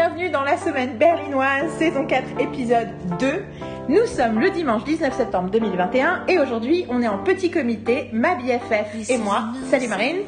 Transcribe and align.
bienvenue 0.00 0.30
dans 0.30 0.44
la 0.44 0.56
semaine 0.56 0.96
berlinoise, 0.96 1.70
saison 1.78 2.06
4, 2.06 2.40
épisode 2.40 2.88
2. 3.18 3.44
Nous 3.90 4.06
sommes 4.06 4.40
le 4.40 4.48
dimanche 4.48 4.82
19 4.84 5.14
septembre 5.14 5.50
2021 5.50 6.24
et 6.26 6.38
aujourd'hui 6.38 6.86
on 6.88 7.02
est 7.02 7.06
en 7.06 7.18
petit 7.18 7.50
comité, 7.50 8.08
ma 8.10 8.34
BFF 8.34 9.10
et 9.10 9.18
moi. 9.18 9.48
Salut 9.68 9.88
Marine. 9.88 10.20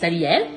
Salut 0.00 0.24
elle. 0.24 0.48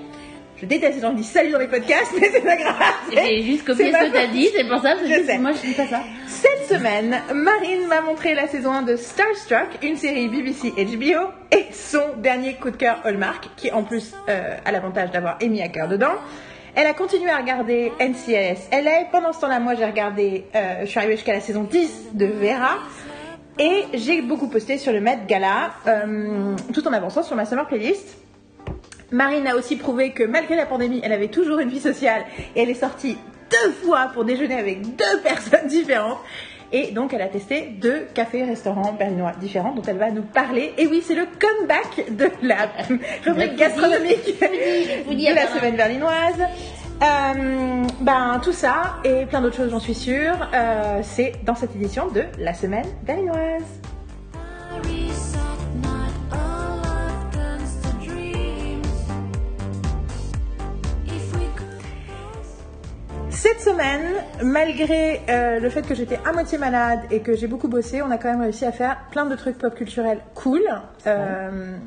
Je 0.57 0.65
déteste 0.65 1.01
quand 1.01 1.11
on 1.11 1.13
dit 1.13 1.23
salut 1.23 1.51
dans 1.51 1.59
les 1.59 1.67
podcasts, 1.67 2.13
mais 2.19 2.31
c'est 2.33 2.41
pas 2.41 2.55
grave. 2.55 2.75
J'ai 3.11 3.43
juste 3.43 3.63
copié 3.63 3.91
ce 3.91 4.07
que 4.07 4.11
t'as 4.11 4.25
dit, 4.25 4.49
c'est 4.55 4.67
pour 4.67 4.81
ça. 4.81 4.95
Je 4.95 5.07
Je 5.07 5.23
sais. 5.23 5.37
moi 5.37 5.51
je 5.51 5.67
dis 5.67 5.75
pas 5.75 5.85
ça. 5.85 6.01
Cette 6.25 6.75
semaine, 6.75 7.21
Marine 7.31 7.85
m'a 7.87 8.01
montré 8.01 8.33
la 8.33 8.47
saison 8.47 8.71
1 8.71 8.81
de 8.81 8.95
Starstruck, 8.95 9.67
une 9.83 9.97
série 9.97 10.29
BBC 10.29 10.71
HBO, 10.71 11.29
et 11.51 11.65
son 11.71 12.17
dernier 12.17 12.55
coup 12.55 12.71
de 12.71 12.77
cœur 12.77 13.01
Hallmark, 13.03 13.51
qui 13.55 13.71
en 13.71 13.83
plus 13.83 14.15
euh, 14.29 14.57
a 14.65 14.71
l'avantage 14.71 15.11
d'avoir 15.11 15.37
Amy 15.43 15.61
Hacker 15.61 15.87
dedans. 15.87 16.15
Elle 16.75 16.87
a 16.87 16.93
continué 16.95 17.29
à 17.29 17.37
regarder 17.37 17.91
NCIS 17.99 18.69
LA. 18.71 19.05
Pendant 19.11 19.31
ce 19.31 19.41
temps-là, 19.41 19.59
moi 19.59 19.75
j'ai 19.75 19.85
regardé, 19.85 20.45
euh, 20.55 20.81
je 20.81 20.85
suis 20.87 20.97
arrivée 20.97 21.17
jusqu'à 21.17 21.33
la 21.33 21.39
saison 21.39 21.63
10 21.65 22.13
de 22.13 22.25
Vera. 22.25 22.79
Et 23.59 23.83
j'ai 23.93 24.23
beaucoup 24.23 24.47
posté 24.47 24.79
sur 24.79 24.91
le 24.91 24.99
Met 24.99 25.19
Gala, 25.27 25.71
euh, 25.85 26.55
tout 26.73 26.87
en 26.87 26.93
avançant 26.93 27.21
sur 27.21 27.35
ma 27.35 27.45
summer 27.45 27.67
playlist. 27.67 28.17
Marine 29.11 29.45
a 29.45 29.55
aussi 29.55 29.75
prouvé 29.75 30.13
que 30.13 30.23
malgré 30.23 30.55
la 30.55 30.65
pandémie, 30.65 30.99
elle 31.03 31.13
avait 31.13 31.27
toujours 31.27 31.59
une 31.59 31.69
vie 31.69 31.79
sociale 31.79 32.23
et 32.55 32.63
elle 32.63 32.69
est 32.71 32.73
sortie 32.73 33.19
deux 33.51 33.71
fois 33.71 34.09
pour 34.11 34.25
déjeuner 34.25 34.55
avec 34.55 34.81
deux 34.81 35.19
personnes 35.23 35.67
différentes. 35.67 36.17
Et 36.75 36.91
donc, 36.91 37.13
elle 37.13 37.21
a 37.21 37.27
testé 37.27 37.69
deux 37.79 38.07
cafés 38.15 38.43
restaurants 38.43 38.93
berlinois 38.93 39.33
différents 39.39 39.75
dont 39.75 39.83
elle 39.83 39.97
va 39.97 40.09
nous 40.09 40.23
parler. 40.23 40.73
Et 40.79 40.87
oui, 40.87 41.03
c'est 41.05 41.13
le 41.13 41.27
comeback 41.39 42.11
de 42.17 42.29
la 42.41 42.67
rubrique 43.25 43.55
gastronomique 43.55 44.39
de 44.39 45.35
la 45.35 45.47
semaine 45.47 45.75
berlinoise. 45.75 46.41
Euh, 47.03 47.83
ben, 48.01 48.41
tout 48.43 48.53
ça 48.53 48.95
et 49.03 49.25
plein 49.27 49.41
d'autres 49.41 49.57
choses, 49.57 49.69
j'en 49.69 49.79
suis 49.79 49.93
sûre, 49.93 50.49
euh, 50.53 51.01
c'est 51.03 51.33
dans 51.43 51.55
cette 51.55 51.75
édition 51.75 52.07
de 52.07 52.23
la 52.39 52.53
semaine 52.53 52.85
berlinoise. 53.05 53.82
Cette 63.33 63.61
semaine, 63.61 64.23
malgré 64.43 65.21
euh, 65.27 65.59
le 65.59 65.69
fait 65.69 65.81
que 65.81 65.95
j'étais 65.95 66.19
à 66.23 66.31
moitié 66.31 66.59
malade 66.59 66.99
et 67.09 67.21
que 67.21 67.35
j'ai 67.35 67.47
beaucoup 67.47 67.67
bossé, 67.67 68.01
on 68.03 68.11
a 68.11 68.17
quand 68.17 68.29
même 68.29 68.41
réussi 68.41 68.63
à 68.63 68.71
faire 68.71 69.07
plein 69.11 69.25
de 69.25 69.35
trucs 69.35 69.57
pop 69.57 69.73
culturels 69.73 70.19
cool. 70.35 70.61
Euh, 71.07 71.77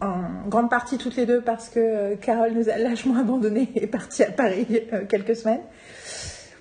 en 0.00 0.48
grande 0.48 0.68
partie 0.68 0.98
toutes 0.98 1.16
les 1.16 1.24
deux 1.26 1.40
parce 1.40 1.70
que 1.70 1.80
euh, 1.80 2.16
Carole 2.16 2.52
nous 2.52 2.68
a 2.68 2.76
lâchement 2.76 3.18
abandonnés 3.18 3.70
et 3.74 3.84
est 3.84 3.86
partie 3.88 4.22
à 4.22 4.30
Paris 4.30 4.66
quelques 5.08 5.34
semaines. 5.34 5.62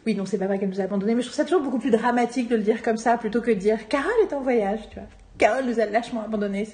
Oui, 0.08 0.16
non, 0.16 0.26
c'est 0.26 0.38
pas 0.38 0.48
vrai 0.48 0.58
qu'elle 0.60 0.70
nous 0.70 0.82
a 0.82 0.86
abandonnés, 0.86 1.14
mais 1.14 1.22
je 1.22 1.28
trouve 1.28 1.38
ça 1.38 1.44
toujours 1.44 1.62
beaucoup 1.62 1.80
plus 1.80 1.92
dramatique 1.92 2.48
de 2.48 2.56
le 2.56 2.64
dire 2.64 2.82
comme 2.82 2.98
ça 2.98 3.18
plutôt 3.18 3.42
que 3.42 3.52
de 3.52 3.60
dire 3.60 3.88
Carole 3.90 4.12
est 4.24 4.34
en 4.34 4.42
voyage, 4.42 4.80
tu 4.90 4.96
vois. 4.96 5.08
Carole 5.38 5.66
nous 5.66 5.80
a 5.80 5.86
lâchement 5.86 6.24
abandonnés, 6.24 6.66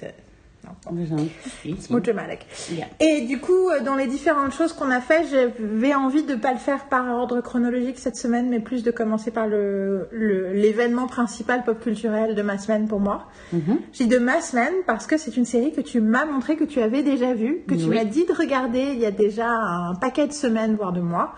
Et 3.00 3.22
du 3.22 3.38
coup, 3.40 3.68
euh, 3.70 3.80
dans 3.82 3.94
les 3.96 4.06
différentes 4.06 4.52
choses 4.52 4.72
qu'on 4.72 4.90
a 4.90 5.00
fait, 5.00 5.24
j'avais 5.30 5.94
envie 5.94 6.22
de 6.24 6.34
pas 6.34 6.52
le 6.52 6.58
faire 6.58 6.84
par 6.86 7.06
ordre 7.08 7.40
chronologique 7.40 7.98
cette 7.98 8.16
semaine, 8.16 8.48
mais 8.48 8.60
plus 8.60 8.82
de 8.82 8.90
commencer 8.90 9.30
par 9.30 9.46
le 9.46 10.08
le- 10.12 10.52
l'événement 10.52 11.06
principal 11.06 11.64
pop 11.64 11.80
culturel 11.80 12.34
de 12.34 12.42
ma 12.42 12.58
semaine 12.58 12.88
pour 12.88 13.00
moi. 13.00 13.26
Mhm. 13.52 13.78
Je 13.92 13.98
dis 13.98 14.06
de 14.08 14.18
ma 14.18 14.40
semaine 14.40 14.74
parce 14.86 15.06
que 15.06 15.16
c'est 15.16 15.36
une 15.36 15.44
série 15.44 15.72
que 15.72 15.80
tu 15.80 16.00
m'as 16.00 16.24
montré 16.24 16.56
que 16.56 16.64
tu 16.64 16.80
avais 16.80 17.02
déjà 17.02 17.34
vue, 17.34 17.62
que 17.68 17.74
tu 17.74 17.84
Oui. 17.84 17.96
m'as 17.96 18.04
dit 18.04 18.24
de 18.26 18.32
regarder 18.32 18.90
il 18.92 18.98
y 18.98 19.06
a 19.06 19.10
déjà 19.10 19.48
un 19.50 19.94
paquet 19.94 20.26
de 20.26 20.32
semaines, 20.32 20.74
voire 20.76 20.92
de 20.92 21.00
mois. 21.00 21.34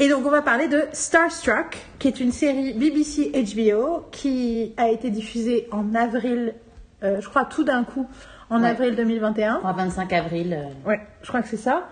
Et 0.00 0.08
donc 0.08 0.24
on 0.24 0.30
va 0.30 0.42
parler 0.42 0.68
de 0.68 0.82
Starstruck, 0.92 1.76
qui 1.98 2.06
est 2.06 2.20
une 2.20 2.30
série 2.30 2.72
BBC 2.72 3.32
HBO 3.32 4.04
qui 4.12 4.72
a 4.76 4.88
été 4.90 5.10
diffusée 5.10 5.66
en 5.72 5.92
avril, 5.94 6.54
euh, 7.02 7.20
je 7.20 7.28
crois 7.28 7.44
tout 7.44 7.64
d'un 7.64 7.82
coup, 7.82 8.06
en 8.50 8.62
Ouais. 8.62 8.68
avril 8.70 8.94
2021. 8.96 9.56
Pour 9.56 9.70
25 9.72 10.12
avril. 10.12 10.52
euh, 10.58 10.88
Ouais, 10.88 11.00
je 11.22 11.28
crois 11.28 11.42
que 11.42 11.48
c'est 11.48 11.56
ça. 11.56 11.88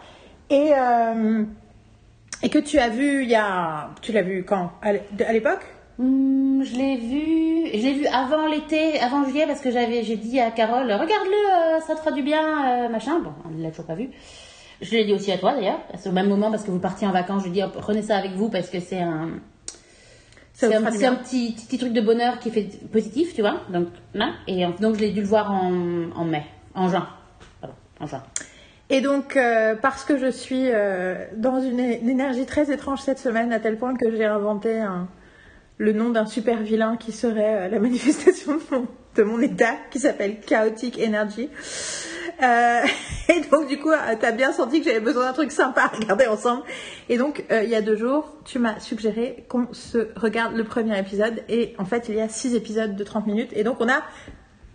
Et, 0.51 0.71
euh, 0.75 1.43
et 2.43 2.49
que 2.49 2.59
tu 2.59 2.79
as 2.79 2.89
vu 2.89 3.23
il 3.25 3.29
y 3.31 3.35
a. 3.35 3.91
Tu 4.03 4.13
l'as 4.13 4.23
vu 4.23 4.45
quand? 4.45 4.71
À 4.83 4.93
l'é- 4.93 5.03
à 5.27 5.33
l'époque? 5.33 5.65
Hmm, 5.99 6.63
je 6.63 6.77
l'ai 6.77 6.97
vu, 6.97 7.71
je 7.73 7.83
l'ai 7.87 7.95
vu 7.95 8.07
avant 8.07 8.47
l'été, 8.49 9.01
avant 9.01 9.25
juillet, 9.25 9.47
parce 9.47 9.63
que 9.63 9.71
j'avais, 9.71 10.03
j'ai 10.03 10.17
dit 10.17 10.39
à 10.41 10.51
Carole, 10.51 10.85
regarde-le, 10.93 11.77
euh, 11.77 11.81
ça 11.81 11.95
te 11.95 12.01
fera 12.01 12.13
du 12.13 12.23
bien, 12.23 12.89
machin. 12.91 13.19
Bon, 13.21 13.33
elle 13.51 13.63
l'a 13.63 13.71
toujours 13.71 13.87
pas 13.87 13.95
vu. 13.95 14.11
Je 14.83 14.91
l'ai 14.91 15.07
dit 15.07 15.15
aussi 15.15 15.33
à 15.33 15.39
toi 15.39 15.55
d'ailleurs, 15.55 15.81
qu'au 16.05 16.11
même 16.13 16.29
moment, 16.29 16.51
parce 16.51 16.65
que 16.65 16.71
vous 16.71 16.79
partiez 16.81 17.07
en 17.09 17.13
vacances, 17.13 17.45
je 17.45 17.49
lui 17.49 17.59
ai 17.59 17.63
dit, 17.63 17.69
prenez 17.81 18.03
ça 18.03 18.19
avec 18.19 18.33
vous, 18.33 18.51
parce 18.51 18.69
que 18.69 18.79
c'est 18.79 19.01
un, 19.01 19.31
c'est 20.59 20.75
un, 20.75 21.15
petit, 21.17 21.53
petit 21.53 21.79
truc 21.79 21.93
de 21.93 22.01
bonheur 22.01 22.39
qui 22.39 22.51
fait 22.51 22.69
positif, 22.91 23.35
tu 23.35 23.43
vois. 23.43 23.61
Donc, 23.71 23.89
là, 24.15 24.31
et 24.47 24.65
euh, 24.65 24.69
donc 24.81 24.97
je 24.97 25.01
l'ai 25.01 25.11
dû 25.11 25.21
le 25.21 25.27
voir 25.27 25.53
en, 25.53 26.11
en 26.15 26.25
mai, 26.25 26.45
en 26.75 26.89
juin. 26.89 27.09
Pardon, 27.61 27.75
en 28.01 28.07
juin. 28.07 28.23
Et 28.89 29.01
donc, 29.01 29.37
euh, 29.37 29.75
parce 29.75 30.05
que 30.05 30.17
je 30.17 30.31
suis 30.31 30.71
euh, 30.73 31.27
dans 31.37 31.61
une, 31.61 31.81
énergie 31.81 32.47
très 32.47 32.73
étrange 32.73 33.01
cette 33.01 33.19
semaine, 33.19 33.53
à 33.53 33.61
tel 33.61 33.77
point 33.77 33.95
que 33.97 34.11
j'ai 34.17 34.25
inventé 34.25 34.79
un- 34.81 35.09
le 35.79 35.93
nom 35.93 36.09
d'un 36.09 36.25
super 36.25 36.63
vilain 36.63 36.97
qui 36.97 37.13
serait 37.13 37.67
euh, 37.67 37.69
la 37.69 37.79
manifestation 37.81 38.53
de 38.57 38.63
mon, 38.71 38.87
de 39.17 39.23
mon 39.25 39.41
état, 39.41 39.75
qui 39.91 39.99
s'appelle 39.99 40.41
Chaotic 40.41 40.99
Energy. 41.05 41.51
Euh, 42.43 42.81
et 43.29 43.41
donc, 43.51 43.69
du 43.69 43.79
coup, 43.79 43.91
tu 44.21 44.27
as 44.27 44.33
bien 44.33 44.53
senti 44.53 44.81
que 44.81 44.87
j'avais 44.87 45.01
besoin 45.01 45.25
d'un 45.25 45.33
truc 45.33 45.53
sympa 45.53 45.83
à 45.83 45.89
regarder 45.89 46.27
ensemble. 46.27 46.63
Et 47.09 47.19
donc, 47.19 47.45
euh, 47.51 47.63
il 47.63 47.71
y 47.71 47.75
a 47.75 47.83
deux 47.83 47.97
jours, 47.97 48.37
tu 48.45 48.59
m'as 48.59 48.79
suggéré 48.81 49.45
qu'on 49.49 49.69
se 49.73 50.09
regarde 50.17 50.55
le 50.55 50.65
premier 50.65 50.99
épisode. 50.99 51.43
Et 51.49 51.75
en 51.79 51.85
fait, 51.85 52.09
il 52.09 52.17
y 52.17 52.21
a 52.21 52.29
six 52.29 52.55
épisodes 52.55 52.97
de 52.97 53.05
30 53.05 53.27
minutes. 53.27 53.51
Et 53.55 53.65
donc, 53.65 53.81
on 53.81 53.89
a 53.89 54.03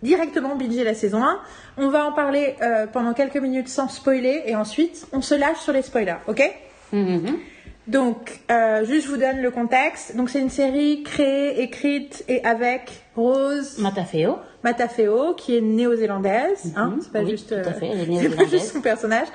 directement 0.02 0.56
bingé 0.56 0.84
la 0.84 0.94
saison 0.94 1.24
1. 1.24 1.40
On 1.78 1.90
va 1.90 2.06
en 2.06 2.12
parler 2.12 2.56
euh, 2.62 2.88
pendant 2.88 3.14
quelques 3.14 3.38
minutes 3.38 3.68
sans 3.68 3.88
spoiler 3.88 4.44
et 4.46 4.56
ensuite 4.56 5.08
on 5.14 5.22
se 5.22 5.36
lâche 5.36 5.60
sur 5.60 5.74
les 5.74 5.84
spoilers, 5.84 6.18
ok? 6.28 6.42
Mhm. 6.92 7.38
Donc, 7.88 8.40
euh, 8.52 8.86
juste 8.86 9.08
je 9.08 9.12
vous 9.12 9.18
donne 9.18 9.42
le 9.42 9.52
contexte. 9.52 10.16
Donc, 10.16 10.30
c'est 10.30 10.40
une 10.40 10.50
série 10.50 11.04
créée, 11.04 11.62
écrite 11.62 12.24
et 12.28 12.44
avec 12.46 13.04
Rose 13.16 13.80
Matafeo. 13.80 14.38
Matafeo, 14.64 15.34
qui 15.36 15.58
est 15.58 15.62
néo-zélandaise. 15.62 16.74
Hein, 16.76 16.96
c'est 17.02 17.12
pas 17.12 17.20
Oui, 17.22 17.32
juste, 17.32 17.52
euh, 17.52 17.64
pas 18.38 18.46
juste 18.46 18.74
son 18.74 18.82
personnage. 18.82 19.28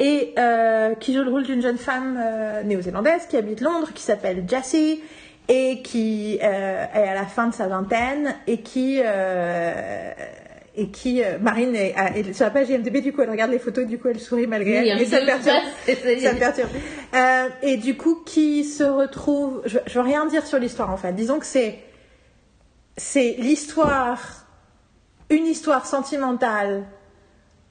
Et 0.00 0.34
euh, 0.38 0.94
qui 0.96 1.14
joue 1.14 1.22
le 1.22 1.30
rôle 1.30 1.44
d'une 1.44 1.62
jeune 1.62 1.78
femme 1.78 2.18
euh, 2.20 2.62
néo-zélandaise 2.64 3.26
qui 3.28 3.36
habite 3.36 3.60
Londres, 3.60 3.90
qui 3.94 4.02
s'appelle 4.02 4.44
Jessie 4.48 5.00
et 5.48 5.82
qui 5.82 6.38
euh, 6.42 6.84
est 6.94 7.08
à 7.08 7.14
la 7.14 7.26
fin 7.26 7.46
de 7.48 7.54
sa 7.54 7.68
vingtaine 7.68 8.34
et 8.48 8.58
qui 8.62 9.00
euh, 9.04 10.10
et 10.74 10.88
qui 10.88 11.22
euh, 11.22 11.38
Marine 11.38 11.76
est, 11.76 11.94
à- 11.96 12.16
est 12.16 12.32
sur 12.32 12.46
la 12.46 12.50
page 12.50 12.68
IMDb 12.70 12.96
du 13.02 13.12
coup 13.12 13.20
elle 13.22 13.30
regarde 13.30 13.50
les 13.52 13.58
photos 13.60 13.86
du 13.86 13.98
coup 13.98 14.08
elle 14.08 14.18
sourit 14.18 14.46
malgré 14.48 14.80
Oui, 14.80 14.88
elle 14.88 15.02
et 15.02 15.04
ça 15.06 15.20
me 15.20 15.26
perturbe. 15.26 15.56
Ça 15.86 16.32
me 16.32 16.38
perturbe. 16.38 16.68
Euh, 17.14 17.48
et 17.62 17.76
du 17.76 17.96
coup 17.96 18.22
qui 18.26 18.64
se 18.64 18.82
retrouve 18.82 19.60
je, 19.66 19.78
je 19.86 19.94
veux 19.94 20.00
rien 20.04 20.26
dire 20.26 20.44
sur 20.46 20.58
l'histoire 20.58 20.90
en 20.90 20.96
fait. 20.96 21.12
Disons 21.12 21.38
que 21.38 21.46
c'est 21.46 21.78
c'est 22.96 23.36
l'histoire 23.38 24.43
une 25.30 25.46
histoire 25.46 25.86
sentimentale 25.86 26.84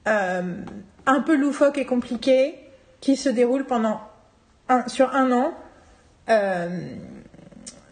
euh, 0.06 0.42
un 1.06 1.20
peu 1.20 1.36
loufoque 1.36 1.78
et 1.78 1.86
compliquée 1.86 2.54
qui 3.00 3.16
se 3.16 3.28
déroule 3.28 3.64
pendant 3.64 4.00
sur 4.86 5.14
un 5.14 5.30
an 5.32 5.54
euh, 6.30 6.68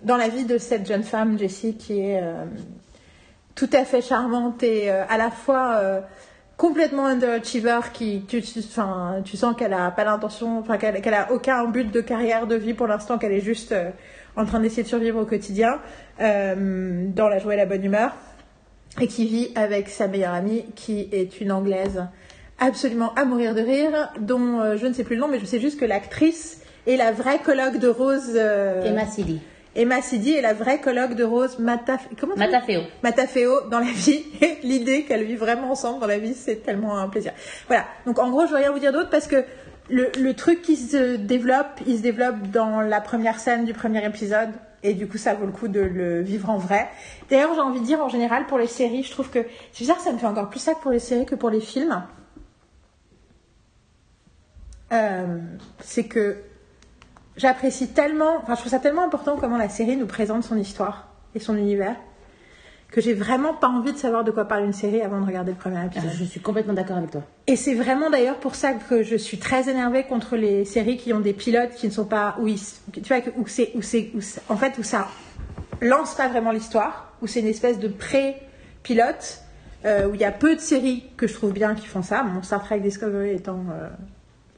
dans 0.02 0.16
la 0.16 0.28
vie 0.28 0.44
de 0.44 0.58
cette 0.58 0.86
jeune 0.86 1.04
femme 1.04 1.38
Jessie 1.38 1.76
qui 1.76 2.00
est 2.00 2.22
euh, 2.22 2.44
tout 3.54 3.68
à 3.72 3.84
fait 3.84 4.00
charmante 4.00 4.62
et 4.62 4.90
à 4.90 5.18
la 5.18 5.30
fois 5.30 5.78
complètement 6.56 7.04
underachiever 7.04 7.80
qui 7.92 8.24
tu, 8.26 8.40
sens 8.42 9.56
qu'elle 9.58 9.74
a 9.74 9.90
pas 9.90 10.04
l'intention 10.04 10.62
qu'elle 10.62 11.14
a 11.14 11.30
aucun 11.32 11.66
but 11.66 11.90
de 11.90 12.00
carrière 12.00 12.46
de 12.46 12.54
vie 12.54 12.72
pour 12.72 12.86
l'instant 12.86 13.18
qu'elle 13.18 13.32
est 13.32 13.42
juste 13.42 13.74
en 14.36 14.46
train 14.46 14.60
d'essayer 14.60 14.84
de 14.84 14.88
survivre 14.88 15.20
au 15.20 15.26
quotidien 15.26 15.80
dans 16.18 17.28
la 17.28 17.38
joie 17.38 17.52
et 17.52 17.58
la 17.58 17.66
bonne 17.66 17.84
humeur 17.84 18.12
et 19.00 19.06
qui 19.06 19.26
vit 19.26 19.50
avec 19.54 19.88
sa 19.88 20.08
meilleure 20.08 20.34
amie 20.34 20.64
qui 20.74 21.08
est 21.12 21.40
une 21.40 21.52
anglaise 21.52 22.04
absolument 22.58 23.12
à 23.14 23.24
mourir 23.24 23.54
de 23.54 23.60
rire 23.60 24.12
dont 24.20 24.60
euh, 24.60 24.76
je 24.76 24.86
ne 24.86 24.92
sais 24.92 25.04
plus 25.04 25.16
le 25.16 25.22
nom 25.22 25.28
mais 25.28 25.38
je 25.38 25.46
sais 25.46 25.60
juste 25.60 25.80
que 25.80 25.84
l'actrice 25.84 26.60
est 26.86 26.96
la 26.96 27.12
vraie 27.12 27.38
colloque 27.38 27.78
de 27.78 27.88
Rose 27.88 28.32
euh, 28.34 28.82
Emma 28.82 29.06
Sidi. 29.06 29.40
Emma 29.74 30.02
Sidi 30.02 30.34
est 30.34 30.42
la 30.42 30.52
vraie 30.52 30.80
colloque 30.80 31.14
de 31.14 31.24
Rose 31.24 31.58
Mataf... 31.58 32.06
Comment 32.20 32.36
Matafeo. 32.36 32.82
Matafeo 33.02 33.68
dans 33.70 33.78
la 33.78 33.90
vie. 33.90 34.22
L'idée 34.62 35.04
qu'elles 35.04 35.24
vivent 35.24 35.38
vraiment 35.38 35.70
ensemble 35.70 36.00
dans 36.00 36.06
la 36.06 36.18
vie, 36.18 36.34
c'est 36.34 36.56
tellement 36.56 36.98
un 36.98 37.08
plaisir. 37.08 37.32
Voilà. 37.68 37.86
Donc 38.04 38.18
en 38.18 38.30
gros, 38.30 38.44
je 38.46 38.50
veux 38.50 38.58
rien 38.58 38.70
vous 38.70 38.80
dire 38.80 38.92
d'autre 38.92 39.08
parce 39.08 39.26
que 39.26 39.44
le, 39.88 40.10
le 40.20 40.34
truc 40.34 40.60
qui 40.60 40.76
se 40.76 41.16
développe, 41.16 41.80
il 41.86 41.96
se 41.96 42.02
développe 42.02 42.48
dans 42.50 42.82
la 42.82 43.00
première 43.00 43.38
scène 43.38 43.64
du 43.64 43.72
premier 43.72 44.04
épisode. 44.04 44.50
Et 44.82 44.94
du 44.94 45.06
coup, 45.06 45.18
ça 45.18 45.34
vaut 45.34 45.46
le 45.46 45.52
coup 45.52 45.68
de 45.68 45.80
le 45.80 46.22
vivre 46.22 46.50
en 46.50 46.58
vrai. 46.58 46.88
D'ailleurs, 47.30 47.54
j'ai 47.54 47.60
envie 47.60 47.80
de 47.80 47.84
dire, 47.84 48.00
en 48.00 48.08
général, 48.08 48.46
pour 48.46 48.58
les 48.58 48.66
séries, 48.66 49.02
je 49.04 49.10
trouve 49.10 49.30
que... 49.30 49.46
C'est 49.72 49.80
bizarre, 49.80 50.00
ça 50.00 50.12
me 50.12 50.18
fait 50.18 50.26
encore 50.26 50.50
plus 50.50 50.60
ça 50.60 50.74
pour 50.74 50.90
les 50.90 50.98
séries 50.98 51.26
que 51.26 51.34
pour 51.34 51.50
les 51.50 51.60
films. 51.60 52.02
Euh, 54.92 55.38
c'est 55.80 56.04
que 56.04 56.36
j'apprécie 57.36 57.88
tellement, 57.88 58.38
enfin, 58.42 58.54
je 58.54 58.60
trouve 58.60 58.70
ça 58.70 58.78
tellement 58.78 59.04
important 59.04 59.36
comment 59.38 59.56
la 59.56 59.68
série 59.68 59.96
nous 59.96 60.06
présente 60.06 60.44
son 60.44 60.56
histoire 60.56 61.08
et 61.34 61.40
son 61.40 61.56
univers 61.56 61.96
que 62.92 63.00
j'ai 63.00 63.14
vraiment 63.14 63.54
pas 63.54 63.68
envie 63.68 63.92
de 63.92 63.96
savoir 63.98 64.22
de 64.22 64.30
quoi 64.30 64.44
parle 64.44 64.64
une 64.64 64.72
série 64.74 65.00
avant 65.00 65.20
de 65.20 65.26
regarder 65.26 65.50
le 65.52 65.56
premier 65.58 65.78
Ah, 65.80 65.86
épisode. 65.86 66.10
Je 66.14 66.24
suis 66.24 66.40
complètement 66.40 66.74
d'accord 66.74 66.98
avec 66.98 67.10
toi. 67.10 67.22
Et 67.46 67.56
c'est 67.56 67.74
vraiment 67.74 68.10
d'ailleurs 68.10 68.36
pour 68.36 68.54
ça 68.54 68.74
que 68.74 69.02
je 69.02 69.16
suis 69.16 69.38
très 69.38 69.68
énervée 69.70 70.04
contre 70.04 70.36
les 70.36 70.64
séries 70.66 70.98
qui 70.98 71.12
ont 71.14 71.20
des 71.20 71.32
pilotes 71.32 71.70
qui 71.74 71.86
ne 71.86 71.92
sont 71.92 72.04
pas 72.04 72.36
où 72.38 72.46
ils, 72.48 72.60
tu 72.92 73.00
vois 73.08 73.16
où 73.38 73.48
c'est 73.48 73.72
où 73.74 73.82
c'est 73.82 74.10
où 74.14 74.20
c'est- 74.20 74.42
en 74.50 74.56
fait 74.56 74.76
où 74.78 74.82
ça 74.82 75.08
lance 75.80 76.14
pas 76.14 76.28
vraiment 76.28 76.52
l'histoire, 76.52 77.12
où 77.22 77.26
c'est 77.26 77.40
une 77.40 77.46
espèce 77.48 77.78
de 77.80 77.88
pré-pilote 77.88 79.40
euh, 79.84 80.08
où 80.08 80.14
il 80.14 80.20
y 80.20 80.24
a 80.24 80.30
peu 80.30 80.54
de 80.54 80.60
séries 80.60 81.04
que 81.16 81.26
je 81.26 81.34
trouve 81.34 81.52
bien 81.52 81.74
qui 81.74 81.86
font 81.86 82.02
ça. 82.02 82.22
Mon 82.22 82.42
Star 82.42 82.62
Trek 82.62 82.78
Discovery 82.80 83.30
étant 83.32 83.64
euh, 83.72 83.88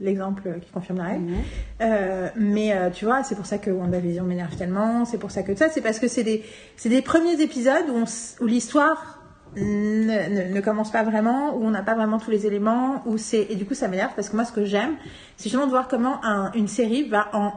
l'exemple 0.05 0.43
qui 0.61 0.71
confirme 0.71 0.99
la 0.99 1.05
règle. 1.05 1.33
Euh, 1.81 2.29
mais 2.37 2.73
euh, 2.73 2.91
tu 2.91 3.05
vois, 3.05 3.23
c'est 3.25 3.35
pour 3.35 3.47
ça 3.47 3.59
que 3.59 3.71
WandaVision 3.71 4.25
m'énerve 4.25 4.55
tellement. 4.57 5.05
C'est 5.05 5.19
pour 5.19 5.31
ça 5.31 5.43
que 5.43 5.55
ça, 5.55 5.69
c'est 5.71 5.81
parce 5.81 5.99
que 5.99 6.09
c'est 6.09 6.23
des, 6.25 6.43
des 6.85 7.03
premiers 7.03 7.41
épisodes 7.41 7.87
où, 7.93 8.05
où 8.43 8.47
l'histoire 8.47 9.21
ne, 9.57 10.49
ne, 10.49 10.55
ne 10.55 10.61
commence 10.61 10.91
pas 10.91 11.03
vraiment, 11.05 11.55
où 11.57 11.65
on 11.65 11.71
n'a 11.71 11.83
pas 11.83 11.95
vraiment 11.95 12.19
tous 12.19 12.31
les 12.31 12.47
éléments, 12.47 13.03
où 13.07 13.19
c'est 13.19 13.47
et 13.51 13.55
du 13.55 13.65
coup 13.65 13.75
ça 13.75 13.87
m'énerve 13.89 14.13
parce 14.17 14.29
que 14.29 14.35
moi 14.37 14.45
ce 14.45 14.53
que 14.53 14.65
j'aime, 14.65 14.97
c'est 15.37 15.45
justement 15.45 15.67
de 15.67 15.71
voir 15.71 15.87
comment 15.89 16.25
un- 16.25 16.51
une 16.55 16.67
série 16.69 17.09
va 17.09 17.29
en 17.33 17.53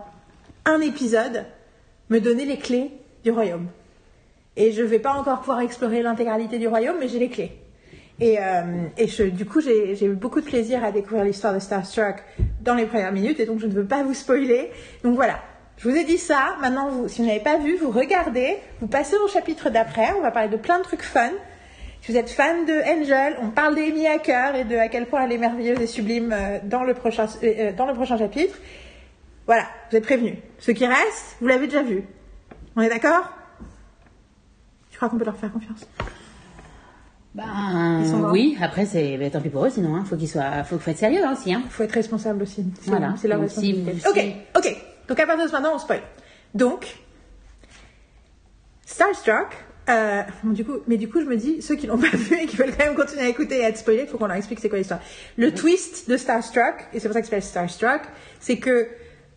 un 0.65 0.79
épisode 0.81 1.45
me 2.09 2.19
donner 2.19 2.45
les 2.45 2.57
clés 2.57 2.91
du 3.23 3.31
royaume. 3.31 3.67
Et 4.55 4.71
je 4.71 4.81
vais 4.83 4.99
pas 4.99 5.13
encore 5.13 5.39
pouvoir 5.39 5.61
explorer 5.61 6.01
l'intégralité 6.03 6.57
du 6.59 6.67
royaume, 6.67 6.97
mais 6.99 7.07
j'ai 7.07 7.19
les 7.19 7.29
clés. 7.29 7.51
Et, 8.19 8.37
euh, 8.39 9.29
du 9.29 9.45
coup, 9.45 9.61
j'ai 9.61 10.03
eu 10.03 10.15
beaucoup 10.15 10.41
de 10.41 10.45
plaisir 10.45 10.83
à 10.83 10.91
découvrir 10.91 11.23
l'histoire 11.23 11.53
de 11.53 11.59
Starstruck 11.59 12.23
dans 12.61 12.75
les 12.75 12.85
premières 12.85 13.11
minutes, 13.11 13.39
et 13.39 13.45
donc 13.45 13.59
je 13.59 13.67
ne 13.67 13.73
veux 13.73 13.85
pas 13.85 14.03
vous 14.03 14.13
spoiler. 14.13 14.71
Donc 15.03 15.15
voilà, 15.15 15.39
je 15.77 15.87
vous 15.87 15.95
ai 15.95 16.03
dit 16.03 16.17
ça. 16.17 16.55
Maintenant, 16.59 17.07
si 17.07 17.21
vous 17.21 17.27
n'avez 17.27 17.39
pas 17.39 17.57
vu, 17.57 17.77
vous 17.77 17.91
regardez, 17.91 18.57
vous 18.81 18.87
passez 18.87 19.15
au 19.17 19.27
chapitre 19.27 19.69
d'après. 19.69 20.13
On 20.17 20.21
va 20.21 20.31
parler 20.31 20.49
de 20.49 20.57
plein 20.57 20.79
de 20.79 20.83
trucs 20.83 21.03
fun. 21.03 21.29
Si 22.01 22.11
vous 22.11 22.17
êtes 22.17 22.29
fan 22.29 22.65
de 22.65 22.73
Angel, 22.73 23.37
on 23.41 23.49
parle 23.49 23.75
d'Amy 23.75 24.07
Hacker 24.07 24.55
et 24.55 24.63
de 24.63 24.75
à 24.75 24.87
quel 24.87 25.07
point 25.07 25.23
elle 25.23 25.31
est 25.31 25.37
merveilleuse 25.37 25.81
et 25.81 25.87
sublime 25.87 26.31
euh, 26.31 26.59
dans 26.63 26.83
le 26.83 26.93
prochain, 26.93 27.25
euh, 27.43 27.53
euh, 27.59 27.73
dans 27.73 27.85
le 27.85 27.93
prochain 27.93 28.17
chapitre. 28.17 28.55
Voilà, 29.45 29.65
vous 29.89 29.97
êtes 29.97 30.03
prévenus. 30.03 30.35
Ce 30.59 30.71
qui 30.71 30.85
reste, 30.85 31.37
vous 31.41 31.47
l'avez 31.47 31.67
déjà 31.67 31.83
vu. 31.83 32.03
On 32.75 32.81
est 32.81 32.89
d'accord? 32.89 33.29
Je 34.91 34.97
crois 34.97 35.09
qu'on 35.09 35.17
peut 35.17 35.25
leur 35.25 35.37
faire 35.37 35.51
confiance. 35.51 35.87
Ben, 37.37 37.99
Ils 38.01 38.09
sont 38.09 38.17
morts. 38.17 38.31
oui, 38.31 38.57
après, 38.59 38.85
c'est 38.87 39.15
ben, 39.17 39.29
tant 39.29 39.39
pis 39.41 39.49
pour 39.49 39.63
eux, 39.63 39.69
sinon, 39.69 39.95
hein, 39.95 40.03
faut 40.03 40.15
qu'ils 40.17 40.27
soient, 40.27 40.63
faut, 40.63 40.79
faut 40.79 40.89
être 40.89 40.97
sérieux 40.97 41.23
hein, 41.23 41.33
aussi. 41.33 41.53
Hein. 41.53 41.61
Il 41.65 41.69
faut 41.69 41.83
être 41.83 41.91
responsable 41.91 42.41
aussi. 42.41 42.65
Voilà. 42.85 43.13
c'est 43.15 43.27
si 43.27 43.33
responsabilité. 43.33 44.01
Ok, 44.09 44.65
ok. 44.65 44.75
Donc 45.07 45.19
à 45.19 45.27
partir 45.27 45.45
de 45.45 45.49
ce 45.51 45.55
moment, 45.55 45.69
on 45.75 45.77
spoil. 45.77 46.01
Donc, 46.55 46.97
Starstruck. 48.85 49.49
euh, 49.89 50.23
bon, 50.43 50.53
du 50.53 50.65
coup, 50.65 50.77
mais 50.87 50.97
du 50.97 51.07
coup, 51.09 51.21
je 51.21 51.25
me 51.27 51.37
dis, 51.37 51.61
ceux 51.61 51.75
qui 51.75 51.85
l'ont 51.85 51.97
pas 51.99 52.09
vu 52.09 52.41
et 52.41 52.47
qui 52.47 52.55
veulent 52.57 52.75
quand 52.75 52.85
même 52.85 52.95
continuer 52.95 53.21
à 53.25 53.29
écouter 53.29 53.59
et 53.59 53.65
à 53.65 53.69
être 53.69 53.77
spoilés, 53.77 54.03
il 54.03 54.07
faut 54.07 54.17
qu'on 54.17 54.27
leur 54.27 54.37
explique 54.37 54.59
c'est 54.59 54.69
quoi 54.69 54.79
l'histoire. 54.79 54.99
Le 55.37 55.53
twist 55.53 56.09
de 56.09 56.17
Starstruck, 56.17 56.87
et 56.91 56.99
c'est 56.99 57.07
pour 57.07 57.13
ça 57.13 57.21
que 57.21 57.27
s'appelle 57.27 57.43
Starstruck, 57.43 58.01
c'est 58.39 58.57
que 58.57 58.87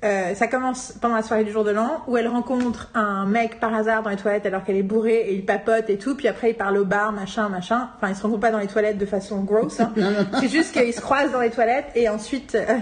euh, 0.03 0.35
ça 0.35 0.47
commence 0.47 0.93
pendant 1.01 1.17
la 1.17 1.23
soirée 1.23 1.45
du 1.45 1.53
jour 1.53 1.63
de 1.65 1.71
l'an 1.73 2.03
où 2.07 2.17
elle 2.17 2.29
rencontre 2.29 2.89
un 2.95 3.27
mec 3.27 3.61
par 3.61 3.75
hasard 3.75 4.03
dans 4.03 4.11
les 4.11 4.17
toilettes 4.17 4.47
alors 4.47 4.65
qu'elle 4.65 4.77
est 4.77 4.83
bourrée 4.83 5.27
et 5.29 5.35
il 5.35 5.45
papote 5.45 5.91
et 5.91 5.99
tout, 5.99 6.15
puis 6.17 6.27
après 6.29 6.51
il 6.51 6.55
parle 6.55 6.79
au 6.79 6.85
bar, 6.85 7.13
machin, 7.13 7.49
machin. 7.49 7.91
Enfin, 7.97 8.09
ils 8.09 8.17
se 8.17 8.23
rencontrent 8.23 8.41
pas 8.41 8.51
dans 8.51 8.59
les 8.59 8.67
toilettes 8.67 8.99
de 8.99 9.07
façon 9.07 9.41
grosse. 9.43 9.79
Hein. 9.81 9.93
C'est 10.41 10.49
juste 10.49 10.73
qu'ils 10.73 10.95
se 10.95 11.01
croisent 11.01 11.33
dans 11.33 11.41
les 11.41 11.51
toilettes 11.51 11.89
et 11.95 12.09
ensuite 12.09 12.55
euh, 12.55 12.79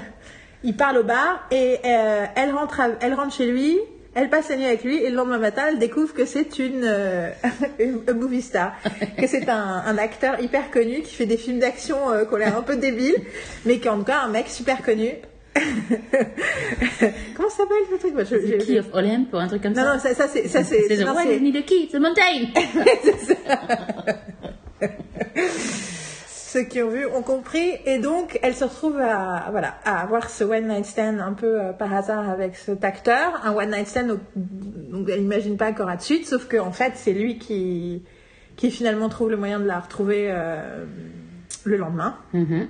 ils 0.62 0.76
parlent 0.76 0.98
au 0.98 1.04
bar 1.04 1.46
et 1.50 1.78
euh, 1.84 2.24
elle 2.36 2.52
rentre, 2.52 2.80
à- 2.80 2.88
elle 3.00 3.14
rentre 3.14 3.34
chez 3.34 3.46
lui. 3.50 3.76
Elle 4.14 4.30
passe 4.30 4.48
la 4.48 4.56
nuit 4.56 4.64
avec 4.66 4.82
lui 4.82 4.96
et 4.96 5.10
le 5.10 5.16
lendemain 5.16 5.38
matin, 5.38 5.62
elle 5.68 5.78
découvre 5.78 6.12
que 6.12 6.24
c'est 6.24 6.58
une, 6.58 6.82
euh, 6.82 7.30
une 7.78 8.00
movie 8.14 8.42
star, 8.42 8.72
que 9.16 9.26
c'est 9.28 9.48
un, 9.48 9.82
un 9.86 9.96
acteur 9.98 10.40
hyper 10.40 10.70
connu 10.72 11.02
qui 11.02 11.14
fait 11.14 11.26
des 11.26 11.36
films 11.36 11.60
d'action 11.60 12.10
euh, 12.10 12.24
qui 12.24 12.34
ont 12.34 12.36
l'air 12.38 12.56
un 12.56 12.62
peu 12.62 12.76
débiles, 12.76 13.14
mais 13.64 13.78
qui 13.78 13.86
est 13.86 13.90
en 13.90 13.98
tout 13.98 14.04
cas 14.04 14.20
un 14.24 14.28
mec 14.28 14.48
super 14.48 14.82
connu. 14.82 15.10
Comment 17.36 17.48
ça 17.50 17.56
s'appelle 17.58 17.76
ce 17.90 17.96
truc 17.98 18.14
Moi, 18.14 18.24
je- 18.24 18.36
The 18.36 18.58
Key 18.66 18.78
of 18.80 18.86
Olymp 18.92 19.32
ou 19.32 19.36
un 19.36 19.46
truc 19.48 19.62
comme 19.62 19.72
Non, 19.72 19.82
ça. 19.82 19.92
non, 19.94 19.98
ça, 20.00 20.14
ça 20.14 20.28
c'est, 20.28 20.48
ça 20.48 20.62
c'est, 20.64 20.82
c'est 20.88 20.96
the 20.96 21.00
non, 21.06 21.14
c'est- 21.22 21.38
the 21.38 21.64
key, 21.66 21.88
the 21.92 21.96
mountain. 21.96 22.48
ceux 26.26 26.62
qui 26.62 26.82
ont 26.82 26.88
vu 26.88 27.06
ont 27.06 27.22
compris 27.22 27.72
et 27.84 27.98
donc 27.98 28.38
elle 28.42 28.54
se 28.54 28.64
retrouve 28.64 28.98
à 28.98 29.48
voilà 29.50 29.74
à 29.84 30.00
avoir 30.00 30.30
ce 30.30 30.44
one 30.44 30.68
night 30.68 30.86
stand 30.86 31.20
un 31.20 31.34
peu 31.34 31.60
euh, 31.60 31.72
par 31.72 31.92
hasard 31.94 32.28
avec 32.28 32.56
cet 32.56 32.84
acteur 32.84 33.40
un 33.44 33.52
one 33.54 33.70
night 33.70 33.86
stand 33.86 34.10
au- 34.12 34.18
donc 34.34 35.08
elle 35.10 35.20
n'imagine 35.20 35.56
pas 35.58 35.68
encore 35.70 35.88
à 35.90 35.96
de 35.96 36.02
suite 36.02 36.26
sauf 36.26 36.46
que 36.48 36.56
en 36.56 36.72
fait 36.72 36.92
c'est 36.94 37.12
lui 37.12 37.38
qui 37.38 38.02
qui 38.56 38.70
finalement 38.70 39.08
trouve 39.10 39.30
le 39.30 39.36
moyen 39.36 39.60
de 39.60 39.66
la 39.66 39.78
retrouver 39.78 40.28
euh, 40.30 40.84
le 41.64 41.76
lendemain 41.76 42.16
Mhm. 42.32 42.68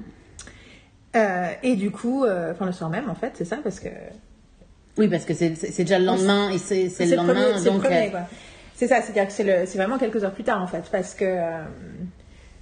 Euh, 1.19 1.49
et 1.63 1.77
du 1.77 1.91
coup 1.91 2.25
euh, 2.25 2.53
enfin 2.53 2.67
le 2.67 2.73
soir 2.73 2.91
même 2.91 3.11
en 3.11 3.15
fait 3.15 3.33
c'est 3.35 3.45
ça 3.45 3.57
parce 3.63 3.81
que 3.81 3.89
Oui, 4.97 5.09
parce 5.09 5.25
que 5.25 5.35
c'est 5.35 5.51
déjà 5.51 5.99
le 5.99 6.05
lendemain 6.05 6.51
et 6.51 6.59
c'est 6.59 6.85
le 6.85 7.11
le 7.11 7.17
lendemain, 7.17 7.35
premier, 7.35 7.59
c'est 7.59 7.71
le 7.71 7.79
premier, 7.79 8.07
euh, 8.07 8.11
quoi. 8.11 8.21
C'est 8.75 8.87
ça, 8.87 9.03
c'est-à-dire 9.03 9.27
que 9.27 9.33
c'est 9.33 9.79
vraiment 9.79 9.99
quelques 9.99 10.23
heures 10.23 10.33
plus 10.33 10.45
tard 10.45 10.63
en 10.63 10.69
fait, 10.69 10.85
parce 10.93 11.15
que 11.15 11.39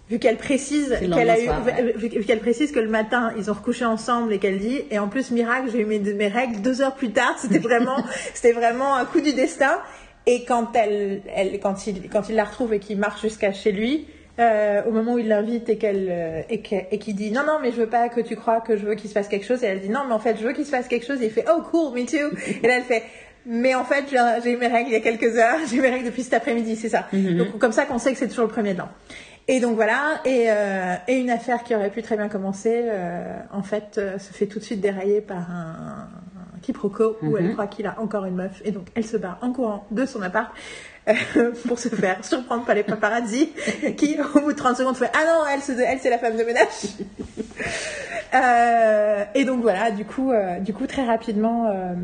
vu 0.08 0.18
qu'elle 0.18 0.38
précise 0.38 0.96
qu'elle 0.98 1.12
a 1.30 1.38
eu, 1.38 1.46
lendemain 1.46 1.62
soir, 1.62 1.66
ouais. 1.66 1.92
vu, 1.96 2.08
vu 2.08 2.24
qu'elle 2.24 2.40
précise 2.40 2.72
que 2.72 2.80
le 2.80 2.88
matin 2.88 3.32
ils 3.36 3.50
ont 3.50 3.54
recouché 3.54 3.84
ensemble 3.84 4.32
et 4.32 4.38
qu'elle 4.38 4.58
dit, 4.58 4.80
et 4.90 4.98
en 4.98 5.08
plus 5.08 5.30
miracle, 5.30 5.68
j'ai 5.70 5.80
eu 5.80 5.84
mes, 5.84 5.98
mes 5.98 6.28
règles 6.28 6.62
deux 6.62 6.80
heures 6.80 6.94
plus 6.94 7.10
tard, 7.10 7.34
c'était 7.38 7.58
vraiment, 7.58 7.98
c'était 8.34 8.52
vraiment 8.52 8.94
un 8.94 9.04
coup 9.04 9.20
du 9.20 9.34
destin. 9.34 9.78
Et 10.26 10.44
quand 10.44 10.74
elle, 10.74 11.22
elle 11.34 11.60
quand 11.60 11.86
il, 11.86 12.08
quand 12.08 12.28
il 12.28 12.34
la 12.34 12.44
retrouve 12.44 12.74
et 12.74 12.80
qu'il 12.80 12.98
marche 12.98 13.22
jusqu'à 13.22 13.52
chez 13.52 13.72
lui. 13.72 14.06
Euh, 14.38 14.82
au 14.86 14.90
moment 14.90 15.14
où 15.14 15.18
il 15.18 15.28
l'invite 15.28 15.68
et 15.68 15.78
qu'elle 15.78 16.08
euh, 16.10 16.42
et 16.48 16.98
qu'il 16.98 17.14
dit 17.14 17.30
non 17.30 17.42
non 17.46 17.58
mais 17.62 17.72
je 17.72 17.76
veux 17.76 17.88
pas 17.88 18.08
que 18.08 18.20
tu 18.20 18.36
crois 18.36 18.60
que 18.60 18.76
je 18.76 18.84
veux 18.84 18.94
qu'il 18.94 19.08
se 19.08 19.14
passe 19.14 19.28
quelque 19.28 19.46
chose 19.46 19.64
et 19.64 19.66
elle 19.66 19.80
dit 19.80 19.88
non 19.88 20.00
mais 20.06 20.12
en 20.12 20.18
fait 20.18 20.36
je 20.38 20.46
veux 20.46 20.52
qu'il 20.52 20.66
se 20.66 20.70
passe 20.70 20.88
quelque 20.88 21.06
chose 21.06 21.22
et 21.22 21.26
il 21.26 21.30
fait 21.30 21.46
oh 21.48 21.62
cool 21.70 21.94
me 21.94 22.04
too 22.04 22.36
et 22.62 22.66
là 22.66 22.76
elle 22.78 22.84
fait 22.84 23.02
mais 23.46 23.76
en 23.76 23.84
fait, 23.84 24.04
j'ai 24.42 24.50
eu 24.50 24.56
mes 24.56 24.66
règles 24.66 24.90
il 24.90 24.92
y 24.92 24.96
a 24.96 25.00
quelques 25.00 25.36
heures. 25.36 25.58
J'ai 25.70 25.76
eu 25.76 25.80
mes 25.80 25.90
règles 25.90 26.06
depuis 26.06 26.24
cet 26.24 26.34
après-midi, 26.34 26.74
c'est 26.74 26.88
ça. 26.88 27.06
Donc, 27.12 27.58
comme 27.58 27.72
ça 27.72 27.86
qu'on 27.86 27.98
sait 27.98 28.12
que 28.12 28.18
c'est 28.18 28.26
toujours 28.26 28.46
le 28.46 28.50
premier 28.50 28.74
de 28.74 28.78
l'an. 28.78 28.88
Et 29.48 29.60
donc 29.60 29.76
voilà, 29.76 30.20
et, 30.24 30.46
euh, 30.48 30.96
et 31.06 31.20
une 31.20 31.30
affaire 31.30 31.62
qui 31.62 31.72
aurait 31.76 31.90
pu 31.90 32.02
très 32.02 32.16
bien 32.16 32.28
commencer, 32.28 32.82
euh, 32.88 33.38
en 33.52 33.62
fait, 33.62 33.96
euh, 33.96 34.18
se 34.18 34.32
fait 34.32 34.46
tout 34.46 34.58
de 34.58 34.64
suite 34.64 34.80
dérailler 34.80 35.20
par 35.20 35.48
un, 35.48 36.08
un 36.56 36.58
quiproquo 36.62 37.16
où 37.22 37.36
elle 37.36 37.52
croit 37.52 37.68
qu'il 37.68 37.86
a 37.86 38.00
encore 38.00 38.24
une 38.24 38.34
meuf. 38.34 38.60
Et 38.64 38.72
donc, 38.72 38.88
elle 38.96 39.06
se 39.06 39.16
barre 39.16 39.38
en 39.42 39.52
courant 39.52 39.86
de 39.92 40.04
son 40.04 40.20
appart 40.22 40.52
euh, 41.08 41.52
pour 41.68 41.78
se 41.78 41.88
faire 41.88 42.24
surprendre 42.24 42.64
par 42.64 42.74
les 42.74 42.82
paparazzi 42.82 43.52
qui, 43.96 44.16
au 44.34 44.40
bout 44.40 44.52
de 44.52 44.58
30 44.58 44.76
secondes, 44.76 44.96
fait 44.96 45.10
Ah 45.14 45.24
non, 45.26 45.44
elle, 45.52 45.60
c'est 45.60 45.78
elle, 45.78 45.98
c'est 46.00 46.10
la 46.10 46.18
femme 46.18 46.36
de 46.36 46.44
ménage. 46.44 46.66
Euh, 48.34 49.24
et 49.34 49.44
donc 49.44 49.62
voilà, 49.62 49.90
du 49.90 50.04
coup, 50.04 50.32
euh, 50.32 50.58
du 50.58 50.74
coup 50.74 50.86
très 50.86 51.06
rapidement, 51.06 51.68
euh, 51.68 51.94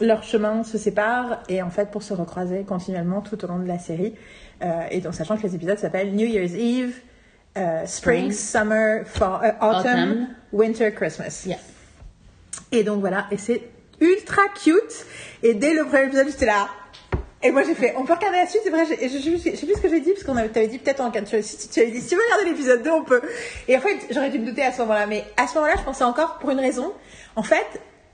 leurs 0.00 0.22
chemins 0.24 0.62
se 0.62 0.76
séparent 0.76 1.42
et 1.48 1.62
en 1.62 1.70
fait 1.70 1.90
pour 1.90 2.02
se 2.02 2.12
recroiser 2.12 2.64
continuellement 2.64 3.22
tout 3.22 3.42
au 3.44 3.48
long 3.48 3.60
de 3.60 3.68
la 3.68 3.78
série. 3.78 4.14
Et 4.90 5.00
donc 5.00 5.14
sachant 5.14 5.38
que 5.38 5.42
les 5.42 5.54
épisodes 5.54 5.78
s'appellent 5.78 6.14
New 6.14 6.26
Year's 6.26 6.52
Eve, 6.54 6.96
Spring. 7.86 8.30
Summer, 8.32 9.06
fall, 9.06 9.56
autumn, 9.62 9.78
Autumn. 9.78 10.28
Winter, 10.52 10.92
Christmas. 10.92 11.44
Yeah. 11.46 11.56
Et 12.72 12.82
donc 12.82 13.00
voilà, 13.00 13.26
et 13.30 13.38
c'est 13.38 13.62
ultra 14.00 14.42
cute. 14.62 15.06
Et 15.42 15.54
dès 15.54 15.72
le 15.72 15.84
premier 15.84 16.06
épisode, 16.06 16.26
j'étais 16.28 16.46
là. 16.46 16.68
Et 17.44 17.50
moi 17.50 17.62
j'ai 17.62 17.74
fait, 17.74 17.94
on 17.98 18.04
peut 18.04 18.14
regarder 18.14 18.38
la 18.38 18.46
suite, 18.46 18.62
c'est 18.64 18.70
vrai, 18.70 18.84
je, 18.86 18.94
je, 19.06 19.18
je 19.18 19.36
sais 19.36 19.66
plus 19.66 19.74
ce 19.74 19.80
que 19.80 19.88
j'ai 19.90 20.00
dit, 20.00 20.12
parce 20.12 20.24
qu'on 20.24 20.36
avait, 20.36 20.48
t'avais 20.48 20.66
dit 20.66 20.78
peut-être 20.78 21.00
en 21.00 21.10
tu, 21.10 21.20
tu, 21.20 21.42
tu 21.70 21.80
avais 21.80 21.90
dit, 21.90 22.00
si 22.00 22.08
tu 22.08 22.14
veux 22.14 22.22
regarder 22.22 22.50
l'épisode 22.50 22.82
2, 22.82 22.90
on 22.90 23.04
peut. 23.04 23.20
Et 23.68 23.76
en 23.76 23.80
fait, 23.80 23.98
j'aurais 24.10 24.30
dû 24.30 24.38
me 24.38 24.46
douter 24.46 24.62
à 24.62 24.72
ce 24.72 24.78
moment-là, 24.80 25.06
mais 25.06 25.24
à 25.36 25.46
ce 25.46 25.54
moment-là, 25.56 25.74
je 25.78 25.82
pensais 25.82 26.04
encore 26.04 26.38
pour 26.38 26.50
une 26.50 26.58
raison. 26.58 26.92
En 27.36 27.42
fait, 27.42 27.66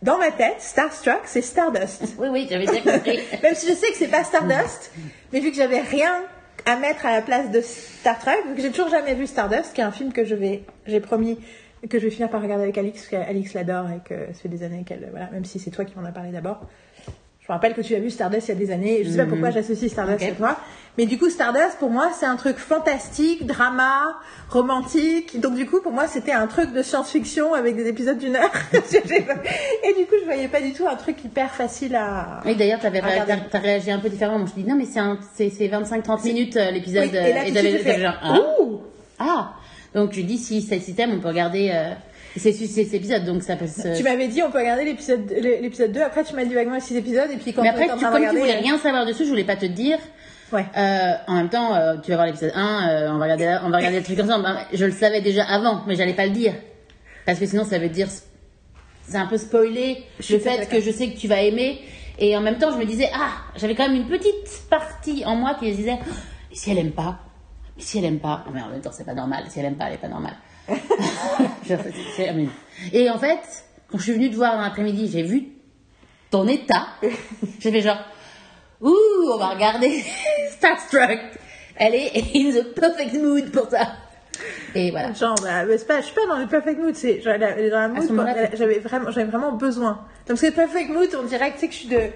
dans 0.03 0.19
ma 0.19 0.33
tête, 0.33 0.57
Starstruck, 0.59 1.21
c'est 1.27 1.43
Stardust. 1.43 2.03
Oui, 2.19 2.29
oui, 2.31 2.49
j'avais 2.51 2.67
bien 2.67 2.81
compris. 2.81 3.21
Même 3.43 3.55
si 3.55 3.69
je 3.69 3.75
sais 3.75 3.89
que 3.93 3.97
c'est 3.97 4.09
pas 4.09 4.25
Stardust, 4.25 4.91
mais 5.33 5.39
vu 5.39 5.51
que 5.51 5.57
j'avais 5.57 5.81
rien 5.81 6.23
à 6.67 6.77
mettre 6.77 7.07
à 7.07 7.13
la 7.13 7.23
place 7.23 7.51
de 7.53 7.61
Star 7.61 8.19
Trek, 8.19 8.37
vu 8.49 8.57
que 8.57 8.63
j'ai 8.63 8.71
toujours 8.71 8.91
jamais 8.91 9.15
vu 9.15 9.29
Stardust, 9.29 9.73
qui 9.75 9.81
est 9.81 9.85
un 9.85 9.93
film 9.93 10.13
que 10.13 10.25
je 10.25 10.35
vais, 10.35 10.65
j'ai 10.87 11.01
promis 11.01 11.39
que 11.89 11.99
je 11.99 12.05
vais 12.05 12.11
finir 12.11 12.29
par 12.29 12.43
regarder 12.43 12.65
avec 12.65 12.77
Alix, 12.77 12.99
parce 12.99 13.25
qu'Alix 13.25 13.55
l'adore 13.55 13.87
et 13.91 14.01
que 14.07 14.33
ça 14.35 14.41
fait 14.41 14.49
des 14.49 14.63
années 14.63 14.85
qu'elle, 14.85 15.07
voilà, 15.11 15.31
même 15.31 15.45
si 15.45 15.59
c'est 15.59 15.71
toi 15.71 15.85
qui 15.85 15.97
m'en 15.97 16.05
as 16.05 16.13
parlé 16.13 16.31
d'abord. 16.31 16.67
Je 17.41 17.47
me 17.53 17.55
rappelle 17.55 17.75
que 17.75 17.81
tu 17.81 17.95
as 17.95 17.99
vu 17.99 18.11
Stardust 18.11 18.49
il 18.49 18.51
y 18.51 18.53
a 18.53 18.59
des 18.59 18.71
années, 18.71 19.01
et 19.01 19.05
je 19.05 19.11
sais 19.11 19.17
pas 19.17 19.27
pourquoi 19.27 19.51
j'associe 19.51 19.91
Stardust 19.91 20.23
Ok. 20.23 20.29
à 20.31 20.35
toi, 20.35 20.57
mais 20.99 21.07
du 21.07 21.19
coup 21.19 21.31
Stardust 21.31 21.79
pour 21.79 21.91
moi 21.91 22.11
c'est 22.17 22.27
un 22.27 22.37
truc 22.37 22.59
fantastique, 22.59 23.45
drama, 23.47 24.15
romantique, 24.51 25.41
donc 25.41 25.55
du 25.57 25.67
coup 25.67 25.81
pour 25.81 25.91
moi 25.91 26.07
c'était 26.07 26.33
un 26.33 26.47
truc 26.47 26.73
de 26.73 26.83
science-fiction 26.83 27.55
avec 27.55 27.75
des 27.77 27.89
épisodes 27.89 28.19
d'une 28.19 28.37
heure, 28.37 28.53
et 28.73 29.95
du 29.99 30.07
coup 30.07 30.15
je 30.21 30.25
voyais 30.27 30.49
pas 30.49 30.61
du 30.61 30.73
tout 30.75 30.87
un 30.87 30.97
truc 30.97 31.25
hyper 31.25 31.51
facile 31.53 31.97
à, 31.97 32.41
Oui, 32.45 32.55
d'ailleurs, 32.55 32.79
t'avais 32.79 33.01
t'as 33.51 33.59
réagi 33.59 33.91
un 33.91 33.99
peu 33.99 34.11
différemment. 34.11 34.47
Je 34.47 34.53
dis 34.61 34.69
non, 34.69 34.77
mais 34.77 34.85
c'est 34.85 35.01
un- 35.01 35.19
c'est 35.35 35.51
c'est 35.51 35.67
25-30 35.69 36.23
minutes 36.25 36.57
euh, 36.57 36.71
l'épisode. 36.71 37.09
Oui, 37.11 37.17
et 37.17 37.33
là, 37.33 37.41
euh, 37.41 37.45
j'avais 37.47 37.47
suite, 37.47 37.55
j'ai 37.57 37.63
j'avais 37.79 37.79
fait, 37.95 38.01
genre, 38.03 38.15
ah, 38.23 38.39
Ouh 38.61 38.81
ah. 39.19 39.53
Donc 39.95 40.13
je 40.13 40.21
dis 40.21 40.39
si 40.39 40.63
c'est 40.63 40.79
si 40.79 40.95
t'aimes, 40.95 41.15
on 41.15 41.21
peut 41.21 41.29
regarder 41.29 41.71
euh, 41.75 41.95
ces, 42.37 42.53
ces, 42.53 42.67
ces 42.67 42.95
épisodes. 42.95 43.25
Donc 43.25 43.43
ça 43.43 43.57
peut 43.57 43.67
se. 43.67 43.97
Tu 43.97 44.03
m'avais 44.03 44.29
dit 44.29 44.43
on 44.43 44.51
peut 44.51 44.59
regarder 44.59 44.85
l'épisode 44.85 45.31
l'épisode 45.31 45.93
2, 45.93 46.01
après 46.01 46.25
tu 46.25 46.35
m'as 46.35 46.45
dit 46.45 46.55
vaguement 46.55 46.79
6 46.79 46.97
épisodes, 46.97 47.31
et 47.33 47.37
puis 47.37 47.53
quand 47.53 47.63
Mais 47.63 47.69
après, 47.69 47.89
tu, 47.99 48.05
comme 48.05 48.29
tu 48.31 48.39
voulais 48.39 48.59
rien 48.59 48.79
savoir 48.79 49.07
dessus, 49.07 49.25
je 49.25 49.31
voulais 49.31 49.45
pas 49.45 49.57
te 49.57 49.67
dire. 49.67 49.99
Ouais. 50.53 50.67
Euh, 50.77 51.13
en 51.29 51.35
même 51.37 51.49
temps, 51.49 51.75
euh, 51.75 51.97
tu 52.03 52.11
vas 52.11 52.17
voir 52.17 52.27
l'épisode 52.27 52.53
1, 52.55 52.89
euh, 52.89 53.11
on 53.13 53.19
va 53.19 53.25
regarder, 53.25 53.59
on 53.65 53.71
va 53.71 53.77
regarder 53.77 53.99
le 53.99 54.05
truc 54.05 54.19
ensemble. 54.19 54.49
Je 54.73 54.85
le 54.85 54.93
savais 54.93 55.21
déjà 55.21 55.45
avant, 55.45 55.83
mais 55.87 55.95
j'allais 55.95 56.15
pas 56.15 56.27
le 56.27 56.33
dire. 56.33 56.55
Parce 57.25 57.39
que 57.39 57.47
sinon, 57.47 57.65
ça 57.65 57.79
veut 57.79 57.89
dire, 57.89 58.09
c'est 59.07 59.17
un 59.17 59.27
peu 59.27 59.37
spoiler 59.37 60.05
Je 60.19 60.35
le 60.35 60.41
fait 60.41 60.69
que 60.69 60.81
je 60.81 60.91
sais 60.91 61.11
que 61.11 61.19
tu 61.19 61.29
vas 61.29 61.41
aimer. 61.43 61.81
Et 62.19 62.37
en 62.37 62.41
même 62.41 62.59
temps, 62.59 62.73
je 62.73 62.77
me 62.77 62.85
disais, 62.85 63.09
ah, 63.15 63.31
j'avais 63.57 63.75
quand 63.75 63.89
même 63.89 63.97
une 63.97 64.09
petite 64.09 64.69
partie 64.69 65.25
en 65.25 65.37
moi 65.37 65.55
qui 65.59 65.71
me 65.71 65.75
disait, 65.75 65.99
Oh, 66.01 66.13
si 66.53 66.71
elle 66.71 66.79
aime 66.79 66.93
pas? 66.93 67.19
Si 67.79 67.99
elle 67.99 68.05
aime 68.05 68.19
pas? 68.19 68.45
Mais 68.53 68.61
en 68.61 68.69
même 68.69 68.81
temps, 68.81 68.91
c'est 68.93 69.07
pas 69.07 69.15
normal. 69.15 69.45
Si 69.49 69.59
elle 69.59 69.67
aime 69.67 69.77
pas, 69.77 69.87
elle 69.87 69.95
est 69.95 69.99
pas 69.99 70.09
normale. 70.09 70.35
Et 72.93 73.11
en 73.11 73.19
fait, 73.19 73.65
quand 73.91 73.99
je 73.99 74.03
suis 74.03 74.13
venue 74.13 74.31
te 74.31 74.37
voir 74.37 74.57
dans 74.57 74.63
l'après-midi, 74.63 75.11
j'ai 75.13 75.23
vu 75.23 75.49
ton 76.31 76.47
état. 76.47 76.87
J'ai 77.61 77.71
fait 77.71 77.81
genre, 77.81 77.99
ouh, 78.81 78.95
on 79.33 79.39
va 79.39 79.49
regarder 79.49 80.03
Starstruck. 80.51 81.19
Elle 81.77 81.95
est 81.95 82.13
in 82.35 82.51
the 82.51 82.75
perfect 82.75 83.15
mood 83.15 83.51
pour 83.51 83.69
ça. 83.71 83.89
Et 84.75 84.91
voilà. 84.91 85.13
Genre, 85.13 85.35
bah, 85.43 85.65
mais 85.65 85.79
c'est 85.79 85.87
pas, 85.87 86.01
je 86.01 86.07
suis 86.07 86.15
pas 86.15 86.27
dans 86.27 86.39
le 86.39 86.47
perfect 86.47 86.79
mood, 86.79 86.95
c'est, 86.95 87.21
j'avais 87.21 87.69
vraiment, 87.69 89.11
j'avais 89.11 89.31
vraiment 89.31 89.53
besoin. 89.53 90.07
Parce 90.27 90.41
que 90.41 90.47
le 90.47 90.53
perfect 90.53 90.91
mood, 90.91 91.09
on 91.19 91.25
dirait 91.25 91.51
que, 91.51 91.55
tu 91.55 91.61
sais, 91.61 91.69
que 91.69 91.75
je 91.75 91.79
suis 91.79 91.89
de, 91.89 92.11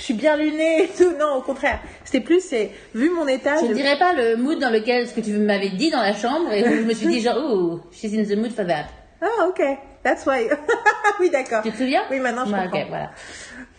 je 0.00 0.04
suis 0.06 0.14
bien 0.14 0.34
lunée 0.36 0.84
et 0.84 0.88
tout. 0.88 1.12
Non, 1.18 1.34
au 1.36 1.42
contraire. 1.42 1.78
C'était 2.04 2.24
plus, 2.24 2.40
c'est, 2.40 2.70
vu 2.94 3.10
mon 3.10 3.28
état, 3.28 3.56
Je 3.60 3.66
ne 3.66 3.74
dirais 3.74 3.98
pas 3.98 4.14
le 4.14 4.36
mood 4.36 4.58
dans 4.58 4.70
lequel 4.70 5.06
ce 5.06 5.14
que 5.14 5.20
tu 5.20 5.30
m'avais 5.32 5.68
dit 5.68 5.90
dans 5.90 6.00
la 6.00 6.14
chambre 6.14 6.50
et 6.52 6.64
je 6.64 6.82
me 6.84 6.94
suis 6.94 7.06
dit 7.06 7.20
genre, 7.20 7.36
ouh, 7.54 7.80
she's 7.92 8.14
in 8.14 8.24
the 8.24 8.36
mood 8.38 8.50
for 8.52 8.66
that. 8.66 8.86
ah, 9.20 9.46
ok. 9.48 9.60
That's 10.02 10.24
why. 10.24 10.48
oui, 11.20 11.28
d'accord. 11.28 11.62
Tu 11.62 11.70
te 11.70 11.76
souviens? 11.76 12.02
Oui, 12.10 12.18
maintenant, 12.18 12.46
je 12.46 12.52
Ouais, 12.52 12.62
comprends. 12.62 12.80
Ok, 12.80 12.86
voilà. 12.88 13.10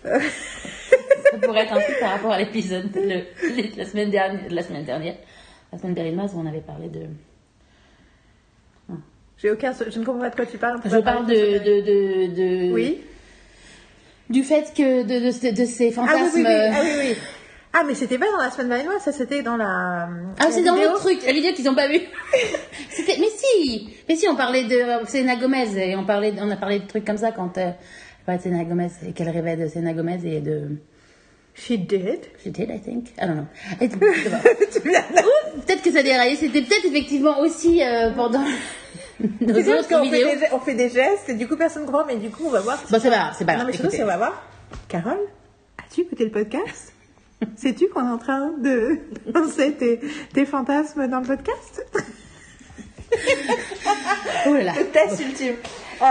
ça 1.32 1.38
pourrait 1.42 1.64
être 1.64 1.74
un 1.74 1.80
truc 1.80 2.00
par 2.00 2.12
rapport 2.12 2.32
à 2.32 2.38
l'épisode 2.38 2.92
de 2.92 3.24
la 3.78 3.86
semaine 3.86 4.12
dernière, 4.12 4.42
la 4.52 4.62
semaine 4.62 4.86
dernière, 4.86 5.16
la 5.74 5.80
semaine 5.80 5.96
dernière 5.96 6.26
où 6.36 6.40
on 6.40 6.46
avait 6.46 6.62
parlé 6.62 6.88
de. 6.90 7.02
J'ai 9.38 9.50
aucun, 9.50 9.72
je 9.74 9.98
ne 9.98 10.06
comprends 10.06 10.22
pas 10.22 10.30
de 10.30 10.36
quoi 10.36 10.46
tu 10.46 10.60
parles. 10.60 10.80
Je 10.86 10.98
parle 10.98 11.26
de, 11.26 11.34
de, 11.34 12.68
de- 12.68 12.72
Oui. 12.74 13.02
Du 14.32 14.44
fait 14.44 14.74
que 14.76 15.04
de, 15.04 15.20
de, 15.20 15.56
de 15.62 15.66
ces 15.66 15.88
Ah 15.98 16.02
oui, 16.04 16.08
fantasmes. 16.08 16.36
oui, 16.38 16.44
oui. 16.46 16.72
Ah 16.74 16.82
oui, 16.84 16.90
oui. 17.10 17.16
Ah, 17.74 17.84
mais 17.88 17.94
c'était 17.96 18.18
pas 18.18 18.30
dans 18.30 18.44
la 18.44 18.52
semaine 18.52 18.68
valinoise, 18.68 19.02
ça 19.02 19.14
c'était 19.14 19.42
dans 19.44 19.56
la. 19.56 20.10
Ah, 20.40 20.48
c'est 20.52 20.64
dans 20.64 20.76
le 20.76 20.94
truc. 21.00 21.20
Dit 21.26 21.54
qu'ils 21.54 21.70
ont 21.70 21.76
pas 21.76 21.88
vu. 21.88 22.00
C'était, 22.90 23.16
mais 23.18 23.30
si, 23.34 23.90
mais 24.10 24.18
si, 24.18 24.28
on 24.28 24.36
parlait 24.36 24.66
de 24.66 25.08
Selena 25.08 25.38
Gomez 25.38 25.78
et 25.78 25.96
on 25.96 26.04
parlait, 26.06 26.34
on 26.42 26.52
a 26.52 26.58
parlé 26.58 26.80
de 26.80 26.86
trucs 26.88 27.06
comme 27.06 27.18
ça 27.18 27.32
quand 27.32 27.58
euh, 27.58 27.72
parlait 28.26 28.40
de 28.40 28.44
Selena 28.44 28.66
Gomez 28.66 28.90
et 29.08 29.14
qu'elle 29.14 29.30
rêvait 29.30 29.56
de 29.56 29.70
Selena 29.70 29.94
Gomez 29.94 30.20
et 30.26 30.42
de. 30.42 30.64
She 31.56 31.72
did? 31.78 32.20
She 32.44 32.50
did, 32.50 32.70
I 32.70 32.80
think. 32.82 33.10
I 33.18 33.26
don't 33.28 33.36
know. 33.36 33.48
Peut-être 35.66 35.82
que 35.82 35.92
ça 35.92 36.04
déraillait. 36.04 36.36
C'était 36.36 36.62
peut-être 36.62 36.86
effectivement 36.86 37.40
aussi 37.40 37.82
euh, 37.84 38.12
pendant 38.12 38.44
nos 39.42 39.60
autres 39.60 39.88
qu'on 39.88 40.04
fait, 40.04 40.10
vidéos. 40.10 40.30
des, 40.40 40.48
on 40.54 40.60
fait 40.60 40.74
des 40.74 40.90
gestes 40.90 41.30
et 41.30 41.34
du 41.34 41.48
coup 41.48 41.56
personne 41.56 41.84
ne 41.84 41.88
comprend, 41.88 42.06
mais 42.06 42.18
du 42.18 42.30
coup 42.30 42.44
on 42.46 42.50
va 42.50 42.62
voir. 42.62 42.78
Bon, 42.90 43.00
c'est 43.00 43.10
pas 43.10 43.16
grave, 43.18 43.36
c'est 43.38 43.46
pas 43.46 43.58
non, 43.58 43.66
mais 43.66 43.74
surtout, 43.74 43.92
c'est 43.92 44.04
on 44.04 44.08
va 44.08 44.18
voir. 44.18 44.44
Carole, 44.88 45.20
as-tu 45.78 46.02
écouté 46.02 46.26
le 46.26 46.32
podcast? 46.32 46.94
Sais-tu 47.56 47.90
qu'on 47.90 48.06
est 48.08 48.12
en 48.12 48.18
train 48.18 48.52
de 48.60 49.00
lancer 49.34 49.74
tes, 49.74 50.00
tes 50.34 50.46
fantasmes 50.46 51.08
dans 51.08 51.20
le 51.20 51.28
podcast? 51.28 51.86
Oh 54.48 54.54
là 54.54 54.64
là. 54.64 54.74
Le 54.78 54.86
test 54.86 55.20
ultime. 55.20 55.56
Euh, 56.02 56.06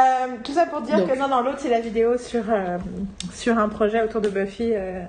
tout 0.44 0.52
ça 0.52 0.66
pour 0.66 0.82
dire 0.82 0.98
Donc. 0.98 1.10
que 1.10 1.18
non, 1.18 1.28
non, 1.28 1.42
l'autre 1.42 1.58
c'est 1.60 1.70
la 1.70 1.80
vidéo 1.80 2.16
sur, 2.18 2.44
euh, 2.48 2.78
sur 3.32 3.58
un 3.58 3.68
projet 3.68 4.02
autour 4.02 4.20
de 4.20 4.28
Buffy 4.28 4.72
euh, 4.72 5.02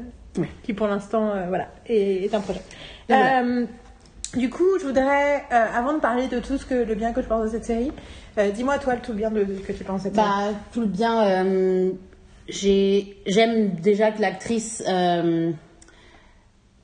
qui 0.63 0.73
pour 0.73 0.87
l'instant 0.87 1.33
voilà, 1.49 1.67
est, 1.85 2.23
est 2.25 2.33
un 2.33 2.39
projet. 2.39 2.61
Et 3.09 3.13
voilà. 3.13 3.43
Du 4.35 4.49
coup, 4.49 4.79
je 4.79 4.85
voudrais, 4.85 5.43
euh, 5.51 5.65
avant 5.75 5.93
de 5.93 5.99
parler 5.99 6.27
de 6.27 6.39
tout 6.39 6.57
ce 6.57 6.65
que 6.65 6.73
le 6.73 6.95
bien 6.95 7.11
que 7.11 7.21
je 7.21 7.27
pense 7.27 7.43
de 7.45 7.49
cette 7.49 7.65
série, 7.65 7.91
euh, 8.37 8.49
dis-moi 8.51 8.77
toi 8.79 8.95
le 8.95 9.01
tout 9.01 9.13
bien 9.13 9.29
de, 9.29 9.43
que 9.43 9.73
tu 9.73 9.83
penses 9.83 10.03
de 10.03 10.09
cette 10.09 10.15
série. 10.15 10.27
Bah, 10.27 10.53
tout 10.71 10.79
le 10.81 10.85
bien. 10.87 11.25
euh, 11.45 11.91
j'ai, 12.47 13.17
j'aime 13.27 13.71
déjà 13.75 14.11
que 14.11 14.21
l'actrice, 14.21 14.81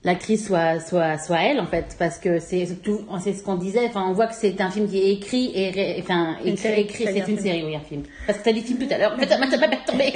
l'actrice 0.04 0.46
soit, 0.48 0.80
soit, 0.82 1.18
soit 1.18 1.42
elle 1.42 1.60
en 1.60 1.66
fait, 1.66 1.96
parce 1.98 2.18
que 2.20 2.40
c'est 2.40 2.66
ce 2.66 3.44
qu'on 3.44 3.56
disait. 3.56 3.86
Enfin, 3.88 4.06
on 4.10 4.14
voit 4.14 4.28
que 4.28 4.36
c'est 4.36 4.60
un 4.62 4.70
film 4.70 4.88
qui 4.90 4.98
est 5.00 5.14
écrit 5.14 5.52
et, 5.56 5.70
ré- 5.72 5.98
enfin, 6.02 6.36
écrit, 6.44 6.58
série, 6.58 6.86
t'as 6.88 6.96
c'est 6.98 7.08
un 7.10 7.16
une 7.16 7.24
film. 7.26 7.40
série, 7.40 7.64
oui, 7.66 7.76
un 7.76 7.80
film. 7.82 8.04
Parce 8.26 8.40
que 8.40 8.44
t'as 8.44 8.52
dit 8.54 8.62
film 8.62 8.80
tout 8.80 8.94
à 8.94 8.98
l'heure. 8.98 9.14
En 9.14 9.18
fait, 9.18 9.28
ça 9.28 9.38
m'a 9.38 9.68
perturbé. 9.68 10.14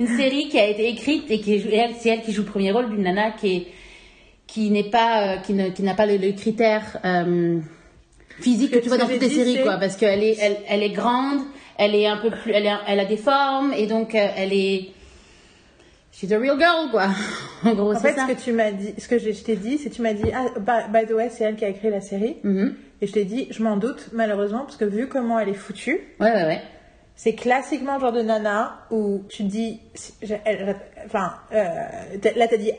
une 0.00 0.08
série 0.16 0.48
qui 0.48 0.58
a 0.58 0.66
été 0.66 0.88
écrite 0.88 1.30
et 1.30 1.40
qui 1.40 1.60
c'est 2.00 2.08
elle 2.08 2.22
qui 2.22 2.32
joue 2.32 2.42
le 2.42 2.48
premier 2.50 2.72
rôle 2.72 2.90
d'une 2.90 3.02
nana 3.02 3.30
qui 3.32 3.56
est, 3.56 3.66
qui 4.52 4.70
n'est 4.70 4.90
pas, 4.90 5.22
euh, 5.22 5.36
qui 5.38 5.52
ne, 5.54 5.68
qui 5.68 5.82
n'a 5.82 5.94
pas 5.94 6.06
le, 6.06 6.16
le 6.16 6.32
critère. 6.32 6.98
euh, 7.04 7.58
physique 8.40 8.70
que 8.70 8.78
tu 8.78 8.88
vois 8.88 8.96
dans 8.96 9.06
toutes 9.06 9.20
les 9.20 9.28
séries 9.28 9.60
quoi 9.62 9.76
parce 9.76 9.96
qu'elle 9.96 10.22
est 10.24 10.36
elle, 10.40 10.56
elle 10.66 10.82
est 10.82 10.88
grande 10.90 11.40
elle 11.76 11.94
est 11.94 12.06
un 12.06 12.16
peu 12.16 12.30
plus 12.30 12.52
elle, 12.52 12.64
est- 12.64 12.82
elle 12.88 12.98
a 12.98 13.04
des 13.04 13.18
formes 13.18 13.74
et 13.74 13.86
donc 13.86 14.14
euh, 14.14 14.26
elle 14.34 14.54
est 14.54 14.88
she's 16.12 16.32
a 16.32 16.38
real 16.38 16.58
girl 16.58 16.90
quoi 16.90 17.08
en 17.64 17.74
gros 17.74 17.92
En 17.92 17.98
c'est 17.98 18.08
fait, 18.12 18.14
ça 18.14 18.26
ce 18.26 18.32
que 18.32 18.40
tu 18.42 18.52
m'as 18.52 18.70
dit, 18.70 18.94
ce 18.96 19.08
que 19.08 19.18
je, 19.18 19.32
je 19.32 19.42
t'ai 19.42 19.56
dit, 19.56 19.76
c'est 19.76 19.90
que 19.90 19.94
tu 19.94 20.00
m'as 20.00 20.14
dit, 20.14 20.24
ah, 20.34 20.46
by, 20.58 20.90
by 20.90 21.06
the 21.06 21.14
way, 21.14 21.28
c'est 21.30 21.44
elle 21.44 21.56
qui 21.56 21.64
a 21.66 21.68
écrit 21.68 21.90
la 21.90 22.00
série. 22.00 22.36
Mhm. 22.42 22.74
Et 23.02 23.06
je 23.06 23.12
t'ai 23.12 23.24
dit, 23.24 23.46
je 23.50 23.62
m'en 23.62 23.76
doute, 23.76 24.08
malheureusement, 24.14 24.60
parce 24.60 24.76
que 24.76 24.86
vu 24.86 25.06
comment 25.08 25.38
elle 25.38 25.50
est 25.50 25.54
foutue, 25.54 26.00
ouais 26.20 26.30
ouais 26.32 26.44
ouais 26.44 26.62
c'est 27.22 27.34
classiquement 27.34 27.96
le 27.96 28.00
genre 28.00 28.12
de 28.12 28.22
nana 28.22 28.78
où 28.90 29.22
tu 29.28 29.42
dis, 29.42 29.78
si- 29.94 30.14
je- 30.22 30.32
elle- 30.46 30.74
enfin, 31.04 31.34
euh, 31.52 31.64
là 32.34 32.48
t'as 32.48 32.56
dit, 32.56 32.72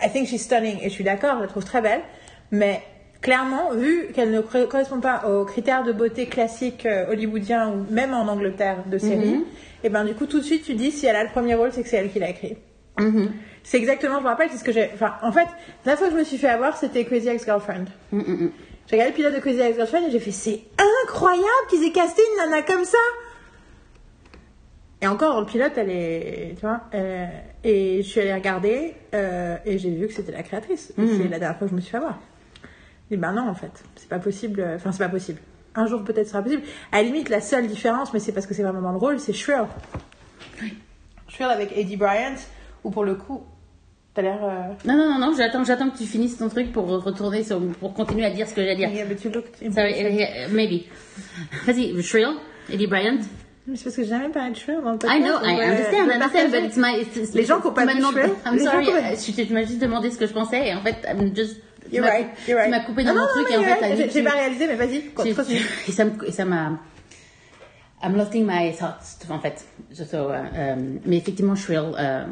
I 0.00 0.08
think 0.12 0.28
she's 0.28 0.42
stunning, 0.42 0.78
et 0.80 0.84
je 0.84 0.94
suis 0.94 1.02
d'accord, 1.02 1.34
je 1.38 1.42
la 1.42 1.48
trouve 1.48 1.64
très 1.64 1.80
belle, 1.82 2.00
mais 2.52 2.80
clairement, 3.22 3.72
vu 3.72 4.06
qu'elle 4.14 4.30
ne 4.30 4.40
cor- 4.40 4.68
correspond 4.68 5.00
pas 5.00 5.28
aux 5.28 5.44
critères 5.44 5.82
de 5.82 5.90
beauté 5.90 6.26
classiques 6.26 6.86
euh, 6.86 7.10
hollywoodiens 7.10 7.70
ou 7.72 7.84
même 7.92 8.14
en 8.14 8.28
Angleterre 8.28 8.84
de 8.86 8.98
série, 8.98 9.34
Mhm. 9.38 9.44
et 9.82 9.88
ben 9.88 10.04
du 10.04 10.14
coup 10.14 10.26
tout 10.26 10.38
de 10.38 10.44
suite 10.44 10.62
tu 10.64 10.74
dis, 10.74 10.92
si 10.92 11.06
elle 11.06 11.16
a 11.16 11.24
le 11.24 11.30
premier 11.30 11.54
rôle, 11.56 11.72
c'est 11.72 11.82
que 11.82 11.88
c'est 11.88 11.96
elle 11.96 12.12
qui 12.12 12.20
l'a 12.20 12.30
écrit. 12.30 12.56
Mhm. 13.00 13.32
C'est 13.64 13.78
exactement, 13.78 14.18
je 14.18 14.22
me 14.22 14.28
rappelle, 14.28 14.48
c'est 14.52 14.58
ce 14.58 14.64
que 14.64 14.70
j'ai. 14.72 14.90
Enfin, 14.94 15.14
en 15.22 15.32
fait, 15.32 15.48
la 15.86 15.96
fois 15.96 16.06
que 16.06 16.12
je 16.14 16.18
me 16.20 16.24
suis 16.24 16.38
fait 16.38 16.48
avoir, 16.48 16.76
c'était 16.76 17.04
Crazy 17.04 17.28
Ex-Girlfriend. 17.30 17.86
J'ai 18.12 18.96
regardé 18.96 19.10
le 19.10 19.16
pilote 19.16 19.34
de 19.34 19.40
Crazy 19.40 19.60
Ex-Girlfriend 19.60 20.06
et 20.06 20.10
j'ai 20.12 20.20
fait 20.20 20.30
c'est 20.32 20.60
incroyable 21.04 21.64
qu'ils 21.68 21.82
aient 21.84 21.90
casté 21.92 22.22
une 22.30 22.50
nana 22.50 22.62
comme 22.62 22.84
ça! 22.84 22.98
Et 25.02 25.08
encore, 25.08 25.40
le 25.40 25.46
pilote, 25.46 25.72
elle 25.76 25.90
est. 25.90 26.54
Tu 26.54 26.60
vois 26.60 26.82
euh, 26.94 27.26
Et 27.64 28.02
je 28.02 28.08
suis 28.08 28.20
allée 28.20 28.32
regarder 28.32 28.94
euh, 29.14 29.56
et 29.66 29.76
j'ai 29.76 29.90
vu 29.90 30.06
que 30.06 30.12
c'était 30.14 30.30
la 30.32 30.44
créatrice. 30.44 30.92
Mhm. 30.96 31.08
C'est 31.08 31.28
la 31.28 31.38
dernière 31.40 31.58
fois 31.58 31.66
que 31.66 31.72
je 31.72 31.76
me 31.76 31.80
suis 31.80 31.90
fait 31.90 31.96
avoir. 31.96 32.20
Et 33.10 33.16
ben 33.16 33.32
non, 33.32 33.48
en 33.48 33.54
fait, 33.54 33.82
c'est 33.96 34.08
pas 34.08 34.20
possible. 34.20 34.64
Enfin, 34.76 34.92
c'est 34.92 35.02
pas 35.04 35.10
possible. 35.10 35.40
Un 35.74 35.86
jour, 35.86 36.04
peut-être, 36.04 36.26
ce 36.26 36.32
sera 36.32 36.42
possible. 36.42 36.62
À 36.92 36.98
la 36.98 37.02
limite, 37.02 37.28
la 37.30 37.40
seule 37.40 37.66
différence, 37.66 38.12
mais 38.14 38.20
c'est 38.20 38.32
parce 38.32 38.46
que 38.46 38.54
c'est 38.54 38.62
vraiment 38.62 38.80
dans 38.80 38.92
le 38.92 38.98
rôle, 38.98 39.18
c'est 39.18 39.32
Shrill. 39.32 39.64
Shrill 41.28 41.48
avec 41.48 41.76
Eddie 41.76 41.96
Bryant, 41.96 42.36
où 42.84 42.90
pour 42.90 43.04
le 43.04 43.14
coup, 43.16 43.42
t'as 44.14 44.22
l'air. 44.22 44.38
euh, 44.44 44.74
non 44.84 44.96
non 44.96 45.08
non 45.14 45.18
non 45.18 45.34
j'attends 45.36 45.64
j'attends 45.64 45.88
que 45.88 45.96
tu 45.96 46.04
finisses 46.04 46.36
ton 46.36 46.50
truc 46.50 46.70
pour 46.70 46.86
retourner 46.86 47.42
sur 47.42 47.58
pour 47.80 47.94
continuer 47.94 48.26
à 48.26 48.30
dire 48.30 48.46
ce 48.46 48.52
que 48.54 48.62
j'ai 48.62 48.72
à 48.72 48.74
dire 48.74 48.90
Yeah, 48.90 49.06
but 49.06 49.24
you 49.24 49.30
looked 49.30 49.72
sorry 49.72 49.94
maybe 50.50 50.84
vas-y 51.64 52.02
Shrill 52.02 52.34
Eddie 52.70 52.86
Bryant 52.86 53.20
c'est 53.74 53.84
parce 53.84 53.96
que 53.96 54.02
j'ai 54.02 54.08
jamais 54.08 54.28
parlé 54.30 54.50
de 54.50 54.82
dans 54.82 54.92
le 54.92 54.98
podcast. 54.98 55.18
I 55.18 55.22
know 55.22 55.38
I 55.42 55.60
euh, 55.60 55.70
understand 55.70 55.90
je 55.92 55.96
I 55.96 56.06
veux 56.06 56.12
understand 56.12 56.20
partager. 56.20 56.60
but 56.60 56.66
it's 56.68 56.76
my 56.76 57.00
it's- 57.00 57.34
Les 57.34 57.44
gens 57.44 57.60
qui 57.60 57.66
ont 57.68 57.72
pas 57.72 57.86
demandé- 57.86 58.20
Shrill, 58.20 58.34
I'm 58.46 58.58
sorry 58.58 58.88
euh, 58.88 59.44
tu 59.46 59.52
m'as 59.54 59.62
juste 59.64 59.78
demandé 59.78 60.10
ce 60.10 60.18
que 60.18 60.26
je 60.26 60.32
pensais 60.32 60.68
et 60.68 60.74
en 60.74 60.82
fait 60.82 60.96
I'm 61.08 61.34
just 61.34 61.56
tu 61.88 61.96
You're 61.96 62.04
m'as- 62.04 62.10
right, 62.10 62.26
you're 62.48 62.56
right. 62.58 62.72
tu 62.72 62.78
m'as 62.78 62.84
coupé 62.84 63.04
dans 63.04 63.14
Non, 63.14 63.20
mon 63.22 63.26
truc 63.28 63.50
et 63.52 63.56
en 63.58 63.62
fait 63.62 64.10
J'ai- 64.12 64.22
pas 64.22 64.30
réalisé, 64.30 64.66
mais 64.66 64.74
vas-y, 64.76 65.02
continue. 65.10 65.60
et 65.86 65.92
ça 66.32 66.44
m'a. 66.44 66.78
I'm 68.04 68.16
losing 68.16 68.44
my 68.46 68.72
thoughts, 68.76 69.24
en 69.30 69.38
fait. 69.38 69.64
Je- 69.92 70.02
so, 70.02 70.16
euh, 70.30 70.74
mais 71.06 71.18
effectivement, 71.18 71.54
Shrill, 71.54 71.92
a 71.96 72.26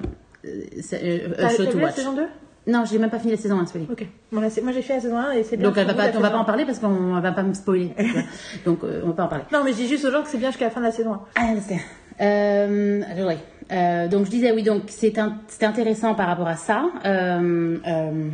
show 1.50 1.64
to 1.64 1.70
vu 1.72 1.78
la 1.78 1.84
watch. 1.86 1.94
saison 1.94 2.12
2 2.14 2.26
Non, 2.66 2.84
j'ai 2.84 2.98
même 2.98 3.10
pas 3.10 3.18
fini 3.18 3.32
la 3.32 3.38
saison 3.38 3.58
1, 3.58 3.66
Scully. 3.66 3.86
Ok. 3.90 4.06
Bon, 4.32 4.40
là, 4.40 4.50
c'est- 4.50 4.60
moi 4.60 4.72
j'ai 4.72 4.82
fait 4.82 4.94
la 4.94 5.00
saison 5.00 5.16
1 5.16 5.32
et 5.32 5.42
c'est 5.44 5.56
bien. 5.56 5.68
Donc, 5.68 5.78
elle 5.78 5.86
va 5.86 5.94
pas, 5.94 6.10
on 6.16 6.20
va 6.20 6.30
pas 6.30 6.36
en 6.38 6.44
parler 6.44 6.64
parce 6.66 6.78
qu'on 6.78 7.18
va 7.20 7.32
pas 7.32 7.42
me 7.42 7.54
spoiler. 7.54 7.92
Donc, 8.66 8.84
euh, 8.84 9.00
on 9.04 9.08
va 9.08 9.12
pas 9.14 9.24
en 9.24 9.28
parler. 9.28 9.44
1. 9.50 9.58
Non, 9.58 9.64
mais 9.64 9.72
je 9.72 9.76
dis 9.76 9.88
juste 9.88 10.04
aux 10.04 10.10
gens 10.10 10.22
que 10.22 10.28
c'est 10.28 10.38
bien 10.38 10.50
jusqu'à 10.50 10.66
la 10.66 10.70
fin 10.70 10.80
de 10.80 10.86
la 10.86 10.92
saison 10.92 11.12
1. 11.14 11.20
Ah, 11.36 11.54
c'est- 11.66 11.80
euh, 12.24 13.26
ouais. 13.26 13.38
Euh, 13.72 14.08
donc 14.08 14.26
je 14.26 14.30
disais 14.30 14.50
oui, 14.52 14.62
donc 14.64 14.82
c'est 14.88 15.16
intéressant 15.62 16.14
par 16.16 16.26
rapport 16.26 16.48
à 16.48 16.56
ça. 16.56 16.90
Euh, 17.06 17.78
euh, 17.86 18.28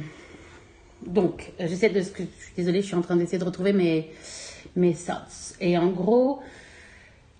donc 1.06 1.52
j'essaie 1.60 1.90
de, 1.90 2.00
ce 2.00 2.10
que- 2.10 2.22
je 2.22 2.44
suis 2.44 2.54
désolée, 2.56 2.80
je 2.80 2.86
suis 2.86 2.94
en 2.96 3.02
train 3.02 3.16
d'essayer 3.16 3.38
de 3.38 3.44
retrouver 3.44 3.72
mes 3.72 4.10
mes 4.74 4.94
thoughts. 4.94 5.54
Et 5.60 5.78
en 5.78 5.86
gros, 5.88 6.40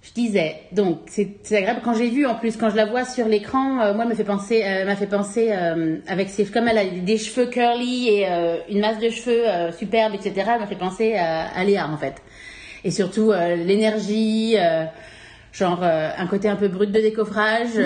je 0.07 0.13
disais 0.13 0.57
donc 0.73 1.01
c'est 1.09 1.37
agréable 1.51 1.81
quand 1.85 1.95
j'ai 1.95 2.09
vu 2.11 2.27
en 2.27 2.37
plus 2.37 2.57
quand 2.57 2.71
je 2.71 2.77
la 2.77 2.87
vois 2.87 3.05
sur 3.05 3.27
l'écran, 3.27 3.81
euh, 3.81 3.93
moi 3.95 4.05
me 4.05 4.15
fait 4.15 4.25
penser, 4.25 4.63
euh, 4.65 4.85
m'a 4.85 4.95
fait 4.97 5.07
penser 5.07 5.49
euh, 5.51 5.97
avec 6.07 6.29
ses 6.29 6.45
comme 6.47 6.69
elle 6.69 6.79
a 6.79 6.85
des 6.85 7.19
cheveux 7.19 7.47
curly 7.47 8.09
et 8.09 8.27
euh, 8.31 8.57
une 8.71 8.81
masse 8.81 8.99
de 8.99 9.11
cheveux 9.11 9.73
superbe 9.73 10.15
etc. 10.15 10.33
Elle 10.55 10.61
m'a 10.61 10.67
fait 10.67 10.77
penser 10.77 11.15
à, 11.17 11.47
à 11.49 11.65
Léa 11.65 11.89
en 11.89 11.97
fait. 11.97 12.15
et 12.85 12.91
surtout 12.91 13.33
l'énergie, 13.33 14.55
genre 15.53 15.83
un 15.83 16.27
côté 16.29 16.49
un 16.49 16.57
peu 16.57 16.69
brut 16.69 16.91
de 16.93 17.01
décoffrage, 17.01 17.77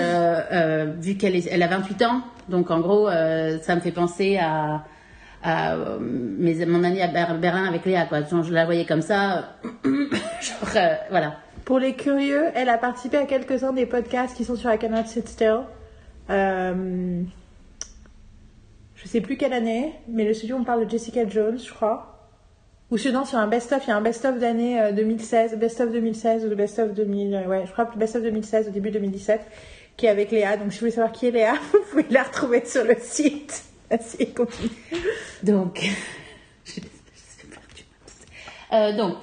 vu 0.99 1.15
qu'elle 1.17 1.35
elle 1.49 1.63
a 1.63 1.67
28 1.67 2.01
ans. 2.03 2.21
Donc 2.49 2.69
en 2.69 2.79
gros, 2.81 3.09
ça 3.09 3.75
me 3.75 3.81
fait 3.81 3.91
penser 3.91 4.37
à, 4.37 4.83
à 5.43 5.75
mes, 5.99 6.65
mon 6.65 6.83
année 6.83 7.01
à 7.01 7.07
Ber- 7.07 7.39
Berlin 7.39 7.65
avec 7.65 7.85
Léa. 7.85 8.05
Quoi. 8.05 8.21
Genre, 8.23 8.43
je 8.43 8.53
la 8.53 8.65
voyais 8.65 8.85
comme 8.85 9.01
ça. 9.01 9.55
genre, 10.41 10.83
voilà. 11.09 11.37
Pour 11.65 11.79
les 11.79 11.95
curieux, 11.95 12.45
elle 12.55 12.69
a 12.69 12.77
participé 12.77 13.17
à 13.17 13.25
quelques-uns 13.25 13.73
des 13.73 13.85
podcasts 13.85 14.35
qui 14.35 14.45
sont 14.45 14.55
sur 14.55 14.73
I 14.73 14.77
Cannot 14.77 15.05
Sit 15.05 15.27
Still. 15.27 15.61
Euh, 16.29 17.21
je 18.95 19.07
sais 19.07 19.21
plus 19.21 19.37
quelle 19.37 19.53
année, 19.53 19.93
mais 20.07 20.25
le 20.25 20.33
studio 20.33 20.57
on 20.57 20.63
parle 20.63 20.85
de 20.85 20.89
Jessica 20.89 21.27
Jones, 21.27 21.59
je 21.59 21.71
crois. 21.73 22.29
Ou 22.91 22.97
sinon 22.97 23.25
sur 23.25 23.37
un 23.37 23.47
best-of, 23.47 23.83
il 23.85 23.89
y 23.89 23.93
a 23.93 23.97
un 23.97 24.01
best-of 24.01 24.37
d'année 24.37 24.81
euh, 24.81 24.91
2016, 24.91 25.55
best-of 25.57 25.91
2016 25.91 26.45
ou 26.45 26.49
le 26.49 26.55
best-of 26.55 26.93
2000, 26.93 27.33
euh, 27.33 27.47
ouais, 27.47 27.63
je 27.65 27.71
crois 27.71 27.85
que 27.85 27.97
best-of 27.97 28.21
2016 28.23 28.67
au 28.67 28.71
début 28.71 28.91
2017, 28.91 29.41
qui 29.95 30.07
est 30.07 30.09
avec 30.09 30.31
Léa. 30.31 30.57
Donc 30.57 30.73
si 30.73 30.79
vous 30.79 30.81
voulez 30.81 30.91
savoir 30.91 31.11
qui 31.11 31.27
est 31.27 31.31
Léa, 31.31 31.53
vous 31.71 31.79
pouvez 31.89 32.05
la 32.09 32.23
retrouver 32.23 32.65
sur 32.65 32.83
le 32.83 32.95
site. 32.99 33.63
Vas-y, 33.89 34.33
continue. 34.33 34.69
Donc, 35.43 35.81
je 36.65 36.71
suis 36.71 36.81
perdue. 36.81 37.85
Euh, 38.73 38.97
donc, 38.97 39.15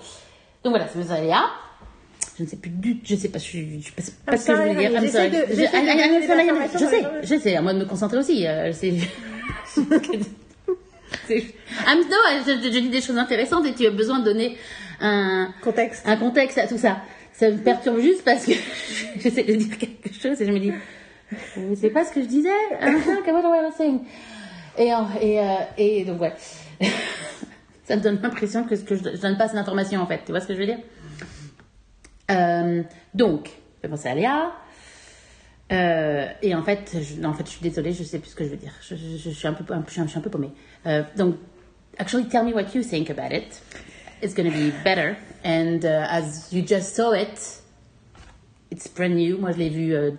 voilà, 0.64 0.88
c'est 0.88 1.20
Léa. 1.20 1.42
Je 2.38 2.44
ne 2.44 2.48
sais 2.48 2.56
plus 2.56 2.70
du 2.70 2.98
je 3.04 3.16
sais 3.16 3.28
pas, 3.28 3.38
je 3.38 3.44
suis, 3.44 3.80
je 3.82 3.86
sais 3.86 3.92
pas, 4.24 4.36
c'est 4.36 4.38
ce 4.38 4.46
que 4.46 4.56
je 4.56 4.62
voulais 4.62 4.88
dire. 4.88 5.00
j'essaie 5.00 5.30
de- 5.30 5.36
Je- 5.56 5.76
Je 6.72 6.78
sais, 6.86 7.02
je 7.22 7.34
sais, 7.40 7.56
à 7.56 7.62
moi 7.62 7.74
de 7.74 7.80
me 7.80 7.84
concentrer 7.84 8.18
aussi. 8.18 8.46
c'est. 8.72 8.94
c'est- 11.26 11.44
je, 12.46 12.52
je- 12.62 12.72
je 12.72 12.78
dis 12.78 12.88
des 12.90 13.00
choses 13.00 13.18
intéressantes 13.18 13.66
et 13.66 13.74
tu 13.74 13.86
as 13.86 13.90
besoin 13.90 14.20
de 14.20 14.24
donner 14.24 14.56
un, 15.00 15.52
Contexte. 15.62 16.06
un 16.06 16.16
contexte 16.16 16.58
à 16.58 16.66
tout 16.66 16.78
ça. 16.78 16.98
Ça 17.32 17.50
me 17.50 17.56
perturbe 17.58 18.00
juste 18.00 18.24
parce 18.24 18.44
que 18.46 18.52
j'essaie 19.20 19.44
de 19.44 19.54
dire 19.54 19.78
quelque 19.78 20.12
chose 20.12 20.40
et 20.40 20.46
je 20.46 20.50
me 20.52 20.58
dis, 20.58 20.72
vous 21.56 21.74
savez 21.76 21.90
pas 21.90 22.04
ce 22.04 22.12
que 22.12 22.20
je 22.22 22.26
disais 22.26 22.48
et, 24.78 24.90
et, 25.22 25.40
euh, 25.40 25.44
et 25.76 26.04
donc, 26.04 26.20
ouais. 26.20 26.32
ça 27.84 27.96
me 27.96 28.00
donne 28.00 28.20
l'impression 28.22 28.64
que, 28.64 28.76
ce 28.76 28.82
que 28.82 28.94
je, 28.96 29.02
je 29.02 29.20
donne 29.20 29.36
pas 29.36 29.44
assez 29.44 29.54
d'informations 29.54 30.00
en 30.00 30.06
fait. 30.06 30.20
Tu 30.24 30.32
vois 30.32 30.40
ce 30.40 30.46
que 30.48 30.54
je 30.54 30.58
veux 30.60 30.66
dire? 30.66 30.78
Euh, 32.30 32.82
Donc, 33.14 33.50
je 33.82 33.88
penser 33.88 34.08
à 34.08 34.14
Léa. 34.14 34.52
Euh, 35.70 36.26
et 36.42 36.54
en 36.54 36.62
fait, 36.62 36.96
je, 37.00 37.24
en 37.24 37.34
fait, 37.34 37.44
je 37.44 37.50
suis 37.50 37.62
désolée, 37.62 37.92
je 37.92 38.02
sais 38.02 38.18
plus 38.18 38.30
ce 38.30 38.34
que 38.36 38.44
je 38.44 38.50
veux 38.50 38.56
dire. 38.56 38.72
Je, 38.80 38.94
suis 38.94 39.48
un 39.48 39.52
peu, 39.52 39.64
je 39.86 39.92
suis 39.92 40.00
un, 40.00 40.06
suis 40.06 40.18
un 40.18 40.22
peu 40.22 40.30
paumée. 40.30 40.50
Euh, 40.86 41.02
donc, 41.16 41.36
actually, 41.98 42.26
tell 42.28 42.44
me 42.44 42.52
what 42.52 42.74
you 42.74 42.82
think 42.82 43.10
about 43.10 43.34
it. 43.34 43.60
It's 44.22 44.34
to 44.50 44.56
be 44.56 44.72
better. 44.82 45.16
And 45.44 45.84
uh, 45.84 46.06
as 46.10 46.52
you 46.52 46.62
just 46.62 46.96
saw 46.96 47.12
it, 47.12 47.62
it's 48.70 48.88
brand 48.88 49.14
new. 49.14 49.38
Moi, 49.38 49.52
je 49.52 49.58
l'ai 49.58 49.68
vu 49.68 49.94
euh, 49.94 50.12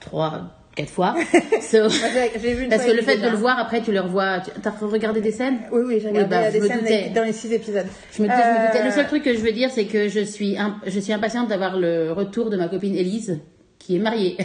trois, 0.00 0.55
quatre 0.76 0.90
fois. 0.90 1.16
So, 1.60 1.88
vu 1.88 2.68
parce 2.68 2.84
que 2.84 2.92
le 2.92 3.02
fait 3.02 3.16
de 3.16 3.28
le 3.28 3.36
voir, 3.36 3.58
après, 3.58 3.80
tu 3.82 3.90
le 3.90 4.00
revois. 4.00 4.38
Tu 4.40 4.50
as 4.68 4.70
regardé 4.86 5.20
des 5.20 5.32
scènes? 5.32 5.58
Oui, 5.72 5.82
oui, 5.84 5.98
j'ai 6.00 6.08
regardé 6.10 6.28
bah, 6.30 6.50
des 6.52 6.60
me 6.60 6.68
scènes 6.68 6.78
doutais. 6.80 7.10
dans 7.14 7.24
les 7.24 7.32
six 7.32 7.52
épisodes. 7.52 7.86
Je 8.12 8.22
me, 8.22 8.28
doutais, 8.28 8.40
je 8.42 8.48
me 8.60 8.66
doutais. 8.66 8.82
Le 8.84 8.88
Euh, 8.90 8.94
seul 8.94 9.06
truc 9.08 9.22
que 9.24 9.34
je 9.34 9.40
veux 9.40 9.50
dire, 9.52 9.70
c'est 9.72 9.86
que 9.86 10.08
je 10.08 10.20
suis, 10.20 10.56
imp- 10.56 10.76
je 10.86 11.00
suis 11.00 11.12
impatiente 11.12 11.48
d'avoir 11.48 11.76
le 11.76 12.12
retour 12.12 12.50
de 12.50 12.56
ma 12.56 12.68
copine 12.68 12.94
Élise, 12.94 13.40
qui 13.80 13.96
est 13.96 13.98
mariée 13.98 14.36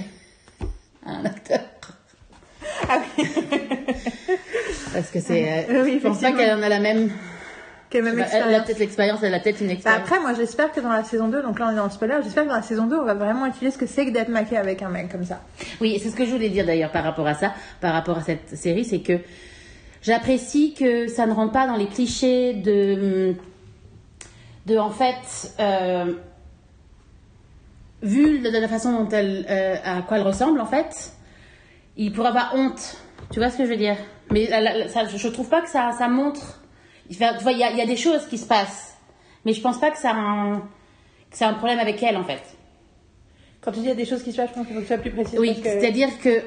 à 1.05 1.11
un 1.19 1.25
acteur. 1.25 1.59
Ah 2.89 2.99
oui. 3.17 3.25
Parce 4.93 5.09
que 5.11 5.19
c'est. 5.19 5.65
euh, 5.69 5.83
oui, 5.83 5.99
je 6.01 6.07
pense 6.07 6.19
pas 6.21 6.31
qu'elle 6.31 6.57
en 6.57 6.61
a 6.63 6.69
la 6.69 6.79
même. 6.79 7.09
Même 7.99 8.25
elle 8.31 8.55
a 8.55 8.61
peut-être 8.61 8.79
l'expérience, 8.79 9.19
elle 9.23 9.33
a 9.33 9.39
peut-être 9.39 9.61
une 9.61 9.67
Bah, 9.67 9.73
expérience. 9.73 10.01
après, 10.01 10.19
moi, 10.19 10.33
j'espère 10.33 10.71
que 10.71 10.79
dans 10.79 10.89
la 10.89 11.03
saison 11.03 11.27
2, 11.27 11.41
donc 11.41 11.59
là, 11.59 11.67
on 11.69 11.71
est 11.71 11.75
dans 11.75 11.83
le 11.85 11.89
spoiler, 11.89 12.15
j'espère 12.23 12.43
que 12.43 12.49
dans 12.49 12.55
la 12.55 12.61
saison 12.61 12.85
2, 12.87 12.95
on 12.97 13.05
va 13.05 13.13
vraiment 13.13 13.45
utiliser 13.45 13.71
ce 13.71 13.77
que 13.77 13.85
c'est 13.85 14.05
que 14.05 14.11
d'être 14.11 14.29
maqué 14.29 14.57
avec 14.57 14.81
un 14.81 14.89
mec 14.89 15.11
comme 15.11 15.25
ça. 15.25 15.41
Oui, 15.81 15.99
c'est 16.01 16.09
ce 16.09 16.15
que 16.15 16.25
je 16.25 16.31
voulais 16.31 16.49
dire 16.49 16.65
d'ailleurs 16.65 16.91
par 16.91 17.03
rapport 17.03 17.27
à 17.27 17.33
ça, 17.33 17.53
par 17.81 17.93
rapport 17.93 18.17
à 18.17 18.21
cette 18.23 18.55
série, 18.55 18.85
c'est 18.85 18.99
que 19.01 19.19
j'apprécie 20.01 20.73
que 20.73 21.07
ça 21.07 21.25
ne 21.25 21.33
rentre 21.33 21.51
pas 21.53 21.67
dans 21.67 21.75
les 21.75 21.87
clichés 21.87 22.53
de, 22.53 23.33
de 24.65 24.77
en 24.77 24.89
fait, 24.89 25.51
euh, 25.59 26.13
vu 28.01 28.39
de 28.39 28.49
la 28.49 28.67
façon 28.67 28.91
dont 29.03 29.09
elle, 29.09 29.45
euh, 29.49 29.75
à 29.83 30.01
quoi 30.01 30.17
elle 30.17 30.23
ressemble 30.23 30.59
en 30.61 30.65
fait, 30.65 31.11
il 31.97 32.11
pourrait 32.13 32.29
avoir 32.29 32.53
honte. 32.55 32.97
Tu 33.31 33.39
vois 33.39 33.49
ce 33.49 33.57
que 33.57 33.65
je 33.65 33.69
veux 33.69 33.77
dire? 33.77 33.95
Mais 34.31 34.47
ça, 34.87 35.05
je 35.05 35.27
trouve 35.27 35.49
pas 35.49 35.61
que 35.61 35.69
ça, 35.69 35.91
ça 35.97 36.07
montre. 36.07 36.60
Tu 37.11 37.17
vois, 37.43 37.51
il 37.51 37.57
y 37.59 37.63
a, 37.63 37.71
il 37.71 37.77
y 37.77 37.81
a 37.81 37.85
des 37.85 37.97
choses 37.97 38.25
qui 38.27 38.37
se 38.37 38.45
passent, 38.47 38.95
mais 39.45 39.53
je 39.53 39.61
pense 39.61 39.79
pas 39.79 39.91
que 39.91 39.97
ça 39.97 40.11
a 40.11 40.15
un, 40.15 40.59
que 40.59 41.37
c'est 41.37 41.45
un 41.45 41.53
problème 41.53 41.79
avec 41.79 42.01
elle 42.03 42.17
en 42.17 42.23
fait. 42.23 42.41
Quand 43.61 43.71
tu 43.71 43.79
dis 43.79 43.85
il 43.85 43.89
y 43.89 43.91
a 43.91 43.95
des 43.95 44.05
choses 44.05 44.23
qui 44.23 44.31
se 44.31 44.37
passent, 44.37 44.49
je 44.49 44.55
pense 44.55 44.65
qu'il 44.65 44.75
faut 44.75 44.81
que 44.81 44.85
tu 44.87 44.93
sois 44.93 44.97
plus 45.01 45.11
précis. 45.11 45.37
Oui, 45.37 45.59
que- 45.61 45.67
c'est-à-dire 45.69 46.09
que 46.23 46.41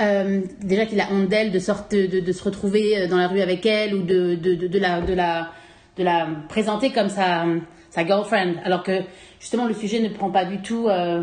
euh, 0.00 0.40
déjà 0.62 0.86
qu'il 0.86 1.00
a 1.00 1.08
honte 1.12 1.28
d'elle 1.28 1.52
de, 1.52 1.58
sorte 1.58 1.92
de, 1.94 2.32
se 2.32 2.42
retrouver 2.42 2.98
euh, 3.02 3.06
dans 3.08 3.18
la 3.18 3.28
rue 3.28 3.40
avec 3.40 3.64
elle 3.66 3.94
ou 3.94 4.02
de, 4.02 4.34
de, 4.34 4.54
de, 4.54 4.66
de 4.66 4.78
la, 4.78 5.00
de, 5.02 5.12
la, 5.12 5.50
de 5.96 6.02
la 6.02 6.26
présenter 6.48 6.90
comme 6.92 7.08
sa, 7.10 7.44
sa 7.90 8.06
girlfriend, 8.06 8.54
alors 8.64 8.82
que 8.82 9.02
justement 9.38 9.66
le 9.66 9.74
sujet 9.74 10.00
ne 10.00 10.08
prend 10.08 10.30
pas 10.30 10.44
du 10.46 10.62
tout. 10.62 10.88
euh, 10.88 11.22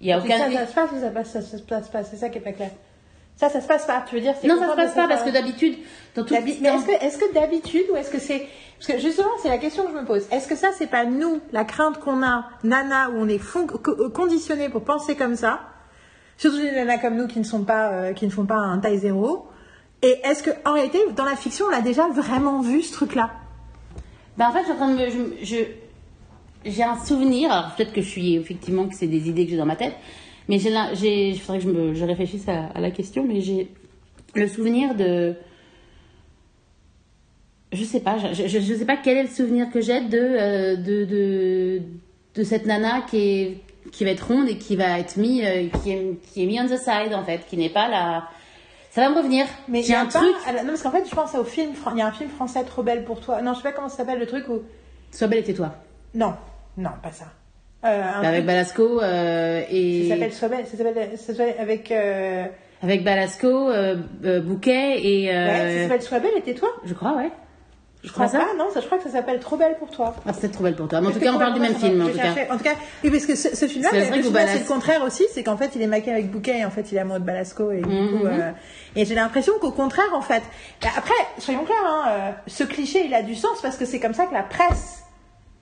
Il 0.00 0.08
y 0.08 0.12
a 0.12 0.20
Ça, 0.20 0.24
aucun. 0.26 0.38
ça 0.52 0.66
se 0.66 0.74
passe 0.74 0.90
ou 0.92 1.00
ça, 1.00 1.10
passe, 1.10 1.30
ça, 1.30 1.40
se 1.42 1.56
passe 1.62 1.88
pas? 1.88 2.04
C'est 2.04 2.16
ça 2.16 2.28
qui 2.28 2.38
est 2.38 2.42
pas 2.42 2.52
clair. 2.52 2.70
Ça, 3.36 3.48
ça 3.48 3.60
se 3.60 3.66
passe 3.66 3.86
pas, 3.86 4.04
tu 4.08 4.14
veux 4.14 4.20
dire 4.20 4.34
Non, 4.44 4.56
ça 4.60 4.70
se 4.70 4.76
passe 4.76 4.94
pas 4.94 5.08
parce 5.08 5.22
que 5.22 5.30
d'habitude, 5.30 5.76
dans 6.14 6.24
tout 6.24 6.34
Mais 6.34 6.40
est-ce 6.40 7.18
que, 7.18 7.32
d'habitude 7.34 7.84
ou 7.92 7.96
est-ce 7.96 8.10
que 8.10 8.18
c'est 8.18 8.46
parce 8.78 8.92
que 8.94 8.98
justement 8.98 9.28
c'est 9.40 9.48
la 9.48 9.58
question 9.58 9.84
que 9.84 9.90
je 9.92 9.96
me 9.96 10.04
pose. 10.04 10.26
Est-ce 10.32 10.46
que 10.48 10.56
ça 10.56 10.68
c'est 10.76 10.86
pas 10.88 11.04
nous 11.04 11.40
la 11.52 11.64
crainte 11.64 11.98
qu'on 12.00 12.22
a 12.24 12.46
nana 12.64 13.10
où 13.10 13.14
on 13.16 13.28
est 13.28 13.38
co- 13.38 13.66
conditionné 14.10 14.68
pour 14.68 14.82
penser 14.84 15.14
comme 15.16 15.36
ça, 15.36 15.60
surtout 16.36 16.58
les 16.58 16.72
nanas 16.72 16.98
comme 16.98 17.16
nous 17.16 17.26
qui 17.28 17.38
ne 17.38 17.44
sont 17.44 17.62
pas 17.64 17.92
euh, 17.92 18.12
qui 18.12 18.26
ne 18.26 18.30
font 18.30 18.44
pas 18.46 18.56
un 18.58 18.78
taille 18.78 18.98
zéro. 18.98 19.46
Et 20.02 20.20
est-ce 20.24 20.42
que 20.42 20.50
en 20.64 20.72
réalité 20.74 20.98
dans 21.16 21.24
la 21.24 21.36
fiction 21.36 21.66
on 21.70 21.74
a 21.74 21.80
déjà 21.80 22.08
vraiment 22.08 22.60
vu 22.60 22.82
ce 22.82 22.92
truc 22.92 23.14
là 23.14 23.30
Ben, 24.36 24.48
en 24.48 24.52
fait, 24.52 24.60
je 24.60 24.64
suis 24.64 24.72
en 24.72 24.76
train 24.76 24.88
de 24.92 24.98
me. 24.98 25.10
je- 25.10 25.44
je- 25.44 25.64
J'ai 26.64 26.82
un 26.84 26.96
souvenir, 26.96 27.50
alors 27.52 27.74
peut-être 27.76 27.92
que 27.92 28.00
je 28.02 28.08
suis 28.08 28.36
effectivement 28.36 28.86
que 28.86 28.94
c'est 28.94 29.08
des 29.08 29.28
idées 29.28 29.44
que 29.46 29.50
j'ai 29.52 29.56
dans 29.56 29.66
ma 29.66 29.74
tête, 29.76 29.94
mais 30.48 30.58
j'ai, 30.58 30.70
j'ai, 30.94 31.28
il 31.30 31.40
faudrait 31.40 31.58
que 31.58 31.64
je, 31.64 31.70
me, 31.70 31.94
je 31.94 32.04
réfléchisse 32.04 32.48
à, 32.48 32.66
à 32.74 32.80
la 32.80 32.90
question, 32.90 33.24
mais 33.24 33.40
j'ai 33.40 33.68
le 34.34 34.48
souvenir 34.48 34.94
de. 34.94 35.34
Je 37.72 37.84
sais 37.84 38.00
pas, 38.00 38.18
je, 38.18 38.34
je, 38.48 38.58
je 38.60 38.74
sais 38.74 38.84
pas 38.84 38.98
quel 38.98 39.16
est 39.16 39.22
le 39.22 39.28
souvenir 39.28 39.70
que 39.70 39.80
j'ai 39.80 40.02
de, 40.02 40.18
euh, 40.18 40.76
de, 40.76 41.04
de, 41.06 41.82
de 42.34 42.42
cette 42.44 42.66
nana 42.66 43.00
qui, 43.08 43.16
est, 43.18 43.58
qui 43.92 44.04
va 44.04 44.10
être 44.10 44.26
ronde 44.28 44.46
et 44.48 44.58
qui 44.58 44.76
va 44.76 44.98
être 44.98 45.16
mis, 45.16 45.42
euh, 45.42 45.68
qui, 45.82 45.92
est, 45.92 46.18
qui 46.32 46.42
est 46.42 46.46
mis 46.46 46.60
on 46.60 46.66
the 46.66 46.76
side 46.76 47.14
en 47.14 47.24
fait, 47.24 47.46
qui 47.46 47.56
n'est 47.56 47.70
pas 47.70 47.88
la. 47.88 48.28
Ça 48.90 49.00
va 49.00 49.08
me 49.08 49.16
revenir. 49.16 49.46
Mais 49.68 49.80
y 49.80 49.94
a 49.94 50.02
un 50.02 50.06
pas- 50.06 50.18
truc. 50.18 50.34
la- 50.52 50.62
Non 50.64 50.68
parce 50.70 50.82
qu'en 50.82 50.90
fait 50.90 51.08
je 51.08 51.14
pense 51.14 51.34
au 51.34 51.44
film. 51.44 51.72
Il 51.92 51.98
y 51.98 52.02
a 52.02 52.06
un 52.08 52.12
film 52.12 52.28
français 52.28 52.62
trop 52.64 52.82
belle 52.82 53.04
pour 53.04 53.20
toi. 53.20 53.40
Non 53.40 53.52
je 53.54 53.58
sais 53.58 53.62
pas 53.62 53.72
comment 53.72 53.88
ça 53.88 53.96
s'appelle 53.98 54.18
le 54.18 54.26
truc 54.26 54.46
où. 54.50 54.60
Sois 55.10 55.28
belle 55.28 55.38
et 55.38 55.44
tais-toi. 55.44 55.74
Non 56.14 56.34
non 56.76 56.90
pas 57.02 57.10
ça. 57.12 57.24
Euh, 57.84 58.02
Avec 58.22 58.46
Balasco 58.46 59.00
euh, 59.02 59.62
et. 59.70 60.08
Ça 60.08 60.14
s'appelle 60.14 60.50
belle. 60.50 60.66
Ça 60.66 60.76
s'appelle 60.76 61.18
ça 61.18 61.26
s'appelle 61.34 61.54
avec. 61.58 61.90
Euh... 61.90 62.44
Avec 62.82 63.04
Balasco, 63.04 63.70
Bouquet 64.44 65.00
et. 65.02 65.28
Ouais, 65.28 65.76
ça 65.76 65.82
s'appelle 65.84 66.02
Sois 66.02 66.18
belle 66.20 66.32
et 66.36 66.42
tais-toi. 66.42 66.68
je 66.84 66.94
crois, 66.94 67.16
ouais. 67.16 67.30
Je 68.02 68.08
Je 68.08 68.12
crois 68.12 68.26
crois 68.26 68.40
ça? 68.40 68.46
pas, 68.46 68.54
non, 68.58 68.68
ça, 68.74 68.80
je 68.80 68.86
crois 68.86 68.98
que 68.98 69.04
ça 69.04 69.10
s'appelle 69.10 69.38
Trop 69.38 69.56
belle 69.56 69.76
pour 69.78 69.88
toi. 69.88 70.12
Ah, 70.26 70.32
c'est 70.32 70.50
trop 70.50 70.64
belle 70.64 70.74
pour 70.74 70.88
toi. 70.88 71.00
Mais 71.00 71.06
en 71.06 71.10
tout 71.12 71.20
cas, 71.20 71.32
on 71.32 71.38
parle 71.38 71.54
du 71.54 71.60
même 71.60 71.76
film, 71.76 72.02
en 72.02 72.08
tout 72.08 72.16
cas. 72.16 72.34
En 72.50 72.56
tout 72.56 72.64
cas, 72.64 72.74
oui, 73.04 73.10
parce 73.10 73.26
que 73.26 73.36
ce, 73.36 73.54
ce 73.54 73.66
film-là, 73.68 73.90
C'est 73.92 74.16
le 74.16 74.28
Balas- 74.30 74.48
c'est 74.54 74.58
le 74.58 74.64
contraire 74.66 75.04
aussi, 75.04 75.24
c'est 75.32 75.44
qu'en 75.44 75.56
fait, 75.56 75.70
il 75.76 75.82
est 75.82 75.86
maqué 75.86 76.10
avec 76.10 76.28
Bouquet 76.28 76.58
et 76.58 76.64
en 76.64 76.70
fait, 76.70 76.90
il 76.90 76.96
est 76.98 77.00
amoureux 77.00 77.20
de 77.20 77.24
Balasco 77.24 77.70
et 77.70 77.80
du 77.82 77.88
Mhm, 77.88 78.10
coup, 78.20 78.26
euh, 78.26 78.50
et 78.96 79.04
j'ai 79.04 79.14
l'impression 79.14 79.52
qu'au 79.60 79.70
contraire, 79.70 80.10
en 80.14 80.20
fait, 80.20 80.42
après, 80.96 81.14
soyons 81.38 81.62
clairs, 81.64 81.76
hein, 81.86 82.04
euh, 82.08 82.30
ce 82.48 82.64
cliché, 82.64 83.04
il 83.06 83.14
a 83.14 83.22
du 83.22 83.36
sens 83.36 83.60
parce 83.62 83.76
que 83.76 83.84
c'est 83.84 84.00
comme 84.00 84.14
ça 84.14 84.26
que 84.26 84.34
la 84.34 84.42
presse 84.42 85.04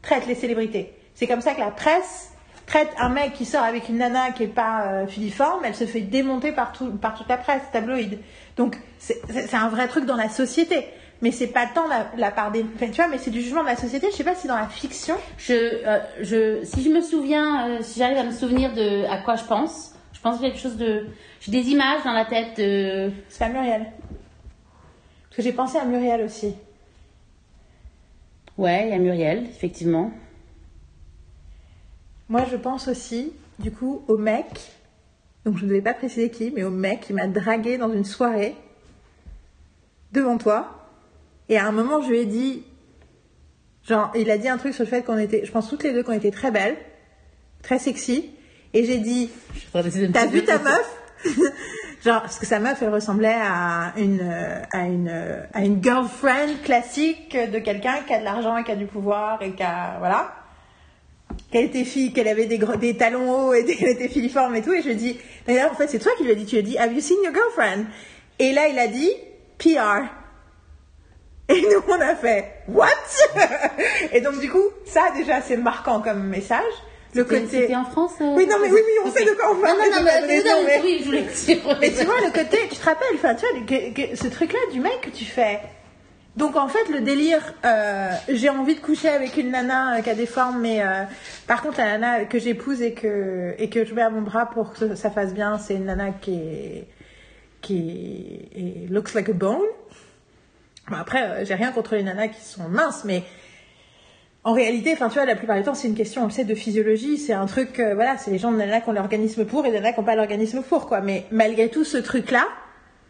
traite 0.01 0.27
les 0.27 0.35
célébrités. 0.35 0.95
C'est 1.15 1.27
comme 1.27 1.41
ça 1.41 1.55
que 1.55 1.61
la 1.61 1.71
presse 1.71 2.33
traite 2.67 2.91
un 2.99 3.09
mec 3.09 3.33
qui 3.35 3.45
sort 3.45 3.65
avec 3.65 3.89
une 3.89 3.99
nana 3.99 4.31
qui 4.31 4.45
est 4.45 4.47
pas 4.47 4.87
euh, 4.87 5.07
filiforme, 5.07 5.65
elle 5.65 5.75
se 5.75 5.85
fait 5.85 6.01
démonter 6.03 6.53
par, 6.53 6.73
tout- 6.73 6.93
par 6.93 7.15
toute 7.15 7.29
la 7.29 7.37
presse 7.37 7.63
tabloïde. 7.73 8.19
Donc 8.57 8.77
c'est 8.99 9.55
un 9.55 9.69
vrai 9.69 9.89
truc 9.89 10.05
dans 10.07 10.17
la 10.17 10.29
société. 10.29 10.87
Mais 11.23 11.33
c'est 11.33 11.49
pas 11.49 11.67
tant 11.67 11.87
la, 11.87 12.07
la 12.17 12.31
part 12.31 12.51
des... 12.51 12.65
tu 12.79 12.87
vois, 12.93 13.09
mais 13.09 13.19
c'est 13.19 13.31
du 13.31 13.43
jugement 13.43 13.61
de 13.61 13.67
la 13.69 13.77
société. 13.77 14.07
Je 14.11 14.17
sais 14.17 14.25
pas 14.25 14.35
si 14.35 14.47
dans 14.47 14.57
la 14.57 14.69
fiction... 14.69 15.17
Je, 15.37 15.53
euh, 15.53 15.99
je, 16.23 16.65
si 16.65 16.83
je 16.83 16.89
me 16.89 17.03
souviens, 17.03 17.69
euh, 17.69 17.79
si 17.83 17.99
j'arrive 17.99 18.17
à 18.17 18.23
me 18.23 18.33
souvenir 18.33 18.73
de 18.73 19.05
à 19.05 19.19
quoi 19.19 19.37
je 19.37 19.45
pense, 19.45 19.95
je 20.15 20.21
pense 20.21 20.41
quelque 20.41 20.59
chose 20.59 20.79
de. 20.79 21.07
J'ai 21.43 21.53
des 21.53 21.69
images 21.69 22.03
dans 22.05 22.13
la 22.13 22.25
tête 22.25 22.57
de. 22.57 23.11
C'est 23.29 23.39
pas 23.39 23.51
Muriel. 23.51 23.83
Parce 25.29 25.37
que 25.37 25.43
j'ai 25.43 25.53
pensé 25.53 25.77
à 25.77 25.85
Muriel 25.85 26.23
aussi. 26.25 26.55
Ouais, 28.57 28.85
il 28.87 28.91
y 28.91 28.95
a 28.95 28.99
Muriel, 28.99 29.45
effectivement. 29.45 30.11
Moi, 32.31 32.47
je 32.49 32.57
pense 32.57 32.87
aussi, 32.87 33.33
du 33.59 33.73
coup, 33.73 34.05
au 34.07 34.17
mec, 34.17 34.47
donc 35.45 35.59
je 35.59 35.65
ne 35.65 35.69
devais 35.69 35.83
pas 35.83 35.95
préciser 35.95 36.31
qui, 36.31 36.53
mais 36.53 36.63
au 36.63 36.71
mec 36.71 37.01
qui 37.01 37.13
m'a 37.13 37.27
dragué 37.27 37.77
dans 37.77 37.93
une 37.93 38.05
soirée 38.05 38.55
devant 40.13 40.39
toi. 40.39 40.87
Et 41.49 41.59
à 41.59 41.67
un 41.67 41.73
moment, 41.73 42.01
je 42.01 42.09
lui 42.09 42.21
ai 42.21 42.27
dit, 42.27 42.65
Genre, 43.83 44.13
il 44.15 44.31
a 44.31 44.39
dit 44.39 44.49
un 44.49 44.59
truc 44.59 44.75
sur 44.75 44.85
le 44.85 44.89
fait 44.91 45.03
qu'on 45.03 45.19
était, 45.19 45.45
je 45.45 45.51
pense 45.51 45.69
toutes 45.69 45.83
les 45.83 45.93
deux 45.93 46.05
qu'on 46.05 46.13
était 46.13 46.31
très 46.31 46.53
belles, 46.53 46.77
très 47.63 47.81
sexy. 47.81 48.31
Et 48.75 48.85
j'ai 48.85 48.99
dit, 48.99 49.31
T'as 50.13 50.27
vu 50.27 50.45
ta 50.45 50.61
meuf? 50.61 50.97
Genre, 52.05 52.21
parce 52.21 52.39
que 52.39 52.47
sa 52.47 52.61
meuf, 52.61 52.81
elle 52.81 52.95
ressemblait 52.95 53.39
à 53.43 53.93
une, 53.97 54.21
euh, 54.21 54.63
à 54.73 54.87
une, 54.87 55.09
euh, 55.09 55.43
à 55.53 55.65
une 55.65 55.83
girlfriend 55.83 56.63
classique 56.63 57.37
de 57.37 57.59
quelqu'un 57.59 58.03
qui 58.07 58.15
a 58.15 58.21
de 58.21 58.25
l'argent 58.25 58.57
et 58.57 58.63
qui 58.63 58.71
a 58.71 58.77
du 58.77 58.87
pouvoir 58.87 59.43
et 59.43 59.53
qui 59.53 59.65
a, 59.65 59.97
voilà. 59.99 60.40
Qu'elle 61.53 61.65
était 61.65 61.85
fille, 61.85 62.13
qu'elle 62.13 62.29
avait 62.29 62.47
des, 62.47 62.59
gros- 62.59 62.77
des 62.77 62.97
talons 62.97 63.49
hauts 63.49 63.55
et 63.55 63.65
qu'elle 63.77 63.89
était 63.89 64.09
filiforme 64.09 64.55
et 64.57 64.63
tout. 64.63 64.73
Et 64.73 64.81
je 64.83 64.87
lui 64.87 64.93
ai 64.93 64.97
dit, 64.97 65.19
d'ailleurs, 65.47 65.73
en 65.73 65.75
fait, 65.75 65.89
c'est 65.89 65.99
toi 65.99 66.13
qui 66.17 66.25
lui 66.25 66.33
as 66.33 66.37
dit, 66.37 66.47
tu 66.47 66.57
lui 66.57 66.61
as 66.61 66.63
dit, 66.65 66.79
have 66.79 66.93
you 66.93 67.01
seen 67.01 67.17
your 67.25 67.33
girlfriend? 67.35 67.87
Et 68.39 68.53
là, 68.53 68.69
il 68.69 68.79
a 68.79 68.87
dit, 68.87 69.11
PR. 69.59 70.05
Et 71.49 71.61
nous, 71.63 71.83
on 71.89 72.01
a 72.01 72.15
fait, 72.15 72.45
what? 72.69 72.87
et 74.13 74.21
donc, 74.21 74.39
du 74.41 74.49
coup, 74.51 74.63
ça, 74.87 75.03
déjà, 75.17 75.41
c'est 75.41 75.57
marquant 75.57 76.01
comme 76.01 76.23
message. 76.25 76.63
Le 77.13 77.25
côté. 77.25 77.45
C'était 77.63 77.75
en 77.75 77.85
France 77.85 78.13
euh, 78.21 78.35
Oui, 78.37 78.47
non, 78.47 78.57
mais 78.63 78.69
oui, 78.71 78.79
oui, 78.87 78.93
on 79.05 79.11
sait 79.11 79.25
de 79.25 79.33
quoi 79.33 79.51
on 79.51 79.57
parle. 79.61 79.77
Non, 79.79 79.85
non, 79.91 79.97
non, 79.97 80.03
mais, 80.05 80.29
Désolée, 80.29 80.49
non, 80.49 80.63
mais- 80.65 80.81
oui, 80.85 80.99
je 81.01 81.05
voulais 81.07 81.23
que 81.25 81.81
mais 81.81 81.91
tu 81.91 82.05
vois, 82.05 82.21
le 82.21 82.31
côté, 82.31 82.59
tu 82.71 82.77
te 82.77 82.85
rappelles, 82.85 83.09
enfin, 83.17 83.35
tu 83.35 83.45
vois, 83.47 83.67
que- 83.67 83.93
que- 84.13 84.17
ce 84.17 84.29
truc-là 84.29 84.61
du 84.73 84.79
mec 84.79 85.01
que 85.01 85.11
tu 85.11 85.25
fais. 85.25 85.59
Donc, 86.37 86.57
en 86.57 86.69
fait, 86.69 86.89
le 86.91 87.01
délire, 87.01 87.55
euh, 87.65 88.11
j'ai 88.29 88.49
envie 88.49 88.77
de 88.77 88.81
coucher 88.81 89.09
avec 89.09 89.37
une 89.37 89.51
nana 89.51 89.97
euh, 89.97 90.01
qui 90.01 90.11
a 90.11 90.15
des 90.15 90.27
formes, 90.27 90.61
mais 90.61 90.83
euh, 90.83 91.03
par 91.47 91.61
contre, 91.63 91.79
la 91.79 91.99
nana 91.99 92.25
que 92.25 92.39
j'épouse 92.39 92.83
et 92.83 92.95
que, 92.95 93.55
et 93.59 93.69
que 93.69 93.85
je 93.85 93.95
mets 93.95 94.03
à 94.03 94.11
mon 94.11 94.23
bras 94.23 94.47
pour 94.47 94.73
que 94.73 94.95
ça 94.95 95.11
fasse 95.11 95.35
bien, 95.35 95.59
c'est 95.59 95.75
une 95.75 95.87
nana 95.87 96.11
qui 96.13 96.85
qui 97.61 98.87
looks 98.89 99.15
like 99.15 99.29
a 99.29 99.33
bone. 99.33 99.61
Bon, 100.89 100.97
après, 100.97 101.23
euh, 101.23 101.45
j'ai 101.45 101.55
rien 101.55 101.73
contre 101.73 101.95
les 101.95 102.03
nanas 102.03 102.29
qui 102.29 102.41
sont 102.41 102.69
minces, 102.69 103.05
mais 103.05 103.23
en 104.43 104.53
réalité, 104.55 104.93
enfin, 104.93 105.09
tu 105.09 105.15
vois, 105.15 105.27
la 105.27 105.37
plupart 105.37 105.57
du 105.57 105.63
temps, 105.63 105.75
c'est 105.75 105.89
une 105.89 105.95
question, 105.95 106.23
on 106.23 106.27
le 106.27 106.31
sait, 106.31 106.45
de 106.45 106.55
physiologie. 106.55 107.19
C'est 107.19 107.35
un 107.35 107.47
truc, 107.47 107.79
euh, 107.79 107.95
voilà, 107.95 108.17
c'est 108.17 108.31
les 108.31 108.39
gens 108.39 108.51
de 108.51 108.57
nana 108.57 108.81
qui 108.81 108.89
ont 108.89 108.93
l'organisme 108.93 109.45
pour 109.45 109.67
et 109.67 109.71
des 109.71 109.77
nanas 109.77 109.93
qui 109.93 110.01
n'ont 110.01 110.07
pas 110.07 110.17
l'organisme 110.17 110.63
pour, 110.63 110.89
quoi. 110.89 111.01
Mais 111.01 111.27
malgré 111.31 111.69
tout, 111.69 111.85
ce 111.85 111.99
truc-là, 111.99 112.49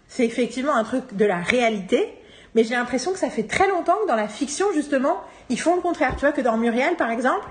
c'est 0.08 0.26
effectivement 0.26 0.74
un 0.74 0.84
truc 0.84 1.14
de 1.14 1.24
la 1.24 1.38
réalité. 1.38 2.08
Mais 2.54 2.64
j'ai 2.64 2.74
l'impression 2.74 3.12
que 3.12 3.18
ça 3.18 3.30
fait 3.30 3.44
très 3.44 3.68
longtemps 3.68 3.96
que 4.02 4.08
dans 4.08 4.16
la 4.16 4.28
fiction, 4.28 4.66
justement, 4.74 5.18
ils 5.50 5.58
font 5.60 5.76
le 5.76 5.80
contraire. 5.80 6.14
Tu 6.16 6.20
vois, 6.20 6.32
que 6.32 6.40
dans 6.40 6.56
Muriel, 6.56 6.96
par 6.96 7.10
exemple, 7.10 7.46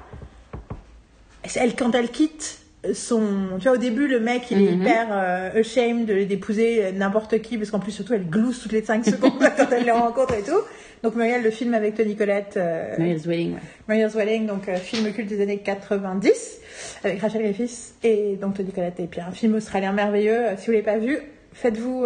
elle, 1.55 1.75
quand 1.75 1.93
elle 1.95 2.09
quitte 2.09 2.59
son. 2.93 3.21
Tu 3.59 3.63
vois, 3.67 3.73
au 3.73 3.77
début, 3.77 4.07
le 4.07 4.19
mec, 4.19 4.51
il 4.51 4.61
est 4.61 4.71
Mhm. 4.71 4.81
hyper 4.81 5.07
euh, 5.11 5.59
ashamed 5.59 6.05
d'épouser 6.27 6.85
euh, 6.85 6.91
n'importe 6.91 7.41
qui, 7.41 7.57
parce 7.57 7.71
qu'en 7.71 7.79
plus, 7.79 7.91
surtout, 7.91 8.13
elle 8.13 8.29
glousse 8.29 8.61
toutes 8.61 8.71
les 8.71 8.83
5 8.83 9.05
secondes 9.05 9.39
quand 9.57 9.67
elle 9.71 9.83
les 9.85 9.91
rencontre 9.91 10.33
et 10.33 10.41
tout. 10.43 10.59
Donc, 11.03 11.15
Muriel, 11.15 11.43
le 11.43 11.51
film 11.51 11.73
avec 11.73 11.95
Tony 11.95 12.15
Collette. 12.15 12.55
euh, 12.57 12.95
Mariel's 12.97 13.25
Wedding, 13.25 13.53
ouais. 13.53 13.59
Mariel's 13.87 14.13
Wedding, 14.15 14.47
donc 14.47 14.67
euh, 14.67 14.75
film 14.75 15.11
culte 15.13 15.29
des 15.29 15.41
années 15.41 15.59
90, 15.59 16.59
avec 17.03 17.21
Rachel 17.21 17.41
Griffiths 17.43 17.93
et 18.03 18.35
donc 18.35 18.55
Tony 18.57 18.71
Collette. 18.71 18.99
Et 18.99 19.07
puis 19.07 19.21
un 19.21 19.31
film 19.31 19.55
australien 19.55 19.91
merveilleux. 19.93 20.41
Si 20.57 20.65
vous 20.67 20.71
l'avez 20.73 20.83
pas 20.83 20.97
vu, 20.97 21.19
faites-vous 21.53 22.05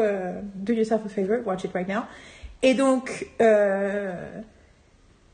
do 0.56 0.74
yourself 0.74 1.02
a 1.06 1.10
favor, 1.10 1.38
watch 1.46 1.64
it 1.64 1.72
right 1.74 1.88
now. 1.88 2.02
Et 2.64 2.74
donc, 2.76 3.28
euh, 3.42 4.14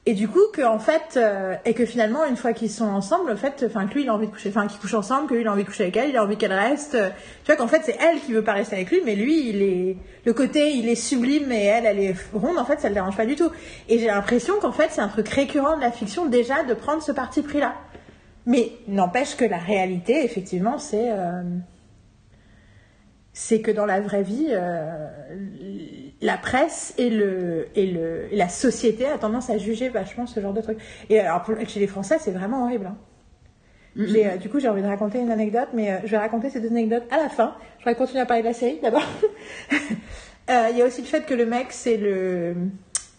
et 0.07 0.15
du 0.15 0.27
coup 0.27 0.41
que 0.51 0.63
en 0.63 0.79
fait, 0.79 1.15
euh, 1.15 1.55
et 1.63 1.75
que 1.75 1.85
finalement 1.85 2.25
une 2.25 2.37
fois 2.37 2.53
qu'ils 2.53 2.71
sont 2.71 2.87
ensemble, 2.87 3.31
en 3.31 3.35
fait, 3.37 3.63
enfin 3.67 3.85
que 3.85 3.93
lui 3.93 4.01
il 4.01 4.09
a 4.09 4.15
envie 4.15 4.25
de 4.25 4.31
coucher, 4.31 4.49
enfin 4.49 4.65
qu'ils 4.65 4.79
couchent 4.79 4.95
ensemble, 4.95 5.29
que 5.29 5.35
lui 5.35 5.41
il 5.41 5.47
a 5.47 5.51
envie 5.51 5.61
de 5.61 5.67
coucher 5.67 5.83
avec 5.83 5.97
elle, 5.97 6.09
il 6.09 6.17
a 6.17 6.23
envie 6.23 6.37
qu'elle 6.37 6.51
reste. 6.53 6.95
euh, 6.95 7.11
tu 7.43 7.51
vois 7.51 7.55
qu'en 7.55 7.67
fait 7.67 7.83
c'est 7.83 7.95
elle 8.01 8.19
qui 8.19 8.33
veut 8.33 8.43
pas 8.43 8.53
rester 8.53 8.77
avec 8.77 8.89
lui, 8.89 9.01
mais 9.05 9.15
lui 9.15 9.47
il 9.47 9.61
est 9.61 9.97
le 10.25 10.33
côté 10.33 10.71
il 10.71 10.89
est 10.89 10.95
sublime 10.95 11.51
et 11.51 11.65
elle 11.65 11.85
elle 11.85 11.99
est 11.99 12.15
ronde. 12.33 12.57
En 12.57 12.65
fait 12.65 12.79
ça 12.79 12.87
le 12.89 12.95
dérange 12.95 13.15
pas 13.15 13.27
du 13.27 13.35
tout. 13.35 13.51
Et 13.89 13.99
j'ai 13.99 14.07
l'impression 14.07 14.55
qu'en 14.59 14.71
fait 14.71 14.87
c'est 14.89 15.01
un 15.01 15.07
truc 15.07 15.29
récurrent 15.29 15.77
de 15.77 15.81
la 15.81 15.91
fiction 15.91 16.25
déjà 16.25 16.63
de 16.63 16.73
prendre 16.73 17.03
ce 17.03 17.11
parti 17.11 17.43
pris 17.43 17.59
là. 17.59 17.75
Mais 18.47 18.71
n'empêche 18.87 19.35
que 19.37 19.45
la 19.45 19.59
réalité 19.59 20.25
effectivement 20.25 20.79
c'est 20.79 21.09
c'est 23.33 23.61
que 23.61 23.69
dans 23.71 23.85
la 23.85 24.01
vraie 24.01 24.23
vie, 24.23 24.51
la 26.21 26.37
presse 26.37 26.93
et, 26.97 27.09
le, 27.09 27.67
et, 27.75 27.85
le, 27.87 28.27
et 28.31 28.35
la 28.35 28.49
société 28.49 29.05
a 29.05 29.17
tendance 29.17 29.49
à 29.49 29.57
juger 29.57 29.89
vachement 29.89 30.27
ce 30.27 30.39
genre 30.39 30.53
de 30.53 30.61
trucs. 30.61 30.79
Et 31.09 31.19
alors, 31.19 31.43
pour- 31.43 31.55
chez 31.67 31.79
les 31.79 31.87
Français, 31.87 32.17
c'est 32.19 32.31
vraiment 32.31 32.63
horrible. 32.65 32.87
hein. 32.87 32.97
Euh, 33.97 34.37
du 34.37 34.49
coup, 34.49 34.59
j'ai 34.59 34.69
envie 34.69 34.81
de 34.81 34.87
raconter 34.87 35.19
une 35.19 35.31
anecdote, 35.31 35.69
mais 35.73 35.91
euh, 35.91 35.97
je 36.05 36.11
vais 36.11 36.17
raconter 36.17 36.49
ces 36.49 36.59
deux 36.61 36.69
anecdotes 36.69 37.03
à 37.11 37.17
la 37.17 37.27
fin. 37.29 37.55
Je 37.79 37.85
vais 37.85 37.95
continuer 37.95 38.21
à 38.21 38.25
parler 38.25 38.43
de 38.43 38.47
la 38.47 38.53
série 38.53 38.79
d'abord. 38.81 39.03
Euh, 40.49 40.67
Il 40.71 40.77
y 40.77 40.81
a 40.81 40.85
aussi 40.85 41.01
le 41.01 41.07
fait 41.07 41.27
que 41.27 41.35
le 41.35 41.45
mec, 41.45 41.67
c'est 41.69 41.95
le, 41.97 42.55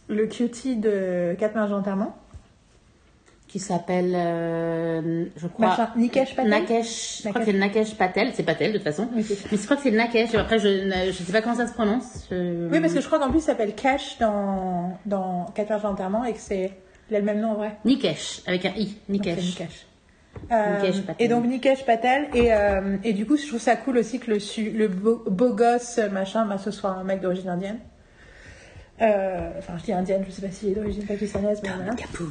le 0.08 0.26
cutie 0.26 0.74
de 0.74 1.36
Quatre 1.38 1.54
mains 1.54 1.68
d'enterrement. 1.68 2.16
Qui 3.50 3.58
s'appelle, 3.58 4.12
euh, 4.14 5.24
je 5.36 5.48
crois. 5.48 5.66
Machin, 5.70 5.88
Nikesh 5.96 6.36
Patel 6.36 6.50
Nakesh. 6.50 7.22
Je 7.24 7.28
crois 7.30 7.40
que 7.40 7.46
c'est 7.50 7.58
Nakesh 7.58 7.94
Patel. 7.96 8.30
C'est 8.32 8.44
Patel, 8.44 8.72
de 8.72 8.78
toute 8.78 8.84
façon. 8.86 9.08
Mais 9.12 9.22
je 9.24 9.64
crois 9.64 9.76
que 9.76 9.82
c'est 9.82 9.90
Nakesh. 9.90 10.34
Après, 10.36 10.60
je 10.60 10.68
ne 11.08 11.10
sais 11.12 11.32
pas 11.32 11.42
comment 11.42 11.56
ça 11.56 11.66
se 11.66 11.72
prononce. 11.74 12.28
Je- 12.30 12.68
Oui, 12.70 12.78
parce 12.80 12.92
que 12.94 13.00
je 13.00 13.06
crois 13.06 13.18
qu'en 13.18 13.28
plus, 13.30 13.40
il 13.40 13.42
s'appelle 13.42 13.74
Cash 13.74 14.18
dans, 14.20 14.96
dans 15.04 15.46
Quatre 15.54 15.70
mains 15.70 15.78
d'enterrement 15.78 16.24
et 16.24 16.32
que 16.32 16.38
c'est, 16.38 16.70
il 17.10 17.16
a 17.16 17.18
le 17.18 17.24
même 17.24 17.40
nom 17.40 17.50
en 17.50 17.54
vrai. 17.54 17.72
Nikesh, 17.84 18.42
avec 18.46 18.64
un 18.66 18.72
I. 18.76 18.84
Donc, 18.86 18.94
c'est 19.24 19.34
Nikesh. 19.34 19.44
Nikesh. 19.58 19.86
Euh, 20.52 20.80
Nikesh 20.80 21.02
Patel. 21.02 21.26
et 21.26 21.28
donc 21.28 21.44
Nikesh 21.46 21.84
Patel 21.84 22.28
et, 22.34 22.52
euh, 22.54 22.96
et 23.02 23.12
du 23.14 23.26
coup 23.26 23.36
je 23.36 23.48
trouve 23.48 23.60
ça 23.60 23.74
cool 23.74 23.98
aussi 23.98 24.20
que 24.20 24.30
le, 24.30 24.38
su- 24.38 24.70
le 24.70 24.86
beau, 24.86 25.24
beau 25.28 25.52
gosse 25.54 25.98
machin 26.12 26.46
bah, 26.46 26.56
ce 26.56 26.70
soit 26.70 26.90
un 26.90 27.02
mec 27.02 27.20
d'origine 27.20 27.48
indienne 27.48 27.80
Euh, 29.02 29.50
enfin 29.58 29.72
je 29.78 29.84
dis 29.84 29.92
indienne 29.92 30.24
je 30.26 30.30
sais 30.30 30.42
pas 30.42 30.52
s'il 30.52 30.70
est 30.70 30.74
d'origine 30.74 31.04
pakistanaise 31.04 31.60
mais 31.64 31.70
voilà. 31.74 31.94
Kapoor. 31.94 32.28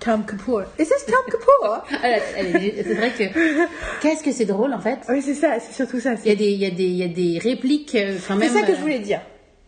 Tom 0.00 0.24
Kapoor 0.24 0.62
et 0.78 0.84
c'est 0.84 1.06
Tom 1.06 1.24
Kapoor? 1.30 1.84
C'est 1.90 2.94
vrai 2.94 3.10
que. 3.10 4.00
Qu'est-ce 4.00 4.22
que 4.24 4.32
c'est 4.32 4.46
drôle, 4.46 4.72
en 4.72 4.80
fait? 4.80 4.98
oui 5.08 5.20
c'est 5.22 5.34
ça 5.34 5.60
c'est 5.60 5.72
surtout 5.74 6.00
ça 6.00 6.14
Il 6.14 6.18
y, 6.18 6.22
c'est 6.22 6.30
a 6.30 6.34
des, 6.34 6.50
il, 6.52 6.58
y 6.58 6.66
a 6.66 6.70
des, 6.70 6.84
il 6.84 6.96
y 6.96 7.02
a 7.04 7.08
des 7.08 7.38
répliques 7.38 7.94
euh, 7.94 8.16
quand 8.26 8.34
c'est 8.34 8.48
même. 8.48 8.52
ça 8.52 8.62
que 8.62 8.72
je 8.74 8.78
euh, 8.78 8.80
voulais 8.80 8.98
dire 8.98 9.20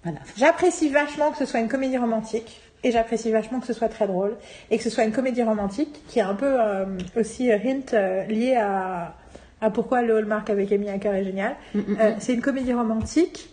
Voilà. 0.03 0.19
J'apprécie 0.37 0.89
vachement 0.89 1.31
que 1.31 1.39
ce 1.39 1.45
soit 1.45 1.61
une 1.61 1.69
comédie 1.69 1.99
romantique 1.99 2.61
et 2.85 2.91
j'apprécie 2.91 3.31
vachement 3.31 3.61
que 3.61 3.67
ce 3.67 3.73
soit 3.75 3.89
très 3.89 4.07
drôle 4.07 4.37
et 4.71 4.79
que 4.79 4.83
ce 4.83 4.91
soit 4.91 5.05
une 5.05 5.13
comédie 5.13 5.43
romantique 5.43 6.01
qui 6.09 6.19
est 6.19 6.23
un 6.23 6.35
peu 6.35 6.61
euh, 6.61 6.87
aussi 7.17 7.53
euh, 7.53 7.59
hint 7.65 7.93
euh, 7.95 8.25
lié 8.25 8.57
à, 8.57 9.15
à 9.61 9.71
pourquoi 9.71 10.03
le 10.03 10.17
Hallmark 10.17 10.49
avec 10.51 10.73
Amy 10.73 10.89
Acker 10.89 11.15
est 11.15 11.25
génial. 11.25 11.55
Euh, 11.77 12.15
c'est 12.19 12.33
une 12.35 12.41
comédie 12.41 12.73
romantique 12.73 13.51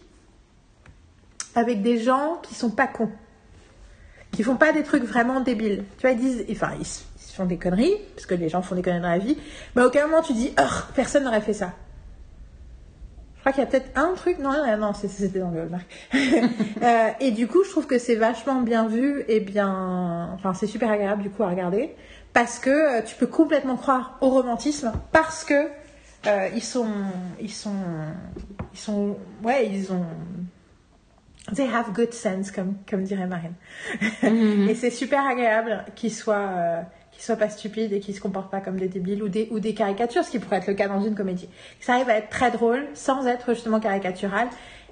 avec 1.55 1.81
des 1.81 1.97
gens 1.99 2.39
qui 2.41 2.55
sont 2.55 2.69
pas 2.71 2.87
cons, 2.87 3.09
qui 4.31 4.43
font 4.43 4.55
pas 4.55 4.71
des 4.71 4.83
trucs 4.83 5.03
vraiment 5.03 5.39
débiles. 5.39 5.83
Tu 5.97 6.01
vois, 6.01 6.11
ils 6.11 6.19
disent, 6.19 6.45
enfin, 6.51 6.71
ils, 6.79 6.85
font 7.33 7.45
des 7.45 7.57
conneries 7.57 7.95
parce 8.15 8.25
que 8.25 8.35
les 8.35 8.49
gens 8.49 8.61
font 8.61 8.75
des 8.75 8.81
conneries 8.81 9.01
dans 9.01 9.09
la 9.09 9.17
vie, 9.17 9.37
mais 9.75 9.81
à 9.81 9.87
aucun 9.87 10.07
moment 10.07 10.21
tu 10.21 10.33
dis, 10.33 10.53
oh, 10.59 10.63
personne 10.93 11.23
n'aurait 11.23 11.41
fait 11.41 11.53
ça. 11.53 11.73
Je 13.39 13.41
crois 13.41 13.53
qu'il 13.53 13.63
y 13.63 13.67
a 13.67 13.69
peut-être 13.69 13.97
un 13.97 14.13
truc. 14.15 14.37
Non, 14.39 14.51
non, 14.51 14.77
non, 14.77 14.93
c'était 14.93 15.39
dans 15.39 15.49
le 15.49 15.61
Hallmark. 15.61 15.85
Euh, 16.81 17.09
et 17.19 17.31
du 17.31 17.47
coup, 17.47 17.63
je 17.65 17.69
trouve 17.71 17.87
que 17.87 17.97
c'est 17.97 18.15
vachement 18.15 18.61
bien 18.61 18.87
vu 18.87 19.23
et 19.27 19.41
bien. 19.41 20.29
Enfin, 20.33 20.53
c'est 20.53 20.67
super 20.67 20.89
agréable 20.89 21.23
du 21.23 21.29
coup 21.29 21.43
à 21.43 21.49
regarder. 21.49 21.93
Parce 22.31 22.57
que 22.57 22.69
euh, 22.69 23.01
tu 23.01 23.15
peux 23.15 23.27
complètement 23.27 23.75
croire 23.75 24.17
au 24.21 24.29
romantisme. 24.29 24.93
Parce 25.11 25.43
que 25.43 25.67
euh, 26.27 26.49
ils 26.55 26.63
sont. 26.63 26.87
Ils 27.41 27.51
sont. 27.51 27.75
Ils 28.73 28.79
sont. 28.79 29.17
Ouais, 29.43 29.67
ils 29.67 29.91
ont. 29.91 30.05
They 31.55 31.67
have 31.67 31.91
good 31.93 32.13
sense, 32.13 32.51
comme, 32.51 32.75
comme 32.89 33.03
dirait 33.03 33.27
Marine. 33.27 33.53
et 34.69 34.75
c'est 34.75 34.89
super 34.91 35.25
agréable 35.27 35.85
qu'ils 35.95 36.13
soient. 36.13 36.49
euh, 36.57 36.81
qu'ils 37.11 37.23
soient 37.25 37.35
pas 37.35 37.49
stupides 37.49 37.91
et 37.91 37.99
qu'ils 37.99 38.15
se 38.15 38.21
comportent 38.21 38.49
pas 38.51 38.61
comme 38.61 38.77
des 38.79 38.87
débiles 38.87 39.21
ou 39.21 39.27
des, 39.27 39.49
ou 39.51 39.59
des 39.59 39.73
caricatures, 39.73 40.23
ce 40.23 40.31
qui 40.31 40.39
pourrait 40.39 40.57
être 40.57 40.67
le 40.67 40.73
cas 40.73 40.87
dans 40.87 41.01
une 41.03 41.15
comédie. 41.15 41.49
Ça 41.81 41.95
arrive 41.95 42.09
à 42.09 42.15
être 42.15 42.29
très 42.29 42.49
drôle 42.49 42.87
sans 42.93 43.27
être 43.27 43.53
justement 43.53 43.81
caricatural 43.81 44.47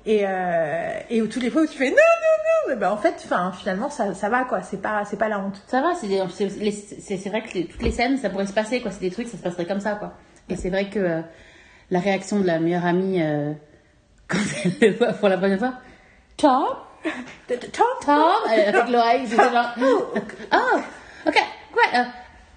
et, 0.06 0.24
euh, 0.26 1.00
et 1.10 1.22
où 1.22 1.28
tous 1.28 1.39
les 1.39 1.50
fois 1.50 1.62
où 1.62 1.67
tu 1.67 1.78
fais 1.78 1.89
non, 1.89 1.96
non, 1.96 1.96
non, 1.96 2.74
mais 2.74 2.76
ben, 2.76 2.91
en 2.91 2.98
fait, 2.98 3.13
enfin, 3.24 3.54
finalement, 3.58 3.89
ça, 3.89 4.13
ça 4.13 4.28
va 4.28 4.43
quoi, 4.43 4.62
c'est 4.62 4.82
pas, 4.82 5.06
c'est 5.06 5.15
pas 5.15 5.30
la 5.30 5.39
honte. 5.39 5.62
Ça 5.67 5.82
va, 5.82 5.93
c'est 5.96 6.08
des- 6.08 6.22
c'est 6.30 6.50
c'est- 6.50 7.15
c'est 7.17 7.30
vrai 7.30 7.43
que 7.43 7.54
les- 7.54 7.65
toutes 7.65 7.82
les 7.84 7.91
scènes, 7.91 8.17
ça 8.17 8.30
pourrait 8.30 8.46
se 8.48 8.52
passer, 8.54 8.82
quoi. 8.82 8.91
C'est 8.91 9.00
des 9.00 9.12
trucs, 9.12 9.28
ça 9.30 9.38
se 9.38 9.43
passerait 9.43 9.65
comme 9.65 9.80
ça, 9.80 9.96
quoi. 9.96 10.13
Et 10.50 10.58
c'est 10.58 10.70
vrai 10.70 10.89
que 10.89 11.00
euh, 11.00 11.22
la 11.91 12.00
réaction 12.02 12.41
de 12.41 12.46
la 12.48 12.60
meilleure 12.60 12.86
amie 12.86 13.22
euh, 13.22 13.54
quand 14.28 14.38
elle 14.63 14.89
le 14.91 14.98
voit 14.98 15.13
pour 15.13 15.30
la 15.30 15.38
première 15.38 15.60
fois, 15.60 15.76
Tom, 16.38 16.67
Tom, 17.47 17.86
Tom, 18.06 18.32
avec 18.47 18.89
l'oreille, 18.89 19.28
c'était 19.28 19.52
genre, 19.52 19.73
oh, 19.82 20.13
ok, 21.26 21.36
great, 21.73 21.93
uh, 21.93 22.06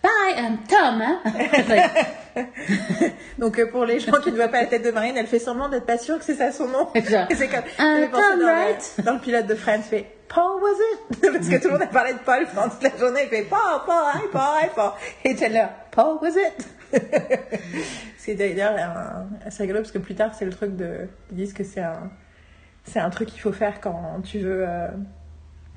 bye, 0.02 0.44
um, 0.44 0.58
Tom, 0.68 1.00
hein. 1.00 1.20
Donc 3.38 3.58
euh, 3.58 3.70
pour 3.70 3.86
les 3.86 4.00
gens 4.00 4.20
qui 4.22 4.30
ne 4.30 4.36
voient 4.36 4.48
pas 4.48 4.60
la 4.60 4.66
tête 4.66 4.84
de 4.84 4.90
Marine, 4.90 5.16
elle 5.16 5.26
fait 5.26 5.38
semblant 5.38 5.70
d'être 5.70 5.86
pas 5.86 5.96
sûre 5.96 6.18
que 6.18 6.24
c'est 6.24 6.34
ça 6.34 6.52
son 6.52 6.68
nom. 6.68 6.88
Et 6.94 7.00
c'est 7.00 7.48
comme 7.48 7.62
penser 7.62 8.10
Tom 8.12 8.38
dans, 8.38 8.46
Wright? 8.46 8.94
le, 8.98 9.04
dans 9.04 9.14
le 9.14 9.20
pilote 9.20 9.46
de 9.46 9.54
Friends, 9.54 9.82
fait 9.82 10.06
Paul 10.28 10.62
was 10.62 10.76
it? 10.92 11.20
Parce 11.32 11.48
que 11.48 11.56
tout 11.56 11.68
le 11.68 11.72
monde 11.72 11.82
a 11.82 11.86
parlé 11.86 12.12
de 12.12 12.18
Paul 12.18 12.46
pendant 12.54 12.68
toute 12.68 12.82
la 12.82 12.96
journée, 12.98 13.22
il 13.24 13.28
fait 13.30 13.42
Paul, 13.48 13.80
Paul, 13.86 14.04
hi 14.14 14.28
Paul, 14.30 14.42
hi 14.62 14.68
Paul. 14.74 14.92
Et 15.24 15.36
Chandler, 15.36 15.66
Paul 15.90 16.18
was 16.20 16.36
it? 16.36 16.68
C'est 18.18 18.34
d'ailleurs 18.34 18.74
assez 19.46 19.62
rigolo 19.62 19.80
parce 19.80 19.92
que 19.92 19.98
plus 19.98 20.14
tard 20.14 20.32
c'est 20.36 20.44
le 20.44 20.50
truc 20.50 20.76
de 20.76 21.08
ils 21.30 21.36
disent 21.36 21.54
que 21.54 21.64
c'est 21.64 21.80
un 21.80 22.10
c'est 22.84 23.00
un 23.00 23.10
truc 23.10 23.28
qu'il 23.28 23.40
faut 23.40 23.52
faire 23.52 23.80
quand 23.80 24.20
tu 24.24 24.38
veux 24.38 24.64
euh, 24.68 24.88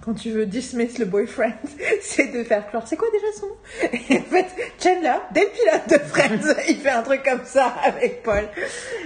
quand 0.04 0.14
tu 0.14 0.32
veux 0.32 0.46
dismiss 0.46 1.00
le 1.00 1.06
boyfriend, 1.06 1.54
c'est 2.02 2.28
de 2.28 2.44
faire 2.44 2.70
genre, 2.72 2.86
c'est 2.86 2.98
quoi 2.98 3.08
déjà 3.14 3.32
son 3.40 3.48
nom? 3.48 4.20
En 4.20 4.24
fait, 4.24 4.48
Chandler, 4.82 5.14
dès 5.32 5.42
le 5.42 5.50
pilote 5.50 5.90
de 5.90 6.06
Friends, 6.06 6.62
il 6.68 6.76
fait 6.78 6.90
un 6.90 7.04
truc 7.04 7.24
comme 7.24 7.46
ça 7.46 7.74
avec 7.84 8.22
Paul, 8.22 8.44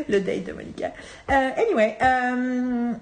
le 0.10 0.20
date 0.20 0.46
de 0.46 0.54
Monica. 0.54 0.92
Euh, 1.30 1.50
anyway, 1.56 1.98
euh, 2.02 2.94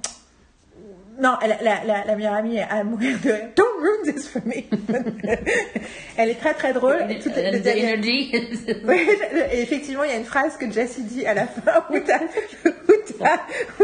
non, 1.20 1.36
la, 1.42 1.48
la, 1.62 1.84
la, 1.86 2.06
la 2.06 2.16
meilleure 2.16 2.34
amie 2.34 2.58
est 2.58 2.64
à 2.70 2.84
mourir 2.84 3.18
de 3.24 3.32
rire. 3.32 3.50
Don't 3.56 3.66
ruin 3.80 4.12
this 4.14 4.28
for 4.28 4.42
me. 4.46 4.64
Elle 6.18 6.30
est 6.30 6.36
très 6.40 6.54
très 6.54 6.74
drôle. 6.74 6.98
Et 7.10 7.20
tout- 7.20 7.30
Euh, 7.36 7.60
The 7.60 7.68
energy. 7.68 8.32
oui, 8.86 9.08
effectivement, 9.52 10.04
il 10.04 10.12
y 10.12 10.14
a 10.14 10.18
une 10.18 10.26
phrase 10.26 10.58
que 10.58 10.70
Jessie 10.72 11.04
dit 11.04 11.26
à 11.26 11.34
la 11.34 11.46
fin 11.48 11.84
où 11.90 12.00
t'as, 12.00 12.20
où 13.80 13.84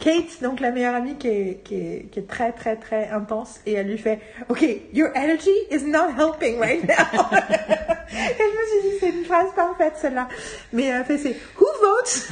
Kate, 0.00 0.42
donc 0.42 0.60
la 0.60 0.70
meilleure 0.70 0.94
amie, 0.94 1.16
qui 1.16 1.28
est, 1.28 1.60
qui, 1.64 1.74
est, 1.76 2.06
qui 2.10 2.18
est 2.20 2.28
très 2.28 2.52
très 2.52 2.76
très 2.76 3.08
intense, 3.10 3.60
et 3.66 3.72
elle 3.74 3.86
lui 3.88 3.98
fait 3.98 4.18
Ok, 4.48 4.64
your 4.92 5.10
energy 5.14 5.50
is 5.70 5.84
not 5.84 6.10
helping 6.18 6.58
right 6.58 6.82
now. 6.86 6.94
et 7.32 8.38
je 8.38 8.44
me 8.44 8.66
suis 8.66 8.90
dit, 8.90 8.96
c'est 9.00 9.08
une 9.10 9.24
phrase 9.24 9.48
parfaite 9.56 9.94
celle-là. 9.96 10.28
Mais 10.72 10.92
euh, 10.92 11.04
fait, 11.04 11.18
c'est 11.18 11.36
Who 11.58 11.66
votes? 11.80 12.28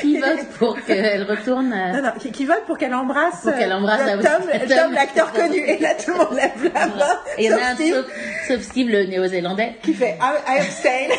Qui 0.00 0.18
vote 0.20 0.46
pour 0.58 0.82
qu'elle 0.84 1.22
retourne 1.24 1.72
euh, 1.72 1.92
Non, 1.92 2.02
non, 2.02 2.12
qui, 2.18 2.32
qui 2.32 2.44
vote 2.46 2.62
pour 2.66 2.78
qu'elle 2.78 2.94
embrasse, 2.94 3.11
Pour 3.42 3.54
qu'elle 3.54 3.72
embrasse 3.72 4.00
euh, 4.02 4.22
Tom, 4.22 4.50
Tom. 4.50 4.68
Tom, 4.68 4.92
l'acteur 4.94 5.32
connu. 5.32 5.58
Et 5.58 5.78
là, 5.78 5.94
tout 5.94 6.12
le 6.12 6.18
monde 6.18 6.34
lève 6.34 6.72
la 6.74 6.86
main. 6.86 7.18
Et 7.38 7.44
il 7.44 7.50
y 7.50 7.54
en 7.54 7.56
sauf 7.56 7.62
a 7.62 7.66
un 7.70 7.74
Steve, 7.74 7.94
sauf, 7.94 8.06
sauf 8.48 8.60
Steve, 8.62 8.88
le 8.88 9.04
néo-zélandais, 9.04 9.76
qui 9.82 9.94
fait 9.94 10.18
I, 10.20 10.34
I 10.48 10.58
abstain. 10.58 11.14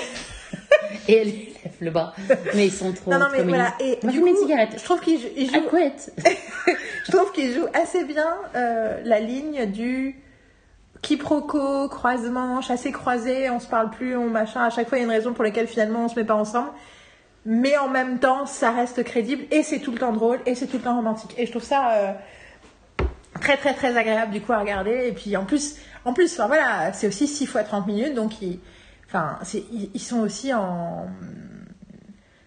et 1.07 1.17
elle 1.17 1.27
lève 1.27 1.73
le 1.79 1.91
bras. 1.91 2.13
Mais 2.55 2.67
ils 2.67 2.71
sont 2.71 2.93
trop. 2.93 3.11
Non, 3.11 3.19
non, 3.19 3.27
mais 3.31 3.43
voilà. 3.43 3.73
Et 3.79 3.99
du 4.03 4.17
une 4.17 4.33
coup, 4.33 4.41
cigarette. 4.41 4.75
trouve 4.83 5.01
qu'il 5.01 5.19
joue, 5.19 5.27
je 5.37 7.11
trouve 7.11 7.31
qu'il 7.31 7.53
joue 7.53 7.65
assez 7.73 8.03
bien 8.03 8.35
euh, 8.55 9.01
la 9.03 9.19
ligne 9.19 9.65
du 9.65 10.15
quiproquo, 11.01 11.89
croisement, 11.89 12.61
chassé 12.61 12.91
croisé, 12.91 13.49
on 13.49 13.59
se 13.59 13.67
parle 13.67 13.89
plus, 13.89 14.15
on 14.15 14.29
machin. 14.29 14.63
À 14.63 14.69
chaque 14.69 14.87
fois, 14.87 14.97
il 14.97 15.01
y 15.01 15.03
a 15.03 15.05
une 15.05 15.11
raison 15.11 15.33
pour 15.33 15.43
laquelle 15.43 15.67
finalement 15.67 16.05
on 16.05 16.07
se 16.07 16.15
met 16.15 16.25
pas 16.25 16.35
ensemble. 16.35 16.69
Mais 17.45 17.77
en 17.77 17.89
même 17.89 18.19
temps, 18.19 18.45
ça 18.45 18.71
reste 18.71 19.03
crédible 19.03 19.43
et 19.51 19.63
c'est 19.63 19.79
tout 19.79 19.91
le 19.91 19.97
temps 19.97 20.13
drôle 20.13 20.39
et 20.45 20.55
c'est 20.55 20.67
tout 20.67 20.77
le 20.77 20.83
temps 20.83 20.95
romantique. 20.95 21.33
Et 21.37 21.45
je 21.45 21.51
trouve 21.51 21.63
ça 21.63 21.91
euh, 21.91 22.11
très 23.41 23.57
très 23.57 23.73
très 23.73 23.97
agréable 23.97 24.31
du 24.31 24.41
coup 24.41 24.53
à 24.53 24.59
regarder. 24.59 25.07
Et 25.07 25.11
puis 25.11 25.35
en 25.35 25.45
plus, 25.45 25.75
en 26.05 26.13
plus, 26.13 26.31
enfin 26.33 26.47
voilà, 26.47 26.93
c'est 26.93 27.07
aussi 27.07 27.27
6 27.27 27.45
fois 27.45 27.63
30 27.63 27.87
minutes, 27.87 28.13
donc 28.13 28.41
ils, 28.41 28.59
enfin, 29.07 29.37
ils, 29.53 29.89
ils 29.93 29.99
sont 30.01 30.19
aussi 30.21 30.53
en 30.53 31.05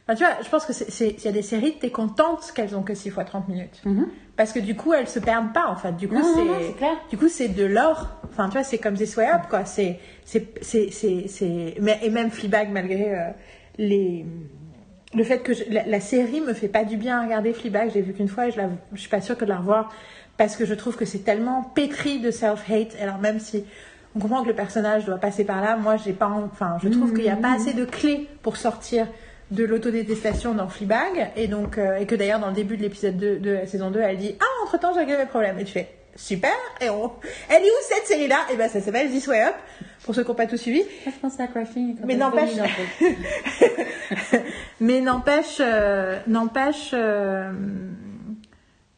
Enfin, 0.09 0.15
tu 0.15 0.23
vois, 0.25 0.35
je 0.41 0.49
pense 0.49 0.65
que 0.65 0.73
c'est, 0.73 1.25
y 1.25 1.27
a 1.29 1.33
des 1.33 1.43
séries, 1.43 1.79
t'es 1.81 1.91
contente 1.91 2.53
qu'elles 2.55 2.77
ont 2.77 2.83
que 2.85 2.95
6 2.95 3.11
fois 3.11 3.25
30 3.25 3.49
minutes. 3.49 3.81
Mhm. 3.85 4.07
Parce 4.37 4.53
que 4.53 4.61
du 4.61 4.77
coup, 4.77 4.93
elles 4.95 5.09
se 5.09 5.19
perdent 5.19 5.53
pas, 5.53 5.67
en 5.67 5.75
fait. 5.75 5.97
Du 5.97 6.07
coup, 6.07 6.15
c'est, 6.23 6.41
du 7.11 7.19
coup, 7.19 7.27
c'est 7.29 7.49
de 7.49 7.65
l'or. 7.65 8.07
Enfin, 8.31 8.47
tu 8.47 8.53
vois, 8.53 8.63
c'est 8.63 8.79
comme 8.79 8.95
This 8.95 9.17
Way 9.17 9.27
Up, 9.29 9.41
quoi. 9.51 9.65
C'est, 9.65 9.99
c'est, 10.25 10.47
c'est, 10.63 10.91
c'est, 10.93 11.27
c'est- 11.27 11.75
mais- 11.81 11.99
et 12.03 12.11
même 12.11 12.31
Fleabag, 12.31 12.71
malgré 12.71 13.17
euh, 13.19 13.31
les, 13.79 14.25
le 15.15 15.25
fait 15.25 15.39
que 15.39 15.53
la, 15.71 16.01
série 16.01 16.41
me 16.41 16.53
fait 16.53 16.69
pas 16.69 16.85
du 16.85 16.97
bien 16.97 17.21
à 17.21 17.25
regarder 17.25 17.53
Fleabag. 17.53 17.91
J'ai 17.93 18.03
vu 18.03 18.13
qu'une 18.13 18.29
fois 18.29 18.49
et 18.49 18.51
je, 18.51 18.59
la, 18.59 18.69
suis 18.97 19.09
pas 19.09 19.21
sûre 19.21 19.37
que 19.37 19.45
de 19.45 19.51
la 19.51 19.59
revoir 19.59 19.93
parce 20.37 20.57
que 20.57 20.67
je 20.67 20.75
trouve 20.75 20.97
que 20.97 21.05
c'est 21.05 21.21
tellement 21.21 21.63
pétri 21.63 22.19
de 22.21 22.31
self-hate. 22.31 22.97
Alors, 23.01 23.19
même 23.19 23.41
si 23.41 23.65
on 24.15 24.21
comprend 24.21 24.43
que 24.43 24.49
le 24.49 24.55
personnage 24.55 25.07
doit 25.07 25.19
passer 25.19 25.45
par 25.45 25.63
là, 25.63 25.77
moi, 25.77 25.97
j'ai 25.97 26.13
pas, 26.13 26.27
en- 26.27 26.45
enfin, 26.45 26.79
je 26.83 26.89
trouve 26.89 27.15
qu'il 27.15 27.25
y 27.25 27.31
a 27.31 27.37
pas 27.37 27.55
assez 27.55 27.73
de 27.73 27.85
clés 27.85 28.29
pour 28.43 28.57
sortir 28.57 29.07
de 29.51 29.65
l'autodétestation 29.65 30.55
dans 30.55 30.69
Fleabag 30.69 31.31
et 31.37 31.47
donc 31.47 31.79
euh, 31.79 31.99
et 31.99 32.07
que 32.07 32.17
d'ailleurs 32.17 32.41
dans 32.41 32.49
le 32.49 32.53
début 32.55 32.77
de 32.77 32.83
l'épisode 32.83 33.17
2 33.17 33.39
de 33.39 33.51
la 33.53 33.67
saison 33.67 33.93
2 33.93 34.01
elle 34.01 34.17
dit 34.17 34.35
ah 34.41 34.65
entre 34.65 34.77
temps 34.81 34.93
j'ai 34.93 34.99
réglé 35.01 35.17
mes 35.17 35.27
problèmes 35.27 35.57
et 35.61 35.65
tu 35.65 35.73
fais 35.73 35.89
super. 36.17 36.53
Et 36.81 36.89
on 36.91 37.13
elle 37.49 37.63
est 37.63 37.69
où 37.69 37.83
cette 37.89 38.07
série 38.07 38.27
là 38.29 38.39
et 38.53 38.57
ben 38.57 38.69
ça 38.69 38.81
s'appelle 38.81 39.11
This 39.11 39.27
Way 39.29 39.43
Up 39.45 39.55
pour 40.05 40.15
ceux 40.15 40.23
qui 40.23 40.29
n'ont 40.29 40.35
pas 40.35 40.47
tout 40.47 40.57
suivi. 40.57 40.83
Je 41.05 41.11
pensais 41.21 41.43
à 41.43 41.47
quand 41.49 41.63
Mais 42.05 42.17
n'empêche- 42.17 42.57
mais 44.81 45.01
n'empêche 45.01 45.59
euh, 45.61 46.19
n'empêche 46.27 46.91
euh, 46.93 47.53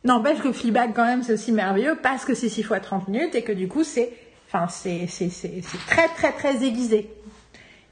n'empêche 0.04 0.38
que 0.40 0.52
Fleabag 0.52 0.92
quand 0.94 1.04
même 1.04 1.22
c'est 1.22 1.32
aussi 1.34 1.52
merveilleux 1.52 1.98
parce 2.02 2.24
que 2.24 2.34
c'est 2.34 2.48
6 2.48 2.62
fois 2.62 2.80
30 2.80 3.08
minutes 3.08 3.34
et 3.34 3.42
que 3.42 3.52
du 3.52 3.68
coup 3.68 3.84
c'est 3.84 4.12
enfin 4.48 4.68
c'est 4.68 5.06
c'est 5.08 5.28
c'est 5.30 5.60
c'est 5.62 5.78
très 5.86 6.08
très 6.08 6.32
très 6.32 6.64
aiguisé. 6.64 7.10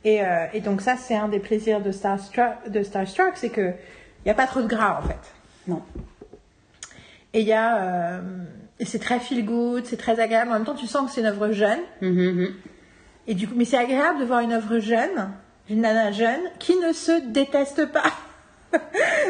Et, 0.05 0.23
euh, 0.23 0.47
et 0.53 0.61
donc 0.61 0.83
ça 0.83 0.97
c'est 0.97 1.17
un 1.17 1.27
des 1.29 1.41
plaisirs 1.41 1.81
de 1.81 1.91
Starstruck 1.91 2.69
de 2.69 2.83
Starstruck 2.83 3.33
c'est 3.35 3.49
que 3.51 3.73
il 4.25 4.29
y 4.29 4.31
a 4.31 4.35
pas 4.35 4.47
trop 4.47 4.61
de 4.63 4.69
gras 4.69 5.01
en 5.03 5.07
fait. 5.07 5.19
Non. 5.67 5.83
et 7.33 7.41
il 7.41 7.47
y 7.47 7.53
a 7.53 7.83
euh, 7.83 8.21
et 8.79 8.85
c'est 8.85 8.99
très 8.99 9.19
feel 9.21 9.45
good 9.45 9.85
c'est 9.87 9.97
très 9.97 10.21
agréable 10.21 10.51
en 10.51 10.55
même 10.55 10.65
temps 10.65 10.75
tu 10.75 10.87
sens 10.87 11.07
que 11.07 11.15
c'est 11.15 11.21
une 11.21 11.27
œuvre 11.27 11.51
jeune 11.53 11.81
Mhm, 12.03 12.11
mhm. 12.11 12.55
et 13.27 13.35
du 13.35 13.49
coup, 13.49 13.55
mais 13.57 13.65
c'est 13.65 13.79
agréable 13.79 14.21
de 14.21 14.25
voir 14.25 14.41
une 14.41 14.53
œuvre 14.53 14.79
jeune, 14.79 15.31
une 15.69 15.81
nana 15.81 16.13
jeune, 16.13 16.41
qui 16.59 16.77
ne 16.77 16.93
se 16.93 17.27
déteste 17.29 17.87
pas. 17.87 18.13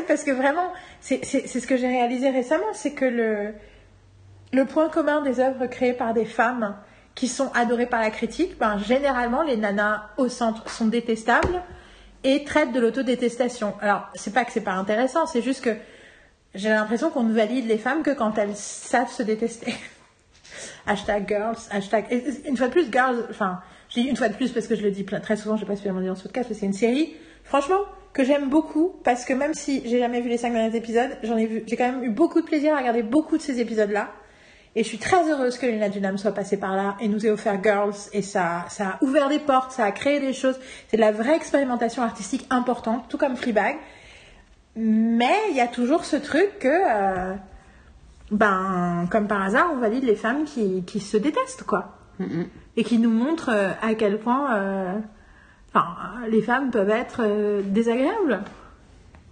Parce 0.09 0.22
que 0.24 0.30
vraiment, 0.32 0.72
c'est 1.00 1.24
ce 1.24 1.66
que 1.66 1.76
j'ai 1.76 1.87
réalisé 1.87 2.30
récemment, 2.30 2.72
c'est 2.74 2.92
que 2.92 3.04
le, 3.04 3.54
le 4.52 4.64
point 4.64 4.88
commun 4.88 5.22
des 5.22 5.40
œuvres 5.40 5.66
créées 5.66 5.92
par 5.92 6.12
des 6.14 6.24
femmes 6.24 6.76
qui 7.14 7.28
sont 7.28 7.50
adorées 7.54 7.87
par 7.87 8.00
la 8.00 8.11
critique, 8.11 8.59
ben, 8.59 8.76
généralement, 8.78 9.42
les 9.42 9.56
nanas 9.56 10.11
au 10.18 10.28
centre 10.28 10.68
sont 10.70 10.87
détestables 10.87 11.62
et 12.24 12.44
traitent 12.44 12.72
de 12.72 12.80
l'autodétestation. 12.80 13.74
Alors, 13.80 14.09
c'est 14.14 14.35
pas 14.35 14.44
que 14.44 14.52
c'est 14.52 14.61
pas 14.61 14.72
intéressant, 14.74 15.26
c'est 15.26 15.42
juste 15.42 15.62
que 15.64 15.70
j'ai 16.57 16.71
l'impression 16.71 17.11
qu'on 17.11 17.23
ne 17.23 17.33
valide 17.33 17.66
les 17.66 17.79
femmes 17.79 18.03
que 18.03 18.11
quand 18.11 18.37
elles 18.38 18.57
savent 18.57 19.11
se 19.11 19.23
détester. 19.23 19.75
Hashtag 20.87 21.29
girls, 21.29 21.59
hashtag. 21.71 22.07
Une 22.47 22.57
fois 22.57 22.69
de 22.69 22.73
plus, 22.73 22.90
girls, 22.90 23.27
enfin, 23.31 23.61
je 23.88 24.01
dis 24.01 24.09
une 24.09 24.16
fois 24.16 24.29
de 24.29 24.35
plus 24.35 24.53
parce 24.53 24.66
que 24.66 24.75
je 24.75 24.83
le 24.83 24.90
dis 24.90 25.05
très 25.05 25.37
souvent, 25.37 25.57
je 25.57 25.61
sais 25.61 25.66
pas 25.66 25.77
si 25.77 25.83
je 25.83 25.88
vais 25.88 26.01
dire 26.01 26.12
dans 26.12 26.14
ce 26.14 26.23
podcast, 26.23 26.49
mais 26.49 26.57
c'est 26.57 26.66
une 26.66 26.73
série, 26.73 27.14
franchement, 27.45 27.81
que 28.12 28.25
j'aime 28.25 28.49
beaucoup 28.49 28.95
parce 29.05 29.25
que 29.25 29.33
même 29.33 29.53
si 29.53 29.83
j'ai 29.85 29.99
jamais 29.99 30.21
vu 30.21 30.29
les 30.29 30.38
cinq 30.38 30.53
derniers 30.53 30.77
épisodes, 30.77 31.11
j'ai 31.23 31.77
quand 31.77 31.92
même 31.92 32.05
eu 32.05 32.11
beaucoup 32.11 32.40
de 32.40 32.47
plaisir 32.47 32.75
à 32.75 32.79
regarder 32.79 33.03
beaucoup 33.03 33.37
de 33.37 33.42
ces 33.42 33.61
épisodes-là. 33.61 34.11
Et 34.75 34.83
je 34.83 34.88
suis 34.88 34.99
très 34.99 35.31
heureuse 35.31 35.57
que 35.57 35.64
Lena 35.64 35.88
Dunham 35.88 36.19
soit 36.19 36.33
passée 36.33 36.59
par 36.59 36.77
là 36.77 36.97
et 37.01 37.09
nous 37.09 37.25
ait 37.25 37.31
offert 37.31 37.62
Girls. 37.62 37.95
Et 38.12 38.21
ça, 38.21 38.66
ça 38.69 38.88
a 38.88 39.05
ouvert 39.05 39.31
des 39.31 39.38
portes, 39.38 39.73
ça 39.73 39.85
a 39.85 39.90
créé 39.90 40.21
des 40.21 40.35
choses. 40.35 40.61
C'est 40.88 40.99
de 40.99 41.03
la 41.03 41.12
vraie 41.12 41.35
expérimentation 41.35 42.03
artistique 42.03 42.47
importante, 42.51 43.09
tout 43.09 43.16
comme 43.16 43.37
Fleabag. 43.37 43.77
Mais 44.76 45.34
il 45.50 45.56
y 45.56 45.60
a 45.60 45.66
toujours 45.68 46.04
ce 46.04 46.16
truc 46.16 46.58
que, 46.60 46.68
euh, 46.68 47.34
ben, 48.30 49.06
comme 49.10 49.26
par 49.26 49.42
hasard, 49.42 49.70
on 49.74 49.78
valide 49.78 50.04
les 50.04 50.16
femmes 50.16 50.44
qui, 50.44 50.82
qui 50.84 51.00
se 51.00 51.16
détestent, 51.16 51.62
quoi. 51.64 51.96
Mhm. 52.18 52.46
Et 52.76 52.84
qui 52.84 52.98
nous 52.98 53.10
montrent 53.10 53.50
euh, 53.52 53.70
à 53.82 53.94
quel 53.94 54.18
point, 54.18 54.54
euh, 54.56 54.92
enfin, 55.74 55.86
les 56.28 56.42
femmes 56.42 56.70
peuvent 56.70 56.90
être 56.90 57.22
euh, 57.24 57.62
désagréables. 57.64 58.40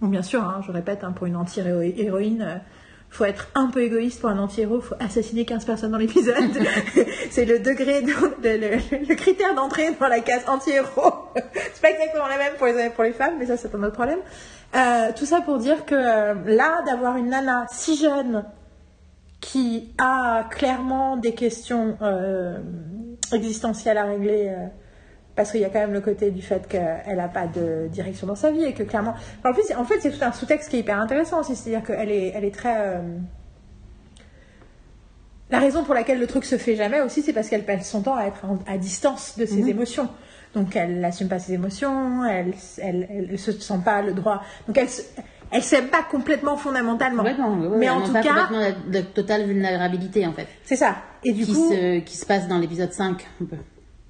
Bon, 0.01 0.07
bien 0.07 0.21
sûr, 0.23 0.43
hein, 0.43 0.61
je 0.65 0.71
répète, 0.71 1.03
hein, 1.03 1.11
pour 1.11 1.25
une 1.27 1.35
anti-héroïne, 1.35 2.61
faut 3.09 3.23
être 3.25 3.47
un 3.55 3.67
peu 3.67 3.81
égoïste 3.83 4.19
pour 4.19 4.29
un 4.29 4.37
anti-héros, 4.39 4.81
faut 4.81 4.95
assassiner 4.99 5.45
15 5.45 5.63
personnes 5.65 5.91
dans 5.91 5.97
l'épisode. 5.97 6.35
c'est 7.29 7.45
le 7.45 7.59
degré, 7.59 8.01
de, 8.01 8.07
de- 8.09 8.97
le, 8.97 9.07
le 9.07 9.15
critère 9.15 9.55
d'entrée 9.55 9.91
dans 9.99 10.07
la 10.07 10.19
case 10.19 10.43
anti-héros. 10.47 11.13
c'est 11.73 11.81
pas 11.81 11.91
exactement 11.91 12.27
la 12.27 12.37
même 12.37 12.53
pour 12.57 12.67
les, 12.67 12.89
pour 12.89 13.03
les 13.03 13.13
femmes, 13.13 13.35
mais 13.39 13.45
ça, 13.45 13.57
c'est 13.57 13.73
un 13.73 13.83
autre 13.83 13.93
problème. 13.93 14.19
Euh, 14.75 15.11
tout 15.15 15.25
ça 15.25 15.41
pour 15.41 15.57
dire 15.57 15.85
que 15.85 15.95
euh, 15.95 16.33
là, 16.45 16.81
d'avoir 16.85 17.17
une 17.17 17.29
nana 17.29 17.65
si 17.71 17.97
jeune 17.97 18.43
qui 19.41 19.93
a 19.97 20.45
clairement 20.49 21.17
des 21.17 21.33
questions 21.33 21.97
euh, 22.01 22.57
existentielles 23.31 23.97
à 23.97 24.05
régler, 24.05 24.47
euh, 24.49 24.67
parce 25.35 25.51
qu'il 25.51 25.61
y 25.61 25.65
a 25.65 25.69
quand 25.69 25.79
même 25.79 25.93
le 25.93 26.01
côté 26.01 26.31
du 26.31 26.41
fait 26.41 26.67
qu'elle 26.67 27.17
n'a 27.17 27.27
pas 27.27 27.45
de 27.47 27.87
direction 27.89 28.25
dans 28.27 28.35
sa 28.35 28.51
vie 28.51 28.63
et 28.63 28.73
que 28.73 28.83
clairement. 28.83 29.13
Enfin, 29.39 29.51
en, 29.51 29.53
plus, 29.53 29.63
en 29.77 29.83
fait, 29.85 29.99
c'est 30.01 30.11
tout 30.11 30.23
un 30.23 30.31
sous-texte 30.31 30.69
qui 30.69 30.77
est 30.77 30.79
hyper 30.79 30.99
intéressant 30.99 31.41
aussi, 31.41 31.55
c'est-à-dire 31.55 31.85
qu'elle 31.85 32.09
est, 32.11 32.33
elle 32.35 32.45
est 32.45 32.55
très. 32.55 32.99
La 35.51 35.59
raison 35.59 35.83
pour 35.83 35.93
laquelle 35.93 36.19
le 36.19 36.27
truc 36.27 36.43
se 36.43 36.57
fait 36.57 36.75
jamais 36.75 37.01
aussi, 37.01 37.21
c'est 37.21 37.33
parce 37.33 37.49
qu'elle 37.49 37.65
passe 37.65 37.87
son 37.87 38.01
temps 38.01 38.15
à 38.15 38.23
être 38.25 38.45
à 38.67 38.77
distance 38.77 39.37
de 39.37 39.45
ses 39.45 39.61
Mhm. 39.61 39.69
émotions. 39.69 40.09
Donc 40.55 40.75
elle 40.75 40.99
n'assume 41.01 41.27
pas 41.27 41.37
ses 41.39 41.53
émotions, 41.53 42.23
elle, 42.25 42.53
elle 42.81 43.37
se 43.37 43.51
sent 43.51 43.79
pas 43.83 44.01
le 44.01 44.13
droit. 44.13 44.41
Donc 44.67 44.77
elle, 44.77 44.87
elle 45.51 45.61
s'aime 45.61 45.87
pas 45.89 46.01
complètement 46.03 46.55
fondamentalement. 46.57 47.23
Oui, 47.23 47.31
oui, 47.37 47.77
Mais 47.77 47.89
en 47.89 48.01
tout 48.01 48.13
pas 48.13 48.21
cas, 48.23 48.29
complètement 48.45 48.59
la, 48.59 48.71
de 48.71 49.01
totale 49.05 49.43
vulnérabilité 49.45 50.25
en 50.25 50.31
fait. 50.33 50.47
c'est 50.63 50.77
ça. 50.77 50.95
Et 51.23 51.33
du 51.33 51.45
qui, 51.45 51.53
coup, 51.53 51.71
se, 51.71 51.99
qui 51.99 52.15
se 52.17 52.25
passe 52.25 52.47
dans 52.47 52.57
l'épisode 52.57 52.91
5 52.93 53.25
un 53.41 53.45
peu. 53.45 53.57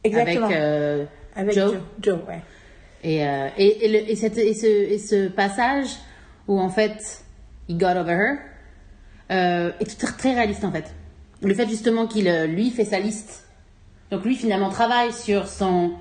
exactement. 0.03 0.45
Avec, 0.45 0.57
euh, 0.57 1.05
Avec 1.35 1.53
Joe. 1.55 1.71
Joe. 1.73 1.81
Joe, 2.01 2.19
ouais. 2.27 2.41
Et, 3.03 3.25
euh, 3.27 3.47
et, 3.57 3.85
et, 3.85 3.87
le- 3.89 4.09
et, 4.11 4.15
cette- 4.15 4.37
et 4.37 4.53
ce, 4.53 4.65
et 4.67 4.97
ce 4.99 5.27
passage 5.27 5.87
où 6.47 6.59
en 6.59 6.69
fait 6.69 7.23
il 7.67 7.77
got 7.79 7.87
over 7.97 8.11
her 8.13 8.37
euh, 9.31 9.71
est 9.79 9.99
très, 9.99 10.13
très 10.15 10.33
réaliste 10.35 10.63
en 10.63 10.71
fait. 10.71 10.93
Le 11.41 11.53
fait 11.53 11.67
justement 11.67 12.05
qu'il 12.07 12.27
euh, 12.27 12.45
lui 12.47 12.69
fait 12.69 12.85
sa 12.85 12.99
liste. 12.99 13.45
Donc 14.11 14.23
lui 14.23 14.35
finalement 14.35 14.69
travaille 14.69 15.11
sur 15.11 15.47
son 15.47 15.93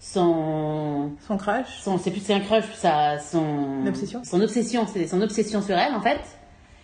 son 0.00 1.12
Son 1.28 1.36
crush. 1.36 1.66
son 1.82 1.98
c'est 1.98 2.10
plus 2.10 2.20
c'est 2.20 2.34
un 2.34 2.40
crush 2.40 2.64
ça 2.74 3.18
son 3.18 3.86
obsession. 3.86 4.22
son 4.24 4.40
obsession 4.40 4.86
c'est 4.86 5.06
son 5.06 5.20
obsession 5.20 5.60
sur 5.62 5.76
elle 5.76 5.94
en 5.94 6.00
fait 6.00 6.20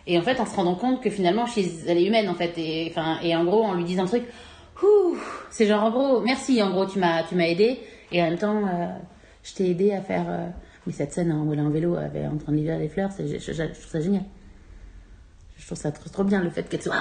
Et 0.08 0.16
en 0.18 0.22
fait, 0.22 0.38
en 0.38 0.46
se 0.46 0.54
rendant 0.54 0.76
compte 0.76 1.02
que 1.02 1.10
finalement, 1.10 1.46
she's- 1.46 1.82
elle 1.88 1.98
est 1.98 2.04
humaine, 2.06 2.28
en 2.28 2.34
fait. 2.36 2.52
Et, 2.58 2.86
enfin, 2.92 3.18
et 3.24 3.34
en 3.34 3.44
gros, 3.44 3.64
en 3.64 3.74
lui 3.74 3.82
disant 3.82 4.04
un 4.04 4.06
truc, 4.06 4.22
c'est 5.50 5.66
genre, 5.66 5.82
en 5.82 5.90
gros, 5.90 6.20
merci, 6.20 6.62
en 6.62 6.70
gros, 6.70 6.86
tu 6.86 7.00
m'as, 7.00 7.24
tu 7.24 7.34
m'as 7.34 7.48
aidé. 7.48 7.80
Et 8.12 8.22
en 8.22 8.26
même 8.26 8.38
temps, 8.38 8.56
euh, 8.68 8.86
je 9.42 9.52
t'ai 9.54 9.68
aidé 9.70 9.90
à 9.92 10.00
faire. 10.00 10.26
euh, 10.28 10.46
Mais 10.86 10.92
cette 10.92 11.12
scène 11.12 11.32
hein, 11.32 11.42
où 11.44 11.52
elle 11.52 11.58
est 11.58 11.62
en 11.62 11.70
vélo, 11.70 11.96
elle 11.98 12.22
est 12.22 12.26
en 12.28 12.36
train 12.36 12.52
de 12.52 12.58
livrer 12.58 12.78
les 12.78 12.88
fleurs, 12.88 13.10
c'est, 13.10 13.26
je, 13.26 13.38
je- 13.38 13.52
je 13.52 13.62
trouve 13.64 13.90
ça 13.90 14.00
génial. 14.00 14.22
Je 15.56 15.66
trouve 15.66 15.76
ça 15.78 15.90
trop, 15.90 16.08
trop 16.08 16.22
bien, 16.22 16.40
le 16.40 16.50
fait 16.50 16.62
qu'elle 16.68 16.82
soit. 16.82 16.94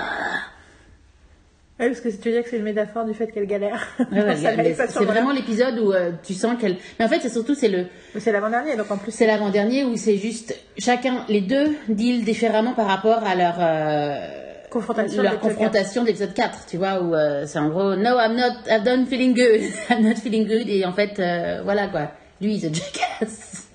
Ouais, 1.78 1.88
parce 1.90 2.00
que 2.00 2.08
tu 2.08 2.30
veux 2.30 2.36
dire 2.36 2.44
que 2.44 2.50
c'est 2.50 2.58
une 2.58 2.64
métaphore 2.64 3.04
du 3.04 3.14
fait 3.14 3.28
qu'elle 3.28 3.48
galère. 3.48 3.86
Ouais, 4.12 4.24
ouais, 4.24 4.36
c'est 4.88 5.04
vraiment 5.04 5.32
l'épisode 5.32 5.78
où 5.80 5.92
euh, 5.92 6.12
tu 6.24 6.34
sens 6.34 6.56
qu'elle. 6.60 6.78
Mais 6.98 7.06
en 7.06 7.10
fait, 7.10 7.20
c'est 7.22 7.30
surtout 7.30 7.54
c'est 7.54 7.68
le 7.68 7.88
C'est 8.18 8.32
l'avant-dernier, 8.32 8.78
donc 8.78 8.90
en 8.92 8.98
plus. 8.98 9.12
c'est 9.12 9.28
l'avant-dernier 9.28 9.84
où 9.84 9.98
c'est 9.98 10.18
juste 10.18 10.58
chacun 10.78 11.26
les 11.28 11.42
deux 11.42 11.76
deal 11.90 12.24
différemment 12.24 12.74
par 12.74 12.88
rapport 12.88 13.24
à 13.26 13.36
leur 13.36 13.56
euh, 13.60 14.46
Confrontation 14.70 15.24
leur 15.24 15.40
confrontation 15.40 16.04
d'épisode 16.04 16.34
4, 16.34 16.66
tu 16.68 16.76
vois 16.78 17.02
où 17.02 17.16
euh, 17.16 17.46
c'est 17.46 17.60
en 17.60 17.70
gros 17.70 17.96
no 17.96 18.18
I'm 18.20 18.36
not 18.36 18.70
I'm 18.70 18.84
not 18.84 19.06
feeling 19.06 19.34
good 19.34 19.62
I'm 19.90 20.04
not 20.04 20.16
feeling 20.16 20.46
good 20.46 20.68
et 20.68 20.86
en 20.86 20.92
fait 20.92 21.18
euh, 21.18 21.62
voilà 21.64 21.88
quoi 21.88 22.12
lui 22.42 22.60
c'est 22.60 22.74
jackass 22.76 23.70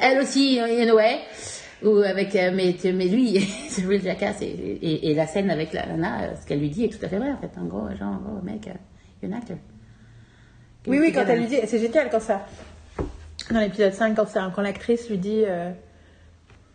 elle 0.00 0.20
aussi 0.20 0.60
in 0.60 0.88
a 0.88 0.94
way 0.94 1.18
ou 1.84 1.98
avec 1.98 2.34
euh, 2.36 2.50
mais 2.54 2.74
mais 2.94 3.06
lui 3.08 3.38
c'est 3.68 3.84
real 3.84 4.00
jackass 4.02 4.40
et, 4.42 4.46
et, 4.46 5.10
et 5.10 5.14
la 5.14 5.26
scène 5.26 5.50
avec 5.50 5.72
la 5.72 5.86
nana 5.86 6.22
euh, 6.22 6.34
ce 6.40 6.46
qu'elle 6.46 6.60
lui 6.60 6.70
dit 6.70 6.84
est 6.84 6.88
tout 6.98 7.04
à 7.04 7.08
fait 7.08 7.18
vrai 7.18 7.30
en 7.32 7.36
fait 7.38 7.50
en 7.60 7.64
gros 7.64 7.88
genre 7.98 8.14
en 8.14 8.16
gros 8.32 8.42
mec 8.42 8.66
euh, 8.68 8.72
you're 9.22 9.32
an 9.32 9.38
actor 9.38 9.56
Oui, 10.86 10.98
oui, 11.00 11.12
quand 11.12 11.24
elle 11.28 11.40
lui 11.40 11.46
dit, 11.48 11.58
c'est 11.66 11.78
génial 11.80 12.08
quand 12.10 12.20
ça. 12.20 12.46
Dans 13.50 13.58
l'épisode 13.60 13.92
5, 13.92 14.14
quand, 14.14 14.26
ça, 14.28 14.50
quand 14.54 14.62
l'actrice 14.62 15.08
lui 15.10 15.18
dit 15.18 15.42
euh, 15.44 15.70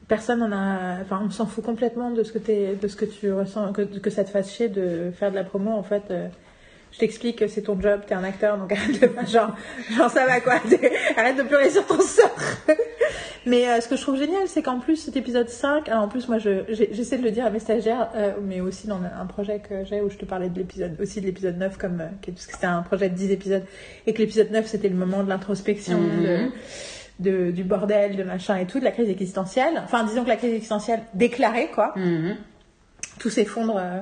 Personne 0.08 0.40
n'en 0.40 0.52
a. 0.52 1.02
Enfin, 1.02 1.22
on 1.26 1.30
s'en 1.30 1.46
fout 1.46 1.64
complètement 1.64 2.12
de 2.12 2.24
ce 2.24 2.32
que, 2.34 2.38
t'es- 2.40 2.76
de 2.76 2.88
ce 2.90 2.96
que 2.98 3.06
tu 3.06 3.32
ressens, 3.32 3.72
que, 3.72 3.82
que 3.84 4.10
ça 4.10 4.24
te 4.26 4.30
fasse 4.30 4.52
chier 4.54 4.68
de 4.68 5.12
faire 5.18 5.32
de 5.32 5.36
la 5.36 5.44
promo. 5.46 5.72
En 5.72 5.84
fait, 5.84 6.04
euh, 6.12 6.28
je 6.92 7.00
t'explique 7.00 7.38
que 7.40 7.48
c'est 7.48 7.62
ton 7.62 7.80
job, 7.80 8.02
t'es 8.06 8.14
un 8.16 8.24
acteur, 8.26 8.58
donc 8.58 8.72
arrête 8.74 9.00
de. 9.02 9.10
Genre, 9.32 9.56
genre 9.96 10.10
ça 10.12 10.26
va 10.26 10.42
quoi, 10.42 10.56
arrête 11.18 11.38
de 11.38 11.44
pleurer 11.44 11.70
sur 11.70 11.86
ton 11.86 12.02
sort. 12.02 12.36
Mais 13.46 13.68
euh, 13.68 13.82
ce 13.82 13.88
que 13.88 13.96
je 13.96 14.02
trouve 14.02 14.18
génial, 14.18 14.48
c'est 14.48 14.62
qu'en 14.62 14.80
plus, 14.80 14.96
cet 14.98 15.18
épisode 15.18 15.50
5, 15.50 15.90
alors 15.90 16.04
en 16.04 16.08
plus, 16.08 16.28
moi, 16.28 16.38
je- 16.38 16.64
j'essaie 16.92 17.18
de 17.18 17.24
le 17.24 17.32
dire 17.32 17.46
à 17.46 17.50
mes 17.50 17.60
stagiaires, 17.60 18.10
euh, 18.16 18.34
mais 18.42 18.62
aussi 18.62 18.88
dans 18.88 19.00
un 19.02 19.26
projet 19.26 19.60
que 19.60 19.84
j'ai 19.86 20.02
où 20.02 20.10
je 20.10 20.18
te 20.18 20.26
parlais 20.26 20.50
de 20.50 20.58
l'épisode, 20.58 20.96
aussi 21.02 21.22
de 21.22 21.26
l'épisode 21.26 21.58
9, 21.58 21.78
comme, 21.78 22.02
euh, 22.02 22.08
parce 22.26 22.46
que 22.46 22.54
c'était 22.54 22.66
un 22.68 22.82
projet 22.82 23.10
de 23.10 23.16
10 23.16 23.32
épisodes, 23.32 23.64
et 24.08 24.14
que 24.14 24.20
l'épisode 24.20 24.52
9, 24.52 24.66
c'était 24.68 24.90
le 24.90 24.96
moment 24.96 25.24
de 25.24 25.30
l'introspection, 25.30 26.00
Mhm. 26.00 26.24
de, 26.24 26.40
de- 27.48 27.52
du 27.52 27.64
bordel, 27.64 28.16
de 28.16 28.24
machin 28.24 28.58
et 28.58 28.66
tout, 28.66 28.80
de 28.80 28.84
la 28.86 28.92
crise 28.92 29.10
existentielle. 29.10 29.82
Enfin, 29.84 30.04
disons 30.04 30.24
que 30.24 30.30
la 30.30 30.38
crise 30.38 30.54
existentielle 30.54 31.02
déclarée, 31.14 31.70
quoi 31.74 31.94
Mhm. 31.96 32.36
tout 33.20 33.30
s'effondre 33.30 33.78
euh, 33.78 34.00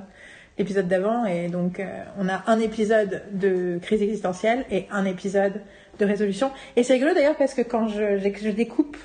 l'épisode 0.58 0.88
d'avant 0.88 1.26
et 1.26 1.48
donc 1.48 1.80
euh, 1.80 1.86
on 2.20 2.28
a 2.28 2.44
un 2.48 2.60
épisode 2.60 3.22
de 3.32 3.80
crise 3.82 4.02
existentielle 4.02 4.66
et 4.72 4.88
un 4.92 5.06
épisode 5.06 5.62
de 6.00 6.06
résolution 6.06 6.52
et 6.76 6.84
c'est 6.84 6.94
rigolo 6.94 7.14
d'ailleurs 7.14 7.36
parce 7.38 7.54
que 7.54 7.62
quand 7.62 7.88
je, 7.88 8.18
je, 8.18 8.50
découpe 8.50 8.98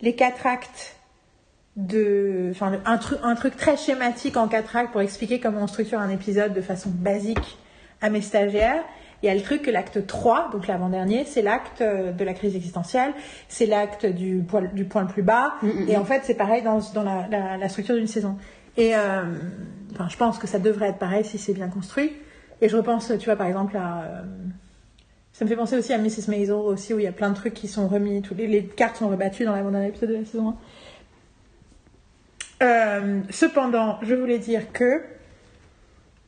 les 0.00 0.14
quatre 0.14 0.46
actes 0.46 0.96
de 1.76 2.48
enfin 2.50 2.72
un 2.84 2.98
truc 2.98 3.18
un 3.22 3.34
truc 3.34 3.56
très 3.56 3.76
schématique 3.76 4.36
en 4.36 4.48
quatre 4.48 4.74
actes 4.76 4.90
pour 4.92 5.00
expliquer 5.00 5.38
comment 5.40 5.62
on 5.62 5.66
structure 5.66 6.00
un 6.00 6.10
épisode 6.10 6.52
de 6.52 6.60
façon 6.60 6.90
basique 6.90 7.58
à 8.00 8.10
mes 8.10 8.20
stagiaires 8.20 8.82
il 9.22 9.26
y 9.26 9.28
a 9.28 9.34
le 9.34 9.40
truc 9.42 9.62
que 9.62 9.70
l'acte 9.72 10.06
3, 10.06 10.50
donc 10.52 10.68
l'avant-dernier, 10.68 11.24
c'est 11.24 11.42
l'acte 11.42 11.80
euh, 11.80 12.12
de 12.12 12.22
la 12.22 12.34
crise 12.34 12.54
existentielle, 12.54 13.10
c'est 13.48 13.66
l'acte 13.66 14.06
du, 14.06 14.44
point- 14.46 14.70
du 14.72 14.84
point 14.84 15.02
le 15.02 15.08
plus 15.08 15.24
bas, 15.24 15.54
et 15.88 15.96
en 15.96 16.04
fait 16.04 16.20
c'est 16.22 16.36
pareil 16.36 16.62
dans, 16.62 16.78
dans 16.94 17.02
la, 17.02 17.26
la- 17.28 17.56
la 17.56 17.68
structure 17.68 17.96
d'une 17.96 18.06
saison. 18.06 18.38
Et 18.76 18.94
euh, 18.94 19.24
enfin, 19.92 20.06
je 20.08 20.16
pense 20.16 20.38
que 20.38 20.46
ça 20.46 20.60
devrait 20.60 20.90
être 20.90 20.98
pareil 20.98 21.24
si 21.24 21.36
c'est 21.36 21.52
bien 21.52 21.66
construit. 21.66 22.12
Et 22.60 22.68
je 22.68 22.76
repense, 22.76 23.12
tu 23.18 23.24
vois, 23.24 23.34
par 23.34 23.48
exemple 23.48 23.76
à... 23.76 24.02
euh, 24.04 24.22
ça 25.38 25.44
me 25.44 25.48
fait 25.48 25.54
penser 25.54 25.76
aussi 25.78 25.92
à 25.92 25.98
Mrs. 25.98 26.26
Maisel 26.26 26.54
aussi, 26.54 26.92
où 26.92 26.98
il 26.98 27.04
y 27.04 27.06
a 27.06 27.12
plein 27.12 27.30
de 27.30 27.36
trucs 27.36 27.54
qui 27.54 27.68
sont 27.68 27.86
remis, 27.86 28.22
tous 28.22 28.34
les, 28.34 28.64
cartes 28.64 28.96
sont 28.96 29.08
rebattues 29.08 29.44
dans 29.44 29.54
l'avant-dernier 29.54 29.86
épisode 29.86 30.08
de 30.08 30.14
la 30.16 30.24
saison 30.24 30.56
1. 32.60 32.66
Euh, 32.66 33.20
cependant, 33.30 34.00
je 34.02 34.16
voulais 34.16 34.40
dire 34.40 34.72
que 34.72 35.00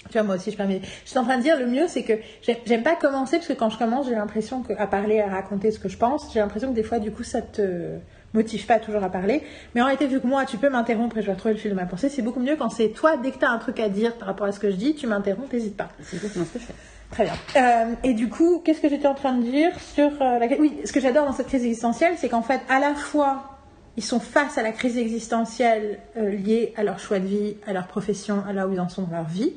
tu 0.09 0.12
vois, 0.12 0.23
moi 0.23 0.37
aussi, 0.37 0.53
je 0.53 0.57
permets. 0.57 0.81
Je 1.05 1.11
suis 1.11 1.18
en 1.18 1.25
train 1.25 1.38
de 1.38 1.42
dire, 1.42 1.59
le 1.59 1.66
mieux, 1.66 1.88
c'est 1.88 2.05
que 2.05 2.12
j'aime- 2.42 2.85
pas 2.85 2.94
commencer, 2.94 3.38
parce 3.38 3.49
que 3.49 3.53
quand 3.53 3.68
je 3.68 3.79
commence, 3.79 4.07
j'ai 4.07 4.14
l'impression 4.14 4.62
que, 4.62 4.75
à 4.75 4.87
parler, 4.87 5.18
à 5.18 5.29
raconter 5.29 5.73
ce 5.73 5.81
que 5.81 5.88
je 5.88 5.99
pense, 5.99 6.33
j'ai 6.33 6.38
l'impression 6.38 6.70
que 6.70 6.77
des 6.77 6.85
fois, 6.85 7.01
du 7.01 7.11
coup, 7.11 7.25
ça 7.25 7.42
te 7.42 7.96
motive 8.33 8.64
pas 8.66 8.79
toujours 8.79 9.03
à 9.03 9.11
parler. 9.11 9.42
Mais 9.75 9.83
en 9.83 9.87
réalité, 9.87 10.07
vu 10.07 10.20
que 10.20 10.27
moi, 10.29 10.46
tu 10.46 10.57
peux 10.57 10.70
m'interrompre 10.70 11.18
et 11.18 11.23
je 11.23 11.27
vais 11.27 11.33
retrouver 11.33 11.55
le 11.55 11.61
fil 11.61 11.73
de 11.73 11.77
ma 11.77 11.87
pensée, 11.87 12.09
c'est 12.09 12.23
beaucoup 12.23 12.38
mieux 12.38 12.55
quand 12.55 12.70
c'est 12.70 12.90
toi, 12.90 13.16
dès 13.16 13.33
que 13.33 13.38
tu 13.38 13.44
as 13.44 13.51
un 13.51 13.59
truc 13.59 13.81
à 13.81 13.88
dire 13.88 14.14
par 14.14 14.29
rapport 14.29 14.46
à 14.46 14.53
ce 14.53 14.61
que 14.61 14.70
je 14.70 14.77
dis, 14.77 14.94
tu 14.94 15.09
m'interromps, 15.09 15.53
n'hésite 15.53 15.77
pas. 15.77 15.88
c'est 16.01 16.14
exactement 16.14 16.44
ce 16.44 16.53
que 16.53 16.61
je 16.61 16.66
fais 16.66 16.75
Très 17.11 17.25
bien. 17.25 17.35
Euh, 17.57 17.94
et 18.05 18.14
du 18.14 18.29
coup, 18.29 18.61
qu'est-ce 18.64 18.81
que 18.81 18.88
j'étais 18.88 19.09
en 19.09 19.14
train 19.14 19.37
de 19.37 19.42
dire 19.42 19.79
sur 19.81 20.11
euh, 20.23 20.38
la 20.38 20.46
Oui, 20.59 20.79
ce 20.85 20.92
que 20.92 21.01
j'adore 21.01 21.27
dans 21.27 21.33
cette 21.33 21.49
crise 21.49 21.64
existentielle, 21.64 22.14
c'est 22.16 22.29
qu'en 22.29 22.42
fait, 22.42 22.61
à 22.68 22.79
la 22.79 22.94
fois, 22.94 23.59
ils 23.96 24.05
sont 24.05 24.20
face 24.20 24.59
à 24.59 24.62
la 24.62 24.73
crise 24.73 24.96
existentielle 24.96 25.99
euh, 26.16 26.31
liée 26.31 26.73
à 26.77 26.85
leur 26.85 27.01
choix 27.01 27.18
de 27.18 27.27
vie, 27.27 27.57
à 27.66 27.73
leur 27.73 27.87
profession, 27.87 28.44
à 28.49 28.53
là 28.53 28.68
où 28.68 28.73
ils 28.73 28.81
en 28.81 28.88
sont 28.88 29.03
dans 29.03 29.16
leur 29.16 29.27
vie. 29.27 29.55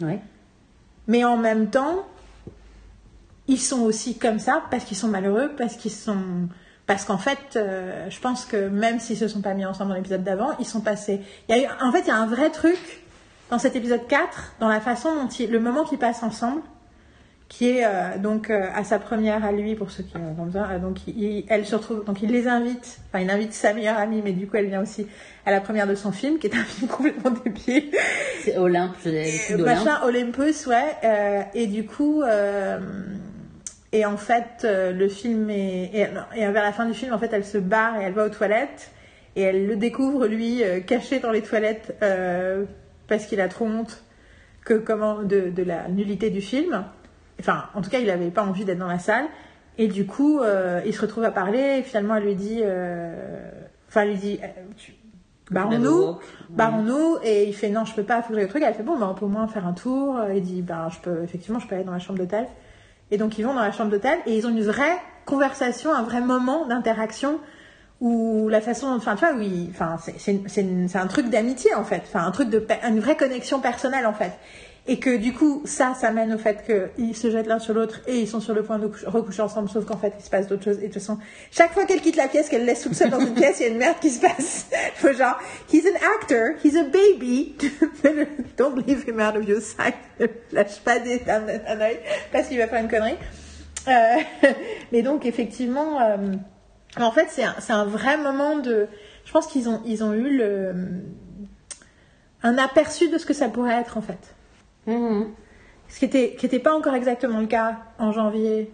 Ouais 0.00 0.20
Mais 1.08 1.24
en 1.24 1.36
même 1.36 1.68
temps, 1.68 2.06
ils 3.48 3.60
sont 3.60 3.80
aussi 3.80 4.16
comme 4.16 4.38
ça 4.38 4.62
parce 4.70 4.84
qu'ils 4.84 4.96
sont 4.96 5.08
malheureux, 5.08 5.50
parce 5.56 5.76
qu'ils 5.76 5.90
sont. 5.90 6.48
Parce 6.86 7.04
qu'en 7.04 7.18
fait, 7.18 7.56
euh, 7.56 8.08
je 8.08 8.18
pense 8.20 8.46
que 8.46 8.68
même 8.68 8.98
s'ils 9.00 9.18
se 9.18 9.28
sont 9.28 9.42
pas 9.42 9.52
mis 9.52 9.66
ensemble 9.66 9.90
dans 9.90 9.96
l'épisode 9.96 10.22
d'avant, 10.22 10.56
ils 10.58 10.66
sont 10.66 10.80
passés. 10.80 11.20
Il 11.48 11.56
y 11.56 11.58
a 11.58 11.62
eu... 11.62 11.68
En 11.82 11.92
fait, 11.92 12.00
il 12.00 12.08
y 12.08 12.10
a 12.10 12.16
un 12.16 12.26
vrai 12.26 12.48
truc 12.48 13.02
dans 13.50 13.58
cet 13.58 13.76
épisode 13.76 14.06
4, 14.06 14.54
dans 14.60 14.68
la 14.68 14.80
façon 14.80 15.14
dont 15.14 15.28
le 15.50 15.58
moment 15.58 15.84
qu'ils 15.84 15.98
passent 15.98 16.22
ensemble, 16.22 16.60
qui 17.48 17.70
est 17.70 17.84
euh, 17.86 18.18
donc 18.18 18.50
euh, 18.50 18.66
à 18.74 18.84
sa 18.84 18.98
première 18.98 19.42
à 19.42 19.52
lui, 19.52 19.74
pour 19.74 19.90
ceux 19.90 20.02
qui 20.02 20.16
en 20.18 20.38
ont 20.38 20.44
besoin. 20.44 20.68
Euh, 20.70 20.78
donc, 20.78 20.98
il- 21.06 21.46
elle 21.48 21.64
se 21.64 21.74
retrouve. 21.76 22.04
Donc, 22.04 22.22
il 22.22 22.30
les 22.30 22.46
invite. 22.46 22.98
Enfin, 23.08 23.24
il 23.24 23.30
invite 23.30 23.54
sa 23.54 23.72
meilleure 23.72 23.96
amie, 23.96 24.20
mais 24.22 24.32
du 24.32 24.46
coup, 24.46 24.56
elle 24.56 24.66
vient 24.66 24.82
aussi 24.82 25.06
à 25.46 25.50
la 25.50 25.62
première 25.62 25.86
de 25.86 25.94
son 25.94 26.12
film, 26.12 26.38
qui 26.38 26.46
est 26.48 26.54
un 26.54 26.62
film 26.64 26.88
complètement 26.90 27.30
débile. 27.30 27.90
c'est 28.44 28.58
Olympe 28.58 28.96
je 29.02 29.56
machin 29.56 29.98
Olympus, 30.04 30.66
ouais. 30.66 31.48
et 31.54 31.66
du 31.66 31.86
coup, 31.86 32.22
et 33.92 34.04
en 34.04 34.16
fait, 34.18 34.64
le 34.64 35.08
film 35.08 35.48
est. 35.48 35.84
Et, 35.94 36.06
et 36.36 36.46
vers 36.48 36.62
la 36.62 36.72
fin 36.72 36.84
du 36.84 36.92
film, 36.92 37.14
en 37.14 37.18
fait, 37.18 37.30
elle 37.32 37.46
se 37.46 37.56
barre 37.56 37.98
et 37.98 38.04
elle 38.04 38.12
va 38.12 38.26
aux 38.26 38.30
toilettes. 38.30 38.90
Et 39.36 39.42
elle 39.42 39.66
le 39.66 39.76
découvre, 39.76 40.26
lui, 40.26 40.62
caché 40.86 41.18
dans 41.20 41.30
les 41.30 41.40
toilettes, 41.42 41.94
parce 43.08 43.26
qu'il 43.26 43.40
a 43.40 43.48
trop 43.48 43.64
honte 43.66 44.04
que 44.64 44.74
comment, 44.74 45.22
de, 45.22 45.50
de 45.50 45.62
la 45.62 45.88
nullité 45.88 46.30
du 46.30 46.40
film. 46.40 46.84
Enfin, 47.40 47.64
en 47.74 47.80
tout 47.82 47.90
cas, 47.90 47.98
il 47.98 48.06
n'avait 48.06 48.30
pas 48.30 48.42
envie 48.44 48.64
d'être 48.64 48.78
dans 48.78 48.86
la 48.88 48.98
salle. 48.98 49.24
Et 49.78 49.88
du 49.88 50.06
coup, 50.06 50.40
euh, 50.40 50.80
il 50.84 50.94
se 50.94 51.00
retrouve 51.00 51.24
à 51.24 51.30
parler. 51.30 51.78
Et 51.78 51.82
finalement, 51.82 52.16
elle 52.16 52.24
lui 52.24 52.34
dit. 52.34 52.60
euh, 52.62 53.50
Enfin, 53.88 54.02
elle 54.02 54.10
lui 54.10 54.16
dit. 54.18 54.40
euh, 54.42 54.46
tu- 54.76 54.94
Barrons-nous. 55.50 56.18
Barrons-nous. 56.50 57.16
Et 57.22 57.44
il 57.48 57.54
fait 57.54 57.70
non, 57.70 57.84
je 57.86 57.94
peux 57.94 58.02
pas, 58.02 58.20
faut 58.22 58.28
que 58.30 58.34
j'aille 58.34 58.44
au 58.44 58.48
truc. 58.48 58.62
Elle 58.66 58.74
fait 58.74 58.82
bon, 58.82 58.98
bah, 58.98 59.08
on 59.10 59.14
peut 59.14 59.24
au 59.24 59.28
moins 59.28 59.46
faire 59.48 59.66
un 59.66 59.72
tour. 59.72 60.18
Il 60.34 60.42
dit 60.42 60.60
ben, 60.62 60.88
je 60.90 60.98
peux, 60.98 61.22
effectivement, 61.22 61.58
je 61.58 61.66
peux 61.66 61.74
aller 61.74 61.84
dans 61.84 61.92
la 61.92 61.98
chambre 62.00 62.18
d'hôtel. 62.18 62.46
Et 63.10 63.16
donc, 63.16 63.38
ils 63.38 63.46
vont 63.46 63.54
dans 63.54 63.62
la 63.62 63.72
chambre 63.72 63.90
d'hôtel 63.90 64.18
et 64.26 64.36
ils 64.36 64.46
ont 64.46 64.50
une 64.50 64.62
vraie 64.62 64.98
conversation, 65.24 65.94
un 65.94 66.02
vrai 66.02 66.20
moment 66.20 66.66
d'interaction 66.66 67.38
où 68.00 68.48
la 68.48 68.60
façon, 68.60 68.86
enfin, 68.88 69.14
tu 69.16 69.24
vois, 69.26 69.34
oui, 69.36 69.68
enfin, 69.70 69.96
c'est- 70.18 70.96
un 70.96 71.06
truc 71.08 71.28
d'amitié 71.30 71.74
en 71.74 71.84
fait, 71.84 72.02
enfin, 72.06 72.24
un 72.24 72.30
truc 72.30 72.48
de, 72.50 72.64
une 72.88 73.00
vraie 73.00 73.16
connexion 73.16 73.60
personnelle 73.60 74.06
en 74.06 74.12
fait. 74.12 74.32
Et 74.90 74.98
que 74.98 75.18
du 75.18 75.34
coup, 75.34 75.60
ça, 75.66 75.92
ça 75.92 76.10
mène 76.12 76.32
au 76.32 76.38
fait 76.38 76.64
qu'ils 76.64 77.14
se 77.14 77.30
jettent 77.30 77.46
l'un 77.46 77.58
sur 77.58 77.74
l'autre 77.74 78.00
et 78.06 78.20
ils 78.20 78.26
sont 78.26 78.40
sur 78.40 78.54
le 78.54 78.62
point 78.62 78.78
de 78.78 78.86
coucher- 78.86 79.06
recoucher 79.06 79.42
ensemble, 79.42 79.68
sauf 79.68 79.84
qu'en 79.84 79.98
fait, 79.98 80.14
il 80.18 80.24
se 80.24 80.30
passe 80.30 80.46
d'autres 80.46 80.64
choses. 80.64 80.78
Et 80.78 80.82
de 80.88 80.92
toute 80.92 80.94
façon, 80.94 81.18
chaque 81.50 81.72
fois 81.74 81.84
qu'elle 81.84 82.00
quitte 82.00 82.16
la 82.16 82.26
pièce, 82.26 82.48
qu'elle 82.48 82.64
laisse 82.64 82.80
toute 82.80 82.94
seule 82.94 83.10
dans 83.10 83.20
une 83.20 83.34
pièce, 83.34 83.60
il 83.60 83.64
y 83.64 83.66
a 83.66 83.68
une 83.72 83.76
merde 83.76 83.96
qui 84.00 84.08
se 84.08 84.20
passe. 84.20 84.66
Faut 84.94 85.12
genre, 85.12 85.38
he's 85.70 85.84
an 85.84 85.96
actor, 86.16 86.54
he's 86.64 86.74
a 86.74 86.84
baby. 86.84 87.54
Don't 88.56 88.76
leave 88.86 89.06
him 89.06 89.20
out 89.20 89.36
of 89.36 89.46
your 89.46 89.60
sight. 89.60 89.94
Lâche 90.52 90.78
pas 90.82 90.98
des, 91.00 91.20
un, 91.28 91.42
un 91.66 91.80
œil 91.82 91.98
parce 92.32 92.48
qu'il 92.48 92.56
va 92.56 92.66
faire 92.66 92.80
une 92.82 92.88
connerie. 92.88 93.16
Euh, 93.88 94.48
mais 94.90 95.02
donc, 95.02 95.26
effectivement, 95.26 96.00
euh, 96.00 96.16
en 97.04 97.10
fait, 97.12 97.28
c'est 97.30 97.72
un, 97.72 97.84
vrai 97.84 98.16
moment 98.16 98.58
de. 98.58 98.86
Je 99.24 99.32
pense 99.32 99.46
qu'ils 99.46 99.68
ont, 99.68 99.80
ils 99.84 100.02
ont 100.04 100.12
eu 100.14 100.36
le, 100.36 100.74
un 102.42 102.58
aperçu 102.58 103.08
de 103.08 103.18
ce 103.18 103.26
que 103.26 103.34
ça 103.34 103.48
pourrait 103.48 103.74
être, 103.80 103.96
en 103.96 104.02
fait. 104.02 104.34
Mhm. 104.86 105.28
Ce 105.88 105.98
qui 105.98 106.04
était, 106.04 106.34
qui 106.38 106.46
était 106.46 106.58
pas 106.58 106.74
encore 106.74 106.94
exactement 106.94 107.40
le 107.40 107.46
cas 107.46 107.76
en 107.98 108.12
janvier. 108.12 108.70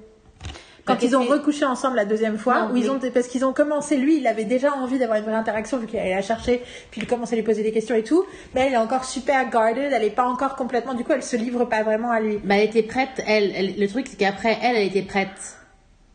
Quand 0.84 0.94
Bah, 0.94 1.00
ils 1.02 1.16
ont 1.16 1.22
recouché 1.22 1.64
ensemble 1.64 1.96
la 1.96 2.04
deuxième 2.04 2.36
fois, 2.36 2.66
Non, 2.66 2.72
où 2.72 2.76
ils 2.76 2.90
oui. 2.90 2.90
ont, 2.90 3.10
parce 3.10 3.26
qu'ils 3.28 3.44
ont 3.46 3.54
commencé, 3.54 3.96
lui, 3.96 4.18
il 4.18 4.26
avait 4.26 4.44
déjà 4.44 4.74
envie 4.74 4.98
d'avoir 4.98 5.16
une 5.18 5.24
vraie 5.24 5.32
interaction 5.34 5.78
vu 5.78 5.86
qu'il 5.86 5.98
allait 5.98 6.14
la 6.14 6.20
chercher, 6.20 6.62
puis 6.90 7.00
il 7.00 7.06
commençait 7.06 7.34
à 7.34 7.36
lui 7.36 7.42
poser 7.42 7.62
des 7.62 7.72
questions 7.72 7.94
et 7.94 8.02
tout, 8.02 8.26
mais 8.54 8.66
elle 8.66 8.74
est 8.74 8.76
encore 8.76 9.04
super 9.06 9.48
guarded, 9.48 9.90
elle 9.92 10.04
est 10.04 10.10
pas 10.10 10.26
encore 10.26 10.56
complètement, 10.56 10.92
du 10.92 11.02
coup, 11.02 11.12
elle 11.12 11.22
se 11.22 11.36
livre 11.36 11.64
pas 11.64 11.82
vraiment 11.84 12.10
à 12.10 12.20
lui. 12.20 12.36
Bah, 12.44 12.56
elle 12.58 12.64
était 12.68 12.82
prête, 12.82 13.22
elle, 13.26 13.50
elle- 13.56 13.80
le 13.80 13.88
truc 13.88 14.08
c'est 14.08 14.18
qu'après, 14.18 14.58
elle, 14.62 14.76
elle 14.76 14.88
était 14.88 15.00
prête, 15.00 15.56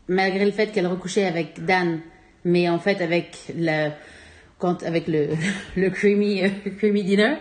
malgré 0.10 0.44
le 0.44 0.52
fait 0.52 0.68
qu'elle 0.68 0.88
recouchait 0.88 1.26
avec 1.26 1.64
Dan, 1.66 2.02
mais 2.44 2.68
en 2.68 2.80
fait 2.80 3.02
avec 3.02 3.38
la... 3.58 3.92
quand, 4.58 4.84
avec 4.84 5.08
le, 5.08 5.28
le 5.78 5.90
creamy, 5.90 6.44
euh, 6.44 6.50
creamy 6.78 7.04
dinner. 7.04 7.36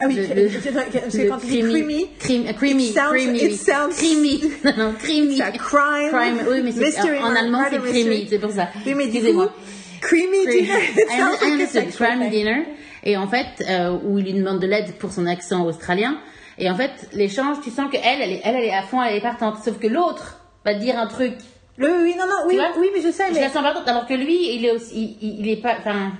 Ah 0.00 0.04
oui, 0.06 0.14
c'est- 0.16 0.32
que- 0.34 1.16
que 1.16 1.28
quand 1.28 1.38
tu 1.38 1.46
dis 1.48 1.60
creamy, 1.60 2.06
cream- 2.20 2.52
creamy, 2.54 2.88
it 2.90 2.94
sounds- 2.94 3.08
creamy, 3.10 3.38
it 3.44 3.54
sounds- 3.60 3.96
creamy, 3.96 4.40
non, 4.64 4.72
non, 4.76 4.92
creamy. 4.98 5.42
un 5.42 5.50
crime, 5.50 6.10
Crime, 6.12 6.38
oui, 6.50 6.60
mais 6.62 6.70
c'est, 6.72 6.80
mystery, 6.84 7.18
en, 7.18 7.34
allemand, 7.34 7.64
c'est 7.70 7.78
creamy, 7.80 8.26
c'est 8.30 8.38
pour 8.38 8.52
ça. 8.52 8.68
Oui, 8.86 8.94
mais 8.94 9.04
Excusez-moi. 9.06 9.52
creamy 10.00 10.46
dinner, 10.46 10.78
it 10.96 11.08
sounds 11.10 11.40
like 11.42 11.60
a 11.62 11.66
sexual 11.66 12.10
crime 12.18 12.30
dinner. 12.30 12.62
Et 13.02 13.16
en 13.16 13.26
fait, 13.26 13.46
euh, 13.68 13.96
où 14.04 14.18
il 14.18 14.24
lui 14.24 14.34
demande 14.34 14.60
de 14.60 14.66
l'aide 14.68 14.92
pour 15.00 15.12
son 15.12 15.26
accent 15.26 15.64
australien. 15.66 16.18
Et 16.58 16.68
en 16.70 16.76
fait, 16.76 16.90
l'échange, 17.12 17.56
tu 17.64 17.70
sens 17.70 17.90
qu'elle, 17.90 18.02
elle 18.20 18.32
est, 18.32 18.40
elle, 18.44 18.56
elle 18.56 18.64
est 18.64 18.74
à 18.74 18.82
fond, 18.82 19.02
elle 19.02 19.16
est 19.16 19.20
partante. 19.20 19.56
Sauf 19.64 19.78
que 19.78 19.86
l'autre 19.88 20.40
va 20.64 20.74
dire 20.74 20.96
un 20.98 21.06
truc. 21.06 21.32
Le, 21.78 22.02
oui, 22.02 22.14
non, 22.18 22.26
non, 22.26 22.46
oui, 22.48 22.58
oui, 22.78 22.88
mais 22.94 23.00
je 23.00 23.10
sais, 23.10 23.28
Je 23.28 23.34
mais 23.34 23.40
la 23.40 23.50
sens 23.50 23.62
partante, 23.62 23.86
alors 23.88 24.06
que 24.06 24.14
lui, 24.14 24.54
il 24.56 24.64
est 24.64 24.72
aussi, 24.72 25.16
il, 25.20 25.40
il 25.40 25.48
est 25.48 25.62
pas, 25.62 25.74
enfin, 25.78 26.12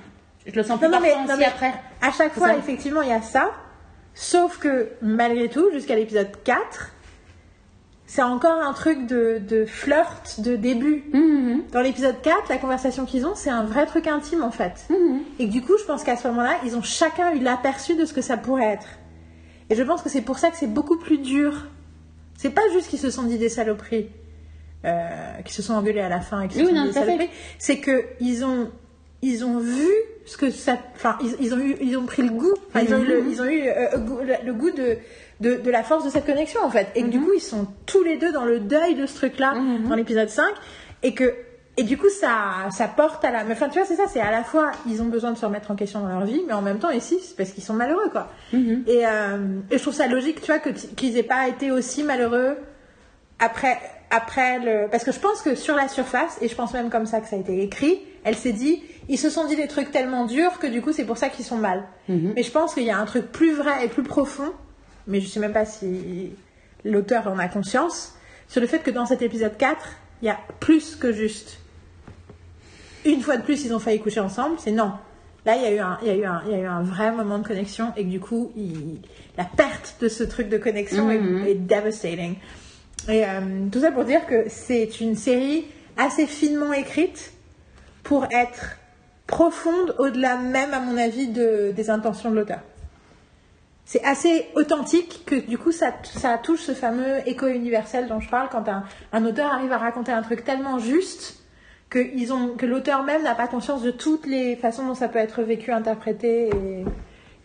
je 0.47 0.55
le 0.55 0.63
sens 0.63 0.79
plus 0.79 0.87
Non, 0.89 0.95
non, 0.95 1.01
mais, 1.03 1.15
non, 1.27 1.35
après. 1.47 1.75
à 2.01 2.13
chaque 2.13 2.33
fois, 2.35 2.49
ça. 2.49 2.57
effectivement, 2.57 3.03
il 3.03 3.09
y 3.09 3.13
a 3.13 3.21
ça. 3.23 3.51
Sauf 4.15 4.59
que, 4.59 4.89
malgré 5.03 5.49
tout, 5.49 5.71
jusqu'à 5.73 5.95
l'épisode 5.97 6.31
4, 6.45 6.93
c'est 8.07 8.23
encore 8.23 8.59
un 8.63 8.73
truc 8.73 9.07
de, 9.07 9.39
de 9.47 9.67
flirt 9.67 10.41
de 10.41 10.57
début. 10.57 11.05
Mhm, 11.13 11.65
Dans 11.73 11.81
l'épisode 11.83 12.21
4, 12.23 12.49
la 12.49 12.57
conversation 12.59 13.05
qu'ils 13.05 13.27
ont, 13.27 13.35
c'est 13.35 13.51
un 13.51 13.65
vrai 13.65 13.85
truc 13.87 14.07
intime, 14.07 14.43
en 14.43 14.51
fait. 14.51 14.89
Et 15.39 15.47
que 15.47 15.53
du 15.53 15.61
coup, 15.63 15.77
je 15.79 15.85
pense 15.85 16.05
qu'à 16.05 16.17
ce 16.17 16.27
moment-là, 16.29 16.55
ils 16.65 16.75
ont 16.77 16.83
chacun 16.83 17.33
eu 17.35 17.41
l'aperçu 17.41 17.97
de 17.97 18.05
ce 18.07 18.15
que 18.15 18.23
ça 18.23 18.37
pourrait 18.37 18.65
être. 18.73 18.87
Et 19.71 19.75
je 19.75 19.83
pense 19.83 20.01
que 20.03 20.09
c'est 20.09 20.23
pour 20.23 20.39
ça 20.39 20.51
que 20.51 20.57
c'est 20.57 20.73
beaucoup 20.73 20.97
plus 20.97 21.19
dur. 21.19 21.67
C'est 22.39 22.51
pas 22.51 22.63
juste 22.73 22.89
qu'ils 22.89 22.99
se 22.99 23.11
sont 23.11 23.25
dit 23.25 23.37
des 23.37 23.49
saloperies, 23.51 24.09
euh, 24.85 25.09
qu'ils 25.45 25.55
se 25.55 25.63
sont 25.63 25.75
engueulés 25.75 26.01
à 26.01 26.09
la 26.09 26.21
fin 26.21 26.43
et 26.43 26.49
se 26.51 26.59
Oui, 26.59 26.67
sont 26.69 26.77
à 26.83 26.87
fait. 26.87 26.93
saloperies. 26.93 27.31
C'est 27.59 27.79
que 27.79 28.05
ils 28.21 28.45
ont, 28.45 28.71
ils 29.23 29.45
ont 29.45 29.59
vu 29.59 29.89
ce 30.27 30.37
que 30.37 30.51
ça. 30.51 30.77
Enfin, 30.95 31.17
ils, 31.23 31.35
ils 31.41 31.55
ont 31.55 31.59
eu, 31.59 31.77
ils 31.81 31.97
ont 31.97 32.07
pris 32.07 32.23
le 32.23 32.31
goût. 32.31 32.55
Ils 32.75 32.95
ont 32.95 32.99
eu 33.03 33.07
le, 33.07 33.23
Mhm. 33.23 33.31
ils 33.31 33.43
ont 33.43 33.47
eu 33.47 33.63
euh, 33.67 33.97
goût- 33.99 34.21
le, 34.23 34.35
le 34.47 34.53
goût 34.55 34.71
de, 34.71 34.97
de, 35.41 35.55
de 35.57 35.71
la 35.71 35.83
force 35.83 36.05
de 36.05 36.11
cette 36.11 36.27
connexion 36.27 36.61
en 36.63 36.71
fait. 36.71 36.89
Et 36.95 37.03
que 37.03 37.09
du 37.09 37.21
coup, 37.21 37.33
ils 37.35 37.41
sont 37.41 37.67
tous 37.87 38.03
les 38.03 38.17
deux 38.19 38.33
dans 38.33 38.45
le 38.45 38.61
deuil 38.61 38.95
de 38.95 39.07
ce 39.07 39.17
truc-là 39.17 39.55
Mhm. 39.55 39.89
dans 39.89 39.95
l'épisode 39.97 40.29
5 40.29 40.45
et 41.03 41.15
que 41.15 41.35
et 41.81 41.85
du 41.85 41.97
coup, 41.97 42.09
ça, 42.09 42.69
ça 42.73 42.89
porte 42.89 43.25
à 43.25 43.31
la. 43.31 43.45
mais 43.45 43.53
Enfin, 43.53 43.69
tu 43.69 43.79
vois, 43.79 43.87
c'est 43.87 43.95
ça, 43.95 44.07
c'est 44.09 44.19
à 44.21 44.33
la 44.33 44.43
fois, 44.43 44.73
ils 44.89 45.01
ont 45.01 45.05
besoin 45.07 45.31
de 45.31 45.39
se 45.39 45.47
remettre 45.47 45.71
en 45.71 45.77
question 45.77 46.01
dans 46.01 46.09
leur 46.09 46.25
vie, 46.25 46.43
mais 46.45 46.53
en 46.53 46.61
même 46.61 46.81
temps, 46.81 46.91
ici, 46.91 47.19
c'est 47.23 47.37
parce 47.37 47.53
qu'ils 47.53 47.63
sont 47.63 47.73
malheureux, 47.75 48.11
quoi. 48.11 48.33
Mhm. 48.53 48.83
Et, 48.89 49.07
euh, 49.07 49.37
et 49.71 49.79
je 49.79 49.83
trouve 49.83 49.95
ça 49.95 50.09
logique, 50.09 50.41
tu 50.41 50.51
vois, 50.53 50.59
qu'ils 50.59 51.17
aient 51.17 51.23
pas 51.23 51.47
été 51.47 51.71
aussi 51.71 52.03
malheureux 52.03 52.57
après, 53.39 53.79
après 54.11 54.59
le. 54.59 54.89
Parce 54.91 55.05
que 55.05 55.13
je 55.13 55.19
pense 55.19 55.43
que 55.43 55.55
sur 55.55 55.75
la 55.77 55.89
surface, 55.89 56.39
et 56.41 56.49
je 56.49 56.55
pense 56.55 56.73
même 56.73 56.91
comme 56.91 57.07
ça 57.07 57.21
que 57.21 57.29
ça 57.29 57.37
a 57.37 57.39
été 57.39 57.63
écrit, 57.63 58.01
elle 58.25 58.35
s'est 58.37 58.53
dit, 58.53 58.83
ils 59.09 59.19
se 59.19 59.31
sont 59.31 59.47
dit 59.47 59.57
des 59.57 59.69
trucs 59.69 59.91
tellement 59.91 60.25
durs 60.27 60.59
que 60.59 60.67
du 60.67 60.83
coup, 60.83 60.93
c'est 60.93 61.05
pour 61.05 61.17
ça 61.19 61.29
qu'ils 61.29 61.45
sont 61.45 61.57
mal. 61.57 61.85
Mhm. 62.09 62.33
Mais 62.37 62.43
je 62.43 62.51
pense 62.51 62.75
qu'il 62.75 62.85
y 62.85 62.91
a 62.91 62.99
un 62.99 63.05
truc 63.07 63.31
plus 63.33 63.55
vrai 63.55 63.85
et 63.85 63.89
plus 63.89 64.03
profond, 64.03 64.53
mais 65.07 65.21
je 65.21 65.29
sais 65.29 65.41
même 65.41 65.53
pas 65.53 65.65
si 65.65 66.31
l'auteur 66.85 67.27
en 67.29 67.39
a 67.39 67.49
conscience, 67.49 68.15
sur 68.49 68.61
le 68.61 68.67
fait 68.67 68.79
que 68.81 68.91
dans 68.91 69.07
cet 69.07 69.23
épisode 69.23 69.57
4, 69.57 69.87
il 70.23 70.27
y 70.27 70.31
a 70.31 70.39
plus 70.61 70.97
que 70.97 71.13
juste. 71.13 71.59
Une 73.05 73.21
fois 73.21 73.37
de 73.37 73.43
plus, 73.43 73.65
ils 73.65 73.75
ont 73.75 73.79
failli 73.79 74.01
coucher 74.01 74.21
ensemble, 74.21 74.57
c'est 74.59 74.73
non. 74.73 74.93
Là, 75.47 75.57
il 75.57 75.63
y, 75.63 75.67
a 75.67 75.71
eu 75.73 75.79
un, 75.79 75.99
il, 76.03 76.09
y 76.09 76.11
a 76.11 76.15
eu 76.17 76.25
un, 76.25 76.43
il 76.47 76.51
y 76.53 76.55
a 76.55 76.59
eu 76.59 76.67
un 76.67 76.83
vrai 76.83 77.11
moment 77.13 77.39
de 77.39 77.47
connexion 77.47 77.93
et 77.97 78.05
que 78.05 78.09
du 78.11 78.21
coup, 78.21 78.53
il- 78.57 78.99
la 79.39 79.45
perte 79.45 79.97
de 80.01 80.09
ce 80.09 80.25
truc 80.25 80.49
de 80.49 80.59
connexion 80.59 81.11
est- 81.11 81.19
Mhm. 81.19 81.47
est, 81.47 81.55
devastating. 81.55 82.35
Et 83.09 83.25
euh, 83.25 83.69
tout 83.71 83.81
ça 83.81 83.91
pour 83.93 84.05
dire 84.05 84.27
que 84.27 84.45
c'est 84.49 85.01
une 85.01 85.17
série 85.17 85.65
assez 85.97 86.27
finement 86.27 86.73
écrite 86.73 87.33
pour 88.03 88.27
être 88.31 88.77
profonde 89.27 89.95
au-delà 89.99 90.37
même, 90.37 90.73
à 90.73 90.81
mon 90.81 90.97
avis, 90.97 91.29
de, 91.29 91.73
des 91.75 91.91
intentions 91.91 92.31
de 92.31 92.37
l'auteur. 92.37 92.61
C'est 93.85 94.05
assez 94.05 94.47
authentique 94.55 95.23
que 95.25 95.35
du 95.35 95.57
coup 95.57 95.73
ça, 95.73 95.95
ça 96.03 96.37
touche 96.37 96.61
ce 96.61 96.73
fameux 96.73 97.27
écho 97.27 97.47
universel 97.47 98.07
dont 98.07 98.21
je 98.21 98.29
parle 98.29 98.49
quand 98.51 98.69
un, 98.69 98.85
un 99.13 99.25
auteur 99.25 99.51
arrive 99.51 99.73
à 99.73 99.79
raconter 99.79 100.13
un 100.13 100.21
truc 100.21 100.45
tellement 100.45 100.79
juste 100.79 101.43
que, 101.89 101.99
ils 102.15 102.33
ont, 102.35 102.49
que 102.57 102.67
l'auteur 102.67 103.03
même 103.03 103.23
n'a 103.23 103.35
pas 103.35 103.49
conscience 103.49 103.83
de 103.83 103.91
toutes 103.91 104.27
les 104.27 104.57
façons 104.57 104.87
dont 104.87 104.95
ça 104.95 105.09
peut 105.09 105.19
être 105.19 105.43
vécu, 105.43 105.73
interprété 105.73 106.51
et, 106.51 106.85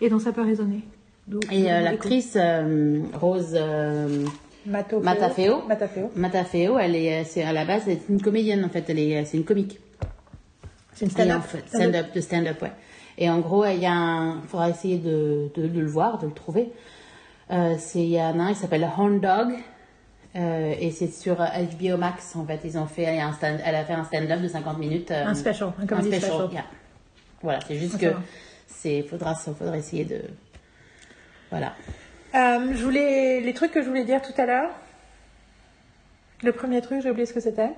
et 0.06 0.10
dont 0.10 0.20
ça 0.20 0.34
peut 0.34 0.42
résonner. 0.42 0.82
Et 1.50 1.72
euh, 1.72 1.80
l'actrice 1.80 2.36
euh, 2.36 3.00
Rose 3.14 3.58
euh, 4.68 4.80
écho. 5.38 5.64
Matafeo. 5.68 6.12
Matafeo. 6.16 6.78
Elle 6.80 6.96
est, 6.96 7.24
c'est 7.26 7.44
à 7.44 7.54
la 7.54 7.66
base, 7.66 7.84
c'est 7.86 8.00
une 8.10 8.22
comédienne 8.22 8.64
en 8.64 8.70
fait, 8.70 8.86
elle 8.90 9.00
est, 9.00 9.26
c'est 9.26 9.38
une 9.38 9.46
comique. 9.46 9.80
C'est 10.94 11.06
une 11.06 11.12
stand-up. 11.12 11.38
en 11.40 11.42
fait, 11.42 11.64
stand-up, 11.68 12.14
de 12.14 12.22
stand-up, 12.22 12.62
ouais. 12.62 12.72
Et 13.18 13.30
en 13.30 13.40
gros, 13.40 13.66
il 13.66 13.80
y 13.80 13.86
a 13.86 13.92
un, 13.94 14.42
faudra 14.44 14.70
essayer 14.70 14.98
de, 14.98 15.50
de, 15.56 15.68
de 15.68 15.80
le 15.80 15.88
voir, 15.88 16.20
de 16.20 16.28
le 16.28 16.34
trouver. 16.34 16.72
Euh, 17.52 17.76
c'est, 17.78 18.00
il 18.02 18.10
y 18.10 18.22
en 18.22 18.40
a 18.40 18.44
un, 18.44 18.50
il 18.50 18.56
s'appelle 18.56 18.84
Horn 18.84 19.20
Dog. 19.20 19.54
Euh, 20.36 20.74
et 20.80 20.90
c'est 20.90 21.12
sur 21.14 21.40
euh, 21.42 21.46
HBO 21.80 21.98
Max, 21.98 22.36
en 22.36 22.44
fait. 22.46 22.60
Ils 22.64 22.78
ont 22.78 22.88
fait 22.88 23.20
un 23.20 23.34
stand, 23.34 23.60
elle 23.64 23.76
a 23.76 23.84
fait 23.86 23.94
un 23.94 24.04
stand-up 24.04 24.42
de 24.42 24.48
50 24.48 24.80
minutes. 24.80 25.12
euh, 25.12 25.26
Un 25.28 25.36
special, 25.36 25.74
un 25.80 25.86
comedy 25.86 26.16
special. 26.18 26.50
yeah. 26.52 26.64
Voilà, 27.44 27.60
c'est 27.68 27.76
juste 27.76 27.96
Ah, 27.98 28.00
que 28.00 28.16
c'est, 28.68 29.04
faudra, 29.04 29.36
faudra 29.36 29.78
essayer 29.78 30.06
de, 30.06 30.22
voilà. 31.52 31.74
Euh, 32.36 32.74
je 32.74 32.84
voulais 32.84 33.42
les 33.42 33.54
trucs 33.54 33.72
que 33.72 33.82
je 33.84 33.88
voulais 33.88 34.06
dire 34.06 34.22
tout 34.22 34.34
à 34.42 34.46
l'heure. 34.46 34.70
Le 36.44 36.52
premier 36.52 36.82
truc, 36.82 37.02
j'ai 37.02 37.10
oublié 37.10 37.26
ce 37.26 37.34
que 37.34 37.40
c'était. 37.40 37.70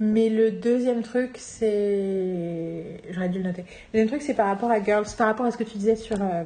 Mais 0.00 0.28
le 0.28 0.50
deuxième 0.52 1.02
truc, 1.02 1.36
c'est. 1.38 3.00
J'aurais 3.10 3.28
dû 3.28 3.38
le 3.38 3.44
noter. 3.44 3.62
Le 3.62 4.00
deuxième 4.00 4.08
truc, 4.08 4.22
c'est 4.22 4.34
par 4.34 4.46
rapport 4.46 4.70
à 4.70 4.82
Girls, 4.82 5.06
par 5.16 5.26
rapport 5.26 5.46
à 5.46 5.50
ce 5.50 5.56
que 5.56 5.64
tu 5.64 5.78
disais 5.78 5.96
sur. 5.96 6.20
euh, 6.22 6.44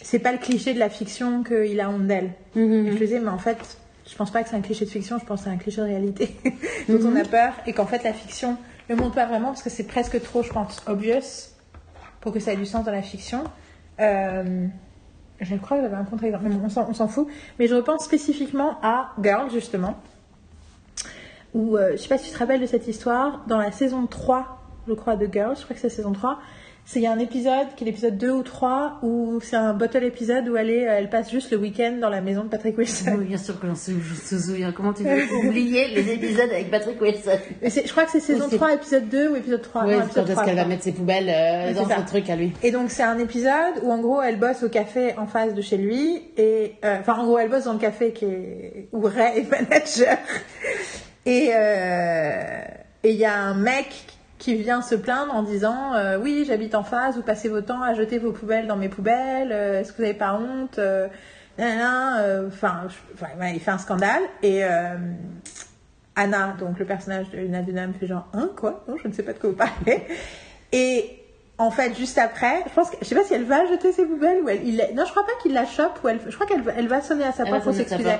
C'est 0.00 0.18
pas 0.18 0.32
le 0.32 0.38
cliché 0.38 0.74
de 0.74 0.78
la 0.78 0.88
fiction 0.90 1.42
qu'il 1.42 1.80
a 1.80 1.90
honte 1.90 2.06
d'elle. 2.06 2.32
Je 2.54 2.60
le 2.92 2.98
disais, 2.98 3.20
mais 3.20 3.28
en 3.30 3.38
fait, 3.38 3.78
je 4.08 4.14
pense 4.16 4.30
pas 4.30 4.42
que 4.42 4.48
c'est 4.50 4.56
un 4.56 4.60
cliché 4.62 4.84
de 4.84 4.90
fiction, 4.90 5.18
je 5.18 5.24
pense 5.24 5.40
que 5.40 5.44
c'est 5.44 5.50
un 5.54 5.56
cliché 5.58 5.80
de 5.80 5.86
réalité 5.86 6.30
dont 6.88 7.00
on 7.06 7.16
a 7.16 7.24
peur 7.24 7.54
et 7.66 7.72
qu'en 7.72 7.86
fait 7.86 8.02
la 8.04 8.12
fiction 8.12 8.56
ne 8.90 8.94
montre 8.94 9.14
pas 9.14 9.24
vraiment 9.26 9.48
parce 9.48 9.62
que 9.62 9.70
c'est 9.70 9.84
presque 9.86 10.22
trop, 10.22 10.42
je 10.42 10.50
pense, 10.52 10.82
obvious 10.86 11.52
pour 12.20 12.32
que 12.32 12.38
ça 12.40 12.52
ait 12.52 12.56
du 12.56 12.66
sens 12.66 12.84
dans 12.84 12.92
la 12.92 13.02
fiction. 13.02 13.44
Euh, 14.00 14.66
je 15.40 15.54
crois 15.56 15.76
que 15.78 15.82
j'avais 15.82 15.96
un 15.96 16.04
bon, 16.48 16.60
on 16.64 16.68
s'en- 16.68 17.08
fout. 17.08 17.28
Mais 17.58 17.66
je 17.66 17.74
repense 17.74 18.04
spécifiquement 18.04 18.78
à 18.82 19.12
Girl, 19.22 19.50
justement, 19.50 19.96
où, 21.54 21.76
euh, 21.76 21.92
je 21.92 21.96
sais 21.98 22.08
pas 22.08 22.18
si 22.18 22.28
tu 22.28 22.34
te 22.34 22.38
rappelles 22.38 22.60
de 22.60 22.66
cette 22.66 22.88
histoire, 22.88 23.44
dans 23.46 23.58
la 23.58 23.72
saison 23.72 24.06
3, 24.06 24.60
je 24.88 24.92
crois, 24.94 25.16
de 25.16 25.28
Girls, 25.32 25.56
je 25.58 25.64
crois 25.64 25.74
que 25.74 25.80
c'est 25.80 25.88
saison 25.88 26.12
3, 26.12 26.38
c'est 26.86 27.00
il 27.00 27.02
y 27.02 27.06
a 27.06 27.12
un 27.12 27.18
épisode, 27.18 27.68
qui 27.76 27.84
est 27.84 27.86
l'épisode 27.86 28.18
2 28.18 28.30
ou 28.30 28.42
3, 28.42 28.98
où 29.02 29.40
c'est 29.42 29.56
un 29.56 29.72
bottle 29.72 30.04
épisode 30.04 30.46
où 30.48 30.56
elle, 30.56 30.68
est, 30.68 30.82
elle 30.82 31.08
passe 31.08 31.30
juste 31.30 31.50
le 31.50 31.56
week-end 31.56 31.96
dans 32.00 32.10
la 32.10 32.20
maison 32.20 32.44
de 32.44 32.48
Patrick 32.48 32.76
Wilson. 32.76 33.16
Oui, 33.18 33.24
bien 33.24 33.38
sûr 33.38 33.58
que 33.58 33.66
je 33.66 33.70
me 33.72 34.38
souviens. 34.38 34.70
Comment 34.72 34.92
tu 34.92 35.02
peux 35.02 35.22
oublier 35.46 35.88
les 35.88 36.12
épisodes 36.12 36.50
avec 36.50 36.70
Patrick 36.70 37.00
Wilson? 37.00 37.38
Je 37.62 37.90
crois 37.90 38.04
que 38.04 38.10
c'est 38.10 38.20
saison 38.20 38.44
Oui, 38.44 38.50
c'est- 38.50 38.56
3, 38.56 38.74
épisode 38.74 39.08
2 39.08 39.30
ou 39.30 39.36
épisode 39.36 39.62
3. 39.62 39.84
Oui, 39.86 39.94
quand 40.14 40.22
est-ce 40.24 40.32
3, 40.32 40.44
qu'elle 40.44 40.56
va 40.56 40.64
mettre 40.66 40.82
ses 40.84 40.92
poubelles 40.92 41.30
euh, 41.30 41.68
Oui, 41.68 41.74
dans 41.74 41.88
son 41.88 42.04
truc 42.04 42.28
à 42.28 42.36
lui. 42.36 42.52
Et 42.62 42.70
donc 42.70 42.90
c'est 42.90 43.02
un 43.02 43.18
épisode 43.18 43.80
où 43.82 43.90
en 43.90 43.98
gros 43.98 44.20
elle 44.20 44.38
bosse 44.38 44.62
au 44.62 44.68
café 44.68 45.14
en 45.16 45.26
face 45.26 45.54
de 45.54 45.62
chez 45.62 45.78
lui 45.78 46.20
et 46.36 46.74
euh, 46.84 46.98
enfin 47.00 47.14
en 47.14 47.24
gros 47.24 47.38
elle 47.38 47.48
bosse 47.48 47.64
dans 47.64 47.72
le 47.72 47.78
café 47.78 48.12
qui 48.12 48.26
est 48.26 48.88
où 48.92 49.00
Ray 49.02 49.38
est 49.40 49.50
manager 49.50 50.18
et 51.26 51.50
euh, 51.54 52.60
et 53.02 53.10
il 53.10 53.16
y 53.16 53.24
a 53.24 53.36
un 53.38 53.54
mec 53.54 53.86
qui 54.38 54.54
vient 54.56 54.82
se 54.82 54.94
plaindre 54.94 55.34
en 55.34 55.42
disant 55.42 55.94
euh, 55.94 56.18
oui 56.18 56.44
j'habite 56.46 56.74
en 56.74 56.82
face 56.84 57.14
vous 57.16 57.22
passez 57.22 57.48
vos 57.48 57.60
temps 57.60 57.82
à 57.82 57.94
jeter 57.94 58.18
vos 58.18 58.32
poubelles 58.32 58.66
dans 58.66 58.76
mes 58.76 58.88
poubelles 58.88 59.52
euh, 59.52 59.80
est-ce 59.80 59.92
que 59.92 59.98
vous 59.98 60.02
n'avez 60.02 60.14
pas 60.18 60.34
honte 60.34 60.78
euh, 60.78 61.08
enfin 61.58 62.88
il 63.52 63.60
fait 63.60 63.70
un 63.70 63.78
scandale 63.78 64.22
et 64.42 64.62
Anna, 66.16 66.54
donc 66.58 66.78
le 66.78 66.84
personnage 66.84 67.28
de 67.30 67.38
Luna 67.38 67.62
Dunham, 67.62 67.92
fait 67.98 68.06
genre 68.06 68.26
Hein, 68.34 68.50
quoi? 68.56 68.84
Non, 68.86 68.96
je 69.02 69.08
ne 69.08 69.12
sais 69.12 69.22
pas 69.24 69.32
de 69.32 69.38
quoi 69.38 69.50
vous 69.50 69.56
parlez. 69.56 70.02
Et 70.70 71.18
en 71.58 71.70
fait, 71.72 71.96
juste 71.96 72.18
après, 72.18 72.62
je 72.68 72.72
pense 72.72 72.90
que, 72.90 72.96
je 73.02 73.06
sais 73.06 73.16
pas 73.16 73.24
si 73.24 73.34
elle 73.34 73.42
va 73.44 73.66
jeter 73.66 73.90
ses 73.92 74.04
poubelles 74.06 74.40
ou 74.42 74.48
elle. 74.48 74.64
Il, 74.64 74.76
non, 74.94 75.04
je 75.04 75.10
crois 75.10 75.24
pas 75.26 75.32
qu'il 75.42 75.52
la 75.54 75.66
chope 75.66 75.98
ou 76.04 76.08
elle. 76.08 76.20
Je 76.26 76.32
crois 76.34 76.46
qu'elle 76.46 76.62
va- 76.62 76.72
elle 76.76 76.86
va 76.86 77.00
sonner 77.00 77.24
à 77.24 77.32
sa 77.32 77.44
porte 77.50 77.64
pour 77.64 77.72
s'excuser. 77.78 78.10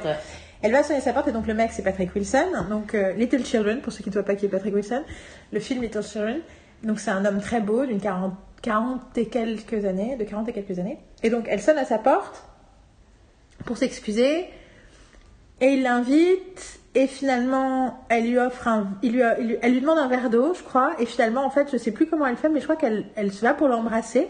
Elle 0.65 0.73
va 0.73 0.83
sonner 0.83 1.03
sa 1.03 1.13
porte 1.13 1.29
et 1.29 1.33
donc 1.33 1.47
le 1.47 1.53
mec 1.53 1.73
c'est 1.75 1.83
Patrick 1.83 2.15
Wilson, 2.15 2.47
donc 2.71 2.95
euh, 2.95 3.13
Little 3.13 3.45
Children 3.45 3.83
pour 3.83 3.93
ceux 3.93 4.03
qui 4.03 4.09
ne 4.09 4.15
voient 4.15 4.23
pas 4.23 4.35
qui 4.35 4.47
est 4.47 4.49
Patrick 4.49 4.75
Wilson, 4.75 5.03
le 5.53 5.61
film 5.61 5.83
Little 5.83 6.03
Children. 6.03 6.41
Donc 6.83 7.01
c'est 7.01 7.11
un 7.11 7.23
homme 7.27 7.39
très 7.39 7.61
beau 7.61 7.85
d'une 7.85 8.01
40, 8.01 8.33
40 8.63 9.19
et 9.19 9.27
quelques 9.27 9.85
années, 9.85 10.17
de 10.17 10.25
40 10.25 10.49
et 10.49 10.53
quelques 10.55 10.79
années. 10.79 10.97
Et 11.23 11.29
donc 11.29 11.45
elle 11.51 11.61
sonne 11.61 11.77
à 11.77 11.85
sa 11.85 11.99
porte 11.99 12.45
pour 13.67 13.77
s'excuser 13.77 14.47
et 15.61 15.67
il 15.67 15.83
l'invite 15.83 16.81
et 16.95 17.09
finalement 17.09 18.03
elle 18.09 18.31
lui 18.31 18.39
offre 18.39 18.67
un, 18.67 18.97
il 19.03 19.13
lui, 19.13 19.21
elle 19.61 19.73
lui 19.73 19.83
demande 19.83 19.99
un 19.99 20.09
verre 20.09 20.31
d'eau 20.31 20.55
je 20.55 20.63
crois 20.63 20.95
et 20.99 21.05
finalement 21.05 21.45
en 21.45 21.51
fait 21.51 21.69
je 21.71 21.77
sais 21.77 21.91
plus 21.91 22.07
comment 22.07 22.27
elle 22.27 22.39
fait 22.39 22.49
mais 22.49 22.61
je 22.61 22.65
crois 22.65 22.77
qu'elle 22.77 23.05
elle 23.17 23.35
se 23.35 23.43
va 23.43 23.53
pour 23.53 23.69
l'embrasser. 23.69 24.29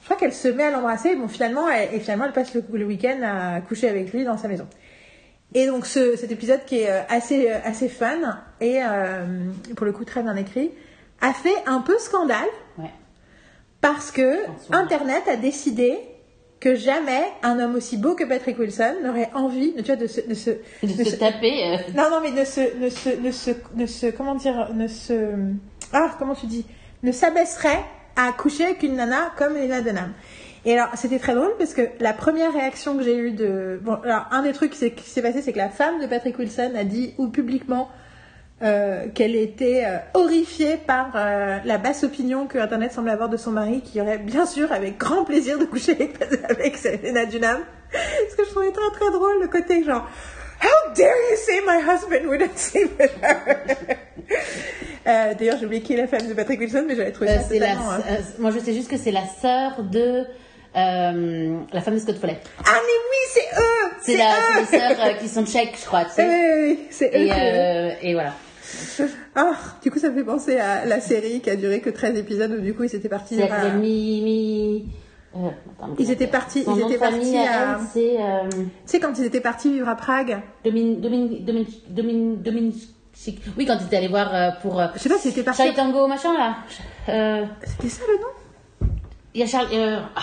Je 0.00 0.14
crois 0.14 0.16
qu'elle 0.16 0.34
se 0.34 0.48
met 0.48 0.64
à 0.64 0.70
l'embrasser. 0.70 1.14
Bon, 1.16 1.28
finalement, 1.28 1.68
et 1.68 2.00
finalement, 2.00 2.24
elle 2.24 2.32
passe 2.32 2.54
le 2.54 2.84
week-end 2.86 3.18
à 3.22 3.60
coucher 3.60 3.90
avec 3.90 4.10
lui 4.10 4.24
dans 4.24 4.38
sa 4.38 4.48
maison. 4.48 4.66
Et 5.54 5.66
donc 5.66 5.86
ce, 5.86 6.16
cet 6.16 6.30
épisode 6.30 6.64
qui 6.66 6.80
est 6.80 6.90
euh, 6.90 7.00
assez, 7.08 7.50
euh, 7.50 7.56
assez 7.64 7.88
fun 7.88 8.38
et 8.60 8.80
euh, 8.82 9.24
pour 9.76 9.86
le 9.86 9.92
coup 9.92 10.04
très 10.04 10.22
bien 10.22 10.36
écrit, 10.36 10.70
a 11.20 11.32
fait 11.32 11.54
un 11.66 11.80
peu 11.80 11.98
scandale 11.98 12.48
Ouais. 12.78 12.90
parce 13.80 14.10
que. 14.10 14.36
Internet 14.70 15.22
a 15.28 15.36
décidé 15.36 15.98
que 16.60 16.74
jamais 16.74 17.22
un 17.42 17.58
homme 17.60 17.76
aussi 17.76 17.96
beau 17.96 18.14
que 18.14 18.24
Patrick 18.24 18.58
Wilson 18.58 18.96
n'aurait 19.04 19.30
envie 19.34 19.72
tu 19.76 19.82
vois, 19.84 19.96
de 19.96 20.06
se, 20.08 20.20
de 20.20 20.34
se, 20.34 20.50
De 20.50 20.58
de 20.82 21.04
se 21.04 21.10
se- 21.12 21.16
taper. 21.16 21.64
euh, 21.64 21.76
non, 21.96 22.10
non, 22.10 22.20
mais 22.20 22.32
ne 22.32 22.44
se, 22.44 22.76
ne 22.78 22.90
se, 22.90 23.08
ne 23.20 23.30
se, 23.30 23.50
ne 23.74 23.86
se, 23.86 24.06
comment 24.06 24.34
dire, 24.34 24.70
ne 24.74 24.86
se, 24.88 25.14
ah, 25.92 26.10
comment 26.18 26.34
tu 26.34 26.46
dis, 26.46 26.66
ne 27.04 27.12
s'abaisserait 27.12 27.80
à 28.16 28.32
coucher 28.32 28.64
avec 28.64 28.82
une 28.82 28.96
nana 28.96 29.32
comme 29.38 29.54
Lena 29.54 29.80
Dunham. 29.80 30.12
Et 30.68 30.78
alors, 30.78 30.90
c'était 30.96 31.18
très 31.18 31.34
drôle 31.34 31.52
parce 31.56 31.72
que 31.72 31.80
la 31.98 32.12
première 32.12 32.52
réaction 32.52 32.94
que 32.98 33.02
j'ai 33.02 33.16
eue 33.16 33.30
de, 33.32 33.80
bon, 33.82 33.94
alors, 34.04 34.26
un 34.32 34.42
des 34.42 34.52
trucs 34.52 34.72
qui 34.72 34.76
s'est- 34.78 35.22
passé, 35.22 35.40
c'est 35.40 35.52
que 35.54 35.56
la 35.58 35.70
femme 35.70 35.98
de 35.98 36.06
Patrick 36.06 36.38
Wilson 36.38 36.72
a 36.76 36.84
dit, 36.84 37.14
ou 37.16 37.28
publiquement, 37.28 37.88
euh, 38.62 39.06
qu'elle 39.14 39.34
était 39.34 39.84
euh, 39.86 39.96
horrifiée 40.12 40.76
par 40.76 41.12
euh, 41.14 41.56
la 41.64 41.78
basse 41.78 42.04
opinion 42.04 42.46
que 42.46 42.58
Internet 42.58 42.92
semble 42.92 43.08
avoir 43.08 43.30
de 43.30 43.38
son 43.38 43.50
mari, 43.50 43.80
qui 43.80 43.98
aurait 44.02 44.18
bien 44.18 44.44
sûr 44.44 44.70
avec 44.70 44.98
grand 44.98 45.24
plaisir 45.24 45.58
de 45.58 45.64
coucher 45.64 45.92
avec, 46.20 46.50
avec 46.50 46.76
Selena 46.76 47.24
Dunham. 47.24 47.60
Parce 47.90 48.34
que 48.36 48.44
je 48.44 48.50
trouvais 48.50 48.70
très 48.70 48.90
très 49.00 49.10
drôle 49.10 49.40
le 49.40 49.48
côté 49.48 49.82
genre 49.84 50.06
How 50.62 50.92
dare 50.94 51.14
you 51.30 51.36
say 51.38 51.60
my 51.66 51.80
husband 51.80 52.28
wouldn't 52.28 52.58
sleep 52.58 52.90
with 53.00 53.12
her 53.22 53.56
Euh, 55.06 55.32
D'ailleurs, 55.38 55.56
j'ai 55.58 55.64
oublié 55.64 55.80
qui 55.80 55.94
est 55.94 55.96
la 55.96 56.06
femme 56.06 56.28
de 56.28 56.34
Patrick 56.34 56.60
Wilson, 56.60 56.84
mais 56.86 56.94
j'avais 56.94 57.12
trouvé 57.12 57.30
euh, 57.30 57.38
ça 57.38 57.54
la, 57.54 57.60
totalement, 57.68 57.92
euh, 57.92 58.16
moi, 58.38 58.50
je 58.50 58.58
sais 58.58 58.74
juste 58.74 58.90
que 58.90 58.98
c'est 58.98 59.12
la 59.12 59.24
sœur 59.40 59.82
de 59.84 60.24
euh, 60.76 61.58
la 61.72 61.80
femme 61.80 61.94
de 61.94 61.98
Scott 62.00 62.16
Foley. 62.18 62.38
Ah 62.60 62.70
mais 62.74 62.80
oui, 62.80 63.26
c'est 63.32 63.60
eux 63.60 63.96
C'est 64.02 64.16
la, 64.16 64.34
c'est 64.66 64.76
les 64.76 64.78
sœurs 64.94 65.06
euh, 65.06 65.12
qui 65.14 65.28
sont 65.28 65.44
tchèques, 65.46 65.76
je 65.80 65.84
crois. 65.86 66.04
Tu 66.04 66.10
sais. 66.12 66.26
oui, 66.26 66.68
oui, 66.70 66.78
c'est 66.90 67.06
eux. 67.08 67.16
Et, 67.16 67.28
c'est 67.28 67.34
eux. 67.34 67.54
euh, 67.56 67.90
et 68.02 68.12
voilà. 68.14 68.32
Ah, 69.34 69.52
du 69.82 69.90
coup, 69.90 69.98
ça 69.98 70.10
me 70.10 70.16
fait 70.18 70.24
penser 70.24 70.58
à 70.58 70.84
la 70.84 71.00
série 71.00 71.40
qui 71.40 71.48
a 71.50 71.56
duré 71.56 71.80
que 71.80 71.90
13 71.90 72.18
épisodes 72.18 72.52
où 72.52 72.60
du 72.60 72.74
coup 72.74 72.84
ils 72.84 72.94
étaient 72.94 73.08
partis. 73.08 73.36
C'est 73.36 73.50
à- 73.50 73.70
mi, 73.70 74.20
mi... 74.22 74.88
euh, 75.36 75.48
attends, 75.78 75.94
Ils 75.98 76.10
étaient 76.10 76.26
partis- 76.26 76.64
Son 76.64 76.76
ils 76.76 76.80
nom 76.80 76.88
étaient 76.88 76.98
partis 76.98 77.36
à 77.38 77.72
à- 77.76 77.80
c'est 77.92 78.16
Tu 78.56 78.64
sais, 78.86 79.00
quand 79.00 79.18
ils 79.18 79.24
étaient 79.24 79.40
partis 79.40 79.72
vivre 79.72 79.88
à 79.88 79.94
Prague, 79.96 80.38
Domin, 80.64 80.94
Domin, 80.98 81.28
Domin, 81.40 81.64
Domin, 81.88 82.34
Domin, 82.38 82.70
Oui, 83.56 83.64
quand 83.66 83.76
ils 83.80 83.86
étaient 83.86 83.96
allés 83.96 84.08
voir 84.08 84.58
pour 84.60 84.82
je 84.94 84.98
sais 85.00 85.08
pas 85.08 85.16
s'ils 85.18 85.30
étaient 85.30 85.42
partis. 85.42 85.62
Charlie 85.62 85.74
Tango, 85.74 86.06
machin 86.06 86.34
là. 86.36 86.56
C'était 87.64 87.88
ça 87.88 88.02
le 88.06 88.18
nom? 88.20 88.90
Il 89.34 89.40
y 89.40 89.44
a 89.44 89.46
Charlie. 89.46 89.76
Euh, 89.78 90.00
ah, 90.16 90.20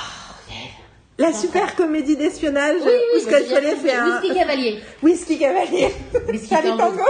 La 1.18 1.32
super 1.32 1.76
comédie 1.76 2.18
d'espionnage 2.18 2.82
oui, 2.86 2.92
oui, 3.16 3.34
un 3.34 4.20
Whisky 4.20 4.34
Cavalier. 4.34 4.80
Whisky 5.02 5.40
Cavalier. 5.40 5.90
Whisky 6.28 6.48
Charlie 6.50 6.78
Tango. 6.78 7.04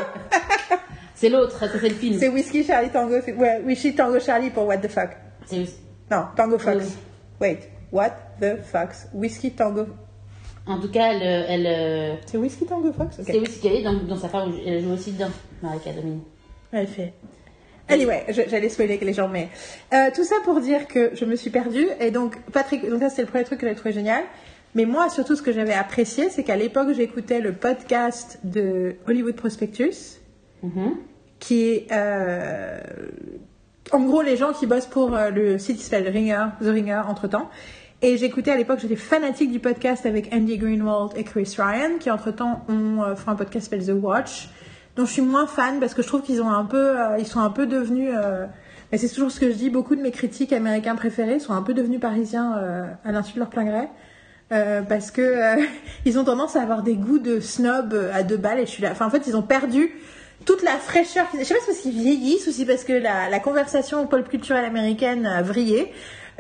C'est 1.16 1.30
l'autre, 1.30 1.58
ça 1.58 1.68
c'est 1.72 1.90
le 1.90 1.96
film. 1.96 2.20
C'est 2.20 2.28
Whisky 2.28 2.64
Charlie 2.64 2.90
Tango. 2.90 3.16
Ouais, 3.16 3.62
Whisky 3.66 3.96
Tango 3.96 4.20
Charlie 4.20 4.52
pour 4.52 4.68
What 4.68 4.78
the 4.78 4.90
fuck. 4.90 5.10
C'est 5.46 5.66
Non, 6.12 6.26
Tango 6.36 6.60
Fox. 6.60 6.86
Oui. 7.42 7.48
Wait, 7.48 7.70
What 7.92 8.12
the 8.40 8.62
Fox. 8.64 9.08
Whisky 9.14 9.52
Tango. 9.52 9.88
En 10.68 10.80
tout 10.80 10.90
cas, 10.90 11.14
elle, 11.14 11.24
euh, 11.24 11.46
elle 11.48 11.68
euh, 11.68 12.16
C'est 12.26 12.38
Whisky 12.38 12.66
Tango 12.66 12.92
Fox? 12.92 13.18
C'est 13.24 13.40
Whisky 13.40 13.62
Cavalier, 13.62 13.84
donc 13.84 14.06
dans 14.06 14.18
sa 14.18 14.30
femme, 14.30 14.54
elle 14.66 14.84
joue 14.84 14.92
aussi 14.92 15.14
dedans, 15.14 15.32
Marika 15.64 15.92
Domini. 15.94 16.22
Elle 16.72 16.88
fait. 16.88 17.14
Anyway, 17.88 18.26
j'allais 18.48 18.70
spoiler 18.70 18.98
que 18.98 19.06
les 19.06 19.14
gens, 19.14 19.28
mais 19.28 19.50
euh, 19.94 20.10
tout 20.16 20.24
ça 20.24 20.36
pour 20.44 20.60
dire 20.60 20.88
que 20.88 21.12
je 21.14 21.24
me 21.26 21.36
suis 21.36 21.52
perdue 21.52 21.88
et 22.00 22.10
donc 22.12 22.36
Patrick, 22.52 22.90
donc 22.90 23.00
ça 23.00 23.10
c'était 23.10 23.22
le 23.22 23.28
premier 23.28 23.44
truc 23.44 23.60
que 23.60 23.66
j'avais 23.68 23.76
trouvé 23.78 23.94
génial. 23.94 24.24
Mais 24.74 24.86
moi, 24.86 25.10
surtout, 25.10 25.36
ce 25.38 25.42
que 25.42 25.54
j'avais 25.54 25.74
apprécié, 25.74 26.30
c'est 26.30 26.44
qu'à 26.44 26.58
l'époque, 26.58 26.90
j'écoutais 26.94 27.40
le 27.40 27.54
podcast 27.54 28.40
de 28.44 28.96
Hollywood 29.08 29.36
Prospectus, 29.36 30.20
Mhm. 30.64 30.96
qui 31.40 31.70
est 31.70 31.88
euh, 31.92 32.80
en 33.92 34.00
gros 34.04 34.22
les 34.22 34.36
gens 34.36 34.52
qui 34.52 34.66
bossent 34.66 34.88
pour 34.88 35.16
euh, 35.16 35.30
le 35.30 35.58
site 35.60 35.78
qui 35.78 35.84
s'appelle 35.84 36.12
Ringer, 36.12 36.48
The 36.62 36.66
Ringer, 36.66 37.02
entre 37.08 37.28
temps. 37.28 37.50
Et 38.02 38.18
j'écoutais 38.18 38.52
à 38.52 38.58
l'époque, 38.58 38.80
j'étais 38.82 38.96
fanatique 38.98 39.52
du 39.52 39.60
podcast 39.60 40.06
avec 40.06 40.34
Andy 40.34 40.58
Greenwald 40.58 41.12
et 41.16 41.24
Chris 41.24 41.56
Ryan, 41.58 41.92
qui 42.00 42.12
entre 42.12 42.32
temps 42.32 42.66
ont 42.68 43.16
fait 43.16 43.30
un 43.30 43.36
podcast 43.36 43.72
qui 43.72 43.78
s'appelle 43.80 43.96
The 43.96 44.04
Watch, 44.04 44.50
dont 44.96 45.06
je 45.06 45.12
suis 45.12 45.22
moins 45.22 45.48
fan 45.48 45.80
parce 45.80 45.94
que 45.94 46.02
je 46.02 46.08
trouve 46.08 46.22
qu'ils 46.22 46.42
ont 46.42 46.50
un 46.50 46.66
peu, 46.66 47.00
euh, 47.00 47.18
ils 47.20 47.28
sont 47.28 47.40
un 47.40 47.50
peu 47.50 47.66
devenus, 47.66 48.12
euh, 48.16 48.46
mais 48.92 48.98
c'est 48.98 49.10
toujours 49.10 49.32
ce 49.32 49.40
que 49.40 49.52
je 49.52 49.56
dis, 49.56 49.70
beaucoup 49.70 49.96
de 49.96 50.02
mes 50.02 50.12
critiques 50.12 50.54
américains 50.54 50.96
préférés 50.96 51.40
sont 51.40 51.54
un 51.54 51.62
peu 51.62 51.74
devenus 51.74 52.00
parisiens 52.00 52.58
euh, 52.58 52.86
à 53.04 53.12
l'insu 53.12 53.34
de 53.34 53.40
leur 53.40 53.50
plein 53.50 53.66
gré. 53.66 53.88
Parce 54.88 55.12
que 55.12 55.58
ils 56.06 56.18
ont 56.18 56.24
tendance 56.24 56.56
à 56.56 56.62
avoir 56.62 56.82
des 56.82 56.96
goûts 56.96 57.20
de 57.20 57.40
snob 57.40 57.94
à 58.14 58.24
deux 58.24 58.38
balles 58.38 58.60
et 58.60 58.66
je 58.66 58.72
suis 58.72 58.84
là. 58.84 58.92
Enfin, 58.92 59.08
en 59.08 59.10
fait, 59.10 59.28
ils 59.28 59.36
ont 59.36 59.42
perdu 59.42 59.92
toute 60.46 60.64
la 60.64 60.78
fraîcheur. 60.78 61.26
Je 61.38 61.44
sais 61.44 61.56
pas 61.56 61.60
si 61.60 61.66
parce 61.66 61.80
qu'ils 61.80 61.92
vieillissent 61.92 62.48
ou 62.48 62.52
si 62.52 62.66
parce 62.66 62.86
que 62.86 62.94
la, 62.94 63.40
conversation 63.40 64.06
pop 64.08 64.30
culturelle 64.30 64.64
américaine 64.64 65.26
a 65.26 65.42
vrillé. 65.42 65.92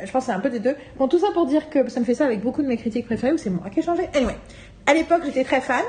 Je 0.01 0.09
pense 0.11 0.25
que 0.25 0.31
c'est 0.31 0.37
un 0.37 0.39
peu 0.39 0.49
des 0.49 0.59
deux. 0.59 0.75
Bon, 0.97 1.07
tout 1.09 1.19
ça 1.19 1.27
pour 1.33 1.45
dire 1.45 1.69
que 1.69 1.89
ça 1.89 1.99
me 1.99 2.05
fait 2.05 2.13
ça 2.13 2.25
avec 2.25 2.41
beaucoup 2.41 2.61
de 2.61 2.67
mes 2.67 2.77
critiques 2.77 3.05
préférées 3.05 3.33
ou 3.33 3.37
c'est 3.37 3.49
moi 3.49 3.69
qui 3.69 3.79
ai 3.79 3.83
changé. 3.83 4.07
Anyway, 4.13 4.37
à 4.85 4.93
l'époque, 4.93 5.23
j'étais 5.25 5.43
très 5.43 5.59
fan. 5.59 5.83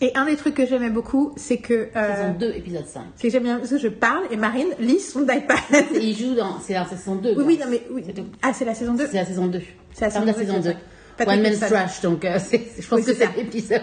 Et 0.00 0.12
un 0.16 0.26
des 0.26 0.36
trucs 0.36 0.54
que 0.54 0.66
j'aimais 0.66 0.90
beaucoup, 0.90 1.32
c'est 1.36 1.58
que. 1.58 1.88
euh, 1.96 2.16
Saison 2.16 2.34
2, 2.38 2.52
épisode 2.56 2.86
5. 2.86 3.02
c'est 3.16 3.28
que 3.28 3.32
j'aime 3.32 3.44
bien 3.44 3.58
parce 3.58 3.70
que 3.70 3.78
je 3.78 3.88
parle 3.88 4.24
et 4.30 4.36
Marine 4.36 4.68
lit 4.80 5.00
son 5.00 5.22
iPad. 5.22 5.58
Et 5.94 5.98
il 5.98 6.16
joue 6.16 6.34
dans. 6.34 6.58
C'est 6.60 6.74
la 6.74 6.84
saison 6.84 7.14
2. 7.16 7.30
oui, 7.30 7.36
là. 7.36 7.44
oui, 7.44 7.58
non, 7.58 7.66
mais. 7.70 7.82
Oui. 7.90 8.04
Ah, 8.42 8.52
c'est 8.52 8.64
la 8.64 8.74
saison 8.74 8.94
2. 8.94 9.06
C'est 9.06 9.16
la 9.16 9.24
saison 9.26 9.46
2. 9.46 9.60
C'est 9.92 10.00
la 10.02 10.06
la 10.08 10.32
saison 10.32 10.38
saison 10.38 10.54
deux, 10.60 10.72
2. 10.72 10.76
c'est 11.18 11.24
ça. 11.24 11.30
One 11.32 11.40
Wilson. 11.40 11.66
Trash, 11.68 12.00
donc 12.00 12.24
euh, 12.24 12.38
je 12.52 12.88
pense 12.88 12.98
Oui, 13.00 13.04
que 13.04 13.14
c'est 13.14 13.36
l'épisode. 13.36 13.82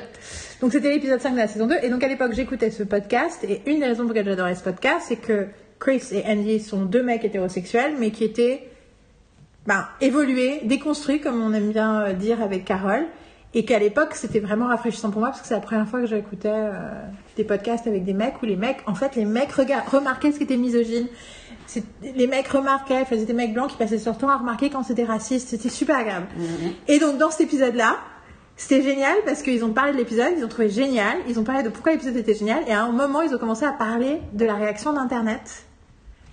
Donc 0.59 0.73
c'était 0.73 0.89
l'épisode 0.89 1.21
5 1.21 1.31
de 1.31 1.37
la 1.37 1.47
saison 1.47 1.67
2. 1.67 1.75
Et 1.83 1.89
donc 1.89 2.03
à 2.03 2.07
l'époque, 2.09 2.33
j'écoutais 2.33 2.69
ce 2.71 2.83
podcast. 2.83 3.43
Et 3.47 3.61
une 3.65 3.79
des 3.79 3.85
raisons 3.85 4.03
pour 4.05 4.13
lesquelles 4.13 4.29
j'adorais 4.29 4.55
ce 4.55 4.63
podcast, 4.63 5.05
c'est 5.07 5.15
que 5.15 5.47
Chris 5.79 6.03
et 6.11 6.23
Andy 6.27 6.59
sont 6.59 6.81
deux 6.83 7.01
mecs 7.03 7.23
hétérosexuels, 7.23 7.93
mais 7.97 8.11
qui 8.11 8.25
étaient 8.25 8.67
ben, 9.65 9.87
évolués, 10.01 10.59
déconstruits, 10.65 11.21
comme 11.21 11.41
on 11.41 11.53
aime 11.53 11.71
bien 11.71 12.01
euh, 12.01 12.13
dire 12.13 12.41
avec 12.41 12.65
Carole. 12.65 13.05
Et 13.53 13.65
qu'à 13.65 13.79
l'époque, 13.79 14.13
c'était 14.13 14.39
vraiment 14.39 14.67
rafraîchissant 14.67 15.11
pour 15.11 15.19
moi, 15.19 15.29
parce 15.29 15.41
que 15.41 15.47
c'est 15.47 15.53
la 15.53 15.59
première 15.59 15.87
fois 15.87 15.99
que 15.99 16.05
j'écoutais 16.05 16.49
euh, 16.49 16.71
des 17.35 17.43
podcasts 17.43 17.85
avec 17.85 18.05
des 18.05 18.13
mecs 18.13 18.41
où 18.41 18.45
les 18.45 18.55
mecs, 18.55 18.77
en 18.87 18.95
fait, 18.95 19.15
les 19.15 19.25
mecs 19.25 19.51
regard- 19.51 19.89
remarquaient 19.91 20.31
ce 20.31 20.37
qui 20.37 20.43
était 20.43 20.57
misogyne. 20.57 21.07
Les 22.15 22.27
mecs 22.27 22.47
remarquaient, 22.47 23.01
enfin, 23.01 23.15
c'était 23.15 23.25
des 23.25 23.33
mecs 23.33 23.53
blancs 23.53 23.71
qui 23.71 23.77
passaient 23.77 23.99
leur 24.05 24.17
temps 24.17 24.29
à 24.29 24.37
remarquer 24.37 24.69
quand 24.69 24.83
c'était 24.83 25.03
raciste. 25.03 25.49
C'était 25.49 25.69
super 25.69 25.97
agréable. 25.97 26.27
Et 26.87 26.99
donc, 26.99 27.17
dans 27.17 27.29
cet 27.29 27.41
épisode-là, 27.41 27.97
c'était 28.55 28.83
génial 28.83 29.15
parce 29.25 29.41
qu'ils 29.41 29.65
ont 29.65 29.73
parlé 29.73 29.91
de 29.93 29.97
l'épisode, 29.97 30.33
ils 30.37 30.45
ont 30.45 30.49
trouvé 30.49 30.69
génial, 30.69 31.17
ils 31.27 31.39
ont 31.39 31.43
parlé 31.43 31.63
de 31.63 31.69
pourquoi 31.69 31.93
l'épisode 31.93 32.15
était 32.15 32.35
génial, 32.35 32.63
et 32.67 32.73
à 32.73 32.83
un 32.83 32.91
moment, 32.91 33.21
ils 33.21 33.33
ont 33.33 33.37
commencé 33.37 33.65
à 33.65 33.71
parler 33.71 34.21
de 34.33 34.45
la 34.45 34.55
réaction 34.55 34.93
d'Internet 34.93 35.65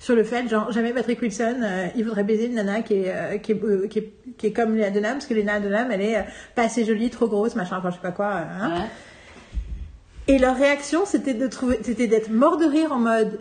sur 0.01 0.15
le 0.15 0.23
fait, 0.23 0.49
genre, 0.49 0.71
jamais 0.71 0.93
Patrick 0.93 1.21
Wilson, 1.21 1.57
euh, 1.63 1.87
il 1.97 2.05
voudrait 2.05 2.23
baiser 2.25 2.47
une 2.47 2.55
nana 2.55 2.83
qui 2.83 2.95
est, 2.95 3.13
euh, 3.15 3.39
qui 3.39 3.53
est, 3.53 3.65
euh, 3.65 3.89
qui 3.89 3.99
est, 3.99 4.13
qui 4.37 4.47
est 4.47 4.53
comme 4.53 4.77
Léa 4.77 4.91
Dunham, 4.91 5.15
parce 5.15 5.27
que 5.27 5.35
Léa 5.35 5.59
Dunham, 5.59 5.91
elle 5.91 6.03
est 6.03 6.25
pas 6.55 6.63
assez 6.63 6.85
jolie, 6.85 7.11
trop 7.11 7.27
grosse, 7.27 7.57
machin, 7.57 7.77
enfin, 7.79 7.91
je 7.91 7.97
sais 7.97 8.03
pas 8.03 8.13
quoi. 8.13 8.33
hein. 8.33 8.71
Ouais. 8.77 8.87
Et 10.29 10.39
leur 10.39 10.57
réaction, 10.57 11.05
c'était 11.07 11.35
de 11.35 11.47
trouver, 11.47 11.81
c'était 11.83 12.07
d'être 12.07 12.31
mort 12.31 12.59
de 12.59 12.67
rire 12.67 12.93
en 12.93 12.99
mode, 12.99 13.41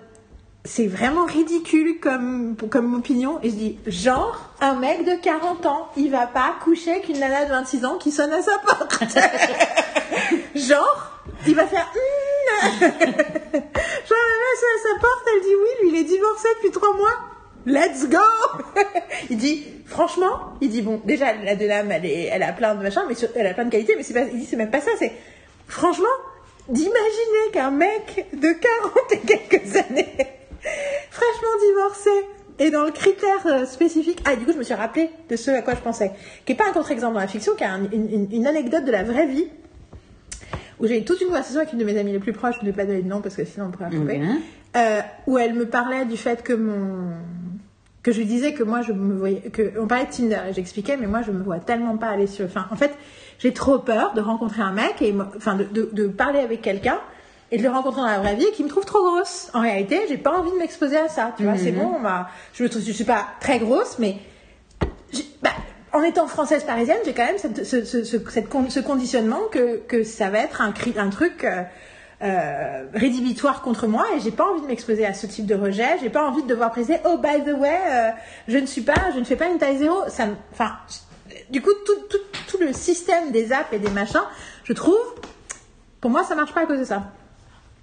c'est 0.64 0.88
vraiment 0.88 1.26
ridicule 1.26 2.00
comme, 2.00 2.56
comme 2.70 2.94
opinion. 2.96 3.40
Et 3.44 3.50
je 3.50 3.56
dis, 3.56 3.78
genre, 3.88 4.54
un 4.62 4.76
mec 4.76 5.06
de 5.06 5.22
40 5.22 5.66
ans, 5.66 5.90
il 5.98 6.10
va 6.12 6.28
pas 6.28 6.56
coucher 6.64 6.92
avec 6.92 7.10
une 7.10 7.20
nana 7.20 7.46
de 7.46 7.50
26 7.52 7.86
ans 7.86 7.98
qui 7.98 8.12
sonne 8.12 8.32
à 8.32 8.42
sa 8.42 8.58
porte. 8.66 9.04
genre, 10.56 11.17
il 11.46 11.56
va 11.56 11.66
faire, 11.68 11.88
Hum 11.94 12.02
genre, 12.82 12.92
la 13.54 14.50
à 14.50 14.82
sa 14.82 15.00
porte, 15.00 15.28
elle 15.36 15.42
dit 15.44 15.56
oui, 15.56 15.70
lui, 15.82 15.90
il 15.90 16.02
est 16.02 16.04
divorcé 16.06 16.48
depuis 16.58 16.72
3 16.72 16.94
mois. 16.96 17.10
Let's 17.66 18.08
go 18.10 18.18
Il 19.30 19.38
dit, 19.38 19.66
franchement, 19.86 20.54
il 20.62 20.70
dit, 20.70 20.82
bon, 20.82 21.02
déjà, 21.04 21.34
la 21.36 21.56
de 21.56 21.66
l'âme, 21.68 21.92
elle, 21.92 22.06
est, 22.06 22.30
elle 22.32 22.44
a 22.44 22.54
plein 22.54 22.74
de 22.76 22.82
machins, 22.82 23.04
mais 23.10 23.16
elle 23.36 23.48
a 23.48 23.54
plein 23.54 23.66
de 23.66 23.70
qualités, 23.72 23.96
mais 23.98 24.04
pas, 24.14 24.22
il 24.32 24.40
dit, 24.40 24.46
c'est 24.46 24.56
même 24.56 24.72
pas 24.72 24.80
ça, 24.80 24.92
c'est, 24.98 25.12
franchement, 25.68 26.06
d'imaginer 26.70 27.52
qu'un 27.52 27.72
mec 27.72 28.28
de 28.34 28.52
40 28.54 29.12
et 29.12 29.20
quelques 29.20 29.76
années, 29.76 30.16
fraîchement 31.12 31.68
divorcé, 31.68 32.10
et 32.60 32.72
dans 32.72 32.86
le 32.86 32.92
critère 32.92 33.46
euh, 33.46 33.66
spécifique, 33.66 34.20
ah, 34.26 34.36
du 34.38 34.46
coup, 34.46 34.54
je 34.54 34.58
me 34.58 34.64
suis 34.64 34.74
rappelé 34.74 35.10
de 35.30 35.36
ce 35.36 35.52
à 35.52 35.62
quoi 35.62 35.76
je 35.76 35.82
pensais, 35.82 36.12
qui 36.46 36.54
est 36.54 36.56
pas 36.56 36.68
un 36.70 36.72
contre-exemple 36.74 37.14
dans 37.16 37.20
la 37.20 37.28
fiction, 37.28 37.54
qui 37.56 37.64
une- 37.66 38.30
une 38.32 38.48
anecdote 38.48 38.86
de 38.86 38.92
la 38.92 39.04
vraie 39.04 39.28
vie, 39.28 39.50
où 40.80 40.88
j'ai 40.88 41.00
eu 41.00 41.04
toute 41.06 41.20
une 41.22 41.28
conversation 41.28 41.60
avec 41.62 41.74
une 41.74 41.80
de 41.80 41.84
mes 41.86 41.98
amies 41.98 42.12
les 42.12 42.20
plus 42.20 42.34
proches, 42.34 42.56
je 42.60 42.66
ne 42.66 42.72
vais 42.72 42.76
pas 42.76 42.86
donner 42.86 43.02
de 43.02 43.08
nom 43.10 43.22
parce 43.22 43.36
que 43.36 43.46
sinon 43.46 43.68
on 43.68 43.72
pourrait 43.72 43.90
la 43.92 43.98
Mhm. 44.20 44.38
euh, 44.76 45.02
où 45.26 45.38
elle 45.38 45.54
me 45.54 45.66
parlait 45.68 46.06
du 46.06 46.18
fait 46.18 46.44
que 46.44 46.54
mon 46.54 47.12
que 48.04 48.12
je 48.14 48.20
lui 48.20 48.26
disais 48.26 48.54
que 48.54 48.64
moi 48.64 48.82
je 48.84 48.94
me 48.94 49.18
voyais 49.18 49.42
que 49.42 49.74
on 49.82 49.88
parlait 49.88 50.06
de 50.06 50.12
Tinder 50.12 50.40
et 50.50 50.54
j'expliquais 50.54 50.96
mais 50.98 51.08
moi 51.08 51.22
je 51.24 51.32
me 51.32 51.44
vois 51.44 51.60
tellement 51.60 51.98
pas 51.98 52.08
aller 52.08 52.28
sur 52.28 52.46
enfin 52.46 52.66
en 52.72 52.76
fait 52.78 52.92
j'ai 53.40 53.54
trop 53.54 53.80
peur 53.80 54.14
de 54.14 54.22
rencontrer 54.22 54.62
un 54.62 54.72
mec 54.72 55.02
et 55.02 55.14
enfin 55.36 55.56
de, 55.56 55.64
de, 55.66 55.90
de 55.92 56.08
parler 56.08 56.40
avec 56.40 56.62
quelqu'un 56.62 57.00
et 57.52 57.58
de 57.58 57.64
le 57.64 57.70
rencontrer 57.70 58.02
dans 58.02 58.08
la 58.08 58.20
vraie 58.20 58.36
vie 58.36 58.46
et 58.46 58.52
qui 58.52 58.64
me 58.64 58.70
trouve 58.70 58.86
trop 58.86 59.04
grosse. 59.04 59.50
En 59.54 59.62
réalité 59.62 60.00
j'ai 60.08 60.18
pas 60.18 60.38
envie 60.40 60.52
de 60.52 60.58
m'exposer 60.58 60.98
à 60.98 61.10
ça 61.10 61.34
tu 61.36 61.44
vois 61.44 61.58
c'est 61.58 61.72
bon 61.72 62.00
bah, 62.02 62.30
je 62.54 62.64
me 62.64 62.70
trouve 62.70 62.82
je 62.86 62.92
suis 62.94 63.04
pas 63.04 63.26
très 63.42 63.60
grosse 63.60 63.98
mais 64.00 64.18
bah, 65.42 65.50
en 65.98 66.04
étant 66.04 66.28
française 66.28 66.64
parisienne, 66.64 67.00
j'ai 67.06 67.14
quand 67.14 67.26
même 67.26 67.40
ce, 67.40 68.80
conditionnement 68.82 69.42
que, 69.52 70.04
ça 70.04 70.30
va 70.30 70.40
être 70.40 70.62
un, 70.62 70.72
truc 71.10 71.44
euh, 71.44 71.64
euh, 72.22 72.86
rédhibitoire 72.94 73.64
contre 73.64 73.88
moi 73.88 74.06
et 74.16 74.20
j'ai 74.20 74.32
pas 74.32 74.46
envie 74.46 74.62
de 74.62 74.68
m'exposer 74.68 75.08
à 75.08 75.16
ce 75.16 75.26
type 75.26 75.48
de 75.48 75.56
rejet. 75.56 75.98
J'ai 76.00 76.12
pas 76.12 76.24
envie 76.24 76.44
de 76.44 76.48
devoir 76.48 76.70
préciser 76.70 77.00
oh 77.06 77.18
by 77.18 77.44
the 77.44 77.58
way, 77.58 77.80
euh, 77.90 78.12
je 78.48 78.60
ne 78.60 78.68
suis 78.68 78.82
pas, 78.82 79.12
je 79.14 79.20
ne 79.20 79.24
fais 79.24 79.36
pas 79.36 79.48
une 79.48 79.58
taille 79.58 79.78
zéro. 79.78 80.08
Ça, 80.08 80.26
enfin, 80.52 80.74
du 81.50 81.64
coup 81.64 81.72
tout, 81.86 82.58
le 82.60 82.74
système 82.74 83.32
des 83.32 83.52
apps 83.52 83.72
et 83.72 83.80
des 83.80 83.92
machins, 83.92 84.24
je 84.66 84.74
trouve, 84.74 84.98
pour 86.00 86.12
moi 86.12 86.24
ça 86.24 86.36
marche 86.36 86.54
pas 86.54 86.62
à 86.62 86.66
cause 86.66 86.80
de 86.80 86.86
ça. 86.86 87.12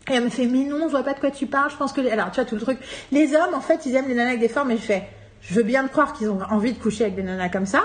Et 0.09 0.15
elle 0.15 0.25
me 0.25 0.29
fait, 0.29 0.47
mais 0.47 0.65
non, 0.65 0.87
je 0.87 0.91
vois 0.91 1.03
pas 1.03 1.15
de 1.15 1.21
quoi 1.21 1.31
tu 1.31 1.47
parles. 1.47 1.71
Je 1.71 1.77
pense 1.77 1.95
que. 1.95 2.07
Alors, 2.12 2.31
tu 2.31 2.35
vois, 2.35 2.45
tout 2.45 2.57
le 2.57 2.61
truc. 2.61 2.79
Les 3.11 3.35
hommes, 3.35 3.55
en 3.55 3.62
fait, 3.62 3.87
ils 3.87 3.95
aiment 3.95 4.07
les 4.07 4.15
nanas 4.15 4.31
avec 4.31 4.41
des 4.41 4.51
formes. 4.51 4.71
Et 4.71 4.77
je 4.77 4.83
fais, 4.83 5.09
je 5.41 5.55
veux 5.55 5.62
bien 5.62 5.83
te 5.87 5.93
croire 5.93 6.12
qu'ils 6.12 6.29
ont 6.29 6.39
envie 6.51 6.75
de 6.75 6.79
coucher 6.79 7.05
avec 7.05 7.17
des 7.17 7.23
nanas 7.23 7.49
comme 7.49 7.65
ça. 7.65 7.85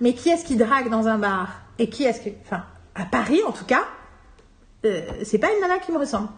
Mais 0.00 0.12
qui 0.12 0.28
est-ce 0.30 0.44
qui 0.44 0.56
drague 0.56 0.88
dans 0.90 1.06
un 1.08 1.18
bar 1.18 1.48
Et 1.78 1.88
qui 1.88 2.04
est-ce 2.04 2.20
que. 2.20 2.30
Enfin, 2.44 2.64
à 2.94 3.04
Paris, 3.04 3.40
en 3.46 3.52
tout 3.52 3.64
cas, 3.64 3.84
euh, 4.84 5.00
c'est 5.24 5.38
pas 5.38 5.48
une 5.54 5.60
nana 5.60 5.78
qui 5.78 5.92
me 5.92 5.98
ressemble. 5.98 6.28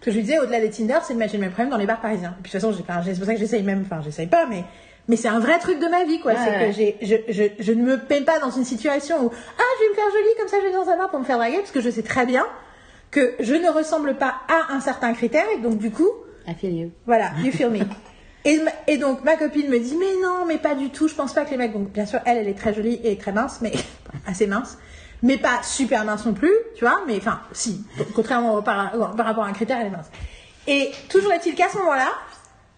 Ce 0.00 0.04
que 0.06 0.10
je 0.10 0.16
lui 0.16 0.22
disais, 0.22 0.38
au-delà 0.38 0.60
des 0.60 0.70
Tinder, 0.70 0.98
c'est 1.02 1.14
de 1.14 1.18
mettre 1.18 1.34
le 1.34 1.40
même 1.40 1.50
problème 1.50 1.70
dans 1.70 1.76
les 1.78 1.86
bars 1.86 2.00
parisiens. 2.00 2.34
Et 2.38 2.42
puis, 2.42 2.50
de 2.52 2.58
toute 2.58 2.60
façon, 2.60 2.72
j'ai 2.76 2.82
pas- 2.82 3.02
c'est 3.04 3.14
pour 3.16 3.24
ça 3.26 3.34
que 3.34 3.38
j'essaye 3.40 3.62
même. 3.62 3.82
Enfin, 3.86 4.00
j'essaye 4.02 4.26
pas, 4.26 4.46
mais. 4.46 4.64
Mais 5.08 5.16
c'est 5.16 5.28
un 5.28 5.40
vrai 5.40 5.58
truc 5.58 5.80
de 5.80 5.86
ma 5.88 6.04
vie, 6.04 6.20
quoi. 6.20 6.32
C'est 6.36 6.50
ouais. 6.50 6.96
que 7.00 7.04
je, 7.04 7.16
je, 7.32 7.44
je 7.58 7.72
ne 7.72 7.82
me 7.82 7.98
paie 7.98 8.20
pas 8.20 8.38
dans 8.38 8.50
une 8.50 8.64
situation 8.64 9.24
où, 9.24 9.30
ah, 9.32 9.62
je 9.78 9.84
vais 9.84 9.90
me 9.90 9.94
faire 9.94 10.04
jolie, 10.12 10.34
comme 10.38 10.48
ça, 10.48 10.56
je 10.60 10.66
vais 10.66 10.72
dans 10.72 10.88
un 10.88 10.96
bar 10.96 11.10
pour 11.10 11.18
me 11.18 11.24
faire 11.24 11.38
draguer, 11.38 11.56
parce 11.58 11.70
que 11.72 11.80
je 11.80 11.90
sais 11.90 12.02
très 12.02 12.26
bien 12.26 12.46
que 13.10 13.34
je 13.40 13.54
ne 13.54 13.68
ressemble 13.70 14.14
pas 14.14 14.36
à 14.48 14.72
un 14.72 14.80
certain 14.80 15.12
critère, 15.14 15.46
et 15.52 15.58
donc, 15.58 15.78
du 15.78 15.90
coup, 15.90 16.08
I 16.46 16.54
feel 16.54 16.72
you. 16.74 16.90
voilà, 17.06 17.30
you 17.42 17.50
feel 17.50 17.70
me. 17.70 17.78
Et, 18.44 18.96
donc 18.96 19.22
ma 19.22 19.36
copine 19.36 19.68
me 19.68 19.78
dit 19.78 19.96
mais 19.98 20.14
non 20.22 20.46
mais 20.46 20.56
pas 20.56 20.74
du 20.74 20.88
tout 20.90 21.08
je 21.08 21.14
pense 21.14 21.34
pas 21.34 21.44
que 21.44 21.50
les 21.50 21.58
mecs 21.58 21.72
donc 21.74 21.90
bien 21.90 22.06
sûr 22.06 22.20
elle 22.24 22.38
elle 22.38 22.48
est 22.48 22.54
très 22.58 22.72
jolie 22.72 22.98
et 23.04 23.18
très 23.18 23.32
mince 23.32 23.58
mais 23.60 23.72
assez 24.26 24.46
mince 24.46 24.78
mais 25.22 25.36
pas 25.36 25.62
super 25.62 26.04
mince 26.06 26.24
non 26.24 26.32
plus 26.32 26.52
tu 26.74 26.84
vois 26.86 27.02
mais 27.06 27.18
enfin 27.18 27.40
si 27.52 27.84
contrairement 28.14 28.62
par, 28.62 28.92
par 29.14 29.26
rapport 29.26 29.44
à 29.44 29.48
un 29.48 29.52
critère 29.52 29.76
elle 29.80 29.88
est 29.88 29.90
mince. 29.90 30.06
Et 30.66 30.90
toujours 31.10 31.32
est-il 31.34 31.54
qu'à 31.54 31.68
ce 31.68 31.76
moment-là 31.78 32.08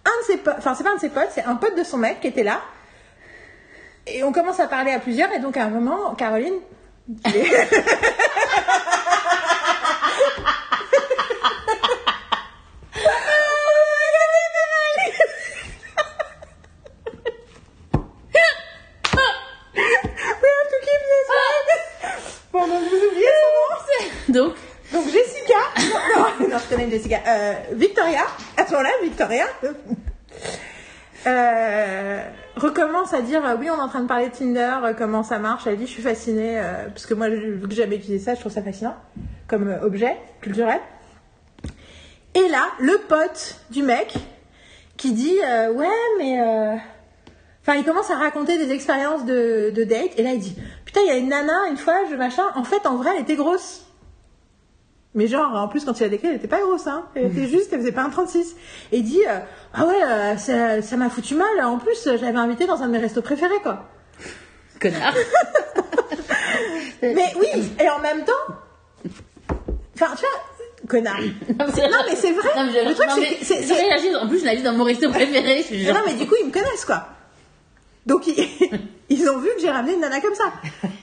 un 0.05 0.21
de 0.23 0.27
ses 0.27 0.37
potes 0.39 0.55
enfin 0.59 0.75
c'est 0.75 0.83
pas 0.83 0.91
un 0.91 0.97
de 0.97 1.01
ses 1.01 1.11
potes 1.11 1.29
c'est 1.33 1.45
un 1.45 1.55
pote 1.55 1.77
de 1.79 1.85
son 1.85 1.99
mec 1.99 2.21
qui 2.21 2.27
était 2.27 2.43
là 2.43 2.61
et 4.09 4.25
on 4.25 4.33
commence 4.33 4.59
à 4.59 4.67
parler 4.67 4.91
à 4.91 4.99
plusieurs 4.99 5.31
et 5.33 5.39
donc 5.39 5.57
à 5.57 5.63
un 5.65 5.69
moment 5.71 6.13
Caroline 6.17 6.55
tu 7.25 7.31
es- 7.39 7.69
We 19.75 20.51
have 20.59 20.69
to 20.73 20.79
keep 20.87 21.03
this 21.11 21.29
one. 21.41 21.69
Bon, 22.53 22.67
donc 22.69 22.83
vous 22.89 23.07
oubliez 23.09 23.33
son 23.41 23.51
nom 23.59 24.45
Donc, 24.45 24.55
Donc 24.93 25.05
Jessica, 25.09 25.61
non, 26.17 26.59
euh, 26.83 27.53
Victoria, 27.73 28.23
à 28.57 28.67
ce 28.67 28.71
moment-là, 28.73 28.91
Victoria, 29.03 29.45
euh, 31.27 32.23
recommence 32.57 33.13
à 33.15 33.23
dire, 33.23 33.45
euh, 33.45 33.57
oui, 33.59 33.69
on 33.71 33.77
est 33.77 33.81
en 33.81 33.89
train 33.89 34.01
de 34.01 34.09
parler 34.09 34.29
de 34.29 34.35
Tinder, 34.35 34.77
euh, 34.83 34.93
comment 34.97 35.23
ça 35.23 35.39
marche, 35.39 35.67
elle 35.67 35.77
dit, 35.77 35.87
je 35.87 35.93
suis 35.93 36.03
fascinée, 36.03 36.59
euh, 36.59 36.89
parce 36.89 37.07
que 37.07 37.15
moi, 37.15 37.29
vu 37.29 37.61
que 37.69 37.75
jamais 37.75 37.97
utilisé 37.97 38.25
ça, 38.25 38.35
je 38.35 38.41
trouve 38.41 38.53
ça 38.53 38.63
fascinant, 38.63 38.97
comme 39.47 39.69
euh, 39.69 39.81
objet 39.83 40.17
culturel. 40.41 40.81
Et 42.35 42.49
là, 42.49 42.67
le 42.81 42.99
pote 43.09 43.57
du 43.71 43.83
mec, 43.83 44.15
qui 44.97 45.13
dit, 45.13 45.39
euh, 45.45 45.73
ouais, 45.73 45.87
mais... 46.19 46.41
euh, 46.41 46.77
Enfin, 47.65 47.79
il 47.79 47.85
commence 47.85 48.11
à 48.11 48.17
raconter 48.17 48.59
des 48.59 48.73
expériences 48.73 49.25
de, 49.25 49.71
de 49.71 49.85
date, 49.85 50.11
et 50.17 50.25
là, 50.25 50.33
il 50.33 50.41
dit, 50.41 50.57
putain, 50.85 51.01
il 51.03 51.07
y 51.07 51.11
a 51.11 51.17
une 51.17 51.29
nana, 51.29 51.69
une 51.71 51.77
fois, 51.77 51.95
je 52.11 52.17
machin, 52.17 52.43
en 52.57 52.65
fait, 52.65 52.89
en 52.89 52.97
vrai, 52.97 53.11
elle 53.15 53.23
était 53.23 53.37
grosse. 53.37 53.87
Mais 55.15 55.27
genre, 55.27 55.55
en 55.55 55.69
plus, 55.69 55.85
quand 55.85 56.01
il 56.01 56.05
a 56.05 56.09
décrit, 56.09 56.29
elle 56.29 56.37
était 56.37 56.49
pas 56.49 56.61
grosse, 56.61 56.87
hein. 56.87 57.05
Elle 57.15 57.27
était 57.27 57.47
juste, 57.47 57.71
elle 57.73 57.81
faisait 57.81 57.93
pas 57.93 58.03
un 58.03 58.09
36. 58.11 58.57
Et 58.93 58.99
il 58.99 59.05
dit, 59.05 59.21
euh, 59.29 59.39
ah 59.75 59.87
ouais, 59.87 60.03
euh, 60.03 60.37
ça 60.39 60.81
ça 60.81 60.97
m'a 60.97 61.11
foutu 61.11 61.35
mal. 61.35 61.49
En 61.63 61.77
plus, 61.79 62.07
euh, 62.07 62.17
je 62.17 62.25
l'avais 62.25 62.39
invité 62.39 62.67
dans 62.67 62.83
un 62.83 62.87
de 62.87 62.93
mes 62.93 62.99
restos 62.99 63.21
préférés, 63.21 63.61
quoi. 63.63 63.85
connard. 64.81 65.15
Mais 67.03 67.33
oui, 67.39 67.73
et 67.81 67.89
en 67.91 67.99
même 67.99 68.25
temps, 68.25 68.55
enfin, 69.95 70.15
tu 70.17 70.21
vois, 70.25 70.89
connard. 70.89 71.21
Non, 71.21 71.67
mais 72.09 72.15
c'est 72.17 72.33
vrai. 72.33 72.49
Non, 72.57 72.65
mais 72.67 72.73
je- 72.73 72.89
Le 72.89 72.95
truc, 72.95 73.09
c'est. 73.43 74.17
En 74.17 74.29
plus, 74.29 74.39
je 74.41 74.45
l'ai 74.45 74.63
dans 74.63 74.73
mon 74.73 74.85
resto 74.85 75.11
préféré. 75.11 75.63
Suis 75.63 75.85
Non, 75.87 75.95
genre- 75.95 76.03
mais 76.07 76.15
du 76.15 76.27
coup, 76.27 76.35
ils 76.41 76.47
me 76.47 76.53
connaissent, 76.53 76.85
quoi. 76.85 77.07
Donc, 78.07 78.27
ils, 78.27 78.49
ils 79.09 79.29
ont 79.29 79.39
vu 79.39 79.49
que 79.55 79.61
j'ai 79.61 79.71
ramené 79.71 79.95
une 79.95 80.01
nana 80.01 80.21
comme 80.21 80.35
ça. 80.35 80.53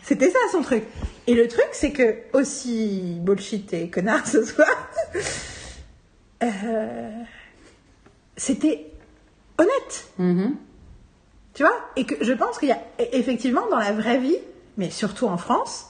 C'était 0.04 0.30
ça, 0.30 0.40
son 0.52 0.62
truc. 0.62 0.84
Et 1.28 1.34
le 1.34 1.48
truc, 1.48 1.68
c'est 1.72 1.92
que, 1.92 2.16
aussi 2.34 3.18
bullshit 3.22 3.72
et 3.74 3.90
connard 3.90 4.26
ce 4.28 4.44
soir, 4.44 4.68
euh, 6.44 7.24
c'était 8.38 8.92
honnête. 9.58 10.08
Mhm. 10.18 10.56
Tu 11.54 11.64
vois? 11.64 11.76
Et 11.96 12.06
que 12.06 12.24
je 12.24 12.34
pense 12.34 12.58
qu'il 12.58 12.70
y 12.70 12.74
a 12.74 12.82
e- 13.00 13.08
effectivement 13.14 13.68
dans 13.70 13.78
la 13.80 13.92
vraie 13.92 14.18
vie, 14.20 14.38
mais 14.78 14.90
surtout 14.90 15.26
en 15.28 15.38
France, 15.38 15.88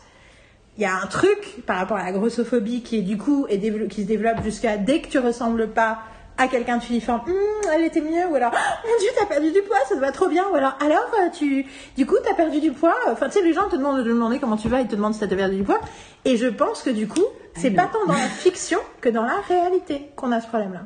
il 0.78 0.84
y 0.84 0.86
a 0.86 0.96
un 0.96 1.08
truc 1.08 1.64
par 1.66 1.78
rapport 1.78 1.98
à 1.98 2.04
la 2.06 2.12
grossophobie 2.12 2.82
qui 2.82 2.98
est 3.00 3.02
du 3.02 3.18
coup 3.18 3.46
est 3.50 3.58
dévelop- 3.58 3.88
qui 3.88 4.04
se 4.04 4.08
développe 4.08 4.42
jusqu'à 4.44 4.78
dès 4.78 5.02
que 5.02 5.10
tu 5.10 5.20
ressembles 5.20 5.70
pas 5.70 6.00
à 6.40 6.48
quelqu'un 6.48 6.78
de 6.78 6.84
filiforme, 6.84 7.22
Hum, 7.28 7.34
elle 7.76 7.84
était 7.84 8.02
mieux, 8.02 8.26
ou 8.30 8.36
alors 8.36 8.52
Oh, 8.56 8.88
mon 8.88 9.00
dieu 9.00 9.10
t'as 9.18 9.26
perdu 9.26 9.52
du 9.52 9.62
poids, 9.62 9.78
ça 9.88 9.96
te 9.96 10.00
va 10.00 10.12
trop 10.12 10.28
bien, 10.28 10.46
ou 10.52 10.56
alors 10.56 10.76
alors 10.84 11.12
euh, 11.22 11.30
tu 11.32 11.66
du 11.98 12.06
coup 12.06 12.16
t'as 12.26 12.34
perdu 12.34 12.60
du 12.60 12.72
poids, 12.72 12.96
enfin 13.12 13.28
tu 13.28 13.40
sais 13.40 13.44
les 13.44 13.54
gens 13.54 13.68
te 13.70 13.76
demandent 13.76 14.00
de 14.00 14.04
demander 14.10 14.40
comment 14.40 14.58
tu 14.58 14.70
vas, 14.70 14.82
ils 14.82 14.88
te 14.88 14.96
demandent 14.96 15.14
si 15.14 15.20
t'as 15.20 15.28
perdu 15.28 15.58
du 15.58 15.64
poids, 15.64 15.80
et 16.26 16.38
je 16.38 16.48
pense 16.48 16.82
que 16.82 16.90
du 16.90 17.08
coup 17.08 17.26
c'est 17.56 17.74
Ah, 17.78 17.84
pas 17.84 17.90
tant 17.92 18.06
dans 18.08 18.14
la 18.14 18.20
fiction 18.30 18.80
que 19.02 19.10
dans 19.10 19.24
la 19.24 19.38
réalité 19.48 20.10
qu'on 20.16 20.32
a 20.32 20.40
ce 20.42 20.48
problème-là. 20.48 20.82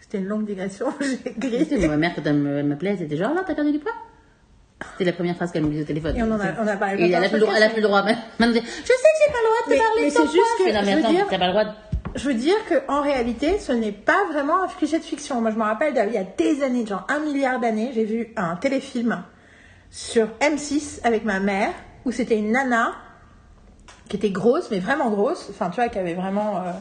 C'était 0.00 0.18
une 0.18 0.26
longue 0.26 0.44
digression, 0.46 0.86
j'ai 1.00 1.32
grillé. 1.36 1.88
ma 1.88 1.96
mère, 1.96 2.12
quand 2.14 2.22
elle 2.26 2.34
m'appelait, 2.64 2.90
elle 2.98 3.02
était 3.02 3.16
genre, 3.16 3.34
là, 3.34 3.42
t'as 3.46 3.54
perdu 3.54 3.72
du 3.72 3.78
poids? 3.80 3.92
C'était 4.92 5.06
la 5.10 5.12
première 5.14 5.34
phrase 5.36 5.50
qu'elle 5.52 5.64
me 5.64 5.70
disait 5.70 5.82
au 5.82 5.86
téléphone. 5.86 6.14
Et 6.16 6.22
on 6.22 6.30
en 6.30 6.38
a- 6.38 6.52
on 6.62 6.66
a 6.66 6.76
parlé 6.76 7.02
Et 7.02 7.10
elle 7.10 7.24
a 7.24 7.28
plus 7.28 7.36
le 7.38 7.40
droit, 7.40 7.54
elle 7.56 7.62
a 7.62 7.70
plus 7.70 7.80
le 7.80 7.88
droit. 7.88 8.02
Je 8.06 8.12
sais 8.12 8.14
que 8.14 8.52
j'ai 8.52 9.32
pas 9.32 9.38
le 9.40 9.48
droit 9.48 9.62
de 9.64 9.64
te 9.64 9.70
Mais- 9.70 9.76
parler 9.78 10.00
mais 10.02 10.10
de 10.10 10.14
ton 10.14 10.20
c'est 10.26 10.32
juste 10.32 10.36
poids. 10.36 10.66
que, 10.66 10.70
Je 10.70 10.76
fais, 10.76 10.94
non, 10.94 11.10
mais 11.12 11.18
attends, 11.20 11.26
t'as 11.30 11.38
pas 11.38 11.46
le 11.46 11.52
droit 11.52 11.64
de... 11.64 11.70
Je 12.16 12.28
veux 12.28 12.34
dire 12.34 12.56
qu'en 12.68 13.02
réalité, 13.02 13.58
ce 13.58 13.72
n'est 13.72 13.92
pas 13.92 14.24
vraiment 14.32 14.62
un 14.62 14.68
cliché 14.68 14.98
de 14.98 15.04
fiction. 15.04 15.42
Moi, 15.42 15.50
je 15.50 15.56
me 15.56 15.62
rappelle, 15.62 15.92
il 16.08 16.14
y 16.14 16.18
a 16.18 16.24
des 16.24 16.62
années, 16.62 16.86
genre 16.86 17.06
un 17.10 17.18
milliard 17.20 17.60
d'années, 17.60 17.90
j'ai 17.94 18.04
vu 18.04 18.32
un 18.36 18.56
téléfilm 18.56 19.22
sur 19.90 20.26
M6 20.40 21.00
avec 21.04 21.24
ma 21.24 21.40
mère, 21.40 21.72
où 22.06 22.12
c'était 22.12 22.38
une 22.38 22.52
nana 22.52 22.92
qui 24.08 24.16
était 24.16 24.30
grosse, 24.30 24.70
mais 24.70 24.78
vraiment 24.78 25.10
grosse. 25.10 25.48
Enfin, 25.50 25.68
tu 25.68 25.76
vois, 25.76 25.90
qui 25.90 25.98
avait 25.98 26.14
vraiment... 26.14 26.56
euh, 26.56 26.72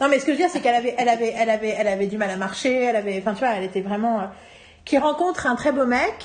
Non, 0.00 0.08
mais 0.10 0.18
ce 0.18 0.26
que 0.26 0.32
je 0.32 0.36
veux 0.36 0.42
dire, 0.42 0.50
c'est 0.52 0.60
qu'elle 0.60 0.74
avait, 0.74 0.94
elle 0.98 1.08
avait, 1.08 1.34
elle 1.38 1.48
avait, 1.48 1.74
elle 1.78 1.88
avait 1.88 2.06
du 2.06 2.18
mal 2.18 2.28
à 2.28 2.36
marcher, 2.36 2.74
elle 2.84 2.96
avait... 2.96 3.18
Enfin, 3.18 3.32
tu 3.32 3.40
vois, 3.40 3.54
elle 3.54 3.64
était 3.64 3.80
vraiment... 3.80 4.20
euh, 4.20 4.24
Qui 4.84 4.98
rencontre 4.98 5.46
un 5.46 5.54
très 5.54 5.72
beau 5.72 5.86
mec, 5.86 6.24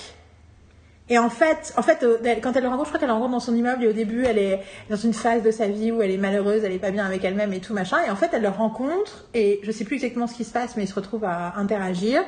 et 1.09 1.17
en 1.17 1.29
fait, 1.29 1.73
en 1.77 1.81
fait, 1.81 2.03
euh, 2.03 2.17
quand 2.41 2.55
elle 2.55 2.63
le 2.63 2.69
rencontre, 2.69 2.85
je 2.85 2.89
crois 2.89 2.99
qu'elle 2.99 3.07
le 3.07 3.13
rencontre 3.13 3.31
dans 3.31 3.39
son 3.39 3.55
immeuble 3.55 3.85
et 3.85 3.87
au 3.87 3.93
début, 3.93 4.25
elle 4.25 4.37
est 4.37 4.59
dans 4.89 4.97
une 4.97 5.13
phase 5.13 5.41
de 5.41 5.51
sa 5.51 5.67
vie 5.67 5.91
où 5.91 6.01
elle 6.01 6.11
est 6.11 6.17
malheureuse, 6.17 6.63
elle 6.63 6.73
est 6.73 6.79
pas 6.79 6.91
bien 6.91 7.05
avec 7.05 7.23
elle-même 7.23 7.53
et 7.53 7.59
tout 7.59 7.73
machin. 7.73 7.97
Et 8.05 8.09
en 8.09 8.15
fait, 8.15 8.29
elle 8.33 8.41
le 8.41 8.49
rencontre 8.49 9.25
et 9.33 9.59
je 9.63 9.71
sais 9.71 9.85
plus 9.85 9.95
exactement 9.95 10.27
ce 10.27 10.35
qui 10.35 10.43
se 10.43 10.51
passe, 10.51 10.75
mais 10.75 10.83
ils 10.83 10.87
se 10.87 10.95
retrouvent 10.95 11.25
à 11.25 11.53
interagir. 11.57 12.23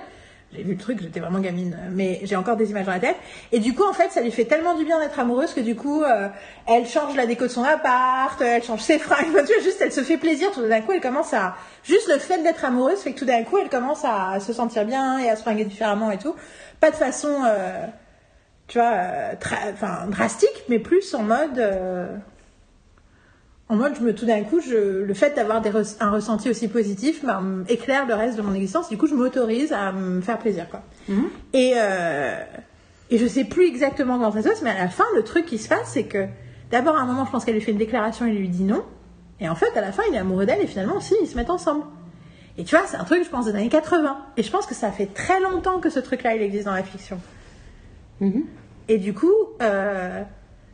J'ai 0.52 0.64
vu 0.64 0.72
le 0.72 0.78
truc, 0.78 1.00
j'étais 1.00 1.20
vraiment 1.20 1.40
gamine, 1.40 1.78
mais 1.92 2.22
j'ai 2.24 2.36
encore 2.36 2.56
des 2.56 2.72
images 2.72 2.88
dans 2.88 2.94
la 2.94 3.00
tête. 3.00 3.18
Et 3.52 3.60
du 3.60 3.76
coup, 3.76 3.84
en 3.88 3.94
fait, 3.94 4.10
ça 4.10 4.22
lui 4.22 4.32
fait 4.32 4.46
tellement 4.46 4.74
du 4.76 4.84
bien 4.84 5.00
d'être 5.00 5.20
amoureuse 5.20 5.54
que 5.54 5.60
du 5.60 5.76
coup, 5.76 6.02
euh, 6.02 6.28
elle 6.66 6.88
change 6.88 7.16
la 7.16 7.28
déco 7.28 7.44
de 7.44 7.52
son 7.52 7.64
appart, 7.64 8.42
elle 8.42 8.64
change 8.64 8.82
ses 8.82 8.98
fringues. 8.98 9.28
Tu 9.46 9.54
vois, 9.54 9.64
juste, 9.64 9.80
elle 9.80 9.92
se 9.92 10.02
fait 10.02 10.18
plaisir. 10.18 10.50
Tout 10.52 10.68
d'un 10.68 10.82
coup, 10.82 10.94
elle 10.94 11.02
commence 11.02 11.34
à 11.34 11.56
juste 11.84 12.08
le 12.08 12.18
fait 12.18 12.42
d'être 12.42 12.66
amoureuse 12.66 13.00
fait 13.00 13.14
que 13.14 13.20
tout 13.20 13.26
d'un 13.26 13.44
coup, 13.44 13.60
elle 13.60 13.70
commence 13.70 14.04
à 14.06 14.40
se 14.40 14.52
sentir 14.52 14.86
bien 14.86 15.20
et 15.20 15.30
à 15.30 15.36
se 15.36 15.44
fringuer 15.44 15.66
différemment 15.66 16.10
et 16.10 16.18
tout. 16.18 16.36
Pas 16.80 16.90
de 16.90 16.96
façon 16.96 17.44
euh, 17.46 17.86
tu 18.70 18.78
vois, 18.78 18.92
euh, 18.94 19.34
enfin, 19.74 20.06
drastique, 20.08 20.64
mais 20.70 20.80
plus 20.80 21.14
en 21.16 21.24
mode. 21.24 21.58
euh, 21.58 22.16
en 23.68 23.76
mode, 23.76 23.96
je 23.96 24.02
me, 24.02 24.16
tout 24.16 24.26
d'un 24.26 24.44
coup, 24.44 24.62
je, 24.62 25.04
le 25.04 25.14
fait 25.14 25.36
d'avoir 25.36 25.62
des 25.62 25.72
un 26.00 26.12
ressenti 26.12 26.50
aussi 26.50 26.68
positif 26.68 27.24
bah, 27.24 27.42
éclaire 27.68 28.08
le 28.08 28.16
reste 28.16 28.38
de 28.38 28.42
mon 28.42 28.54
existence. 28.54 28.90
Du 28.90 28.98
coup, 28.98 29.06
je 29.08 29.14
m'autorise 29.14 29.74
à 29.74 29.92
me 29.92 30.22
faire 30.22 30.40
plaisir, 30.40 30.68
quoi. 30.70 30.82
Et, 31.54 31.74
euh, 31.78 32.40
et 33.12 33.18
je 33.18 33.28
sais 33.28 33.44
plus 33.44 33.68
exactement 33.68 34.18
comment 34.18 34.32
ça 34.32 34.42
se 34.42 34.48
passe, 34.48 34.62
mais 34.62 34.72
à 34.72 34.78
la 34.78 34.88
fin, 34.88 35.04
le 35.16 35.24
truc 35.24 35.46
qui 35.46 35.58
se 35.58 35.68
passe, 35.68 35.90
c'est 35.94 36.06
que 36.06 36.26
d'abord, 36.72 36.96
à 36.96 37.02
un 37.02 37.06
moment, 37.06 37.26
je 37.26 37.32
pense 37.32 37.46
qu'elle 37.46 37.56
lui 37.56 37.62
fait 37.62 37.72
une 37.72 37.78
déclaration, 37.78 38.26
il 38.26 38.36
lui 38.36 38.50
dit 38.50 38.64
non. 38.64 38.84
Et 39.40 39.50
en 39.50 39.56
fait, 39.56 39.76
à 39.76 39.82
la 39.82 39.92
fin, 39.92 40.04
il 40.10 40.16
est 40.16 40.20
amoureux 40.20 40.46
d'elle 40.46 40.62
et 40.62 40.68
finalement 40.68 40.98
aussi, 40.98 41.16
ils 41.22 41.28
se 41.28 41.36
mettent 41.36 41.50
ensemble. 41.50 41.86
Et 42.58 42.64
tu 42.64 42.76
vois, 42.76 42.86
c'est 42.88 42.98
un 42.98 43.04
truc, 43.04 43.24
je 43.24 43.30
pense, 43.30 43.46
des 43.46 43.56
années 43.56 43.70
80. 43.70 44.18
Et 44.38 44.44
je 44.44 44.52
pense 44.52 44.66
que 44.66 44.76
ça 44.76 44.92
fait 44.92 45.08
très 45.08 45.40
longtemps 45.40 45.80
que 45.80 45.90
ce 45.90 46.00
truc-là, 46.00 46.36
il 46.36 46.42
existe 46.42 46.66
dans 46.66 46.74
la 46.74 46.84
fiction. 46.84 47.20
Mhm. 48.22 48.44
Et 48.88 48.98
du 48.98 49.14
coup, 49.14 49.32
euh, 49.62 50.24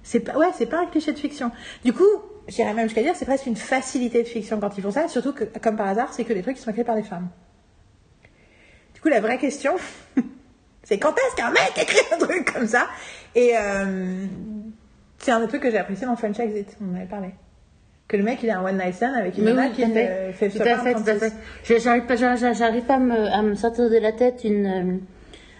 c'est 0.03 0.19
pas, 0.21 0.37
ouais, 0.37 0.47
c'est 0.53 0.65
pas 0.67 0.79
un 0.81 0.85
cliché 0.85 1.11
de 1.13 1.19
fiction. 1.19 1.51
Du 1.83 1.93
coup, 1.93 2.03
j'irais 2.47 2.73
même 2.73 2.85
jusqu'à 2.87 3.01
dire, 3.03 3.15
c'est 3.15 3.25
presque 3.25 3.45
une 3.45 3.55
facilité 3.55 4.23
de 4.23 4.27
fiction 4.27 4.59
quand 4.59 4.77
ils 4.77 4.81
font 4.83 4.91
ça, 4.91 5.07
surtout 5.07 5.33
que, 5.33 5.43
comme 5.59 5.75
par 5.75 5.87
hasard, 5.87 6.13
c'est 6.13 6.23
que 6.23 6.33
des 6.33 6.41
trucs 6.41 6.55
qui 6.55 6.61
sont 6.61 6.71
écrits 6.71 6.83
par 6.83 6.95
des 6.95 7.03
femmes. 7.03 7.27
Du 8.93 9.01
coup, 9.01 9.09
la 9.09 9.19
vraie 9.21 9.37
question, 9.37 9.73
C'est 10.87 10.99
quand 10.99 11.13
est-ce 11.17 11.35
qu'un 11.35 11.49
mec 11.49 11.71
écrit 11.81 11.97
un 12.13 12.17
truc 12.19 12.53
comme 12.53 12.67
ça? 12.67 12.87
Et 13.33 13.53
euh, 13.57 14.25
c'est 15.17 15.31
un 15.31 15.39
des 15.39 15.47
trucs 15.47 15.63
que 15.63 15.71
j'ai 15.71 15.79
apprécié 15.79 16.05
dans 16.05 16.15
French 16.15 16.39
Exit, 16.39 16.77
on 16.79 16.93
en 16.93 16.97
avait 16.97 17.07
parlé. 17.07 17.29
Que 18.07 18.17
le 18.17 18.23
mec, 18.23 18.37
il 18.43 18.51
a 18.51 18.59
un 18.59 18.63
one 18.63 18.77
night 18.77 18.93
stand 18.93 19.15
avec 19.15 19.35
une 19.39 19.45
nana 19.45 19.63
oui, 19.63 19.71
qui 19.71 19.81
fait. 19.91 20.31
fait 20.33 20.49
Tout 20.49 20.61
à 20.61 20.77
fait, 20.77 20.93
tout 20.93 20.99
à 20.99 21.15
36. 21.15 21.19
fait. 21.19 21.33
Je- 21.63 21.79
J'arrive 21.79 22.05
pas, 22.05 22.15
j'arrive- 22.15 22.53
j'arrive 22.55 22.83
pas 22.83 22.95
à 22.97 22.99
me, 22.99 23.15
à 23.17 23.41
me 23.41 23.55
sortir 23.55 23.89
de 23.89 23.97
la 23.97 24.11
tête 24.11 24.43
une, 24.43 24.65
euh, 24.67 24.97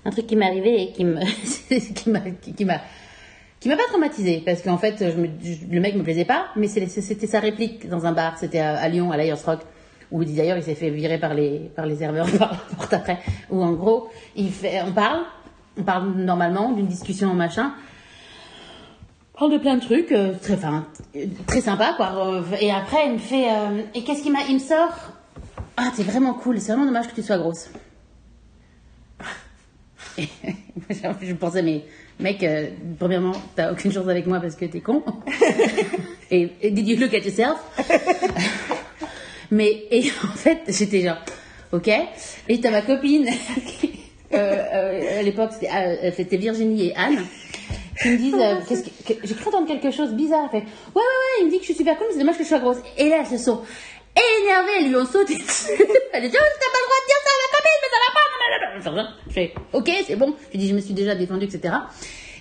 un 0.06 0.12
truc 0.12 0.28
qui 0.28 0.36
m'est 0.36 0.46
arrivé 0.46 0.84
et 0.84 0.92
qui 0.92 1.04
me, 1.04 1.20
qui 1.94 2.10
m'a, 2.10 2.20
qui, 2.20 2.66
m'a, 2.66 3.76
pas 3.76 3.88
traumatisé 3.90 4.42
parce 4.46 4.62
qu'en 4.62 4.78
fait, 4.78 5.02
le 5.02 5.80
mec 5.80 5.96
me 5.96 6.04
plaisait 6.04 6.26
pas, 6.26 6.46
mais 6.56 6.68
c'était 6.68 7.28
sa 7.28 7.40
réplique 7.40 7.90
dans 7.90 8.06
un 8.06 8.12
bar, 8.12 8.38
c'était 8.38 8.60
à, 8.60 8.88
Lyon, 8.88 9.12
à 9.12 9.18
l'Ayers 9.18 9.34
Rock, 9.46 9.62
où 10.12 10.24
d'ailleurs 10.24 10.58
il 10.58 10.64
s'est 10.64 10.76
fait 10.76 10.92
virer 10.92 11.18
par 11.18 11.34
les, 11.34 11.72
par 11.76 11.88
les 11.88 11.96
serveurs 11.98 12.30
par 12.38 12.52
la 12.52 12.76
porte 12.78 12.94
après, 12.94 13.18
où 13.50 13.64
en 13.64 13.74
gros, 13.74 14.10
il 14.36 14.52
fait, 14.52 14.82
on 14.86 14.94
parle, 14.94 15.24
on 15.78 15.84
parle 15.84 16.12
normalement 16.12 16.72
d'une 16.72 16.88
discussion 16.88 17.34
machin, 17.34 17.74
parle 19.38 19.52
de 19.52 19.58
plein 19.58 19.76
de 19.76 19.82
trucs, 19.82 20.12
euh, 20.12 20.34
très, 20.42 20.54
enfin, 20.54 20.86
très 21.48 21.62
sympa, 21.62 21.94
quoi. 21.98 22.14
Euh, 22.16 22.44
Et 22.62 22.72
après, 22.72 23.08
il 23.08 23.14
me 23.14 23.18
fait, 23.18 23.50
euh, 23.50 23.82
et 23.94 24.04
qu'est-ce 24.04 24.22
qu'il 24.22 24.32
m'a, 24.32 24.44
il 24.48 24.56
me 24.56 24.60
sort, 24.60 24.94
ah, 25.78 25.92
t'es 25.96 26.04
vraiment 26.04 26.34
cool, 26.34 26.60
c'est 26.60 26.72
vraiment 26.72 26.86
dommage 26.86 27.08
que 27.08 27.16
tu 27.16 27.24
sois 27.24 27.38
grosse. 27.38 27.70
Et 30.18 30.28
je 31.22 31.34
pensais, 31.34 31.62
mais 31.62 31.82
mec, 32.20 32.44
euh, 32.44 32.68
premièrement, 33.00 33.34
t'as 33.56 33.72
aucune 33.72 33.92
chance 33.92 34.08
avec 34.08 34.26
moi 34.28 34.40
parce 34.40 34.56
que 34.56 34.66
t'es 34.66 34.80
con. 34.82 35.04
et, 36.32 36.50
et 36.62 36.72
did 36.72 36.88
you 36.88 36.98
look 36.98 37.14
at 37.14 37.20
yourself? 37.20 37.58
mais, 39.52 39.86
et 39.92 40.10
en 40.24 40.36
fait, 40.36 40.60
j'étais 40.68 41.02
genre, 41.02 41.18
ok. 41.72 41.90
Et 42.48 42.60
t'as 42.60 42.72
ma 42.72 42.82
copine, 42.82 43.28
euh, 44.34 44.38
euh, 44.74 45.20
à 45.20 45.24
l'époque, 45.24 45.52
c'était, 45.54 46.12
c'était 46.16 46.38
Virginie 46.38 46.88
et 46.88 46.96
Anne, 46.96 47.24
qui 48.02 48.10
me 48.10 48.18
disent, 48.18 48.36
qu'est-ce 48.68 48.84
que, 48.84 49.14
que- 49.14 49.28
j'ai 49.28 49.36
cru 49.36 49.48
entendre 49.50 49.68
quelque 49.68 49.92
chose 49.92 50.12
de 50.12 50.16
bizarre. 50.16 50.50
Fait, 50.52 50.58
ouais, 50.58 50.64
ouais, 50.64 51.02
ouais, 51.02 51.42
il 51.42 51.46
me 51.48 51.52
dit 51.52 51.58
que 51.58 51.64
je 51.64 51.68
suis 51.70 51.76
super 51.76 51.98
cool, 51.98 52.08
mais 52.08 52.14
c'est 52.14 52.20
dommage 52.20 52.38
que 52.38 52.44
je 52.44 52.50
sois 52.50 52.60
grosse. 52.60 52.78
Et 52.98 53.10
là, 53.10 53.18
elles 53.22 53.38
se 53.40 53.44
sont 53.44 53.62
énervées, 54.16 54.72
elles 54.80 54.88
lui 54.90 54.96
ont 54.96 55.06
sauté 55.06 55.36
dessus. 55.36 55.72
Elle 56.14 56.24
dit, 56.30 56.38
oh, 56.38 56.48
t'as 56.60 56.72
pas 56.72 56.80
le 56.82 56.88
droit 56.88 57.02
de 57.02 57.08
dire 57.08 57.22
ça 57.24 57.32
à 57.32 57.38
ma 57.44 57.50
copine, 57.58 57.80
mais 57.82 57.92
ça 57.92 58.00
va 58.04 58.12
pas, 58.14 58.26
Je 59.28 59.34
fais, 59.34 59.54
ok, 59.74 59.90
c'est 60.06 60.16
bon. 60.16 60.36
Je 60.54 60.58
dis, 60.58 60.68
je 60.70 60.76
me 60.76 60.80
suis 60.82 60.94
déjà 60.94 61.16
défendue, 61.16 61.46
etc. 61.46 61.74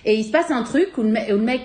Et 0.05 0.15
il 0.15 0.23
se 0.23 0.31
passe 0.31 0.51
un 0.51 0.63
truc 0.63 0.97
où 0.97 1.03
le, 1.03 1.09
me- 1.09 1.33
où 1.33 1.37
le 1.37 1.43
mec 1.43 1.61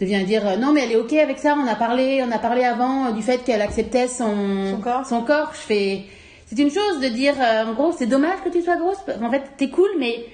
devient 0.00 0.24
dire, 0.24 0.46
euh, 0.46 0.56
non, 0.56 0.72
mais 0.72 0.82
elle 0.84 0.92
est 0.92 0.96
ok 0.96 1.12
avec 1.14 1.38
ça, 1.38 1.54
on 1.56 1.66
a 1.66 1.76
parlé, 1.76 2.24
on 2.26 2.32
a 2.32 2.38
parlé 2.38 2.64
avant 2.64 3.06
euh, 3.06 3.12
du 3.12 3.22
fait 3.22 3.44
qu'elle 3.44 3.62
acceptait 3.62 4.08
son, 4.08 4.76
Son 5.04 5.22
corps. 5.22 5.50
Je 5.54 5.58
fais, 5.60 6.02
c'est 6.46 6.58
une 6.58 6.70
chose 6.70 7.00
de 7.00 7.08
dire, 7.08 7.34
euh, 7.40 7.66
en 7.66 7.74
gros, 7.74 7.92
c'est 7.92 8.06
dommage 8.06 8.42
que 8.44 8.48
tu 8.48 8.62
sois 8.62 8.76
grosse. 8.76 8.98
En 9.22 9.30
fait, 9.30 9.42
t'es 9.56 9.68
cool, 9.68 9.90
mais 9.98 10.24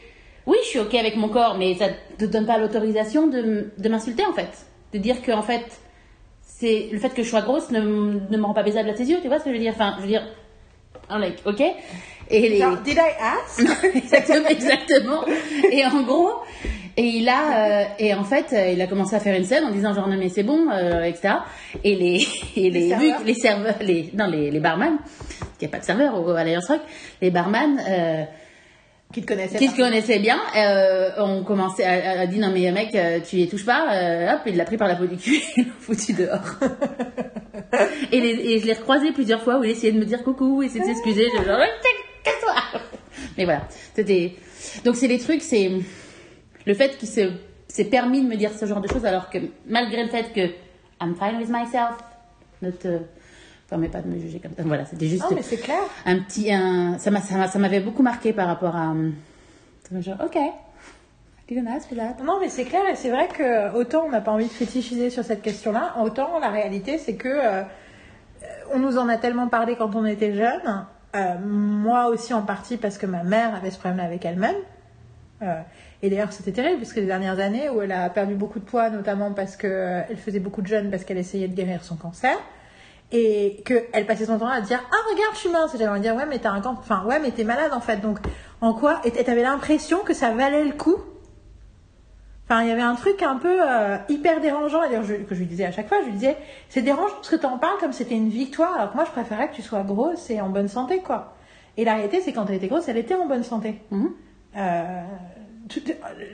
oui, 0.47 0.57
je 0.62 0.68
suis 0.68 0.79
ok 0.79 0.95
avec 0.95 1.16
mon 1.16 1.29
corps, 1.29 1.57
mais 1.59 1.74
ça 1.74 1.89
te 2.16 2.24
donne 2.24 2.47
pas 2.47 2.57
l'autorisation 2.59 3.26
de, 3.26 3.70
m'insulter, 3.89 4.24
en 4.24 4.33
fait. 4.33 4.49
De 4.95 4.99
dire 4.99 5.20
que, 5.20 5.33
en 5.33 5.43
fait, 5.43 5.66
c'est 6.43 6.89
le 6.91 6.99
fait 6.99 7.11
que 7.11 7.22
je 7.22 7.29
sois 7.29 7.43
grosse 7.43 7.70
ne, 7.70 7.81
ne 7.81 8.37
me 8.39 8.45
rend 8.45 8.55
pas 8.55 8.62
baisable 8.62 8.89
à 8.89 8.95
tes 8.95 9.05
yeux, 9.05 9.18
tu 9.20 9.29
vois 9.29 9.39
ce 9.39 9.45
que 9.45 9.51
je 9.51 9.55
veux 9.55 9.61
dire? 9.61 9.72
Enfin, 9.74 9.95
je 9.99 10.03
veux 10.03 10.09
dire, 10.09 10.26
un 11.11 11.18
like, 11.18 11.39
ok? 11.45 11.62
Et 12.31 12.49
les... 12.49 12.59
Genre, 12.59 12.76
did 12.79 12.97
I 12.99 13.11
ask? 13.20 13.61
Exactement, 13.95 14.49
exactement. 14.49 15.24
Et 15.72 15.85
en 15.85 16.03
gros, 16.03 16.33
et 16.97 17.05
il 17.05 17.29
a, 17.29 17.83
euh, 17.83 17.85
et 17.99 18.12
en 18.12 18.24
fait, 18.24 18.47
euh, 18.53 18.72
il 18.72 18.83
a 18.83 18.87
commencé 18.87 19.14
à 19.14 19.20
faire 19.20 19.37
une 19.37 19.45
scène 19.45 19.64
en 19.64 19.70
disant 19.70 19.95
genre 19.95 20.09
non 20.09 20.16
mais 20.18 20.29
c'est 20.29 20.43
bon, 20.43 20.68
euh, 20.70 21.05
etc. 21.05 21.35
Et 21.85 21.95
les, 21.95 22.26
et 22.57 22.70
les, 22.70 22.81
Les 22.81 22.89
serveurs. 22.89 23.20
les 23.24 23.35
serveurs, 23.35 23.74
les, 23.81 24.11
non 24.14 24.26
les, 24.26 24.51
les 24.51 24.61
barman, 24.61 24.99
il 25.41 25.47
n'y 25.62 25.66
a 25.68 25.70
pas 25.70 25.79
de 25.79 25.85
serveur 25.85 26.20
au, 26.20 26.31
à 26.31 26.45
l'Alliance 26.45 26.66
Rock, 26.66 26.81
les 27.22 27.31
barman, 27.31 27.81
euh, 27.89 28.24
Qui 29.12 29.22
te 29.22 29.26
connaissait 29.29 29.59
qui 29.59 29.68
se 29.68 29.76
connaissaient 29.76 30.18
bien, 30.18 30.39
euh, 30.57 31.11
ont 31.22 31.45
commencé 31.45 31.85
à, 31.85 32.20
à 32.20 32.26
dire 32.26 32.41
non 32.47 32.53
mais 32.53 32.70
mec, 32.72 32.95
euh, 32.95 33.20
tu 33.20 33.37
y 33.37 33.49
touches 33.49 33.64
pas, 33.64 33.87
euh, 33.95 34.35
hop, 34.35 34.41
il 34.47 34.57
l'a 34.57 34.64
pris 34.64 34.76
par 34.76 34.89
la 34.89 34.97
peau 34.97 35.07
du 35.07 35.16
cul 35.16 35.37
et 35.37 35.43
il 35.57 35.64
l'a 35.66 35.72
foutu 35.79 36.12
dehors. 36.14 36.41
et, 38.12 38.20
les, 38.20 38.53
et 38.53 38.59
je 38.59 38.66
l'ai 38.66 38.72
recroisé 38.72 39.12
plusieurs 39.12 39.41
fois 39.43 39.59
où 39.59 39.64
il 39.64 39.70
essayait 39.70 39.93
de 39.93 39.99
me 40.01 40.05
dire 40.05 40.24
coucou, 40.24 40.62
essayer 40.64 40.81
de 40.81 40.87
s'excuser, 40.87 41.29
je 41.33 41.45
genre 41.45 41.59
casse-toi. 42.31 42.81
Mais 43.37 43.45
voilà, 43.45 43.62
c'était 43.95 44.35
donc 44.85 44.97
c'est 44.97 45.09
les 45.09 45.18
trucs, 45.18 45.43
c'est 45.43 45.70
le 46.66 46.74
fait 46.74 46.97
qu'il 46.99 47.09
se 47.09 47.33
s'est 47.68 47.85
permis 47.85 48.22
de 48.22 48.29
me 48.29 48.37
dire 48.37 48.51
ce 48.53 48.64
genre 48.66 48.81
de 48.81 48.89
choses 48.89 49.05
alors 49.05 49.29
que 49.31 49.39
malgré 49.66 50.03
le 50.03 50.09
fait 50.09 50.33
que 50.33 50.41
I'm 51.01 51.14
fine 51.14 51.37
with 51.39 51.49
myself, 51.51 51.97
ne 52.62 52.70
te 52.70 52.99
permets 53.68 53.89
pas 53.89 54.01
de 54.01 54.09
me 54.09 54.18
juger 54.18 54.41
comme 54.41 54.53
ça. 54.57 54.62
Voilà, 54.64 54.85
c'était 54.87 55.07
juste 55.07 55.22
Non, 55.22 55.37
mais 55.37 55.43
c'est 55.43 55.59
clair. 55.59 55.79
un 56.07 56.18
petit 56.20 56.53
un 56.53 56.99
ça 56.99 57.11
m'a 57.11 57.20
ça 57.20 57.37
m'a- 57.37 57.49
ça 57.49 57.59
m'avait 57.59 57.81
beaucoup 57.81 58.03
marqué 58.03 58.33
par 58.33 58.47
rapport 58.49 58.74
à 58.74 58.95
m'a 59.91 60.01
genre 60.01 60.16
ok 60.24 60.37
Non, 62.24 62.39
mais 62.41 62.49
c'est 62.49 62.64
clair, 62.64 62.83
et 62.91 62.97
c'est 62.97 63.11
vrai 63.11 63.29
que 63.29 63.74
autant 63.76 64.05
on 64.07 64.11
n'a 64.11 64.20
pas 64.20 64.33
envie 64.33 64.47
de 64.47 64.51
fétichiser 64.53 65.09
sur 65.11 65.24
cette 65.24 65.43
question-là, 65.43 65.95
autant 66.03 66.39
la 66.41 66.51
réalité 66.51 66.99
c'est 66.99 67.14
que 67.16 67.29
euh, 67.29 67.62
on 68.72 68.79
nous 68.79 68.99
en 68.99 69.09
a 69.09 69.16
tellement 69.16 69.49
parlé 69.49 69.76
quand 69.76 69.95
on 69.95 70.05
était 70.05 70.35
jeune. 70.35 70.87
Euh, 71.17 71.35
moi 71.43 72.09
aussi 72.09 72.35
en 72.35 72.43
partie 72.43 72.77
parce 72.77 72.99
que 72.99 73.07
ma 73.07 73.23
mère 73.23 73.55
avait 73.55 73.71
ce 73.71 73.79
problème 73.79 74.05
avec 74.05 74.25
elle-même. 74.25 74.57
Euh, 75.41 75.61
et 76.03 76.11
d'ailleurs 76.11 76.33
c'était 76.33 76.53
terrible 76.53 76.79
parce 76.79 76.93
que 76.93 77.01
les 77.01 77.07
dernières 77.07 77.39
années 77.39 77.71
où 77.71 77.81
elle 77.81 77.93
a 77.93 78.11
perdu 78.11 78.35
beaucoup 78.35 78.59
de 78.59 78.65
poids, 78.65 78.91
notamment 78.91 79.33
parce 79.33 79.57
que 79.57 79.67
euh, 79.67 80.17
faisait 80.17 80.41
beaucoup 80.41 80.63
de 80.63 80.67
jeûnes 80.67 80.91
parce 80.91 81.05
qu'elle 81.05 81.19
essayait 81.19 81.49
de 81.49 81.55
guérir 81.55 81.85
son 81.85 81.97
cancer. 81.97 82.37
Et 83.11 83.63
qu'elle 83.65 84.05
passait 84.05 84.27
son 84.27 84.39
temps 84.39 84.49
à 84.49 84.61
dire 84.61 84.83
Ah, 84.93 84.97
regarde, 85.11 85.33
je 85.33 85.39
suis 85.39 85.49
mince. 85.49 85.75
Et 85.75 85.79
j'avais 85.79 85.91
envie 85.91 86.01
de 86.01 86.05
dire 86.05 86.15
Ouais, 86.15 86.27
mais 86.29 86.39
t'as 86.39 86.51
un 86.51 86.61
cancer. 86.61 86.81
Enfin, 86.81 87.05
ouais, 87.07 87.19
mais 87.19 87.31
t'es 87.31 87.45
malade 87.45 87.73
en 87.73 87.81
fait. 87.81 87.97
Donc, 87.97 88.19
en 88.61 88.75
quoi 88.75 89.01
Et 89.05 89.11
t'avais 89.11 89.43
l'impression 89.43 90.01
que 90.01 90.13
ça 90.13 90.33
valait 90.33 90.65
le 90.65 90.73
coup 90.73 90.97
Enfin, 92.51 92.63
il 92.63 92.69
y 92.69 92.73
avait 92.73 92.81
un 92.81 92.95
truc 92.95 93.23
un 93.23 93.37
peu 93.37 93.59
euh, 93.63 93.99
hyper 94.09 94.41
dérangeant, 94.41 94.81
je- 95.03 95.15
que 95.23 95.35
je 95.35 95.41
lui 95.41 95.47
disais 95.47 95.67
à 95.67 95.71
chaque 95.73 95.87
fois, 95.89 95.99
je 96.01 96.07
lui 96.07 96.13
disais, 96.15 96.37
c'est 96.71 96.81
dérangeant 96.81 97.15
parce 97.17 97.29
que 97.29 97.37
tu 97.37 97.45
en 97.45 97.59
parles 97.59 97.79
comme 97.79 97.93
c'était 97.93 98.15
une 98.17 98.31
victoire, 98.31 98.75
alors 98.75 98.91
que 98.91 98.97
moi, 98.97 99.05
je 99.05 99.11
préférais 99.11 99.49
que 99.51 99.55
tu 99.55 99.61
sois 99.63 99.83
grosse 99.83 100.31
et 100.31 100.41
en 100.41 100.49
bonne 100.49 100.69
santé, 100.69 101.01
quoi. 101.01 101.35
Et 101.77 101.85
la 101.85 101.95
réalité, 101.95 102.21
c'est 102.23 102.33
quand 102.33 102.47
elle 102.49 102.55
était 102.57 102.69
grosse, 102.69 102.89
elle 102.89 102.97
était 102.97 103.15
en 103.15 103.27
bonne 103.27 103.43
santé. 103.45 103.83
Euh, 104.57 105.03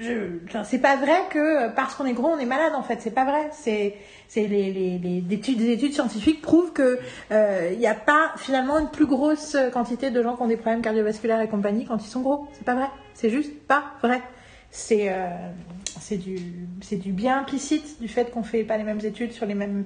je- 0.00 0.38
enfin, 0.46 0.62
c'est 0.62 0.78
pas 0.78 0.94
vrai 0.96 1.16
que 1.30 1.68
parce 1.74 1.96
qu'on 1.96 2.06
est 2.06 2.12
gros, 2.12 2.28
on 2.28 2.38
est 2.38 2.46
malade, 2.46 2.74
en 2.76 2.82
fait. 2.84 3.00
C'est 3.00 3.10
pas 3.10 3.24
vrai. 3.24 3.48
C'est, 3.50 3.96
les, 4.36 4.46
les, 4.46 4.98
les 4.98 5.20
des 5.20 5.34
études, 5.34 5.58
des 5.58 5.72
études 5.72 5.92
scientifiques 5.94 6.40
prouvent 6.42 6.72
que 6.72 7.00
euh, 7.32 7.70
il 7.72 7.78
n'y 7.80 7.86
a 7.88 7.94
pas 7.94 8.30
finalement 8.36 8.78
une 8.78 8.88
plus 8.88 9.06
grosse 9.06 9.56
quantité 9.72 10.10
de 10.10 10.22
gens 10.22 10.36
qui 10.36 10.42
ont 10.42 10.46
des 10.46 10.56
problèmes 10.56 10.82
cardiovasculaires 10.82 11.40
et 11.40 11.48
compagnie 11.48 11.84
quand 11.86 11.96
ils 12.04 12.08
sont 12.08 12.20
gros. 12.20 12.46
C'est 12.52 12.64
pas 12.64 12.74
vrai. 12.76 12.86
C'est 13.14 13.30
juste 13.30 13.52
pas 13.66 13.82
vrai. 14.02 14.20
C'est 14.70 15.08
euh, 15.12 15.28
c'est 16.04 16.18
du, 16.18 16.36
du 16.98 17.12
bien 17.12 17.38
implicite 17.38 17.98
du 17.98 18.08
fait 18.08 18.30
qu'on 18.30 18.42
fait 18.42 18.62
pas 18.62 18.76
les 18.76 18.84
mêmes 18.84 19.00
études 19.02 19.32
sur 19.32 19.46
les 19.46 19.54
mêmes 19.54 19.82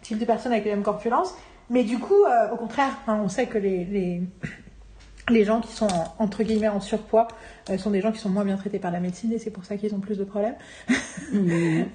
types 0.00 0.18
de 0.18 0.24
personnes 0.24 0.52
avec 0.52 0.64
les 0.64 0.70
mêmes 0.70 0.82
corpulences. 0.82 1.34
Mais 1.68 1.84
du 1.84 1.98
coup, 1.98 2.24
euh, 2.24 2.50
au 2.50 2.56
contraire, 2.56 2.96
on 3.06 3.28
sait 3.28 3.44
que 3.44 3.58
les, 3.58 4.22
les 5.30 5.44
gens 5.44 5.60
qui 5.60 5.72
sont 5.72 5.86
en- 5.86 6.14
entre 6.18 6.42
guillemets 6.42 6.68
en 6.68 6.80
surpoids 6.80 7.28
euh, 7.70 7.78
sont 7.78 7.90
des 7.90 8.00
gens 8.00 8.12
qui 8.12 8.18
sont 8.18 8.28
moins 8.30 8.44
bien 8.44 8.56
traités 8.56 8.78
par 8.78 8.90
la 8.90 9.00
médecine 9.00 9.32
et 9.32 9.38
c'est 9.38 9.50
pour 9.50 9.64
ça 9.64 9.76
qu'ils 9.76 9.94
ont 9.94 10.00
plus 10.00 10.16
de 10.18 10.24
problèmes. 10.24 10.54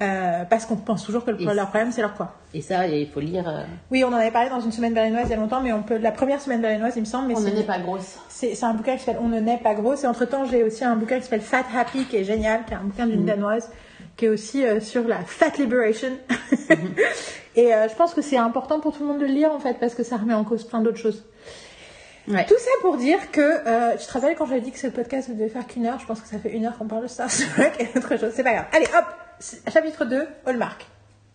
Euh, 0.02 0.44
parce 0.50 0.66
qu'on 0.66 0.76
pense 0.76 1.04
toujours 1.04 1.26
que 1.26 1.32
le- 1.32 1.54
leur 1.54 1.70
problème 1.70 1.92
c'est 1.92 2.02
leur 2.02 2.14
poids. 2.14 2.36
et 2.54 2.62
ça 2.62 2.86
il 2.88 3.08
faut 3.10 3.20
lire 3.20 3.48
euh, 3.50 3.64
Oui, 3.90 4.04
on 4.04 4.10
en 4.10 4.14
avait 4.14 4.30
parlé 4.32 4.50
dans 4.50 4.60
une 4.60 4.72
semaine 4.72 4.94
berlinoise 4.94 5.24
il 5.26 5.32
y 5.32 5.34
a 5.34 5.38
longtemps, 5.38 5.62
mais 5.62 5.74
on 5.74 5.82
peut 5.82 5.98
la 5.98 6.12
première 6.12 6.40
semaine 6.40 6.62
berlinoise 6.62 6.94
il 6.96 7.00
me 7.02 7.06
semble. 7.06 7.30
Mais 7.30 7.36
on 7.36 7.40
ne 7.40 7.50
n'est 7.50 7.64
pas 7.64 7.80
grosse 7.80 8.20
c'est 8.30 8.62
un 8.64 8.74
bouquin 8.74 8.96
qui 8.98 9.04
s'appelle 9.04 9.22
On 9.24 9.30
ne 9.30 9.40
naît 9.40 9.60
pas 9.64 9.74
gros. 9.74 9.96
Et 9.96 10.06
entre 10.06 10.26
temps, 10.26 10.46
j'ai 10.46 10.64
aussi 10.64 10.84
un 10.84 10.96
bouquin 10.96 11.18
qui 11.18 11.24
s'appelle 11.24 11.42
Fat 11.42 11.64
Happy, 11.76 12.06
qui 12.06 12.18
est 12.18 12.24
génial, 12.26 12.66
qui 12.66 12.74
est 12.74 12.76
un 12.78 12.84
bouquin 12.84 13.08
d'une 13.08 13.26
danoise, 13.26 13.72
qui 14.18 14.26
est 14.26 14.30
aussi 14.30 14.64
sur 14.82 15.08
la 15.08 15.20
fat 15.20 15.52
liberation. 15.58 16.10
et 17.56 17.70
je 17.90 17.96
pense 17.96 18.14
que 18.14 18.22
c'est 18.22 18.38
important 18.38 18.80
pour 18.80 18.94
tout 18.96 19.04
le 19.04 19.08
monde 19.10 19.20
de 19.20 19.26
le 19.26 19.32
lire, 19.34 19.52
en 19.52 19.60
fait, 19.60 19.76
parce 19.80 19.96
que 19.96 20.04
ça 20.04 20.18
remet 20.18 20.34
en 20.34 20.44
cause 20.44 20.64
plein 20.66 20.82
d'autres 20.82 20.98
choses. 20.98 21.24
Ouais 22.28 22.46
Tout 22.46 22.58
ça 22.58 22.72
pour 22.82 22.98
dire 22.98 23.32
que, 23.32 23.42
euh, 23.42 23.96
tu 23.98 24.06
te 24.06 24.12
rappelles 24.14 24.36
quand 24.36 24.46
j'avais 24.46 24.62
dit 24.62 24.72
que 24.72 24.80
ce 24.80 24.88
podcast 24.88 25.30
ne 25.30 25.34
devait 25.36 25.50
faire 25.50 25.66
qu'une 25.68 25.86
heure, 25.86 26.00
je 26.00 26.06
pense 26.06 26.22
que 26.22 26.28
ça 26.28 26.38
fait 26.40 26.52
une 26.52 26.66
heure 26.66 26.78
qu'on 26.78 26.88
parle 26.88 27.04
de 27.04 27.08
Star 27.08 27.28
Trek 27.30 27.72
et 27.80 27.98
autre 27.98 28.18
chose. 28.18 28.32
C'est 28.36 28.44
pas 28.44 28.54
grave. 28.54 28.66
Allez, 28.74 28.86
hop 28.98 29.06
Chapitre 29.74 30.06
2, 30.06 30.28
Hallmark. 30.46 30.86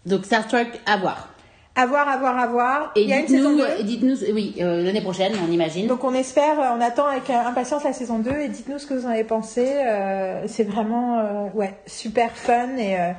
donc 0.07 0.25
Star 0.25 0.47
Trek 0.49 0.69
à 0.87 0.97
voir 0.97 1.29
À 1.77 1.87
voir, 1.87 2.09
à 2.09 2.17
voir, 2.17 2.39
à 2.39 2.47
voir. 2.47 2.93
et 2.97 3.03
Il 3.03 3.09
y 3.09 3.13
a 3.13 3.19
une 3.19 3.29
saison 3.29 3.51
dites-nous 3.51 3.67
2. 3.67 3.81
et 3.81 3.85
dites-nous 3.85 4.35
oui 4.35 4.55
euh, 4.61 4.83
l'année 4.83 5.03
prochaine 5.03 5.33
on 5.47 5.51
imagine 5.53 5.87
Donc 5.89 6.05
on 6.05 6.15
espère, 6.15 6.59
euh, 6.59 6.77
on 6.77 6.81
attend 6.81 7.07
avec 7.07 7.29
euh, 7.29 7.35
impatience 7.35 7.85
la 7.85 7.93
saison 7.93 8.19
2 8.19 8.31
et 8.31 8.49
dites-nous 8.49 8.79
ce 8.79 8.87
que 8.87 8.95
vous 8.95 9.07
en 9.07 9.11
avez 9.11 9.25
pensé. 9.25 9.67
Euh, 9.77 10.47
c'est 10.47 10.65
vraiment 10.65 11.19
euh, 11.19 11.49
ouais, 11.55 11.75
super 11.87 12.31
fun 12.35 12.77
et 12.79 12.99
euh, 12.99 13.11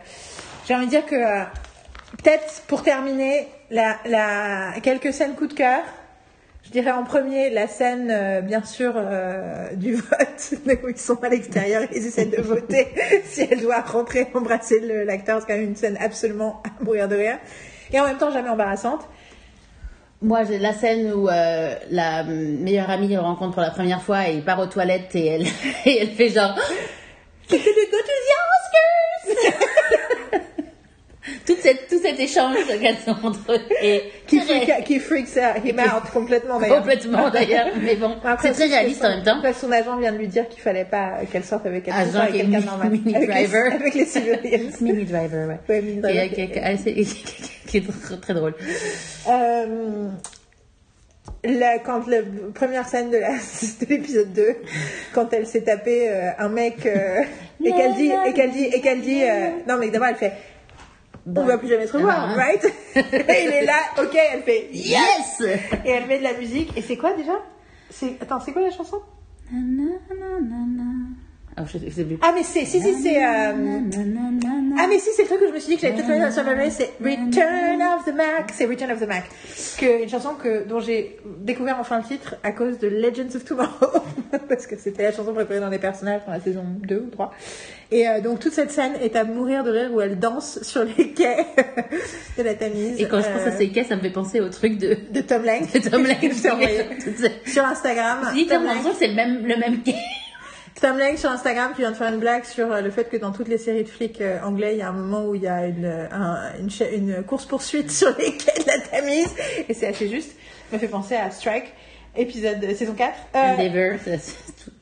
j'ai 0.67 0.73
envie 0.75 0.85
de 0.85 0.89
dire 0.91 1.05
que 1.05 1.15
euh, 1.15 1.43
peut-être 2.23 2.63
pour 2.67 2.81
terminer, 2.83 3.47
la, 3.69 3.97
la, 4.05 4.73
quelques 4.81 5.13
scènes 5.13 5.35
coup 5.35 5.45
de 5.47 5.53
cœur. 5.53 5.81
Je 6.65 6.71
dirais 6.71 6.91
en 6.91 7.03
premier 7.03 7.49
la 7.49 7.67
scène, 7.67 8.09
euh, 8.11 8.41
bien 8.41 8.63
sûr, 8.63 8.93
euh, 8.95 9.73
du 9.73 9.95
vote, 9.95 10.53
où 10.83 10.89
ils 10.89 10.97
sont 10.97 11.23
à 11.23 11.29
l'extérieur 11.29 11.83
et 11.83 11.89
ils 11.97 12.05
essaient 12.05 12.25
de 12.25 12.41
voter 12.41 12.87
si 13.25 13.47
elle 13.49 13.61
doit 13.61 13.81
rentrer 13.81 14.27
embrasser 14.33 14.79
l'acteur. 15.05 15.39
C'est 15.41 15.47
quand 15.47 15.57
même 15.57 15.69
une 15.69 15.75
scène 15.75 15.97
absolument 15.99 16.61
à 16.65 16.83
mourir 16.83 17.07
de 17.07 17.15
rire. 17.15 17.37
Et 17.91 17.99
en 17.99 18.05
même 18.05 18.17
temps, 18.17 18.31
jamais 18.31 18.49
embarrassante. 18.49 19.01
Moi, 20.21 20.43
j'ai 20.43 20.59
la 20.59 20.73
scène 20.73 21.13
où 21.13 21.29
euh, 21.29 21.75
la 21.89 22.23
meilleure 22.23 22.89
amie 22.89 23.07
le 23.07 23.19
rencontre 23.19 23.53
pour 23.53 23.61
la 23.61 23.71
première 23.71 24.01
fois 24.01 24.27
et 24.27 24.33
il 24.33 24.43
part 24.43 24.59
aux 24.59 24.67
toilettes 24.67 25.15
et 25.15 25.25
elle, 25.27 25.47
et 25.85 26.01
elle 26.01 26.09
fait 26.09 26.29
genre 26.29 26.55
the 27.49 27.55
Oscars 27.55 28.58
Toute 31.49 31.61
cette, 31.61 31.87
Tout 31.87 31.99
cet 31.99 32.19
échange 32.19 32.55
entre 33.23 33.53
eux 33.53 33.59
est 33.81 34.03
Qui, 34.27 34.39
freak, 34.39 34.83
qui 34.85 34.99
freaks 34.99 35.35
him 35.65 35.79
out 35.79 36.03
complètement 36.13 36.59
d'ailleurs. 36.59 36.77
complètement 36.77 37.29
d'ailleurs, 37.31 37.67
mais 37.81 37.95
bon, 37.95 38.15
c'est 38.41 38.51
très 38.51 38.65
réaliste 38.67 39.03
en 39.03 39.09
même 39.09 39.23
temps. 39.23 39.37
Après, 39.37 39.53
son 39.53 39.71
agent 39.71 39.97
vient 39.97 40.11
de 40.11 40.17
lui 40.19 40.27
dire 40.27 40.47
qu'il 40.47 40.61
fallait 40.61 40.85
pas 40.85 41.13
qu'elle 41.31 41.43
sorte 41.43 41.65
avec 41.65 41.85
quelqu'un 41.85 42.01
avec 42.21 42.47
normal. 42.65 42.91
mini 42.91 43.15
avec, 43.15 43.29
driver. 43.29 43.69
Les, 43.69 43.75
avec 43.81 43.93
les 43.95 44.05
civilians. 44.05 44.39
Mini 44.81 45.05
Driver, 45.05 45.47
ouais. 45.47 45.57
Ouais, 45.67 45.81
Mini 45.81 46.01
Driver, 46.01 46.21
est- 46.23 46.29
qui 46.33 46.41
est- 46.41 47.65
qui 47.67 47.77
est- 47.77 48.21
très, 48.21 48.33
drôle. 48.35 48.53
Euh, 49.29 50.07
la, 51.43 51.79
quand 51.79 52.05
la 52.07 52.17
première 52.53 52.87
scène 52.87 53.11
de 53.11 53.17
l'épisode 53.89 54.33
2, 54.33 54.55
quand 55.13 55.31
elle 55.33 55.47
s'est 55.47 55.61
tapé 55.61 56.09
euh, 56.09 56.29
un 56.37 56.49
mec 56.49 56.85
euh, 56.85 57.21
et 57.63 57.71
qu'elle 57.71 57.93
dit 57.95 58.11
et 58.27 58.33
qu'elle 58.33 58.51
dit 58.51 58.65
et 58.65 58.81
qu'elle 58.81 59.01
dit 59.01 59.23
euh, 59.23 59.47
non 59.67 59.77
mais 59.77 59.89
d'abord 59.89 60.09
elle 60.09 60.15
fait 60.15 60.33
on 61.27 61.43
va 61.45 61.57
plus 61.57 61.67
jamais 61.67 61.87
se 61.87 61.93
revoir, 61.93 62.29
Ah. 62.31 62.35
right? 62.35 62.63
et 62.95 63.43
il 63.45 63.51
est 63.51 63.65
là, 63.65 63.79
ok, 64.01 64.17
elle 64.33 64.43
fait 64.43 64.69
Yes 64.71 65.41
et 65.85 65.89
elle 65.89 66.07
met 66.07 66.19
de 66.19 66.23
la 66.23 66.33
musique 66.33 66.75
et 66.77 66.81
c'est 66.81 66.97
quoi 66.97 67.13
déjà? 67.13 67.33
C'est 67.89 68.17
attends, 68.21 68.39
c'est 68.39 68.51
quoi 68.51 68.61
la 68.61 68.71
chanson? 68.71 69.01
Ah, 71.59 71.65
je 71.65 71.77
sais, 71.77 71.85
je 71.89 71.93
sais 71.93 72.03
plus. 72.05 72.17
Ah 72.21 72.31
mais 72.33 72.43
c'est 72.43 72.63
si 72.63 72.79
si 72.81 72.93
c'est 73.01 73.17
euh, 73.17 73.51
Ah 74.77 74.85
mais 74.87 74.97
si 74.97 75.09
c'est 75.13 75.23
le 75.23 75.27
truc 75.27 75.41
que 75.41 75.47
je 75.49 75.53
me 75.53 75.59
suis 75.59 75.71
dit 75.71 75.75
que 75.75 75.81
j'avais 75.81 76.01
peut-être 76.01 76.31
sur 76.31 76.45
ma 76.45 76.53
liste, 76.53 76.77
c'est 76.77 77.03
Return 77.03 77.81
of 77.81 78.05
the 78.05 78.15
Mac, 78.15 78.51
c'est 78.53 78.65
Return 78.65 78.91
of 78.91 79.01
the 79.01 79.07
Mac, 79.07 79.25
que 79.77 80.03
une 80.03 80.07
chanson 80.07 80.35
que 80.41 80.63
dont 80.65 80.79
j'ai 80.79 81.17
découvert 81.41 81.77
enfin 81.77 81.97
le 81.97 82.05
titre 82.05 82.35
à 82.43 82.53
cause 82.53 82.79
de 82.79 82.87
Legends 82.87 83.35
of 83.35 83.43
Tomorrow 83.43 84.03
parce 84.47 84.67
que 84.67 84.77
c'était 84.77 85.03
la 85.03 85.11
chanson 85.11 85.33
préférée 85.33 85.59
dans 85.59 85.69
les 85.69 85.79
personnages 85.79 86.21
dans 86.25 86.31
la 86.31 86.39
saison 86.39 86.63
2 86.87 86.95
ou 87.07 87.09
3. 87.09 87.33
Et 87.91 88.07
euh, 88.07 88.21
donc 88.21 88.39
toute 88.39 88.53
cette 88.53 88.71
scène 88.71 88.93
est 89.01 89.17
à 89.17 89.25
mourir 89.25 89.65
de 89.65 89.71
rire 89.71 89.89
où 89.93 89.99
elle 89.99 90.17
danse 90.17 90.63
sur 90.63 90.85
les 90.85 91.11
quais 91.11 91.45
de 92.37 92.43
la 92.43 92.53
Tamise. 92.53 93.01
Et 93.01 93.07
quand 93.09 93.19
je 93.19 93.27
pense 93.27 93.41
à 93.41 93.49
euh, 93.49 93.57
ces 93.57 93.69
caisses, 93.69 93.87
ça 93.87 93.97
me 93.97 94.01
fait 94.01 94.11
penser 94.11 94.39
au 94.39 94.47
truc 94.47 94.77
de, 94.77 94.95
de 95.11 95.19
Tom 95.19 95.43
Lank, 95.43 95.73
de 95.73 95.89
Tom 95.89 96.05
Lank. 96.05 96.19
Je 96.21 96.41
t'ai 96.41 96.51
envoyé. 96.51 96.85
sur 97.45 97.65
Instagram. 97.65 98.19
Je 98.29 98.33
dis, 98.35 98.49
c'est 98.97 99.07
le 99.07 99.15
même, 99.15 99.45
le 99.45 99.57
même 99.57 99.81
quai. 99.83 99.95
Tom 100.81 100.97
Lank 100.97 101.17
sur 101.17 101.29
Instagram 101.29 101.71
qui 101.73 101.81
vient 101.81 101.91
de 101.91 101.95
faire 101.97 102.11
une 102.13 102.19
blague 102.19 102.43
sur 102.45 102.71
euh, 102.71 102.81
le 102.81 102.89
fait 102.89 103.09
que 103.09 103.17
dans 103.17 103.31
toutes 103.31 103.47
les 103.47 103.57
séries 103.57 103.83
de 103.83 103.89
flics 103.89 104.21
euh, 104.21 104.39
anglais, 104.43 104.75
il 104.75 104.79
y 104.79 104.81
a 104.81 104.89
un 104.89 104.93
moment 104.93 105.25
où 105.25 105.35
il 105.35 105.41
y 105.43 105.47
a 105.47 105.65
une, 105.67 105.85
euh, 105.85 106.07
un- 106.11 106.51
une, 106.59 106.69
cha- 106.69 106.89
une 106.89 107.23
course-poursuite 107.23 107.91
sur 107.99 108.09
les 108.17 108.35
quais 108.37 108.61
de 108.61 108.67
la 108.67 108.79
Tamise. 108.79 109.33
Et 109.67 109.73
c'est 109.73 109.87
assez 109.87 110.07
juste. 110.09 110.31
Ça 110.69 110.75
me 110.75 110.79
fait 110.79 110.87
penser 110.87 111.15
à 111.15 111.31
Strike, 111.31 111.73
épisode 112.15 112.61
saison 112.75 112.93
4. 112.93 113.13
Euh, 113.35 113.39
Endeavor, 113.39 113.99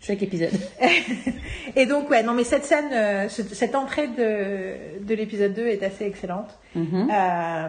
chaque 0.02 0.22
épisode. 0.22 0.52
et 1.76 1.86
donc, 1.86 2.10
ouais, 2.10 2.22
non, 2.24 2.34
mais 2.34 2.43
cette 2.43 2.66
scène, 2.66 3.30
ce- 3.30 3.43
cette 3.56 3.74
entrée 3.76 4.08
de, 4.08 5.04
de 5.06 5.16
l'épisode 5.16 5.54
2 5.54 5.68
est 5.68 5.84
assez 5.84 6.06
excellente. 6.06 6.50
Mhm. 6.76 7.10
Euh, 7.12 7.68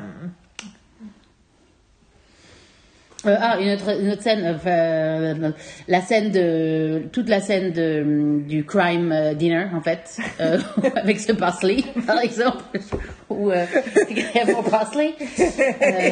Euh, 3.26 3.36
ah, 3.40 3.58
une 3.58 3.70
autre, 3.72 4.00
une 4.00 4.10
autre 4.12 4.22
scène, 4.22 4.54
enfin, 4.54 4.70
euh, 4.70 5.50
la 5.88 6.00
scène 6.00 6.30
de, 6.30 7.02
toute 7.10 7.28
la 7.28 7.40
scène 7.40 7.72
de, 7.72 8.40
du 8.46 8.64
crime 8.64 9.10
euh, 9.10 9.34
dinner, 9.34 9.66
en 9.74 9.80
fait, 9.80 10.18
euh, 10.40 10.58
avec 10.96 11.18
ce 11.18 11.32
parsley, 11.32 11.82
par 12.06 12.20
exemple, 12.20 12.62
ou 13.28 13.50
euh, 13.50 13.66
pour 14.52 14.70
parsley. 14.70 15.14
Euh, 15.40 16.10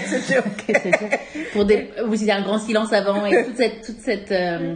pour 1.52 1.64
des, 1.64 1.90
où 2.08 2.14
il 2.14 2.24
y 2.24 2.30
a 2.32 2.36
un 2.38 2.42
grand 2.42 2.58
silence 2.58 2.92
avant 2.92 3.24
et 3.24 3.44
toute 3.44 3.56
cette, 3.56 3.82
toute 3.82 4.00
cette, 4.00 4.32
euh, 4.32 4.74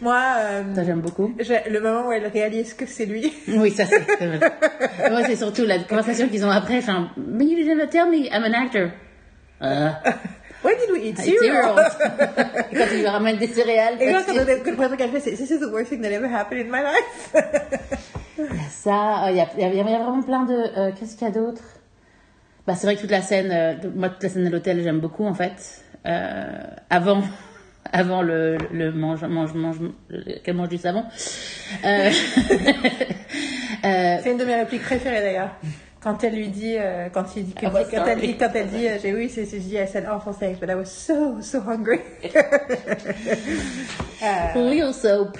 Moi, 0.00 0.20
euh, 0.38 0.62
ça 0.74 0.82
j'aime 0.82 1.02
beaucoup. 1.02 1.32
le 1.38 1.78
moment 1.78 2.08
où 2.08 2.12
elle 2.12 2.26
réalise 2.26 2.74
que 2.74 2.86
c'est 2.86 3.06
lui. 3.06 3.32
Oui, 3.46 3.70
ça 3.70 3.84
c'est. 3.86 4.00
Moi, 5.08 5.22
c'est 5.24 5.36
surtout 5.36 5.64
la 5.66 5.78
conversation 5.78 6.28
qu'ils 6.28 6.44
ont 6.44 6.50
après. 6.50 6.80
Genre, 6.80 7.10
but 7.16 7.48
you 7.48 7.58
didn't 7.58 7.90
tell 7.90 8.10
me 8.10 8.26
I'm 8.26 8.42
an 8.42 8.54
actor. 8.54 8.90
Euh, 9.62 9.90
When 10.62 10.74
did 10.78 10.90
we 10.92 11.08
eat 11.08 11.18
cereal? 11.18 11.74
quand 12.72 12.86
ils 12.92 12.98
lui 13.00 13.06
ramènent 13.06 13.38
des 13.38 13.46
céréales. 13.48 13.94
Et 14.00 14.12
quand 14.12 14.22
on 14.28 14.38
a- 14.38 14.44
que 14.96 15.02
le 15.04 15.08
fait, 15.10 15.20
c'est 15.20 15.32
This 15.32 15.50
is 15.50 15.58
the 15.58 15.70
worst 15.72 15.88
thing 15.90 16.02
that 16.02 16.10
ever 16.10 16.26
happened 16.32 16.60
in 16.66 16.70
my 16.70 16.82
life. 16.82 17.32
Il 18.38 18.44
y 18.44 18.48
a 18.48 18.68
ça, 18.70 19.24
euh, 19.26 19.30
il 19.30 19.36
y 19.36 19.40
a, 19.40 19.48
il 19.58 19.76
y 19.76 19.80
a- 19.80 19.82
vraiment 19.82 20.22
plein 20.22 20.44
de. 20.44 20.54
euh, 20.54 20.90
Qu'est-ce 20.98 21.16
qu'il 21.16 21.26
y 21.26 21.30
a 21.30 21.34
d'autre? 21.34 21.62
Bah, 22.66 22.74
C'est 22.74 22.86
vrai 22.86 22.96
que 22.96 23.00
toute 23.02 23.10
la 23.10 23.20
scène, 23.22 23.50
euh, 23.52 23.74
moi, 23.94 24.08
toute 24.08 24.22
la 24.22 24.28
scène 24.30 24.44
de 24.44 24.50
l'hôtel, 24.50 24.82
j'aime 24.82 25.00
beaucoup 25.00 25.26
en 25.26 25.34
fait. 25.34 25.82
Euh, 26.06 26.62
avant. 26.88 27.22
Avant 27.92 28.22
le, 28.22 28.56
le 28.72 28.92
mange, 28.92 29.24
mange, 29.24 29.52
mange, 29.54 29.78
le- 30.10 30.38
qu'elle 30.44 30.54
mange 30.54 30.68
du 30.68 30.76
savon. 30.78 31.02
Euh, 31.84 32.10
euh, 33.84 34.16
C'est 34.22 34.30
une 34.30 34.36
de 34.36 34.44
mes 34.44 34.54
répliques 34.54 34.82
préférées 34.82 35.20
d'ailleurs. 35.22 35.50
Quand 36.02 36.24
elle 36.24 36.34
lui 36.34 36.48
dit, 36.48 36.76
euh, 36.78 37.08
quand 37.12 37.36
il 37.36 37.44
dit, 37.44 37.52
que- 37.52 37.66
I 37.66 37.68
was 37.68 37.84
quand 37.90 38.06
elle 38.06 38.20
dit, 38.20 38.36
quand 38.38 38.48
elle 38.54 38.68
dit, 38.68 38.88
euh, 38.88 38.96
j'ai 39.02 39.12
oui, 39.12 39.28
c'est, 39.28 39.44
je 39.44 39.56
dis, 39.58 39.74
I 39.76 39.86
said 39.86 40.06
awful 40.06 40.34
things, 40.34 40.58
but 40.58 40.70
I 40.70 40.74
was 40.74 40.86
so, 40.86 41.40
so 41.42 41.60
hungry. 41.60 42.00
Euh, 44.22 44.52
real 44.70 44.92
soap. 44.92 45.38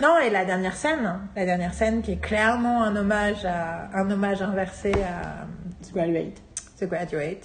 non, 0.00 0.18
et 0.18 0.30
la 0.30 0.46
dernière 0.46 0.74
scène, 0.74 1.18
la 1.36 1.44
dernière 1.44 1.74
scène 1.74 2.00
qui 2.00 2.12
est 2.12 2.16
clairement 2.20 2.82
un 2.82 2.96
hommage 2.96 3.44
à, 3.44 3.90
un 3.94 4.10
hommage 4.10 4.40
inversé 4.40 4.90
à 4.94 5.46
Graduate. 5.92 6.40
The 6.80 6.84
Graduate, 6.86 7.44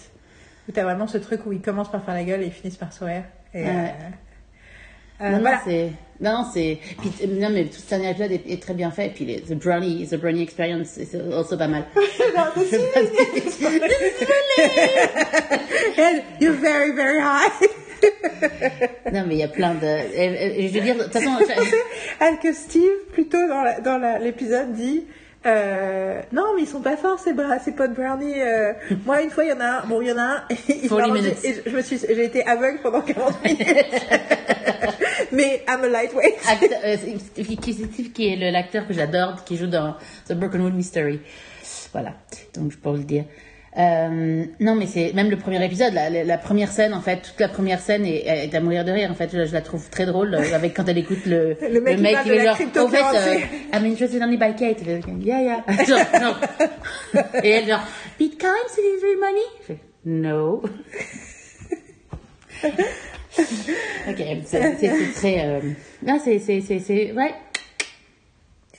où 0.68 0.72
t'as 0.72 0.84
vraiment 0.84 1.06
ce 1.08 1.18
truc 1.18 1.46
où 1.46 1.52
ils 1.52 1.62
commencent 1.62 1.92
par 1.92 2.04
faire 2.06 2.14
la 2.14 2.24
gueule 2.24 2.42
et 2.42 2.46
ils 2.46 2.54
finissent 2.54 2.78
par 2.78 2.94
sourire. 2.94 3.24
Et, 3.54 3.66
Ouais. 3.66 3.94
euh, 5.22 5.30
non, 5.32 5.40
voilà. 5.40 5.56
non, 5.58 5.62
c'est. 5.66 5.92
Non, 6.20 6.32
non, 6.32 6.46
c'est. 6.52 6.80
Non, 7.28 7.50
mais 7.52 7.66
tout 7.66 7.78
ce 7.80 7.90
dernier 7.90 8.10
épisode 8.12 8.32
est, 8.32 8.42
est 8.52 8.62
très 8.62 8.74
bien 8.74 8.90
fait. 8.92 9.08
Et 9.08 9.12
puis, 9.12 9.26
les, 9.26 9.42
The 9.42 9.54
Brownie, 9.54 10.08
The 10.08 10.16
Brownie 10.16 10.42
Experience, 10.44 10.88
c'est 10.90 11.16
also 11.34 11.58
pas 11.58 11.68
mal. 11.68 11.86
You're 16.40 16.54
very, 16.54 16.92
very 16.92 17.20
high. 17.20 17.50
non, 19.12 19.24
mais 19.28 19.36
il 19.36 19.40
y 19.40 19.44
a 19.44 19.48
plein 19.48 19.74
de. 19.74 19.86
et- 19.86 20.66
et 20.66 20.70
je 20.70 20.74
veux 20.76 20.82
dire, 20.82 20.96
de 20.98 21.04
toute 21.04 21.14
façon. 21.14 21.32
Alors 22.20 22.40
que 22.40 22.54
Steve, 22.54 23.06
plutôt 23.14 23.40
dans 23.84 24.20
l'épisode, 24.22 24.74
dit 24.74 25.06
euh, 25.46 26.22
Non, 26.32 26.54
mais 26.56 26.64
ils 26.64 26.68
sont 26.68 26.82
pas 26.82 26.98
forts, 26.98 27.20
ces, 27.20 27.34
bra- 27.34 27.60
ces 27.60 27.72
potes 27.72 27.94
brownie. 27.94 28.40
euh. 28.40 28.74
moi, 29.06 29.22
une 29.22 29.30
fois, 29.32 29.46
il 29.46 29.50
y 29.50 29.54
en 29.54 29.60
a 29.60 29.82
un. 29.82 29.86
Bon, 29.88 30.02
il 30.02 30.10
y 30.10 30.12
en 30.12 30.18
a 30.18 30.22
un. 30.22 30.44
il 30.70 30.90
40 30.90 30.92
m'a 30.92 31.08
rendu- 31.08 31.22
minutes. 31.22 31.38
et 31.44 31.54
je, 31.66 31.70
je 31.70 31.76
me 31.76 31.82
suis, 31.82 31.98
j'ai 32.00 32.26
été 32.26 32.46
aveugle 32.46 32.80
pendant 32.84 33.02
40 33.02 33.44
minutes. 33.44 33.66
Mais 35.32 35.64
I'm 35.68 35.84
a 35.84 35.88
lightweight. 35.88 36.36
acteur- 36.48 36.80
euh, 36.86 36.96
c'est- 36.98 37.44
Steve 37.74 38.12
qui 38.12 38.28
est 38.34 38.36
le- 38.36 38.52
l'acteur 38.52 38.88
que 38.88 38.94
j'adore, 38.94 39.44
qui 39.46 39.58
joue 39.58 39.68
dans 39.68 39.96
The 40.28 40.34
Brokenwood 40.34 40.74
Mystery. 40.74 41.20
Voilà, 41.94 42.14
donc 42.56 42.72
je 42.72 42.78
peux 42.78 42.90
vous 42.90 42.98
le 42.98 43.04
dire. 43.04 43.26
Euh, 43.78 44.46
non, 44.60 44.74
mais 44.74 44.88
c'est 44.88 45.14
même 45.14 45.30
le 45.30 45.38
premier 45.38 45.64
épisode, 45.64 45.94
la, 45.94 46.10
la- 46.10 46.24
la 46.24 46.38
première 46.40 46.72
scène, 46.72 46.96
en 46.96 47.02
fait, 47.02 47.18
toute 47.22 47.40
la 47.40 47.48
première 47.48 47.80
scène 47.80 48.06
est, 48.08 48.26
est 48.26 48.56
à 48.56 48.60
mourir 48.60 48.84
de 48.84 48.92
rire. 48.92 49.12
En 49.12 49.14
fait, 49.14 49.30
je, 49.32 49.46
je 49.46 49.54
la 49.54 49.62
trouve 49.62 49.88
très 49.92 50.08
drôle 50.08 50.34
euh, 50.34 50.56
avec 50.56 50.74
quand 50.76 50.88
elle 50.88 50.98
écoute 50.98 51.26
le, 51.28 51.56
Le 51.72 51.80
mec 51.82 51.98
qui 51.98 52.04
parle 52.12 52.24
qui 52.26 52.32
est 52.32 52.44
genre, 52.44 52.58
au 52.86 52.88
fait, 52.90 53.04
euh, 53.16 53.38
I'm 53.74 53.86
interested 53.86 54.20
only 54.24 54.38
by 54.38 54.56
Kate. 54.56 54.82
Yeah, 55.22 55.42
yeah. 55.42 55.64
Genre, 55.86 56.00
genre. 56.20 56.40
Et 57.44 57.50
elle 57.52 57.68
genre, 57.68 57.84
Bitcoin, 58.18 58.52
c'est 58.70 58.82
du 58.82 59.16
money? 59.20 59.42
Je 59.62 59.66
fais, 59.74 59.80
No. 60.06 60.64
ok, 64.10 64.24
c'est 64.46 65.14
très, 65.14 65.46
euh, 65.46 65.62
non, 66.06 66.20
c'est, 66.24 66.38
ouais, 66.48 67.34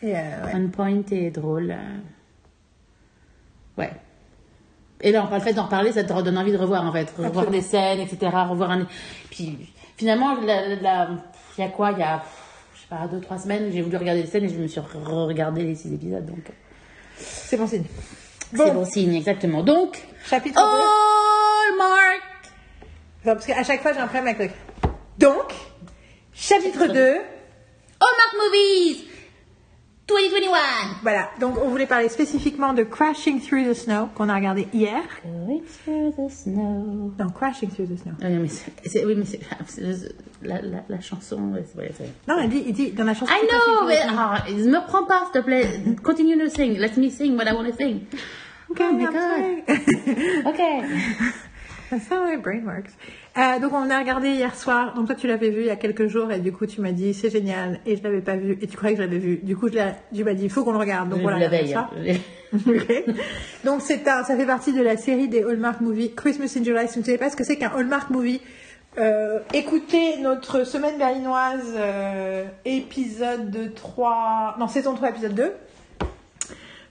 euh, 0.04 0.44
ouais. 0.44 0.52
on 0.54 0.68
point 0.68 1.02
et 1.10 1.30
drôle. 1.30 1.70
euh. 1.72 1.98
Ouais. 3.76 3.90
Et 5.00 5.12
là, 5.12 5.28
le 5.32 5.40
fait 5.40 5.52
d'en 5.52 5.64
reparler, 5.64 5.92
ça 5.92 6.02
te 6.04 6.12
redonne 6.12 6.36
envie 6.38 6.52
de 6.52 6.56
revoir, 6.56 6.84
en 6.84 6.92
fait. 6.92 7.08
Revoir 7.10 7.26
Absolument. 7.28 7.50
des 7.52 7.62
scènes, 7.62 8.00
etc. 8.00 8.32
Revoir 8.48 8.70
un. 8.72 8.86
Puis, 9.30 9.72
finalement, 9.96 10.36
il 10.40 10.48
y 11.58 11.62
a 11.62 11.68
quoi 11.68 11.92
Il 11.92 11.98
y 11.98 12.02
a, 12.02 12.22
je 12.74 12.80
sais 12.80 12.86
pas, 12.88 13.06
deux, 13.06 13.20
trois 13.20 13.38
semaines, 13.38 13.70
j'ai 13.72 13.82
voulu 13.82 13.96
regarder 13.96 14.22
les 14.22 14.28
scènes 14.28 14.44
et 14.44 14.48
je 14.48 14.58
me 14.58 14.66
suis 14.66 14.80
regardé 14.80 15.62
les 15.62 15.74
six 15.76 15.92
épisodes. 15.94 16.26
Donc, 16.26 16.50
C'est 17.16 17.56
bon 17.56 17.66
signe. 17.68 17.84
c'est 18.54 18.72
bon 18.72 18.84
signe, 18.84 19.14
exactement. 19.14 19.62
Donc, 19.62 20.04
Chapitre 20.26 20.60
2. 20.60 20.66
Hallmark 20.66 22.22
Non, 23.28 23.34
parce 23.34 23.44
qu'à 23.44 23.62
chaque 23.62 23.82
fois, 23.82 23.92
j'ai 23.92 23.98
un 24.00 24.06
problème 24.06 24.34
avec 24.34 24.38
le. 24.38 24.88
Donc, 25.18 25.52
chapitre 26.32 26.86
2. 26.86 26.94
Hallmark 26.94 28.34
Movies 28.42 29.04
2021 30.06 30.50
Voilà, 31.02 31.28
donc 31.38 31.58
on 31.62 31.68
voulait 31.68 31.84
parler 31.84 32.08
spécifiquement 32.08 32.72
de 32.72 32.84
Crashing 32.84 33.42
Through 33.42 33.68
the 33.68 33.74
Snow 33.74 34.08
qu'on 34.14 34.30
a 34.30 34.34
regardé 34.34 34.66
hier. 34.72 35.02
Going 35.22 35.60
through 35.84 36.12
the 36.12 36.30
snow. 36.30 37.12
Non, 37.18 37.28
Crashing 37.28 37.68
Through 37.68 37.88
the 37.88 37.98
Snow. 37.98 38.12
Ah 38.22 38.30
non, 38.30 38.40
mais 38.40 38.48
c'est, 38.48 39.04
oui, 39.04 39.14
mais 39.14 39.26
c'est, 39.26 39.40
c'est- 39.66 40.14
la, 40.40 40.62
la, 40.62 40.84
la 40.88 41.00
chanson, 41.02 41.52
ouais. 41.52 41.66
Non, 42.26 42.36
il 42.44 42.48
dit, 42.48 42.62
il 42.66 42.72
dit 42.72 42.92
dans 42.92 43.04
la 43.04 43.12
chanson. 43.12 43.30
I 43.34 43.46
know, 43.46 43.86
mais 43.86 44.00
Snow. 44.00 44.14
ah, 44.16 44.44
me 44.48 44.86
prends 44.86 45.04
pas, 45.04 45.24
s'il 45.24 45.42
te 45.42 45.44
plaît. 45.44 45.66
Continue 46.02 46.38
de 46.42 46.48
sing. 46.48 46.78
Let 46.78 46.96
me 46.96 47.10
sing 47.10 47.36
what 47.36 47.44
I 47.44 47.52
want 47.52 47.66
to 47.70 47.76
sing. 47.76 48.06
Okay, 48.70 48.84
Oh 48.88 48.92
my 48.94 49.04
God. 49.04 49.12
sorry. 50.44 50.94
Ça, 52.08 52.22
ouais, 52.24 52.36
brain 52.36 52.60
works. 52.66 52.90
Euh, 53.38 53.58
donc 53.60 53.72
on 53.72 53.88
a 53.90 53.98
regardé 53.98 54.28
hier 54.30 54.54
soir. 54.54 54.94
Donc 54.94 55.06
toi 55.06 55.14
tu 55.14 55.26
l'avais 55.26 55.50
vu 55.50 55.60
il 55.60 55.66
y 55.66 55.70
a 55.70 55.76
quelques 55.76 56.06
jours 56.08 56.30
et 56.32 56.38
du 56.40 56.52
coup 56.52 56.66
tu 56.66 56.80
m'as 56.80 56.92
dit 56.92 57.14
c'est 57.14 57.30
génial 57.30 57.80
et 57.86 57.96
je 57.96 58.02
l'avais 58.02 58.20
pas 58.20 58.36
vu 58.36 58.58
et 58.60 58.66
tu 58.66 58.76
croyais 58.76 58.94
que 58.96 59.02
je 59.02 59.06
l'avais 59.06 59.18
vu. 59.18 59.36
Du 59.42 59.56
coup 59.56 59.68
je 59.68 59.78
tu 60.14 60.24
m'as 60.24 60.34
dit 60.34 60.44
il 60.44 60.50
faut 60.50 60.64
qu'on 60.64 60.72
le 60.72 60.78
regarde. 60.78 61.08
Donc 61.08 61.18
J'ai 61.18 61.22
voilà. 61.22 61.36
vu 61.38 61.42
la 61.52 61.62
hier 61.62 61.88
veille. 61.96 62.14
soir. 62.14 62.20
hein. 62.52 62.58
Ok. 62.66 63.04
Donc 63.64 63.80
c'est 63.82 64.06
un, 64.08 64.24
ça 64.24 64.36
fait 64.36 64.46
partie 64.46 64.72
de 64.72 64.82
la 64.82 64.96
série 64.96 65.28
des 65.28 65.42
Hallmark 65.42 65.80
Movies 65.80 66.14
Christmas 66.14 66.54
in 66.58 66.64
July. 66.64 66.88
Si 66.88 66.94
vous 66.94 67.00
ne 67.00 67.04
savez 67.06 67.18
pas 67.18 67.30
ce 67.30 67.36
que 67.36 67.44
c'est 67.44 67.56
qu'un 67.56 67.70
Hallmark 67.74 68.10
Movie, 68.10 68.40
euh, 68.98 69.38
écoutez 69.54 70.18
notre 70.20 70.64
semaine 70.64 70.98
berlinoise 70.98 71.74
euh, 71.76 72.44
épisode 72.64 73.72
3, 73.74 74.56
non 74.58 74.66
saison 74.66 74.94
3 74.94 75.10
épisode 75.10 75.34
2. 75.34 75.52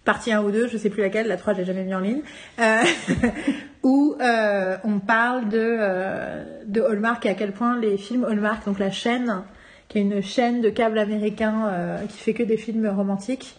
Partie 0.08 0.32
1 0.32 0.41
ou 0.41 0.51
2, 0.51 0.70
je 0.70 0.78
sais 0.78 0.89
plus 0.89 1.01
laquelle, 1.01 1.28
la 1.28 1.36
3 1.36 1.51
je 1.51 1.60
l'ai 1.60 1.66
jamais 1.66 1.84
mis 1.84 1.93
en 1.93 1.99
ligne, 1.99 2.22
euh, 2.62 2.82
où 3.84 4.16
euh, 4.22 4.78
on 4.86 4.99
parle 4.99 5.49
de, 5.49 5.60
euh, 5.60 6.64
de 6.66 6.82
Hallmark 6.82 7.26
et 7.26 7.30
à 7.30 7.34
quel 7.34 7.51
point 7.51 7.78
les 7.78 7.97
films 7.97 8.24
Hallmark, 8.24 8.66
donc 8.66 8.80
la 8.80 8.89
chaîne, 8.89 9.43
qui 9.89 9.97
est 9.97 10.01
une 10.01 10.22
chaîne 10.22 10.62
de 10.62 10.70
câble 10.70 10.97
américain 10.97 11.99
qui 12.08 12.20
fait 12.20 12.34
que 12.34 12.43
des 12.43 12.55
films 12.55 12.88
romantiques, 12.88 13.58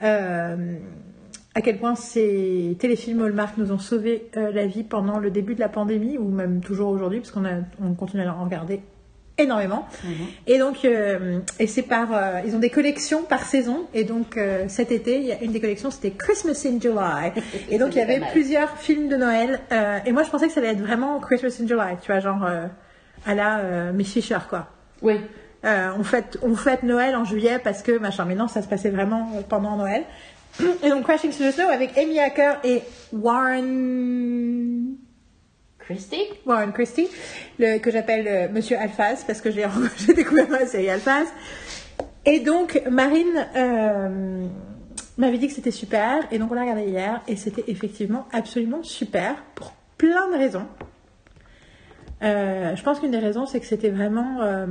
à 0.00 0.56
quel 1.62 1.76
point 1.76 1.94
ces 1.94 2.78
téléfilms 2.78 3.22
Hallmark 3.22 3.58
nous 3.58 3.70
ont 3.70 3.78
sauvé 3.78 4.30
la 4.34 4.64
vie 4.64 4.84
pendant 4.84 5.18
le 5.18 5.30
début 5.30 5.54
de 5.54 5.60
la 5.60 5.68
pandémie, 5.68 6.16
ou 6.16 6.30
même 6.30 6.62
toujours 6.62 6.88
aujourd'hui, 6.88 7.20
parce 7.20 7.30
qu'on 7.30 7.44
on 7.82 7.92
continue 7.92 8.22
à 8.22 8.34
en 8.34 8.44
regarder 8.44 8.80
énormément. 9.42 9.86
Et 10.46 10.58
donc, 10.58 10.84
euh, 10.84 11.40
et 11.58 11.66
c'est 11.66 11.82
par, 11.82 12.08
euh, 12.12 12.40
ils 12.44 12.54
ont 12.54 12.58
des 12.58 12.70
collections 12.70 13.22
par 13.22 13.44
saison. 13.44 13.86
Et 13.94 14.04
donc, 14.04 14.36
euh, 14.36 14.64
cet 14.68 14.92
été, 14.92 15.18
il 15.18 15.26
y 15.26 15.32
a 15.32 15.42
une 15.42 15.52
des 15.52 15.60
collections, 15.60 15.90
c'était 15.90 16.10
Christmas 16.10 16.62
in 16.66 16.80
July. 16.80 17.32
Et 17.70 17.78
donc, 17.78 17.94
il 17.94 17.98
y 17.98 18.02
avait 18.02 18.20
plusieurs 18.32 18.76
films 18.76 19.08
de 19.08 19.16
Noël. 19.16 19.60
et 20.06 20.12
moi, 20.12 20.22
je 20.22 20.30
pensais 20.30 20.46
que 20.46 20.52
ça 20.52 20.60
allait 20.60 20.72
être 20.72 20.80
vraiment 20.80 21.18
Christmas 21.20 21.56
in 21.62 21.66
July, 21.66 21.96
tu 22.02 22.10
vois, 22.10 22.20
genre 22.20 22.48
à 23.26 23.34
la 23.34 23.92
Miss 23.92 24.12
Fisher, 24.12 24.38
quoi. 24.48 24.68
Oui. 25.02 25.20
On, 25.64 26.02
fête, 26.02 26.38
on 26.42 26.54
fête 26.54 26.82
Noël 26.82 27.16
en 27.16 27.24
juillet 27.24 27.58
parce 27.62 27.82
que 27.82 27.98
machin. 27.98 28.24
Mais 28.24 28.34
non, 28.34 28.48
ça 28.48 28.62
se 28.62 28.68
passait 28.68 28.90
vraiment 28.90 29.28
pendant 29.48 29.76
Noël. 29.76 30.04
Et 30.82 30.88
donc, 30.88 31.04
Crashing 31.04 31.30
Through 31.30 31.50
the 31.50 31.52
Snow 31.52 31.68
avec 31.68 31.96
Amy 31.96 32.18
Acker 32.18 32.54
et 32.64 32.82
Warren. 33.12 34.96
Christy? 35.80 36.22
Warren 36.46 36.72
Christie, 36.72 37.08
le, 37.58 37.78
que 37.78 37.90
j'appelle 37.90 38.26
euh, 38.28 38.48
Monsieur 38.52 38.78
Alphaz, 38.78 39.24
parce 39.26 39.40
que 39.40 39.50
j'ai 39.52 40.14
découvert 40.14 40.48
ma 40.48 40.66
série 40.66 40.88
Alphaz. 40.90 41.26
Et 42.24 42.40
donc, 42.40 42.80
Marine 42.90 43.46
euh, 43.56 44.46
m'avait 45.18 45.38
dit 45.38 45.48
que 45.48 45.54
c'était 45.54 45.70
super, 45.70 46.26
et 46.30 46.38
donc 46.38 46.50
on 46.50 46.54
l'a 46.54 46.62
regardé 46.62 46.84
hier, 46.84 47.20
et 47.26 47.36
c'était 47.36 47.64
effectivement 47.68 48.28
absolument 48.32 48.82
super, 48.82 49.42
pour 49.54 49.72
plein 49.98 50.30
de 50.30 50.36
raisons. 50.36 50.66
Euh, 52.22 52.76
je 52.76 52.82
pense 52.82 53.00
qu'une 53.00 53.10
des 53.10 53.18
raisons, 53.18 53.46
c'est 53.46 53.60
que 53.60 53.66
c'était 53.66 53.88
vraiment... 53.90 54.42
euh, 54.42 54.66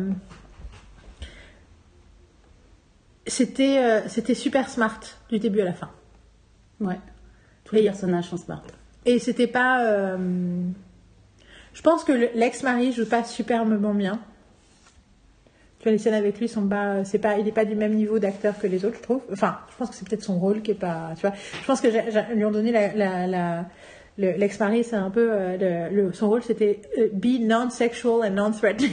c'était 3.28 3.78
euh, 3.80 4.07
c'était 4.07 4.34
super 4.34 4.70
smart 4.70 4.99
du 5.30 5.39
début 5.39 5.62
à 5.62 5.66
la 5.66 5.74
fin. 5.74 5.89
Ouais. 6.80 6.99
Tous 7.64 7.76
les 7.76 7.82
Et- 7.82 7.86
personnages 7.86 8.26
sont 8.26 8.38
smart. 8.38 8.64
Et 9.05 9.20
c'était 9.20 9.47
pas. 9.47 9.84
Euh, 11.72 11.76
Je 11.76 11.82
pense 11.82 12.03
que 12.03 12.11
le- 12.11 12.30
l'ex-mari 12.36 12.91
joue 12.91 13.05
pas 13.07 13.24
superbement 13.24 13.93
bien. 13.93 14.20
Tu 15.80 15.84
vois, 15.84 15.91
les 15.93 15.97
scènes 15.97 16.13
avec 16.13 16.39
lui 16.39 16.49
sont 16.49 16.67
pas. 16.67 17.05
C'est 17.05 17.20
pas. 17.20 17.38
Il 17.38 17.47
est 17.47 17.53
pas 17.53 17.63
du 17.65 17.76
même 17.76 17.93
niveau 17.93 18.20
d'acteur 18.20 18.57
que 18.59 18.67
les 18.67 18.84
autres, 18.84 18.97
je 18.97 19.01
trouve. 19.03 19.22
Enfin, 19.32 19.59
je 19.72 19.78
pense 19.78 19.89
que 19.89 19.95
c'est 19.95 20.07
peut-être 20.07 20.24
son 20.24 20.38
rôle 20.38 20.61
qui 20.61 20.72
est 20.72 20.76
pas. 20.76 21.11
Tu 21.15 21.22
vois, 21.22 21.34
je 21.61 21.65
pense 21.65 21.80
que 21.80 21.89
j'ai- 21.89 22.03
lui 22.36 22.43
ont 22.45 22.51
donné 22.51 22.72
la. 22.72 22.93
la, 22.93 23.28
la- 23.28 23.65
le- 24.17 24.34
L'ex-mari, 24.34 24.84
c'est 24.84 24.97
un 24.97 25.09
peu. 25.09 25.30
euh, 25.32 25.89
le, 25.89 25.95
le- 26.07 26.11
son 26.13 26.28
rôle, 26.28 26.43
c'était 26.43 26.82
euh, 26.97 27.07
be 27.13 27.39
non-sexual 27.39 28.26
and 28.28 28.32
non-threatening. 28.32 28.89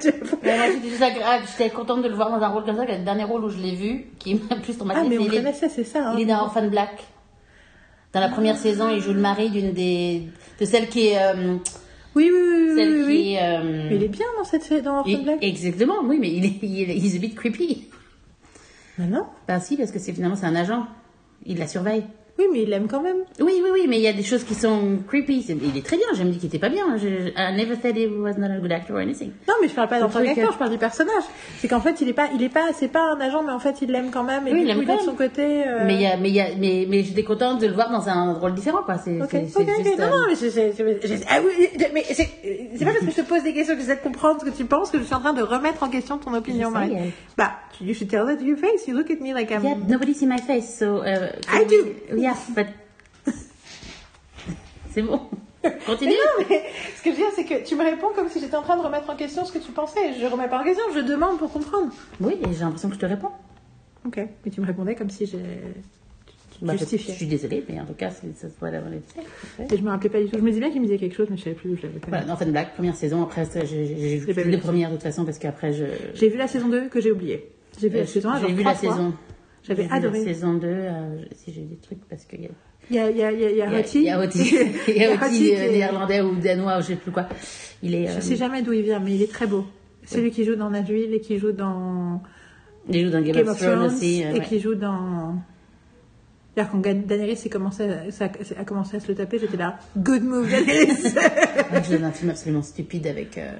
J'étais 0.00 0.88
juste 0.88 1.02
agréable. 1.02 1.44
J'étais 1.58 1.68
contente 1.68 2.02
de 2.02 2.08
le 2.08 2.14
voir 2.14 2.30
dans 2.30 2.42
un 2.42 2.48
rôle 2.48 2.64
comme 2.64 2.76
ça, 2.78 2.86
que 2.86 2.92
le 2.92 3.04
dernier 3.04 3.24
rôle 3.24 3.44
où 3.44 3.50
je 3.50 3.58
l'ai 3.58 3.74
vu, 3.74 4.06
qui 4.18 4.36
m'a 4.36 4.56
plus 4.56 4.74
ah, 4.80 5.04
mais 5.06 5.18
on 5.18 5.24
il, 5.24 5.34
est, 5.34 5.36
connaissait, 5.36 5.68
c'est 5.68 5.84
ça. 5.84 6.08
hein. 6.08 6.14
il 6.16 6.22
est 6.22 6.24
dans 6.32 6.40
Orphan 6.44 6.66
Black. 6.68 7.04
Dans 8.14 8.20
la 8.20 8.30
première 8.30 8.56
saison, 8.56 8.88
il 8.88 9.00
joue 9.02 9.12
le 9.12 9.20
mari 9.20 9.50
d'une 9.50 9.74
des. 9.74 10.22
de 10.58 10.64
celle 10.64 10.88
qui 10.88 11.08
est. 11.08 11.18
euh, 11.22 11.56
Oui, 12.16 12.30
oui, 12.32 12.40
oui, 12.40 12.70
oui. 12.70 12.76
celle 12.76 12.94
oui, 12.94 13.02
qui 13.02 13.06
oui. 13.06 13.32
est. 13.34 13.42
euh, 13.42 13.86
Mais 13.90 13.96
il 13.96 14.02
est 14.02 14.08
bien 14.08 14.26
dans 14.38 14.44
cette 14.44 14.72
dans 14.82 14.98
Orphan 15.00 15.22
Black. 15.22 15.38
Exactement, 15.42 15.96
oui, 16.02 16.16
mais 16.18 16.32
il 16.32 16.44
est, 16.46 16.58
il 16.62 16.90
est 16.90 16.96
he's 16.96 17.14
a 17.14 17.18
bit 17.18 17.34
creepy. 17.34 17.88
Mais 18.98 19.06
non. 19.06 19.26
Ben 19.46 19.60
si, 19.60 19.76
parce 19.76 19.92
que 19.92 19.98
c'est 19.98 20.12
finalement 20.14 20.36
c'est 20.36 20.46
un 20.46 20.56
agent. 20.56 20.86
Il 21.44 21.58
la 21.58 21.66
surveille. 21.68 22.04
Oui, 22.38 22.44
mais 22.52 22.62
il 22.62 22.68
l'aime 22.68 22.86
quand 22.86 23.00
même. 23.00 23.16
Oui, 23.40 23.54
oui, 23.62 23.70
oui, 23.72 23.86
mais 23.88 23.96
il 23.96 24.02
y 24.02 24.08
a 24.08 24.12
des 24.12 24.22
choses 24.22 24.44
qui 24.44 24.54
sont 24.54 24.98
creepy. 25.08 25.46
Il 25.48 25.76
est 25.76 25.84
très 25.84 25.96
bien. 25.96 26.06
J'ai 26.14 26.24
me 26.24 26.30
dit 26.30 26.38
qu'il 26.38 26.48
était 26.48 26.58
pas 26.58 26.68
bien. 26.68 26.96
Je, 26.98 27.08
je- 27.08 27.28
I 27.36 27.56
never 27.56 27.76
said 27.80 27.96
he 27.96 28.06
was 28.06 28.34
not 28.38 28.52
a 28.54 28.58
good 28.58 28.72
actor 28.72 28.96
or 28.96 29.00
anything. 29.00 29.30
Non, 29.48 29.54
mais 29.62 29.68
je 29.68 29.74
parle 29.74 29.88
pas 29.88 30.00
d'un 30.00 30.08
tant 30.08 30.22
qu'acteur, 30.22 30.48
euh, 30.50 30.52
je 30.52 30.58
parle 30.58 30.70
du 30.70 30.78
personnage. 30.78 31.22
C'est 31.58 31.68
qu'en 31.68 31.80
fait, 31.80 32.00
il 32.02 32.08
est 32.08 32.12
pas, 32.12 32.28
il 32.34 32.42
est 32.42 32.48
pas, 32.50 32.72
c'est 32.74 32.88
pas 32.88 33.10
un 33.12 33.20
agent, 33.20 33.42
mais 33.42 33.52
en 33.52 33.58
fait, 33.58 33.76
il 33.80 33.90
l'aime 33.90 34.10
quand 34.10 34.22
même 34.24 34.46
et 34.46 34.52
Oui, 34.52 34.64
du 34.64 34.68
il 34.70 34.74
coup, 34.76 34.82
il 34.82 34.90
est 34.90 34.96
de 34.96 35.00
son 35.02 35.14
côté. 35.14 35.66
euh, 35.66 35.84
Mais 35.86 35.94
il 35.94 36.02
y 36.02 36.06
a, 36.06 36.16
mais 36.18 36.28
il 36.28 36.34
y 36.34 36.40
a, 36.40 36.48
mais, 36.58 36.86
mais 36.88 37.02
j'étais 37.04 37.22
contente 37.24 37.60
de 37.60 37.66
le 37.68 37.72
voir 37.72 37.90
dans 37.90 38.06
un 38.08 38.34
rôle 38.34 38.54
différent, 38.54 38.82
quoi. 38.84 38.98
C'est, 38.98 39.20
Ok, 39.22 39.28
c'est, 39.30 39.38
ok, 39.44 39.50
c'est 39.56 39.62
ok. 39.62 39.84
juste, 39.84 39.98
Non, 39.98 40.04
euh, 40.04 40.08
non, 40.10 40.26
mais 40.28 40.34
c'est- 40.34 41.24
ah 41.30 41.38
oui, 41.42 41.68
mais 41.94 42.04
c'est, 42.08 42.28
c'est 42.76 42.84
pas 42.84 42.92
parce 42.92 43.04
que 43.06 43.10
je 43.12 43.16
te 43.16 43.26
pose 43.26 43.42
des 43.44 43.54
questions 43.54 43.74
que 43.74 43.80
j'essaie 43.80 43.96
de 43.96 44.02
comprendre 44.02 44.40
ce 44.42 44.46
que 44.50 44.54
tu 44.56 44.64
penses 44.66 44.90
que 44.90 44.98
je 44.98 45.04
suis 45.04 45.14
en 45.14 45.20
train 45.20 45.32
de 45.32 45.42
remettre 45.42 45.82
en 45.82 45.88
question 45.88 46.18
ton 46.18 46.34
opinion, 46.34 46.70
Marie. 46.70 46.96
Bah, 47.38 47.52
you 47.80 47.94
should 47.94 48.08
tell 48.10 48.26
that 48.26 48.36
to 48.36 48.44
your 48.44 48.58
face. 48.58 48.86
You 48.86 48.94
look 48.94 49.10
at 49.10 49.20
me 49.20 49.32
like 49.34 49.50
I'm. 49.50 49.62
Yeah, 49.62 49.74
nobody 49.88 50.14
see 50.14 50.26
my 50.26 50.38
face, 50.38 50.78
so. 50.78 50.98
Uh, 51.02 51.28
I 51.52 51.64
do. 51.64 52.16
But. 52.54 52.66
c'est 54.90 55.02
bon. 55.02 55.20
Continue. 55.86 56.12
Mais 56.12 56.44
non, 56.44 56.46
mais 56.48 56.62
ce 56.96 57.02
que 57.02 57.10
je 57.10 57.16
veux 57.16 57.22
dire, 57.22 57.32
c'est 57.34 57.44
que 57.44 57.66
tu 57.66 57.74
me 57.74 57.84
réponds 57.84 58.08
comme 58.14 58.28
si 58.28 58.40
j'étais 58.40 58.56
en 58.56 58.62
train 58.62 58.76
de 58.76 58.82
remettre 58.82 59.10
en 59.10 59.16
question 59.16 59.44
ce 59.44 59.52
que 59.52 59.58
tu 59.58 59.72
pensais. 59.72 60.14
Je 60.20 60.26
remets 60.26 60.48
pas 60.48 60.60
en 60.60 60.64
question, 60.64 60.84
je 60.94 61.00
demande 61.00 61.38
pour 61.38 61.52
comprendre. 61.52 61.92
Oui, 62.20 62.34
et 62.34 62.52
j'ai 62.52 62.60
l'impression 62.60 62.88
que 62.88 62.94
je 62.94 63.00
te 63.00 63.06
réponds. 63.06 63.30
Ok. 64.06 64.18
Mais 64.44 64.50
tu 64.50 64.60
me 64.60 64.66
répondais 64.66 64.94
comme 64.94 65.10
si 65.10 65.26
j'ai. 65.26 65.38
Bah, 66.62 66.74
Justifié. 66.74 67.12
je 67.12 67.18
suis 67.18 67.26
désolée, 67.26 67.62
mais 67.68 67.78
en 67.78 67.84
tout 67.84 67.92
cas, 67.92 68.08
what 68.62 68.70
I 68.70 68.78
wanted 68.78 69.02
to 69.02 69.20
say. 69.58 69.74
Et 69.74 69.76
je 69.76 69.82
me 69.82 69.90
rappelais 69.90 70.08
pas 70.08 70.20
du 70.20 70.30
tout. 70.30 70.38
Je 70.38 70.42
me 70.42 70.48
disais 70.48 70.60
bien 70.60 70.70
qu'il 70.70 70.80
me 70.80 70.86
disait 70.86 70.98
quelque 70.98 71.14
chose, 71.14 71.26
mais 71.28 71.36
je 71.36 71.42
savais 71.44 71.56
plus 71.56 71.70
où 71.70 71.76
je 71.76 71.82
l'avais 71.82 71.98
pas. 71.98 72.08
Voilà, 72.08 72.32
Orphan 72.32 72.46
Black, 72.46 72.74
première 72.74 72.96
saison. 72.96 73.22
Après, 73.22 73.44
ça, 73.44 73.64
j'ai, 73.64 73.84
vu 73.84 74.32
vu. 74.32 74.50
les 74.50 74.56
premières 74.56 74.88
de 74.88 74.94
toute 74.94 75.02
façon, 75.02 75.26
parce 75.26 75.38
qu'après, 75.38 75.74
je. 75.74 75.84
J'ai 76.14 76.28
vu 76.30 76.38
la 76.38 76.48
saison 76.48 76.68
2 76.68 76.88
que 76.88 77.00
j'ai 77.00 77.12
oublié. 77.12 77.50
J'ai 77.78 77.90
vu 77.90 77.96
euh, 77.96 78.00
la 78.00 78.06
saison 78.06 78.30
1, 78.30 78.40
j'ai 78.40 78.52
vu 78.54 78.62
la 78.62 78.74
saison. 78.74 79.12
J'avais 79.66 79.84
J'ai 79.84 79.90
adoré. 79.92 80.18
La 80.18 80.24
saison 80.24 80.54
2, 80.54 80.66
euh, 80.66 81.16
si 81.34 81.52
j'ai 81.52 81.62
des 81.62 81.76
trucs, 81.76 82.04
parce 82.08 82.24
qu'il 82.24 82.42
y 82.42 82.46
a. 82.46 82.50
Il 82.88 82.94
y 82.96 82.98
a, 83.00 83.10
il 83.10 83.16
y 83.16 83.22
a, 83.24 83.32
il 83.32 83.40
y 83.40 83.44
a, 83.62 83.64
a 83.64 83.68
Il 83.68 83.72
y 83.72 83.74
a- 83.74 83.82
qui 83.82 85.54
euh, 85.56 85.72
néerlandais 85.72 86.20
ou 86.20 86.36
danois, 86.36 86.78
ou 86.78 86.82
je 86.82 86.86
sais 86.88 86.96
plus 86.96 87.10
quoi. 87.10 87.26
Il 87.82 87.94
est. 87.94 88.06
Je 88.06 88.18
euh, 88.18 88.20
sais 88.20 88.36
jamais 88.36 88.62
d'où 88.62 88.72
il 88.72 88.82
vient, 88.82 89.00
mais 89.00 89.14
il 89.14 89.22
est 89.22 89.32
très 89.32 89.46
beau. 89.46 89.66
Celui 90.06 90.30
qui 90.30 90.44
joue 90.44 90.54
dans 90.54 90.70
Nashville 90.70 91.12
et 91.12 91.20
qui 91.20 91.36
joue 91.38 91.50
dans 91.50 92.22
Il 92.88 93.04
joue 93.06 93.10
dans 93.10 93.20
Game, 93.22 93.34
Game 93.34 93.48
of 93.48 93.58
Thrones 93.58 93.82
aussi. 93.86 94.22
euh, 94.24 94.30
et 94.30 94.38
ouais. 94.38 94.44
qui 94.44 94.60
joue 94.60 94.76
dans. 94.76 95.34
D'ailleurs, 96.54 96.70
quand 96.70 96.78
Daenerys 96.80 97.42
a 97.44 97.48
commencé, 97.48 97.82
à, 97.90 98.24
a 98.60 98.64
commencé 98.64 98.96
à 98.96 99.00
se 99.00 99.08
le 99.08 99.14
taper, 99.16 99.38
j'étais 99.40 99.56
là. 99.56 99.78
Good 99.98 100.22
move, 100.22 100.48
Daenerys! 100.48 101.12
Donne 101.90 102.04
un 102.04 102.12
film 102.12 102.30
absolument 102.30 102.62
stupide 102.62 103.08
avec. 103.08 103.36
euh, 103.36 103.50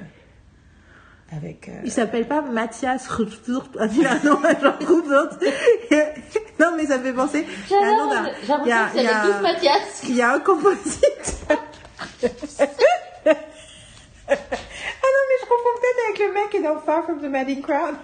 avec. 1.33 1.69
euh, 1.69 1.73
il 1.85 1.91
s'appelle 1.93 2.27
pas 2.29 2.41
Mathias 2.43 3.09
Rutschurt. 3.09 3.77
Il 3.97 4.07
a 4.07 4.13
un 4.13 4.19
nom, 4.25 4.41
genre 4.63 4.77
Rutschurt. 4.81 5.39
Non, 6.59 6.73
mais 6.77 6.87
ça 6.87 6.97
me 6.99 7.05
fait 7.05 7.13
penser. 7.13 7.45
il 7.69 7.73
y 7.73 7.77
a 7.77 7.87
un 7.87 7.97
nom 7.97 8.11
d'un- 8.11 8.31
il 8.65 8.69
y 8.69 8.73
a- 8.73 8.89
il 8.95 9.03
y 9.03 9.07
tous 9.07 9.43
Mathias. 9.43 10.03
Il 10.09 10.17
y 10.17 10.23
a 10.23 10.33
un 10.33 10.41
compositeur. 10.41 11.59
ah 14.29 14.35
non, 14.35 15.23
mais 15.29 15.37
je 15.41 15.47
confonds 15.47 15.77
peut-être 15.81 16.01
avec 16.09 16.19
le 16.19 16.33
mec 16.33 16.51
qui 16.51 16.57
est 16.59 16.63
dans 16.63 16.79
Far 16.81 17.05
From 17.05 17.21
the 17.21 17.25
Madding 17.31 17.61
Crowd. 17.63 17.95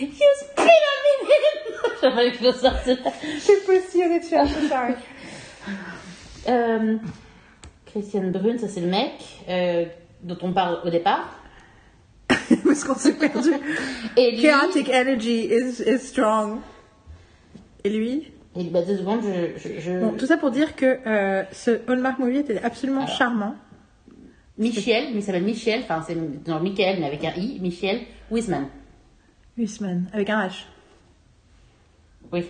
You 0.00 0.08
spit 0.40 0.58
on 0.58 0.98
me. 1.24 1.30
J'avais 2.02 2.32
que 2.32 2.38
je 2.44 2.50
sorte 2.58 2.84
ça. 2.84 3.10
C'est 3.40 3.64
possible, 3.64 4.20
I'm 4.32 4.48
so 4.48 4.68
sorry. 4.68 4.94
Euh, 6.48 6.96
Christian 7.86 8.30
Brun, 8.32 8.58
ça 8.58 8.66
c'est 8.68 8.80
le 8.80 8.88
mec 8.88 9.12
euh, 9.48 9.84
dont 10.22 10.38
on 10.42 10.52
parle 10.52 10.80
au 10.84 10.90
départ. 10.90 11.38
Parce 12.64 12.84
qu'on 12.84 12.94
s'est 12.94 13.14
perdu. 13.14 13.50
Et 14.16 14.32
lui. 14.32 14.42
Chaotic 14.42 14.88
energy 14.88 15.46
is, 15.46 15.82
is 15.86 15.98
strong. 15.98 16.60
Et 17.84 17.90
lui? 17.90 18.32
Et 18.56 18.64
bah, 18.64 18.82
deux 18.82 18.98
secondes, 18.98 19.20
je. 19.22 19.58
je, 19.58 19.80
je- 19.80 20.00
Bon, 20.00 20.12
tout 20.12 20.26
ça 20.26 20.36
pour 20.36 20.50
dire 20.50 20.76
que 20.76 20.98
euh, 21.06 21.42
ce 21.52 21.80
Hallmark 21.90 22.18
movie 22.18 22.38
était 22.38 22.62
absolument 22.62 23.02
Alors. 23.04 23.16
charmant. 23.16 23.54
Michel, 24.58 25.06
mais 25.12 25.20
il 25.20 25.22
s'appelle 25.22 25.42
Michel, 25.44 25.80
enfin 25.82 26.04
c'est 26.06 26.14
genre 26.46 26.60
Michael, 26.62 27.00
mais 27.00 27.06
avec 27.06 27.24
un 27.24 27.32
I, 27.36 27.58
Michel 27.60 28.02
Wiseman. 28.30 28.68
Huisman, 29.56 30.08
avec 30.12 30.28
un 30.30 30.46
H. 30.46 30.64
Oui. 32.30 32.44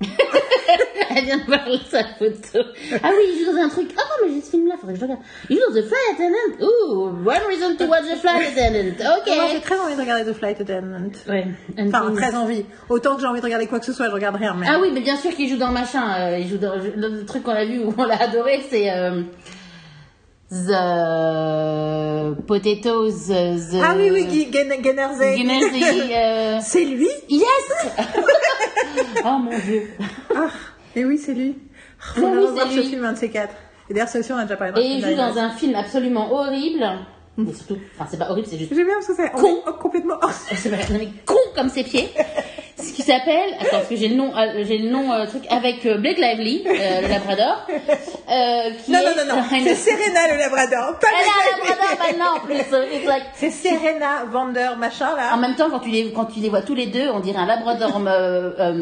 Elle 1.16 1.24
vient 1.24 1.38
de 1.38 1.44
voir 1.44 1.60
sa 1.90 2.04
photo. 2.18 2.68
Ah 3.02 3.10
oui, 3.10 3.24
il 3.32 3.44
joue 3.44 3.52
dans 3.52 3.58
un 3.62 3.68
truc. 3.68 3.90
Ah 3.96 4.02
non, 4.02 4.28
mais 4.28 4.34
j'ai 4.34 4.40
ce 4.42 4.50
film-là, 4.50 4.74
faudrait 4.78 4.94
que 4.94 5.00
je 5.00 5.04
regarde. 5.04 5.20
Il 5.48 5.56
joue 5.56 5.62
dans 5.68 5.80
The 5.80 5.84
Flight 5.84 6.14
Attendant. 6.14 6.66
Ooh, 6.66 7.06
one 7.26 7.42
reason 7.48 7.76
to 7.76 7.86
watch 7.86 8.04
The 8.04 8.18
Flight 8.20 8.56
Attendant. 8.56 9.18
Ok. 9.18 9.34
Moi, 9.34 9.46
j'ai 9.52 9.60
très 9.60 9.78
envie 9.78 9.96
de 9.96 10.00
regarder 10.00 10.30
The 10.30 10.34
Flight 10.36 10.60
Attendant. 10.60 11.10
Ouais. 11.28 11.46
Enfin, 11.78 12.12
très 12.14 12.34
envie. 12.36 12.64
Autant 12.88 13.14
que 13.16 13.22
j'ai 13.22 13.26
envie 13.26 13.40
de 13.40 13.44
regarder 13.44 13.66
quoi 13.66 13.80
que 13.80 13.86
ce 13.86 13.92
soit, 13.92 14.06
je 14.06 14.12
regarde 14.12 14.36
rien. 14.36 14.54
Mais... 14.54 14.66
Ah 14.68 14.78
oui, 14.80 14.90
mais 14.92 15.00
bien 15.00 15.16
sûr 15.16 15.34
qu'il 15.34 15.48
joue 15.48 15.56
dans 15.56 15.72
machin. 15.72 16.02
euh, 16.20 16.38
il 16.38 16.46
joue 16.48 16.58
dans 16.58 16.74
le 16.76 17.24
truc 17.24 17.42
qu'on 17.42 17.52
a 17.52 17.64
vu 17.64 17.78
où 17.82 17.92
on 17.96 18.04
l'a 18.04 18.22
adoré, 18.22 18.62
c'est 18.70 18.90
euh, 18.90 19.22
The 20.50 22.36
Potatoes. 22.46 23.30
euh, 23.30 23.56
The... 23.56 23.82
Ah 23.82 23.94
oui, 23.96 24.10
oui, 24.12 24.48
Gennersey. 24.52 25.36
Guinness, 25.36 25.64
euh, 26.12 26.58
C'est 26.62 26.84
lui? 26.84 27.08
Yes 27.28 27.44
Oh 29.24 29.38
mon 29.38 29.58
dieu. 29.58 29.88
Ah, 30.34 30.48
et 30.96 31.04
oui, 31.04 31.18
c'est 31.18 31.34
lui. 31.34 31.56
Faut 31.98 32.20
Mais 32.20 32.26
vraiment 32.26 32.46
oui, 32.46 32.52
voir 32.54 32.66
c'est 32.68 32.76
ce 32.76 32.80
lui. 32.80 32.88
film, 32.88 33.04
un 33.04 33.12
de 33.12 33.18
ces 33.18 33.30
quatre. 33.30 33.54
Et 33.90 33.94
d'ailleurs, 33.94 34.08
ça 34.08 34.18
aussi, 34.18 34.32
on 34.32 34.36
a 34.36 34.42
déjà 34.44 34.56
parlé 34.56 34.80
Et 34.82 34.86
il 34.96 35.04
joue 35.04 35.14
dans 35.16 35.38
un 35.38 35.50
film 35.50 35.74
absolument 35.74 36.32
horrible. 36.32 36.84
Mais 37.36 37.52
surtout, 37.52 37.78
enfin 37.94 38.08
c'est 38.10 38.18
pas 38.18 38.30
horrible, 38.30 38.48
c'est 38.50 38.58
juste 38.58 38.74
J'aime 38.74 38.86
bien 38.86 38.94
parce 38.96 39.06
que 39.06 39.14
c'est 39.14 39.30
Con. 39.30 39.62
oh, 39.64 39.72
complètement 39.80 40.14
hors 40.22 40.30
non, 40.90 40.98
mais 40.98 41.08
con 41.24 41.36
comme 41.54 41.68
ses 41.68 41.84
pieds. 41.84 42.08
Ce 42.80 42.92
qui 42.92 43.02
s'appelle, 43.02 43.54
attends, 43.58 43.68
parce 43.78 43.88
que 43.88 43.96
j'ai 43.96 44.08
le 44.08 44.14
nom, 44.14 44.30
euh, 44.36 44.62
j'ai 44.64 44.78
le 44.78 44.88
nom 44.90 45.12
euh, 45.12 45.26
truc 45.26 45.42
avec 45.50 45.84
euh, 45.86 45.98
Blake 45.98 46.18
Lively, 46.18 46.64
euh, 46.66 47.00
le 47.02 47.08
Labrador. 47.08 47.66
Euh, 47.68 48.70
qui 48.84 48.92
Non, 48.92 48.98
est- 49.00 49.04
non, 49.04 49.34
non, 49.34 49.36
non. 49.36 49.42
C'est 49.50 49.74
Serena 49.74 50.32
le 50.32 50.38
Labrador. 50.38 50.98
Pas 51.00 51.08
Elle 51.10 51.26
a 51.26 51.56
Lively. 51.56 51.68
Labrador 51.68 52.06
maintenant 52.06 52.36
en 52.36 52.40
plus. 52.40 53.06
like- 53.06 53.22
C'est 53.34 53.50
Serena 53.50 54.24
Vander, 54.30 54.68
machin 54.78 55.16
là. 55.16 55.34
En 55.34 55.38
même 55.38 55.54
temps, 55.56 55.70
quand 55.70 55.80
tu 55.80 55.88
les, 55.90 56.12
quand 56.12 56.26
tu 56.26 56.38
les 56.40 56.48
vois 56.50 56.62
tous 56.62 56.74
les 56.74 56.86
deux, 56.86 57.08
on 57.10 57.20
dirait 57.20 57.38
un 57.38 57.46
Labrador 57.46 58.00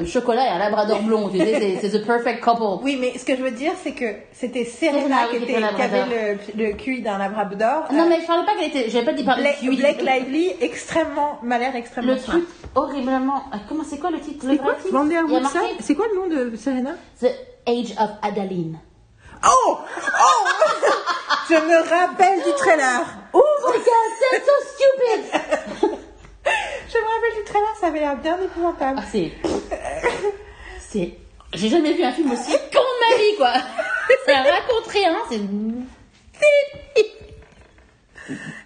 chocolat 0.06 0.44
et 0.46 0.48
un 0.48 0.58
Labrador 0.58 1.00
blond. 1.02 1.28
Tu 1.30 1.38
sais, 1.38 1.78
c'est- 1.80 1.90
the 1.98 2.04
perfect 2.04 2.42
couple. 2.44 2.82
Oui, 2.82 2.98
mais 3.00 3.16
ce 3.18 3.24
que 3.24 3.36
je 3.36 3.42
veux 3.42 3.50
dire, 3.50 3.72
c'est 3.82 3.92
que 3.92 4.06
c'était 4.32 4.64
Serena 4.64 4.98
Serena, 5.00 5.16
qui, 5.30 5.36
était, 5.36 5.56
avait 5.56 6.38
le, 6.54 6.64
le 6.64 6.72
QI 6.74 7.00
d'un 7.02 7.18
Labrador. 7.18 7.84
Non, 7.92 8.06
mais 8.08 8.20
je 8.20 8.26
parlais 8.26 8.44
pas 8.44 8.52
qu'elle 8.58 8.68
était, 8.68 8.90
j'avais 8.90 9.04
pas 9.06 9.12
dit 9.12 9.24
par 9.24 9.36
Blake. 9.38 9.58
Blake 9.62 10.02
Lively, 10.02 10.50
extrêmement, 10.60 11.38
m'a 11.42 11.58
l'air 11.58 11.74
extrêmement 11.76 12.12
Le 12.12 12.18
truc 12.20 12.44
horriblement. 12.74 13.42
Comment 13.68 13.84
c'est 13.88 13.98
quoi 13.98 14.10
le 14.10 14.20
titre 14.20 14.44
C'est 14.48 14.56
quoi 14.58 14.76
Woodson 14.84 15.40
marqué 15.40 15.58
C'est 15.80 15.94
quoi 15.94 16.06
le 16.08 16.14
nom 16.16 16.26
de 16.50 16.56
Serena 16.56 16.92
The 17.20 17.26
Age 17.66 17.92
of 17.98 18.10
Adaline. 18.22 18.78
Oh 19.44 19.78
Oh 19.78 20.46
Je 21.48 21.54
me 21.54 21.88
rappelle 21.88 22.42
du 22.42 22.52
trailer. 22.56 23.04
Oh 23.32 23.42
my 23.66 23.78
god, 23.78 23.84
that's 24.32 24.46
so 24.46 24.52
stupid! 24.74 25.90
Je 26.88 26.98
me 26.98 27.04
rappelle 27.04 27.36
du 27.38 27.44
trailer, 27.44 27.68
ça 27.80 27.86
avait 27.88 28.00
l'air 28.00 28.16
bien 28.16 28.38
épouvantable. 28.42 29.00
Ah, 29.02 29.06
c'est. 29.10 29.32
C'est. 30.80 31.18
J'ai 31.52 31.68
jamais 31.68 31.92
vu 31.92 32.02
un 32.02 32.12
film 32.12 32.32
aussi 32.32 32.52
con 32.72 32.80
de 32.80 33.10
ma 33.10 33.16
vie, 33.18 33.36
quoi! 33.36 33.52
Ça 34.26 34.42
raconte 34.42 34.86
rien, 34.92 35.16
c'est. 35.28 35.40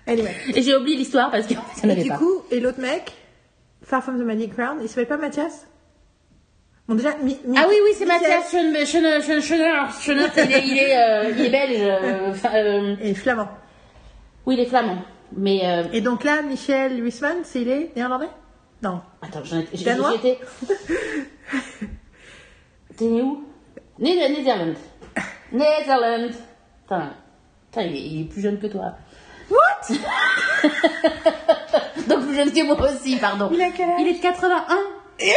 Anyway. 0.06 0.34
Et 0.54 0.62
j'ai 0.62 0.74
oublié 0.74 0.96
l'histoire 0.96 1.30
parce 1.30 1.46
que 1.46 1.54
ça 1.54 1.60
Et 1.84 1.86
n'avait 1.86 2.02
du 2.02 2.08
pas. 2.08 2.16
coup, 2.16 2.42
et 2.50 2.60
l'autre 2.60 2.80
mec, 2.80 3.12
Far 3.90 4.02
From 4.04 4.18
the 4.18 4.22
Magic 4.24 4.54
Crown, 4.54 4.78
il 4.80 4.88
s'appelle 4.88 5.08
pas 5.08 5.16
Mathias? 5.16 5.66
Bon, 6.86 6.94
déjà, 6.94 7.16
Mi- 7.24 7.36
Mi- 7.44 7.58
Ah 7.58 7.66
oui, 7.68 7.74
oui, 7.84 7.90
c'est 7.96 8.06
Mathias 8.06 8.48
Schoen- 8.52 8.72
Schoener, 8.86 9.20
Schoener, 9.20 9.40
Schoener, 9.42 9.90
Schoener, 10.00 10.28
il 10.36 10.52
est, 10.52 10.66
il 10.68 10.78
est, 10.78 10.96
euh, 11.02 11.30
il 11.30 11.44
est 11.46 11.50
belge. 11.50 11.80
euh, 11.80 12.32
euh, 12.54 12.96
Et 13.00 13.14
flamand. 13.14 13.48
oui, 14.46 14.54
il 14.54 14.60
est 14.60 14.66
flamand. 14.66 15.02
Mais. 15.36 15.60
euh, 15.64 15.84
Et 15.92 16.00
donc 16.02 16.22
là, 16.22 16.40
Michel 16.42 17.02
Huisman, 17.02 17.38
c'est 17.42 17.62
il 17.62 17.68
est 17.68 17.90
néerlandais? 17.96 18.28
Non. 18.82 19.00
Attends, 19.22 19.42
j'en 19.44 19.58
étais. 19.58 19.76
J'étais. 19.76 20.38
T'es 22.96 23.04
né 23.06 23.22
où? 23.22 23.44
Netherlands. 23.98 24.78
Netherlands. 25.52 26.34
Putain, 26.84 27.12
il 27.82 27.96
est, 27.96 28.00
il 28.00 28.20
est 28.22 28.24
plus 28.24 28.40
jeune 28.40 28.58
que 28.60 28.68
toi. 28.68 28.94
What? 29.50 29.96
Jeune 32.34 32.52
que 32.52 32.62
moi 32.62 32.76
aussi, 32.90 33.16
pardon. 33.16 33.50
Il 33.52 33.62
a 33.62 33.70
quel 33.70 33.90
âge? 33.90 33.96
Il 34.00 34.08
est 34.08 34.14
de 34.14 34.22
81. 34.22 34.78
Ew 35.20 35.34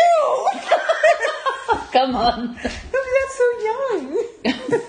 Come 1.93 2.15
on. 2.15 2.55
You're 2.93 3.29
so 3.29 3.43
young 3.65 4.17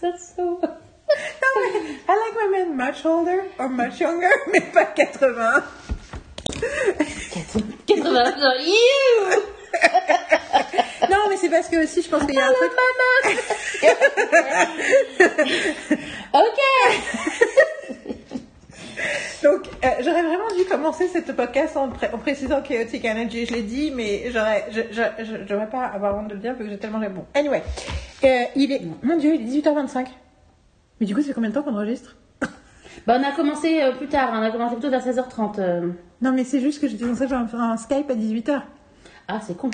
That's 0.00 0.34
so... 0.34 0.60
Non, 1.42 1.50
mais 1.56 1.72
I 2.08 2.14
like 2.14 2.34
my 2.36 2.48
men 2.52 2.76
much 2.76 3.04
older 3.04 3.42
or 3.58 3.68
much 3.68 4.00
younger, 4.00 4.30
mais 4.52 4.60
pas 4.60 4.86
80. 4.94 5.64
80. 7.88 8.38
genre, 8.38 8.60
you 8.64 9.42
Non, 11.10 11.28
mais 11.28 11.36
c'est 11.36 11.48
parce 11.48 11.68
que 11.68 11.82
aussi, 11.82 12.02
je 12.02 12.08
pense 12.08 12.24
qu'il 12.24 12.36
y 12.36 12.38
a 12.38 12.46
un 12.46 12.52
truc. 12.52 12.70
Ok. 16.32 16.60
Donc, 19.42 19.62
euh, 19.84 19.88
j'aurais 20.00 20.22
vraiment 20.22 20.48
dû 20.56 20.64
commencer 20.68 21.08
cette 21.08 21.34
podcast 21.34 21.76
en, 21.76 21.88
pré- 21.88 22.10
en 22.12 22.18
précisant 22.18 22.60
Chaotic 22.60 23.04
Energy. 23.04 23.46
Je 23.46 23.52
l'ai 23.54 23.62
dit, 23.62 23.92
mais 23.94 24.30
j'aurais, 24.30 24.66
je, 24.70 24.80
je, 24.92 25.54
pas 25.70 25.86
avoir 25.86 26.16
honte 26.18 26.28
de 26.28 26.34
le 26.34 26.40
dire, 26.40 26.52
parce 26.52 26.64
que 26.64 26.70
j'ai 26.70 26.78
tellement 26.78 26.98
bon. 27.00 27.24
Anyway, 27.34 27.62
euh, 28.24 28.42
il 28.56 28.72
est, 28.72 28.82
mon 29.02 29.16
dieu, 29.16 29.34
il 29.34 29.42
est 29.42 29.60
18h25. 29.62 30.06
Mais 31.00 31.06
du 31.06 31.14
coup, 31.14 31.20
ça 31.22 31.28
fait 31.28 31.34
combien 31.34 31.50
de 31.50 31.54
temps 31.54 31.62
qu'on 31.62 31.74
enregistre? 31.74 32.16
Bah, 33.06 33.16
on 33.18 33.22
a 33.26 33.32
commencé 33.32 33.80
euh, 33.82 33.92
plus 33.92 34.08
tard, 34.08 34.30
on 34.34 34.42
a 34.42 34.50
commencé 34.50 34.74
plutôt 34.74 34.90
vers 34.90 35.04
16h30. 35.06 35.58
euh. 35.60 35.90
Non, 36.20 36.32
mais 36.32 36.44
c'est 36.44 36.60
juste 36.60 36.80
que 36.82 36.88
j'étais 36.88 37.06
censée 37.06 37.26
faire 37.28 37.38
un, 37.38 37.70
un 37.72 37.76
Skype 37.78 38.10
à 38.10 38.14
18h. 38.14 38.60
Ah, 39.28 39.40
c'est 39.46 39.56
con. 39.56 39.70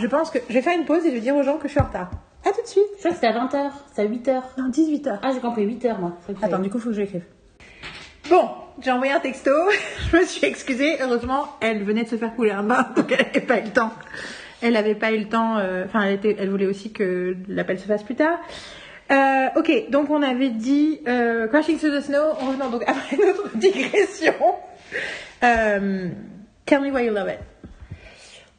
Je 0.00 0.06
pense 0.06 0.30
que 0.30 0.38
je 0.48 0.54
vais 0.54 0.62
faire 0.62 0.78
une 0.78 0.86
pause 0.86 1.04
et 1.04 1.10
je 1.10 1.14
vais 1.16 1.20
dire 1.20 1.34
aux 1.36 1.42
gens 1.42 1.58
que 1.58 1.66
je 1.66 1.72
suis 1.72 1.80
en 1.80 1.84
retard. 1.84 2.10
À 2.46 2.50
tout 2.52 2.62
de 2.62 2.66
suite. 2.66 2.84
Je 2.94 2.98
crois 3.00 3.10
que 3.10 3.16
c'était 3.16 3.26
à 3.26 3.32
20h, 3.44 3.70
c'est 3.92 4.02
à 4.02 4.06
8h. 4.06 4.40
Non, 4.56 4.70
18h. 4.70 5.18
Ah, 5.22 5.30
j'ai 5.34 5.40
compris 5.40 5.66
8h, 5.66 5.98
moi. 5.98 6.12
Attends, 6.42 6.56
c'est- 6.56 6.62
du 6.62 6.70
coup, 6.70 6.78
faut 6.78 6.88
que 6.90 6.94
je 6.94 7.00
l'écrive. 7.00 7.24
Bon, 8.28 8.50
j'ai 8.82 8.90
envoyé 8.90 9.12
un 9.12 9.20
texto, 9.20 9.50
je 10.12 10.16
me 10.16 10.24
suis 10.24 10.44
excusée. 10.44 10.96
Heureusement, 11.00 11.48
elle 11.60 11.82
venait 11.82 12.04
de 12.04 12.08
se 12.08 12.16
faire 12.16 12.34
couler 12.34 12.50
un 12.50 12.62
bain, 12.62 12.88
donc 12.96 13.10
elle 13.10 13.26
n'avait 13.26 13.40
pas 13.40 13.58
eu 13.58 13.64
le 13.64 13.70
temps. 13.70 13.92
Elle 14.60 14.72
n'avait 14.74 14.94
pas 14.94 15.12
eu 15.12 15.18
le 15.18 15.28
temps, 15.28 15.56
euh, 15.56 15.84
enfin, 15.86 16.02
elle, 16.02 16.50
voulait 16.50 16.66
aussi 16.66 16.92
que 16.92 17.36
l'appel 17.48 17.78
se 17.78 17.86
fasse 17.86 18.02
plus 18.02 18.16
tard. 18.16 18.38
Euh, 19.10 19.46
ok, 19.56 19.90
donc 19.90 20.10
on 20.10 20.20
avait 20.22 20.50
dit 20.50 21.00
euh, 21.06 21.46
Crashing 21.46 21.78
Through 21.78 21.96
the 21.96 22.00
Snow, 22.02 22.32
en 22.40 22.46
revenant 22.48 22.68
donc 22.68 22.82
après 22.86 23.16
notre 23.24 23.56
digression. 23.56 24.34
Tell 25.40 26.82
me 26.82 26.90
why 26.90 27.06
you 27.06 27.12
love 27.12 27.28
it. 27.28 27.38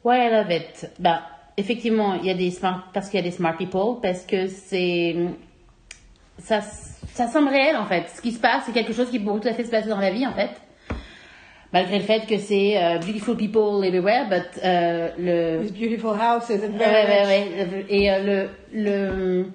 Why 0.02 0.26
I 0.26 0.30
love 0.30 0.50
it? 0.50 0.90
Bah, 0.98 1.22
effectivement, 1.56 2.14
il 2.14 2.26
y 2.26 2.30
a 2.30 2.34
des 2.34 2.50
smart, 2.50 2.88
parce 2.92 3.08
qu'il 3.08 3.20
y 3.20 3.22
a 3.22 3.24
des 3.24 3.36
smart 3.36 3.56
people, 3.56 4.00
parce 4.02 4.22
que 4.22 4.48
c'est, 4.48 5.14
ça, 6.38 6.60
ça 7.20 7.28
semble 7.28 7.48
réel, 7.48 7.76
en 7.76 7.84
fait. 7.86 8.04
Ce 8.14 8.20
qui 8.22 8.32
se 8.32 8.40
passe, 8.40 8.62
c'est 8.66 8.72
quelque 8.72 8.92
chose 8.92 9.10
qui 9.10 9.18
pourrait 9.18 9.40
tout 9.40 9.48
à 9.48 9.52
fait 9.52 9.64
se 9.64 9.70
passer 9.70 9.88
dans 9.88 9.98
la 10.00 10.10
vie, 10.10 10.26
en 10.26 10.32
fait. 10.32 10.50
Malgré 11.72 11.98
le 11.98 12.04
fait 12.04 12.26
que 12.26 12.36
c'est 12.38 12.82
euh, 12.82 12.98
beautiful 12.98 13.36
people 13.36 13.84
everywhere, 13.84 14.28
but 14.28 14.60
euh, 14.64 15.08
le, 15.18 15.58
beautiful 15.68 16.16
house 16.20 16.48
is 16.48 16.54
Ouais, 16.54 16.68
ouais, 16.68 17.26
ouais. 17.26 17.84
Et 17.88 18.10
euh, 18.10 18.48
le, 18.72 18.82
le, 18.82 19.46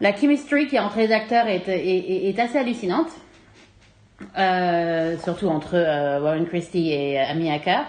la 0.00 0.14
chemistry 0.14 0.68
qui 0.68 0.76
est 0.76 0.78
entre 0.78 0.98
les 0.98 1.10
acteurs 1.10 1.46
est, 1.48 1.66
est, 1.68 1.86
est- 1.88 2.28
est 2.28 2.38
assez 2.38 2.58
hallucinante. 2.58 3.08
Euh, 4.38 5.16
surtout 5.24 5.48
entre 5.48 5.74
Warren 6.22 6.46
Christie 6.46 6.92
et 6.92 7.18
Amy 7.18 7.50
Acker. 7.50 7.82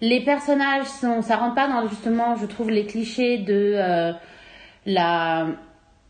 Les 0.00 0.20
personnages 0.24 0.86
sont, 0.86 1.20
ça 1.22 1.36
rentre 1.36 1.54
pas 1.54 1.68
dans 1.68 1.86
justement, 1.88 2.34
je 2.36 2.46
trouve 2.46 2.70
les 2.70 2.86
clichés 2.86 3.38
de 3.38 4.12
la 4.86 5.46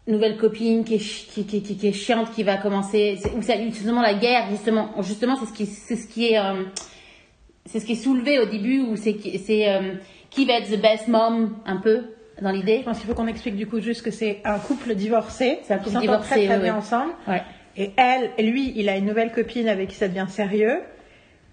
nouvelle 0.06 0.36
copine 0.36 0.84
qui 0.84 0.94
est, 0.96 0.98
qui, 0.98 1.44
qui, 1.46 1.62
qui, 1.62 1.76
qui 1.76 1.86
est 1.88 1.92
chiante, 1.92 2.32
qui 2.32 2.42
va 2.42 2.56
commencer, 2.56 3.18
c'est- 3.20 3.32
ou 3.34 3.42
c'est 3.42 3.62
justement 3.70 4.02
la 4.02 4.14
guerre, 4.14 4.46
justement, 4.50 4.90
justement 5.02 5.36
c'est 5.36 5.46
ce 5.46 5.52
qui, 5.52 5.66
c'est 5.66 5.96
ce 5.96 6.08
qui 6.08 6.28
est, 6.32 6.38
euh, 6.38 6.64
c'est 7.66 7.78
ce 7.80 7.86
qui 7.86 7.92
est 7.92 8.02
soulevé 8.02 8.38
au 8.40 8.46
début 8.46 8.80
où 8.80 8.96
c'est 8.96 9.14
qui- 9.14 9.38
c'est 9.38 9.68
euh, 9.68 9.94
qui 10.30 10.44
va 10.46 10.54
être 10.54 10.70
the 10.70 10.80
best 10.80 11.08
mom 11.08 11.56
un 11.66 11.76
peu 11.76 12.02
dans 12.40 12.50
l'idée. 12.50 12.78
Je 12.80 12.84
pense 12.84 12.98
qu'il 12.98 13.06
faut 13.08 13.14
qu'on 13.14 13.28
explique 13.28 13.54
du 13.56 13.66
coup 13.68 13.80
juste 13.80 14.02
que 14.02 14.10
c'est 14.10 14.40
un 14.44 14.58
couple 14.58 14.94
divorcé. 14.94 15.58
C'est 15.62 15.74
un 15.74 15.78
qui 15.78 15.84
couple 15.84 15.92
s'entend 15.94 16.00
divorcé, 16.00 16.28
très 16.30 16.44
très 16.46 16.54
ouais, 16.56 16.62
bien 16.62 16.72
ouais. 16.72 16.78
ensemble. 16.78 17.12
Ouais. 17.28 17.42
Et 17.76 17.90
elle, 17.96 18.32
lui, 18.50 18.72
il 18.76 18.88
a 18.88 18.96
une 18.96 19.06
nouvelle 19.06 19.30
copine 19.32 19.68
avec 19.68 19.88
qui 19.90 19.94
ça 19.96 20.08
devient 20.08 20.26
sérieux. 20.28 20.80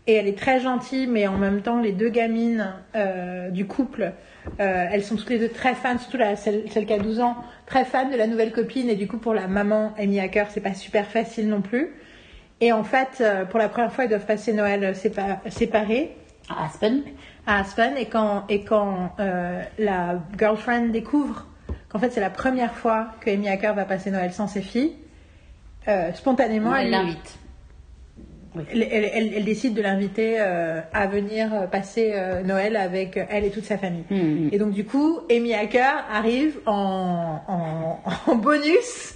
Et 0.07 0.14
elle 0.14 0.28
est 0.28 0.38
très 0.38 0.60
gentille, 0.60 1.06
mais 1.06 1.28
en 1.28 1.38
même 1.38 1.61
temps, 1.61 1.80
les 1.80 1.91
deux 1.91 2.10
gamines 2.10 2.74
euh, 2.95 3.49
du 3.52 3.68
couple, 3.68 4.14
euh, 4.60 4.88
elles 4.92 5.04
sont 5.04 5.16
toutes 5.16 5.30
les 5.30 5.40
deux 5.40 5.50
très 5.50 5.76
fans, 5.76 5.98
surtout 5.98 6.18
la, 6.18 6.36
celle, 6.36 6.64
celle 6.72 6.86
qui 6.86 6.94
a 6.94 7.00
12 7.00 7.20
ans, 7.20 7.36
très 7.66 7.86
fan 7.86 8.10
de 8.12 8.16
la 8.18 8.28
nouvelle 8.28 8.52
copine. 8.52 8.90
Et 8.90 8.96
du 8.96 9.08
coup, 9.08 9.18
pour 9.18 9.34
la 9.34 9.48
maman, 9.48 9.94
Amy 9.98 10.20
Hacker, 10.20 10.48
c'est 10.52 10.62
pas 10.62 10.74
super 10.74 11.06
facile 11.08 11.48
non 11.50 11.62
plus. 11.62 11.90
Et 12.62 12.72
en 12.74 12.84
fait, 12.84 13.20
euh, 13.22 13.46
pour 13.46 13.60
la 13.60 13.70
première 13.70 13.92
fois, 13.94 14.04
ils 14.06 14.10
doivent 14.10 14.26
passer 14.26 14.52
Noël 14.54 14.94
sépa- 14.94 15.40
séparés 15.50 16.16
À 16.50 16.66
Aspen. 16.66 17.04
à 17.48 17.60
Aspen 17.62 17.96
et 17.98 18.06
quand, 18.08 18.44
et 18.50 18.64
quand 18.64 19.14
euh, 19.20 19.62
la 19.78 20.20
girlfriend 20.38 20.88
découvre 20.92 21.46
qu'en 21.88 22.00
fait 22.00 22.10
c'est 22.12 22.20
la 22.22 22.30
première 22.30 22.74
fois 22.74 23.08
que 23.22 23.30
Amy 23.32 23.48
Hacker 23.50 23.74
va 23.74 23.86
passer 23.86 24.12
Noël 24.12 24.32
sans 24.34 24.48
ses 24.48 24.62
filles, 24.62 24.94
euh, 25.88 26.12
spontanément 26.14 26.76
elle, 26.76 26.90
l'invite. 26.92 27.40
Oui. 28.60 28.65
elle, 28.72 28.84
elle- 28.91 29.10
elle- 29.14 29.34
elle 29.36 29.45
décide 29.45 29.73
de 29.73 29.81
l'inviter 29.81 30.38
euh, 30.40 30.81
à 30.94 31.07
venir 31.07 31.53
euh, 31.53 31.68
passer 31.68 32.11
euh, 32.14 32.44
Noël 32.44 32.76
avec 32.76 33.18
euh, 33.18 33.23
elle 33.30 33.45
et 33.45 33.49
toute 33.49 33.65
sa 33.65 33.77
famille. 33.77 34.03
Mhm. 34.11 34.49
Et 34.52 34.57
donc 34.57 34.72
du 34.72 34.86
coup, 34.86 35.19
Amy 35.31 35.53
Hacker 35.53 36.06
arrive 36.11 36.60
en, 36.65 37.40
en, 37.48 37.99
en 38.31 38.36
bonus 38.36 39.14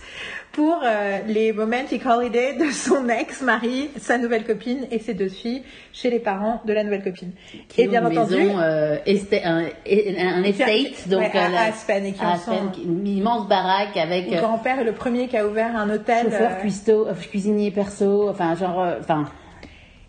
pour 0.54 0.80
euh, 0.84 1.18
les 1.28 1.52
romantic 1.52 2.06
holidays 2.06 2.54
de 2.60 2.70
son 2.72 3.10
ex-mari, 3.10 3.90
sa 3.98 4.18
nouvelle 4.20 4.46
copine 4.46 4.86
et 4.92 5.00
ses 5.00 5.16
deux 5.16 5.28
filles 5.28 5.64
chez 5.92 6.10
les 6.12 6.20
parents 6.20 6.62
de 6.66 6.72
la 6.74 6.84
nouvelle 6.84 7.04
copine. 7.04 7.32
Qui 7.70 7.82
et 7.82 7.88
ont 7.88 7.92
bien 7.92 8.10
une 8.10 8.18
entendu, 8.20 8.36
maison, 8.38 8.60
euh, 8.60 8.98
un, 9.44 9.66
un 9.66 10.44
estate, 10.44 11.10
donc 11.10 11.22
Ouais, 11.22 11.32
à- 11.40 11.48
euh, 11.48 11.52
la- 11.52 11.62
Aspen, 11.64 12.06
et 12.06 12.14
qui 12.14 12.24
à 12.24 12.30
en 12.30 12.38
sont- 12.38 12.52
Aspen, 12.52 12.72
une 12.86 13.08
immense 13.08 13.48
baraque 13.50 13.98
avec 13.98 14.30
mon 14.30 14.38
euh, 14.38 14.42
grand-père 14.42 14.80
est 14.80 14.84
le 14.84 14.92
premier 14.94 15.28
qui 15.28 15.36
a 15.38 15.46
ouvert 15.48 15.76
un 15.76 15.90
hôtel. 15.90 16.26
chauffeur, 16.26 16.52
euh, 16.52 16.62
cuistot, 16.62 17.08
cuisinier 17.30 17.72
perso, 17.72 18.30
enfin 18.30 18.56
genre, 18.56 18.86
enfin. 19.00 19.26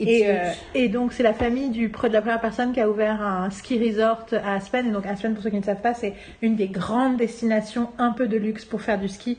Et, 0.01 0.27
euh, 0.29 0.89
donc 0.89 1.13
c'est 1.15 1.23
la 1.23 1.33
famille 1.33 1.71
du 1.71 1.89
de 1.89 2.09
la 2.13 2.21
première 2.21 2.41
personne 2.41 2.73
qui 2.73 2.81
a 2.81 2.91
ouvert 2.91 3.23
un 3.23 3.49
ski 3.51 3.79
resort 3.79 4.27
à 4.45 4.57
Aspen. 4.57 4.89
Et 4.89 4.91
donc 4.91 5.07
Aspen, 5.07 5.33
pour 5.35 5.43
ceux 5.43 5.51
qui 5.51 5.57
ne 5.57 5.63
savent 5.63 5.81
pas, 5.81 5.95
c'est 5.95 6.13
une 6.43 6.57
des 6.57 6.67
grandes 6.69 7.17
destinations 7.17 7.89
un 7.97 8.11
peu 8.11 8.27
de 8.27 8.37
luxe 8.37 8.65
pour 8.67 8.83
faire 8.83 8.99
du 8.99 9.09
ski 9.09 9.39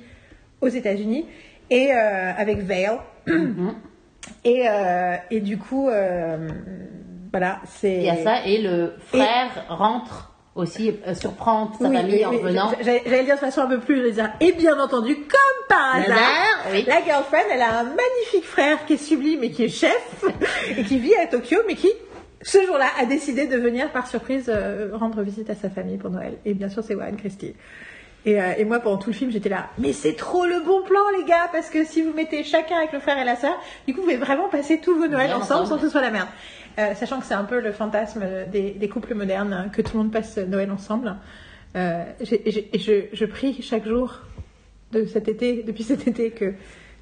aux 0.66 0.70
États-Unis. 0.70 1.26
Et 1.70 1.92
euh, 1.94 2.32
avec 2.38 2.60
Vail. 2.60 2.98
Mhm. 3.28 3.76
Et, 4.44 4.68
euh, 4.68 5.16
et 5.30 5.40
du 5.40 5.60
coup, 5.60 5.88
euh, 5.88 6.50
voilà, 7.32 7.60
c'est. 7.66 7.98
Il 7.98 8.04
y 8.04 8.10
a 8.10 8.24
ça 8.24 8.44
et 8.46 8.60
le 8.60 8.94
frère 9.08 9.66
rentre 9.70 10.36
aussi 10.56 10.94
euh, 11.06 11.14
surprend 11.14 11.72
sa 11.80 11.90
Oui, 11.90 11.96
famille 11.96 12.16
oui, 12.16 12.26
en 12.26 12.30
oui, 12.32 12.38
revenant. 12.38 12.72
J'allais 12.82 13.24
dire 13.24 13.36
de 13.36 13.40
façon 13.40 13.62
un 13.62 13.68
peu 13.68 13.80
plus, 13.80 14.08
je 14.08 14.12
dire, 14.12 14.32
et 14.40 14.54
bien 14.54 14.80
entendu, 14.80 15.16
comme 15.16 15.68
par 15.68 15.96
hasard, 15.96 16.66
la 16.72 17.04
girlfriend, 17.04 17.44
elle 17.52 17.62
a 17.62 17.80
un 17.80 17.84
magnifique 17.84 18.46
frère 18.46 18.86
qui 18.86 18.94
est 18.94 18.98
sublime 18.98 19.44
et 19.44 19.52
qui 19.52 19.66
est 19.66 19.70
chef, 19.70 20.26
et 20.78 20.84
qui 20.84 20.98
vit 20.98 21.16
à 21.16 21.28
Tokyo, 21.28 21.58
mais 21.68 21.76
qui, 21.76 21.92
ce 22.42 22.66
jour-là, 22.66 22.88
a 23.00 23.06
décidé 23.06 23.48
de 23.48 23.58
venir 23.58 23.92
par 23.92 24.08
surprise 24.08 24.46
euh, 24.48 24.92
rendre 24.94 25.22
visite 25.22 25.50
à 25.50 25.56
sa 25.56 25.70
famille 25.70 25.98
pour 25.98 26.10
Noël. 26.10 26.38
Et 26.46 26.54
bien 26.54 26.70
sûr, 26.70 26.84
c'est 26.84 26.96
Warren 26.96 27.18
Christie. 27.18 27.54
Et, 28.26 28.42
euh, 28.42 28.54
et 28.58 28.66
moi, 28.66 28.80
pendant 28.80 28.98
tout 28.98 29.12
le 29.12 29.16
film, 29.16 29.32
j'étais 29.32 29.50
là, 29.50 29.70
mais 29.78 29.94
c'est 29.94 30.14
trop 30.14 30.46
le 30.46 30.60
bon 30.62 30.82
plan, 30.82 31.00
les 31.18 31.26
gars, 31.26 31.48
parce 31.52 31.70
que 31.70 31.86
si 31.86 32.02
vous 32.02 32.12
mettez 32.12 32.44
chacun 32.44 32.78
avec 32.78 32.92
le 32.92 33.00
frère 33.00 33.20
et 33.20 33.24
la 33.24 33.36
sœur, 33.36 33.56
du 33.88 33.94
coup, 33.94 34.02
vous 34.02 34.08
pouvez 34.08 34.18
vraiment 34.18 34.50
passer 34.50 34.80
tous 34.80 34.96
vos 34.96 35.08
Noëls 35.08 35.34
ensemble 35.34 35.44
ensemble. 35.44 35.68
sans 35.68 35.76
que 35.76 35.82
ce 35.84 35.90
soit 35.90 36.02
la 36.02 36.12
merde. 36.12 36.30
Euh, 36.78 36.94
sachant 36.96 37.20
que 37.20 37.26
c'est 37.26 37.36
un 37.36 37.44
peu 37.44 37.60
le 37.62 37.72
fantasme 37.72 38.26
des, 38.52 38.72
des 38.72 38.90
couples 38.90 39.14
modernes, 39.14 39.54
hein, 39.54 39.70
que 39.72 39.82
tout 39.82 39.96
le 39.96 40.04
monde 40.04 40.12
passe 40.12 40.38
Noël 40.38 40.72
ensemble. 40.72 41.16
Euh, 41.76 42.04
et 42.20 42.80
je, 42.80 43.06
je 43.12 43.26
prie 43.26 43.62
chaque 43.62 43.86
jour 43.86 44.22
de 44.92 45.06
cet 45.06 45.28
été, 45.28 45.64
depuis 45.64 45.84
cet 45.84 46.08
été, 46.08 46.32
que, 46.32 46.54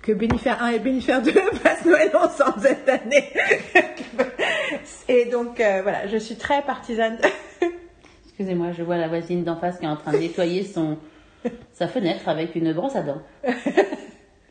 que 0.01 0.11
Bénifère 0.11 0.61
1 0.61 0.69
et 0.69 0.79
Bénifère 0.79 1.21
2 1.21 1.31
passent 1.63 1.85
Noël 1.85 2.11
ensemble 2.15 2.59
cette 2.59 2.89
année. 2.89 3.31
et 5.07 5.25
donc, 5.25 5.59
euh, 5.59 5.79
voilà, 5.83 6.07
je 6.07 6.17
suis 6.17 6.35
très 6.35 6.61
partisane. 6.63 7.17
Excusez-moi, 8.25 8.71
je 8.71 8.83
vois 8.83 8.97
la 8.97 9.07
voisine 9.07 9.43
d'en 9.43 9.55
face 9.55 9.79
qui 9.79 9.85
est 9.85 9.89
en 9.89 9.95
train 9.95 10.11
de 10.11 10.17
nettoyer 10.17 10.63
son 10.63 10.97
sa 11.73 11.87
fenêtre 11.87 12.27
avec 12.29 12.55
une 12.55 12.73
brosse 12.73 12.95
à 12.95 13.01
dents. 13.01 13.21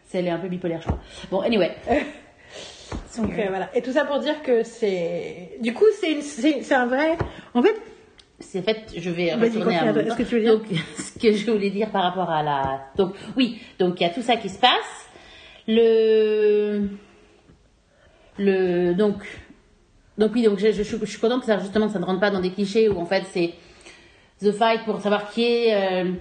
C'est 0.05 0.19
elle 0.19 0.27
est 0.27 0.31
un 0.31 0.39
peu 0.39 0.49
bipolaire, 0.49 0.81
je 0.83 0.87
crois. 0.89 1.01
Bon, 1.31 1.41
anyway. 1.41 1.71
Donc 3.17 3.31
euh, 3.39 3.47
voilà. 3.49 3.71
Et 3.75 3.81
tout 3.83 3.93
ça 3.93 4.05
pour 4.05 4.19
dire 4.19 4.43
que 4.43 4.63
c'est. 4.63 5.57
Du 5.61 5.73
coup, 5.73 5.87
c'est 6.01 6.13
une- 6.13 6.21
c'est 6.23 6.63
c'est 6.63 6.75
un 6.75 6.87
vrai. 6.87 7.17
En 7.55 7.63
fait, 7.63 7.75
C'est 8.41 8.61
fait, 8.63 8.93
je 8.97 9.09
vais 9.11 9.33
retourner 9.35 9.79
à 9.79 9.85
mon 9.93 9.95
est-ce 10.01 10.17
que 10.17 10.23
tu 10.25 10.35
veux 10.35 10.41
dire 10.43 10.59
Donc, 10.59 10.67
ce 10.99 11.19
que 11.19 11.33
je 11.33 11.51
voulais 11.51 11.71
dire 11.71 11.91
par 11.91 12.03
rapport 12.03 12.29
à 12.31 12.43
la. 12.43 12.83
Donc, 12.97 13.15
oui, 13.37 13.61
donc 13.79 13.99
il 14.01 14.03
y 14.03 14.07
a 14.07 14.11
tout 14.11 14.21
ça 14.23 14.37
qui 14.37 14.49
se 14.51 14.59
passe. 14.59 15.09
Le. 15.67 16.89
Le. 18.39 18.93
Donc. 18.95 19.17
Donc, 20.19 20.33
oui, 20.35 20.43
donc 20.43 20.59
je, 20.59 20.73
je, 20.73 20.83
je 20.83 21.05
suis 21.07 21.19
contente 21.19 21.41
que 21.41 21.47
ça, 21.47 21.59
justement, 21.59 21.87
que 21.87 21.93
ça 21.95 21.99
ne 21.99 22.05
rentre 22.05 22.21
pas 22.21 22.31
dans 22.31 22.41
des 22.41 22.51
clichés 22.51 22.89
où 22.91 22.99
en 22.99 23.07
fait 23.07 23.23
c'est 23.33 23.55
The 24.43 24.53
Fight 24.53 24.85
pour 24.85 25.01
savoir 25.01 25.31
qui 25.31 25.45
est. 25.45 25.75
euh, 26.05 26.13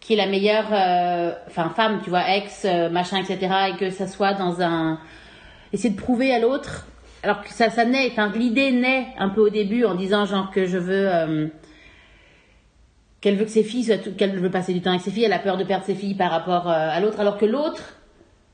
qui 0.00 0.14
est 0.14 0.16
la 0.16 0.26
meilleure 0.26 0.68
euh, 0.72 1.32
femme 1.50 2.00
tu 2.02 2.10
vois 2.10 2.36
ex 2.36 2.64
euh, 2.64 2.88
machin 2.88 3.18
etc 3.18 3.70
et 3.70 3.76
que 3.76 3.90
ça 3.90 4.06
soit 4.06 4.34
dans 4.34 4.62
un 4.62 4.98
essayer 5.72 5.90
de 5.90 6.00
prouver 6.00 6.32
à 6.32 6.38
l'autre. 6.38 6.86
Alors 7.22 7.42
que 7.42 7.50
ça 7.50 7.70
ça 7.70 7.84
naît 7.84 8.08
enfin 8.10 8.30
l'idée 8.34 8.70
naît 8.70 9.08
un 9.18 9.28
peu 9.28 9.40
au 9.40 9.50
début 9.50 9.84
en 9.84 9.94
disant 9.94 10.24
genre 10.24 10.50
que 10.50 10.66
je 10.66 10.78
veux 10.78 11.08
euh, 11.12 11.48
qu'elle 13.20 13.36
veut 13.36 13.44
que 13.44 13.50
ses 13.50 13.64
filles 13.64 13.84
soient 13.84 13.98
qu'elle 14.16 14.38
veut 14.38 14.50
passer 14.50 14.72
du 14.72 14.80
temps 14.80 14.90
avec 14.90 15.02
ses 15.02 15.10
filles 15.10 15.24
elle 15.24 15.32
a 15.32 15.40
peur 15.40 15.56
de 15.56 15.64
perdre 15.64 15.84
ses 15.84 15.94
filles 15.94 16.14
par 16.14 16.30
rapport 16.30 16.68
à 16.68 16.98
l'autre. 17.00 17.18
Alors 17.20 17.36
que 17.36 17.46
l'autre 17.46 17.94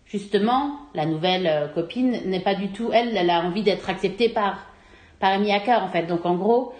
justement 0.06 0.78
la 0.94 1.04
nouvelle 1.04 1.70
copine 1.74 2.20
n'est 2.26 2.40
pas 2.40 2.54
du 2.54 2.68
tout 2.68 2.90
elle 2.92 3.16
elle 3.16 3.30
a 3.30 3.40
envie 3.40 3.62
d'être 3.62 3.90
acceptée 3.90 4.30
par 4.30 4.66
par 5.20 5.32
Hacker 5.32 5.82
en 5.82 5.88
fait. 5.88 6.06
Donc 6.06 6.24
en 6.24 6.36
gros 6.36 6.72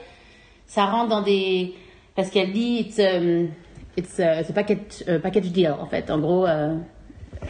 ça 0.66 0.86
rentre 0.86 1.10
dans 1.10 1.22
des 1.22 1.74
parce 2.14 2.30
qu'elle 2.30 2.52
dit 2.52 2.90
um, 2.98 3.48
it's 3.96 4.18
uh, 4.18 4.40
it's 4.40 4.50
a 4.50 4.52
package 4.52 5.02
uh, 5.08 5.18
package 5.20 5.50
deal 5.52 5.74
en 5.80 5.86
fait. 5.86 6.10
En 6.10 6.18
gros 6.18 6.46
euh, 6.46 6.76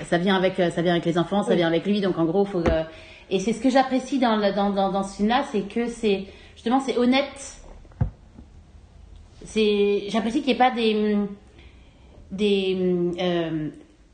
ça 0.07 0.19
vient 0.19 0.37
avec 0.37 0.59
euh, 0.61 0.71
ça 0.71 0.83
vient 0.83 0.93
avec 0.93 1.05
les 1.05 1.19
enfants 1.19 1.43
ça 1.43 1.55
vient 1.55 1.69
avec 1.69 1.87
lui. 1.87 2.01
Donc 2.01 2.19
en 2.19 2.25
gros 2.25 2.45
faut 2.45 2.61
euh, 2.69 2.83
et 3.31 3.39
c'est 3.41 3.53
ce 3.53 3.61
que 3.61 3.71
j'apprécie 3.71 4.19
dans, 4.19 4.39
dans 4.39 4.71
dans 4.71 4.93
dans 4.93 5.03
ce 5.03 5.17
film 5.17 5.29
là 5.29 5.45
c'est 5.51 5.63
que 5.63 5.87
c'est 5.89 6.25
justement 6.55 6.81
c'est 6.81 6.97
honnête. 6.99 7.59
C'est 9.45 10.05
j'apprécie 10.09 10.39
qu'il 10.41 10.49
n'y 10.49 10.55
ait 10.55 10.59
pas 10.59 10.71
des 10.71 11.17
des 12.31 12.77
euh, 13.21 13.69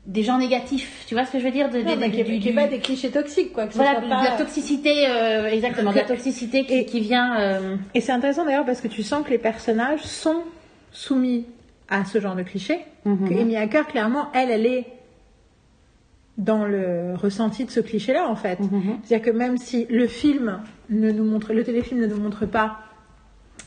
des 0.05 0.23
gens 0.23 0.37
négatifs. 0.37 1.05
Tu 1.07 1.13
vois 1.15 1.25
ce 1.25 1.31
que 1.31 1.39
je 1.39 1.43
veux 1.45 1.51
dire? 1.51 1.69
De, 1.69 1.79
non, 1.79 1.95
des- 1.95 2.09
du- 2.23 2.39
du- 2.39 2.53
pas 2.53 2.67
des 2.67 2.79
clichés 2.79 3.11
toxiques, 3.11 3.53
quoi. 3.53 3.67
Que 3.67 3.73
voilà 3.75 3.91
soit 3.99 4.01
de 4.01 4.09
la 4.09 4.31
toxicité 4.37 5.07
euh, 5.07 5.47
exactement 5.47 5.91
de 5.91 5.95
la 5.95 6.03
toxicité 6.03 6.65
qui, 6.65 6.73
Et- 6.73 6.85
qui 6.85 6.99
vient 6.99 7.39
euh, 7.39 7.75
Et 7.93 8.01
c'est 8.01 8.11
intéressant 8.11 8.43
d'ailleurs 8.45 8.65
parce 8.65 8.81
que 8.81 8.87
tu 8.87 9.03
sens 9.03 9.23
que 9.23 9.29
les 9.29 9.37
personnages 9.37 10.01
sont 10.01 10.43
soumis 10.91 11.45
à 11.91 12.05
ce 12.05 12.19
genre 12.19 12.35
de 12.35 12.41
clichés. 12.41 12.79
Mhm. 13.05 13.29
Que 13.29 13.39
Amy 13.39 13.55
Hacker, 13.57 13.85
clairement, 13.85 14.31
elle, 14.33 14.49
elle 14.49 14.65
est 14.65 14.87
dans 16.37 16.65
le 16.65 17.13
ressenti 17.13 17.65
de 17.65 17.69
ce 17.69 17.81
cliché-là, 17.81 18.27
en 18.27 18.35
fait. 18.35 18.59
Mhm. 18.59 18.99
C'est-à-dire 19.03 19.31
que 19.31 19.37
même 19.37 19.57
si 19.57 19.85
le 19.89 20.07
film 20.07 20.59
ne 20.89 21.11
nous 21.11 21.25
montre, 21.25 21.53
le 21.53 21.63
téléfilm 21.63 21.99
ne 21.99 22.07
nous 22.07 22.19
montre 22.19 22.47
pas 22.47 22.79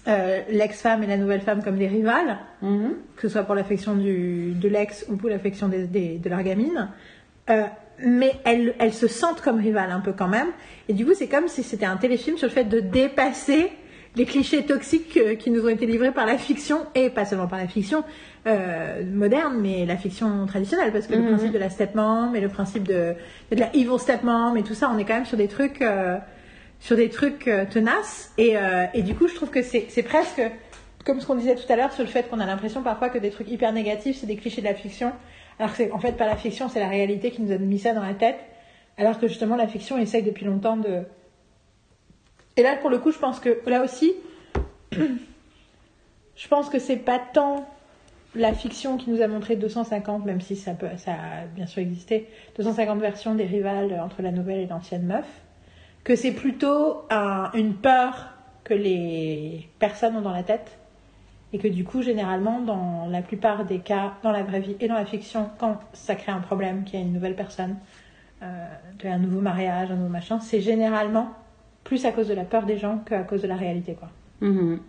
euh, 0.09 0.41
l'ex-femme 0.51 1.03
et 1.03 1.07
la 1.07 1.19
nouvelle 1.19 1.43
femme 1.43 1.63
comme 1.63 1.77
des 1.77 1.87
rivales, 1.87 2.39
mhm. 2.63 2.95
que 3.17 3.29
ce 3.29 3.29
soit 3.29 3.45
pour 3.45 3.55
l'affection 3.55 3.95
de 3.95 4.69
l'ex 4.69 5.07
ou 5.09 5.17
pour 5.17 5.29
l'affection 5.29 5.69
de 5.69 6.29
leur 6.29 6.43
gamine. 6.43 6.89
Euh, 7.51 7.65
mais 8.05 8.33
elles, 8.45 8.75
elles 8.79 8.95
se 8.95 9.07
sentent 9.07 9.41
comme 9.41 9.59
rivales 9.61 9.93
un 9.93 10.01
peu 10.01 10.13
quand 10.13 10.27
même. 10.27 10.49
Et 10.89 10.95
du 10.95 11.07
coup, 11.07 11.13
c'est 11.15 11.29
comme 11.29 11.47
si 11.47 11.63
c'était 11.63 11.87
un 11.87 11.97
téléfilm 11.97 12.39
sur 12.39 12.49
le 12.49 12.53
fait 12.53 12.65
de 12.65 12.81
dépasser 12.81 13.71
les 14.17 14.25
clichés 14.27 14.65
toxiques 14.65 15.17
euh, 15.17 15.35
qui 15.35 15.51
nous 15.51 15.65
ont 15.65 15.69
été 15.69 15.87
livrés 15.87 16.13
par 16.13 16.27
la 16.27 16.39
fiction, 16.39 16.87
et 16.95 17.11
pas 17.11 17.25
seulement 17.25 17.49
par 17.49 17.59
la 17.59 17.67
fiction 17.67 18.05
euh, 18.47 19.03
moderne, 19.11 19.59
mais 19.61 19.87
la 19.87 19.97
fiction 19.97 20.47
traditionnelle, 20.47 20.93
parce 20.93 21.07
que 21.07 21.15
le 21.15 21.23
Mhm. 21.23 21.29
principe 21.31 21.53
de 21.53 21.59
la 21.59 21.71
stepmom 21.71 22.37
et 22.37 22.41
le 22.41 22.49
principe 22.49 22.85
de, 22.87 23.15
de 23.51 23.57
la 23.57 23.75
evil 23.75 23.99
stepmom 23.99 24.57
et 24.57 24.63
tout 24.63 24.75
ça, 24.75 24.91
on 24.95 24.99
est 24.99 25.05
quand 25.05 25.15
même 25.15 25.25
sur 25.27 25.37
des 25.37 25.49
trucs, 25.49 25.83
euh, 25.83 26.17
sur 26.81 26.97
des 26.97 27.09
trucs 27.09 27.51
tenaces. 27.71 28.33
Et, 28.37 28.57
et 28.93 29.03
du 29.03 29.15
coup, 29.15 29.27
je 29.27 29.35
trouve 29.35 29.49
que 29.51 29.63
c'est 29.63 29.87
c'est 29.89 30.03
presque 30.03 30.43
comme 31.07 31.21
ce 31.21 31.27
qu'on 31.27 31.35
disait 31.35 31.55
tout 31.55 31.71
à 31.73 31.77
l'heure 31.77 31.93
sur 31.93 32.03
le 32.05 32.09
fait 32.11 32.29
qu'on 32.29 32.41
a 32.41 32.47
l'impression 32.47 32.83
parfois 32.83 33.09
que 33.09 33.19
des 33.19 33.31
trucs 33.31 33.51
hyper 33.51 33.73
négatifs, 33.73 34.19
c'est 34.21 34.27
des 34.27 34.37
clichés 34.37 34.61
de 34.61 34.67
la 34.67 34.75
fiction, 34.75 35.13
alors 35.59 35.71
que 35.71 35.77
c'est 35.79 35.91
en 35.93 35.99
fait 35.99 36.13
pas 36.13 36.27
la 36.27 36.37
fiction, 36.37 36.69
c'est 36.69 36.81
la 36.81 36.89
réalité 36.89 37.31
qui 37.31 37.41
nous 37.43 37.53
a 37.53 37.59
mis 37.59 37.79
ça 37.79 37.93
dans 37.95 38.03
la 38.03 38.15
tête, 38.15 38.37
alors 38.99 39.19
que 39.19 39.29
justement 39.29 39.57
la 39.57 39.67
fiction 39.67 39.97
essaye 39.99 40.23
depuis 40.23 40.45
longtemps 40.45 40.77
de... 40.77 41.03
Et 42.57 42.63
là, 42.63 42.77
pour 42.77 42.91
le 42.91 42.99
coup, 42.99 43.11
je 43.11 43.19
pense 43.19 43.41
que 43.41 43.59
là 43.69 43.83
aussi, 43.83 44.13
je 44.93 46.49
pense 46.49 46.69
que 46.69 46.79
c'est 46.79 46.97
pas 46.97 47.19
tant 47.19 47.69
la 48.37 48.53
fiction 48.53 48.97
qui 48.97 49.11
nous 49.11 49.23
a 49.23 49.29
montré 49.29 49.57
250, 49.57 50.25
même 50.25 50.41
si 50.41 50.57
ça, 50.57 50.73
peut, 50.75 50.87
a 50.87 51.47
bien 51.55 51.67
sûr 51.67 51.83
existé, 51.83 52.29
250 52.57 53.01
versions 53.01 53.35
des 53.35 53.45
rivales 53.45 54.01
entre 54.01 54.23
la 54.23 54.33
nouvelle 54.33 54.59
et 54.61 54.67
l'ancienne 54.67 55.05
meuf, 55.05 55.27
que 56.03 56.17
c'est 56.17 56.33
plutôt 56.33 57.03
un- 57.11 57.51
une 57.55 57.75
peur 57.75 58.31
que 58.65 58.75
les 58.75 59.69
personnes 59.79 60.17
ont 60.17 60.21
dans 60.21 60.33
la 60.33 60.43
tête 60.43 60.79
et 61.53 61.59
que 61.59 61.69
du 61.69 61.85
coup, 61.85 62.03
généralement, 62.03 62.61
dans 62.61 63.07
la 63.09 63.23
plupart 63.23 63.65
des 63.65 63.79
cas, 63.79 64.15
dans 64.23 64.33
la 64.33 64.43
vraie 64.43 64.61
vie 64.61 64.77
et 64.81 64.89
dans 64.89 64.95
la 64.95 65.07
fiction, 65.07 65.49
quand 65.59 65.79
ça 65.93 66.17
crée 66.17 66.33
un 66.33 66.41
problème, 66.41 66.85
qu'il 66.85 66.99
y 66.99 67.03
a 67.03 67.07
une 67.07 67.13
nouvelle 67.13 67.37
personne, 67.37 67.77
euh, 68.43 68.67
un 69.05 69.19
nouveau 69.19 69.41
mariage, 69.41 69.91
un 69.93 69.97
nouveau 69.97 70.09
machin, 70.09 70.41
c'est 70.41 70.61
généralement 70.61 71.29
plus 71.85 72.05
à 72.07 72.13
cause 72.13 72.29
de 72.29 72.35
la 72.35 72.45
peur 72.45 72.65
des 72.67 72.79
gens 72.79 72.99
qu'à 72.99 73.23
cause 73.23 73.43
de 73.43 73.47
la 73.47 73.57
réalité, 73.57 73.95
quoi. 73.95 74.09
Mhm. 74.41 74.81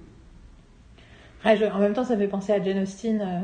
Je- 1.46 1.66
en 1.72 1.78
même 1.80 1.94
temps, 1.94 2.04
ça 2.06 2.16
me 2.16 2.22
fait 2.22 2.28
penser 2.28 2.54
à 2.54 2.64
Jane 2.64 2.80
Austen, 2.82 3.22
euh, 3.22 3.42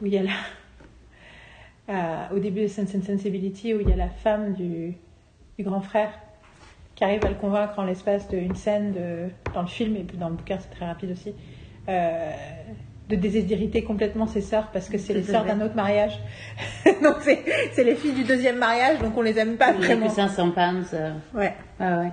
où 0.00 0.06
il 0.06 0.14
y 0.14 0.18
a 0.18 0.22
la... 0.22 0.30
euh, 1.88 2.36
au 2.36 2.38
début 2.38 2.62
de 2.62 2.66
Sense 2.68 2.94
and 2.94 3.02
Sensibility, 3.02 3.74
où 3.74 3.80
il 3.80 3.88
y 3.88 3.92
a 3.92 3.96
la 3.96 4.08
femme 4.08 4.52
du, 4.54 4.94
du 5.58 5.64
grand 5.64 5.80
frère 5.80 6.12
qui 6.94 7.04
arrive 7.04 7.24
à 7.24 7.28
le 7.30 7.34
convaincre 7.34 7.78
en 7.78 7.84
l'espace 7.84 8.28
d'une 8.28 8.54
scène 8.54 8.92
de, 8.92 9.28
dans 9.54 9.62
le 9.62 9.68
film, 9.68 9.96
et 9.96 10.04
puis 10.04 10.18
dans 10.18 10.28
le 10.28 10.34
bouquin, 10.36 10.58
c'est 10.60 10.70
très 10.70 10.86
rapide 10.86 11.10
aussi, 11.12 11.32
euh, 11.88 12.30
de 13.10 13.16
déshériter 13.16 13.82
complètement 13.82 14.26
ses 14.26 14.40
sœurs 14.40 14.68
parce 14.72 14.88
que 14.88 14.96
c'est 14.98 15.12
les 15.14 15.22
sœurs 15.22 15.44
d'un 15.44 15.60
autre 15.60 15.74
mariage. 15.74 16.18
donc 17.02 17.16
c'est 17.22 17.84
les 17.84 17.94
filles 17.96 18.12
du 18.14 18.24
deuxième 18.24 18.56
mariage, 18.58 18.98
donc 19.00 19.16
on 19.16 19.22
les 19.22 19.38
aime 19.38 19.56
pas 19.56 19.72
Il 19.72 19.80
y 19.80 19.84
a 19.84 19.86
vraiment. 19.88 20.06
que 20.08 20.12
500 20.14 20.50
pounds. 20.52 20.94
Ouais. 21.34 21.52
Ouais, 21.80 21.86
ouais. 21.86 22.12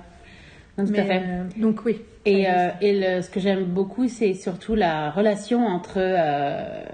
Non, 0.76 0.86
tout 0.86 0.92
à 0.96 1.04
fait. 1.04 1.22
euh, 1.24 1.44
donc 1.56 1.80
oui. 1.84 2.00
Et, 2.24 2.46
euh, 2.48 2.68
et 2.80 2.92
le- 3.16 3.22
ce 3.22 3.30
que 3.30 3.40
j'aime 3.40 3.64
beaucoup, 3.64 4.06
c'est 4.08 4.34
surtout 4.34 4.74
la 4.74 5.10
relation 5.10 5.66
entre 5.66 5.94
euh, 5.96 6.84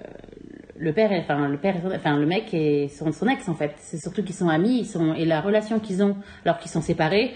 le 0.76 0.92
père, 0.92 1.12
et, 1.12 1.18
enfin 1.20 1.48
le 1.48 1.56
père, 1.58 1.76
et 1.76 1.80
son- 1.80 1.94
enfin 1.94 2.16
le 2.16 2.26
mec 2.26 2.52
et 2.54 2.88
son, 2.88 3.10
son 3.12 3.28
ex 3.28 3.48
en 3.48 3.54
fait. 3.54 3.72
C'est 3.78 3.98
surtout 3.98 4.22
qu'ils 4.22 4.34
sont 4.34 4.48
amis, 4.48 4.78
ils 4.80 4.86
sont 4.86 5.14
et 5.14 5.24
la 5.24 5.40
relation 5.40 5.80
qu'ils 5.80 6.02
ont 6.02 6.16
alors 6.44 6.58
qu'ils 6.58 6.70
sont 6.70 6.80
séparés, 6.82 7.32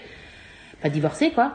pas 0.81 0.89
divorcés 0.89 1.31
quoi. 1.31 1.53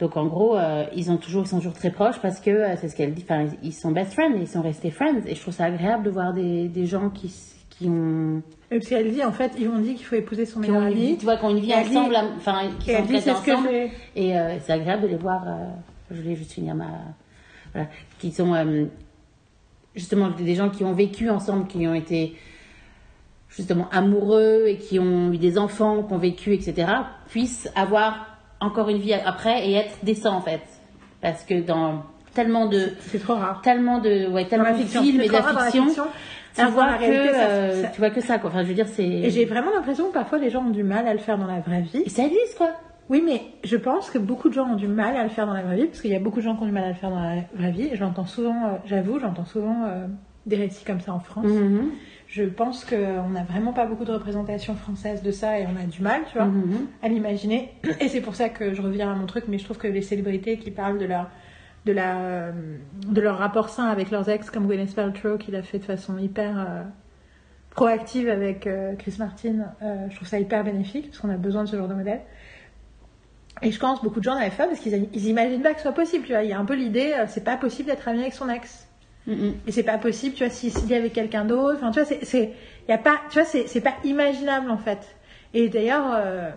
Donc 0.00 0.16
en 0.16 0.26
gros, 0.26 0.56
euh, 0.56 0.84
ils 0.94 1.10
ont 1.10 1.16
toujours, 1.16 1.42
ils 1.44 1.48
sont 1.48 1.56
toujours 1.58 1.72
très 1.72 1.90
proches 1.90 2.20
parce 2.20 2.38
que 2.40 2.50
euh, 2.50 2.76
c'est 2.76 2.88
ce 2.88 2.94
qu'elle 2.96 3.14
dit. 3.14 3.24
Enfin, 3.28 3.46
ils 3.62 3.72
sont 3.72 3.90
best 3.90 4.12
friends, 4.12 4.34
ils 4.40 4.46
sont 4.46 4.62
restés 4.62 4.90
friends. 4.92 5.22
Et 5.26 5.34
je 5.34 5.40
trouve 5.40 5.54
ça 5.54 5.64
agréable 5.64 6.04
de 6.04 6.10
voir 6.10 6.32
des, 6.32 6.68
des 6.68 6.86
gens 6.86 7.10
qui 7.10 7.32
qui 7.70 7.88
ont, 7.88 8.42
Et 8.72 8.80
puis 8.80 8.94
elle 8.96 9.12
dit, 9.12 9.22
en 9.24 9.30
fait, 9.30 9.52
ils 9.56 9.68
m'ont 9.68 9.78
dit 9.78 9.94
qu'il 9.94 10.04
faut 10.04 10.16
épouser 10.16 10.46
son 10.46 10.58
meilleur 10.58 10.82
ont 10.82 10.88
vie, 10.90 11.06
ami. 11.10 11.16
tu 11.18 11.24
vois, 11.24 11.36
qui 11.36 11.44
ont 11.44 11.50
une 11.50 11.60
vie 11.60 11.66
dit- 11.68 11.74
ensemble, 11.74 12.16
enfin 12.36 12.62
qui 12.80 12.90
Et 12.90 12.94
sont 12.94 13.00
elle 13.02 13.06
dit, 13.06 13.20
ce 13.20 13.24
que 13.26 13.30
ensemble. 13.52 13.68
j'ai. 13.70 13.92
Et 14.16 14.36
euh, 14.36 14.58
c'est 14.60 14.72
agréable 14.72 15.02
de 15.02 15.06
les 15.08 15.16
voir. 15.16 15.44
je 16.10 16.20
voulais 16.20 16.34
juste 16.34 16.52
finir 16.52 16.74
ma. 16.74 16.86
Voilà. 17.72 17.88
Qui 18.18 18.32
sont 18.32 18.52
justement 19.94 20.30
des 20.30 20.54
gens 20.56 20.70
qui 20.70 20.82
ont 20.84 20.92
vécu 20.92 21.30
ensemble, 21.30 21.66
qui 21.68 21.86
ont 21.86 21.94
été 21.94 22.34
justement 23.48 23.88
amoureux 23.90 24.64
et 24.66 24.76
qui 24.76 24.98
ont 24.98 25.32
eu 25.32 25.38
des 25.38 25.56
enfants, 25.58 26.02
qui 26.02 26.12
ont 26.12 26.18
vécu, 26.18 26.54
etc., 26.54 26.88
puissent 27.28 27.70
avoir 27.76 28.27
encore 28.60 28.88
une 28.88 28.98
vie 28.98 29.12
après 29.14 29.68
et 29.68 29.74
être 29.74 29.96
décents 30.02 30.36
en 30.36 30.40
fait. 30.40 30.60
Parce 31.20 31.44
que 31.44 31.60
dans 31.60 32.02
tellement 32.34 32.66
de. 32.66 32.90
C'est 33.00 33.18
trop 33.20 33.34
rare. 33.34 33.60
Tellement 33.62 33.98
de, 33.98 34.28
ouais, 34.30 34.46
tellement 34.46 34.70
de 34.72 34.82
films 34.84 35.20
et 35.20 35.28
de 35.28 35.32
trop 35.32 35.42
rare 35.42 35.52
dans 35.54 35.60
la 35.60 35.64
fiction, 35.66 35.86
fiction. 35.86 36.04
tu 36.56 36.64
vois 36.66 36.94
que 36.94 36.98
réalité, 37.00 37.34
euh, 37.36 37.82
ça- 37.82 37.88
tu 37.88 38.00
vois 38.00 38.10
que 38.10 38.20
ça 38.20 38.38
quoi. 38.38 38.50
Enfin, 38.50 38.62
je 38.62 38.68
veux 38.68 38.74
dire, 38.74 38.86
c'est. 38.88 39.02
Et 39.04 39.30
j'ai 39.30 39.44
vraiment 39.44 39.70
l'impression 39.74 40.08
que 40.08 40.14
parfois 40.14 40.38
les 40.38 40.50
gens 40.50 40.64
ont 40.64 40.70
du 40.70 40.82
mal 40.84 41.06
à 41.08 41.12
le 41.12 41.18
faire 41.18 41.38
dans 41.38 41.46
la 41.46 41.60
vraie 41.60 41.80
vie. 41.82 42.02
Et 42.04 42.08
ça 42.10 42.24
existe 42.24 42.56
quoi. 42.56 42.70
Oui, 43.10 43.22
mais 43.24 43.40
je 43.64 43.76
pense 43.78 44.10
que 44.10 44.18
beaucoup 44.18 44.50
de 44.50 44.54
gens 44.54 44.66
ont 44.68 44.76
du 44.76 44.86
mal 44.86 45.16
à 45.16 45.22
le 45.22 45.30
faire 45.30 45.46
dans 45.46 45.54
la 45.54 45.62
vraie 45.62 45.76
vie, 45.76 45.86
parce 45.86 46.02
qu'il 46.02 46.10
y 46.10 46.14
a 46.16 46.20
beaucoup 46.20 46.40
de 46.40 46.44
gens 46.44 46.54
qui 46.56 46.62
ont 46.64 46.66
du 46.66 46.72
mal 46.72 46.84
à 46.84 46.88
le 46.88 46.94
faire 46.94 47.08
dans 47.10 47.20
la 47.22 47.36
vraie 47.54 47.70
vie. 47.70 47.88
Et 47.90 47.96
j'entends 47.96 48.26
souvent, 48.26 48.66
euh, 48.66 48.70
j'avoue, 48.84 49.18
j'entends 49.18 49.46
souvent 49.46 49.84
euh, 49.86 50.06
des 50.44 50.56
récits 50.56 50.84
comme 50.84 51.00
ça 51.00 51.14
en 51.14 51.18
France. 51.20 51.46
Mhm. 51.46 51.90
Je 52.38 52.44
pense 52.44 52.84
qu'on 52.84 53.28
n'a 53.30 53.42
vraiment 53.42 53.72
pas 53.72 53.84
beaucoup 53.84 54.04
de 54.04 54.12
représentation 54.12 54.76
française 54.76 55.22
de 55.22 55.32
ça 55.32 55.58
et 55.58 55.66
on 55.66 55.74
a 55.76 55.84
du 55.86 56.02
mal, 56.02 56.20
tu 56.30 56.38
vois, 56.38 56.46
Mhm. 56.46 56.86
à 57.02 57.08
l'imaginer. 57.08 57.72
Et 58.00 58.06
c'est 58.08 58.20
pour 58.20 58.36
ça 58.36 58.48
que 58.48 58.74
je 58.74 58.80
reviens 58.80 59.10
à 59.10 59.14
mon 59.16 59.26
truc, 59.26 59.46
mais 59.48 59.58
je 59.58 59.64
trouve 59.64 59.78
que 59.78 59.88
les 59.88 60.02
célébrités 60.02 60.56
qui 60.56 60.70
parlent 60.70 60.98
de 60.98 61.04
leur, 61.06 61.30
de 61.84 61.90
la, 61.92 62.52
de 63.08 63.20
leur 63.20 63.38
rapport 63.38 63.70
sain 63.70 63.86
avec 63.86 64.12
leurs 64.12 64.28
ex, 64.28 64.50
comme 64.50 64.66
Gwyneth 64.68 64.94
Paltrow, 64.94 65.36
qui 65.36 65.50
l'a 65.50 65.62
fait 65.62 65.78
de 65.80 65.84
façon 65.84 66.16
hyper 66.16 66.60
euh, 66.60 66.82
proactive 67.70 68.28
avec 68.28 68.68
euh, 68.68 68.94
Chris 68.96 69.16
Martin, 69.18 69.66
euh, 69.82 70.06
je 70.10 70.14
trouve 70.16 70.28
ça 70.28 70.38
hyper 70.38 70.62
bénéfique, 70.62 71.06
parce 71.08 71.18
qu'on 71.18 71.30
a 71.30 71.36
besoin 71.36 71.64
de 71.64 71.68
ce 71.68 71.76
genre 71.76 71.88
de 71.88 71.94
modèle. 71.94 72.20
Et 73.62 73.72
je 73.72 73.80
pense 73.80 74.00
beaucoup 74.02 74.20
de 74.20 74.24
gens 74.24 74.36
n'avaient 74.36 74.50
pas 74.50 74.68
parce 74.68 74.78
qu'ils 74.78 75.08
ils 75.12 75.26
imaginent 75.26 75.62
pas 75.62 75.70
que 75.70 75.78
ce 75.78 75.82
soit 75.82 75.92
possible, 75.92 76.24
tu 76.24 76.32
vois. 76.32 76.44
Il 76.44 76.50
y 76.50 76.52
a 76.52 76.58
un 76.60 76.64
peu 76.64 76.74
l'idée, 76.76 77.12
c'est 77.26 77.42
pas 77.42 77.56
possible 77.56 77.88
d'être 77.88 78.06
ami 78.06 78.20
avec 78.20 78.32
son 78.32 78.48
ex. 78.48 78.87
Et 79.66 79.72
c'est 79.72 79.82
pas 79.82 79.98
possible, 79.98 80.34
tu 80.34 80.44
vois, 80.44 80.52
si- 80.52 80.70
s'il 80.70 80.88
y 80.88 80.94
avait 80.94 81.10
quelqu'un 81.10 81.44
d'autre. 81.44 81.76
Enfin, 81.76 81.90
tu 81.90 82.00
vois, 82.00 82.16
c'est, 82.22 82.52
y 82.88 82.92
a 82.92 82.98
pas, 82.98 83.20
tu 83.30 83.38
vois, 83.38 83.44
c'est, 83.46 83.80
pas 83.80 83.94
imaginable 84.04 84.70
en 84.70 84.78
fait. 84.78 85.16
Et 85.54 85.68
d'ailleurs, 85.68 86.12
euh, 86.14 86.50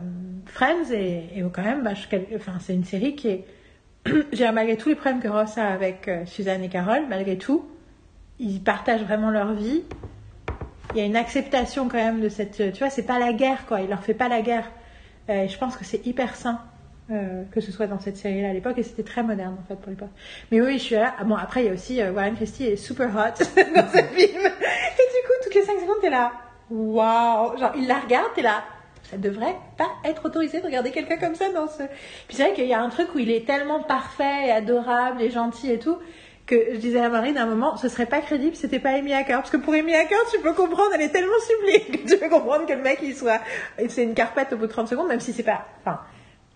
Friends 0.45 0.91
est, 0.91 1.30
est 1.38 1.43
quand 1.52 1.64
même, 1.64 1.88
enfin, 2.35 2.53
c'est 2.60 2.73
une 2.73 2.85
série 2.85 3.15
qui 3.15 3.27
est, 3.30 3.45
dirais, 4.34 4.52
malgré 4.52 4.77
tous 4.77 4.89
les 4.89 4.95
problèmes 4.95 5.22
que 5.22 5.27
Ross 5.27 5.57
a 5.57 5.68
avec 5.68 6.07
euh, 6.07 6.26
Suzanne 6.26 6.64
et 6.64 6.69
Carole, 6.69 7.03
malgré 7.10 7.38
tout, 7.38 7.65
ils 8.39 8.61
partagent 8.61 9.03
vraiment 9.03 9.30
leur 9.31 9.53
vie. 9.53 9.84
Il 10.93 10.98
y 10.98 11.02
a 11.02 11.06
une 11.06 11.15
acceptation 11.15 11.88
quand 11.88 11.98
même 11.98 12.22
de 12.22 12.30
cette, 12.30 12.73
tu 12.73 12.80
vois, 12.80 12.89
c'est 12.89 13.06
pas 13.06 13.19
la 13.19 13.34
guerre 13.34 13.65
quoi. 13.65 13.81
Il 13.81 13.89
leur 13.89 14.03
fait 14.03 14.14
pas 14.14 14.27
la 14.27 14.41
guerre. 14.41 14.69
Euh, 15.30 15.43
et 15.43 15.48
je 15.48 15.57
pense 15.57 15.77
que 15.77 15.85
c'est 15.85 16.06
hyper 16.06 16.35
sain. 16.35 16.60
Euh, 17.10 17.44
que 17.52 17.61
ce 17.61 17.72
soit 17.72 17.88
dans 17.88 17.99
cette 17.99 18.18
série-là 18.18 18.49
à 18.49 18.53
l'époque 18.53 18.78
et 18.78 18.84
c'était 18.84 19.03
très 19.03 19.23
moderne 19.23 19.57
en 19.60 19.68
fait 19.68 19.76
pour 19.76 19.90
l'époque. 19.90 20.11
Mais 20.52 20.61
oui, 20.61 20.73
je 20.78 20.84
suis 20.84 20.95
là. 20.95 21.15
Ah, 21.19 21.23
Bon, 21.23 21.36
après 21.36 21.64
il 21.64 21.68
y 21.68 21.69
a 21.69 21.73
aussi 21.73 22.02
euh, 22.02 22.11
Warren 22.11 22.36
Christie 22.36 22.65
est 22.65 22.76
super 22.76 23.10
hot 23.10 23.40
dans 23.56 23.88
ce 23.90 24.03
film. 24.03 24.41
Et 24.41 25.07
du 25.07 25.22
coup, 25.26 25.34
toutes 25.44 25.56
les 25.56 25.64
5 25.64 25.80
secondes, 25.82 25.98
t'es 26.02 26.10
là. 26.10 26.32
Waouh 26.69 27.57
Genre, 27.57 27.72
il 27.76 27.88
la 27.88 27.99
regarde, 27.99 28.28
t'es 28.36 28.41
là. 28.41 28.64
Ça 29.10 29.18
devrait 29.18 29.56
pas 29.78 29.90
être 30.06 30.26
autorisé 30.26 30.61
de 30.61 30.65
regarder 30.65 30.91
quelqu'un 30.91 31.18
comme 31.18 31.36
ça 31.36 31.49
dans 31.49 31.68
ce. 31.68 31.84
Puis 32.28 32.38
c'est 32.38 32.44
vrai 32.44 32.53
qu'il 32.53 32.68
y 32.68 32.73
a 32.73 32.82
un 32.82 32.90
truc 32.90 33.14
où 33.14 33.19
il 33.19 33.30
est 33.30 33.45
tellement 33.45 33.84
parfait 33.84 34.48
et 34.48 34.52
adorable 34.52 35.22
et 35.22 35.30
gentil 35.30 35.72
et 35.72 35.80
tout 35.80 35.98
que 36.48 36.73
je 36.73 36.78
disais 36.78 36.99
à 36.99 37.10
Marine 37.10 37.38
à 37.38 37.44
un 37.44 37.45
moment, 37.45 37.78
ce 37.78 37.88
serait 37.88 38.06
pas 38.06 38.19
crédible 38.19 38.56
si 38.56 38.61
c'était 38.61 38.80
pas 38.80 38.91
Amy 38.91 39.14
Hacker. 39.14 39.40
Parce 39.40 39.49
que 39.49 39.57
pour 39.57 39.73
Amy 39.73 39.95
Hacker, 39.95 40.19
tu 40.32 40.40
peux 40.41 40.53
comprendre, 40.53 40.90
elle 40.95 41.02
est 41.02 41.10
tellement 41.10 41.32
sublime 41.48 42.02
que 42.06 42.10
tu 42.10 42.18
peux 42.18 42.30
comprendre 42.30 42.65
que 42.65 42.73
le 42.73 42.82
mec 42.82 42.99
il 43.03 43.15
soit. 43.15 43.40
et 43.78 43.88
C'est 43.90 44.03
une 44.03 44.14
carpette 44.14 44.52
au 44.53 44.57
bout 44.57 44.68
de 44.68 44.72
30 44.72 44.88
secondes, 44.88 45.07
même 45.07 45.19
si 45.19 45.34
c'est 45.34 45.44
pas. 45.44 45.65
Enfin, 45.82 45.99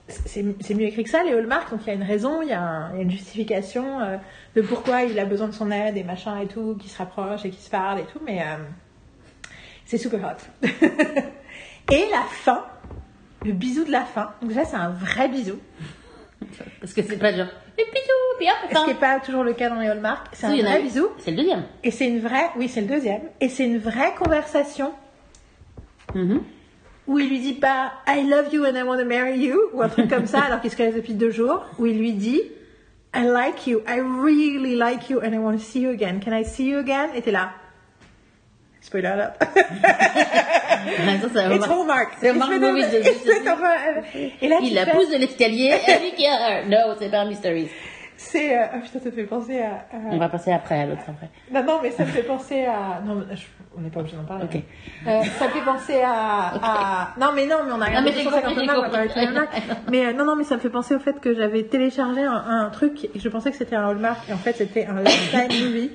c'est 0.08 0.74
mieux 0.76 0.86
écrit 0.86 1.04
que 1.04 1.10
ça, 1.10 1.24
les 1.24 1.34
Hallmark, 1.34 1.72
donc 1.72 1.82
il 1.84 1.88
y 1.88 1.90
a 1.90 1.94
une 1.94 2.04
raison, 2.04 2.42
il 2.44 2.50
y 2.50 2.54
a, 2.54 2.62
un- 2.62 2.92
il 2.92 2.98
y 2.98 3.00
a 3.00 3.04
une 3.04 3.10
justification 3.12 4.00
euh, 4.02 4.18
de 4.56 4.62
pourquoi 4.62 5.04
il 5.04 5.18
a 5.20 5.26
besoin 5.26 5.48
de 5.48 5.54
son 5.54 5.72
aide 5.72 5.98
et 5.98 6.04
machin 6.04 6.40
et 6.40 6.48
tout, 6.48 6.76
qui 6.80 6.90
se 6.90 6.98
rapproche 6.98 7.44
et 7.46 7.50
qui 7.50 7.60
se 7.62 7.70
parle 7.72 8.00
et 8.02 8.06
tout, 8.06 8.20
mais 8.24 8.42
euh, 8.42 8.58
c'est 9.86 9.98
super 9.98 10.20
hot. 10.24 10.68
et 11.92 12.06
la 12.12 12.22
fin, 12.30 12.66
le 13.44 13.52
bisou 13.54 13.84
de 13.84 13.92
la 13.92 14.02
fin, 14.02 14.32
donc 14.42 14.50
déjà 14.50 14.64
c'est 14.66 14.76
un 14.76 14.90
vrai 14.90 15.28
bisou, 15.28 15.58
Parce 16.80 16.94
que 16.94 17.02
c'est 17.02 17.18
pas 17.18 17.32
genre 17.36 17.48
les 17.78 17.84
bisous, 17.86 18.38
puis 18.38 18.48
hop, 18.48 18.70
ce 18.72 18.82
qui 18.84 18.88
n'est 18.94 19.00
pas 19.00 19.20
toujours 19.20 19.44
le 19.44 19.54
cas 19.54 19.70
dans 19.70 19.80
les 19.80 19.88
Hallmark, 19.88 20.28
c'est 20.34 20.46
un 20.46 20.52
Oui, 20.52 20.62
vrai 20.62 20.82
bisou, 20.84 21.08
C'est 21.18 21.32
le 21.32 21.38
deuxième. 21.38 21.64
et 21.84 21.90
c'est 21.92 22.08
une 22.08 22.20
vraie, 22.20 22.50
oui 22.58 22.70
c'est 22.70 22.82
le 22.82 22.88
deuxième, 22.88 23.22
et 23.42 23.50
c'est 23.50 23.66
une 23.66 23.80
vraie 23.80 24.14
conversation 24.16 24.94
Mhm. 26.14 26.44
Où 27.08 27.20
il 27.20 27.30
lui 27.30 27.40
dit 27.40 27.54
pas 27.54 27.94
I 28.08 28.24
love 28.28 28.54
you 28.54 28.66
and 28.66 28.76
I 28.76 28.84
want 28.84 28.98
to 28.98 29.06
marry 29.06 29.38
you 29.38 29.60
ou 29.74 29.82
un 29.82 29.90
truc 29.90 30.10
comme 30.10 30.26
ça 30.26 30.42
alors 30.44 30.60
qu'ils 30.62 30.72
se 30.72 30.76
connaissent 30.78 30.96
depuis 30.96 31.14
deux 31.14 31.30
jours 31.32 31.66
où 31.78 31.86
il 31.86 31.98
lui 32.00 32.14
dit 32.14 32.42
I 33.16 33.24
like 33.24 33.66
you, 33.68 33.82
I 33.88 34.00
really 34.02 34.76
like 34.76 35.10
you 35.10 35.20
and 35.24 35.32
I 35.34 35.38
want 35.38 35.54
to 35.54 35.60
see 35.64 35.80
you 35.82 35.92
again. 35.92 36.20
Can 36.24 36.34
I 36.34 36.44
see 36.44 36.66
you 36.70 36.80
again? 36.80 37.10
Et 37.16 37.22
t'es 37.22 37.32
là. 37.32 37.52
Spoiler 38.82 39.08
alert. 39.08 39.34
It's 41.56 41.66
Hallmark. 41.66 42.10
C'est 42.20 42.30
Hallmark 42.30 42.52
de- 42.52 42.60
peu- 43.56 44.28
Et 44.42 44.48
là, 44.48 44.58
Il 44.62 44.74
la 44.74 44.86
fais- 44.86 44.92
pousse 44.92 45.10
de 45.10 45.18
l'escalier. 45.18 45.72
Non, 46.70 46.96
c'est 47.00 47.10
pas 47.10 47.20
un 47.22 47.26
C'est. 48.18 48.58
euh, 48.58 48.66
Oh 48.76 48.78
putain, 48.84 49.00
ça 49.00 49.06
me 49.06 49.12
fait 49.12 49.24
penser 49.24 49.62
à. 49.62 49.72
à- 49.72 50.12
On 50.12 50.18
va 50.18 50.30
passer 50.30 50.52
après 50.52 50.80
à 50.82 50.86
l'autre 50.86 51.02
après. 51.08 51.30
Non, 51.52 51.64
non, 51.64 51.80
mais 51.84 51.92
ça 51.92 52.04
me 52.04 52.10
fait 52.10 52.24
penser 52.24 52.66
à. 52.66 53.02
Non, 53.06 53.16
mais 53.30 53.36
je- 53.36 53.46
on 53.78 53.82
n'est 53.82 53.90
pas 53.90 54.00
obligé 54.00 54.16
d'en 54.16 54.24
parler. 54.24 54.46
Ok. 54.46 54.62
Euh, 55.08 55.22
ça 55.38 55.46
me 55.48 55.52
fait 55.52 55.66
penser 55.66 56.02
à, 56.02 56.54
à- 56.64 57.14
Non, 57.20 57.28
mais 57.36 57.46
non, 57.46 57.58
mais 57.66 57.72
on 57.74 57.82
a 57.82 57.86
regardé 57.86 58.12
mais 58.12 58.18
j'ai 58.18 58.24
250 58.24 58.56
compris. 58.76 59.10
Mais 59.92 60.06
euh, 60.06 60.14
non, 60.14 60.24
non, 60.26 60.36
mais 60.38 60.44
ça 60.46 60.56
me 60.56 60.62
fait 60.62 60.70
penser 60.70 60.96
au 60.96 61.00
fait 61.00 61.20
que 61.20 61.34
j'avais 61.36 61.64
téléchargé 61.64 62.22
un, 62.24 62.32
un 62.48 62.70
truc 62.70 63.06
et 63.14 63.20
je 63.20 63.28
pensais 63.30 63.52
que 63.52 63.58
c'était 63.58 63.76
un 63.76 63.90
Hallmark 63.90 64.20
et 64.30 64.34
en 64.34 64.38
fait 64.38 64.54
c'était 64.54 64.86
un 64.86 65.02
Lifetime 65.02 65.66
movie. 65.68 65.92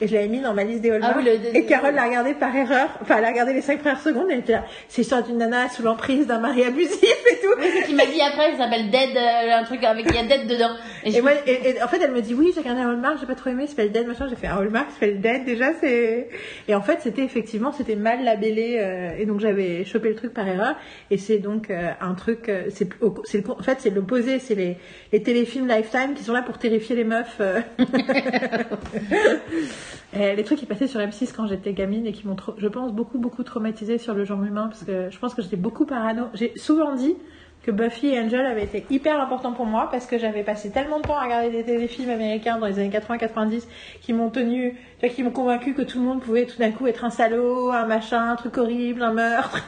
Et 0.00 0.08
je 0.08 0.14
l'avais 0.14 0.26
mis 0.26 0.40
dans 0.40 0.54
ma 0.54 0.64
liste 0.64 0.80
des 0.80 0.90
Hallmark. 0.90 1.12
Ah 1.14 1.18
oui, 1.18 1.24
le- 1.24 1.50
le- 1.50 1.56
et 1.56 1.64
Carole 1.66 1.94
l'a 1.94 2.04
regardé 2.04 2.34
par 2.34 2.54
erreur. 2.54 2.88
Enfin, 3.00 3.16
elle 3.18 3.24
a 3.26 3.28
regardé 3.28 3.52
les 3.52 3.60
5 3.60 3.78
premières 3.78 4.00
secondes 4.00 4.28
et 4.28 4.32
elle 4.32 4.38
était 4.40 4.54
là. 4.54 4.64
C'est 4.88 5.02
l'histoire 5.02 5.22
d'une 5.22 5.38
nana 5.38 5.68
sous 5.68 5.82
l'emprise 5.84 6.26
d'un 6.26 6.40
mari 6.40 6.64
abusif 6.64 7.00
et 7.02 7.36
tout. 7.40 7.54
Oui, 7.60 7.66
c'est 7.72 7.84
qu'il 7.86 7.94
m'a 7.94 8.06
dit 8.06 8.20
après, 8.20 8.50
ça 8.52 8.64
s'appelle 8.64 8.90
Dead, 8.90 9.16
euh, 9.16 9.56
un 9.56 9.62
truc 9.62 9.84
avec 9.84 10.06
il 10.08 10.14
y 10.14 10.18
a 10.18 10.24
Dead 10.24 10.48
dedans. 10.48 10.70
Et, 11.04 11.12
je- 11.12 11.18
Et, 11.18 11.22
moi, 11.22 11.30
et, 11.46 11.70
et 11.76 11.82
en 11.82 11.86
fait, 11.86 12.00
elle 12.02 12.10
me 12.10 12.20
dit 12.22 12.34
oui, 12.34 12.50
j'ai 12.52 12.60
regardé 12.60 12.80
un 12.80 12.90
Hallmark, 12.90 13.18
j'ai 13.20 13.26
pas 13.26 13.36
trop 13.36 13.50
aimé, 13.50 13.66
c'est 13.68 13.76
pas 13.76 13.84
le 13.84 13.90
Dead, 13.90 14.08
machin. 14.08 14.26
J'ai 14.28 14.34
fait 14.34 14.48
un 14.48 14.56
Hallmark, 14.56 14.88
c'est 14.94 15.06
pas 15.06 15.12
le 15.12 15.18
Dead, 15.18 15.44
déjà, 15.44 15.66
c'est. 15.80 16.28
Et 16.66 16.74
en 16.74 16.82
fait, 16.82 16.98
c'était 17.00 17.22
effectivement, 17.22 17.70
c'était 17.70 17.94
mal 17.96 18.24
labellé, 18.24 18.78
euh, 18.80 19.10
et 19.16 19.26
donc 19.26 19.38
j'avais 19.38 19.84
chopé 19.84 20.08
le 20.08 20.16
truc 20.16 20.34
par 20.34 20.48
erreur. 20.48 20.74
Et 21.12 21.18
c'est 21.18 21.38
donc 21.38 21.70
euh, 21.70 21.90
un 22.00 22.14
truc, 22.14 22.48
euh, 22.48 22.64
c'est, 22.70 22.88
c'est 23.24 23.44
le, 23.46 23.50
en 23.50 23.62
fait, 23.62 23.78
c'est 23.80 23.90
l'opposé, 23.90 24.40
c'est 24.40 24.56
les, 24.56 24.76
les 25.12 25.22
téléfilms 25.22 25.68
Lifetime 25.68 26.14
qui 26.16 26.24
sont 26.24 26.32
là 26.32 26.42
pour 26.42 26.58
terrifier 26.58 26.96
les 26.96 27.04
meufs. 27.04 27.40
euh. 30.16 30.34
Les 30.34 30.44
trucs 30.44 30.58
qui 30.58 30.66
passaient 30.66 30.86
sur 30.86 31.00
M6 31.00 31.32
quand 31.34 31.46
j'étais 31.46 31.72
gamine 31.72 32.06
et 32.06 32.12
qui 32.12 32.26
m'ont, 32.26 32.36
je 32.58 32.68
pense, 32.68 32.92
beaucoup, 32.92 33.18
beaucoup 33.18 33.42
traumatisé 33.42 33.98
sur 33.98 34.14
le 34.14 34.24
genre 34.24 34.42
humain, 34.42 34.68
parce 34.68 34.84
que 34.84 35.10
je 35.10 35.18
pense 35.18 35.34
que 35.34 35.42
j'étais 35.42 35.56
beaucoup 35.56 35.86
parano. 35.86 36.26
J'ai 36.34 36.52
souvent 36.56 36.94
dit 36.94 37.16
que 37.64 37.70
Buffy 37.70 38.08
et 38.08 38.20
Angel 38.20 38.44
avaient 38.44 38.64
été 38.64 38.84
hyper 38.90 39.18
importants 39.20 39.52
pour 39.52 39.64
moi 39.64 39.88
parce 39.90 40.06
que 40.06 40.18
j'avais 40.18 40.42
passé 40.42 40.70
tellement 40.70 40.98
de 40.98 41.04
temps 41.04 41.16
à 41.16 41.24
regarder 41.24 41.50
des 41.50 41.64
téléfilms 41.64 42.10
américains 42.10 42.58
dans 42.58 42.66
les 42.66 42.78
années 42.78 42.90
80-90 42.90 43.62
qui 44.02 44.12
m'ont 44.12 44.28
tenu, 44.28 44.76
qui 45.14 45.22
m'ont 45.22 45.30
convaincu 45.30 45.72
que 45.72 45.80
tout 45.80 45.98
le 45.98 46.04
monde 46.04 46.20
pouvait 46.20 46.44
tout 46.44 46.58
d'un 46.58 46.72
coup 46.72 46.86
être 46.86 47.04
un 47.04 47.10
salaud, 47.10 47.70
un 47.70 47.86
machin, 47.86 48.32
un 48.32 48.36
truc 48.36 48.58
horrible, 48.58 49.02
un 49.02 49.14
meurtre. 49.14 49.66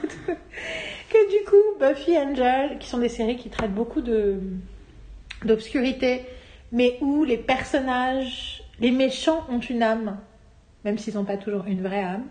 que 1.11 1.31
du 1.31 1.45
coup, 1.49 1.57
Buffy 1.81 2.13
et 2.13 2.19
Angel, 2.19 2.79
qui 2.79 2.89
sont 2.89 2.99
des 2.99 3.09
séries 3.09 3.37
qui 3.37 3.49
traitent 3.49 3.75
beaucoup 3.75 4.03
d'obscurité, 5.43 6.27
mais 6.73 6.99
où 7.01 7.25
les 7.25 7.39
personnages, 7.39 8.56
les 8.81 8.91
méchants 8.91 9.45
ont 9.51 9.61
une 9.61 9.83
âme, 9.83 10.19
même 10.85 10.99
s'ils 10.99 11.15
n'ont 11.15 11.25
pas 11.25 11.37
toujours 11.37 11.65
une 11.67 11.83
vraie 11.83 12.03
âme, 12.03 12.25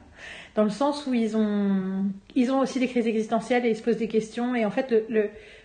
dans 0.56 0.64
le 0.64 0.70
sens 0.70 1.06
où 1.08 1.14
ils 1.14 1.36
ont, 1.36 2.06
ils 2.36 2.52
ont 2.52 2.60
aussi 2.60 2.80
des 2.80 2.88
crises 2.88 3.08
existentielles 3.08 3.66
et 3.66 3.70
ils 3.70 3.76
se 3.76 3.84
posent 3.84 3.98
des 3.98 4.08
questions. 4.08 4.56
Et 4.56 4.66
en 4.66 4.72
fait, 4.72 4.94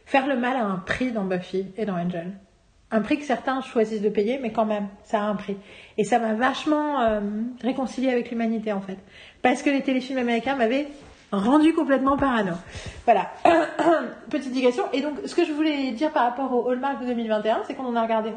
faire 0.05 0.27
le 0.27 0.36
mal 0.36 0.57
a 0.57 0.65
un 0.65 0.77
prix 0.78 1.12
dans 1.12 1.24
Buffy 1.24 1.66
et 1.77 1.85
dans 1.85 1.94
Angel. 1.94 2.32
un 2.90 3.01
prix 3.01 3.19
que 3.19 3.24
certains 3.24 3.61
choisissent 3.61 4.02
de 4.02 4.09
payer, 4.09 4.40
mais 4.43 4.51
quand 4.51 4.65
même, 4.65 4.89
ça 5.05 5.20
a 5.20 5.23
un 5.23 5.36
prix. 5.36 5.57
Et 5.97 6.02
ça 6.02 6.19
m'a 6.19 6.35
vachement 6.35 7.01
euh, 7.01 7.20
réconcilié 7.62 8.11
avec 8.11 8.31
l'humanité 8.31 8.73
en 8.73 8.81
fait, 8.81 8.98
parce 9.43 9.62
que 9.62 9.70
les 9.70 9.82
téléfilms 9.82 10.19
américains 10.19 10.57
m'avaient 10.57 10.89
rendu 11.31 11.73
complètement 11.73 12.16
parano. 12.16 12.55
Voilà, 13.05 13.31
petite 14.31 14.52
digression. 14.52 14.85
Et 14.93 15.02
donc, 15.02 15.19
ce 15.24 15.35
que 15.36 15.44
je 15.44 15.52
voulais 15.52 15.93
dire 15.93 16.11
par 16.11 16.24
rapport 16.24 16.52
au 16.52 16.69
Hallmark 16.69 17.01
de 17.01 17.07
2021, 17.07 17.62
c'est 17.66 17.74
qu'on 17.74 17.85
en 17.85 17.94
a 17.94 18.02
regardé, 18.02 18.32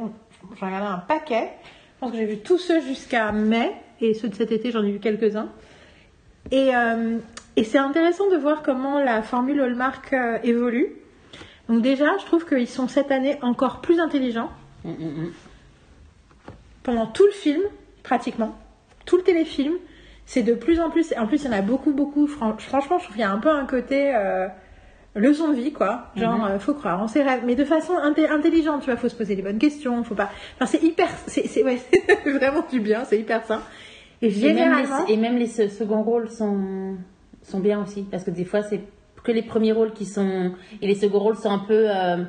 regardé 0.61 0.85
un 0.85 0.99
paquet. 0.99 1.49
Je 2.03 2.09
pense 2.09 2.17
que 2.17 2.21
j'ai 2.21 2.34
vu 2.34 2.39
tous 2.39 2.57
ceux 2.57 2.81
jusqu'à 2.81 3.31
mai, 3.31 3.71
et 4.01 4.13
ceux 4.13 4.27
de 4.27 4.35
cet 4.35 4.51
été, 4.51 4.71
j'en 4.71 4.84
ai 4.84 4.91
vu 4.91 4.99
quelques-uns. 4.99 5.47
Et, 6.51 6.75
euh, 6.75 7.17
et 7.55 7.63
c'est 7.63 7.77
intéressant 7.77 8.30
de 8.30 8.35
voir 8.35 8.61
comment 8.61 8.99
la 8.99 9.21
formule 9.21 9.61
Hallmark 9.61 10.11
euh, 10.11 10.38
évolue. 10.43 10.97
Donc 11.69 11.81
déjà, 11.81 12.17
je 12.17 12.25
trouve 12.25 12.45
qu'ils 12.45 12.67
sont 12.67 12.89
cette 12.89 13.09
année 13.09 13.38
encore 13.41 13.80
plus 13.80 14.01
intelligents. 14.01 14.49
Mm, 14.84 14.89
mm, 14.89 15.21
mm. 15.23 15.31
Pendant 16.84 17.05
tout 17.05 17.25
le 17.25 17.31
film, 17.31 17.61
pratiquement, 18.03 18.53
tout 19.05 19.15
le 19.15 19.23
téléfilm, 19.23 19.75
c'est 20.25 20.43
de 20.43 20.55
plus 20.55 20.81
en 20.81 20.89
plus... 20.89 21.13
En 21.17 21.25
plus, 21.25 21.43
il 21.43 21.45
y 21.45 21.47
en 21.47 21.53
a 21.53 21.61
beaucoup, 21.61 21.93
beaucoup. 21.93 22.27
Fran- 22.27 22.57
franchement, 22.57 22.97
je 22.97 23.05
trouve 23.05 23.15
qu'il 23.15 23.23
y 23.23 23.25
a 23.25 23.31
un 23.31 23.39
peu 23.39 23.49
un 23.49 23.65
côté... 23.65 24.13
euh, 24.13 24.49
leçon 25.15 25.49
de 25.49 25.56
vie, 25.56 25.72
quoi. 25.72 26.07
Genre, 26.15 26.45
euh, 26.45 26.60
faut 26.60 26.73
croire 26.73 27.02
en 27.02 27.07
ses 27.07 27.22
rêves. 27.23 27.41
Mais 27.45 27.56
de 27.56 27.65
façon 27.65 27.94
inté- 27.94 28.30
intelligente, 28.30 28.81
tu 28.81 28.88
vois. 28.90 28.98
Faut 28.98 29.10
se 29.10 29.15
poser 29.15 29.35
les 29.35 29.41
bonnes 29.41 29.60
questions. 29.60 30.03
Faut 30.03 30.15
pas... 30.15 30.30
Enfin, 30.56 30.65
c'est 30.65 30.81
hyper... 30.84 31.07
C'est 31.27 31.64
ouais, 31.64 31.80
vraiment 32.26 32.64
du 32.72 32.80
bien. 32.80 33.03
C'est 33.06 33.19
hyper 33.19 33.45
sain. 33.45 33.61
Et 34.22 34.27
Et 34.27 34.30
même, 34.30 34.40
généralement... 34.40 35.06
les, 35.07 35.14
et 35.14 35.18
même 35.18 35.38
les 35.38 35.48
se- 35.48 35.68
seconds 35.68 36.02
rôles 36.03 36.30
sont, 36.30 36.95
sont 37.44 37.60
bien 37.60 37.81
aussi. 37.84 38.03
Parce 38.03 38.23
que 38.23 38.31
des 38.31 38.45
fois, 38.45 38.64
c'est 38.64 38.81
que 39.23 39.31
les 39.31 39.44
premiers 39.44 39.72
rôles 39.72 39.94
qui 39.94 40.06
sont. 40.06 40.53
Et 40.81 40.88
les 40.88 40.95
seconds 40.95 41.19
rôles 41.19 41.38
sont 41.38 41.52
un 41.52 41.60
peu. 41.60 41.85
euh, 41.90 42.23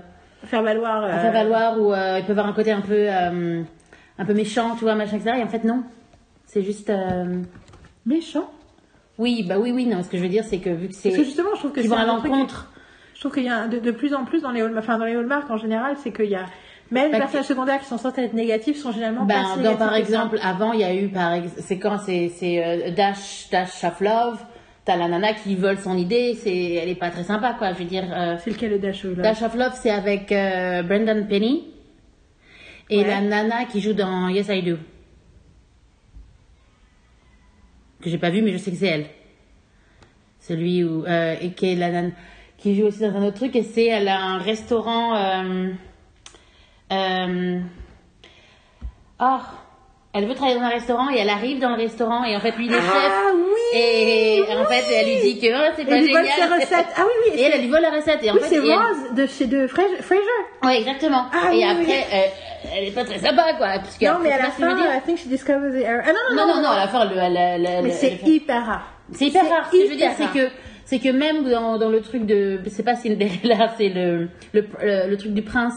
Faire 0.44 0.62
valoir... 0.62 1.04
à 1.04 1.06
euh, 1.08 1.20
faire 1.20 1.32
valoir 1.32 1.80
ou 1.80 1.92
ils 1.94 2.24
peuvent 2.26 2.38
avoir 2.38 2.46
un 2.48 2.52
côté 2.52 2.70
un 2.72 2.82
peu. 2.82 3.08
un 3.08 4.24
peu 4.26 4.34
méchant, 4.34 4.74
tu 4.76 4.84
vois, 4.84 4.94
machin, 4.94 5.16
etc. 5.16 5.36
Et 5.38 5.42
en 5.42 5.48
fait, 5.48 5.64
non. 5.64 5.82
C'est 6.46 6.62
juste. 6.62 6.92
Méchant? 8.06 8.50
Oui, 9.18 9.44
bah 9.48 9.58
oui, 9.58 9.70
oui, 9.72 9.86
non. 9.86 10.02
Ce 10.02 10.08
que 10.10 10.18
je 10.18 10.22
veux 10.22 10.28
dire, 10.28 10.44
c'est 10.44 10.58
que 10.58 10.70
vu 10.70 10.88
que 10.88 10.94
c'est. 10.94 11.08
Parce 11.10 11.20
que 11.20 11.24
justement, 11.24 11.50
je 11.54 11.60
trouve 11.60 11.72
que 11.72 11.80
c'est 11.82 11.88
vont 11.88 11.96
à 11.96 12.04
l'encontre. 12.04 12.70
Je 13.24 13.30
trouve 13.30 13.40
qu'il 13.42 13.50
y 13.50 13.54
a 13.54 13.68
de, 13.68 13.78
de 13.78 13.90
plus 13.90 14.12
en 14.12 14.26
plus 14.26 14.42
dans 14.42 14.50
les 14.50 14.62
enfin 14.76 14.98
dans 14.98 15.06
les 15.06 15.16
Hallmark 15.16 15.48
en 15.50 15.56
général, 15.56 15.96
c'est 15.96 16.12
qu'il 16.12 16.28
y 16.28 16.34
a 16.34 16.44
même 16.90 17.10
les 17.10 17.16
personnages 17.16 17.46
secondaires 17.46 17.80
qui 17.80 17.86
sont 17.86 17.96
censés 17.96 18.20
être 18.20 18.34
négatifs 18.34 18.76
sont 18.76 18.92
généralement 18.92 19.26
pas 19.26 19.32
Ben, 19.32 19.44
si 19.46 19.50
dans, 19.54 19.56
négatifs 19.56 19.78
par 19.78 19.94
exemple, 19.94 20.38
avant, 20.42 20.72
il 20.74 20.80
y 20.80 20.84
a 20.84 20.94
eu, 20.94 21.08
par 21.08 21.38
c'est 21.56 21.78
quand 21.78 21.96
c'est 21.96 22.30
euh, 22.42 22.90
Dash, 22.90 23.48
Dash 23.50 23.82
of 23.82 23.98
Love. 24.02 24.44
T'as 24.84 24.96
la 24.96 25.08
nana 25.08 25.32
qui 25.32 25.56
vole 25.56 25.78
son 25.78 25.96
idée, 25.96 26.34
c'est, 26.34 26.74
elle 26.74 26.90
est 26.90 26.94
pas 26.96 27.08
très 27.08 27.24
sympa, 27.24 27.54
quoi. 27.58 27.72
Je 27.72 27.78
veux 27.78 27.86
dire, 27.86 28.04
euh, 28.12 28.36
c'est 28.44 28.50
lequel 28.50 28.72
le 28.72 28.78
Dash 28.78 29.02
ou 29.06 29.14
là 29.14 29.22
Dash 29.22 29.40
of 29.40 29.54
Love, 29.54 29.72
c'est 29.74 29.90
avec 29.90 30.30
euh, 30.30 30.82
Brendan 30.82 31.26
Penny 31.26 31.64
et 32.90 32.98
Ouais. 32.98 33.06
la 33.06 33.22
nana 33.22 33.64
qui 33.64 33.80
joue 33.80 33.94
dans 33.94 34.28
Yes 34.28 34.48
I 34.50 34.62
Do. 34.62 34.76
Que 38.02 38.10
j'ai 38.10 38.18
pas 38.18 38.28
vu, 38.28 38.42
mais 38.42 38.52
je 38.52 38.58
sais 38.58 38.70
que 38.70 38.76
c'est 38.76 38.88
elle. 38.88 39.06
Celui 40.40 40.84
où 40.84 41.06
euh, 41.06 41.36
et 41.40 41.52
qui 41.52 41.72
est 41.72 41.76
la 41.76 41.90
nana 41.90 42.10
qui 42.64 42.74
joue 42.74 42.86
aussi 42.86 43.00
dans 43.00 43.14
un 43.16 43.26
autre 43.26 43.36
truc 43.36 43.54
et 43.56 43.62
c'est 43.62 43.84
elle 43.84 44.08
a 44.08 44.18
un 44.18 44.38
restaurant. 44.38 45.14
Euh, 45.16 45.68
euh, 46.92 47.60
oh, 49.20 49.36
elle 50.14 50.26
veut 50.26 50.34
travailler 50.34 50.58
dans 50.58 50.64
un 50.64 50.70
restaurant 50.70 51.10
et 51.10 51.18
elle 51.18 51.28
arrive 51.28 51.60
dans 51.60 51.68
le 51.70 51.76
restaurant 51.82 52.24
et 52.24 52.34
en 52.34 52.40
fait 52.40 52.52
lui 52.56 52.66
il 52.66 52.72
est 52.72 52.76
chef. 52.76 52.86
Ah 52.88 53.32
oui 53.34 53.78
Et 53.78 54.42
en 54.56 54.64
fait, 54.64 54.84
elle 54.90 55.06
lui 55.06 55.20
dit 55.34 55.40
que 55.40 55.46
oh, 55.52 55.72
c'est 55.76 55.84
pas 55.84 55.96
Et 55.96 56.00
lui 56.00 56.12
vole 56.12 56.24
génial. 56.24 56.48
ses 56.48 56.54
recettes. 56.64 56.86
Ah 56.96 57.02
oui, 57.04 57.12
oui. 57.32 57.38
Et 57.38 57.42
elle, 57.42 57.52
elle 57.54 57.60
lui 57.62 57.68
vole 57.70 57.82
la 57.82 57.90
recette. 57.90 58.20
Et 58.22 58.30
en 58.30 58.34
Oui, 58.34 58.40
fait, 58.40 58.48
c'est 58.48 58.54
et 58.66 58.70
elle- 58.70 58.78
Rose 58.78 59.14
de 59.14 59.26
chez 59.26 59.46
de 59.46 59.66
Fra- 59.66 59.82
Frasier. 60.00 60.24
Ouais, 60.62 60.78
exactement. 60.78 61.26
Ah 61.34 61.48
et 61.52 61.56
oui, 61.56 61.64
après, 61.64 62.06
euh, 62.14 62.26
elle 62.76 62.84
est 62.88 62.92
pas 62.92 63.04
très 63.04 63.18
sympa, 63.18 63.52
quoi. 63.58 63.66
Parce 63.80 63.98
que 63.98 64.06
Non, 64.06 64.20
mais 64.22 64.32
à 64.32 64.38
la 64.38 64.50
fin, 64.50 64.74
I 64.78 65.00
think 65.04 65.18
she 65.18 65.26
discovers 65.26 65.72
the 65.72 65.82
error. 65.84 66.02
Ah 66.06 66.12
non, 66.12 66.36
non, 66.46 66.54
non, 66.54 66.62
non, 66.62 66.68
à 66.70 66.76
la 66.76 66.88
fin, 66.88 67.04
le, 67.04 67.16
elle, 67.18 67.36
elle- 67.36 67.66
elle- 67.66 67.82
Mais 67.82 67.90
elle- 67.90 67.94
c'est 67.94 68.18
elle- 68.22 68.28
hyper 68.28 68.64
rare. 68.64 68.86
c'est 69.12 69.26
hyper 69.26 69.48
rare. 69.50 69.66
Ce 69.70 69.76
que 69.76 69.84
je 69.84 69.90
veux 69.90 69.96
dire, 69.96 70.12
c'est 70.16 70.30
que, 70.32 70.48
c'est 70.84 70.98
que 70.98 71.08
même 71.08 71.48
dans, 71.48 71.78
dans 71.78 71.88
le 71.90 72.00
truc 72.00 72.26
de, 72.26 72.60
c'est 72.68 72.82
pas 72.82 72.94
Cinderella, 72.96 73.72
c'est 73.78 73.88
le, 73.88 74.28
le, 74.52 74.66
le, 74.82 75.10
le 75.10 75.16
truc 75.16 75.32
du 75.34 75.42
prince. 75.42 75.74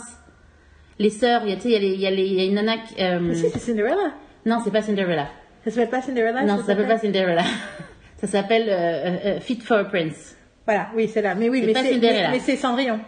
Les 0.99 1.09
sœurs, 1.11 1.41
il 1.45 1.49
y 1.49 1.53
a, 1.53 1.55
tu 1.57 1.63
sais, 1.63 1.69
il 1.69 1.73
y 1.73 1.75
a 1.75 1.79
les- 1.79 1.93
il 1.93 2.01
y 2.01 2.07
a 2.07 2.11
les, 2.11 2.25
il 2.25 2.33
y 2.33 2.41
a 2.41 2.43
une 2.45 2.55
nana 2.55 2.77
qui, 2.79 2.95
euh, 3.01 3.33
Si, 3.33 3.49
c'est 3.49 3.59
Cinderella. 3.59 4.13
non, 4.45 4.59
c'est 4.63 4.71
pas 4.71 4.81
Cinderella. 4.81 5.27
Ça 5.63 5.71
s'appelle 5.71 5.89
pas 5.89 6.01
Cinderella 6.01 6.43
non, 6.43 6.57
ça 6.57 6.63
s'appelle 6.63 6.87
pas 6.87 6.97
Cinderella. 6.97 7.43
ça 8.17 8.27
s'appelle 8.27 8.67
euh, 8.69 8.71
euh, 8.73 9.17
euh, 9.25 9.39
Fit 9.39 9.59
for 9.59 9.77
a 9.77 9.85
Prince. 9.85 10.35
Voilà, 10.65 10.89
oui, 10.95 11.07
c'est 11.07 11.21
là. 11.21 11.35
Mais 11.35 11.49
oui, 11.49 11.61
mais 11.65 11.73
c'est 11.73 11.99
mais 11.99 12.39
c'est 12.39 12.55
Cendrillon. 12.55 12.99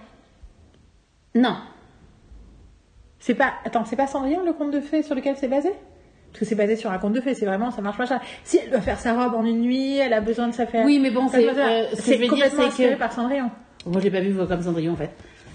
Non. 1.36 1.56
C'est 3.20 3.36
pas. 3.36 3.54
Attends, 3.66 3.86
c'est 3.86 3.96
pas 3.96 4.08
Cendrillon 4.08 4.44
le 4.46 4.54
conte 4.54 4.72
de 4.72 4.80
fées 4.82 5.04
sur 5.04 5.16
lequel 5.16 5.36
c'est 5.38 5.48
basé? 5.48 5.70
Parce 6.32 6.40
que 6.42 6.46
c'est 6.46 6.56
basé 6.56 6.76
sur 6.76 6.92
un 6.92 6.98
conte 7.00 7.14
de 7.14 7.22
fées, 7.22 7.34
c'est 7.34 7.46
vraiment, 7.46 7.72
ça 7.72 7.82
marche 7.82 7.98
pas 7.98 8.06
ça. 8.06 8.22
Si 8.44 8.60
elle 8.64 8.70
doit 8.70 8.82
faire 8.82 9.00
sa 9.00 9.14
robe 9.14 9.34
en 9.36 9.46
une 9.46 9.62
nuit, 9.62 9.98
elle 9.98 10.14
a 10.14 10.22
besoin 10.22 10.48
de 10.48 10.54
sa 10.54 10.66
faire. 10.68 10.86
Oui, 10.86 11.00
mais 11.00 11.10
bon, 11.10 11.28
c'est, 11.28 11.48
euh, 11.48 11.86
ce 11.92 11.96
que 11.96 12.02
c'est 12.02 12.14
je 12.14 12.18
veux 12.18 12.18
dire, 12.24 12.30
complètement 12.30 12.62
c'est 12.64 12.68
inspiré 12.68 12.94
que- 12.94 13.00
par 13.00 13.12
Cendrillon. 13.12 13.50
Moi, 13.86 14.00
je 14.00 14.04
l'ai 14.06 14.12
pas 14.12 14.20
vu 14.22 14.36
comme 14.36 14.62
Cendrillon 14.62 14.94
en 14.94 14.98
fait. 14.98 15.10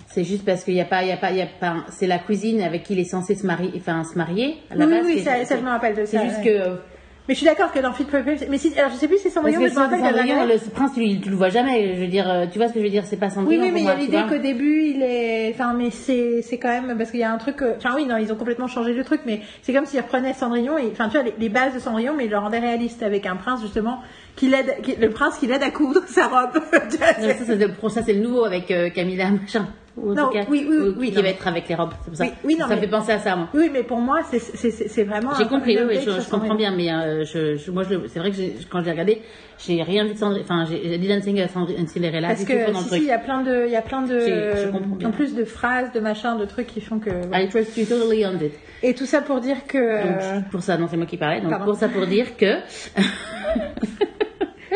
C'est 0.09 0.25
juste 0.25 0.45
parce 0.45 0.65
qu'il 0.65 0.75
y 0.75 0.81
a 0.81 0.85
pas, 0.85 1.03
il 1.03 1.09
y 1.09 1.13
a 1.13 1.17
pas, 1.17 1.31
il 1.33 1.37
y 1.39 1.43
a 1.43 1.47
pas. 1.47 1.77
C'est 1.91 2.07
la 2.07 2.19
cuisine 2.19 2.61
avec 2.63 2.83
qui 2.85 2.93
il 2.95 2.99
est 3.01 3.05
censé 3.05 3.35
se 3.35 3.47
marier, 3.47 3.73
enfin 3.77 4.05
se 4.05 4.17
marier. 4.17 4.57
À 4.71 4.77
la 4.77 4.87
Oui, 4.87 4.91
base, 4.93 5.07
oui, 5.07 5.15
c'est- 5.19 5.25
ça, 5.25 5.45
ça, 5.45 5.57
je 5.57 5.63
me 5.63 5.69
rappelle 5.71 5.95
de 5.97 6.05
ça. 6.05 6.19
C'est 6.21 6.25
juste 6.29 6.39
ouais. 6.39 6.45
que 6.45 6.79
Mais 7.27 7.33
je 7.35 7.39
suis 7.39 7.47
d'accord 7.47 7.73
que 7.73 7.79
dans 7.79 7.95
Fit 7.95 8.05
Prince, 8.05 8.45
mais 8.51 8.59
si, 8.59 8.79
alors 8.79 8.91
je 8.91 8.97
sais 8.97 9.09
plus 9.09 9.17
si 9.17 9.23
c'est 9.25 9.31
Cendrillon, 9.31 9.59
que 9.61 9.65
mais 9.65 9.71
je 9.71 9.75
me 9.75 9.81
rappelle 9.81 10.05
a 10.05 10.09
Cendrillon, 10.11 10.45
le 10.45 10.71
prince, 10.71 10.91
tu, 10.95 11.21
tu 11.21 11.31
le 11.31 11.37
vois 11.37 11.49
jamais. 11.49 11.95
Je 11.95 12.01
veux 12.01 12.07
dire, 12.07 12.29
euh, 12.31 12.45
tu 12.53 12.59
vois 12.59 12.69
ce 12.69 12.75
que 12.75 12.81
je 12.81 12.85
veux 12.85 12.91
dire, 12.91 13.05
c'est 13.07 13.17
pas 13.17 13.29
Oui, 13.29 13.33
Cendrillon. 13.33 13.63
oui, 13.63 13.69
pour 13.71 13.75
mais 13.77 13.81
il 13.81 13.87
y 13.87 13.89
a 13.89 13.95
l'idée 13.95 14.23
qu'au 14.29 14.43
début, 14.43 14.83
il 14.95 15.03
est. 15.03 15.51
Enfin, 15.55 15.73
mais 15.73 15.91
c'est 15.91 16.43
c'est 16.43 16.59
quand 16.59 16.69
même. 16.69 16.99
Parce 16.99 17.11
qu'il 17.11 17.21
y 17.21 17.25
a 17.25 17.33
un 17.33 17.39
truc. 17.39 17.57
que- 17.57 17.77
Enfin, 17.79 17.93
oui, 17.97 18.05
non, 18.05 18.19
ils 18.19 18.31
ont 18.31 18.37
complètement 18.37 18.67
changé 18.67 18.93
le 18.93 19.05
truc, 19.05 19.23
mais 19.25 19.41
c'est 19.63 19.73
comme 19.73 19.87
s'ils 19.87 20.01
reprenaient 20.01 20.35
Cendrillon, 20.35 20.77
et... 20.77 20.89
enfin, 20.93 21.07
tu 21.09 21.13
vois, 21.17 21.23
les, 21.23 21.33
les 21.39 21.49
bases 21.49 21.73
de 21.73 21.79
Cendrillon, 21.79 22.13
mais 22.15 22.27
ils 22.27 22.31
le 22.31 22.37
rendaient 22.37 22.59
réaliste 22.59 23.03
avec 23.03 23.25
un 23.25 23.37
prince, 23.37 23.63
justement, 23.63 24.01
qui 24.37 24.49
l'aide. 24.49 24.75
Le 25.01 25.09
prince 25.09 25.39
qui 25.39 25.47
l'aide 25.47 25.63
à 25.63 25.71
coudre 25.71 26.03
sa 26.07 26.27
robe. 26.27 26.61
Ça, 26.91 27.07
c'est 27.47 27.57
le, 27.57 27.69
pro- 27.73 27.89
ça, 27.89 28.03
c'est 28.03 28.13
le 28.13 28.21
nouveau 28.21 28.45
avec 28.45 28.71
euh, 28.71 28.91
Camilla 28.91 29.31
machin. 29.31 29.67
Ou 29.97 30.11
en 30.11 30.15
Non, 30.15 30.27
tout 30.27 30.33
cas, 30.33 30.45
oui, 30.51 30.67
oui, 30.69 30.77
ou- 30.77 30.95
oui, 30.99 31.11
qui 31.11 31.17
non. 31.17 31.23
va 31.23 31.29
être 31.29 31.47
avec 31.47 31.69
les 31.69 31.75
robes. 31.77 31.93
C'est 32.03 32.09
pour 32.11 32.17
ça. 32.17 32.25
Oui, 32.25 32.31
oui, 32.43 32.57
non, 32.59 32.67
ça 32.67 32.75
mais- 32.75 32.81
fait 32.81 32.89
penser 32.89 33.13
à 33.13 33.21
ça, 33.21 33.37
moi. 33.37 33.49
Oui, 33.55 33.71
mais 33.73 33.85
pour 33.85 33.99
moi, 33.99 34.21
c'est 34.25 35.05
vraiment. 35.05 35.31
J'ai 35.39 35.47
compris, 35.47 35.79
oui, 35.81 36.01
je, 36.05 36.11
je 36.21 36.29
comprends 36.31 36.57
bien, 36.57 36.75
mais 36.77 36.93
euh, 36.93 37.25
je, 37.25 37.55
je- 37.57 37.71
moi, 37.71 37.85
je- 37.89 38.09
c'est 38.09 38.19
vrai 38.19 38.33
que 38.33 38.37
quand 38.69 38.83
j'ai 38.83 38.91
regardé, 38.91 39.23
j'ai 39.57 39.81
rien 39.85 40.05
vu 40.05 40.15
de 40.15 40.19
Cendrillon. 40.19 40.43
Enfin, 40.43 40.65
j'ai 40.69 40.83
j'ai 40.83 40.99
dit 40.99 41.07
Dancing 41.07 41.41
à 41.41 41.47
Cendrillon, 41.47 41.87
Cinderella, 41.87 42.27
Parce 42.29 42.45
que 42.45 42.53
si, 42.75 42.89
si, 42.89 42.97
il 42.97 43.05
y 43.05 43.13
a 43.13 43.19
plein 43.19 43.43
de, 43.43 43.67
il 43.67 43.73
y 43.73 43.77
a 43.77 43.83
plein 43.83 44.05
J'ai- 44.05 44.19
je 44.21 44.67
de, 44.67 44.73
comprends 44.73 44.97
bien. 44.97 45.09
en 45.09 45.13
plus 45.13 45.35
de 45.37 45.45
phrases, 45.45 45.93
de 45.93 46.01
machins, 46.01 46.39
de 46.41 46.45
trucs 46.45 46.67
qui 46.67 46.81
font 46.81 46.99
que. 46.99 47.11
I 47.33 47.49
trust 47.49 47.77
you 47.77 47.85
totally 47.87 48.27
on 48.27 48.35
it. 48.45 48.53
Et 48.83 48.95
tout 48.95 49.07
ça 49.07 49.21
pour 49.23 49.41
dire 49.41 49.65
que. 49.69 49.79
Donc, 49.79 50.23
euh, 50.23 50.41
pour 50.51 50.61
ça, 50.63 50.77
non, 50.77 50.89
c'est 50.91 50.97
moi 50.97 51.07
qui 51.07 51.17
parlais. 51.19 51.41
Donc, 51.41 51.51
Pardon. 51.51 51.67
pour 51.67 51.77
ça, 51.77 51.89
pour 51.89 52.05
dire 52.09 52.37
que. 52.37 52.57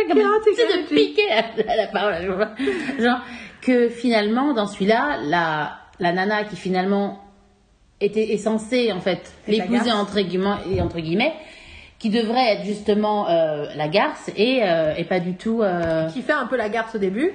Comme 0.08 0.18
de 0.18 0.88
piquer 0.94 1.28
à, 1.32 1.76
la 1.76 1.86
parole. 1.88 2.14
Genre, 3.00 3.18
que 3.68 3.88
finalement, 3.90 4.54
dans 4.54 4.66
celui-là, 4.66 5.18
la, 5.24 5.72
la 6.00 6.12
nana 6.12 6.44
qui 6.44 6.56
finalement 6.56 7.18
était, 8.00 8.32
est 8.32 8.38
censée, 8.38 8.92
en 8.92 9.00
fait, 9.00 9.32
l'épouser 9.46 9.92
entre 9.92 10.20
guillemets, 10.20 10.56
et 10.72 10.80
entre 10.80 11.00
guillemets, 11.00 11.34
qui 11.98 12.10
devrait 12.10 12.54
être 12.54 12.64
justement 12.64 13.28
euh, 13.28 13.66
la 13.76 13.88
garce 13.88 14.30
et, 14.36 14.60
euh, 14.62 14.94
et 14.96 15.04
pas 15.04 15.20
du 15.20 15.34
tout. 15.34 15.62
Euh, 15.62 16.06
qui 16.08 16.22
fait 16.22 16.32
un 16.32 16.46
peu 16.46 16.56
la 16.56 16.68
garce 16.68 16.94
au 16.94 16.98
début, 16.98 17.32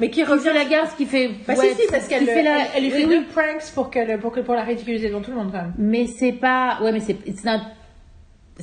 mais 0.00 0.10
qui 0.10 0.20
qui 0.20 0.24
revient 0.24 0.42
fait 0.48 0.52
la 0.52 0.64
garce, 0.64 0.94
qui 0.94 1.06
fait. 1.06 1.30
Bah 1.46 1.54
ouais, 1.54 1.70
si 1.70 1.82
si 1.82 1.86
parce 1.90 2.08
qu'elle 2.08 2.26
fait 2.26 2.42
la- 2.42 2.58
elle, 2.62 2.66
elle 2.76 2.82
lui 2.84 2.90
fait 2.90 3.04
oui, 3.06 3.18
deux 3.18 3.24
pranks 3.26 3.72
pour 3.74 3.88
qu'elle 3.90 4.18
pour 4.18 4.32
que 4.32 4.40
pour 4.40 4.54
la 4.54 4.64
ridiculiser 4.64 5.08
devant 5.08 5.20
tout 5.22 5.30
le 5.30 5.36
monde 5.36 5.50
quand 5.52 5.62
même. 5.62 5.74
Mais 5.78 6.06
c'est 6.06 6.32
pas. 6.32 6.78
Ouais, 6.82 6.92
mais 6.92 7.00
c'est. 7.00 7.16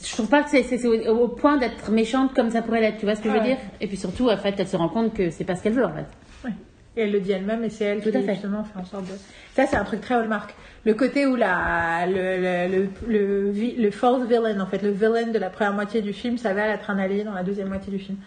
Je 0.05 0.11
trouve 0.11 0.27
pas 0.29 0.43
que 0.43 0.49
c'est 0.51 0.85
au, 0.85 0.93
au 1.23 1.27
point 1.29 1.57
d'être 1.57 1.89
méchante 1.91 2.33
comme 2.35 2.51
ça 2.51 2.61
pourrait 2.61 2.81
l'être. 2.81 2.97
Tu 2.99 3.05
vois 3.05 3.15
ce 3.15 3.21
que 3.21 3.29
je 3.29 3.33
veux 3.33 3.39
Ouais. 3.39 3.47
dire? 3.47 3.57
Et 3.81 3.87
puis 3.87 3.97
surtout, 3.97 4.29
en 4.29 4.37
fait, 4.37 4.53
elle 4.59 4.67
se 4.67 4.75
rend 4.77 4.89
compte 4.89 5.13
que 5.15 5.31
c'est 5.31 5.43
pas 5.45 5.55
ce 5.55 5.63
qu'elle 5.63 5.73
veut, 5.73 5.85
en 5.85 5.93
fait. 5.93 6.05
Et 6.97 7.01
elle 7.03 7.11
le 7.11 7.19
dit 7.21 7.31
elle-même 7.31 7.63
et 7.63 7.69
c'est 7.69 7.85
elle 7.85 8.01
Tout 8.01 8.11
qui 8.11 8.21
fait. 8.23 8.33
justement 8.33 8.63
fait 8.65 8.77
en 8.79 8.83
sorte 8.85 9.05
de. 9.05 9.13
Ça 9.55 9.65
c'est 9.67 9.77
un 9.77 9.83
truc 9.85 10.01
très 10.01 10.15
hallmark. 10.15 10.53
Le 10.83 10.93
côté 10.95 11.25
où 11.25 11.35
la 11.35 12.05
le 12.07 12.67
le 12.67 12.89
le, 13.07 13.51
le, 13.51 13.89
villain 14.25 14.59
en 14.59 14.65
fait 14.65 14.81
le 14.81 14.89
villain 14.91 15.27
de 15.27 15.37
la 15.39 15.49
première 15.49 15.73
moitié 15.73 16.01
du 16.01 16.11
film 16.11 16.37
ça 16.37 16.53
va 16.53 16.67
être 16.67 16.89
un 16.89 16.97
allié 16.97 17.23
dans 17.23 17.33
la 17.33 17.43
deuxième 17.43 17.67
moitié 17.69 17.91
du 17.93 17.99
film. 17.99 18.17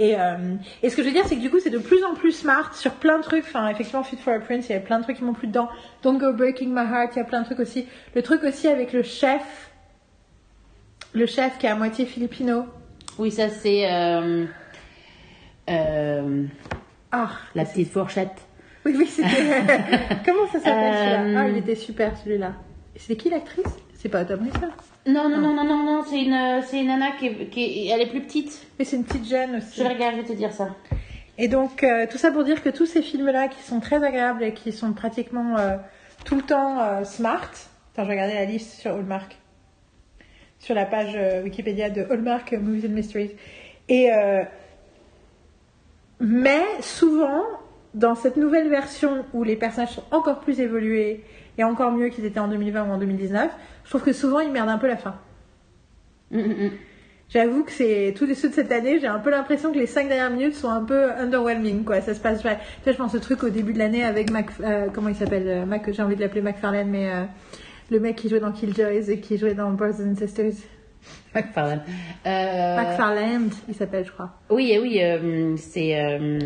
Et, 0.00 0.14
euh, 0.16 0.54
et 0.84 0.90
ce 0.90 0.96
que 0.96 1.02
je 1.02 1.08
veux 1.08 1.12
dire, 1.12 1.24
c'est 1.26 1.34
que 1.34 1.40
du 1.40 1.50
coup, 1.50 1.58
c'est 1.58 1.70
de 1.70 1.78
plus 1.78 2.04
en 2.04 2.14
plus 2.14 2.30
smart 2.30 2.72
sur 2.72 2.92
plein 2.92 3.18
de 3.18 3.24
trucs. 3.24 3.42
Enfin, 3.44 3.66
effectivement, 3.68 4.04
Fit 4.04 4.16
for 4.16 4.32
a 4.32 4.38
Prince, 4.38 4.68
il 4.68 4.72
y 4.72 4.76
a 4.76 4.80
plein 4.80 4.98
de 5.00 5.02
trucs 5.02 5.16
qui 5.16 5.24
m'ont 5.24 5.32
plu 5.32 5.48
dedans. 5.48 5.68
Don't 6.04 6.18
Go 6.18 6.32
Breaking 6.32 6.68
My 6.68 6.86
Heart, 6.88 7.16
il 7.16 7.18
y 7.18 7.22
a 7.22 7.24
plein 7.24 7.40
de 7.40 7.46
trucs 7.46 7.58
aussi. 7.58 7.84
Le 8.14 8.22
truc 8.22 8.44
aussi 8.44 8.68
avec 8.68 8.92
le 8.92 9.02
chef, 9.02 9.72
le 11.14 11.26
chef 11.26 11.58
qui 11.58 11.66
est 11.66 11.70
à 11.70 11.74
moitié 11.74 12.06
filipino. 12.06 12.66
Oui, 13.18 13.32
ça 13.32 13.48
c'est. 13.48 13.92
euh, 13.92 14.44
euh, 15.68 16.44
Ah, 17.12 17.30
la 17.54 17.64
petite 17.64 17.90
fourchette. 17.90 18.36
oui, 18.84 18.94
oui, 18.96 19.06
c'était. 19.06 19.28
Comment 20.26 20.46
ça 20.52 20.60
s'appelle 20.60 20.94
celui-là? 20.94 21.22
Euh, 21.22 21.34
Ah, 21.38 21.48
il 21.48 21.56
était 21.58 21.74
super 21.74 22.16
celui-là. 22.18 22.52
C'est 22.96 23.16
qui 23.16 23.30
l'actrice? 23.30 23.64
C'est 23.94 24.08
pas 24.08 24.24
Tom 24.24 24.40
Riddle? 24.42 24.70
Non, 25.06 25.28
non, 25.28 25.38
non, 25.38 25.54
non, 25.54 25.64
non, 25.64 25.82
non, 25.84 26.02
c'est 26.08 26.20
une, 26.22 26.62
c'est 26.66 26.80
une 26.80 26.88
nana 26.88 27.12
qui 27.18 27.26
est, 27.26 27.46
qui 27.50 27.62
est- 27.64 27.86
Elle 27.88 28.00
est 28.02 28.06
plus 28.10 28.20
petite. 28.20 28.66
Mais 28.78 28.84
c'est 28.84 28.96
une 28.96 29.04
petite 29.04 29.28
jeune 29.28 29.56
aussi. 29.56 29.78
Je 29.78 29.82
vais 29.82 29.88
regarder, 29.88 30.18
je 30.18 30.22
vais 30.22 30.28
te 30.28 30.32
dire 30.34 30.52
ça. 30.52 30.68
Et 31.38 31.48
donc, 31.48 31.82
euh, 31.84 32.06
tout 32.10 32.18
ça 32.18 32.30
pour 32.30 32.44
dire 32.44 32.62
que 32.62 32.68
tous 32.68 32.86
ces 32.86 33.00
films-là, 33.02 33.48
qui 33.48 33.62
sont 33.62 33.80
très 33.80 34.02
agréables 34.04 34.42
et 34.44 34.52
qui 34.52 34.72
sont 34.72 34.92
pratiquement 34.92 35.56
euh, 35.56 35.76
tout 36.24 36.34
le 36.36 36.42
temps 36.42 36.80
euh, 36.80 37.04
smart, 37.04 37.50
Attends, 37.94 38.04
je 38.04 38.10
regardais 38.10 38.34
la 38.34 38.44
liste 38.44 38.78
sur 38.80 38.92
Hallmark. 38.94 39.36
Sur 40.60 40.74
la 40.74 40.84
page 40.84 41.12
euh, 41.16 41.42
Wikipédia 41.44 41.88
de 41.90 42.02
Hallmark 42.10 42.52
euh, 42.52 42.58
Movies 42.60 42.86
and 42.86 42.92
Mysteries. 42.94 43.32
Et. 43.88 44.12
euh, 44.12 44.42
mais 46.20 46.64
souvent, 46.80 47.42
dans 47.94 48.14
cette 48.14 48.36
nouvelle 48.36 48.68
version 48.68 49.24
où 49.32 49.44
les 49.44 49.56
personnages 49.56 49.94
sont 49.94 50.04
encore 50.10 50.40
plus 50.40 50.60
évolués 50.60 51.24
et 51.56 51.64
encore 51.64 51.92
mieux 51.92 52.08
qu'ils 52.08 52.24
étaient 52.24 52.40
en 52.40 52.48
2020 52.48 52.88
ou 52.88 52.92
en 52.92 52.98
2019, 52.98 53.50
je 53.84 53.90
trouve 53.90 54.02
que 54.02 54.12
souvent 54.12 54.40
ils 54.40 54.50
merdent 54.50 54.68
un 54.68 54.78
peu 54.78 54.86
la 54.86 54.96
fin. 54.96 55.16
Mm, 56.30 56.38
mm, 56.40 56.64
mm. 56.66 56.70
J'avoue 57.30 57.62
que 57.62 57.72
c'est 57.72 58.14
tous 58.16 58.24
les 58.24 58.34
ceux 58.34 58.48
de 58.48 58.54
cette 58.54 58.72
année, 58.72 59.00
j'ai 59.00 59.06
un 59.06 59.18
peu 59.18 59.28
l'impression 59.28 59.70
que 59.70 59.78
les 59.78 59.86
cinq 59.86 60.08
dernières 60.08 60.30
minutes 60.30 60.54
sont 60.54 60.70
un 60.70 60.82
peu 60.82 61.12
underwhelming, 61.12 61.84
quoi. 61.84 62.00
Ça 62.00 62.14
se 62.14 62.20
passe 62.20 62.42
pas. 62.42 62.54
Tu 62.54 62.60
sais, 62.84 62.92
je 62.92 62.96
pense 62.96 63.14
au 63.14 63.18
truc 63.18 63.42
au 63.42 63.50
début 63.50 63.74
de 63.74 63.78
l'année 63.78 64.02
avec 64.02 64.30
Mac, 64.30 64.46
euh, 64.62 64.86
comment 64.92 65.10
il 65.10 65.14
s'appelle, 65.14 65.46
euh, 65.46 65.66
Mac, 65.66 65.90
j'ai 65.92 66.02
envie 66.02 66.16
de 66.16 66.22
l'appeler 66.22 66.40
McFarlane, 66.40 66.88
mais 66.88 67.12
euh, 67.12 67.24
le 67.90 68.00
mec 68.00 68.16
qui 68.16 68.30
jouait 68.30 68.40
dans 68.40 68.50
Killjoys 68.50 69.10
et 69.10 69.20
qui 69.20 69.36
jouait 69.36 69.52
dans 69.52 69.70
Brothers 69.72 70.06
and 70.06 70.16
Sisters. 70.16 70.54
McFarlane. 71.34 71.82
Euh, 72.26 72.76
McFarland, 72.76 73.50
il 73.68 73.74
s'appelle, 73.74 74.04
je 74.04 74.12
crois. 74.12 74.30
Oui, 74.50 74.70
eh 74.74 74.78
oui, 74.78 75.00
euh, 75.02 75.56
c'est. 75.56 75.98
euh, 76.00 76.38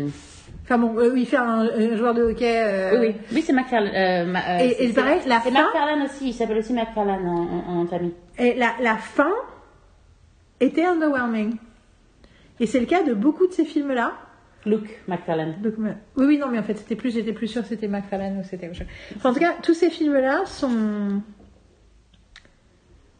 Enfin 0.65 0.77
bon, 0.77 0.97
euh, 0.97 1.13
il 1.17 1.25
fait 1.25 1.35
un, 1.37 1.67
un 1.67 1.97
joueur 1.97 2.13
de 2.13 2.21
hockey. 2.23 2.55
euh, 2.57 2.97
Oui, 2.99 3.07
oui, 3.09 3.15
oui, 3.33 3.41
c'est 3.41 3.51
McFarlane. 3.51 3.91
euh, 3.93 4.25
ma- 4.31 4.39
euh, 4.39 4.59
Et- 4.59 4.69
c'est- 4.75 4.83
et 4.83 4.87
il 4.87 4.93
paraît, 4.93 5.19
c'est- 5.21 5.27
la 5.29 5.39
fin- 5.41 5.49
McFarlane 5.51 6.03
aussi, 6.03 6.29
il 6.29 6.33
s'appelle 6.33 6.57
aussi 6.59 6.71
McFarlane 6.73 7.27
en, 7.27 7.41
en, 7.69 7.81
en 7.81 7.87
famille. 7.87 8.13
Et 8.37 8.53
la, 8.53 8.71
la 8.81 8.95
fin 8.95 9.31
était 10.61 10.85
underwhelming. 10.85 11.55
Et 12.61 12.65
c'est 12.65 12.79
le 12.79 12.85
cas 12.85 13.03
de 13.03 13.13
beaucoup 13.13 13.47
de 13.47 13.51
ces 13.51 13.65
films-là. 13.65 14.13
Luke 14.65 15.01
McFarlane. 15.09 15.55
Euh, 15.65 15.71
oui, 16.15 16.25
oui, 16.25 16.37
non, 16.37 16.47
mais 16.47 16.59
en 16.59 16.63
fait, 16.63 16.75
c'était 16.75 16.95
plus, 16.95 17.13
j'étais 17.13 17.33
plus 17.33 17.47
sûre 17.49 17.63
que 17.63 17.67
c'était 17.67 17.89
McFarlane 17.89 18.37
ou 18.39 18.43
c'était 18.49 18.67
autre 18.69 18.77
chose. 18.77 18.87
Enfin, 19.17 19.31
en 19.31 19.33
tout 19.33 19.39
cas, 19.41 19.55
tous 19.61 19.73
ces 19.73 19.89
films-là 19.89 20.45
sont 20.45 21.21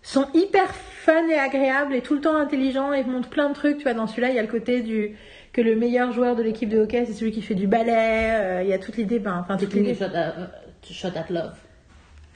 sont 0.01 0.27
hyper 0.33 0.67
fun 1.03 1.27
et 1.29 1.35
agréables 1.37 1.93
et 1.95 2.01
tout 2.01 2.13
le 2.15 2.21
temps 2.21 2.35
intelligents 2.35 2.93
et 2.93 3.03
montrent 3.03 3.29
plein 3.29 3.49
de 3.49 3.53
trucs. 3.53 3.77
Tu 3.77 3.83
vois, 3.83 3.93
dans 3.93 4.07
celui-là, 4.07 4.29
il 4.29 4.35
y 4.35 4.39
a 4.39 4.41
le 4.41 4.47
côté 4.47 4.81
du 4.81 5.15
que 5.51 5.61
le 5.61 5.75
meilleur 5.75 6.11
joueur 6.13 6.35
de 6.35 6.41
l'équipe 6.43 6.69
de 6.69 6.79
hockey, 6.79 7.03
c'est 7.05 7.13
celui 7.13 7.31
qui 7.31 7.41
fait 7.41 7.53
du 7.55 7.67
ballet. 7.67 7.91
euh, 8.31 8.61
il 8.63 8.69
y 8.69 8.73
a 8.73 8.79
toute 8.79 8.97
l'idée, 8.97 9.19
ben, 9.19 9.39
enfin, 9.41 9.55
toute 9.57 9.69
Taking 9.69 9.85
a 9.85 9.89
l'idée. 9.91 9.99
shot 9.99 10.15
at, 10.15 10.33
uh, 10.89 10.93
shot 10.93 11.07
at 11.15 11.25
love. 11.31 11.53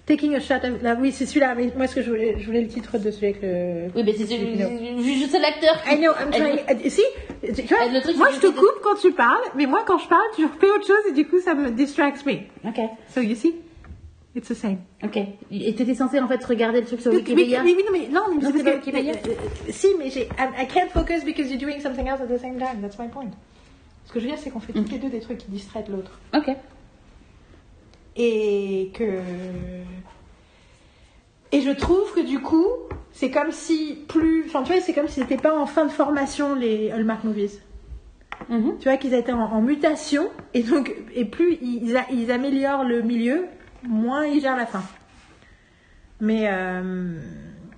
Taking 0.06 0.36
a 0.36 0.40
shot. 0.40 0.54
at- 0.64 0.82
là, 0.84 0.96
oui, 1.00 1.12
c'est 1.12 1.26
celui-là. 1.26 1.54
Mais 1.56 1.72
moi, 1.76 1.88
ce 1.88 1.96
que 1.96 2.02
je 2.02 2.10
voulais, 2.10 2.36
je 2.40 2.46
voulais 2.46 2.62
le 2.62 2.68
titre 2.68 2.98
de 2.98 3.10
celui 3.12 3.28
avec 3.28 3.42
le. 3.42 3.88
Oui, 3.96 4.04
mais 4.06 4.14
c'est 4.14 4.26
celui- 4.26 4.58
je, 4.58 5.28
sais 5.28 5.40
l'acteur. 5.40 5.76
I 5.90 5.98
know, 5.98 6.12
I'm 6.22 6.32
trying. 6.32 6.90
Si, 6.90 7.02
tu 7.42 7.74
vois, 7.74 7.88
le 7.92 8.02
truc, 8.02 8.16
moi 8.18 8.30
je 8.34 8.40
te 8.40 8.48
coupe 8.48 8.82
quand 8.84 8.96
tu 9.02 9.12
parles, 9.12 9.44
mais 9.56 9.66
moi 9.66 9.84
quand 9.86 9.98
je 9.98 10.08
parle, 10.08 10.22
tu 10.36 10.44
fais 10.60 10.70
autre 10.70 10.86
chose 10.88 11.10
et 11.10 11.14
du 11.14 11.26
coup 11.28 11.40
ça 11.42 11.56
me 11.56 11.72
distracts 11.72 12.26
me. 12.26 12.34
Ok, 12.66 12.80
So 13.14 13.20
you 13.22 13.36
see, 13.36 13.56
it's 14.38 14.48
the 14.50 14.54
same. 14.54 14.78
ok. 15.04 15.18
Et 15.52 15.74
t'étais 15.76 15.96
censé 15.96 16.20
en 16.20 16.28
fait 16.28 16.44
regarder 16.46 16.82
le 16.82 16.88
truc 16.88 17.02
sur 17.02 17.12
Wikipédia 17.12 17.64
mais 17.64 17.74
oui, 17.74 17.84
non, 17.86 17.92
mais 17.92 18.08
non, 18.10 18.22
mais 18.36 18.44
Non, 18.44 18.52
pas 18.64 18.72
que- 18.72 18.76
Wikipédia. 18.78 19.14
euh, 19.14 19.18
euh, 19.30 19.72
Si, 19.72 19.88
mais 19.98 20.10
j'ai, 20.10 20.24
I, 20.38 20.68
can't 20.68 20.90
focus 20.94 21.24
because 21.26 21.50
you're 21.50 21.60
doing 21.60 21.80
something 21.80 22.08
else 22.08 22.22
at 22.22 22.28
the 22.28 22.40
same 22.40 22.58
time. 22.58 22.82
That's 22.82 22.98
my 23.00 23.08
point. 23.08 23.32
Ce 24.06 24.14
que 24.14 24.20
je 24.20 24.26
veux 24.26 24.32
dire, 24.32 24.40
c'est 24.42 24.50
qu'on 24.52 24.60
fait 24.62 24.74
toutes 24.74 24.92
les 24.92 25.00
deux 25.00 25.10
des 25.10 25.20
trucs 25.20 25.40
qui 25.40 25.50
distraient 25.52 25.84
l'autre. 25.90 26.20
Ok. 26.36 26.50
Et 28.16 28.92
que. 28.94 29.20
Et 31.52 31.62
je 31.62 31.72
trouve 31.72 32.14
que 32.14 32.20
du 32.26 32.40
coup, 32.40 32.66
c'est 33.14 33.32
comme 33.32 33.52
si 33.52 34.00
plus. 34.08 34.46
Enfin, 34.48 34.64
tu 34.64 34.72
vois, 34.74 34.82
c'est 34.82 34.94
comme 34.94 35.08
si 35.08 35.22
c'était 35.22 35.38
pas 35.38 35.58
en 35.58 35.66
fin 35.66 35.86
de 35.86 35.92
formation 35.92 36.56
les 36.56 36.92
Hallmark 36.92 37.24
Movies. 37.24 37.60
Mhm. 38.50 38.78
Tu 38.80 38.88
vois 38.90 38.98
qu'ils 38.98 39.14
étaient 39.14 39.32
en, 39.32 39.40
en 39.42 39.62
mutation 39.62 40.30
et 40.54 40.62
donc 40.62 40.94
et 41.16 41.26
plus 41.26 41.58
ils, 41.62 41.98
a- 41.98 42.06
ils 42.12 42.32
améliorent 42.32 42.84
le 42.84 43.02
milieu, 43.02 43.46
moins 43.84 44.26
ils 44.26 44.42
gèrent 44.42 44.56
la 44.58 44.66
fin. 44.66 44.84
Mais 46.20 46.48
euh, 46.50 47.20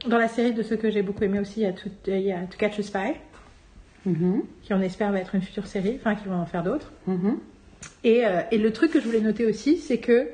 dans 0.07 0.17
la 0.17 0.27
série 0.27 0.53
de 0.53 0.63
ceux 0.63 0.77
que 0.77 0.89
j'ai 0.89 1.01
beaucoup 1.01 1.23
aimé 1.23 1.39
aussi, 1.39 1.61
il 1.61 1.63
y 1.63 1.65
a, 1.65 1.73
tout, 1.73 1.89
il 2.07 2.19
y 2.21 2.31
a 2.31 2.39
To 2.45 2.57
Catch 2.57 2.79
a 2.79 2.83
Spy, 2.83 3.13
Mhm. 4.05 4.43
qui 4.61 4.73
on 4.73 4.79
espère 4.81 5.11
va 5.11 5.19
être 5.19 5.35
une 5.35 5.41
future 5.41 5.67
série, 5.67 5.97
enfin 5.99 6.15
qui 6.15 6.27
vont 6.29 6.35
en 6.37 6.45
faire 6.45 6.63
d'autres. 6.63 6.91
Mhm. 7.05 7.37
Et, 8.05 8.25
euh, 8.25 8.41
et 8.51 8.57
le 8.57 8.71
truc 8.71 8.91
que 8.91 8.99
je 9.01 9.05
voulais 9.05 9.19
noter 9.19 9.45
aussi, 9.45 9.77
c'est 9.77 9.97
que 9.97 10.29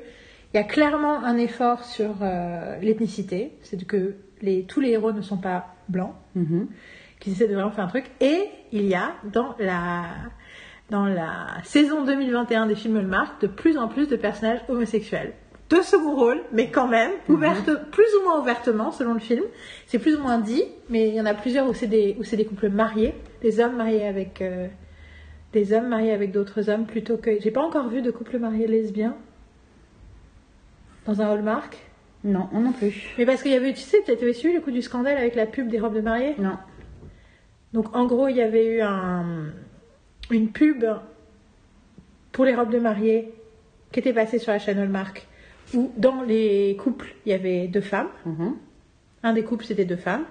il 0.54 0.56
y 0.56 0.60
a 0.60 0.64
clairement 0.64 1.22
un 1.24 1.36
effort 1.36 1.82
sur 1.84 2.14
euh, 2.22 2.78
l'ethnicité, 2.80 3.52
c'est 3.62 3.84
que 3.84 4.14
les, 4.40 4.62
tous 4.62 4.80
les 4.80 4.90
héros 4.90 5.12
ne 5.12 5.20
sont 5.20 5.36
pas 5.36 5.74
blancs 5.88 6.14
Mhm. 6.36 6.68
qu'ils 7.18 7.32
essaient 7.32 7.48
de 7.48 7.54
vraiment 7.54 7.72
faire 7.72 7.84
un 7.84 7.88
truc. 7.88 8.04
Et 8.20 8.48
il 8.70 8.86
y 8.86 8.94
a 8.94 9.14
dans 9.32 9.56
la, 9.58 10.04
dans 10.90 11.06
la 11.06 11.48
saison 11.64 12.04
2021 12.04 12.66
des 12.66 12.76
films 12.76 12.98
Hallmark 12.98 13.40
de 13.42 13.48
plus 13.48 13.76
en 13.78 13.88
plus 13.88 14.06
de 14.08 14.14
personnages 14.16 14.60
homosexuels. 14.68 15.32
De 15.70 15.80
second 15.82 16.14
rôle, 16.14 16.42
mais 16.52 16.70
quand 16.70 16.86
même, 16.86 17.10
ouverte, 17.28 17.68
plus 17.90 18.06
ou 18.20 18.24
moins 18.24 18.40
ouvertement 18.40 18.92
selon 18.92 19.14
le 19.14 19.20
film. 19.20 19.42
C'est 19.88 19.98
plus 19.98 20.14
ou 20.14 20.20
moins 20.22 20.38
dit, 20.38 20.62
mais 20.88 21.08
il 21.08 21.14
y 21.14 21.20
en 21.20 21.26
a 21.26 21.34
plusieurs 21.34 21.66
où 21.68 21.74
c'est 21.74 21.88
des, 21.88 22.16
où 22.20 22.24
c'est 22.24 22.36
des 22.36 22.44
couples 22.44 22.68
mariés, 22.68 23.14
des 23.42 23.58
hommes 23.58 23.74
mariés 23.76 24.06
avec 24.06 24.40
euh, 24.42 24.68
des 25.52 25.72
hommes 25.72 25.88
mariés 25.88 26.12
avec 26.12 26.30
d'autres 26.30 26.70
hommes 26.70 26.86
plutôt 26.86 27.16
que. 27.16 27.40
J'ai 27.40 27.50
pas 27.50 27.62
encore 27.62 27.88
vu 27.88 28.00
de 28.00 28.12
couple 28.12 28.38
marié 28.38 28.68
lesbien 28.68 29.16
dans 31.04 31.20
un 31.20 31.26
Hallmark? 31.32 31.76
Non, 32.24 32.48
non 32.52 32.72
plus. 32.72 33.14
Mais 33.18 33.26
parce 33.26 33.42
qu'il 33.42 33.52
y 33.52 33.54
avait, 33.56 33.72
tu 33.72 33.80
sais, 33.80 33.98
tu 34.04 34.10
avais 34.12 34.32
suivi 34.32 34.54
le 34.54 34.60
coup 34.60 34.70
du 34.70 34.82
scandale 34.82 35.16
avec 35.16 35.34
la 35.34 35.46
pub 35.46 35.68
des 35.68 35.78
robes 35.80 35.94
de 35.94 36.00
mariée? 36.00 36.34
Non. 36.38 36.58
donc 37.72 37.94
en 37.94 38.06
gros, 38.06 38.28
il 38.28 38.36
y 38.36 38.42
avait 38.42 38.66
eu 38.66 38.80
un- 38.82 39.46
une 40.30 40.50
pub 40.50 40.84
pour 42.32 42.44
les 42.44 42.54
robes 42.54 42.70
de 42.72 42.78
mariée 42.78 43.32
qui 43.92 44.00
était 44.00 44.12
passée 44.12 44.38
sur 44.38 44.52
la 44.52 44.58
chaîne 44.58 44.78
Hallmark, 44.78 45.26
où 45.74 45.92
dans 45.96 46.22
les 46.22 46.76
couples, 46.76 47.14
il 47.24 47.30
y 47.30 47.34
avait 47.34 47.68
deux 47.68 47.80
femmes. 47.80 48.08
Mhm. 48.24 48.56
Un 49.22 49.32
des 49.32 49.42
couples, 49.44 49.64
c'était 49.64 49.84
deux 49.84 49.96
femmes. 49.96 50.24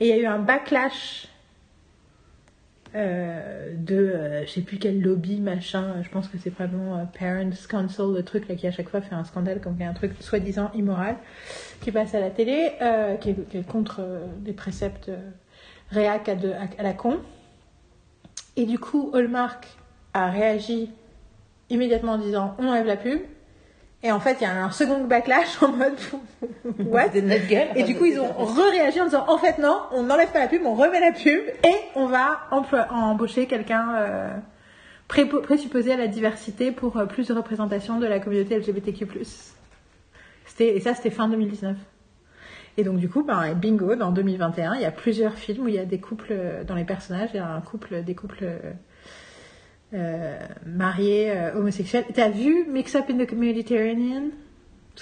Et 0.00 0.08
il 0.08 0.10
y 0.10 0.12
a 0.12 0.18
eu 0.18 0.26
un 0.26 0.38
backlash 0.38 1.28
euh, 2.96 3.72
de, 3.76 3.94
euh, 3.94 4.46
je 4.46 4.50
sais 4.50 4.62
plus 4.62 4.78
quel 4.78 5.00
lobby, 5.00 5.38
machin, 5.38 6.02
je 6.02 6.08
pense 6.08 6.26
que 6.26 6.36
c'est 6.38 6.50
probablement 6.50 6.98
euh, 6.98 7.04
Parents 7.16 7.50
Council, 7.68 8.12
le 8.12 8.24
truc 8.24 8.48
là 8.48 8.56
qui 8.56 8.66
à 8.66 8.72
chaque 8.72 8.88
fois 8.88 9.00
fait 9.00 9.14
un 9.14 9.22
scandale 9.24 9.60
comme 9.60 9.74
qu'il 9.74 9.82
y 9.82 9.86
a 9.86 9.90
un 9.90 9.94
truc 9.94 10.12
soi-disant 10.18 10.72
immoral 10.74 11.16
qui 11.82 11.92
passe 11.92 12.14
à 12.16 12.20
la 12.20 12.30
télé, 12.30 12.72
euh, 12.82 13.14
qui, 13.16 13.30
est, 13.30 13.48
qui 13.48 13.58
est 13.58 13.66
contre 13.66 14.00
euh, 14.00 14.26
des 14.38 14.52
préceptes 14.52 15.08
euh, 15.08 15.18
réac 15.90 16.28
à, 16.28 16.34
de- 16.34 16.50
à- 16.50 16.66
à 16.80 16.82
la 16.82 16.92
con. 16.92 17.18
Et 18.56 18.64
du 18.66 18.80
coup, 18.80 19.12
Hallmark 19.14 19.68
a 20.12 20.28
réagi 20.28 20.90
immédiatement 21.68 22.12
en 22.14 22.18
disant 22.18 22.56
on 22.58 22.66
enlève 22.66 22.86
la 22.86 22.96
pub. 22.96 23.20
Et 24.02 24.10
en 24.12 24.18
fait, 24.20 24.38
il 24.40 24.44
y 24.44 24.46
a 24.46 24.64
un 24.64 24.70
second 24.70 25.04
backlash 25.04 25.62
en 25.62 25.72
mode 25.72 25.92
what? 26.86 27.08
Notre 27.22 27.46
gueule. 27.48 27.68
et 27.76 27.82
du 27.82 27.94
coup, 27.96 28.06
ils 28.06 28.18
ont 28.18 28.32
re-réagi 28.32 28.98
en 29.00 29.04
disant 29.04 29.26
en 29.28 29.36
fait, 29.36 29.58
non, 29.58 29.78
on 29.92 30.04
n'enlève 30.04 30.30
pas 30.32 30.38
la 30.40 30.48
pub, 30.48 30.62
on 30.64 30.74
remet 30.74 31.00
la 31.00 31.12
pub 31.12 31.40
et 31.64 31.74
on 31.94 32.06
va 32.06 32.40
embaucher 32.90 33.46
quelqu'un 33.46 33.94
euh, 33.96 34.28
pré- 35.06 35.26
présupposé 35.26 35.92
à 35.92 35.96
la 35.98 36.06
diversité 36.06 36.72
pour 36.72 36.96
euh, 36.96 37.04
plus 37.04 37.28
de 37.28 37.34
représentation 37.34 37.98
de 37.98 38.06
la 38.06 38.20
communauté 38.20 38.58
LGBTQ. 38.58 39.06
C'était, 40.46 40.76
et 40.76 40.80
ça, 40.80 40.94
c'était 40.94 41.10
fin 41.10 41.28
2019. 41.28 41.76
Et 42.78 42.84
donc, 42.84 42.98
du 42.98 43.08
coup, 43.10 43.22
ben, 43.22 43.52
bingo, 43.52 43.96
dans 43.96 44.12
2021, 44.12 44.76
il 44.76 44.80
y 44.80 44.84
a 44.86 44.90
plusieurs 44.90 45.34
films 45.34 45.64
où 45.64 45.68
il 45.68 45.74
y 45.74 45.78
a 45.78 45.84
des 45.84 46.00
couples, 46.00 46.28
euh, 46.32 46.64
dans 46.64 46.74
les 46.74 46.84
personnages, 46.84 47.28
il 47.34 47.36
y 47.36 47.40
a 47.40 47.46
un 47.48 47.60
couple, 47.60 48.02
des 48.02 48.14
couples 48.14 48.44
euh, 49.94 50.38
mariés 50.66 51.30
euh, 51.30 51.54
homosexuels. 51.58 52.04
T'as 52.14 52.28
vu 52.30 52.66
Mix 52.70 52.94
Up 52.94 53.04
in 53.10 53.24
the 53.24 53.32
Mediterranean? 53.32 54.30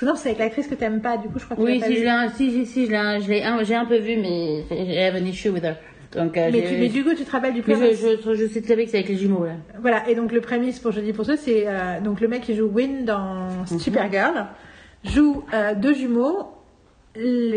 Non, 0.02 0.14
c'est 0.14 0.28
avec 0.28 0.38
l'actrice 0.38 0.68
que 0.68 0.74
t'aimes 0.76 1.00
pas, 1.00 1.16
du 1.16 1.28
coup, 1.28 1.38
je 1.38 1.44
crois 1.44 1.56
que 1.56 1.60
tu 1.62 1.66
Oui, 1.66 1.74
l'as 1.74 1.80
pas 1.80 1.86
si, 1.86 1.92
vu. 1.94 1.98
je 1.98 2.04
l'ai, 2.04 2.08
un- 2.10 2.28
si, 2.28 2.50
si, 2.52 2.66
si, 2.66 2.86
je 2.86 2.90
l'ai, 2.92 3.42
un- 3.42 3.58
un- 3.58 3.64
j'ai 3.64 3.74
un 3.74 3.84
peu 3.84 3.96
vu, 3.98 4.16
mais 4.16 4.62
j'ai 4.70 5.10
an 5.10 5.24
issue 5.24 5.48
with 5.50 5.64
her. 5.64 5.74
Donc, 6.14 6.36
euh, 6.38 6.50
Mais, 6.52 6.62
tu- 6.62 6.76
mais 6.78 6.88
du 6.88 7.02
coup, 7.04 7.14
tu 7.14 7.24
te 7.24 7.30
rappelles 7.30 7.52
du 7.54 7.62
prémisse 7.62 8.00
je, 8.00 8.16
je, 8.24 8.34
je 8.34 8.46
sais 8.46 8.62
très 8.62 8.76
bien 8.76 8.84
que 8.84 8.90
c'est 8.90 8.98
avec 8.98 9.08
les 9.08 9.16
jumeaux, 9.16 9.44
là. 9.44 9.54
Voilà, 9.80 10.08
et 10.08 10.14
donc 10.14 10.30
le 10.32 10.40
prémisse 10.40 10.78
pour 10.78 10.92
Jeudi 10.92 11.12
pour 11.12 11.24
ceux, 11.26 11.36
c'est 11.36 11.64
euh, 11.66 12.00
donc 12.00 12.20
le 12.20 12.28
mec 12.28 12.42
qui 12.42 12.54
joue 12.54 12.66
Win 12.66 13.04
dans 13.04 13.66
Supergirl 13.66 14.46
joue 15.04 15.42
euh, 15.52 15.74
deux 15.74 15.94
jumeaux 15.94 16.46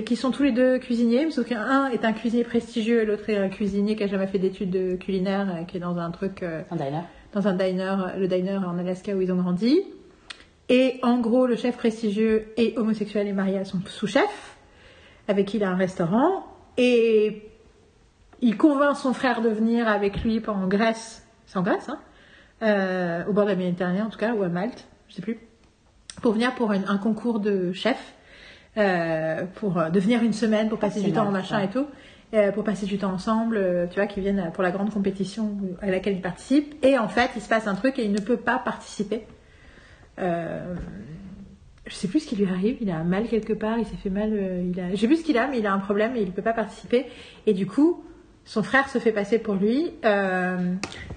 qui 0.05 0.15
sont 0.15 0.31
tous 0.31 0.43
les 0.43 0.51
deux 0.51 0.79
cuisiniers, 0.79 1.29
sauf 1.29 1.47
qu'un 1.47 1.87
est 1.89 2.03
un 2.03 2.13
cuisinier 2.13 2.43
prestigieux 2.43 3.03
et 3.03 3.05
l'autre 3.05 3.29
est 3.29 3.37
un 3.37 3.49
cuisinier 3.49 3.95
qui 3.95 4.03
a 4.03 4.07
jamais 4.07 4.25
fait 4.27 4.39
d'études 4.39 4.71
de 4.71 4.95
culinaire, 4.95 5.47
euh, 5.61 5.63
qui 5.65 5.77
est 5.77 5.81
dans 5.81 5.97
un 5.97 6.09
truc, 6.09 6.41
Un 6.43 6.75
diner. 6.75 7.03
Dans 7.33 7.47
un 7.47 7.53
diner, 7.53 7.95
le 8.17 8.27
diner 8.27 8.57
en 8.57 8.77
Alaska 8.77 9.15
où 9.15 9.21
ils 9.21 9.31
ont 9.31 9.37
grandi. 9.37 9.81
Et 10.69 10.99
en 11.03 11.19
gros, 11.19 11.47
le 11.47 11.55
chef 11.55 11.77
prestigieux 11.77 12.47
est 12.57 12.77
homosexuel 12.77 13.27
et 13.27 13.33
marié 13.33 13.57
à 13.57 13.65
son 13.65 13.79
sous-chef, 13.85 14.55
avec 15.27 15.47
qui 15.47 15.57
il 15.57 15.63
a 15.63 15.69
un 15.69 15.75
restaurant. 15.75 16.45
Et 16.77 17.49
il 18.41 18.57
convainc 18.57 18.95
son 18.95 19.13
frère 19.13 19.41
de 19.41 19.49
venir 19.49 19.87
avec 19.87 20.23
lui 20.23 20.41
en 20.47 20.67
Grèce, 20.67 21.27
c'est 21.45 21.57
en 21.57 21.61
Grèce, 21.63 21.89
hein, 21.89 21.99
euh, 22.63 23.23
au 23.27 23.33
bord 23.33 23.43
de 23.45 23.49
la 23.51 23.55
Méditerranée 23.55 24.01
en 24.01 24.09
tout 24.09 24.17
cas, 24.17 24.33
ou 24.33 24.43
à 24.43 24.47
Malte, 24.49 24.87
je 25.09 25.15
sais 25.15 25.21
plus, 25.21 25.39
pour 26.21 26.31
venir 26.33 26.55
pour 26.55 26.71
une- 26.71 26.85
un 26.87 26.97
concours 26.97 27.39
de 27.39 27.71
chef, 27.73 28.13
euh, 28.77 29.43
pour 29.55 29.77
euh, 29.77 29.89
devenir 29.89 30.23
une 30.23 30.33
semaine, 30.33 30.69
pour 30.69 30.79
passer 30.79 31.01
c'est 31.01 31.05
du 31.07 31.11
temps 31.13 31.27
en 31.27 31.31
machin 31.31 31.57
ouais. 31.57 31.65
et 31.65 31.69
tout, 31.69 31.85
euh, 32.33 32.51
pour 32.51 32.63
passer 32.63 32.85
du 32.85 32.97
temps 32.97 33.11
ensemble, 33.11 33.57
euh, 33.57 33.87
tu 33.87 33.95
vois, 33.95 34.07
qui 34.07 34.21
viennent 34.21 34.51
pour 34.53 34.63
la 34.63 34.71
grande 34.71 34.89
compétition 34.89 35.57
à 35.81 35.87
laquelle 35.87 36.13
il 36.13 36.21
participe. 36.21 36.75
Et 36.85 36.97
en 36.97 37.09
fait, 37.09 37.31
il 37.35 37.41
se 37.41 37.49
passe 37.49 37.67
un 37.67 37.75
truc 37.75 37.99
et 37.99 38.05
il 38.05 38.11
ne 38.13 38.21
peut 38.21 38.37
pas 38.37 38.57
participer. 38.57 39.25
Euh, 40.19 40.75
je 41.85 41.93
sais 41.93 42.07
plus 42.07 42.21
ce 42.21 42.27
qui 42.27 42.37
lui 42.37 42.45
arrive, 42.45 42.77
il 42.79 42.89
a 42.89 43.03
mal 43.03 43.27
quelque 43.27 43.51
part, 43.51 43.79
il 43.79 43.85
s'est 43.85 43.97
fait 43.97 44.09
mal, 44.09 44.29
euh, 44.31 44.63
il 44.71 44.79
a, 44.79 44.91
je 44.91 44.95
sais 44.95 45.07
plus 45.07 45.17
ce 45.17 45.23
qu'il 45.23 45.37
a, 45.37 45.47
mais 45.47 45.59
il 45.59 45.67
a 45.67 45.73
un 45.73 45.79
problème 45.79 46.15
et 46.15 46.21
il 46.21 46.31
peut 46.31 46.41
pas 46.41 46.53
participer. 46.53 47.05
Et 47.47 47.53
du 47.53 47.65
coup, 47.65 48.03
son 48.45 48.63
frère 48.63 48.87
se 48.87 48.99
fait 48.99 49.11
passer 49.11 49.37
pour 49.37 49.55
lui, 49.55 49.91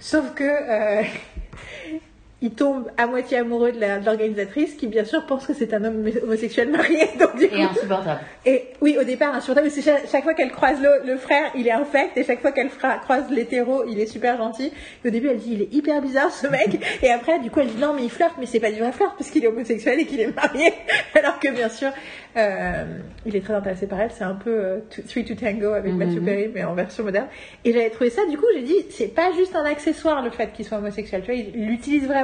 sauf 0.00 0.34
que 0.34 0.44
il 2.42 2.50
tombe 2.50 2.90
à 2.98 3.06
moitié 3.06 3.38
amoureux 3.38 3.72
de 3.72 3.80
l'organisatrice, 4.04 4.74
qui 4.74 4.86
bien 4.86 5.04
sûr 5.04 5.24
pense 5.24 5.46
que 5.46 5.54
c'est 5.54 5.72
un 5.72 5.82
homme 5.82 6.04
homosexuel 6.24 6.68
marié. 6.68 7.08
Donc 7.18 7.36
du 7.36 7.48
coup, 7.48 7.54
Et 7.56 7.62
insupportable. 7.62 8.20
et 8.44 8.64
oui, 8.82 8.98
au 9.00 9.04
départ, 9.04 9.34
insupportable. 9.34 9.70
C'est 9.70 9.80
chaque, 9.80 10.06
chaque 10.10 10.24
fois 10.24 10.34
qu'elle 10.34 10.50
croise 10.52 10.78
le, 10.82 11.06
le 11.10 11.16
frère, 11.16 11.50
il 11.54 11.66
est 11.66 11.72
infect. 11.72 12.16
Et 12.18 12.24
chaque 12.24 12.40
fois 12.42 12.52
qu'elle 12.52 12.68
croise 12.68 13.30
l'hétéro, 13.30 13.84
il 13.88 13.98
est 13.98 14.06
super 14.06 14.36
gentil. 14.36 14.72
Et 15.04 15.08
au 15.08 15.10
début, 15.10 15.28
elle 15.28 15.38
dit, 15.38 15.52
il 15.54 15.62
est 15.62 15.72
hyper 15.72 16.02
bizarre, 16.02 16.30
ce 16.30 16.46
mec. 16.46 16.78
Et 17.02 17.10
après, 17.10 17.38
du 17.38 17.50
coup, 17.50 17.60
elle 17.60 17.68
dit, 17.68 17.78
non, 17.80 17.94
mais 17.94 18.02
il 18.02 18.10
flirte, 18.10 18.34
mais 18.38 18.44
c'est 18.46 18.60
pas 18.60 18.70
du 18.72 18.80
vrai 18.80 18.92
flirt, 18.92 19.14
parce 19.16 19.30
qu'il 19.30 19.42
est 19.42 19.48
homosexuel 19.48 20.00
et 20.00 20.04
qu'il 20.04 20.20
est 20.20 20.34
marié. 20.34 20.74
Alors 21.18 21.38
que, 21.38 21.50
bien 21.50 21.70
sûr, 21.70 21.90
euh, 22.36 22.84
il 23.24 23.36
est 23.36 23.40
très 23.44 23.54
intéressé 23.54 23.86
par 23.86 24.00
elle. 24.02 24.10
C'est 24.10 24.24
un 24.24 24.34
peu 24.34 24.50
euh, 24.50 24.78
Three 25.08 25.24
to 25.24 25.34
Tango 25.34 25.68
avec 25.72 25.92
Mhm. 25.94 25.98
Matthew 25.98 26.24
Perry, 26.24 26.50
mais 26.54 26.64
en 26.64 26.74
version 26.74 27.04
moderne. 27.04 27.28
Et 27.64 27.72
j'avais 27.72 27.88
trouvé 27.90 28.10
ça, 28.10 28.22
du 28.28 28.36
coup, 28.36 28.46
j'ai 28.54 28.62
dit, 28.62 28.74
c'est 28.90 29.14
pas 29.14 29.30
juste 29.32 29.54
un 29.56 29.64
accessoire, 29.64 30.22
le 30.22 30.30
fait 30.30 30.52
qu'il 30.52 30.64
soit 30.66 30.78
homosexuel. 30.78 31.22
Tu 31.24 31.32
vois, 31.32 31.40
il 31.40 31.66
l'utilise 31.66 32.06
vraiment 32.06 32.23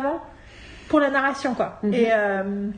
pour 0.89 1.01
la 1.01 1.11
narration, 1.11 1.55
quoi. 1.55 1.79
Mhm. 1.83 1.95
Et, 1.95 2.09
euh, 2.13 2.69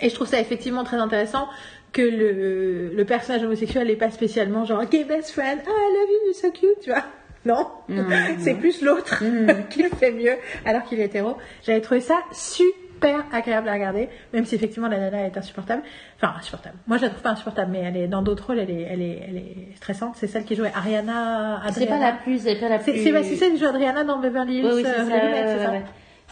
et 0.00 0.08
je 0.08 0.14
trouve 0.14 0.26
ça 0.26 0.40
effectivement 0.40 0.84
très 0.84 0.96
intéressant 0.98 1.48
que 1.92 2.02
le, 2.02 2.88
le 2.94 3.04
personnage 3.04 3.42
homosexuel 3.44 3.86
n'est 3.86 3.94
pas 3.96 4.10
spécialement 4.10 4.64
genre 4.64 4.84
gay 4.86 5.04
best 5.04 5.30
friend, 5.30 5.60
ah 5.64 5.70
I 5.70 5.92
love 5.94 6.10
you, 6.10 6.26
you're 6.26 6.34
so 6.34 6.50
cute, 6.50 6.80
tu 6.82 6.90
vois. 6.90 7.04
Non, 7.46 7.66
Mhm. 7.88 8.06
c'est 8.38 8.54
plus 8.54 8.80
l'autre 8.82 9.22
Mhm. 9.22 9.66
qui 9.70 9.82
le 9.82 9.90
fait 9.90 10.10
mieux 10.12 10.36
alors 10.64 10.82
qu'il 10.84 10.98
est 10.98 11.04
hétéro. 11.04 11.36
J'avais 11.62 11.82
trouvé 11.82 12.00
ça 12.00 12.20
super 12.32 13.22
agréable 13.32 13.68
à 13.68 13.74
regarder, 13.74 14.08
même 14.32 14.46
si 14.46 14.54
effectivement 14.54 14.88
la 14.88 14.98
nana 14.98 15.26
est 15.26 15.36
insupportable. 15.36 15.82
Enfin, 16.16 16.32
insupportable. 16.38 16.76
Moi, 16.86 16.96
je 16.96 17.02
la 17.02 17.10
trouve 17.10 17.20
pas 17.22 17.30
insupportable, 17.32 17.70
mais 17.70 17.80
elle 17.80 17.98
est 17.98 18.06
dans 18.08 18.22
d'autres 18.22 18.46
rôles, 18.46 18.60
elle 18.60 18.70
est, 18.70 18.88
elle 18.90 19.02
est, 19.02 19.22
elle 19.28 19.36
est 19.36 19.76
stressante. 19.76 20.14
C'est 20.16 20.26
celle 20.26 20.44
qui 20.44 20.54
jouait 20.56 20.72
Ariana. 20.74 21.60
C'est 21.72 21.84
pas 21.86 21.98
la 21.98 22.12
plus. 22.12 22.38
C'est 22.38 22.58
pas 22.58 22.70
la 22.70 22.78
C'est 22.80 22.92
plus. 22.92 23.02
c'est- 23.04 23.12
bah, 23.12 23.22
c'est 23.22 23.36
celle 23.36 23.52
qui 23.52 23.58
joue 23.58 23.66
Adriana 23.66 24.04
dans 24.04 24.18
Beverly 24.20 24.60
Hills. 24.60 24.64
Oui, 24.64 24.72
oui, 24.76 24.82
c'est 24.82 25.00
euh, 25.00 25.64
ça. 25.64 25.72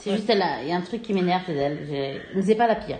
C'est 0.03 0.11
ouais, 0.11 0.17
juste 0.17 0.29
il 0.63 0.69
y 0.69 0.73
a 0.73 0.77
un 0.77 0.81
truc 0.81 1.03
qui 1.03 1.15
m'énerve 1.15 1.45
chez 1.47 1.55
elle. 1.55 1.79
J'ai- 1.89 2.21
Mais 2.35 2.43
c'est 2.43 2.57
pas 2.57 2.67
la 2.67 2.75
pire. 2.75 2.99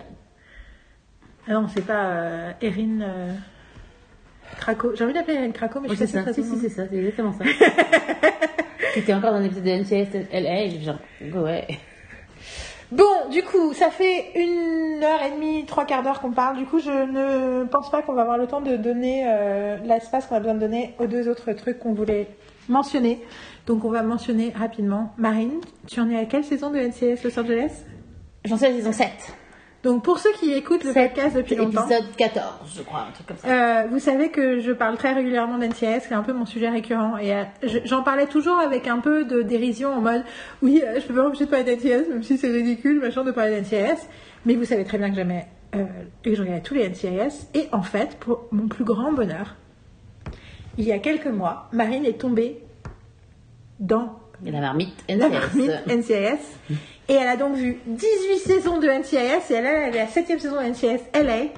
Ah 1.47 1.51
Non, 1.53 1.67
c'est 1.67 1.85
pas 1.85 2.05
euh, 2.11 2.51
Erin 2.61 3.01
euh, 3.01 3.33
Krakow. 4.57 4.95
J'ai 4.95 5.03
envie 5.03 5.13
d'appeler 5.13 5.35
Erin 5.35 5.51
Krakow, 5.51 5.81
mais 5.81 5.89
je 5.89 5.95
sais 5.95 6.23
pas 6.23 6.25
ça. 6.25 6.33
si 6.33 6.43
Si, 6.43 6.57
c'est 6.59 6.69
ça. 6.69 6.83
C'est 6.89 6.95
exactement 6.95 7.33
ça. 7.33 7.43
C'était 8.93 9.13
encore 9.13 9.31
dans 9.33 9.39
l'épisode 9.39 9.63
de 9.65 9.69
NCS 9.69 10.27
LA. 10.31 10.69
J'ai 10.69 10.81
genre, 10.81 11.43
ouais. 11.43 11.67
Bon, 12.91 13.27
du 13.31 13.41
coup, 13.43 13.73
ça 13.73 13.89
fait 13.89 14.31
une 14.35 15.03
heure 15.03 15.21
et 15.23 15.31
demie, 15.31 15.65
trois 15.65 15.85
quarts 15.85 16.03
d'heure 16.03 16.21
qu'on 16.21 16.31
parle. 16.31 16.57
Du 16.57 16.65
coup, 16.65 16.79
je 16.79 16.89
ne 16.91 17.65
pense 17.65 17.89
pas 17.89 18.01
qu'on 18.03 18.13
va 18.13 18.21
avoir 18.21 18.37
le 18.37 18.47
temps 18.47 18.61
de 18.61 18.77
donner 18.77 19.23
euh, 19.27 19.77
l'espace 19.83 20.27
qu'on 20.27 20.35
a 20.35 20.39
besoin 20.39 20.53
de 20.53 20.59
donner 20.59 20.93
aux 20.99 21.07
deux 21.07 21.27
autres 21.27 21.51
trucs 21.53 21.79
qu'on 21.79 21.93
voulait 21.93 22.27
mentionner. 22.69 23.19
Donc, 23.65 23.85
on 23.85 23.89
va 23.89 24.03
mentionner 24.03 24.51
rapidement. 24.55 25.13
Marine, 25.17 25.59
tu 25.87 25.99
en 25.99 26.09
es 26.09 26.17
à 26.17 26.25
quelle 26.25 26.43
saison 26.43 26.69
de 26.71 26.77
NCS 26.79 27.23
Los 27.23 27.39
Angeles 27.39 27.71
J'en 28.45 28.57
suis 28.57 28.65
à 28.65 28.69
la 28.69 28.75
saison 28.75 28.91
7. 28.91 29.07
Donc, 29.83 30.03
pour 30.03 30.19
ceux 30.19 30.31
qui 30.39 30.51
écoutent 30.53 30.83
le 30.85 30.93
podcast 30.93 31.35
depuis 31.35 31.55
longtemps, 31.55 31.85
Épisode 31.85 32.15
14, 32.17 32.45
je 32.77 32.81
crois, 32.83 33.01
un 33.09 33.11
truc 33.11 33.27
comme 33.27 33.37
ça. 33.37 33.47
Euh, 33.83 33.87
vous 33.89 33.99
savez 33.99 34.29
que 34.29 34.59
je 34.61 34.71
parle 34.71 34.95
très 34.97 35.11
régulièrement 35.13 35.57
d'NCS, 35.57 36.03
c'est 36.07 36.13
un 36.13 36.23
peu 36.23 36.31
mon 36.31 36.45
sujet 36.45 36.69
récurrent. 36.69 37.17
Et 37.17 37.33
euh, 37.33 37.43
je- 37.63 37.79
j'en 37.83 38.01
parlais 38.01 38.27
toujours 38.27 38.59
avec 38.59 38.87
un 38.87 38.99
peu 38.99 39.25
de 39.25 39.41
dérision 39.41 39.93
en 39.93 39.99
mode 40.01 40.23
Oui, 40.61 40.81
euh, 40.85 40.99
je 41.01 41.05
peux 41.07 41.13
pas 41.13 41.23
m'empêcher 41.23 41.45
de 41.45 41.49
parler 41.49 41.65
d'NCS, 41.75 42.07
même 42.09 42.23
si 42.23 42.37
c'est 42.37 42.49
ridicule, 42.49 42.99
machin, 43.01 43.23
de 43.25 43.31
parler 43.31 43.59
d'NCS. 43.61 44.07
Mais 44.45 44.55
vous 44.55 44.63
savez 44.65 44.85
très 44.85 44.97
bien 44.97 45.09
que 45.09 45.15
j'aimais 45.15 45.47
euh, 45.75 45.83
et 46.25 46.29
que 46.31 46.35
je 46.35 46.41
regardais 46.41 46.61
tous 46.61 46.75
les 46.75 46.87
NCIS. 46.89 47.47
Et 47.53 47.67
en 47.73 47.81
fait, 47.83 48.15
pour 48.21 48.45
mon 48.51 48.67
plus 48.69 48.85
grand 48.85 49.11
bonheur, 49.11 49.55
il 50.77 50.85
y 50.85 50.93
a 50.93 50.99
quelques 50.99 51.27
mois, 51.27 51.67
Marine 51.73 52.05
est 52.05 52.19
tombée 52.19 52.59
dans 53.83 54.19
la 54.43 54.59
marmite 54.59 55.03
la 55.07 55.15
NCS. 55.15 55.29
marmite 55.29 55.87
NCIS. 55.87 56.75
Et 57.09 57.13
elle 57.13 57.27
a 57.27 57.35
donc 57.35 57.55
vu 57.55 57.77
18 57.85 58.39
saisons 58.39 58.79
de 58.79 58.87
NCIS 58.87 59.51
et 59.51 59.53
elle, 59.53 59.65
est 59.65 59.91
la 59.91 60.07
7 60.07 60.27
saison 60.39 60.55
de 60.61 60.69
NCIS 60.69 61.01
LA. 61.13 61.49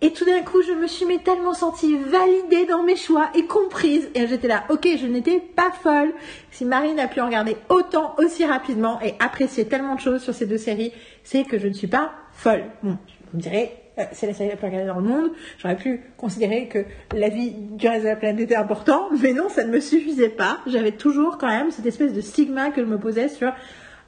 Et 0.00 0.12
tout 0.12 0.26
d'un 0.26 0.42
coup, 0.42 0.60
je 0.60 0.72
me 0.72 0.86
suis 0.86 1.06
mais 1.06 1.18
tellement 1.18 1.54
sentie 1.54 1.96
validée 1.96 2.66
dans 2.66 2.82
mes 2.82 2.96
choix 2.96 3.30
et 3.34 3.46
comprise. 3.46 4.10
Et 4.14 4.26
j'étais 4.26 4.48
là, 4.48 4.64
ok, 4.68 4.86
je 5.00 5.06
n'étais 5.06 5.40
pas 5.40 5.70
folle. 5.70 6.12
Si 6.50 6.66
Marine 6.66 7.00
a 7.00 7.08
pu 7.08 7.20
en 7.20 7.26
regarder 7.26 7.56
autant, 7.70 8.14
aussi 8.18 8.44
rapidement 8.44 9.00
et 9.00 9.14
apprécier 9.18 9.66
tellement 9.66 9.94
de 9.94 10.00
choses 10.00 10.22
sur 10.22 10.34
ces 10.34 10.44
deux 10.44 10.58
séries, 10.58 10.92
c'est 11.22 11.44
que 11.44 11.58
je 11.58 11.68
ne 11.68 11.72
suis 11.72 11.86
pas 11.86 12.12
folle. 12.32 12.64
Bon, 12.82 12.98
vous 13.32 13.38
me 13.38 13.40
direz, 13.40 13.83
c'est 14.12 14.26
la 14.26 14.34
série 14.34 14.50
la 14.50 14.56
plus 14.56 14.66
regardée 14.66 14.86
dans 14.86 15.00
le 15.00 15.08
monde. 15.08 15.30
J'aurais 15.58 15.76
pu 15.76 16.00
considérer 16.16 16.68
que 16.68 16.84
la 17.14 17.28
vie 17.28 17.52
du 17.52 17.86
reste 17.88 18.02
de 18.02 18.08
la 18.08 18.16
planète 18.16 18.40
était 18.40 18.56
important, 18.56 19.08
mais 19.22 19.32
non, 19.32 19.48
ça 19.48 19.64
ne 19.64 19.70
me 19.70 19.80
suffisait 19.80 20.28
pas. 20.28 20.58
J'avais 20.66 20.92
toujours 20.92 21.38
quand 21.38 21.48
même 21.48 21.70
cette 21.70 21.86
espèce 21.86 22.12
de 22.12 22.20
stigma 22.20 22.70
que 22.70 22.80
je 22.80 22.86
me 22.86 22.98
posais 22.98 23.28
sur 23.28 23.52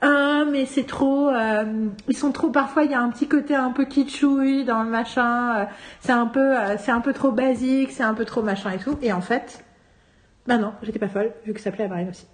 ah 0.02 0.44
mais 0.50 0.66
c'est 0.66 0.84
trop 0.84 1.30
euh, 1.30 1.88
ils 2.06 2.16
sont 2.16 2.30
trop 2.30 2.50
parfois 2.50 2.84
il 2.84 2.90
y 2.90 2.94
a 2.94 3.00
un 3.00 3.08
petit 3.08 3.28
côté 3.28 3.54
un 3.54 3.70
peu 3.70 3.86
kitschouille 3.86 4.64
dans 4.64 4.82
le 4.82 4.90
machin 4.90 5.56
euh, 5.56 5.64
c'est 6.00 6.12
un 6.12 6.26
peu 6.26 6.54
euh, 6.54 6.76
c'est 6.76 6.90
un 6.90 7.00
peu 7.00 7.14
trop 7.14 7.32
basique 7.32 7.90
c'est 7.92 8.02
un 8.02 8.12
peu 8.12 8.26
trop 8.26 8.42
machin 8.42 8.72
et 8.72 8.78
tout 8.78 8.98
et 9.00 9.12
en 9.12 9.22
fait 9.22 9.64
bah 10.46 10.58
non 10.58 10.74
j'étais 10.82 10.98
pas 10.98 11.08
folle 11.08 11.32
vu 11.46 11.54
que 11.54 11.60
ça 11.60 11.70
plaît 11.70 11.84
à 11.84 11.88
Marine 11.88 12.10
aussi 12.10 12.26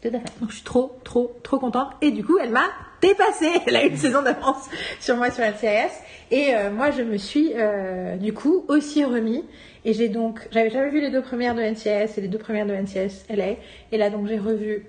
Tout 0.00 0.08
à 0.08 0.12
fait. 0.12 0.40
donc 0.40 0.48
je 0.48 0.54
suis 0.54 0.64
trop 0.64 0.98
trop 1.04 1.36
trop 1.42 1.58
contente 1.58 1.90
et 2.00 2.10
du 2.10 2.24
coup 2.24 2.38
elle 2.38 2.52
m'a 2.52 2.68
dépassée 3.00 3.50
elle 3.66 3.76
a 3.76 3.84
une 3.84 3.96
saison 3.96 4.22
d'avance 4.22 4.68
sur 5.00 5.16
moi 5.16 5.30
sur 5.30 5.44
NCIS 5.44 5.92
et 6.30 6.54
euh, 6.54 6.70
moi 6.70 6.90
je 6.90 7.02
me 7.02 7.16
suis 7.16 7.52
euh, 7.54 8.16
du 8.16 8.32
coup 8.32 8.64
aussi 8.68 9.04
remis 9.04 9.44
et 9.84 9.92
j'ai 9.92 10.08
donc 10.08 10.48
j'avais 10.50 10.70
jamais 10.70 10.90
vu 10.90 11.00
les 11.00 11.10
deux 11.10 11.22
premières 11.22 11.54
de 11.54 11.62
NCIS 11.62 12.18
et 12.18 12.20
les 12.20 12.28
deux 12.28 12.38
premières 12.38 12.66
de 12.66 12.74
NCIS 12.74 13.24
LA 13.30 13.56
et 13.92 13.98
là 13.98 14.10
donc 14.10 14.26
j'ai 14.26 14.38
revu 14.38 14.86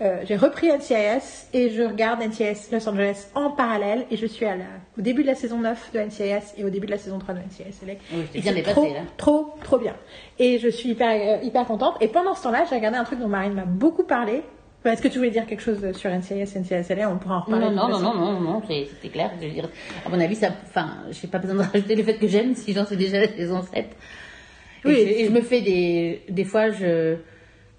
euh, 0.00 0.22
j'ai 0.24 0.36
repris 0.36 0.68
NCIS 0.68 1.48
et 1.52 1.70
je 1.70 1.82
regarde 1.82 2.20
NCIS 2.20 2.70
Los 2.70 2.88
Angeles 2.88 3.26
en 3.34 3.50
parallèle 3.50 4.06
et 4.12 4.16
je 4.16 4.26
suis 4.26 4.46
à 4.46 4.54
la, 4.54 4.64
au 4.96 5.00
début 5.00 5.22
de 5.22 5.26
la 5.26 5.34
saison 5.34 5.58
9 5.58 5.90
de 5.92 5.98
NCIS 5.98 6.54
et 6.56 6.64
au 6.64 6.70
début 6.70 6.86
de 6.86 6.92
la 6.92 6.98
saison 6.98 7.18
3 7.18 7.34
de 7.34 7.40
NCIS 7.40 7.84
LA. 7.84 7.94
Oui, 8.12 8.24
Et 8.32 8.40
bien 8.40 8.52
dépassé, 8.52 8.74
trop, 8.74 8.94
là. 8.94 9.00
Trop, 9.16 9.54
trop 9.64 9.78
bien. 9.78 9.96
Et 10.38 10.58
je 10.58 10.68
suis 10.68 10.90
hyper, 10.90 11.42
hyper 11.42 11.66
contente. 11.66 11.96
Et 12.00 12.06
pendant 12.06 12.36
ce 12.36 12.44
temps-là, 12.44 12.64
j'ai 12.70 12.76
regardé 12.76 12.96
un 12.96 13.02
truc 13.02 13.18
dont 13.18 13.26
Marine 13.26 13.54
m'a 13.54 13.64
beaucoup 13.64 14.04
parlé. 14.04 14.44
Enfin, 14.80 14.92
Est-ce 14.92 15.02
que 15.02 15.08
tu 15.08 15.18
voulais 15.18 15.30
dire 15.30 15.44
quelque 15.46 15.62
chose 15.62 15.80
sur 15.96 16.10
NCIS, 16.10 16.56
NCIS 16.56 16.94
LA 16.94 17.10
On 17.10 17.18
pourra 17.18 17.38
en 17.38 17.40
reparler. 17.40 17.74
Non, 17.74 17.88
non, 17.88 18.00
non, 18.00 18.14
non, 18.14 18.40
non, 18.40 18.62
c'était 18.68 19.08
clair. 19.08 19.32
Je 19.40 19.46
veux 19.46 19.52
dire, 19.52 19.68
à 20.06 20.08
mon 20.08 20.20
avis, 20.20 20.36
ça, 20.36 20.50
enfin, 20.66 20.98
j'ai 21.10 21.26
pas 21.26 21.38
besoin 21.38 21.56
de 21.56 21.62
rajouter 21.72 21.96
le 21.96 22.04
fait 22.04 22.14
que 22.14 22.28
j'aime 22.28 22.54
si 22.54 22.72
j'en 22.72 22.86
suis 22.86 22.96
déjà 22.96 23.18
la 23.20 23.28
saison 23.28 23.62
7. 23.62 23.84
Et, 23.84 24.88
Oui. 24.88 24.94
je, 24.94 25.00
et 25.22 25.24
je 25.26 25.30
me 25.32 25.40
fais 25.40 25.60
des, 25.62 26.22
des 26.28 26.44
fois, 26.44 26.70
je, 26.70 27.16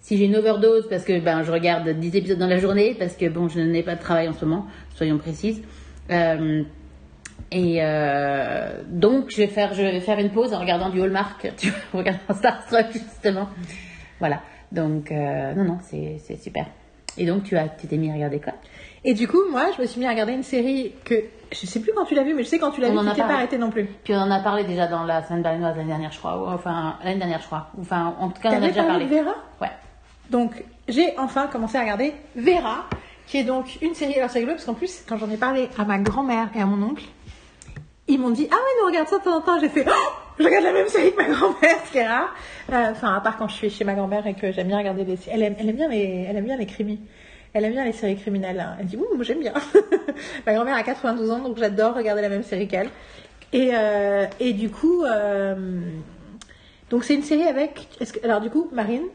si 0.01 0.17
j'ai 0.17 0.25
une 0.25 0.35
overdose 0.35 0.87
parce 0.89 1.05
que, 1.05 1.19
ben, 1.21 1.43
je 1.43 1.51
regarde 1.51 1.87
10 1.89 2.15
épisodes 2.17 2.37
dans 2.37 2.47
la 2.47 2.57
journée 2.57 2.95
parce 2.99 3.15
que, 3.15 3.29
bon, 3.29 3.47
je 3.47 3.61
n'ai 3.61 3.83
pas 3.83 3.95
de 3.95 4.01
travail 4.01 4.27
en 4.27 4.33
ce 4.33 4.43
moment, 4.43 4.65
soyons 4.95 5.17
précises. 5.17 5.61
Euh, 6.11 6.63
et 7.51 7.77
euh, 7.81 8.81
donc, 8.87 9.29
je 9.31 9.37
vais 9.37 9.47
faire, 9.47 9.73
je 9.73 9.81
vais 9.81 9.99
faire 10.01 10.19
une 10.19 10.31
pause 10.31 10.53
en 10.53 10.59
regardant 10.59 10.89
du 10.89 11.01
Hallmark, 11.01 11.49
tu 11.57 11.69
vois, 11.69 11.79
en 11.93 11.97
regardant 11.99 12.33
Star 12.35 12.65
Trek 12.65 12.87
justement. 12.91 13.47
Voilà. 14.19 14.41
Donc, 14.71 15.11
euh, 15.11 15.53
non, 15.55 15.63
non, 15.63 15.77
c'est 15.81 16.17
c'est 16.19 16.35
super. 16.35 16.67
Et 17.17 17.25
donc, 17.25 17.43
tu 17.43 17.57
as, 17.57 17.67
t'es 17.67 17.97
mis 17.97 18.09
à 18.09 18.13
regarder 18.13 18.39
quoi? 18.39 18.53
Et 19.03 19.13
du 19.13 19.27
coup, 19.27 19.41
moi, 19.49 19.67
je 19.75 19.81
me 19.81 19.87
suis 19.87 19.99
mis 19.99 20.05
à 20.05 20.09
regarder 20.09 20.33
une 20.33 20.43
série 20.43 20.93
que 21.05 21.15
je 21.51 21.65
sais 21.65 21.79
plus 21.79 21.91
quand 21.95 22.05
tu 22.05 22.15
l'as 22.15 22.23
vue, 22.23 22.33
mais 22.33 22.43
je 22.43 22.49
sais 22.49 22.59
quand 22.59 22.71
tu 22.71 22.81
l'as 22.81 22.89
vue, 22.89 22.97
tu 22.97 23.15
t'es 23.15 23.21
pas 23.21 23.33
arrêté 23.33 23.57
non 23.57 23.69
plus. 23.69 23.85
Puis 24.03 24.13
on 24.13 24.19
en 24.19 24.31
a 24.31 24.39
parlé 24.39 24.63
déjà 24.63 24.87
dans 24.87 25.03
la 25.03 25.23
semaine 25.23 25.41
berlinoise 25.41 25.75
l'année 25.75 25.87
dernière, 25.87 26.11
je 26.11 26.19
crois. 26.19 26.37
Ou 26.37 26.47
enfin, 26.47 26.97
l'année 27.03 27.17
dernière, 27.17 27.41
je 27.41 27.45
crois. 27.47 27.67
Enfin, 27.79 28.15
en 28.19 28.29
tout 28.29 28.41
cas, 28.41 28.49
on 28.51 28.53
en 28.55 28.63
a 28.63 28.67
déjà 28.67 28.83
parlé 28.83 29.05
parlé. 29.05 29.19
de 29.19 29.23
Vera? 29.23 29.35
Ouais. 29.61 29.71
Donc, 30.29 30.63
j'ai 30.87 31.17
enfin 31.17 31.47
commencé 31.47 31.77
à 31.77 31.81
regarder 31.81 32.13
Vera, 32.35 32.85
qui 33.25 33.37
est 33.37 33.43
donc 33.43 33.77
une 33.81 33.95
série. 33.95 34.15
Alors, 34.15 34.29
c'est 34.29 34.39
rigolo 34.39 34.55
parce 34.55 34.65
qu'en 34.65 34.73
plus, 34.73 35.03
quand 35.07 35.17
j'en 35.17 35.29
ai 35.29 35.37
parlé 35.37 35.69
à 35.77 35.85
ma 35.85 35.97
grand-mère 35.97 36.49
et 36.55 36.61
à 36.61 36.65
mon 36.65 36.85
oncle, 36.85 37.05
ils 38.07 38.19
m'ont 38.19 38.31
dit 38.31 38.47
Ah 38.51 38.55
ouais, 38.55 38.81
nous 38.81 38.87
regarde 38.87 39.07
ça 39.07 39.19
de 39.19 39.23
temps 39.23 39.37
en 39.37 39.41
temps. 39.41 39.59
J'ai 39.59 39.69
fait 39.69 39.85
Oh, 39.87 40.09
je 40.39 40.45
regarde 40.45 40.63
la 40.65 40.73
même 40.73 40.87
série 40.87 41.11
que 41.11 41.17
ma 41.17 41.29
grand-mère, 41.29 41.75
ce 41.85 41.91
qui 41.91 41.97
est 41.97 42.07
rare. 42.07 42.33
Euh, 42.71 42.91
Enfin, 42.91 43.13
à 43.15 43.21
part 43.21 43.37
quand 43.37 43.47
je 43.47 43.55
suis 43.55 43.69
chez 43.69 43.83
ma 43.83 43.93
grand-mère 43.93 44.25
et 44.27 44.33
que 44.35 44.51
j'aime 44.51 44.67
bien 44.67 44.77
regarder 44.77 45.03
les. 45.03 45.17
Elle 45.31 45.43
aime, 45.43 45.55
elle 45.59 45.69
aime 45.69 45.75
bien 45.75 45.87
les, 45.89 46.25
elle 46.29 46.37
aime 46.37 46.45
bien 46.45 46.57
les. 46.57 46.67
Elle 47.53 47.65
aime 47.65 47.71
bien 47.71 47.83
les 47.85 47.93
séries 47.93 48.15
criminelles. 48.17 48.59
hein. 48.59 48.77
Elle 48.79 48.85
dit 48.85 48.95
Ouh, 48.97 49.07
moi 49.15 49.23
j'aime 49.23 49.39
bien. 49.39 49.53
ma 50.45 50.53
grand-mère 50.53 50.75
a 50.75 50.83
92 50.83 51.31
ans, 51.31 51.39
donc 51.39 51.57
j'adore 51.57 51.95
regarder 51.95 52.21
la 52.21 52.29
même 52.29 52.43
série 52.43 52.67
qu'elle. 52.67 52.89
Et, 53.53 53.71
euh, 53.73 54.25
et 54.39 54.53
du 54.53 54.69
coup, 54.69 55.03
euh, 55.03 55.55
donc 56.91 57.03
c'est 57.03 57.15
une 57.15 57.23
série 57.23 57.43
avec. 57.47 57.87
Alors 58.23 58.39
du 58.41 58.51
coup, 58.51 58.69
Marine, 58.71 59.05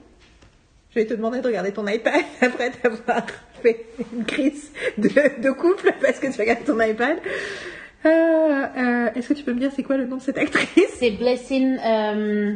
je 0.91 0.97
vais 1.01 1.07
te 1.07 1.15
demander 1.15 1.41
de 1.41 1.47
regarder 1.47 1.73
ton 1.73 1.87
iPad 1.87 2.23
après 2.43 2.71
t'avoir 2.71 3.23
fait 3.63 3.87
une 4.13 4.25
crise 4.25 4.73
de 4.99 5.51
couple 5.53 5.93
parce 6.03 6.19
que 6.19 6.27
tu 6.35 6.41
regardes 6.41 6.65
ton 6.65 6.81
iPad. 6.81 7.19
Euh, 8.07 8.09
euh, 8.77 9.09
Est-ce 9.15 9.29
que 9.31 9.35
tu 9.35 9.45
peux 9.45 9.53
me 9.55 9.61
dire 9.61 9.71
c'est 9.75 9.83
quoi 9.83 9.97
le 9.97 10.07
nom 10.07 10.17
de 10.17 10.23
cette 10.23 10.39
actrice? 10.39 10.95
C'est 10.99 11.13
Blessing. 11.13 11.79
Euh, 11.85 12.55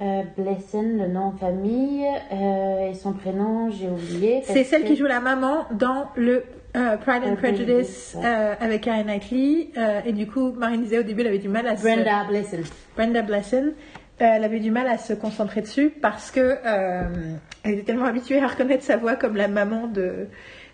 euh, 0.00 0.22
Blessing, 0.36 0.98
le 0.98 1.08
nom 1.08 1.32
de 1.32 1.38
famille. 1.38 2.04
et 2.32 2.94
son 2.94 3.12
prénom, 3.12 3.70
j'ai 3.70 3.88
oublié. 3.88 4.40
C'est 4.44 4.64
celle 4.64 4.82
que- 4.82 4.88
qui 4.88 4.96
joue 4.96 5.06
la 5.06 5.20
maman 5.20 5.66
dans 5.72 6.08
le 6.16 6.44
Pride 6.72 7.22
and 7.26 7.36
Prejudice 7.36 8.16
ouais. 8.16 8.26
avec 8.60 8.82
Karen 8.82 9.06
Knightley. 9.06 9.70
et 10.06 10.12
du 10.12 10.26
coup, 10.26 10.52
Marine 10.52 10.82
disait 10.82 10.98
au 11.00 11.02
début, 11.02 11.22
elle 11.22 11.28
avait 11.28 11.38
du 11.38 11.48
mal 11.48 11.66
à 11.66 11.76
se... 11.76 11.82
Brenda 11.82 12.24
Blessel. 12.28 12.62
Brenda 12.96 13.22
Blesson, 13.22 13.72
euh, 13.72 14.24
elle 14.24 14.44
avait 14.44 14.60
du 14.60 14.70
mal 14.70 14.86
à 14.86 14.96
se 14.96 15.12
concentrer 15.12 15.60
dessus 15.62 15.90
parce 16.00 16.30
que 16.30 16.56
elle 17.64 17.72
était 17.74 17.82
tellement 17.82 18.04
habituée 18.04 18.40
à 18.40 18.46
reconnaître 18.46 18.84
sa 18.84 18.96
voix 18.96 19.16
comme 19.16 19.34
la 19.36 19.48
maman 19.48 19.88
de 19.88 20.28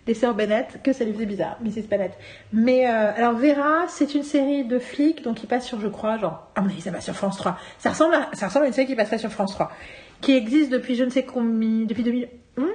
des 0.06 0.14
sœurs 0.14 0.35
Bennett 0.35 0.81
que 0.82 0.93
ça 0.93 1.05
lui 1.05 1.12
faisait 1.12 1.26
bizarre, 1.26 1.59
Mrs. 1.62 1.86
Bennett. 1.89 2.12
Mais 2.52 2.86
euh, 2.89 3.12
alors 3.14 3.35
Vera, 3.35 3.86
c'est 3.89 4.14
une 4.14 4.22
série 4.22 4.64
de 4.64 4.78
flics 4.78 5.22
donc 5.22 5.36
qui 5.36 5.47
passe 5.47 5.66
sur, 5.66 5.81
je 5.81 5.89
crois, 5.89 6.18
genre, 6.18 6.48
mon 6.59 6.64
avis, 6.66 6.81
ça 6.81 6.90
va 6.90 7.01
sur 7.01 7.14
France 7.14 7.36
3. 7.39 7.56
Ça 7.78 7.90
ressemble 7.90 8.14
à, 8.14 8.28
ça 8.35 8.48
ressemble 8.48 8.64
à 8.66 8.68
une 8.68 8.74
série 8.74 8.86
qui 8.86 8.97
passerait 8.97 9.18
sur 9.18 9.31
France 9.31 9.52
3, 9.52 9.72
qui 10.20 10.32
existe 10.32 10.70
depuis 10.70 10.94
je 10.94 11.05
ne 11.05 11.10
sais 11.10 11.24
combien, 11.24 11.86
depuis 11.86 12.02
2011, 12.02 12.66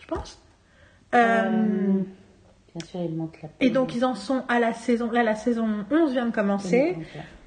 je 0.00 0.06
pense. 0.06 0.40
Euh, 1.14 1.18
Euh, 1.44 2.00
Bien 2.74 2.86
sûr, 2.86 3.00
il 3.02 3.16
monte 3.16 3.34
la 3.42 3.48
et 3.60 3.70
donc 3.70 3.94
ils 3.96 4.04
en 4.04 4.14
sont 4.14 4.44
à 4.48 4.60
la 4.60 4.72
saison, 4.72 5.10
là 5.10 5.22
la 5.22 5.34
saison 5.34 5.84
11 5.90 6.12
vient 6.12 6.26
de 6.26 6.32
commencer. 6.34 6.96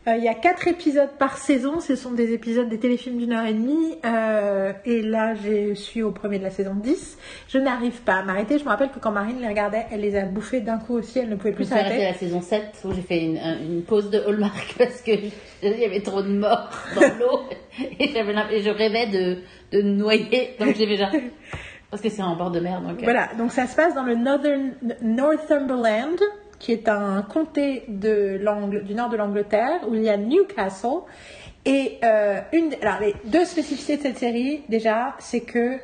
Euh, 0.07 0.15
Il 0.17 0.23
y 0.23 0.27
a 0.27 0.33
quatre 0.33 0.67
épisodes 0.67 1.11
par 1.19 1.37
saison. 1.37 1.79
Ce 1.79 1.95
sont 1.95 2.11
des 2.11 2.33
épisodes 2.33 2.67
des 2.67 2.79
téléfilms 2.79 3.17
d'une 3.17 3.33
heure 3.33 3.45
et 3.45 3.53
demie. 3.53 3.95
Euh, 4.03 4.73
et 4.83 5.01
là, 5.03 5.35
je 5.35 5.75
suis 5.75 6.01
au 6.01 6.11
premier 6.11 6.39
de 6.39 6.43
la 6.43 6.49
saison 6.49 6.73
10. 6.73 7.17
Je 7.47 7.59
n'arrive 7.59 8.01
pas 8.01 8.15
à 8.15 8.23
m'arrêter. 8.23 8.57
Je 8.57 8.63
me 8.63 8.69
rappelle 8.69 8.89
que 8.89 8.97
quand 8.99 9.11
Marine 9.11 9.39
les 9.39 9.47
regardait, 9.47 9.85
elle 9.91 10.01
les 10.01 10.15
a 10.15 10.25
bouffés 10.25 10.61
d'un 10.61 10.79
coup 10.79 10.95
aussi. 10.95 11.19
Elle 11.19 11.29
ne 11.29 11.35
pouvait 11.35 11.51
plus 11.53 11.65
suis 11.65 11.73
arrêtée 11.73 11.87
à 12.07 12.13
s'arrêter. 12.13 12.13
la 12.13 12.13
saison 12.15 12.41
7 12.41 12.61
où 12.85 12.93
j'ai 12.93 13.01
fait 13.01 13.19
une, 13.23 13.37
un- 13.37 13.59
une 13.59 13.83
pause 13.83 14.09
de 14.09 14.19
Hallmark 14.19 14.75
parce 14.77 15.01
que 15.01 15.11
il 15.11 15.79
y 15.79 15.85
avait 15.85 16.01
trop 16.01 16.23
de 16.23 16.29
morts 16.29 16.69
dans 16.95 17.01
l'eau 17.19 17.41
et 17.99 18.07
je 18.07 18.69
rêvais 18.71 19.05
de, 19.05 19.37
de 19.71 19.83
me 19.83 19.91
noyer. 19.91 20.55
Donc 20.59 20.75
j'ai 20.75 20.87
déjà. 20.87 21.11
Parce 21.91 22.01
que 22.01 22.09
c'est 22.09 22.23
en 22.23 22.35
bord 22.35 22.49
de 22.51 22.59
mer. 22.59 22.81
Donc, 22.81 22.99
euh, 23.01 23.03
Voilà. 23.03 23.27
Donc 23.37 23.51
ça 23.51 23.67
se 23.67 23.75
passe 23.75 23.93
dans 23.93 24.03
le 24.03 24.15
Northern, 24.15 24.71
Northumberland, 25.03 26.17
qui 26.61 26.71
est 26.71 26.88
un 26.88 27.23
comté 27.23 27.85
de 27.88 28.39
du 28.83 28.93
nord 28.93 29.09
de 29.09 29.17
l'Angleterre, 29.17 29.79
où 29.89 29.95
il 29.95 30.03
y 30.03 30.09
a 30.09 30.15
Newcastle. 30.15 31.01
Et 31.65 31.97
euh, 32.03 32.39
une, 32.53 32.75
alors 32.83 32.99
les 33.01 33.15
deux 33.25 33.45
spécificités 33.45 33.97
de 33.97 34.03
cette 34.03 34.19
série, 34.19 34.61
déjà, 34.69 35.15
c'est 35.17 35.41
que 35.41 35.79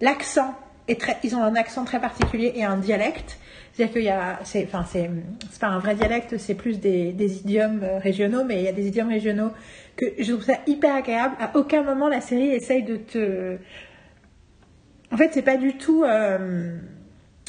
l'accent 0.00 0.54
est 0.86 1.00
très, 1.00 1.16
ils 1.24 1.34
ont 1.34 1.42
un 1.42 1.56
accent 1.56 1.84
très 1.84 2.00
particulier 2.00 2.52
et 2.54 2.64
un 2.64 2.76
dialecte. 2.76 3.40
C'est-à-dire 3.72 3.92
qu'il 3.92 4.04
y 4.04 4.08
a, 4.08 4.38
c'est, 4.44 4.62
enfin, 4.64 4.84
c'est, 4.88 5.10
pas 5.60 5.66
un 5.66 5.80
vrai 5.80 5.96
dialecte, 5.96 6.38
c'est 6.38 6.54
plus 6.54 6.78
des, 6.78 7.10
idiomes 7.40 7.80
euh, 7.82 7.98
régionaux, 7.98 8.44
mais 8.44 8.60
il 8.60 8.64
y 8.64 8.68
a 8.68 8.72
des 8.72 8.86
idiomes 8.86 9.08
régionaux 9.08 9.50
que 9.96 10.06
je 10.16 10.32
trouve 10.32 10.44
ça 10.44 10.58
hyper 10.68 10.94
agréable. 10.94 11.34
À 11.40 11.50
aucun 11.56 11.82
moment 11.82 12.08
la 12.08 12.20
série 12.20 12.50
essaye 12.50 12.84
de 12.84 12.96
te, 12.96 13.56
en 15.10 15.16
fait, 15.16 15.30
c'est 15.32 15.42
pas 15.42 15.56
du 15.56 15.76
tout. 15.76 16.04
euh, 16.04 16.78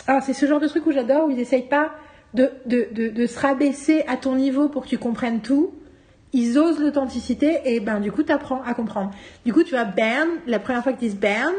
Alors, 0.08 0.24
c'est 0.24 0.34
ce 0.34 0.48
genre 0.48 0.60
de 0.60 0.68
truc 0.68 0.84
où 0.88 0.92
j'adore, 0.92 1.28
où 1.28 1.30
ils 1.30 1.40
essayent 1.40 1.70
pas 1.70 1.92
de, 2.36 3.26
se 3.28 3.40
rabaisser 3.40 4.04
à 4.08 4.18
ton 4.18 4.36
niveau 4.36 4.70
pour 4.70 4.84
que 4.84 4.90
tu 4.90 4.98
comprennes 4.98 5.42
tout. 5.42 5.74
Ils 6.34 6.58
osent 6.60 6.80
l'authenticité 6.80 7.60
et 7.64 7.80
ben 7.80 8.00
du 8.00 8.12
coup, 8.12 8.24
t'apprends 8.24 8.62
à 8.64 8.74
comprendre. 8.74 9.12
Du 9.46 9.54
coup, 9.54 9.64
tu 9.64 9.72
vois, 9.72 9.86
Ben, 9.86 10.28
la 10.48 10.60
première 10.60 10.84
fois 10.84 10.92
qu'ils 10.92 11.10
disent 11.10 11.20
Ben, 11.20 11.52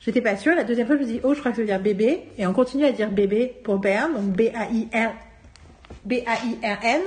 j'étais 0.00 0.20
pas 0.20 0.36
sûre. 0.36 0.56
La 0.56 0.64
deuxième 0.64 0.86
fois, 0.86 0.96
je 0.96 1.02
me 1.02 1.06
dis, 1.06 1.20
oh, 1.22 1.32
je 1.32 1.38
crois 1.38 1.52
que 1.52 1.56
ça 1.56 1.62
veut 1.62 1.68
dire 1.68 1.80
bébé. 1.80 2.24
Et 2.38 2.46
on 2.46 2.52
continue 2.52 2.84
à 2.84 2.92
dire 2.92 3.10
bébé 3.10 3.54
pour 3.62 3.78
Ben, 3.78 4.10
donc 4.12 4.36
B-A-I-R. 4.36 5.12
B-A-I-R-N. 6.04 7.00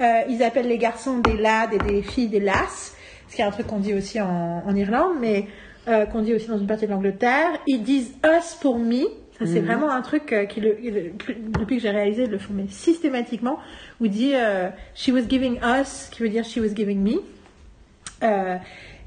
Euh, 0.00 0.20
ils 0.28 0.42
appellent 0.42 0.68
les 0.68 0.78
garçons 0.78 1.18
des 1.18 1.36
lads 1.36 1.72
et 1.72 1.78
des 1.78 2.02
filles 2.02 2.28
des 2.28 2.40
lasses, 2.40 2.96
ce 3.28 3.36
qui 3.36 3.42
est 3.42 3.44
un 3.44 3.50
truc 3.50 3.66
qu'on 3.66 3.78
dit 3.78 3.94
aussi 3.94 4.20
en, 4.20 4.62
en 4.66 4.74
Irlande, 4.74 5.16
mais 5.20 5.46
euh, 5.86 6.06
qu'on 6.06 6.22
dit 6.22 6.32
aussi 6.32 6.48
dans 6.48 6.58
une 6.58 6.66
partie 6.66 6.86
de 6.86 6.92
l'Angleterre. 6.92 7.50
Ils 7.66 7.82
disent 7.82 8.14
us 8.24 8.54
pour 8.60 8.78
me. 8.78 9.04
Ça, 9.38 9.46
c'est 9.46 9.60
vraiment 9.60 9.90
un 9.90 10.00
truc 10.00 10.32
euh, 10.32 10.44
qui, 10.44 10.60
le, 10.60 10.76
depuis 11.48 11.76
que 11.76 11.82
j'ai 11.82 11.90
réalisé, 11.90 12.26
le 12.26 12.38
font 12.38 12.54
systématiquement. 12.68 13.58
Où 14.00 14.04
il 14.04 14.10
dit 14.10 14.32
euh, 14.34 14.68
she 14.94 15.08
was 15.08 15.22
giving 15.28 15.58
us, 15.64 16.08
qui 16.12 16.22
veut 16.22 16.28
dire 16.28 16.44
she 16.44 16.58
was 16.58 16.74
giving 16.74 17.02
me. 17.02 17.20
Euh, 18.22 18.56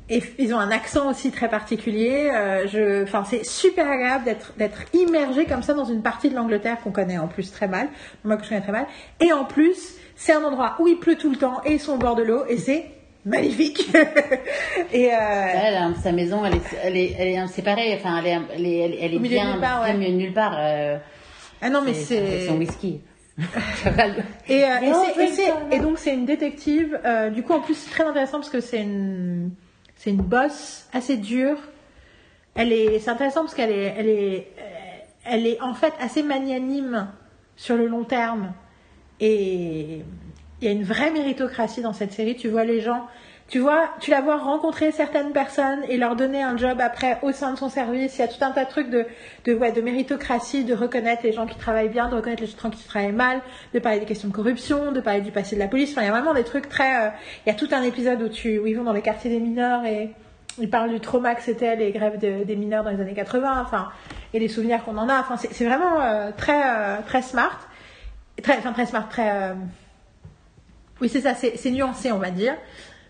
et 0.10 0.22
ils 0.38 0.54
ont 0.54 0.60
un 0.60 0.72
accent 0.72 1.10
aussi 1.10 1.32
très 1.32 1.50
particulier. 1.50 2.30
Je, 2.68 3.04
enfin, 3.04 3.24
c'est 3.26 3.46
super 3.46 3.90
agréable 3.90 4.24
d'être 4.26 4.54
d'être 4.58 4.84
immergé 4.94 5.46
comme 5.46 5.64
ça 5.64 5.74
dans 5.74 5.86
une 5.86 6.02
partie 6.02 6.30
de 6.30 6.36
l'Angleterre 6.36 6.78
qu'on 6.82 6.92
connaît 6.92 7.18
en 7.18 7.28
plus 7.28 7.52
très 7.52 7.68
mal, 7.68 7.90
moi 8.24 8.38
que 8.38 8.44
je 8.44 8.50
connais 8.50 8.62
très 8.62 8.72
mal. 8.72 8.86
Et 9.20 9.34
en 9.34 9.44
plus, 9.44 9.96
c'est 10.16 10.32
un 10.32 10.44
endroit 10.44 10.78
où 10.80 10.88
il 10.88 10.98
pleut 10.98 11.16
tout 11.16 11.30
le 11.30 11.36
temps 11.36 11.62
et 11.66 11.74
ils 11.74 11.80
sont 11.80 11.94
au 11.94 11.98
bord 11.98 12.16
de 12.16 12.24
l'eau 12.24 12.46
et 12.48 12.58
c'est 12.58 12.86
magnifique. 13.28 13.90
et 14.94 15.14
euh, 15.14 15.18
Elle, 15.18 15.76
hein, 15.76 15.94
sa 16.02 16.12
maison, 16.12 16.44
elle 16.46 16.56
est, 16.56 16.62
elle 16.84 16.98
est, 16.98 17.16
elle 17.18 17.28
est 17.28 17.48
séparée. 17.48 17.94
Enfin, 17.96 18.18
elle 18.20 18.28
est, 18.28 18.40
elle 18.56 18.66
est, 18.66 18.98
elle 19.02 19.14
est, 19.16 19.20
bien, 19.20 19.52
nulle 19.54 19.62
part, 19.62 19.84
bien 19.86 19.98
ouais. 20.00 20.06
de 20.10 20.12
nulle 20.14 20.34
part. 20.34 20.56
euh, 20.58 20.98
ah 21.62 21.70
non 21.70 21.82
mais 21.84 21.94
c'est 21.94 22.26
c'est 22.42 22.46
son 22.48 22.58
whisky. 22.58 23.02
Et, 24.48 24.64
euh, 24.64 24.68
et 24.82 24.90
Non, 24.90 25.04
c'est- 25.16 25.28
c'est- 25.28 25.80
donc 25.80 26.00
c'est 26.00 26.14
une 26.14 26.26
détective. 26.26 27.00
du 27.34 27.44
coup, 27.44 27.54
en 27.54 27.60
plus, 27.62 27.76
c'est 27.76 27.92
très 27.92 28.04
intéressant 28.04 28.38
parce 28.40 28.50
que 28.50 28.60
c'est 28.62 28.82
une, 28.82 29.52
c'est 29.96 30.10
une 30.10 30.18
bosse 30.22 30.88
assez 30.94 31.18
dure. 31.18 31.58
Elle 32.56 32.74
est, 32.74 32.98
c'est 33.00 33.12
intéressant 33.12 33.42
parce 33.42 33.54
qu'elle 33.54 33.72
est, 33.72 33.94
elle 33.98 34.10
est, 34.10 34.48
elle 35.26 35.46
est 35.46 35.62
en 35.62 35.74
fait 35.76 35.94
assez 36.00 36.24
magnanime 36.24 37.10
sur 37.56 37.76
le 37.76 37.86
long 37.88 38.04
terme. 38.04 38.54
Et 39.20 40.02
il 40.62 40.66
y 40.68 40.70
a 40.70 40.74
une 40.74 40.84
vraie 40.84 41.12
méritocratie 41.12 41.82
dans 41.82 41.94
cette 41.94 42.12
série. 42.12 42.36
Tu 42.36 42.48
vois 42.50 42.64
les 42.64 42.82
gens, 42.82 43.06
tu 43.48 43.60
vois, 43.60 43.86
tu 44.00 44.12
la 44.12 44.22
vois 44.22 44.38
rencontrer 44.38 44.92
certaines 44.92 45.32
personnes 45.32 45.80
et 45.88 45.98
leur 45.98 46.16
donner 46.16 46.42
un 46.44 46.58
job 46.58 46.80
après 46.82 47.18
au 47.22 47.32
sein 47.32 47.54
de 47.54 47.58
son 47.58 47.70
service. 47.70 48.18
Il 48.18 48.22
y 48.22 48.24
a 48.24 48.28
tout 48.28 48.44
un 48.44 48.52
tas 48.52 48.66
de 48.66 48.70
trucs 48.70 48.90
de, 48.90 49.06
ouais, 49.54 49.72
de 49.72 49.82
méritocratie, 49.82 50.64
de 50.66 50.74
reconnaître 50.74 51.22
les 51.24 51.32
gens 51.32 51.46
qui 51.46 51.56
travaillent 51.58 51.90
bien, 51.90 52.10
de 52.10 52.16
reconnaître 52.16 52.42
les 52.44 52.50
gens 52.50 52.70
qui 52.70 52.84
travaillent 52.86 53.12
mal, 53.12 53.40
de 53.74 53.80
parler 53.80 54.00
des 54.00 54.06
questions 54.06 54.28
de 54.30 54.34
corruption, 54.34 54.92
de 54.92 55.00
parler 55.00 55.22
du 55.22 55.32
passé 55.32 55.56
de 55.56 55.62
la 55.62 55.68
police. 55.68 55.92
Enfin, 55.92 56.02
il 56.02 56.06
y 56.06 56.10
a 56.10 56.12
vraiment 56.12 56.34
des 56.34 56.44
trucs 56.44 56.68
très. 56.70 57.06
euh, 57.06 57.10
il 57.46 57.50
y 57.50 57.52
a 57.52 57.56
tout 57.56 57.70
un 57.72 57.84
épisode 57.84 58.22
où, 58.22 58.30
tu, 58.30 58.60
ils 58.66 58.74
vont 58.76 58.84
dans 58.84 58.94
les 58.94 59.02
quartiers 59.04 59.30
des 59.30 59.40
mineurs 59.40 59.86
et 59.86 60.12
ils 60.60 60.70
parlent 60.70 60.90
du 60.92 61.00
trauma 61.00 61.36
que 61.36 61.44
c'était 61.44 61.76
les 61.76 61.92
grèves 61.92 62.18
de- 62.18 62.44
des 62.44 62.56
mineurs 62.56 62.84
dans 62.84 62.90
les 62.90 63.00
années 63.00 63.14
80. 63.14 63.62
Enfin, 63.62 63.90
et 64.34 64.40
les 64.40 64.48
souvenirs 64.48 64.84
qu'on 64.84 64.98
en 64.98 65.08
a. 65.08 65.20
Enfin, 65.20 65.38
c'est 65.38 65.54
c'est 65.54 65.66
vraiment 65.66 66.02
euh, 66.02 66.32
très, 66.36 66.62
euh, 66.66 66.98
très 67.06 67.22
smart. 67.22 67.60
Très, 68.42 68.58
enfin, 68.58 68.74
très 68.74 68.88
smart, 68.88 69.08
très. 69.08 69.54
Oui, 71.02 71.10
c'est 71.10 71.22
ça, 71.22 71.34
c'est 71.36 71.72
nuancé, 71.72 72.12
on 72.12 72.20
va 72.20 72.32
dire. 72.32 72.56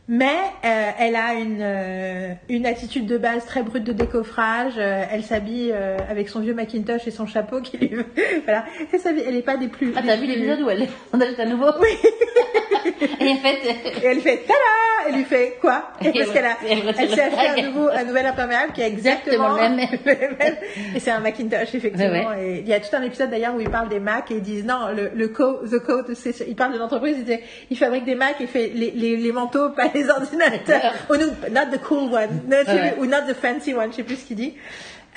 Mais 0.10 0.38
euh, 0.64 0.92
elle 1.00 1.16
a 1.18 1.34
une, 1.34 1.60
euh, 1.62 2.34
une 2.48 2.66
attitude 2.66 3.08
de 3.08 3.18
base 3.18 3.46
très 3.46 3.62
brute 3.62 3.84
de 3.84 3.92
décoffrage. 3.92 4.76
Euh, 4.78 5.04
elle 5.12 5.24
s'habille 5.24 5.72
euh, 5.74 5.98
avec 6.10 6.30
son 6.30 6.40
vieux 6.40 6.54
Macintosh 6.54 7.06
et 7.08 7.12
son 7.12 7.26
chapeau 7.26 7.60
qui 7.60 7.78
lui. 7.78 7.92
voilà. 8.46 8.64
Elle 8.94 9.00
s'habille. 9.00 9.24
Elle 9.28 9.36
n'est 9.36 9.42
pas 9.42 9.58
des 9.58 9.68
plus. 9.68 9.92
Ah, 9.98 10.02
t'as 10.06 10.16
vu 10.16 10.28
l'épisode 10.28 10.62
où 10.62 10.70
elle 10.70 10.88
on 11.14 11.20
achète 11.20 11.40
à 11.40 11.46
nouveau 11.46 11.68
Oui. 11.82 11.90
Et 13.20 13.30
en 13.30 13.36
fait, 13.38 13.58
Et 14.02 14.06
elle 14.06 14.22
fait 14.22 14.38
tada 14.48 15.08
Elle 15.08 15.16
lui 15.16 15.24
fait 15.26 15.58
quoi? 15.60 15.90
Et 16.02 16.12
Parce 16.12 16.32
qu'elle 16.32 16.46
a, 16.46 16.58
elle 16.68 16.80
elle 16.98 17.10
s'est 17.10 17.22
acheté 17.22 17.62
un, 17.62 17.68
nouveau, 17.68 17.90
un 17.90 18.04
nouvel 18.04 18.26
imperméable 18.26 18.72
qui 18.74 18.82
est 18.82 18.88
exactement, 18.88 19.58
Exactement 19.58 19.92
le 19.92 20.38
même. 20.38 20.56
Et 20.96 21.00
c'est 21.00 21.12
un 21.12 21.20
Macintosh, 21.20 21.76
effectivement. 21.76 22.30
Ouais, 22.30 22.44
Et 22.44 22.60
il 22.60 22.68
y 22.68 22.74
a 22.74 22.80
tout 22.80 22.96
un 22.96 23.02
épisode 23.02 23.30
d'ailleurs 23.30 23.56
où 23.56 23.60
ils 23.60 23.70
parlent 23.70 23.90
des 23.90 24.00
Macs 24.00 24.32
et 24.32 24.36
ils 24.36 24.42
disent 24.42 24.66
non, 24.66 24.90
le, 24.96 25.12
le 25.14 25.28
co, 25.28 25.58
the 25.66 25.80
code, 25.80 26.14
c'est, 26.14 26.48
ils 26.48 26.56
parlent 26.56 26.74
de 26.74 26.78
l'entreprise, 26.78 27.18
ils 27.20 27.26
disent, 27.26 27.40
ils 27.70 27.78
fabriquent 27.78 28.06
des 28.06 28.16
Macs 28.16 28.40
et 28.40 28.48
fait 28.48 28.72
les, 28.74 28.92
les, 28.92 29.18
les 29.18 29.32
manteaux, 29.32 29.70
pas 29.70 29.90
les 30.04 30.10
ordinateurs. 30.10 30.94
ou 31.10 31.16
non, 31.16 31.28
not 31.52 31.72
the 31.76 31.82
cool 31.82 32.14
one, 32.14 32.42
non, 32.50 32.58
je 32.62 32.66
sais 32.66 32.74
Ouais. 32.82 32.92
plus, 32.94 33.02
ou 33.02 33.06
not 33.06 33.22
the 33.28 33.34
fancy 33.34 33.74
one, 33.74 33.92
je 33.92 33.98
sais 33.98 34.04
plus 34.04 34.16
ce 34.18 34.26
qu'il 34.26 34.38
dit. 34.38 34.56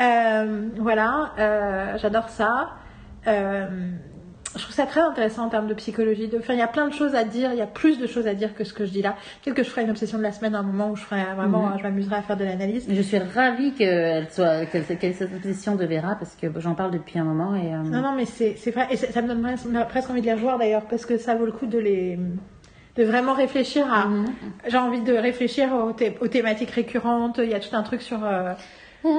Euh, 0.00 0.68
voilà, 0.78 1.32
euh, 1.38 1.98
j'adore 1.98 2.28
ça. 2.30 2.70
Euh, 3.26 3.66
je 4.56 4.62
trouve 4.62 4.74
ça 4.74 4.86
très 4.86 5.00
intéressant 5.00 5.44
en 5.44 5.48
termes 5.48 5.68
de 5.68 5.74
psychologie. 5.74 6.26
De... 6.26 6.38
Enfin, 6.38 6.54
il 6.54 6.58
y 6.58 6.62
a 6.62 6.66
plein 6.66 6.88
de 6.88 6.92
choses 6.92 7.14
à 7.14 7.22
dire, 7.22 7.52
il 7.52 7.58
y 7.58 7.62
a 7.62 7.66
plus 7.68 7.98
de 8.00 8.06
choses 8.08 8.26
à 8.26 8.34
dire 8.34 8.54
que 8.54 8.64
ce 8.64 8.72
que 8.72 8.84
je 8.84 8.90
dis 8.90 9.02
là. 9.02 9.14
Peut-être 9.44 9.56
que 9.56 9.62
je 9.62 9.68
ferai 9.70 9.82
une 9.82 9.90
obsession 9.90 10.18
de 10.18 10.24
la 10.24 10.32
semaine 10.32 10.54
à 10.56 10.58
un 10.58 10.62
moment 10.64 10.90
où 10.90 10.96
je 10.96 11.02
ferai 11.02 11.22
vraiment, 11.36 11.68
Mhm. 11.68 11.78
je 11.78 11.82
m'amuserai 11.84 12.16
à 12.16 12.22
faire 12.22 12.36
de 12.36 12.44
l'analyse. 12.44 12.86
je 12.88 13.00
suis 13.02 13.18
ravie 13.18 13.74
qu'elle 13.74 14.28
soit, 14.30 14.66
qu'elle 14.66 14.82
ait 14.90 15.12
cette 15.12 15.40
position 15.40 15.76
de 15.76 15.84
Vera 15.86 16.16
parce 16.16 16.34
que 16.34 16.46
j'en 16.58 16.74
parle 16.74 16.90
depuis 16.90 17.18
un 17.20 17.24
moment 17.24 17.54
et. 17.54 17.72
euh, 17.72 17.78
Non, 17.84 18.00
non, 18.02 18.12
mais 18.16 18.24
c'est 18.24 18.56
c'est 18.56 18.72
vrai. 18.72 18.88
Et 18.90 18.96
ça, 18.96 19.22
me 19.22 19.28
donne 19.28 19.42
presque- 19.42 19.68
presque 19.88 20.10
envie 20.10 20.20
de 20.22 20.26
les 20.26 20.32
revoir 20.34 20.58
d'ailleurs, 20.58 20.86
parce 20.86 21.06
que 21.06 21.16
ça 21.18 21.34
vaut 21.36 21.46
le 21.46 21.52
coup 21.52 21.66
de 21.66 21.78
les. 21.78 22.18
De 22.96 23.04
vraiment 23.04 23.34
réfléchir 23.34 23.92
à. 23.92 24.06
Mhm. 24.06 24.26
J'ai 24.66 24.78
envie 24.78 25.00
de 25.02 25.12
réfléchir 25.14 25.72
aux, 25.72 25.92
thé- 25.92 26.16
aux 26.20 26.28
thématiques 26.28 26.70
récurrentes. 26.70 27.38
Il 27.42 27.48
y 27.50 27.54
a 27.54 27.60
tout 27.60 27.74
un 27.74 27.82
truc 27.82 28.02
sur. 28.02 28.24
euh, 28.24 28.52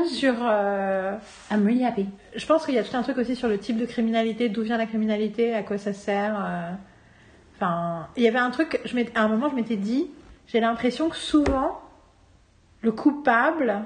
sur 0.08 0.36
euh, 0.44 1.16
I'm 1.50 1.66
really 1.66 1.84
happy. 1.84 2.06
je 2.36 2.46
pense 2.46 2.66
qu'il 2.68 2.76
y 2.76 2.78
a 2.78 2.84
tout 2.84 2.96
un 2.96 3.02
truc 3.02 3.18
aussi 3.18 3.36
sur 3.36 3.48
le 3.48 3.58
type 3.58 3.78
de 3.78 3.86
criminalité, 3.88 4.48
d'où 4.48 4.62
vient 4.62 4.78
la 4.78 4.86
criminalité, 4.86 5.56
à 5.56 5.64
quoi 5.64 5.78
ça 5.80 5.94
sert. 5.94 6.36
euh. 6.40 6.72
Enfin, 7.56 8.08
il 8.18 8.24
y 8.24 8.28
avait 8.28 8.38
un 8.40 8.52
truc, 8.52 8.80
je 8.86 8.96
à 9.16 9.22
un 9.24 9.28
moment, 9.28 9.50
je 9.50 9.56
m'étais 9.56 9.76
dit, 9.78 10.08
j'ai 10.48 10.60
l'impression 10.60 11.10
que 11.10 11.16
souvent, 11.16 11.80
le 12.82 12.92
coupable, 12.92 13.82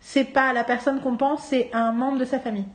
c'est 0.00 0.24
pas 0.24 0.52
la 0.52 0.64
personne 0.64 1.00
qu'on 1.00 1.16
pense, 1.16 1.44
c'est 1.44 1.70
un 1.72 1.92
membre 1.92 2.18
de 2.18 2.24
sa 2.24 2.38
famille. 2.40 2.66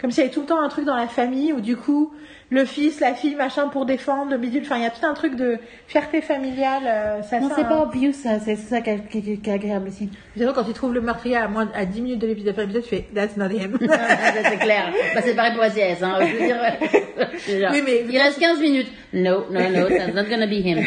Comme 0.00 0.10
s'il 0.10 0.22
y 0.22 0.26
avait 0.26 0.32
tout 0.34 0.40
le 0.40 0.46
temps 0.46 0.60
un 0.60 0.68
truc 0.68 0.84
dans 0.84 0.96
la 0.96 1.08
famille 1.08 1.52
où 1.52 1.60
du 1.60 1.76
coup, 1.76 2.12
le 2.52 2.64
fils, 2.64 2.98
la 2.98 3.14
fille, 3.14 3.36
machin 3.36 3.68
pour 3.68 3.86
défendre, 3.86 4.32
le 4.32 4.36
bidule. 4.38 4.62
Enfin, 4.64 4.76
il 4.78 4.82
y 4.82 4.86
a 4.86 4.90
tout 4.90 5.06
un 5.06 5.14
truc 5.14 5.36
de 5.36 5.58
fierté 5.86 6.20
familiale. 6.20 6.82
euh, 6.86 7.22
ça, 7.22 7.38
Non, 7.38 7.48
c'est 7.54 7.62
hein. 7.62 7.64
pas 7.64 7.82
obvious, 7.82 8.12
ça. 8.12 8.40
C'est 8.40 8.56
ça 8.56 8.80
qui 8.80 8.90
est, 8.90 9.08
qui 9.08 9.18
est- 9.18 9.36
qui 9.40 9.50
est 9.50 9.52
agréable 9.52 9.86
aussi. 9.88 10.10
Surtout 10.36 10.52
quand 10.54 10.64
tu 10.64 10.72
trouves 10.72 10.92
le 10.92 11.00
meurtrier 11.00 11.36
à, 11.36 11.46
moins, 11.46 11.70
à 11.74 11.84
10 11.84 12.00
minutes 12.02 12.18
de 12.18 12.26
l'épisode, 12.26 12.56
de 12.56 12.60
l'épisode, 12.62 12.82
tu 12.82 12.88
fais 12.88 13.04
That's 13.14 13.36
not 13.36 13.50
him. 13.50 13.78
c'est 13.80 14.58
clair. 14.58 14.92
Bah, 15.14 15.20
c'est 15.22 15.34
pareil 15.36 15.52
pour 15.54 15.64
SIS, 15.64 16.02
hein. 16.02 16.18
Je 16.20 16.26
veux 16.36 16.46
dire, 16.46 16.56
je 17.46 17.52
veux 17.52 17.58
dire, 17.58 17.68
Oui, 17.72 17.82
mais- 17.84 18.04
il 18.10 18.18
reste 18.18 18.40
15 18.40 18.60
minutes. 18.60 18.88
No, 19.12 19.44
no, 19.50 19.60
no, 19.70 19.88
that's 19.88 20.14
not 20.14 20.24
gonna 20.24 20.46
be 20.46 20.60
him. 20.64 20.78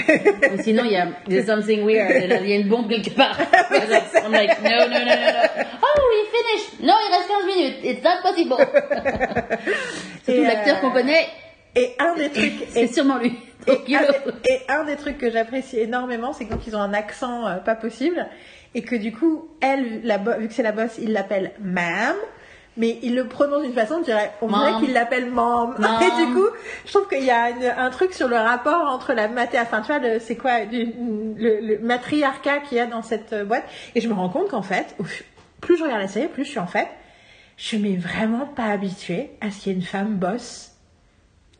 Sinon, 0.64 0.84
il 0.85 0.91
y 0.91 0.98
a 0.98 1.07
there's 1.30 1.45
something 1.45 1.85
weird. 1.85 2.10
Il 2.10 2.30
y 2.30 2.34
a- 2.34 2.41
il 2.41 2.61
une 2.61 2.68
bombe 2.68 2.90
quelque 2.90 3.11
part. 3.15 3.38
I'm 3.72 4.31
like, 4.34 4.61
no, 4.61 4.69
no, 4.69 4.88
no, 4.88 4.99
no, 4.99 5.06
no. 5.06 5.64
Oh, 5.81 6.02
we 6.11 6.27
finished. 6.31 6.81
No, 6.81 6.94
il 6.94 7.11
reste 7.15 7.30
15 7.30 7.45
minutes. 7.56 7.76
It's 7.84 8.03
not 8.03 8.22
possible. 8.22 8.57
C'est 10.23 10.35
tout 10.38 10.44
l'acteur 10.44 10.77
euh, 10.77 10.81
qu'on 10.81 10.91
connaît. 10.91 11.26
Et 11.76 11.94
un 12.00 12.16
des 12.16 12.30
trucs. 12.30 12.54
C'est 12.70 12.88
sûrement 12.88 13.18
lui. 13.18 13.38
Et 13.68 13.95
un, 13.95 14.02
et 14.50 14.62
un 14.70 14.84
des 14.84 14.95
trucs 14.95 15.18
que 15.18 15.32
j'apprécie 15.32 15.80
énormément, 15.80 16.34
c'est 16.34 16.45
quand 16.45 16.68
ils 16.68 16.76
ont 16.76 16.82
un 16.82 16.94
accent 16.94 17.48
euh, 17.48 17.56
pas 17.58 17.76
possible 17.76 18.28
et 18.76 18.82
que 18.82 18.95
du 18.95 19.12
coup, 19.14 19.48
elle, 19.62 20.02
la 20.04 20.18
vu 20.18 20.48
que 20.48 20.54
c'est 20.54 20.64
la 20.64 20.72
boss, 20.74 20.98
il 21.00 21.14
l'appelle 21.14 21.52
ma'am, 21.62 22.16
mais 22.76 22.98
il 23.04 23.16
le 23.16 23.28
prononce 23.28 23.62
d'une 23.64 23.74
façon, 23.74 23.95
on 24.00 24.02
dirait, 24.02 24.32
on 24.41 24.48
dirait 24.48 24.72
Mom. 24.72 24.82
qu'il 24.84 24.94
l'appelle 24.94 25.30
mom. 25.32 25.76
Mom. 25.78 25.91
Et 26.02 26.26
du 26.26 26.34
coup, 26.34 26.48
je 26.86 26.91
trouve 26.91 27.08
qu'il 27.08 27.24
y 27.24 27.30
a 27.32 27.52
une- 27.52 27.64
un 27.78 27.90
truc 27.91 28.14
sur 28.14 28.28
le 28.28 28.36
rapport 28.36 28.88
entre 28.91 29.14
la 29.14 29.28
maté, 29.28 29.60
enfin 29.60 29.82
tu 29.82 29.94
vois, 29.94 30.20
c'est 30.20 30.36
quoi, 30.36 30.66
du- 30.66 30.91
le, 31.38 31.60
le 31.62 31.80
matriarcat 31.80 32.60
qu'il 32.68 32.78
y 32.78 32.82
a 32.82 32.88
dans 32.88 33.04
cette 33.04 33.32
euh, 33.32 33.45
boîte. 33.45 33.64
Et 33.95 34.02
je 34.02 34.10
me 34.10 34.14
rends 34.14 34.30
compte 34.30 34.50
qu'en 34.50 34.64
fait, 34.64 34.95
plus 35.62 35.78
je 35.78 35.84
regarde 35.84 36.02
la 36.02 36.08
série, 36.08 36.28
plus 36.28 36.44
je 36.45 36.50
suis 36.50 36.60
en 36.60 36.68
fait, 36.68 36.88
je 37.58 37.78
m'ai 37.78 37.95
vraiment 37.95 38.45
pas 38.48 38.66
habituée 38.66 39.30
à 39.40 39.52
ce 39.52 39.60
qu'il 39.62 39.72
y 39.72 39.76
ait 39.76 39.80
une 39.80 39.86
femme 39.86 40.16
boss 40.16 40.73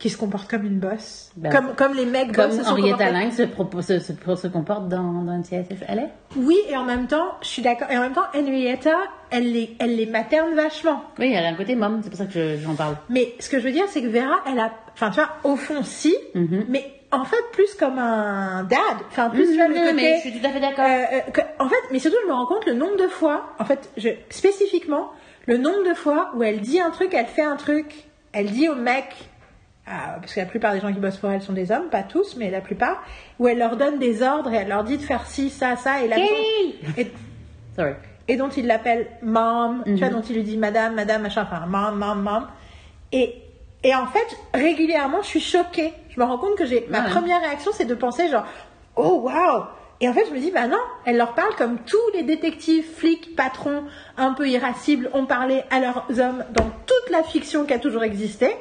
qui 0.04 0.10
se 0.10 0.18
comporte 0.18 0.50
comme 0.50 0.66
une 0.66 0.78
boss. 0.80 1.30
Ben, 1.34 1.50
comme, 1.50 1.74
comme 1.76 1.94
les 1.94 2.04
mecs 2.04 2.30
Comme 2.30 2.50
comportés. 2.50 3.10
Lang 3.10 3.32
se, 3.32 3.44
se, 3.80 3.98
se, 4.00 4.36
se 4.36 4.46
comporte 4.48 4.86
dans, 4.90 5.22
dans 5.22 5.32
NCIS 5.38 5.64
LA. 5.88 6.02
Oui, 6.36 6.58
et 6.68 6.76
en 6.76 6.84
même 6.84 7.06
temps, 7.06 7.24
je 7.40 7.46
suis 7.48 7.62
d'accord. 7.62 7.90
Et 7.90 7.96
en 7.96 8.02
même 8.02 8.12
temps, 8.12 8.26
Henrietta, 8.34 8.98
elle 9.30 9.50
les, 9.50 9.74
elle 9.78 9.96
les 9.96 10.04
materne 10.04 10.54
vachement. 10.54 11.02
Oui, 11.18 11.32
elle 11.34 11.46
a 11.46 11.48
un 11.48 11.54
côté 11.54 11.74
mom, 11.74 12.00
c'est 12.02 12.10
pour 12.10 12.18
ça 12.18 12.26
que 12.26 12.32
je- 12.32 12.56
j'en 12.62 12.74
parle. 12.74 12.96
Mais 13.08 13.32
ce 13.40 13.48
que 13.48 13.58
je 13.58 13.64
veux 13.64 13.72
dire, 13.72 13.86
c'est 13.88 14.02
que 14.02 14.08
Vera, 14.08 14.40
elle 14.46 14.58
a, 14.58 14.72
enfin, 14.92 15.08
tu 15.08 15.14
vois, 15.20 15.30
au 15.42 15.56
fond, 15.56 15.82
si, 15.82 16.14
Mhm. 16.34 16.66
mais 16.68 16.84
en 17.10 17.24
fait, 17.24 17.42
plus 17.52 17.72
comme 17.76 17.98
un 17.98 18.62
dad. 18.64 18.78
Enfin, 19.08 19.30
plus, 19.30 19.56
vois, 19.56 19.68
le 19.68 19.74
côté. 19.74 19.92
mais 19.94 20.16
je 20.16 20.28
suis 20.28 20.38
tout 20.38 20.46
à 20.46 20.50
fait 20.50 20.60
d'accord. 20.60 20.84
Euh, 20.84 21.20
euh, 21.38 21.42
en 21.64 21.68
fait, 21.70 21.76
mais 21.92 21.98
surtout, 21.98 22.18
je 22.24 22.28
me 22.28 22.34
rends 22.34 22.44
compte 22.46 22.66
le 22.66 22.74
nombre 22.74 22.98
de 22.98 23.06
fois, 23.08 23.54
en 23.58 23.64
fait, 23.64 23.88
je, 23.96 24.10
spécifiquement, 24.28 25.12
le 25.46 25.56
nombre 25.56 25.88
de 25.88 25.94
fois 25.94 26.30
où 26.36 26.42
elle 26.42 26.60
dit 26.60 26.78
un 26.78 26.90
truc, 26.90 27.14
elle 27.14 27.24
fait 27.26 27.40
un 27.42 27.56
truc, 27.56 28.04
elle 28.34 28.50
dit 28.50 28.68
au 28.68 28.74
mec, 28.74 29.06
ah, 29.86 30.16
parce 30.20 30.34
que 30.34 30.40
la 30.40 30.46
plupart 30.46 30.72
des 30.72 30.80
gens 30.80 30.92
qui 30.92 30.98
bossent 30.98 31.18
pour 31.18 31.30
elle 31.30 31.42
sont 31.42 31.52
des 31.52 31.70
hommes, 31.70 31.88
pas 31.90 32.02
tous, 32.02 32.36
mais 32.36 32.50
la 32.50 32.60
plupart, 32.60 33.02
où 33.38 33.48
elle 33.48 33.58
leur 33.58 33.76
donne 33.76 33.98
des 33.98 34.22
ordres 34.22 34.52
et 34.52 34.56
elle 34.56 34.68
leur 34.68 34.84
dit 34.84 34.96
de 34.96 35.02
faire 35.02 35.26
ci, 35.26 35.50
ça, 35.50 35.76
ça, 35.76 36.02
et 36.02 36.08
Kelly 36.08 36.74
et, 36.96 37.12
Sorry. 37.76 37.92
et 38.28 38.36
dont 38.36 38.48
il 38.48 38.66
l'appelle 38.66 39.08
mom, 39.22 39.82
tu 39.84 39.96
vois, 39.96 40.08
Mhm. 40.08 40.14
dont 40.14 40.22
il 40.22 40.36
lui 40.36 40.42
dit 40.42 40.56
madame, 40.56 40.94
madame, 40.94 41.22
machin, 41.22 41.42
enfin, 41.42 41.66
mom, 41.66 41.98
mom, 41.98 42.22
mom. 42.22 42.46
Et, 43.12 43.34
et 43.82 43.94
en 43.94 44.06
fait, 44.06 44.26
régulièrement, 44.54 45.20
je 45.22 45.28
suis 45.28 45.40
choquée. 45.40 45.92
Je 46.08 46.18
me 46.18 46.24
rends 46.24 46.38
compte 46.38 46.56
que 46.56 46.64
j'ai, 46.64 46.86
ma 46.88 47.02
première 47.02 47.40
réaction, 47.40 47.70
c'est 47.74 47.84
de 47.84 47.94
penser 47.94 48.28
genre, 48.28 48.46
oh 48.96 49.20
waouh! 49.24 49.64
Et 50.00 50.08
en 50.08 50.12
fait, 50.12 50.26
je 50.28 50.32
me 50.34 50.38
dis, 50.40 50.50
bah 50.50 50.66
non, 50.66 50.78
elle 51.06 51.16
leur 51.16 51.34
parle 51.34 51.54
comme 51.56 51.78
tous 51.78 51.96
les 52.14 52.22
détectives, 52.24 52.84
flics, 52.84 53.36
patrons, 53.36 53.84
un 54.16 54.32
peu 54.32 54.48
irascibles, 54.48 55.08
ont 55.12 55.26
parlé 55.26 55.62
à 55.70 55.80
leurs 55.80 56.06
hommes 56.18 56.44
dans 56.52 56.70
toute 56.86 57.10
la 57.10 57.22
fiction 57.22 57.64
qui 57.64 57.72
a 57.74 57.78
toujours 57.78 58.02
existé. 58.02 58.56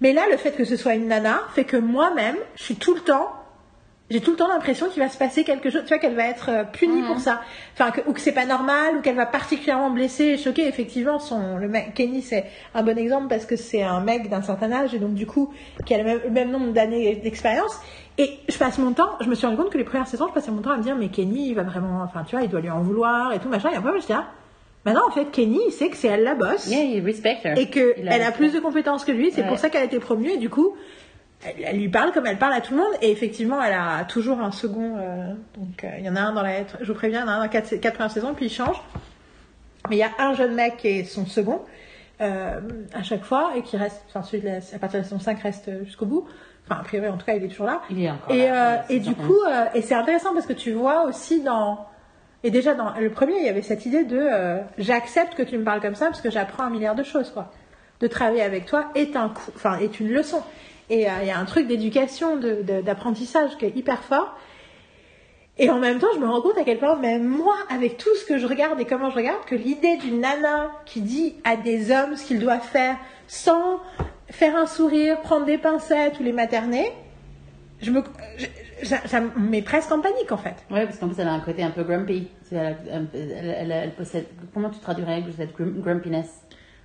Mais 0.00 0.12
là, 0.12 0.22
le 0.30 0.36
fait 0.36 0.52
que 0.52 0.64
ce 0.64 0.76
soit 0.76 0.94
une 0.94 1.08
nana 1.08 1.40
fait 1.54 1.64
que 1.64 1.76
moi-même, 1.76 2.36
je 2.56 2.62
suis 2.62 2.76
tout 2.76 2.94
le 2.94 3.00
temps, 3.00 3.30
j'ai 4.08 4.20
tout 4.20 4.30
le 4.30 4.36
temps 4.36 4.46
l'impression 4.46 4.88
qu'il 4.88 5.02
va 5.02 5.08
se 5.08 5.18
passer 5.18 5.42
quelque 5.42 5.68
chose, 5.68 5.82
tu 5.82 5.88
vois, 5.88 5.98
qu'elle 5.98 6.14
va 6.14 6.28
être 6.28 6.48
euh, 6.50 6.64
punie 6.64 7.02
pour 7.02 7.18
ça. 7.18 7.40
Enfin, 7.72 7.90
que, 7.90 8.02
ou 8.08 8.12
que 8.12 8.20
c'est 8.20 8.32
pas 8.32 8.46
normal, 8.46 8.96
ou 8.96 9.00
qu'elle 9.00 9.16
va 9.16 9.26
particulièrement 9.26 9.90
blesser 9.90 10.24
et 10.24 10.38
choquer. 10.38 10.68
Effectivement, 10.68 11.18
son, 11.18 11.56
le 11.56 11.66
mec, 11.66 11.94
Kenny, 11.94 12.22
c'est 12.22 12.44
un 12.74 12.84
bon 12.84 12.96
exemple 12.96 13.26
parce 13.28 13.46
que 13.46 13.56
c'est 13.56 13.82
un 13.82 14.00
mec 14.00 14.28
d'un 14.28 14.42
certain 14.42 14.70
âge 14.70 14.94
et 14.94 15.00
donc 15.00 15.14
du 15.14 15.26
coup, 15.26 15.52
qui 15.84 15.94
a 15.94 15.98
le 15.98 16.04
même, 16.04 16.20
le 16.24 16.30
même 16.30 16.50
nombre 16.50 16.72
d'années 16.72 17.16
d'expérience. 17.16 17.80
Et 18.18 18.38
je 18.48 18.56
passe 18.56 18.78
mon 18.78 18.92
temps, 18.92 19.10
je 19.20 19.28
me 19.28 19.34
suis 19.34 19.44
rendu 19.44 19.58
compte 19.58 19.70
que 19.70 19.78
les 19.78 19.84
premières 19.84 20.06
saisons, 20.06 20.28
je 20.28 20.34
passais 20.34 20.52
mon 20.52 20.62
temps 20.62 20.70
à 20.70 20.76
me 20.76 20.82
dire, 20.82 20.94
mais 20.96 21.08
Kenny, 21.08 21.48
il 21.48 21.54
va 21.54 21.64
vraiment, 21.64 22.02
enfin, 22.02 22.22
tu 22.24 22.36
vois, 22.36 22.44
il 22.44 22.48
doit 22.48 22.60
lui 22.60 22.70
en 22.70 22.82
vouloir 22.82 23.32
et 23.32 23.40
tout, 23.40 23.48
machin. 23.48 23.70
Et 23.72 23.76
après, 23.76 23.90
je 23.90 23.96
me 23.96 24.00
suis 24.00 24.14
dit, 24.14 24.18
ah, 24.18 24.26
maintenant, 24.86 25.06
en 25.06 25.10
fait, 25.10 25.26
Kenny, 25.30 25.60
il 25.66 25.72
sait 25.72 25.90
que 25.90 25.96
c'est 25.96 26.08
elle 26.08 26.22
la 26.22 26.34
boss 26.34 26.66
Yeah, 26.68 26.84
you 26.84 27.04
respect 27.04 27.38
her. 27.44 27.58
et 27.58 27.68
qu'elle 27.68 28.22
a, 28.22 28.32
plus 28.32 28.54
de 28.54 28.60
compétences 28.60 29.04
que 29.04 29.12
lui, 29.12 29.30
c'est 29.32 29.42
Ouais. 29.42 29.48
pour 29.48 29.58
ça 29.58 29.68
qu'elle 29.68 29.82
a 29.82 29.86
été 29.86 29.98
promue 29.98 30.30
et 30.30 30.38
du 30.38 30.48
coup, 30.48 30.74
elle, 31.44 31.64
elle 31.64 31.76
lui 31.76 31.90
parle 31.90 32.12
comme 32.12 32.24
elle 32.26 32.38
parle 32.38 32.54
à 32.54 32.62
tout 32.62 32.72
le 32.72 32.80
monde 32.80 32.92
et 33.02 33.10
effectivement, 33.10 33.62
elle 33.62 33.74
a 33.74 34.04
toujours 34.04 34.40
un 34.40 34.50
second. 34.52 34.96
euh, 34.96 35.34
donc, 35.58 35.84
euh, 35.84 35.88
il 35.98 36.04
y 36.06 36.08
en 36.08 36.16
a 36.16 36.20
un 36.20 36.32
dans 36.32 36.42
la. 36.42 36.64
Je 36.80 36.86
vous 36.90 36.94
préviens, 36.98 37.20
il 37.20 37.26
y 37.26 37.28
en 37.28 37.32
a 37.32 37.36
un 37.36 37.42
dans 37.44 37.48
quatre, 37.50 37.76
quatre 37.76 37.94
premières 37.94 38.10
saisons, 38.10 38.32
puis 38.34 38.46
il 38.46 38.50
change. 38.52 38.80
Mais 39.90 39.96
il 39.96 39.98
y 39.98 40.02
a 40.02 40.10
un 40.18 40.32
jeune 40.34 40.54
mec 40.54 40.78
qui 40.78 40.88
est 40.88 41.04
son 41.04 41.26
second 41.26 41.60
euh, 42.20 42.58
à 42.94 43.02
chaque 43.02 43.22
fois 43.24 43.52
et 43.56 43.62
qui 43.62 43.76
reste, 43.76 44.02
enfin, 44.08 44.22
celui 44.22 44.42
de 44.42 44.48
la- 44.48 44.56
à 44.56 44.78
partir 44.78 44.98
de 44.98 45.04
la 45.04 45.04
saison 45.04 45.20
5 45.20 45.38
reste 45.40 45.70
jusqu'au 45.84 46.06
bout. 46.06 46.26
Enfin, 46.68 46.80
a 46.80 46.84
priori, 46.84 47.06
en 47.08 47.16
tout 47.18 47.26
cas, 47.26 47.34
il 47.34 47.44
est 47.44 47.48
toujours 47.48 47.66
là. 47.66 47.82
Il 47.90 48.02
est 48.02 48.10
encore 48.10 48.34
Et, 48.34 48.48
là, 48.48 48.72
euh, 48.72 48.82
et 48.88 48.98
du 48.98 49.14
coup, 49.14 49.36
euh, 49.48 49.66
et 49.74 49.82
c'est 49.82 49.94
intéressant 49.94 50.32
parce 50.34 50.46
que 50.46 50.54
tu 50.54 50.72
vois 50.72 51.04
aussi 51.04 51.42
dans. 51.42 51.86
Et 52.46 52.50
déjà, 52.52 52.74
dans 52.74 52.94
le 52.96 53.10
premier, 53.10 53.38
il 53.40 53.44
y 53.44 53.48
avait 53.48 53.60
cette 53.60 53.86
idée 53.86 54.04
de 54.04 54.20
euh, 54.20 54.60
j'accepte 54.78 55.34
que 55.34 55.42
tu 55.42 55.58
me 55.58 55.64
parles 55.64 55.80
comme 55.80 55.96
ça 55.96 56.06
parce 56.06 56.20
que 56.20 56.30
j'apprends 56.30 56.62
un 56.62 56.70
milliard 56.70 56.94
de 56.94 57.02
choses, 57.02 57.32
quoi. 57.32 57.50
De 57.98 58.06
travailler 58.06 58.42
avec 58.42 58.66
toi 58.66 58.84
est 58.94 59.16
un 59.16 59.30
coup, 59.30 59.50
est 59.80 59.98
une 59.98 60.12
leçon. 60.12 60.44
Et 60.88 61.10
euh, 61.10 61.14
il 61.22 61.26
y 61.26 61.32
a 61.32 61.38
un 61.40 61.44
truc 61.44 61.66
d'éducation, 61.66 62.36
d'apprentissage 62.36 63.58
qui 63.58 63.64
est 63.64 63.76
hyper 63.76 64.04
fort. 64.04 64.38
Et 65.58 65.70
en 65.70 65.80
même 65.80 65.98
temps, 65.98 66.06
je 66.14 66.20
me 66.20 66.28
rends 66.28 66.40
compte 66.40 66.56
à 66.56 66.62
quel 66.62 66.78
point, 66.78 66.94
même 66.94 67.26
moi, 67.26 67.56
avec 67.68 67.96
tout 67.96 68.14
ce 68.14 68.24
que 68.24 68.38
je 68.38 68.46
regarde 68.46 68.78
et 68.80 68.84
comment 68.84 69.10
je 69.10 69.16
regarde, 69.16 69.44
que 69.46 69.56
l'idée 69.56 69.96
d'une 69.96 70.20
nana 70.20 70.70
qui 70.84 71.00
dit 71.00 71.34
à 71.42 71.56
des 71.56 71.90
hommes 71.90 72.14
ce 72.14 72.24
qu'ils 72.24 72.38
doivent 72.38 72.62
faire 72.62 72.96
sans 73.26 73.80
faire 74.30 74.54
un 74.54 74.66
sourire, 74.66 75.20
prendre 75.22 75.46
des 75.46 75.58
pincettes 75.58 76.20
ou 76.20 76.22
les 76.22 76.32
materner, 76.32 76.92
je 77.82 77.90
me, 77.90 78.04
ça, 78.82 78.98
ça 79.06 79.20
me 79.20 79.30
met 79.38 79.62
presque 79.62 79.90
en 79.92 80.00
panique 80.00 80.30
en 80.32 80.36
fait. 80.36 80.54
Ouais, 80.70 80.84
parce 80.84 80.98
qu'en 80.98 81.08
plus, 81.08 81.20
elle 81.20 81.28
a 81.28 81.32
un 81.32 81.40
côté 81.40 81.62
un 81.62 81.70
peu 81.70 81.82
grumpy. 81.82 82.28
Elle, 82.52 82.76
elle- 82.92 83.54
elle- 83.60 83.72
elle 83.72 83.90
possède. 83.92 84.26
Comment 84.54 84.70
tu 84.70 84.78
traduirais 84.80 85.22
cette 85.36 85.54
grum- 85.56 85.80
grumpiness? 85.80 86.42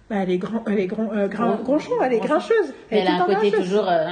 Bah, 0.09 0.17
elle 0.23 0.31
est, 0.31 0.37
grand, 0.37 0.63
elle 0.67 0.79
est 0.79 0.87
grand, 0.87 1.09
euh, 1.13 1.27
Gros- 1.29 1.77
elle 2.03 2.13
est 2.13 2.19
grincheuse. 2.19 2.73
Elle, 2.89 2.99
est 2.99 3.07
a 3.07 3.13
un 3.13 3.19
côté 3.25 3.49
grincheuse. 3.49 3.69
toujours. 3.69 3.87
euh, 3.89 4.07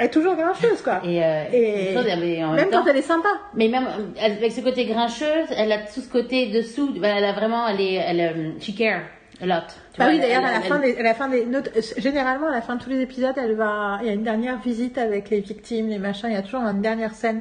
Elle 0.00 0.06
est 0.06 0.10
toujours 0.10 0.34
grincheuse 0.34 0.82
quoi. 0.82 1.00
Et, 1.04 1.22
euh, 1.24 1.44
Et 1.52 1.94
chose, 1.94 2.04
mais 2.18 2.42
en 2.42 2.48
même, 2.48 2.56
même 2.56 2.70
temps, 2.70 2.82
quand 2.82 2.90
elle 2.90 2.96
est 2.96 3.02
sympa. 3.02 3.28
Mais 3.54 3.68
même 3.68 3.86
avec 4.20 4.50
ce 4.50 4.60
côté 4.62 4.84
grincheuse, 4.86 5.46
elle 5.56 5.70
a 5.70 5.78
tout 5.78 6.00
ce 6.00 6.10
côté 6.10 6.46
dessous. 6.50 6.92
ben, 6.98 7.16
Elle 7.16 7.24
a 7.24 7.32
vraiment, 7.32 7.68
elle 7.68 7.80
est, 7.80 7.94
elle, 7.94 8.20
euh, 8.20 8.50
she 8.60 8.74
care 8.76 9.02
lot. 9.46 9.62
Bah 9.98 10.06
oui, 10.08 10.18
d'ailleurs, 10.20 10.44
à 10.44 10.50
la 10.50 10.56
elle- 10.56 10.62
fin 10.62 10.78
des, 10.78 10.96
à 10.96 11.02
la 11.02 11.14
fin 11.14 11.28
des 11.28 11.44
notes, 11.46 11.70
euh, 11.76 11.80
généralement, 11.98 12.48
à 12.48 12.52
la 12.52 12.60
fin 12.62 12.76
de 12.76 12.82
tous 12.82 12.90
les 12.90 13.00
épisodes, 13.00 13.34
elle 13.36 13.54
va, 13.54 13.98
il 14.02 14.06
y 14.06 14.10
a 14.10 14.12
une 14.12 14.22
dernière 14.24 14.58
visite 14.60 14.98
avec 14.98 15.30
les 15.30 15.40
victimes, 15.40 15.88
les 15.88 15.98
machins, 15.98 16.28
il 16.30 16.34
y 16.34 16.38
a 16.38 16.42
toujours 16.42 16.62
une 16.62 16.80
dernière 16.82 17.14
scène 17.14 17.40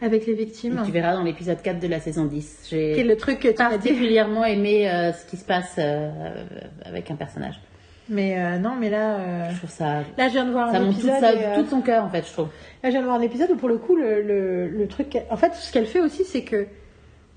avec 0.00 0.26
les 0.26 0.34
victimes. 0.34 0.82
Tu 0.84 0.90
verras 0.92 1.14
dans 1.14 1.22
l'épisode 1.22 1.60
4 1.62 1.78
de 1.78 1.86
la 1.88 2.00
saison 2.00 2.24
10. 2.24 2.60
Qui 2.64 2.74
est 2.76 2.94
J'ai 2.96 3.04
le 3.04 3.16
truc 3.16 3.38
que 3.40 3.48
tu 3.48 3.54
particulièrement 3.54 4.44
aimé 4.44 4.90
euh, 4.90 5.12
ce 5.12 5.24
qui 5.26 5.36
se 5.36 5.44
passe 5.44 5.76
euh, 5.78 6.10
avec 6.84 7.10
un 7.10 7.14
personnage. 7.16 7.60
Mais 8.08 8.36
euh, 8.36 8.58
non, 8.58 8.72
mais 8.78 8.90
là, 8.90 9.48
Je 9.50 9.58
trouve 9.58 9.70
ça. 9.70 10.00
là, 10.18 10.26
je 10.26 10.32
viens 10.32 10.44
de 10.44 10.50
voir 10.50 10.72
Ça 10.72 10.78
un 10.78 10.80
montre 10.80 10.98
tout, 11.00 11.06
épisode. 11.06 11.20
ça, 11.20 11.54
tout 11.54 11.66
son 11.70 11.80
cœur 11.82 12.04
en 12.04 12.10
fait, 12.10 12.26
je 12.26 12.32
trouve. 12.32 12.48
Là, 12.82 12.88
je 12.88 12.90
viens 12.90 13.00
de 13.00 13.06
voir 13.06 13.16
un 13.18 13.22
épisode 13.22 13.50
où, 13.52 13.56
pour 13.56 13.68
le 13.68 13.78
coup, 13.78 13.94
le, 13.94 14.20
le, 14.22 14.68
le 14.68 14.88
truc. 14.88 15.16
En 15.30 15.36
fait, 15.36 15.54
ce 15.54 15.72
qu'elle 15.72 15.86
fait 15.86 16.00
aussi, 16.00 16.24
c'est 16.24 16.42
que 16.42 16.66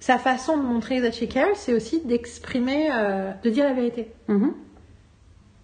sa 0.05 0.19
façon 0.19 0.55
de 0.55 0.61
montrer 0.61 1.01
that 1.01 1.13
she 1.13 1.27
cares, 1.27 1.55
c'est 1.55 1.73
aussi 1.73 1.99
d'exprimer, 2.05 2.89
euh, 2.93 3.31
de 3.43 3.49
dire 3.49 3.65
la 3.65 3.73
vérité. 3.73 4.11
Mhm. 4.27 4.53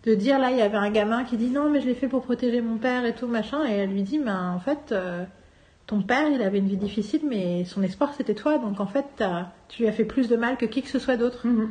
De 0.08 0.16
dire, 0.16 0.40
là, 0.40 0.50
il 0.50 0.58
y 0.58 0.62
avait 0.62 0.78
un 0.78 0.90
gamin 0.90 1.24
qui 1.26 1.38
dit 1.38 1.52
non, 1.52 1.70
mais 1.70 1.80
je 1.80 1.86
l'ai 1.86 1.94
fait 1.94 2.08
pour 2.08 2.24
protéger 2.24 2.60
mon 2.60 2.78
père 2.78 3.06
et 3.06 3.14
tout, 3.14 3.28
machin. 3.28 3.64
Et 3.70 3.74
elle 3.74 3.92
lui 3.92 4.02
dit, 4.02 4.18
ben, 4.18 4.52
en 4.56 4.58
fait, 4.60 4.92
euh, 4.92 5.26
ton 5.86 6.02
père, 6.02 6.28
il 6.28 6.42
avait 6.42 6.58
une 6.58 6.66
vie 6.68 6.78
difficile, 6.78 7.22
mais 7.30 7.66
son 7.66 7.84
espoir, 7.84 8.16
c'était 8.18 8.34
toi. 8.34 8.58
Donc, 8.58 8.80
en 8.80 8.88
fait, 8.88 9.06
tu 9.70 9.84
lui 9.84 9.88
as 9.88 9.92
fait 9.92 10.06
plus 10.06 10.28
de 10.28 10.36
mal 10.36 10.58
que 10.58 10.66
qui 10.66 10.82
que 10.82 10.90
ce 10.90 10.98
soit 10.98 11.18
d'autre 11.18 11.46
Mhm. 11.46 11.70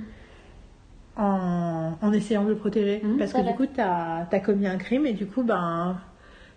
en, 1.17 1.93
en 2.01 2.13
essayant 2.13 2.45
de 2.45 2.51
le 2.51 2.57
protéger. 2.57 3.01
Mhm, 3.03 3.19
Parce 3.19 3.33
que 3.33 3.41
du 3.41 3.53
coup, 3.57 3.67
t'as 3.67 4.27
as 4.31 4.41
commis 4.41 4.69
un 4.69 4.77
crime 4.79 5.07
et 5.07 5.13
du 5.13 5.27
coup, 5.27 5.43
ben, 5.43 5.99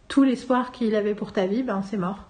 tout 0.08 0.22
l'espoir 0.24 0.72
qu'il 0.72 0.94
avait 0.94 1.16
pour 1.16 1.32
ta 1.32 1.48
vie, 1.48 1.64
ben, 1.64 1.82
c'est 1.82 1.98
mort. 1.98 2.28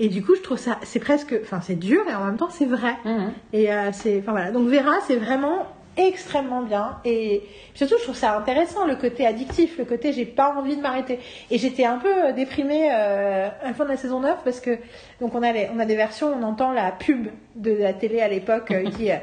Et 0.00 0.08
du 0.08 0.24
coup, 0.24 0.34
je 0.36 0.42
trouve 0.42 0.58
ça, 0.58 0.78
c'est 0.82 1.00
presque, 1.00 1.34
enfin, 1.42 1.60
c'est 1.60 1.74
dur 1.78 2.02
et 2.08 2.14
en 2.14 2.24
même 2.24 2.36
temps, 2.36 2.50
c'est 2.50 2.66
vrai. 2.66 2.94
Mhm. 3.04 3.32
Et 3.52 3.72
euh, 3.72 3.90
c'est, 3.92 4.18
enfin 4.20 4.32
voilà. 4.32 4.50
Donc 4.50 4.68
Vera, 4.68 5.00
c'est 5.06 5.16
vraiment 5.16 5.66
extrêmement 5.98 6.62
bien. 6.62 6.98
Et 7.04 7.42
surtout, 7.74 7.96
je 7.98 8.04
trouve 8.04 8.16
ça 8.16 8.36
intéressant 8.36 8.86
le 8.86 8.96
côté 8.96 9.26
addictif, 9.26 9.76
le 9.78 9.84
côté 9.84 10.12
j'ai 10.12 10.24
pas 10.24 10.54
envie 10.56 10.76
de 10.76 10.80
m'arrêter. 10.80 11.18
Et 11.50 11.58
j'étais 11.58 11.84
un 11.84 11.98
peu 11.98 12.26
euh, 12.26 12.32
déprimée 12.32 12.90
euh, 12.92 13.48
à 13.48 13.66
la 13.66 13.74
fin 13.74 13.84
de 13.84 13.90
la 13.90 13.96
saison 13.96 14.20
9 14.20 14.38
parce 14.44 14.60
que 14.60 14.78
donc 15.20 15.34
on 15.34 15.42
a 15.42 15.52
les, 15.52 15.68
on 15.74 15.78
a 15.78 15.84
des 15.84 15.96
versions, 15.96 16.32
on 16.32 16.42
entend 16.42 16.72
la 16.72 16.92
pub 16.92 17.28
de 17.56 17.72
la 17.72 17.92
télé 17.92 18.20
à 18.20 18.28
l'époque 18.28 18.70
euh, 18.70 18.88
qui 18.90 19.10
euh, 19.10 19.16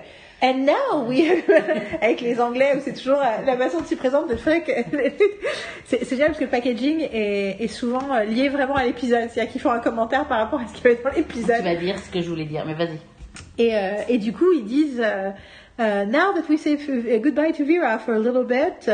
And 0.46 0.60
now, 0.64 1.08
oui, 1.08 1.28
avec 2.02 2.22
les 2.22 2.40
Anglais, 2.40 2.74
où 2.78 2.80
c'est 2.80 2.94
toujours 2.94 3.18
euh, 3.18 3.44
la 3.48 3.58
façon 3.58 3.82
de 3.82 3.86
s'y 3.88 3.96
présenter 3.96 4.36
de 4.36 4.40
truc. 4.40 4.66
c'est 5.86 6.06
c'est 6.06 6.10
génial 6.12 6.28
parce 6.28 6.38
que 6.38 6.44
le 6.44 6.52
packaging 6.52 7.00
est, 7.12 7.58
est 7.64 7.68
souvent 7.68 8.14
euh, 8.14 8.26
lié 8.26 8.50
vraiment 8.50 8.76
à 8.76 8.84
l'épisode. 8.84 9.28
C'est-à-dire 9.32 9.52
qu'ils 9.52 9.62
font 9.62 9.72
un 9.72 9.80
commentaire 9.80 10.26
par 10.26 10.38
rapport 10.38 10.60
à 10.60 10.68
ce 10.68 10.74
qu'il 10.74 10.84
y 10.86 10.94
avait 10.94 11.02
dans 11.04 11.10
l'épisode. 11.10 11.58
Tu 11.58 11.64
vas 11.64 11.76
dire 11.76 11.98
ce 11.98 12.12
que 12.12 12.22
je 12.22 12.30
voulais 12.30 12.46
dire, 12.46 12.64
mais 12.68 12.76
vas-y. 12.76 13.00
Et, 13.58 13.76
euh, 13.76 13.94
et 14.08 14.20
du 14.20 14.34
coup, 14.34 14.52
ils 14.54 14.66
disent 14.66 15.02
euh, 15.04 16.06
Now 16.06 16.34
that 16.36 16.44
we 16.48 16.60
say 16.60 16.76
f- 16.76 17.22
goodbye 17.24 17.52
to 17.54 17.66
Vera 17.66 17.98
for 17.98 18.14
a 18.14 18.20
little 18.20 18.46
bit, 18.46 18.88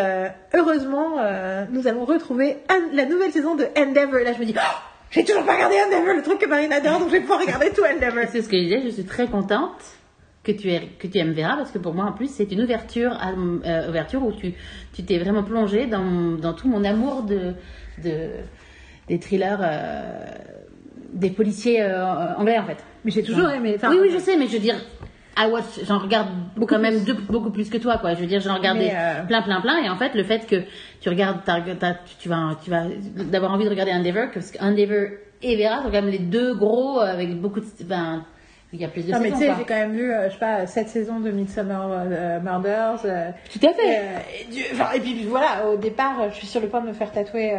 heureusement, 0.54 1.18
nous 1.70 1.86
allons 1.86 2.06
retrouver 2.06 2.60
la 2.94 3.06
nouvelle 3.06 3.32
saison 3.34 3.56
de 3.56 3.66
Endeavour. 3.78 4.20
Et 4.20 4.24
là, 4.24 4.32
je 4.32 4.40
me 4.40 4.46
dis 4.46 4.56
oh, 4.58 4.78
J'ai 5.10 5.26
toujours 5.26 5.44
pas 5.44 5.56
regardé 5.56 5.76
Endeavour, 5.86 6.14
le 6.14 6.22
truc 6.22 6.40
que 6.40 6.48
Marine 6.48 6.72
adore, 6.72 7.00
donc 7.00 7.10
je 7.10 7.14
vais 7.16 7.20
pouvoir 7.22 7.42
regarder 7.42 7.72
tout 7.72 7.84
Endeavour. 7.84 8.24
C'est 8.32 8.42
ce 8.42 8.48
que 8.48 8.56
je 8.58 8.64
disais, 8.64 8.82
je 8.86 8.90
suis 8.90 9.04
très 9.06 9.28
contente 9.28 9.82
que 10.44 10.52
tu, 10.52 10.70
que 10.98 11.08
tu 11.08 11.18
aimes 11.20 11.34
Vera 11.34 11.56
parce 11.56 11.72
que 11.72 11.78
pour 11.78 11.94
moi 11.94 12.06
en 12.06 12.14
plus 12.14 12.30
c'est 12.30 12.52
une 12.52 12.62
ouverture, 12.62 13.12
à, 13.14 13.30
euh, 13.32 13.90
ouverture 13.90 14.24
où 14.24 14.32
tu 14.32 14.54
tu 14.94 15.04
t'es 15.04 15.20
vraiment 15.20 15.44
plongée 15.44 15.86
dans, 15.86 16.32
dans 16.38 16.54
tout 16.54 16.68
mon 16.68 16.84
amour 16.84 17.24
de, 17.24 17.54
de 18.04 18.30
des 19.08 19.20
thrillers, 19.20 19.60
euh, 19.62 20.26
des 21.14 21.30
policiers 21.30 21.82
euh, 21.82 22.36
anglais 22.38 22.58
en 22.58 22.66
fait. 22.66 22.78
Mais 23.06 23.12
j'ai 23.12 23.24
toujours 23.24 23.50
aimé. 23.50 23.78
oui 23.90 23.98
oui 24.02 24.10
je 24.12 24.18
sais 24.18 24.38
mais 24.38 24.48
je 24.48 24.54
veux 24.54 24.60
dire 24.60 24.76
I 25.38 25.46
watch, 25.50 25.64
j'en 25.88 26.00
regarde 26.00 26.28
quand 26.68 26.80
même 26.80 27.04
deux- 27.06 27.14
beaucoup 27.30 27.52
plus 27.52 27.70
que 27.70 27.78
toi 27.78 27.98
quoi. 28.00 28.16
Je 28.16 28.20
veux 28.20 28.26
dire 28.28 28.42
j'en 28.42 28.56
euh, 28.94 29.24
plein 29.28 29.42
plein 29.44 29.62
plein 29.62 29.78
et 29.84 29.90
en 29.90 29.96
fait 29.96 30.14
le 30.16 30.24
fait 30.24 30.46
que 30.48 30.58
tu 31.02 31.10
regardes 31.10 31.40
tu 32.20 32.30
vas 32.30 32.56
tu 32.64 32.70
vas 32.70 32.84
d'avoir 33.32 33.54
envie 33.54 33.66
de 33.66 33.70
regarder 33.70 33.94
Endeavour 33.94 34.26
parce 34.34 34.52
qu'Endeavour 34.52 35.08
et 35.44 35.56
Vera 35.56 35.78
sont 35.78 35.86
quand 35.86 35.92
même 35.92 36.10
les 36.10 36.20
deux 36.20 36.56
gros 36.56 37.00
avec 37.00 37.40
beaucoup 37.40 37.60
de 37.60 37.66
ben 37.86 38.26
il 38.74 38.80
y 38.82 38.86
a 38.86 38.88
plus 38.88 39.06
de 39.06 39.12
Non, 39.12 39.20
mais 39.20 39.32
tu 39.32 39.36
saisons 39.38 39.52
sais, 39.54 39.58
j'ai 39.60 39.66
quand 39.66 39.76
même 39.76 39.92
vu, 39.94 40.12
euh, 40.14 40.28
je 40.30 40.34
sais 40.34 40.40
pas, 40.40 40.66
cette 40.66 40.88
saison 40.88 41.20
de 41.20 41.30
Midsummer 41.32 41.80
euh, 41.92 42.40
Murders. 42.40 43.02
euh, 43.06 43.30
Tout 43.52 43.68
à 43.68 43.74
fait. 43.74 44.00
et, 44.42 44.52
du- 44.52 44.64
enfin, 44.74 44.92
et 44.96 45.00
puis 45.02 45.26
voilà, 45.28 45.68
au 45.70 45.76
départ, 45.78 46.30
je 46.30 46.36
suis 46.36 46.48
sur 46.48 46.62
le 46.62 46.68
point 46.68 46.80
de 46.82 46.88
me 46.88 46.94
faire 46.94 47.12
tatouer 47.12 47.52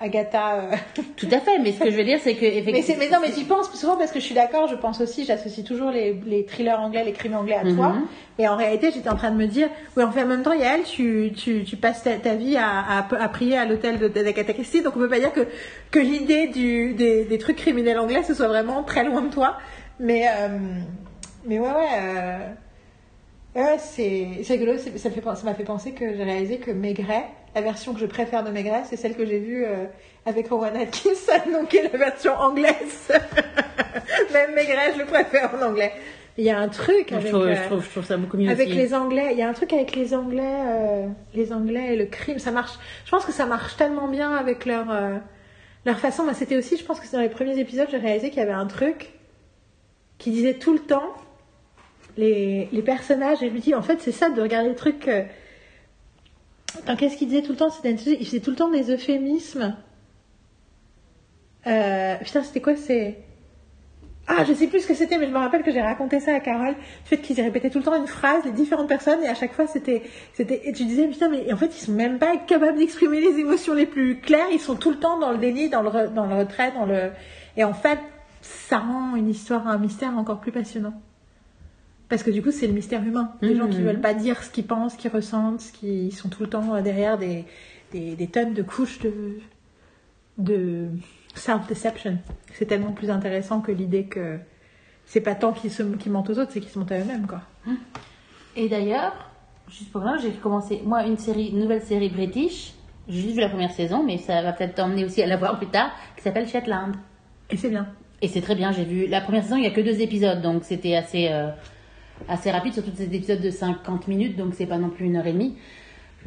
Agatha. 0.00 0.70
Tout 1.16 1.26
à 1.32 1.40
fait, 1.40 1.58
mais 1.58 1.72
ce 1.72 1.80
que 1.80 1.90
je 1.90 1.96
veux 1.96 2.04
dire, 2.04 2.18
c'est 2.22 2.34
que 2.34 2.44
effectivement. 2.44 2.96
mais 2.98 3.08
non, 3.10 3.18
mais 3.22 3.32
j'y 3.32 3.44
pense 3.44 3.72
souvent 3.78 3.96
parce 3.96 4.12
que 4.12 4.20
je 4.20 4.24
suis 4.24 4.34
d'accord, 4.34 4.68
je 4.68 4.74
pense 4.76 5.00
aussi, 5.00 5.24
j'associe 5.24 5.64
toujours 5.66 5.90
les, 5.90 6.12
les 6.26 6.44
thrillers 6.44 6.80
anglais, 6.80 7.02
les 7.04 7.12
crimes 7.12 7.34
anglais 7.36 7.56
à 7.56 7.62
toi. 7.62 7.88
Mhm. 7.90 8.06
Et 8.40 8.46
en 8.46 8.54
réalité, 8.56 8.90
j'étais 8.94 9.08
en 9.08 9.16
train 9.16 9.30
de 9.32 9.36
me 9.36 9.46
dire, 9.46 9.68
oui, 9.96 10.04
en 10.04 10.12
fait, 10.12 10.22
en 10.22 10.26
même 10.26 10.42
temps, 10.42 10.52
Yael, 10.52 10.82
tu, 10.84 11.32
tu, 11.36 11.64
tu 11.64 11.76
passes 11.76 12.04
ta, 12.04 12.12
ta 12.12 12.34
vie 12.34 12.56
à, 12.56 12.66
à, 12.68 13.22
à 13.22 13.28
prier 13.28 13.58
à 13.58 13.64
l'hôtel 13.64 13.98
d'Agatha 13.98 14.52
Christie, 14.52 14.82
donc 14.82 14.94
on 14.96 15.00
peut 15.00 15.08
pas 15.08 15.18
dire 15.18 15.32
que, 15.32 15.46
que 15.90 15.98
l'idée 15.98 16.46
du, 16.46 16.94
des, 16.94 17.24
des 17.24 17.38
trucs 17.38 17.56
criminels 17.56 17.98
anglais, 17.98 18.22
ce 18.22 18.34
soit 18.34 18.46
vraiment 18.48 18.82
très 18.84 19.02
loin 19.02 19.22
de 19.22 19.30
toi. 19.32 19.56
Mais, 20.00 20.26
euh, 20.28 20.48
mais 21.44 21.58
ouais, 21.58 21.66
ouais, 21.68 21.88
euh, 22.00 22.38
ouais, 23.56 23.76
c'est, 23.78 24.28
rigolo, 24.48 24.78
ça, 24.78 25.10
fait, 25.10 25.20
pen- 25.20 25.34
ça 25.34 25.44
m'a 25.44 25.54
fait 25.54 25.64
penser 25.64 25.92
que 25.92 26.14
j'ai 26.14 26.22
réalisé 26.24 26.58
que 26.58 26.70
Maigret, 26.70 27.24
la 27.54 27.60
version 27.62 27.94
que 27.94 28.00
je 28.00 28.06
préfère 28.06 28.44
de 28.44 28.50
Maigret, 28.50 28.82
c'est 28.84 28.96
celle 28.96 29.14
que 29.16 29.26
j'ai 29.26 29.38
vue 29.40 29.64
euh, 29.64 29.86
avec 30.26 30.48
Rowan 30.48 30.76
Atkinson, 30.76 31.32
donc 31.52 31.68
qui 31.68 31.78
est 31.78 31.92
la 31.92 31.98
version 31.98 32.32
anglaise. 32.34 33.08
Même 34.32 34.54
Maigret, 34.54 34.92
je 34.94 34.98
le 35.00 35.06
préfère 35.06 35.50
en 35.54 35.62
anglais. 35.66 35.92
Il 36.36 36.44
y 36.44 36.50
a 36.50 36.58
un 36.58 36.68
truc 36.68 37.08
je, 37.10 37.14
avec, 37.16 37.28
trouve, 37.32 37.46
euh, 37.46 37.54
je, 37.56 37.62
trouve, 37.64 37.84
je 37.84 37.90
trouve 37.90 38.04
ça 38.04 38.16
beaucoup 38.16 38.36
mieux 38.36 38.48
avec 38.48 38.68
aussi. 38.68 38.76
les 38.76 38.94
Anglais. 38.94 39.30
Il 39.32 39.38
y 39.38 39.42
a 39.42 39.48
un 39.48 39.52
truc 39.54 39.72
avec 39.72 39.96
les 39.96 40.14
Anglais, 40.14 40.42
euh, 40.66 41.06
les 41.34 41.52
Anglais 41.52 41.94
et 41.94 41.96
le 41.96 42.06
crime. 42.06 42.38
Ça 42.38 42.52
marche. 42.52 42.74
Je 43.04 43.10
pense 43.10 43.24
que 43.24 43.32
ça 43.32 43.44
marche 43.44 43.76
tellement 43.76 44.06
bien 44.06 44.32
avec 44.36 44.64
leur 44.64 44.86
leur 45.84 45.98
façon. 45.98 46.22
Moi, 46.22 46.34
c'était 46.34 46.56
aussi, 46.56 46.76
je 46.76 46.84
pense 46.84 47.00
que 47.00 47.06
c'est 47.08 47.16
dans 47.16 47.22
les 47.24 47.28
premiers 47.28 47.58
épisodes, 47.58 47.88
j'ai 47.90 47.96
réalisé 47.98 48.28
qu'il 48.30 48.38
y 48.38 48.42
avait 48.42 48.52
un 48.52 48.66
truc 48.66 49.08
qui 50.18 50.30
disait 50.30 50.54
tout 50.54 50.72
le 50.72 50.80
temps 50.80 51.14
les, 52.16 52.68
les 52.72 52.82
personnages. 52.82 53.42
Et 53.42 53.50
me 53.50 53.58
dis, 53.58 53.74
en 53.74 53.82
fait, 53.82 54.00
c'est 54.00 54.12
ça 54.12 54.30
de 54.30 54.40
regarder 54.40 54.68
le 54.68 54.74
truc. 54.74 55.08
euh, 55.08 55.24
qu'est-ce 56.96 57.16
qu'il 57.16 57.28
disait 57.28 57.42
tout 57.42 57.52
le 57.52 57.58
temps 57.58 57.70
il 57.84 58.26
faisait 58.26 58.40
tout 58.40 58.50
le 58.50 58.56
temps 58.56 58.70
des 58.70 58.90
euphémismes. 58.90 59.76
Euh, 61.66 62.16
putain, 62.16 62.42
c'était 62.42 62.60
quoi 62.60 62.76
C'est 62.76 63.18
ah, 64.30 64.44
je 64.44 64.52
sais 64.52 64.66
plus 64.66 64.80
ce 64.80 64.86
que 64.86 64.92
c'était, 64.92 65.16
mais 65.16 65.26
je 65.26 65.32
me 65.32 65.38
rappelle 65.38 65.62
que 65.62 65.72
j'ai 65.72 65.80
raconté 65.80 66.20
ça 66.20 66.34
à 66.34 66.40
Carole. 66.40 66.74
Le 66.74 67.06
fait 67.06 67.16
qu'ils 67.16 67.40
répétaient 67.40 67.70
tout 67.70 67.78
le 67.78 67.84
temps 67.84 67.96
une 67.96 68.06
phrase, 68.06 68.44
les 68.44 68.50
différentes 68.50 68.86
personnes, 68.86 69.24
et 69.24 69.28
à 69.28 69.34
chaque 69.34 69.54
fois 69.54 69.66
c'était, 69.66 70.02
et 70.38 70.72
tu 70.74 70.84
disais, 70.84 71.08
putain, 71.08 71.30
mais 71.30 71.50
en 71.50 71.56
fait, 71.56 71.74
ils 71.74 71.86
sont 71.86 71.92
même 71.92 72.18
pas 72.18 72.36
capables 72.36 72.76
d'exprimer 72.76 73.22
les 73.22 73.38
émotions 73.40 73.72
les 73.72 73.86
plus 73.86 74.20
claires, 74.20 74.48
ils 74.52 74.60
sont 74.60 74.76
tout 74.76 74.90
le 74.90 74.98
temps 74.98 75.18
dans 75.18 75.32
le 75.32 75.38
déni, 75.38 75.70
dans 75.70 75.80
le, 75.80 76.08
dans 76.08 76.26
le 76.26 76.34
retrait, 76.34 76.72
dans 76.72 76.84
le, 76.84 77.10
et 77.56 77.64
en 77.64 77.72
fait, 77.72 77.98
ça 78.48 78.78
rend 78.78 79.14
une 79.16 79.28
histoire, 79.28 79.66
un 79.68 79.78
mystère 79.78 80.16
encore 80.16 80.40
plus 80.40 80.52
passionnant. 80.52 80.94
Parce 82.08 82.22
que 82.22 82.30
du 82.30 82.42
coup, 82.42 82.50
c'est 82.50 82.66
le 82.66 82.72
mystère 82.72 83.02
humain. 83.04 83.32
Les 83.42 83.54
gens 83.54 83.68
qui 83.68 83.78
Mhm. 83.78 83.84
veulent 83.84 84.00
pas 84.00 84.14
dire 84.14 84.42
ce 84.42 84.50
qu'ils 84.50 84.66
pensent, 84.66 84.94
ce 84.94 84.98
qu'ils 84.98 85.10
ressentent, 85.10 85.60
ce 85.60 85.72
qui 85.72 86.10
sont 86.10 86.28
tout 86.30 86.42
le 86.42 86.48
temps 86.48 86.80
derrière 86.80 87.18
des, 87.18 87.44
des, 87.92 88.16
des 88.16 88.26
tonnes 88.28 88.54
de 88.54 88.62
couches 88.62 88.98
de, 89.00 89.38
de 90.38 90.88
self-deception. 91.34 92.18
C'est 92.54 92.64
tellement 92.66 92.92
plus 92.92 93.10
intéressant 93.10 93.60
que 93.60 93.72
l'idée 93.72 94.04
que 94.04 94.38
c'est 95.04 95.20
pas 95.20 95.34
tant 95.34 95.52
qu'ils 95.52 95.70
se, 95.70 95.82
qu'ils 95.82 96.12
mentent 96.12 96.30
aux 96.30 96.38
autres, 96.38 96.52
c'est 96.52 96.60
qu'ils 96.60 96.70
se 96.70 96.78
mentent 96.78 96.92
à 96.92 96.98
eux-mêmes, 97.00 97.26
quoi. 97.26 97.42
Et 98.56 98.68
d'ailleurs, 98.68 99.12
juste 99.68 99.92
pour 99.92 100.02
ça, 100.02 100.16
j'ai 100.16 100.32
commencé, 100.32 100.80
moi, 100.84 101.04
une 101.04 101.18
série, 101.18 101.48
une 101.48 101.60
nouvelle 101.60 101.82
série 101.82 102.08
british. 102.08 102.72
J'ai 103.08 103.20
juste 103.20 103.34
vu 103.34 103.40
la 103.40 103.48
première 103.50 103.70
saison, 103.72 104.02
mais 104.02 104.18
ça 104.18 104.42
va 104.42 104.52
peut-être 104.52 104.74
t'emmener 104.74 105.04
aussi 105.04 105.22
à 105.22 105.26
la 105.26 105.36
voir 105.36 105.58
plus 105.58 105.68
tard, 105.68 105.90
qui 106.16 106.22
s'appelle 106.22 106.48
Shetland. 106.48 106.94
Et 107.50 107.56
c'est 107.56 107.70
bien. 107.70 107.86
Et 108.22 108.28
c'est 108.28 108.40
très 108.40 108.54
bien, 108.54 108.72
j'ai 108.72 108.84
vu. 108.84 109.06
La 109.06 109.20
première 109.20 109.42
saison, 109.44 109.56
il 109.56 109.60
n'y 109.60 109.66
a 109.66 109.70
que 109.70 109.80
deux 109.80 110.00
épisodes, 110.00 110.42
donc 110.42 110.64
c'était 110.64 110.96
assez, 110.96 111.28
euh, 111.30 111.48
assez 112.28 112.50
rapide, 112.50 112.72
surtout 112.74 112.90
ces 112.94 113.04
épisodes 113.04 113.40
de 113.40 113.50
50 113.50 114.08
minutes, 114.08 114.36
donc 114.36 114.54
c'est 114.54 114.66
pas 114.66 114.78
non 114.78 114.88
plus 114.90 115.06
une 115.06 115.16
heure 115.16 115.26
et 115.26 115.32
demie. 115.32 115.56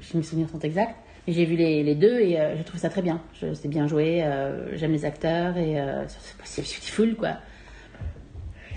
Si 0.02 0.16
mes 0.16 0.24
souvenirs 0.24 0.50
sont 0.50 0.60
exacts. 0.60 0.96
Mais 1.28 1.34
j'ai 1.34 1.46
vu 1.46 1.56
les, 1.56 1.84
les 1.84 1.94
deux 1.96 2.20
et 2.20 2.40
euh, 2.40 2.58
je 2.58 2.64
trouve 2.64 2.80
ça 2.80 2.90
très 2.90 3.02
bien. 3.02 3.22
Je- 3.40 3.54
C'est 3.54 3.68
bien 3.68 3.88
joué, 3.88 4.24
euh, 4.24 4.76
j'aime 4.78 4.94
les 4.94 5.06
acteurs 5.06 5.58
et 5.58 5.76
c'est 6.08 6.36
c'est 6.46 6.62
beautiful, 6.62 7.16
quoi. 7.16 7.30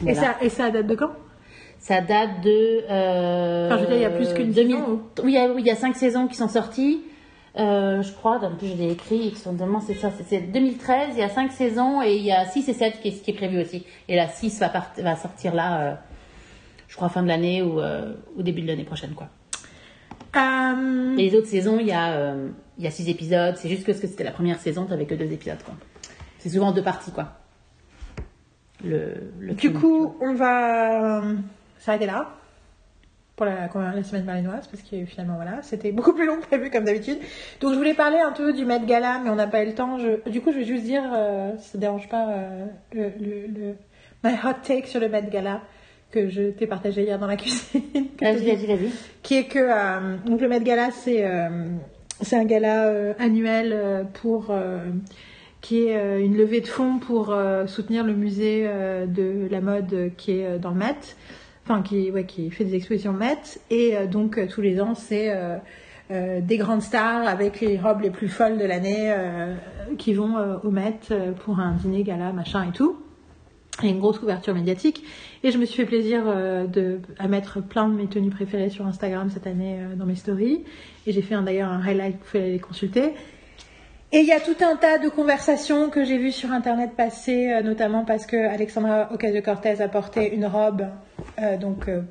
Et, 0.00 0.12
Voilà. 0.12 0.20
ça, 0.20 0.36
et 0.42 0.48
ça 0.48 0.70
date 0.70 0.86
de 0.88 0.94
quand? 0.96 1.10
Ça 1.78 2.00
date 2.00 2.40
de. 2.42 2.80
Enfin, 3.66 3.76
je 3.78 3.82
veux 3.82 3.86
dire, 3.88 3.96
il 3.96 4.02
y 4.02 4.04
a 4.04 4.10
plus 4.10 4.32
qu'une 4.34 4.50
2000 4.50 4.74
saison, 4.76 4.88
ou 4.90 5.02
Oui, 5.22 5.32
il 5.32 5.34
y, 5.34 5.38
a, 5.38 5.52
oui, 5.52 5.60
il 5.62 5.66
y 5.66 5.70
a 5.70 5.76
cinq 5.76 5.94
saisons 5.96 6.26
qui 6.26 6.34
sont 6.34 6.48
sorties. 6.48 7.00
Euh, 7.56 8.02
je 8.02 8.12
crois, 8.12 8.38
en 8.44 8.56
plus 8.56 8.66
je 8.68 8.74
l'ai 8.74 8.90
écrit, 8.90 9.32
vraiment, 9.46 9.80
c'est 9.80 9.94
ça, 9.94 10.10
c'est- 10.16 10.24
c'est 10.24 10.40
2013, 10.40 11.10
il 11.12 11.18
y 11.20 11.22
a 11.22 11.28
cinq 11.28 11.52
saisons 11.52 12.02
et 12.02 12.16
il 12.16 12.24
y 12.24 12.32
a 12.32 12.46
6 12.46 12.68
et 12.68 12.72
7 12.72 13.00
qui 13.00 13.08
est, 13.08 13.22
qui 13.22 13.30
est 13.30 13.34
prévu 13.34 13.60
aussi. 13.60 13.86
Et 14.08 14.16
la 14.16 14.26
6 14.28 14.58
va, 14.58 14.68
part- 14.68 14.90
va 14.98 15.14
sortir 15.14 15.54
là, 15.54 15.80
euh, 15.80 15.94
je 16.88 16.96
crois, 16.96 17.08
fin 17.08 17.22
de 17.22 17.28
l'année 17.28 17.62
ou 17.62 17.80
euh, 17.80 18.14
au 18.36 18.42
début 18.42 18.62
de 18.62 18.66
l'année 18.66 18.82
prochaine, 18.84 19.12
quoi. 19.14 19.28
Euh, 20.36 21.16
Et 21.16 21.30
les 21.30 21.36
autres 21.36 21.46
saisons, 21.46 21.78
il 21.78 21.86
y 21.86 21.92
a, 21.92 22.34
il 22.76 22.82
y 22.82 22.88
a 22.88 22.90
6 22.90 23.08
épisodes, 23.08 23.54
c'est 23.56 23.68
juste 23.68 23.84
que, 23.84 23.92
c'était 23.92 24.24
la 24.24 24.32
première 24.32 24.58
saison, 24.58 24.84
t'avais 24.86 25.06
que 25.06 25.14
deux 25.14 25.30
épisodes, 25.32 25.62
quoi. 25.64 25.74
C'est 26.40 26.48
souvent 26.48 26.72
deux 26.72 26.82
parties, 26.82 27.12
quoi. 27.12 27.34
Le, 28.84 29.14
le 29.38 29.50
Du 29.54 29.70
crime, 29.70 29.80
coup, 29.80 30.16
on 30.20 30.34
va 30.34 31.22
s'arrêter 31.78 32.06
là 32.06 32.30
pour 33.36 33.46
la, 33.46 33.68
la 33.94 34.02
semaine 34.04 34.24
malinoise 34.24 34.68
parce 34.68 34.82
que 34.82 35.04
finalement 35.06 35.34
voilà, 35.36 35.58
c'était 35.62 35.90
beaucoup 35.98 36.12
plus 36.12 36.26
long 36.26 36.36
que 36.40 36.46
prévu 36.46 36.70
comme 36.70 36.84
d'habitude. 36.84 37.18
Donc 37.60 37.72
je 37.72 37.76
voulais 37.78 37.94
parler 37.94 38.18
un 38.18 38.32
peu 38.32 38.52
du 38.52 38.64
Met 38.64 38.80
Gala, 38.86 39.20
mais 39.24 39.30
on 39.30 39.34
n'a 39.34 39.46
pas 39.48 39.62
eu 39.62 39.66
le 39.66 39.74
temps. 39.74 39.98
Je- 39.98 40.30
du 40.30 40.40
coup, 40.40 40.52
je 40.52 40.58
vais 40.58 40.64
juste 40.64 40.84
dire, 40.84 41.02
euh, 41.12 41.50
si 41.58 41.70
ça 41.70 41.78
ne 41.78 41.80
dérange 41.80 42.08
pas, 42.08 42.28
euh, 42.30 42.66
le, 42.92 43.02
le, 43.20 43.46
le- 43.48 43.74
my 44.22 44.34
hot 44.44 44.54
take 44.62 44.86
sur 44.86 45.00
le 45.00 45.08
Met 45.08 45.28
Gala 45.30 45.60
que 46.12 46.28
je 46.28 46.50
t'ai 46.50 46.68
partagé 46.68 47.02
hier 47.02 47.18
dans 47.18 47.26
la 47.26 47.36
cuisine. 47.38 47.82
Vas-y, 48.22 48.46
vas-y, 48.54 48.66
vas-y. 48.66 48.90
qui 49.22 49.34
est 49.34 49.44
que 49.48 49.58
euh, 49.58 50.16
donc 50.26 50.40
le 50.40 50.48
Met 50.48 50.60
Gala 50.60 50.90
c'est 50.92 51.24
euh, 51.26 51.48
c'est 52.20 52.36
un 52.36 52.44
gala 52.44 53.14
annuel 53.18 54.06
pour 54.22 54.54
qui 55.60 55.86
est 55.88 56.20
une 56.24 56.36
levée 56.36 56.60
de 56.60 56.68
fonds 56.68 56.98
pour 57.00 57.34
soutenir 57.66 58.04
le 58.04 58.12
musée 58.14 58.62
de 59.08 59.48
la 59.50 59.60
mode 59.60 60.12
qui 60.16 60.38
est 60.38 60.58
dans 60.60 60.70
le 60.70 60.76
Met 60.76 60.94
enfin 61.64 61.82
qui 61.82 62.10
ouais 62.10 62.24
qui 62.24 62.50
fait 62.50 62.64
des 62.64 62.74
expositions 62.74 63.12
Met 63.12 63.38
et 63.70 63.96
euh, 63.96 64.06
donc 64.06 64.38
euh, 64.38 64.46
tous 64.46 64.60
les 64.60 64.80
ans 64.80 64.94
c'est 64.94 65.30
euh, 65.30 65.56
euh, 66.10 66.40
des 66.40 66.58
grandes 66.58 66.82
stars 66.82 67.26
avec 67.26 67.60
les 67.60 67.78
robes 67.78 68.02
les 68.02 68.10
plus 68.10 68.28
folles 68.28 68.58
de 68.58 68.64
l'année 68.64 69.06
euh, 69.10 69.54
qui 69.96 70.12
vont 70.12 70.36
au 70.62 70.70
Met 70.70 71.00
pour 71.44 71.60
un 71.60 71.72
dîner 71.72 72.02
gala 72.02 72.32
machin 72.32 72.68
et 72.68 72.72
tout 72.72 73.00
et 73.82 73.88
une 73.88 73.98
grosse 73.98 74.20
couverture 74.20 74.54
médiatique. 74.54 75.02
Et 75.42 75.50
je 75.50 75.58
me 75.58 75.64
suis 75.64 75.78
fait 75.78 75.84
plaisir 75.84 76.26
de, 76.26 77.00
à 77.18 77.26
mettre 77.26 77.60
plein 77.60 77.88
de 77.88 77.94
mes 77.94 78.06
tenues 78.06 78.30
préférées 78.30 78.70
sur 78.70 78.86
Instagram 78.86 79.30
cette 79.30 79.48
année 79.48 79.80
dans 79.96 80.06
mes 80.06 80.14
stories. 80.14 80.62
Et 81.08 81.12
j'ai 81.12 81.22
fait 81.22 81.34
d'ailleurs 81.42 81.72
un 81.72 81.82
highlight, 81.84 82.12
vous 82.12 82.24
pouvez 82.24 82.42
aller 82.44 82.52
les 82.52 82.60
consulter. 82.60 83.14
Et 84.14 84.20
il 84.20 84.26
y 84.26 84.32
a 84.32 84.38
tout 84.38 84.54
un 84.60 84.76
tas 84.76 84.98
de 84.98 85.08
conversations 85.08 85.90
que 85.90 86.04
j'ai 86.04 86.18
vues 86.18 86.30
sur 86.30 86.52
Internet 86.52 86.92
passer, 86.96 87.50
euh, 87.50 87.62
notamment 87.62 88.04
parce 88.04 88.26
que 88.26 88.36
Alexandra 88.36 89.08
Ocasio-Cortez 89.12 89.82
a 89.82 89.88
porté 89.88 90.32
une 90.32 90.46
robe. 90.46 90.86
euh, 91.40 91.56
donc, 91.56 91.88
euh, 91.88 92.02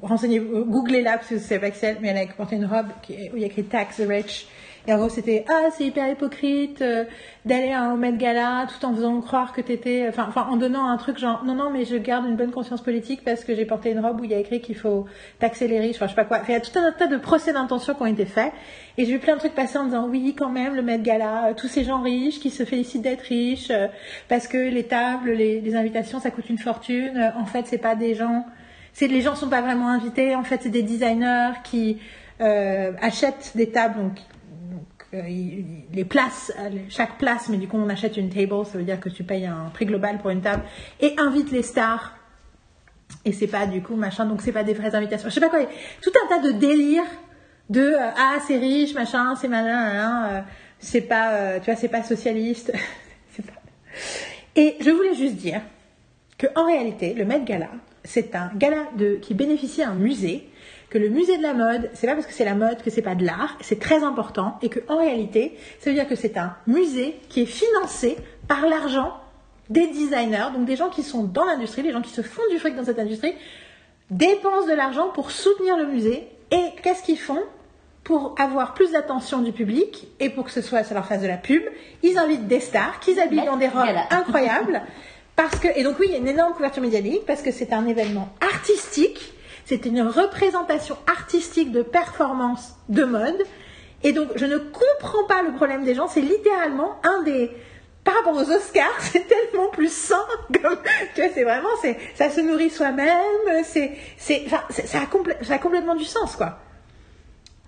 renseignez-vous, 0.00 0.64
googlez-la 0.64 1.18
parce 1.18 1.28
que 1.28 1.38
c'est 1.38 1.58
pas 1.58 1.68
mais 2.00 2.08
elle 2.08 2.16
a 2.16 2.32
porté 2.32 2.56
une 2.56 2.64
robe 2.64 2.86
où 3.06 3.36
il 3.36 3.40
y 3.40 3.44
a 3.44 3.48
écrit 3.48 3.64
Tax 3.64 3.98
the 3.98 4.08
Rich. 4.08 4.46
Et 4.88 4.92
en 4.92 4.98
gros, 4.98 5.08
c'était 5.08 5.44
ah, 5.48 5.68
c'est 5.70 5.84
hyper 5.84 6.10
hypocrite 6.10 6.82
euh, 6.82 7.04
d'aller 7.44 7.70
à 7.70 7.82
un 7.82 7.96
Met 7.96 8.14
Gala 8.14 8.66
tout 8.66 8.84
en 8.84 8.92
faisant 8.92 9.20
croire 9.20 9.52
que 9.52 9.60
t'étais, 9.60 10.08
enfin, 10.08 10.32
en 10.36 10.56
donnant 10.56 10.88
un 10.88 10.96
truc 10.96 11.18
genre 11.18 11.44
non 11.44 11.54
non, 11.54 11.70
mais 11.70 11.84
je 11.84 11.96
garde 11.96 12.26
une 12.26 12.34
bonne 12.34 12.50
conscience 12.50 12.82
politique 12.82 13.22
parce 13.24 13.44
que 13.44 13.54
j'ai 13.54 13.64
porté 13.64 13.92
une 13.92 14.00
robe 14.00 14.20
où 14.20 14.24
il 14.24 14.30
y 14.30 14.34
a 14.34 14.38
écrit 14.38 14.60
qu'il 14.60 14.74
faut 14.74 15.06
taxer 15.38 15.68
les 15.68 15.78
riches, 15.78 15.96
enfin, 15.96 16.06
je 16.06 16.10
sais 16.10 16.16
pas 16.16 16.24
quoi. 16.24 16.40
Il 16.48 16.52
y 16.52 16.56
a 16.56 16.60
tout 16.60 16.76
un 16.76 16.90
tas 16.90 17.06
de 17.06 17.16
procès 17.16 17.52
d'intention 17.52 17.94
qui 17.94 18.02
ont 18.02 18.06
été 18.06 18.24
faits. 18.24 18.52
Et 18.98 19.04
j'ai 19.04 19.12
vu 19.12 19.18
plein 19.20 19.34
de 19.34 19.38
trucs 19.38 19.54
passer 19.54 19.78
en 19.78 19.84
disant 19.84 20.08
oui, 20.08 20.34
quand 20.36 20.50
même, 20.50 20.74
le 20.74 20.82
Met 20.82 20.98
Gala, 20.98 21.50
euh, 21.50 21.54
tous 21.54 21.68
ces 21.68 21.84
gens 21.84 22.02
riches 22.02 22.40
qui 22.40 22.50
se 22.50 22.64
félicitent 22.64 23.02
d'être 23.02 23.22
riches 23.22 23.70
euh, 23.70 23.86
parce 24.28 24.48
que 24.48 24.58
les 24.58 24.84
tables, 24.84 25.30
les, 25.30 25.60
les 25.60 25.76
invitations, 25.76 26.18
ça 26.18 26.32
coûte 26.32 26.50
une 26.50 26.58
fortune. 26.58 27.16
Euh, 27.16 27.40
en 27.40 27.46
fait, 27.46 27.66
c'est 27.66 27.78
pas 27.78 27.94
des 27.94 28.14
gens, 28.16 28.46
c'est 28.92 29.06
les 29.06 29.20
gens 29.20 29.36
sont 29.36 29.48
pas 29.48 29.62
vraiment 29.62 29.88
invités. 29.88 30.34
En 30.34 30.42
fait, 30.42 30.60
c'est 30.62 30.70
des 30.70 30.82
designers 30.82 31.52
qui 31.62 31.98
euh, 32.42 32.92
achètent 33.00 33.52
des 33.54 33.70
tables, 33.70 33.98
donc, 33.98 34.18
les 35.12 36.04
places, 36.04 36.52
euh, 36.58 36.70
chaque 36.88 37.18
place, 37.18 37.48
mais 37.48 37.58
du 37.58 37.68
coup 37.68 37.76
on 37.76 37.88
achète 37.88 38.16
une 38.16 38.30
table, 38.30 38.64
ça 38.64 38.78
veut 38.78 38.84
dire 38.84 38.98
que 38.98 39.08
tu 39.08 39.24
payes 39.24 39.46
un 39.46 39.70
prix 39.72 39.86
global 39.86 40.18
pour 40.18 40.30
une 40.30 40.40
table 40.40 40.62
et 41.00 41.14
invite 41.18 41.50
les 41.50 41.62
stars. 41.62 42.16
Et 43.24 43.32
c'est 43.32 43.46
pas 43.46 43.66
du 43.66 43.82
coup 43.82 43.94
machin, 43.94 44.24
donc 44.24 44.40
c'est 44.40 44.52
pas 44.52 44.64
des 44.64 44.74
vraies 44.74 44.94
invitations. 44.94 45.28
Je 45.28 45.34
sais 45.34 45.40
pas 45.40 45.50
quoi, 45.50 45.60
tout 46.00 46.12
un 46.24 46.28
tas 46.28 46.42
de 46.42 46.52
délires 46.52 47.04
de 47.70 47.80
euh, 47.80 48.10
ah 48.16 48.38
c'est 48.46 48.56
riche 48.58 48.94
machin, 48.94 49.34
c'est 49.36 49.48
malin, 49.48 49.86
malin, 49.86 50.26
euh, 50.30 50.40
c'est 50.78 51.02
pas, 51.02 51.32
euh, 51.32 51.58
tu 51.58 51.66
vois, 51.66 51.76
c'est 51.76 51.88
pas 51.88 52.02
socialiste. 52.02 52.72
Et 54.56 54.76
je 54.80 54.90
voulais 54.90 55.14
juste 55.14 55.36
dire 55.36 55.62
que 56.36 56.46
en 56.56 56.66
réalité, 56.66 57.14
le 57.14 57.24
Met 57.24 57.40
Gala, 57.44 57.70
c'est 58.04 58.34
un 58.34 58.50
gala 58.56 58.88
de, 58.96 59.14
qui 59.14 59.32
bénéficie 59.32 59.82
à 59.82 59.90
un 59.90 59.94
musée, 59.94 60.48
que 60.92 60.98
le 60.98 61.08
musée 61.08 61.38
de 61.38 61.42
la 61.42 61.54
mode, 61.54 61.88
c'est 61.94 62.06
pas 62.06 62.12
parce 62.12 62.26
que 62.26 62.34
c'est 62.34 62.44
la 62.44 62.54
mode 62.54 62.82
que 62.82 62.90
c'est 62.90 63.00
pas 63.00 63.14
de 63.14 63.24
l'art, 63.24 63.56
c'est 63.62 63.80
très 63.80 64.04
important, 64.04 64.58
et 64.60 64.68
que 64.68 64.80
en 64.88 64.98
réalité, 64.98 65.56
ça 65.80 65.88
veut 65.88 65.96
dire 65.96 66.06
que 66.06 66.16
c'est 66.16 66.36
un 66.36 66.54
musée 66.66 67.16
qui 67.30 67.40
est 67.40 67.46
financé 67.46 68.18
par 68.46 68.66
l'argent 68.66 69.14
des 69.70 69.86
designers, 69.86 70.48
donc 70.54 70.66
des 70.66 70.76
gens 70.76 70.90
qui 70.90 71.02
sont 71.02 71.24
dans 71.24 71.46
l'industrie, 71.46 71.82
des 71.82 71.92
gens 71.92 72.02
qui 72.02 72.10
se 72.10 72.20
font 72.20 72.42
du 72.50 72.58
fric 72.58 72.76
dans 72.76 72.84
cette 72.84 72.98
industrie, 72.98 73.32
dépensent 74.10 74.66
de 74.66 74.74
l'argent 74.74 75.08
pour 75.08 75.30
soutenir 75.30 75.78
le 75.78 75.86
musée, 75.86 76.28
et 76.50 76.62
qu'est-ce 76.82 77.02
qu'ils 77.02 77.18
font? 77.18 77.42
Pour 78.04 78.34
avoir 78.38 78.74
plus 78.74 78.90
d'attention 78.90 79.38
du 79.38 79.52
public 79.52 80.08
et 80.20 80.28
pour 80.28 80.44
que 80.44 80.50
ce 80.50 80.60
soit 80.60 80.82
ça 80.82 80.92
leur 80.92 81.06
fasse 81.06 81.22
de 81.22 81.28
la 81.28 81.38
pub, 81.38 81.62
ils 82.02 82.18
invitent 82.18 82.48
des 82.48 82.60
stars 82.60 83.00
qu'ils 83.00 83.18
habillent 83.18 83.46
dans 83.46 83.56
des 83.56 83.68
robes 83.68 83.96
incroyables 84.10 84.82
parce 85.36 85.58
que 85.58 85.68
et 85.74 85.84
donc 85.84 85.98
oui, 86.00 86.06
il 86.08 86.12
y 86.12 86.16
a 86.16 86.18
une 86.18 86.28
énorme 86.28 86.52
couverture 86.52 86.82
médiatique 86.82 87.22
parce 87.26 87.42
que 87.42 87.52
c'est 87.52 87.72
un 87.72 87.86
événement 87.86 88.28
artistique, 88.40 89.32
c'est 89.64 89.86
une 89.86 90.02
représentation 90.02 90.96
artistique 91.06 91.72
de 91.72 91.82
performance 91.82 92.76
de 92.88 93.04
mode 93.04 93.42
et 94.02 94.12
donc 94.12 94.28
je 94.36 94.46
ne 94.46 94.58
comprends 94.58 95.24
pas 95.28 95.42
le 95.42 95.52
problème 95.54 95.84
des 95.84 95.94
gens, 95.94 96.08
c'est 96.08 96.20
littéralement 96.20 97.00
un 97.04 97.22
des 97.22 97.50
par 98.04 98.14
rapport 98.14 98.34
aux 98.34 98.50
Oscars, 98.50 98.84
c'est 99.00 99.26
tellement 99.28 99.68
plus 99.68 99.92
sain, 99.92 100.26
tu 100.52 100.60
vois, 100.60 100.76
c'est 101.14 101.44
vraiment, 101.44 101.68
c'est, 101.80 101.96
ça 102.16 102.30
se 102.30 102.40
nourrit 102.40 102.70
soi-même, 102.70 103.64
c'est, 103.64 103.96
ça 104.18 104.64
ça 104.68 105.54
a 105.54 105.58
complètement 105.58 105.94
du 105.94 106.04
sens, 106.04 106.34
quoi. 106.36 106.58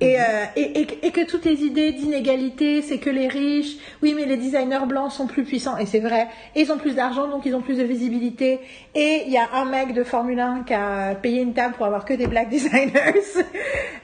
Et, 0.00 0.18
euh, 0.18 0.24
et, 0.56 0.80
et, 0.80 1.06
et 1.06 1.10
que 1.12 1.24
toutes 1.24 1.44
les 1.44 1.62
idées 1.62 1.92
d'inégalité, 1.92 2.82
c'est 2.82 2.98
que 2.98 3.10
les 3.10 3.28
riches, 3.28 3.76
oui, 4.02 4.12
mais 4.14 4.24
les 4.24 4.36
designers 4.36 4.86
blancs 4.88 5.12
sont 5.12 5.28
plus 5.28 5.44
puissants, 5.44 5.78
et 5.78 5.86
c'est 5.86 6.00
vrai, 6.00 6.26
et 6.56 6.62
ils 6.62 6.72
ont 6.72 6.78
plus 6.78 6.96
d'argent, 6.96 7.28
donc 7.28 7.46
ils 7.46 7.54
ont 7.54 7.60
plus 7.60 7.78
de 7.78 7.84
visibilité. 7.84 8.58
Et 8.96 9.22
il 9.26 9.32
y 9.32 9.38
a 9.38 9.48
un 9.52 9.64
mec 9.64 9.94
de 9.94 10.02
Formule 10.02 10.40
1 10.40 10.64
qui 10.64 10.74
a 10.74 11.14
payé 11.14 11.42
une 11.42 11.54
table 11.54 11.74
pour 11.74 11.86
avoir 11.86 12.04
que 12.04 12.14
des 12.14 12.26
black 12.26 12.48
designers, 12.50 12.92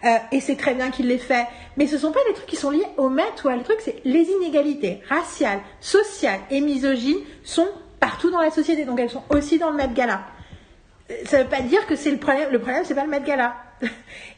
Euh, 0.02 0.16
et 0.32 0.40
c'est 0.40 0.56
très 0.56 0.72
bien 0.72 0.90
qu'il 0.90 1.08
l'ait 1.08 1.18
fait. 1.18 1.46
Mais 1.76 1.86
ce 1.86 1.98
sont 1.98 2.10
pas 2.10 2.20
des 2.26 2.32
trucs 2.32 2.46
qui 2.46 2.56
sont 2.56 2.70
liés 2.70 2.86
au 2.96 3.10
Met 3.10 3.22
ou 3.44 3.48
à 3.48 3.56
le 3.56 3.62
truc, 3.62 3.76
c'est 3.80 3.96
les 4.06 4.30
inégalités 4.30 5.00
raciales, 5.10 5.60
sociales 5.78 6.40
et 6.50 6.62
misogynes 6.62 7.18
sont 7.42 7.68
partout 7.98 8.30
dans 8.30 8.40
la 8.40 8.50
société, 8.50 8.86
donc 8.86 8.98
elles 8.98 9.10
sont 9.10 9.24
aussi 9.28 9.58
dans 9.58 9.70
le 9.70 9.76
Met 9.76 9.90
Gala 9.94 10.22
ça 11.24 11.42
veut 11.42 11.48
pas 11.48 11.60
dire 11.60 11.86
que 11.86 11.96
c'est 11.96 12.10
le 12.10 12.18
problème. 12.18 12.50
Le 12.50 12.60
problème, 12.60 12.84
c'est 12.84 12.94
pas 12.94 13.04
le 13.04 13.10
Met 13.10 13.22
Gala. 13.22 13.54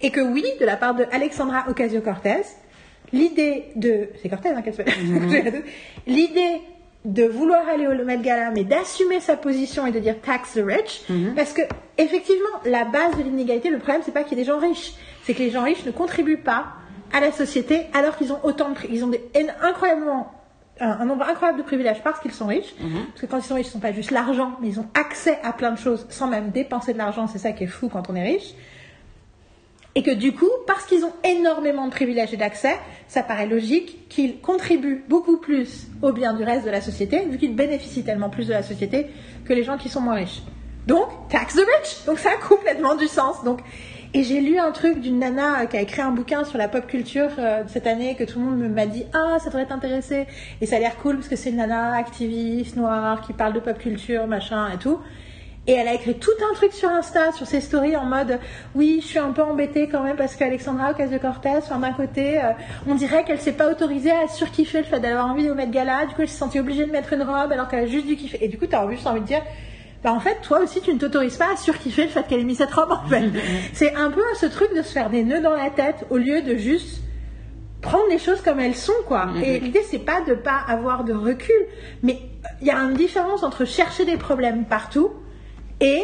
Et 0.00 0.10
que 0.10 0.20
oui, 0.20 0.44
de 0.60 0.66
la 0.66 0.76
part 0.76 0.94
de 0.94 1.04
Alexandra 1.12 1.64
Ocasio-Cortez, 1.68 2.42
l'idée 3.12 3.66
de, 3.76 4.08
c'est 4.20 4.28
Cortez, 4.28 4.50
hein, 4.50 4.62
qu'elle 4.62 4.74
s'appelle. 4.74 5.64
l'idée 6.06 6.60
de 7.04 7.24
vouloir 7.24 7.68
aller 7.68 7.86
au 7.86 8.04
Met 8.04 8.18
Gala, 8.18 8.50
mais 8.52 8.64
d'assumer 8.64 9.20
sa 9.20 9.36
position 9.36 9.86
et 9.86 9.92
de 9.92 9.98
dire 9.98 10.20
tax 10.20 10.54
the 10.54 10.62
rich, 10.64 11.02
parce 11.34 11.52
que 11.52 11.62
effectivement, 11.98 12.60
la 12.64 12.84
base 12.84 13.16
de 13.18 13.24
l'inégalité, 13.24 13.70
le 13.70 13.78
problème, 13.78 14.02
c'est 14.04 14.12
pas 14.12 14.22
qu'il 14.22 14.38
y 14.38 14.40
ait 14.40 14.44
des 14.44 14.48
gens 14.50 14.58
riches, 14.58 14.92
c'est 15.24 15.34
que 15.34 15.40
les 15.40 15.50
gens 15.50 15.64
riches 15.64 15.84
ne 15.84 15.90
contribuent 15.90 16.36
pas 16.36 16.66
à 17.12 17.20
la 17.20 17.32
société 17.32 17.82
alors 17.92 18.16
qu'ils 18.16 18.32
ont 18.32 18.38
autant 18.44 18.70
de, 18.70 18.76
ils 18.88 19.04
ont 19.04 19.08
des, 19.08 19.20
incroyablement 19.62 20.32
un, 20.80 20.90
un 21.00 21.04
nombre 21.04 21.24
incroyable 21.28 21.58
de 21.58 21.64
privilèges 21.64 22.02
parce 22.02 22.20
qu'ils 22.20 22.32
sont 22.32 22.46
riches. 22.46 22.74
Parce 22.78 23.20
que 23.20 23.26
quand 23.26 23.38
ils 23.38 23.44
sont 23.44 23.54
riches, 23.54 23.66
ils 23.66 23.70
sont 23.70 23.80
pas 23.80 23.92
juste 23.92 24.10
l'argent, 24.10 24.52
mais 24.60 24.68
ils 24.68 24.80
ont 24.80 24.86
accès 24.94 25.38
à 25.42 25.52
plein 25.52 25.72
de 25.72 25.78
choses 25.78 26.06
sans 26.08 26.28
même 26.28 26.50
dépenser 26.50 26.92
de 26.92 26.98
l'argent. 26.98 27.26
C'est 27.26 27.38
ça 27.38 27.52
qui 27.52 27.64
est 27.64 27.68
fou 27.68 27.88
quand 27.88 28.08
on 28.10 28.14
est 28.14 28.24
riche. 28.24 28.54
Et 29.94 30.02
que 30.02 30.10
du 30.10 30.32
coup, 30.32 30.48
parce 30.66 30.84
qu'ils 30.84 31.04
ont 31.04 31.12
énormément 31.22 31.86
de 31.86 31.90
privilèges 31.90 32.32
et 32.32 32.38
d'accès, 32.38 32.76
ça 33.08 33.22
paraît 33.22 33.46
logique 33.46 34.08
qu'ils 34.08 34.40
contribuent 34.40 35.04
beaucoup 35.08 35.36
plus 35.36 35.88
au 36.00 36.12
bien 36.12 36.32
du 36.32 36.44
reste 36.44 36.64
de 36.64 36.70
la 36.70 36.80
société, 36.80 37.26
vu 37.28 37.36
qu'ils 37.36 37.54
bénéficient 37.54 38.04
tellement 38.04 38.30
plus 38.30 38.46
de 38.46 38.52
la 38.52 38.62
société 38.62 39.08
que 39.44 39.52
les 39.52 39.64
gens 39.64 39.76
qui 39.76 39.90
sont 39.90 40.00
moins 40.00 40.14
riches. 40.14 40.42
Donc, 40.86 41.08
tax 41.28 41.54
the 41.54 41.58
rich. 41.58 42.04
Donc 42.06 42.18
ça 42.18 42.30
a 42.30 42.36
complètement 42.36 42.94
du 42.94 43.06
sens. 43.06 43.44
Donc, 43.44 43.60
et 44.14 44.24
j'ai 44.24 44.40
lu 44.40 44.58
un 44.58 44.72
truc 44.72 45.00
d'une 45.00 45.18
nana 45.18 45.62
euh, 45.62 45.66
qui 45.66 45.76
a 45.76 45.80
écrit 45.80 46.02
un 46.02 46.10
bouquin 46.10 46.44
sur 46.44 46.58
la 46.58 46.68
pop 46.68 46.86
culture 46.86 47.30
euh, 47.38 47.62
cette 47.68 47.86
année 47.86 48.14
que 48.14 48.24
tout 48.24 48.38
le 48.38 48.44
monde 48.44 48.70
m'a 48.70 48.84
dit 48.84 49.04
ah 49.14 49.38
ça 49.38 49.46
devrait 49.46 49.64
t'intéresser 49.64 50.26
et 50.60 50.66
ça 50.66 50.76
a 50.76 50.78
l'air 50.80 50.96
cool 50.98 51.16
parce 51.16 51.28
que 51.28 51.36
c'est 51.36 51.48
une 51.48 51.56
nana 51.56 51.94
activiste 51.94 52.76
noire 52.76 53.22
qui 53.22 53.32
parle 53.32 53.54
de 53.54 53.60
pop 53.60 53.78
culture 53.78 54.26
machin 54.26 54.68
et 54.74 54.76
tout. 54.76 54.98
Et 55.68 55.72
elle 55.72 55.86
a 55.86 55.94
écrit 55.94 56.18
tout 56.18 56.30
un 56.50 56.54
truc 56.54 56.72
sur 56.72 56.88
Insta, 56.88 57.30
sur 57.30 57.46
ses 57.46 57.60
stories, 57.60 57.96
en 57.96 58.04
mode 58.04 58.40
oui, 58.74 58.98
je 59.00 59.06
suis 59.06 59.18
un 59.20 59.30
peu 59.30 59.42
embêtée 59.42 59.88
quand 59.88 60.02
même 60.02 60.16
parce 60.16 60.34
qu'Alexandra 60.34 60.90
Ocasio-Cortez, 60.90 61.58
enfin, 61.58 61.78
d'un 61.78 61.92
côté, 61.92 62.38
euh, 62.38 62.50
on 62.88 62.96
dirait 62.96 63.24
qu'elle 63.24 63.40
s'est 63.40 63.52
pas 63.52 63.70
autorisée 63.70 64.10
à 64.10 64.26
surkiffer 64.26 64.78
le 64.78 64.84
fait 64.84 64.98
d'avoir 64.98 65.26
envie 65.26 65.46
de 65.46 65.52
mettre 65.52 65.70
gala. 65.70 66.06
Du 66.06 66.14
coup, 66.14 66.22
elle 66.22 66.28
s'est 66.28 66.38
sentie 66.38 66.58
obligée 66.58 66.84
de 66.84 66.90
mettre 66.90 67.12
une 67.12 67.22
robe 67.22 67.52
alors 67.52 67.68
qu'elle 67.68 67.84
a 67.84 67.86
juste 67.86 68.06
dû 68.06 68.16
kiffer. 68.16 68.44
Et 68.44 68.48
du 68.48 68.58
coup, 68.58 68.66
t'as 68.66 68.82
envie, 68.82 68.96
juste 68.96 69.06
envie 69.06 69.20
de 69.20 69.26
dire, 69.26 69.42
bah 70.02 70.12
en 70.12 70.18
fait, 70.18 70.38
toi 70.42 70.58
aussi, 70.58 70.80
tu 70.80 70.92
ne 70.92 70.98
t'autorises 70.98 71.36
pas 71.36 71.52
à 71.52 71.56
surkiffer 71.56 72.04
le 72.04 72.08
fait 72.08 72.26
qu'elle 72.26 72.40
ait 72.40 72.44
mis 72.44 72.56
cette 72.56 72.72
robe. 72.72 72.90
En 72.90 73.08
fait, 73.08 73.22
c'est 73.72 73.94
un 73.94 74.10
peu 74.10 74.24
ce 74.40 74.46
truc 74.46 74.74
de 74.76 74.82
se 74.82 74.92
faire 74.92 75.10
des 75.10 75.22
nœuds 75.22 75.42
dans 75.42 75.54
la 75.54 75.70
tête 75.70 76.06
au 76.10 76.16
lieu 76.16 76.42
de 76.42 76.56
juste 76.56 77.02
prendre 77.82 78.08
les 78.10 78.18
choses 78.18 78.40
comme 78.40 78.58
elles 78.58 78.76
sont 78.76 78.92
quoi. 79.06 79.26
Et 79.44 79.58
l'idée 79.58 79.82
c'est 79.82 79.98
pas 79.98 80.20
de 80.20 80.34
pas 80.34 80.60
avoir 80.68 81.02
de 81.02 81.12
recul, 81.12 81.66
mais 82.04 82.20
il 82.60 82.68
y 82.68 82.70
a 82.70 82.78
une 82.78 82.94
différence 82.94 83.42
entre 83.42 83.64
chercher 83.64 84.04
des 84.04 84.16
problèmes 84.16 84.66
partout 84.66 85.10
et 85.82 86.02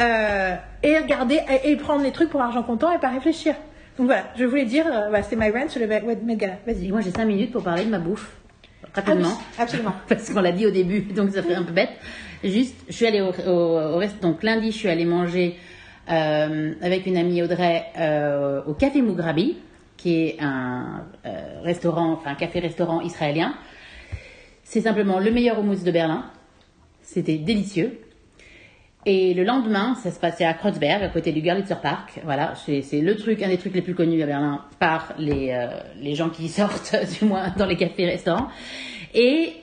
euh, 0.00 0.54
et 0.82 0.96
regarder 0.98 1.40
et, 1.64 1.70
et 1.72 1.76
prendre 1.76 2.02
les 2.02 2.12
trucs 2.12 2.30
pour 2.30 2.40
argent 2.40 2.62
comptant 2.62 2.90
et 2.94 2.98
pas 2.98 3.08
réfléchir. 3.10 3.54
Donc 3.98 4.06
voilà, 4.06 4.24
je 4.36 4.44
voulais 4.44 4.64
dire, 4.64 4.86
euh, 4.86 5.20
c'était 5.22 5.34
my 5.36 5.50
rant 5.50 5.68
sur 5.68 5.80
le 5.80 5.88
Met 5.88 6.36
Gala. 6.36 6.54
Vas-y. 6.66 6.90
moi, 6.92 7.00
j'ai 7.00 7.10
5 7.10 7.24
minutes 7.24 7.50
pour 7.50 7.64
parler 7.64 7.84
de 7.84 7.90
ma 7.90 7.98
bouffe. 7.98 8.30
Ah 8.84 8.86
oui, 8.86 8.92
Rapidement. 8.94 9.38
absolument. 9.58 9.92
Parce 10.08 10.30
qu'on 10.30 10.40
l'a 10.40 10.52
dit 10.52 10.66
au 10.66 10.70
début, 10.70 11.00
donc 11.16 11.30
ça 11.32 11.42
fait 11.42 11.54
un 11.56 11.64
peu 11.64 11.72
bête. 11.72 11.90
Juste, 12.44 12.76
je 12.88 12.92
suis 12.94 13.06
allée 13.06 13.20
au, 13.20 13.32
au, 13.32 13.50
au 13.94 13.96
rest- 13.96 14.22
donc 14.22 14.44
lundi, 14.44 14.70
je 14.70 14.76
suis 14.76 14.88
allée 14.88 15.04
manger 15.04 15.56
euh, 16.10 16.74
avec 16.80 17.06
une 17.06 17.16
amie 17.16 17.42
Audrey 17.42 17.84
euh, 17.98 18.62
au 18.68 18.74
Café 18.74 19.02
Mougrabi, 19.02 19.56
qui 19.96 20.14
est 20.22 20.36
un 20.40 21.04
euh, 21.26 21.60
restaurant, 21.64 22.12
enfin 22.12 22.36
café-restaurant 22.36 23.00
israélien. 23.00 23.54
C'est 24.62 24.82
simplement 24.82 25.18
le 25.18 25.32
meilleur 25.32 25.58
houmous 25.58 25.82
de 25.82 25.90
Berlin. 25.90 26.24
C'était 27.02 27.38
délicieux. 27.38 27.98
Et 29.10 29.32
le 29.32 29.42
lendemain, 29.42 29.94
ça 29.94 30.10
se 30.10 30.20
passait 30.20 30.44
à 30.44 30.52
Kreuzberg, 30.52 31.02
à 31.02 31.08
côté 31.08 31.32
du 31.32 31.40
Görlitzer 31.40 31.76
Park. 31.82 32.20
Voilà, 32.24 32.52
c'est 32.56 33.00
le 33.00 33.16
truc, 33.16 33.42
un 33.42 33.48
des 33.48 33.56
trucs 33.56 33.72
les 33.72 33.80
plus 33.80 33.94
connus 33.94 34.22
à 34.22 34.26
Berlin 34.26 34.60
par 34.78 35.14
les, 35.18 35.48
euh, 35.50 35.68
les 35.98 36.14
gens 36.14 36.28
qui 36.28 36.46
sortent, 36.50 36.94
du 37.18 37.24
moins 37.24 37.48
dans 37.56 37.64
les 37.64 37.76
cafés-restaurants. 37.76 38.48
Et 39.14 39.54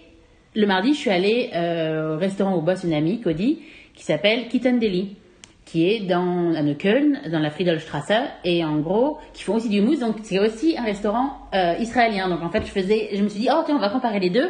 le 0.55 0.65
mardi, 0.65 0.95
je 0.95 0.97
suis 0.97 1.11
allée 1.11 1.51
euh, 1.53 2.15
au 2.15 2.17
restaurant 2.17 2.57
où 2.57 2.61
bosse 2.61 2.85
une 2.85 2.93
amie, 2.93 3.21
Cody, 3.21 3.59
qui 3.93 4.03
s'appelle 4.03 4.47
Kitten 4.47 4.79
Deli, 4.79 5.15
qui 5.63 5.91
est 5.91 5.99
dans 5.99 6.55
à 6.55 6.63
Neukölln, 6.63 7.29
dans 7.31 7.37
la 7.37 7.51
Friedelstrasse, 7.51 8.13
et 8.45 8.65
en 8.65 8.79
gros, 8.79 9.19
qui 9.35 9.43
font 9.43 9.57
aussi 9.57 9.69
du 9.69 9.79
mousse. 9.79 9.99
Donc 9.99 10.15
c'est 10.23 10.39
aussi 10.39 10.75
un 10.75 10.85
restaurant 10.85 11.37
euh, 11.53 11.75
israélien. 11.79 12.29
Donc 12.29 12.41
en 12.41 12.49
fait, 12.49 12.65
je 12.65 12.71
faisais, 12.71 13.09
je 13.13 13.21
me 13.21 13.29
suis 13.29 13.41
dit, 13.41 13.49
oh 13.51 13.61
tiens, 13.63 13.75
on 13.75 13.79
va 13.79 13.89
comparer 13.89 14.19
les 14.19 14.31
deux. 14.31 14.49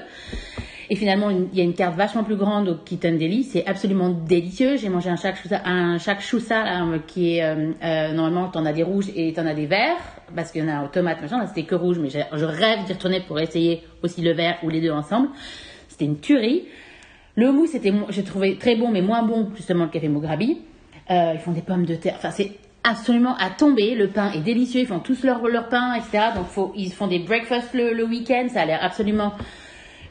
Et 0.90 0.96
finalement, 0.96 1.30
il 1.32 1.56
y 1.58 1.62
a 1.62 1.64
une 1.64 1.74
carte 1.74 1.96
vachement 1.96 2.24
plus 2.24 2.36
grande 2.36 2.70
au 2.70 2.76
Kitten 2.76 3.18
Deli. 3.18 3.44
C'est 3.44 3.66
absolument 3.66 4.10
délicieux. 4.10 4.78
J'ai 4.78 4.90
mangé 4.90 5.10
un 5.10 5.16
shakshusa, 5.16 5.62
un 5.66 5.98
shakshusa 5.98 6.64
là, 6.64 6.86
qui 7.08 7.38
est 7.38 7.44
euh, 7.44 7.72
euh, 7.84 8.14
normalement 8.14 8.50
t'en 8.50 8.66
as 8.66 8.74
des 8.74 8.84
rouges 8.84 9.10
et 9.16 9.34
t'en 9.34 9.46
as 9.48 9.56
des 9.56 9.66
verts 9.66 9.98
parce 10.36 10.52
qu'il 10.52 10.64
y 10.64 10.70
en 10.70 10.70
a 10.70 10.84
aux 10.84 10.90
tomates 10.90 11.22
machin. 11.22 11.40
Là, 11.40 11.48
c'était 11.48 11.64
que 11.64 11.76
rouge, 11.76 11.98
mais 12.00 12.10
je 12.10 12.46
rêve 12.46 12.86
d'y 12.86 12.94
retourner 12.94 13.22
pour 13.22 13.40
essayer 13.40 13.84
aussi 14.04 14.22
le 14.22 14.34
vert 14.34 14.58
ou 14.64 14.70
les 14.70 14.82
deux 14.82 14.92
ensemble. 14.92 15.30
C'était 15.88 16.06
une 16.06 16.20
tuerie. 16.20 16.66
Le 17.36 17.50
houmous, 17.50 17.68
c'était, 17.68 17.92
j'ai 18.10 18.24
trouvé 18.24 18.58
très 18.58 18.76
bon, 18.76 18.90
mais 18.92 19.02
moins 19.02 19.24
bon 19.24 19.50
justement 19.56 19.86
le 19.86 19.90
café 19.90 20.08
Mograbi. 20.08 20.60
Euh, 21.10 21.32
ils 21.34 21.40
font 21.40 21.52
des 21.52 21.62
pommes 21.62 21.86
de 21.86 21.96
terre. 21.96 22.16
Enfin, 22.18 22.32
c'est 22.32 22.52
absolument 22.84 23.36
à 23.38 23.50
tomber. 23.50 23.96
Le 23.96 24.08
pain 24.08 24.32
est 24.32 24.42
délicieux, 24.42 24.82
ils 24.82 24.88
font 24.88 25.00
tous 25.00 25.24
leur, 25.24 25.46
leur 25.48 25.68
pain, 25.68 25.96
etc. 25.96 26.26
Donc 26.36 26.46
faut, 26.48 26.74
ils 26.76 26.92
font 26.94 27.08
des 27.08 27.20
breakfasts 27.20 27.74
le 27.74 28.04
week-end, 28.04 28.48
ça 28.54 28.62
a 28.62 28.66
l'air 28.66 28.80
absolument 28.82 29.34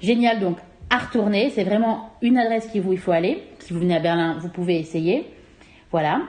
génial. 0.04 0.40
Donc 0.40 0.58
à 0.90 0.98
retourner, 0.98 1.50
c'est 1.50 1.64
vraiment 1.64 2.10
une 2.22 2.38
adresse 2.38 2.66
qui 2.68 2.80
vous 2.80 2.92
il 2.92 2.98
faut 2.98 3.12
aller. 3.12 3.42
Si 3.60 3.72
vous 3.72 3.80
venez 3.80 3.96
à 3.96 4.00
Berlin, 4.00 4.36
vous 4.40 4.48
pouvez 4.48 4.78
essayer. 4.78 5.26
Voilà. 5.90 6.22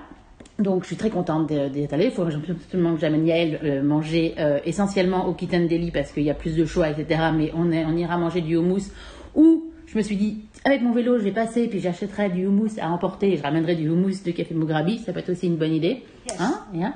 Donc 0.58 0.84
je 0.84 0.88
suis 0.88 0.96
très 0.96 1.10
contente 1.10 1.50
de- 1.50 1.68
d'y 1.68 1.84
être 1.84 1.94
allée. 1.94 2.06
Il 2.06 2.12
faut 2.12 2.24
absolument 2.24 2.96
que 2.96 3.02
j'amène 3.02 3.28
Yael 3.28 3.60
euh, 3.64 3.84
manger 3.84 4.36
euh, 4.40 4.60
essentiellement 4.66 5.28
au 5.28 5.34
Kitten 5.34 5.68
Deli 5.68 5.92
parce 5.92 6.12
qu'il 6.12 6.24
y 6.24 6.30
a 6.30 6.34
plus 6.34 6.56
de 6.56 6.66
choix, 6.66 6.90
etc. 6.90 7.22
Mais 7.36 7.52
on, 7.56 7.72
est, 7.72 7.84
on 7.86 7.96
ira 7.96 8.18
manger 8.18 8.42
du 8.42 8.56
houmous. 8.56 8.92
Ou 9.36 9.66
je 9.86 9.98
me 9.98 10.02
suis 10.02 10.16
dit, 10.16 10.46
avec 10.64 10.82
mon 10.82 10.94
vélo, 10.94 11.18
je 11.18 11.24
vais 11.24 11.32
passer 11.32 11.68
puis 11.68 11.80
j'achèterai 11.82 12.30
du 12.30 12.48
houmous 12.48 12.80
à 12.82 12.90
emporter 12.90 13.34
et 13.34 13.38
je 13.38 13.44
ramènerai 13.44 13.76
du 13.76 13.90
houmous 13.90 14.24
de 14.26 14.32
Café 14.32 14.54
Mugrabi. 14.56 15.00
Ça 15.00 15.12
peut 15.12 15.20
être 15.20 15.32
aussi 15.32 15.48
une 15.48 15.58
bonne 15.58 15.74
idée. 15.74 16.04
Hein, 16.40 16.62
et. 16.74 16.94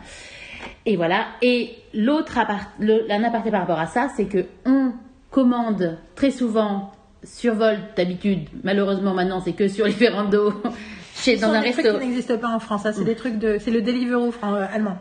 Et 0.85 0.95
voilà. 0.95 1.26
Et 1.41 1.72
l'autre 1.93 2.38
un 2.38 3.23
aparté 3.23 3.51
par 3.51 3.61
rapport 3.61 3.80
à 3.80 3.88
ça, 3.88 4.10
c'est 4.15 4.26
que 4.26 4.45
on 4.65 4.91
commande 5.31 5.97
très 6.15 6.31
souvent 6.31 6.91
sur 7.23 7.56
Volt 7.56 7.80
d'habitude. 7.97 8.47
Malheureusement 8.64 9.14
maintenant, 9.14 9.41
c'est 9.41 9.53
que 9.53 9.68
sur 9.68 9.85
Lieferando 9.85 10.53
chez 11.15 11.38
Ce 11.38 11.41
dans 11.41 11.51
un 11.53 11.61
des 11.61 11.72
trucs 11.72 11.85
resto. 11.85 11.99
qui 11.99 12.06
n'existent 12.07 12.38
pas 12.38 12.49
en 12.49 12.60
France. 12.60 12.84
ça, 12.84 12.93
C'est 12.93 13.03
des 13.03 13.15
trucs 13.15 13.38
de. 13.38 13.57
C'est 13.60 13.72
le 13.72 13.81
Deliveroo 13.81 14.31
euh, 14.43 14.65
allemand. 14.73 14.97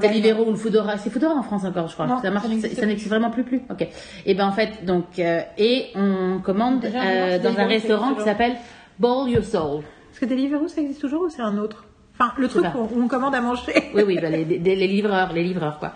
Deliveroo 0.00 0.46
ou 0.46 0.50
le 0.50 0.56
Foodora, 0.56 0.98
c'est 0.98 1.10
Foodora 1.10 1.34
en 1.34 1.42
France 1.42 1.64
encore, 1.64 1.86
je 1.88 1.94
crois. 1.94 2.06
Non, 2.06 2.20
ça 2.20 2.30
marche, 2.30 2.46
ça 2.74 2.86
n'existe 2.86 3.08
vraiment 3.08 3.30
plus 3.30 3.44
plus. 3.44 3.62
Ok. 3.70 3.86
Et 4.24 4.34
ben 4.34 4.46
en 4.46 4.52
fait, 4.52 4.84
donc 4.84 5.18
euh, 5.20 5.40
et 5.58 5.86
on 5.94 6.40
commande 6.42 6.80
Déjà, 6.80 7.02
euh, 7.04 7.38
dans 7.38 7.56
un 7.58 7.66
restaurant 7.66 8.08
c'est 8.10 8.16
qui 8.18 8.24
s'appelle 8.24 8.56
Ball 8.98 9.28
Your 9.30 9.44
Soul. 9.44 9.82
Est-ce 10.10 10.20
que 10.20 10.26
Deliveroo 10.26 10.66
ça 10.68 10.80
existe 10.80 11.00
toujours 11.00 11.22
ou 11.22 11.28
c'est 11.28 11.42
un 11.42 11.56
autre? 11.58 11.84
Enfin, 12.18 12.32
le 12.38 12.48
truc 12.48 12.64
où 12.74 12.88
on 13.00 13.06
commande 13.08 13.34
à 13.34 13.40
manger. 13.42 13.74
Oui, 13.94 14.02
oui, 14.06 14.18
bah, 14.20 14.30
les, 14.30 14.44
les- 14.44 14.58
les 14.58 14.86
livreurs, 14.88 15.32
les 15.34 15.42
livreurs, 15.44 15.78
quoi. 15.78 15.92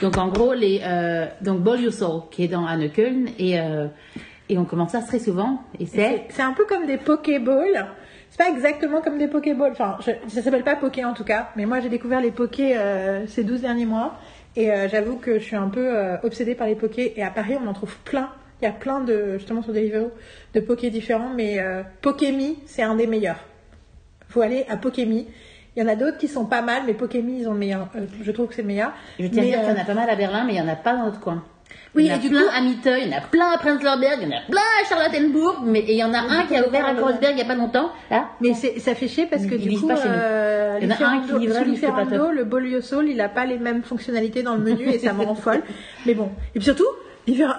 Donc, 0.00 0.16
en 0.16 0.28
gros, 0.28 0.54
les, 0.54 0.80
euh, 0.84 1.26
donc, 1.42 1.60
Ball 1.60 1.80
qui 2.30 2.44
est 2.44 2.48
dans 2.48 2.66
Anneköln, 2.66 3.28
et, 3.38 3.60
euh, 3.60 3.86
et 4.48 4.56
on 4.56 4.64
commande 4.64 4.90
ça 4.90 5.00
très 5.00 5.18
souvent, 5.18 5.62
et 5.78 5.86
c'est, 5.86 6.24
C'est 6.30 6.42
un 6.42 6.52
peu 6.52 6.64
comme 6.64 6.86
des 6.86 6.96
Pokéballs. 6.96 7.86
C'est 8.30 8.38
pas 8.38 8.48
exactement 8.48 9.02
comme 9.02 9.18
des 9.18 9.28
Pokéballs. 9.28 9.72
Enfin, 9.72 9.98
je, 10.00 10.12
ça 10.30 10.42
s'appelle 10.42 10.62
pas 10.62 10.76
Poké 10.76 11.04
en 11.04 11.14
tout 11.14 11.24
cas. 11.24 11.50
Mais 11.56 11.66
moi, 11.66 11.80
j'ai 11.80 11.88
découvert 11.88 12.20
les 12.20 12.30
Pokés 12.30 12.76
euh, 12.76 13.26
ces 13.26 13.42
12 13.42 13.62
derniers 13.62 13.86
mois. 13.86 14.14
Et 14.56 14.68
j'avoue 14.88 15.14
que 15.16 15.38
je 15.38 15.44
suis 15.44 15.54
un 15.54 15.68
peu 15.68 15.92
obsédée 16.24 16.56
par 16.56 16.66
les 16.66 16.74
Pokés. 16.74 17.12
Et 17.16 17.22
à 17.22 17.30
Paris, 17.30 17.54
on 17.62 17.68
en 17.68 17.72
trouve 17.72 17.96
plein. 17.98 18.30
Il 18.60 18.64
y 18.64 18.68
a 18.68 18.72
plein 18.72 18.98
de, 19.00 19.34
justement 19.38 19.62
sur 19.62 19.72
Deliveroo, 19.72 20.10
de 20.54 20.60
Pokés 20.60 20.90
différents. 20.90 21.30
Mais 21.32 21.58
Pokémi, 22.02 22.58
c'est 22.66 22.82
un 22.82 22.96
des 22.96 23.06
meilleurs. 23.06 23.38
Faut 24.28 24.40
aller 24.40 24.66
à 24.68 24.76
Pokémi. 24.76 25.28
Il 25.80 25.86
y 25.86 25.88
en 25.88 25.92
a 25.92 25.96
d'autres 25.96 26.18
qui 26.18 26.28
sont 26.28 26.44
pas 26.44 26.60
mal, 26.60 26.82
mais 26.86 26.92
Pokémi, 26.92 27.38
ils 27.40 27.48
ont 27.48 27.54
le 27.54 27.58
meilleur. 27.58 27.88
Euh, 27.96 28.00
je 28.22 28.30
trouve 28.32 28.48
que 28.48 28.54
c'est 28.54 28.60
le 28.60 28.68
meilleur. 28.68 28.92
je 29.18 29.26
tiens 29.28 29.42
à 29.42 29.44
Mais, 29.46 29.50
dire 29.50 29.60
qu'il 29.60 29.68
y 29.68 29.72
en 29.72 29.76
euh, 29.78 29.80
a 29.80 29.84
pas 29.86 29.94
mal 29.94 30.10
à 30.10 30.14
Berlin, 30.14 30.44
mais 30.46 30.52
il 30.52 30.58
y 30.58 30.60
en 30.60 30.68
a 30.68 30.76
pas 30.76 30.92
dans 30.94 31.06
notre 31.06 31.20
coin. 31.20 31.42
Oui, 31.94 32.04
il 32.04 32.08
y 32.08 32.10
en 32.12 32.14
a 32.14 32.16
et 32.18 32.20
du 32.20 32.28
plein 32.28 32.42
coup- 32.42 32.48
à 32.54 32.60
Mitte, 32.60 32.84
il 32.86 33.08
y 33.10 33.14
en 33.14 33.16
a 33.16 33.20
plein 33.22 33.50
à 33.52 33.56
Prenzlauberg, 33.58 34.18
il 34.20 34.28
y 34.28 34.32
en 34.34 34.36
a 34.36 34.40
plein 34.50 34.60
à 34.60 34.88
Charlottenburg, 34.88 35.62
mais 35.64 35.78
et 35.80 35.92
il 35.92 35.98
y 35.98 36.04
en 36.04 36.12
a 36.12 36.18
un 36.18 36.44
qui 36.44 36.54
a 36.56 36.68
ouvert 36.68 36.84
à 36.86 36.94
Kreuzberg 36.94 37.32
il 37.32 37.38
y 37.38 37.42
a 37.42 37.46
pas 37.46 37.54
longtemps, 37.54 37.90
là. 38.10 38.28
Mais 38.42 38.52
c'est- 38.54 38.78
ça 38.78 38.94
fait 38.94 39.08
chier 39.08 39.26
parce 39.26 39.46
que 39.46 39.54
du 39.54 39.70
coup, 39.78 39.90
euh, 39.90 40.78
Il 40.82 40.84
y 40.88 40.92
en 40.92 40.94
a 40.94 41.08
un 41.08 41.20
qui 41.22 41.38
livre, 41.38 41.54
mais 41.58 41.64
Lieferando, 41.64 42.16
top. 42.26 42.32
le 42.34 42.44
Bolio 42.44 42.80
Soul, 42.82 43.08
il 43.08 43.20
a 43.22 43.28
pas 43.30 43.46
les 43.46 43.58
mêmes 43.58 43.82
fonctionnalités 43.82 44.42
dans 44.42 44.54
le 44.56 44.60
menu 44.62 44.86
et 44.88 44.98
ça 44.98 45.12
me 45.14 45.24
rend 45.24 45.34
folle. 45.34 45.62
Mais 46.06 46.14
bon. 46.14 46.28
Et 46.54 46.58
puis 46.58 46.64
surtout, 46.64 46.86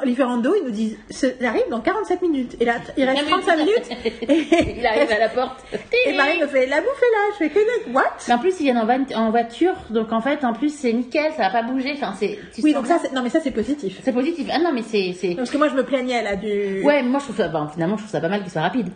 Lieferando, 0.06 0.54
ils 0.60 0.64
nous 0.66 0.72
disent, 0.72 0.98
ça 1.10 1.28
arrive 1.44 1.64
dans 1.70 1.80
47 1.82 2.22
minutes. 2.22 2.56
Et 2.60 2.66
là, 2.66 2.76
il 2.98 3.04
reste 3.06 3.28
35 3.28 3.58
minutes. 3.58 3.90
Et, 4.06 4.76
Il 4.80 4.86
arrive 4.86 5.12
à 5.12 5.20
la 5.20 5.30
porte. 5.30 5.64
et 6.08 6.14
Marie 6.14 6.40
me 6.42 6.48
fait, 6.48 6.66
la 6.68 6.82
bouffe 6.82 7.02
est 7.02 7.12
là. 7.12 7.34
Je 7.34 7.38
fais, 7.38 7.50
que 7.50 7.92
what? 7.94 8.04
Mais 8.28 8.34
en 8.34 8.38
plus, 8.40 8.60
ils 8.60 8.64
viennent 8.64 8.78
en, 8.78 8.86
van- 8.86 9.06
en 9.16 9.30
voiture, 9.32 9.74
donc 9.90 10.12
en 10.12 10.22
fait, 10.22 10.44
en 10.44 10.54
plus, 10.54 10.74
c'est 10.74 10.94
nickel, 10.94 11.32
ça 11.38 11.44
va 11.44 11.50
pas 11.50 11.64
bouger. 11.64 11.94
Enfin, 11.96 12.14
c'est. 12.18 12.40
Oui, 12.64 12.74
donc 12.74 12.88
ça, 12.88 13.00
non, 13.16 13.22
mais 13.24 13.30
ça, 13.30 13.40
c'est 13.42 13.52
positif. 13.52 14.00
c'est 14.04 14.14
positif. 14.14 14.48
Ah 14.52 14.60
non, 14.60 14.72
mais 14.74 14.82
c'est. 14.84 15.16
Parce 15.36 15.50
que 15.52 15.58
moi, 15.58 15.68
je 15.70 15.76
me 15.76 15.84
plaignais, 15.84 16.24
là, 16.24 16.36
du... 16.36 16.82
Ouais, 16.84 17.04
moi 17.04 17.20
je 17.20 17.26
trouve 17.26 17.38
ça, 17.38 17.52
finalement 17.74 17.96
je 17.98 18.02
trouve 18.04 18.12
ça 18.12 18.22
pas 18.22 18.30
mal 18.30 18.42
qu'il 18.42 18.52
soit 18.52 18.62
rapide. 18.62 18.88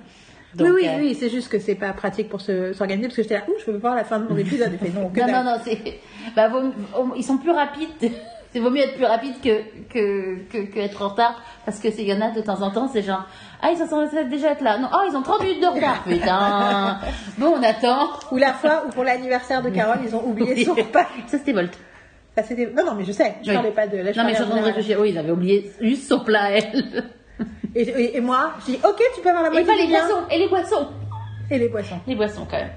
Donc, 0.55 0.67
oui, 0.67 0.73
oui, 0.83 0.87
euh, 0.87 0.97
oui, 1.01 1.17
c'est 1.19 1.29
juste 1.29 1.49
que 1.49 1.59
c'est 1.59 1.75
pas 1.75 1.91
pratique 1.91 2.29
pour 2.29 2.39
se- 2.39 2.71
s'organiser 2.71 3.09
parce 3.09 3.17
que 3.17 3.23
j'étais 3.23 3.33
là, 3.35 3.43
ouh, 3.49 3.53
je 3.59 3.65
peux 3.65 3.75
voir 3.77 3.93
la 3.93 4.05
fin 4.05 4.19
de 4.19 4.27
mon 4.31 4.37
épisode. 4.37 4.71
Il 4.71 4.79
fait 4.79 4.97
non, 4.97 5.11
Non, 5.15 5.27
non, 5.27 5.43
non, 5.43 5.57
c'est. 5.65 5.99
Bah, 6.33 6.49
ils 7.17 7.23
sont 7.25 7.37
plus 7.37 7.51
rapides. 7.51 7.89
C'est 8.55 8.61
vaut 8.61 8.69
mieux 8.69 8.83
être 8.83 8.95
plus 8.95 9.03
rapide 9.03 9.33
que, 9.43 9.63
que, 9.91 10.37
que, 10.49 10.71
que 10.73 10.79
être 10.79 11.01
en 11.01 11.09
retard. 11.09 11.41
Parce 11.65 11.77
que 11.81 11.91
s'il 11.91 12.07
y 12.07 12.13
en 12.13 12.21
a 12.21 12.31
de 12.31 12.39
temps 12.39 12.61
en 12.61 12.71
temps, 12.71 12.87
c'est 12.87 13.01
genre, 13.01 13.25
ah, 13.61 13.69
ils 13.71 13.77
sont 13.77 14.07
déjà 14.29 14.51
être 14.51 14.61
là. 14.61 14.77
Non, 14.77 14.87
oh, 14.93 14.99
ils 15.11 15.13
ont 15.17 15.21
30 15.21 15.41
minutes 15.43 15.61
de 15.61 15.67
retard. 15.67 16.03
Putain. 16.07 16.99
Bon, 17.37 17.53
on 17.57 17.61
attend. 17.63 18.11
Ou 18.31 18.37
la 18.37 18.53
fois 18.53 18.85
où 18.87 18.91
pour 18.91 19.03
l'anniversaire 19.03 19.61
de 19.61 19.69
Carole, 19.71 19.97
ils 20.05 20.15
ont 20.15 20.23
oublié 20.25 20.63
son 20.63 20.73
repas. 20.73 21.05
Ça, 21.27 21.37
c'était 21.37 21.51
Volt. 21.51 21.77
Ça, 22.37 22.43
c'était- 22.43 22.67
Non, 22.73 22.85
non, 22.85 22.95
mais 22.95 23.03
je 23.03 23.11
sais, 23.11 23.35
je 23.43 23.49
Oui. 23.49 23.55
parlais 23.55 23.71
pas 23.71 23.87
de... 23.87 23.97
Là, 23.97 24.13
je 24.13 24.19
Non, 24.19 24.23
mais 24.25 24.31
je 24.31 24.35
suis 24.35 24.45
en 24.45 24.47
train 24.49 24.59
de 24.61 24.65
réfléchir. 24.65 24.99
Oui, 25.01 25.09
ils 25.09 25.17
avaient 25.17 25.31
oublié 25.31 25.69
juste 25.81 26.07
son 26.07 26.21
plat, 26.21 26.51
elle. 26.51 27.03
Et, 27.75 27.81
et- 27.81 28.15
et 28.15 28.21
moi, 28.21 28.53
je 28.61 28.71
dis, 28.71 28.79
ok, 28.85 29.01
tu 29.15 29.21
peux 29.21 29.29
avoir 29.31 29.43
la 29.43 29.49
Et 29.49 29.51
moitié 29.51 29.67
pas 29.67 29.81
du 29.81 29.87
les 29.87 29.93
mien. 29.93 29.99
boissons. 30.07 30.23
Et 30.31 30.39
les 30.39 30.47
boissons. 30.47 30.87
Et 31.51 31.57
les 31.59 31.67
boissons. 31.67 31.99
Les 32.07 32.15
boissons, 32.15 32.47
quand 32.49 32.55
même. 32.57 32.69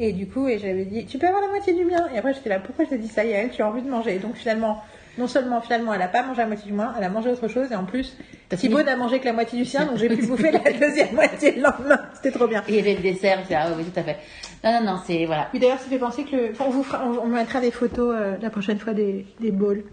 Et 0.00 0.12
du 0.12 0.26
coup, 0.28 0.48
et 0.48 0.58
j'avais 0.58 0.86
dit, 0.86 1.06
tu 1.06 1.18
peux 1.18 1.26
avoir 1.28 1.40
la 1.40 1.46
moitié 1.50 1.72
du 1.72 1.84
mien. 1.84 2.04
Et 2.12 2.18
après, 2.18 2.34
j'étais 2.34 2.48
là, 2.48 2.58
pourquoi 2.58 2.84
je 2.84 2.90
t'ai 2.90 2.98
dit 2.98 3.06
ça, 3.06 3.24
Yael, 3.24 3.50
tu 3.50 3.62
as 3.62 3.68
envie 3.68 3.80
de 3.82 3.88
manger. 3.88 4.16
Et 4.16 4.18
donc 4.18 4.34
finalement, 4.34 4.82
non 5.18 5.26
seulement 5.26 5.60
finalement, 5.60 5.94
elle 5.94 6.02
a 6.02 6.08
pas 6.08 6.22
mangé 6.22 6.42
la 6.42 6.46
moitié 6.46 6.66
du 6.66 6.72
mien, 6.72 6.92
elle 6.98 7.04
a 7.04 7.08
mangé 7.08 7.30
autre 7.30 7.48
chose. 7.48 7.70
Et 7.70 7.74
en 7.76 7.84
plus, 7.84 8.16
Thibaut 8.50 8.82
n'a 8.82 8.96
mangé 8.96 9.20
que 9.20 9.24
la 9.26 9.32
moitié 9.32 9.58
du 9.58 9.64
sien, 9.64 9.86
donc 9.86 9.96
j'ai 9.98 10.08
pu 10.08 10.26
bouffer 10.26 10.50
la 10.50 10.72
deuxième 10.72 11.14
moitié 11.14 11.52
le 11.56 11.62
lendemain. 11.62 12.00
C'était 12.14 12.30
trop 12.32 12.46
bien. 12.46 12.62
Et 12.68 12.72
il 12.72 12.76
y 12.76 12.78
avait 12.80 12.94
le 12.94 13.02
dessert. 13.02 13.38
j'étais, 13.42 13.54
Ah, 13.54 13.68
oui, 13.76 13.84
tout 13.84 13.98
à 14.00 14.02
fait. 14.02 14.16
Non, 14.64 14.72
non, 14.80 14.92
non, 14.92 15.00
c'est. 15.06 15.24
Voilà. 15.26 15.48
Oui, 15.52 15.60
d'ailleurs, 15.60 15.78
ça 15.78 15.88
fait 15.88 15.98
penser 15.98 16.24
que 16.24 16.34
le... 16.36 16.52
on 16.60 16.70
vous 16.70 16.82
fera- 16.82 17.04
on, 17.06 17.26
mettra 17.28 17.60
des 17.60 17.70
photos 17.70 18.14
euh, 18.18 18.36
la 18.40 18.50
prochaine 18.50 18.78
fois 18.78 18.92
des, 18.94 19.26
des 19.40 19.50
bowls. 19.50 19.84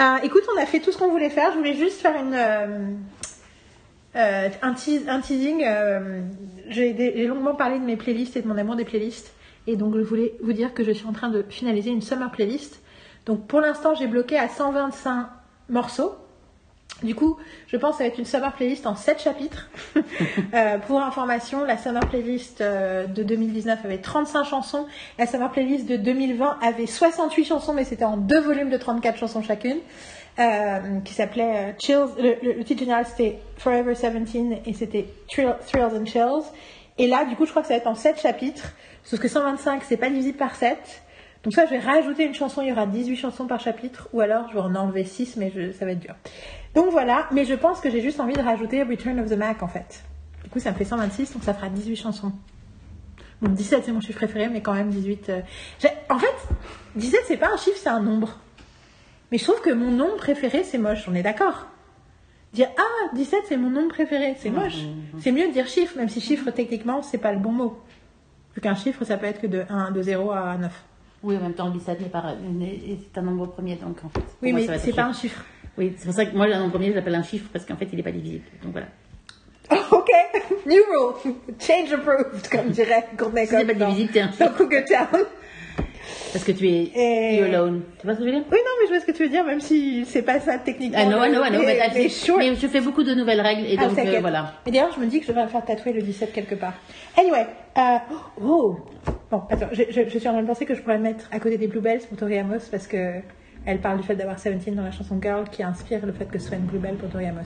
Euh, 0.00 0.16
écoute, 0.22 0.42
on 0.56 0.60
a 0.60 0.66
fait 0.66 0.80
tout 0.80 0.92
ce 0.92 0.98
qu'on 0.98 1.08
voulait 1.10 1.30
faire. 1.30 1.52
Je 1.52 1.58
voulais 1.58 1.74
juste 1.74 2.00
faire 2.00 2.14
une, 2.20 2.34
euh, 2.34 2.88
euh, 4.16 4.48
un, 4.62 4.72
teas- 4.74 5.08
un 5.08 5.20
teasing. 5.20 5.64
euh, 5.64 6.20
j'ai 6.68 7.26
longuement 7.26 7.54
parlé 7.54 7.78
de 7.78 7.84
mes 7.84 7.96
playlists 7.96 8.36
et 8.36 8.42
de 8.42 8.48
mon 8.48 8.56
amour 8.58 8.76
des 8.76 8.84
playlists. 8.84 9.32
Et 9.66 9.76
donc, 9.76 9.94
je 9.96 10.02
voulais 10.02 10.32
vous 10.42 10.52
dire 10.52 10.72
que 10.74 10.82
je 10.82 10.92
suis 10.92 11.06
en 11.06 11.12
train 11.12 11.28
de 11.28 11.44
finaliser 11.48 11.90
une 11.90 12.00
summer 12.02 12.30
playlist. 12.30 12.80
Donc, 13.28 13.46
pour 13.46 13.60
l'instant, 13.60 13.94
j'ai 13.94 14.08
bloqué 14.08 14.36
à 14.36 14.48
125 14.48 15.26
morceaux. 15.68 16.16
Du 17.04 17.14
coup, 17.14 17.36
je 17.68 17.76
pense 17.76 17.92
que 17.92 17.98
ça 17.98 18.04
va 18.04 18.08
être 18.08 18.18
une 18.18 18.24
summer 18.24 18.52
playlist 18.54 18.86
en 18.86 18.96
7 18.96 19.20
chapitres. 19.22 19.68
Euh, 20.54 20.78
pour 20.78 21.00
information, 21.02 21.62
la 21.64 21.76
summer 21.76 22.00
playlist 22.08 22.60
euh, 22.62 23.06
de 23.06 23.22
2019 23.22 23.84
avait 23.84 23.98
35 23.98 24.44
chansons. 24.44 24.86
La 25.18 25.26
summer 25.26 25.50
playlist 25.52 25.86
de 25.86 25.96
2020 25.96 26.58
avait 26.62 26.86
68 26.86 27.44
chansons, 27.44 27.74
mais 27.74 27.84
c'était 27.84 28.04
en 28.06 28.16
deux 28.16 28.40
volumes 28.40 28.70
de 28.70 28.78
34 28.78 29.16
chansons 29.18 29.42
chacune. 29.42 29.76
euh, 30.40 31.00
qui 31.04 31.12
s'appelait 31.14 31.74
Chills. 31.78 32.06
Le, 32.18 32.34
le- 32.42 32.52
le 32.54 32.64
titre 32.64 32.80
général 32.80 33.04
c'était 33.06 33.38
Forever 33.58 33.92
17 33.94 34.62
et 34.66 34.72
c'était 34.72 35.06
Thrill- 35.28 35.56
Thrills 35.66 35.96
and 36.00 36.06
Chills. 36.06 36.44
Et 36.96 37.06
là, 37.06 37.24
du 37.26 37.36
coup, 37.36 37.44
je 37.44 37.50
crois 37.50 37.62
que 37.62 37.68
ça 37.68 37.74
va 37.74 37.78
être 37.78 37.86
en 37.88 37.94
7 37.94 38.20
chapitres. 38.20 38.72
Sauf 39.04 39.20
que 39.20 39.28
125, 39.28 39.82
c'est 39.86 39.96
pas 39.98 40.08
divisible 40.08 40.38
par 40.38 40.54
7. 40.56 40.78
Donc 41.44 41.52
ça, 41.52 41.64
je 41.66 41.70
vais 41.70 41.78
rajouter 41.78 42.24
une 42.24 42.34
chanson, 42.34 42.62
il 42.62 42.68
y 42.68 42.72
aura 42.72 42.86
18 42.86 43.16
chansons 43.16 43.46
par 43.46 43.60
chapitre, 43.60 44.08
ou 44.12 44.20
alors 44.20 44.48
je 44.48 44.54
vais 44.54 44.60
en 44.60 44.74
enlever 44.74 45.04
6, 45.04 45.36
mais 45.36 45.52
je- 45.54 45.72
ça 45.72 45.84
va 45.84 45.92
être 45.92 46.00
dur. 46.00 46.14
Donc 46.74 46.90
voilà, 46.90 47.26
mais 47.32 47.44
je 47.44 47.54
pense 47.54 47.80
que 47.80 47.90
j'ai 47.90 48.00
juste 48.00 48.20
envie 48.20 48.34
de 48.34 48.40
rajouter 48.42 48.82
Return 48.82 49.18
of 49.20 49.28
the 49.30 49.36
Mac 49.36 49.62
en 49.62 49.68
fait. 49.68 50.02
Du 50.44 50.50
coup, 50.50 50.58
ça 50.58 50.72
me 50.72 50.76
fait 50.76 50.84
126, 50.84 51.32
donc 51.34 51.44
ça 51.44 51.54
fera 51.54 51.68
18 51.68 51.96
chansons. 51.96 52.32
Bon, 53.40 53.50
17 53.50 53.84
c'est 53.84 53.92
mon 53.92 54.00
chiffre 54.00 54.18
préféré, 54.18 54.48
mais 54.48 54.62
quand 54.62 54.74
même 54.74 54.90
18. 54.90 55.28
euh, 55.28 55.40
En 56.10 56.18
fait, 56.18 56.34
17 56.96 57.20
c'est 57.26 57.36
pas 57.36 57.52
un 57.52 57.56
chiffre, 57.56 57.76
c'est 57.80 57.88
un 57.88 58.00
nombre. 58.00 58.38
Mais 59.30 59.38
je 59.38 59.44
trouve 59.44 59.60
que 59.60 59.70
mon 59.70 59.90
nombre 59.92 60.16
préféré 60.16 60.64
c'est 60.64 60.78
moche, 60.78 61.06
on 61.08 61.14
est 61.14 61.22
d'accord 61.22 61.66
Dire 62.52 62.68
ah, 62.78 63.14
17 63.14 63.40
c'est 63.48 63.56
mon 63.58 63.70
nombre 63.70 63.88
préféré, 63.90 64.34
c'est 64.38 64.50
moche. 64.50 64.78
C'est 65.20 65.30
mieux 65.32 65.46
de 65.48 65.52
dire 65.52 65.66
chiffre, 65.68 65.96
même 65.96 66.08
si 66.08 66.20
chiffre 66.20 66.50
techniquement 66.50 67.02
c'est 67.02 67.18
pas 67.18 67.32
le 67.32 67.38
bon 67.38 67.52
mot. 67.52 67.78
Vu 68.54 68.60
qu'un 68.60 68.74
chiffre 68.74 69.04
ça 69.04 69.16
peut 69.18 69.26
être 69.26 69.40
que 69.40 69.46
de 69.46 69.64
1, 69.68 69.92
de 69.92 70.02
0 70.02 70.32
à 70.32 70.56
9. 70.56 70.84
Oui, 71.22 71.36
en 71.36 71.40
même 71.40 71.54
temps, 71.54 71.66
le 71.66 71.72
17 71.72 72.00
n'est 72.00 72.08
pas. 72.08 72.34
un 73.16 73.22
nombre 73.22 73.46
premier, 73.48 73.76
donc 73.76 73.98
en 74.04 74.08
fait. 74.08 74.24
Oui, 74.42 74.52
moi, 74.52 74.60
mais 74.66 74.78
c'est 74.78 74.92
pas 74.92 75.04
un 75.04 75.12
chiffre. 75.12 75.20
chiffre. 75.20 75.44
Oui, 75.76 75.94
c'est 75.96 76.06
pour 76.06 76.14
ça 76.14 76.26
que 76.26 76.36
moi, 76.36 76.46
un 76.46 76.58
nombre 76.58 76.72
premier, 76.72 76.90
je 76.90 76.94
l'appelle 76.94 77.14
un 77.14 77.22
chiffre 77.22 77.46
parce 77.52 77.64
qu'en 77.64 77.76
fait, 77.76 77.88
il 77.92 77.96
n'est 77.96 78.02
pas 78.02 78.12
divisible. 78.12 78.44
Donc 78.62 78.72
voilà. 78.72 78.86
ok, 79.90 80.08
new 80.66 80.82
rule, 80.90 81.34
change 81.60 81.92
approved, 81.92 82.48
comme 82.50 82.70
dirait 82.70 83.06
Courtney 83.18 83.46
Si 83.46 83.54
c'est 83.54 83.66
pas 83.66 83.74
divisible, 83.74 84.12
t'es 84.12 84.20
un 84.20 84.30
dans 84.38 84.52
Cougar 84.54 84.84
Town. 84.84 85.24
Parce 86.32 86.44
que 86.44 86.52
tu 86.52 86.68
es 86.68 86.90
Et- 86.94 87.42
alone. 87.42 87.82
Tu 87.98 88.06
vois 88.06 88.14
ce 88.14 88.18
que 88.20 88.24
je 88.26 88.30
veux 88.30 88.36
dire? 88.36 88.44
Oui, 88.50 88.58
non, 88.58 88.70
mais 88.80 88.86
je 88.86 88.92
vois 88.92 89.00
ce 89.00 89.06
que 89.06 89.12
tu 89.12 89.22
veux 89.22 89.28
dire, 89.28 89.44
même 89.44 89.60
si 89.60 90.04
c'est 90.06 90.22
pas 90.22 90.40
ça 90.40 90.58
techniquement. 90.58 90.98
I 90.98 91.06
know, 91.06 91.22
I 91.24 91.30
know, 91.30 91.42
I 91.44 91.50
know. 91.50 91.60
Mais, 91.64 91.78
mais 92.38 92.54
je 92.56 92.66
fais 92.66 92.80
beaucoup 92.80 93.02
de 93.02 93.14
nouvelles 93.14 93.40
règles 93.40 93.66
et 93.66 93.76
Ah, 93.78 93.86
donc 93.86 93.98
euh, 93.98 94.18
voilà. 94.20 94.52
Et 94.66 94.70
d'ailleurs, 94.70 94.92
je 94.94 95.00
me 95.00 95.06
dis 95.06 95.20
que 95.20 95.26
je 95.26 95.32
vais 95.32 95.42
me 95.42 95.48
faire 95.48 95.64
tatouer 95.64 95.92
le 95.92 96.02
17 96.02 96.32
quelque 96.32 96.54
part. 96.54 96.74
Anyway, 97.16 97.46
euh, 97.78 97.80
oh, 98.42 98.76
bon, 99.30 99.42
attends, 99.50 99.68
je, 99.72 99.84
je- 99.90 100.08
je 100.08 100.18
suis 100.18 100.28
en 100.28 100.32
train 100.32 100.42
de 100.42 100.46
penser 100.46 100.66
que 100.66 100.74
je 100.74 100.80
pourrais 100.82 100.98
mettre 100.98 101.28
à 101.32 101.38
côté 101.40 101.56
des 101.58 101.66
Bluebells 101.66 102.00
pour 102.08 102.18
Tori 102.18 102.38
Amos 102.38 102.58
parce 102.70 102.86
que 102.86 103.20
elle 103.66 103.78
parle 103.78 103.98
du 104.00 104.06
fait 104.06 104.14
d'avoir 104.14 104.36
17 104.36 104.74
dans 104.74 104.82
la 104.82 104.90
chanson 104.92 105.18
Girl 105.20 105.44
qui 105.50 105.62
inspire 105.62 106.04
le 106.06 106.12
fait 106.12 106.26
que 106.30 106.38
ce 106.38 106.48
soit 106.48 106.56
une 106.56 106.64
Bluebell 106.64 106.94
pour 106.96 107.08
Tori 107.10 107.26
Amos. 107.26 107.40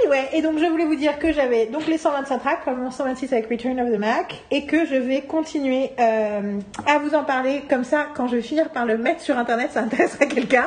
Anyway, 0.00 0.28
et 0.32 0.42
donc 0.42 0.58
je 0.58 0.64
voulais 0.64 0.86
vous 0.86 0.96
dire 0.96 1.18
que 1.18 1.32
j'avais 1.32 1.66
donc 1.66 1.86
les 1.86 1.98
125 1.98 2.38
tracks, 2.38 2.60
probablement 2.60 2.90
126 2.90 3.32
avec 3.32 3.48
Return 3.48 3.78
of 3.80 3.92
the 3.92 3.98
Mac, 3.98 4.42
et 4.50 4.66
que 4.66 4.86
je 4.86 4.94
vais 4.94 5.22
continuer 5.22 5.90
euh, 5.98 6.58
à 6.86 6.98
vous 6.98 7.14
en 7.14 7.24
parler 7.24 7.62
comme 7.68 7.84
ça 7.84 8.06
quand 8.14 8.26
je 8.26 8.36
vais 8.36 8.42
finir 8.42 8.70
par 8.70 8.86
le 8.86 8.96
mettre 8.96 9.20
sur 9.20 9.36
internet, 9.38 9.70
ça 9.72 9.80
intéressera 9.80 10.26
quelqu'un. 10.26 10.66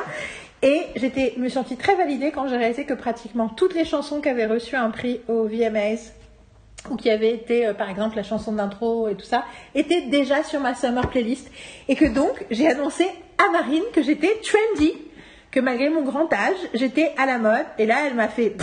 Et 0.62 0.86
j'étais, 0.96 1.34
me 1.36 1.48
suis 1.48 1.54
sentie 1.54 1.76
très 1.76 1.94
validée 1.94 2.32
quand 2.32 2.48
j'ai 2.48 2.56
réalisé 2.56 2.84
que 2.84 2.94
pratiquement 2.94 3.48
toutes 3.48 3.74
les 3.74 3.84
chansons 3.84 4.20
qui 4.20 4.28
avaient 4.28 4.46
reçu 4.46 4.76
un 4.76 4.90
prix 4.90 5.20
au 5.28 5.44
VMAs 5.44 6.12
ou 6.90 6.96
qui 6.96 7.10
avaient 7.10 7.32
été, 7.32 7.66
euh, 7.66 7.74
par 7.74 7.90
exemple, 7.90 8.16
la 8.16 8.22
chanson 8.22 8.52
d'intro 8.52 9.08
et 9.08 9.14
tout 9.14 9.26
ça, 9.26 9.44
étaient 9.74 10.02
déjà 10.02 10.42
sur 10.42 10.60
ma 10.60 10.74
summer 10.74 11.08
playlist. 11.08 11.50
Et 11.88 11.96
que 11.96 12.06
donc, 12.06 12.44
j'ai 12.50 12.68
annoncé 12.68 13.06
à 13.38 13.50
Marine 13.50 13.82
que 13.92 14.02
j'étais 14.02 14.40
trendy, 14.42 14.94
que 15.50 15.60
malgré 15.60 15.90
mon 15.90 16.02
grand 16.02 16.32
âge, 16.32 16.56
j'étais 16.74 17.12
à 17.16 17.26
la 17.26 17.38
mode. 17.38 17.66
Et 17.78 17.86
là, 17.86 18.06
elle 18.06 18.14
m'a 18.14 18.28
fait, 18.28 18.56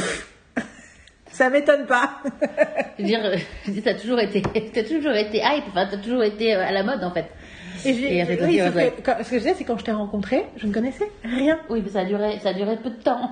ça 1.36 1.50
m'étonne 1.50 1.86
pas. 1.86 2.10
Je 2.98 3.04
veux 3.04 3.08
dire, 3.10 3.20
euh, 3.24 3.36
t'as 3.84 3.94
toujours 3.96 4.20
été, 4.20 4.42
t'as 4.74 4.84
toujours 4.84 5.14
été 5.14 5.38
hype, 5.40 5.66
enfin, 5.70 5.88
t'as 5.90 5.98
toujours 5.98 6.24
été 6.24 6.56
euh, 6.56 6.66
à 6.66 6.72
la 6.72 6.84
mode 6.84 7.04
en 7.04 7.12
fait. 7.12 7.26
Et, 7.86 7.94
j'ai- 7.94 8.18
Et 8.18 8.24
oui, 8.42 8.62
ouais. 8.62 8.94
que 8.98 9.02
quand- 9.02 9.18
ce 9.24 9.30
que 9.30 9.36
je 9.36 9.42
disais, 9.44 9.54
c'est 9.56 9.64
quand 9.66 9.78
je 9.78 9.84
t'ai 9.84 9.92
rencontré, 9.92 10.46
je 10.58 10.66
ne 10.66 10.74
connaissais 10.74 11.12
rien. 11.24 11.60
Oui, 11.70 11.82
mais 11.84 11.90
ça 11.92 12.00
a 12.00 12.06
duré, 12.06 12.40
ça 12.40 12.50
a 12.50 12.54
duré 12.54 12.78
peu 12.78 12.90
de 12.90 13.02
temps. 13.04 13.30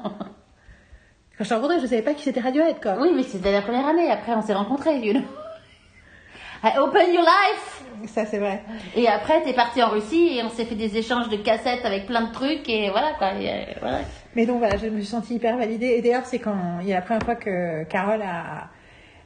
Quand 1.38 1.44
je 1.44 1.50
t'ai 1.50 1.56
rencontré, 1.56 1.78
je 1.78 1.84
ne 1.84 1.88
savais 1.88 2.02
pas 2.04 2.14
qui 2.14 2.24
c'était 2.24 2.42
Radiohead, 2.42 2.80
quoi. 2.82 2.98
Oui, 3.00 3.10
mais 3.16 3.24
c'était 3.24 3.52
la 3.52 3.62
première 3.62 3.88
année. 3.88 4.12
Après, 4.12 4.34
on 4.36 4.42
s'est 4.44 4.54
rencontrés, 4.54 4.98
you 5.00 5.14
know. 5.14 5.24
I 6.64 6.78
open 6.78 7.14
your 7.14 7.24
life. 7.24 7.84
Ça, 8.08 8.26
c'est 8.26 8.38
vrai. 8.38 8.62
Et 8.96 9.08
après, 9.08 9.42
t'es 9.44 9.54
parti 9.54 9.82
en 9.82 9.90
Russie 9.90 10.38
et 10.38 10.44
on 10.44 10.50
s'est 10.50 10.66
fait 10.66 10.76
des 10.76 10.98
échanges 10.98 11.30
de 11.30 11.38
cassettes 11.38 11.84
avec 11.86 12.06
plein 12.06 12.28
de 12.28 12.32
trucs 12.34 12.68
et 12.70 12.90
voilà 12.92 13.14
quoi. 13.18 13.34
et, 13.34 13.50
euh, 13.50 13.54
voilà. 13.82 14.00
Mais 14.36 14.46
donc 14.46 14.60
voilà, 14.60 14.78
je 14.78 14.88
me 14.88 14.98
suis 14.98 15.06
sentie 15.06 15.36
hyper 15.36 15.58
validée. 15.58 15.88
Et 15.98 16.02
d'ailleurs, 16.02 16.26
c'est 16.26 16.40
quand 16.40 16.80
il 16.82 16.88
y 16.88 16.92
a 16.94 16.96
la 16.96 17.02
première 17.02 17.24
fois 17.24 17.36
que 17.36 17.84
Carole 17.84 18.22
a, 18.24 18.70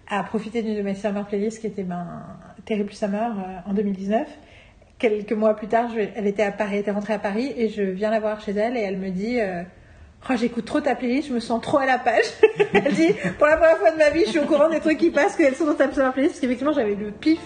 a 0.09 0.23
profité 0.23 0.61
d'une 0.61 0.75
de 0.75 0.81
mes 0.81 0.95
summer 0.95 1.25
playlists 1.25 1.59
qui 1.61 1.67
était 1.67 1.83
ben, 1.83 2.05
Terrible 2.65 2.91
Summer 2.93 3.31
euh, 3.37 3.69
en 3.69 3.73
2019. 3.73 4.27
Quelques 4.99 5.31
mois 5.33 5.55
plus 5.55 5.67
tard, 5.67 5.89
je- 5.95 6.01
elle 6.15 6.27
était 6.27 6.43
à 6.43 6.51
Paris, 6.51 6.77
était 6.79 6.91
rentrée 6.91 7.13
à 7.13 7.19
Paris 7.19 7.53
et 7.55 7.69
je 7.69 7.83
viens 7.83 8.09
la 8.11 8.19
voir 8.19 8.41
chez 8.41 8.51
elle 8.51 8.75
et 8.75 8.81
elle 8.81 8.97
me 8.97 9.09
dit 9.09 9.39
euh, 9.39 9.63
Oh, 10.29 10.33
j'écoute 10.35 10.65
trop 10.65 10.81
ta 10.81 10.95
playlist, 10.95 11.29
je 11.29 11.33
me 11.35 11.39
sens 11.39 11.61
trop 11.61 11.77
à 11.77 11.85
la 11.85 11.99
page. 11.99 12.25
elle 12.73 12.93
dit 12.93 13.13
pour 13.37 13.47
la 13.47 13.55
première 13.57 13.77
fois 13.77 13.91
de 13.91 13.97
ma 13.97 14.09
vie, 14.09 14.23
je 14.25 14.31
suis 14.31 14.39
au 14.39 14.45
courant 14.45 14.69
des 14.69 14.79
trucs 14.79 14.97
qui 14.97 15.11
passent, 15.11 15.35
qu'elles 15.35 15.55
sont 15.55 15.65
dans 15.67 15.75
ta 15.75 15.91
summer 15.91 16.11
playlist. 16.11 16.33
Parce 16.33 16.41
qu'effectivement, 16.41 16.73
j'avais 16.73 16.95
le 16.95 17.11
pif 17.11 17.39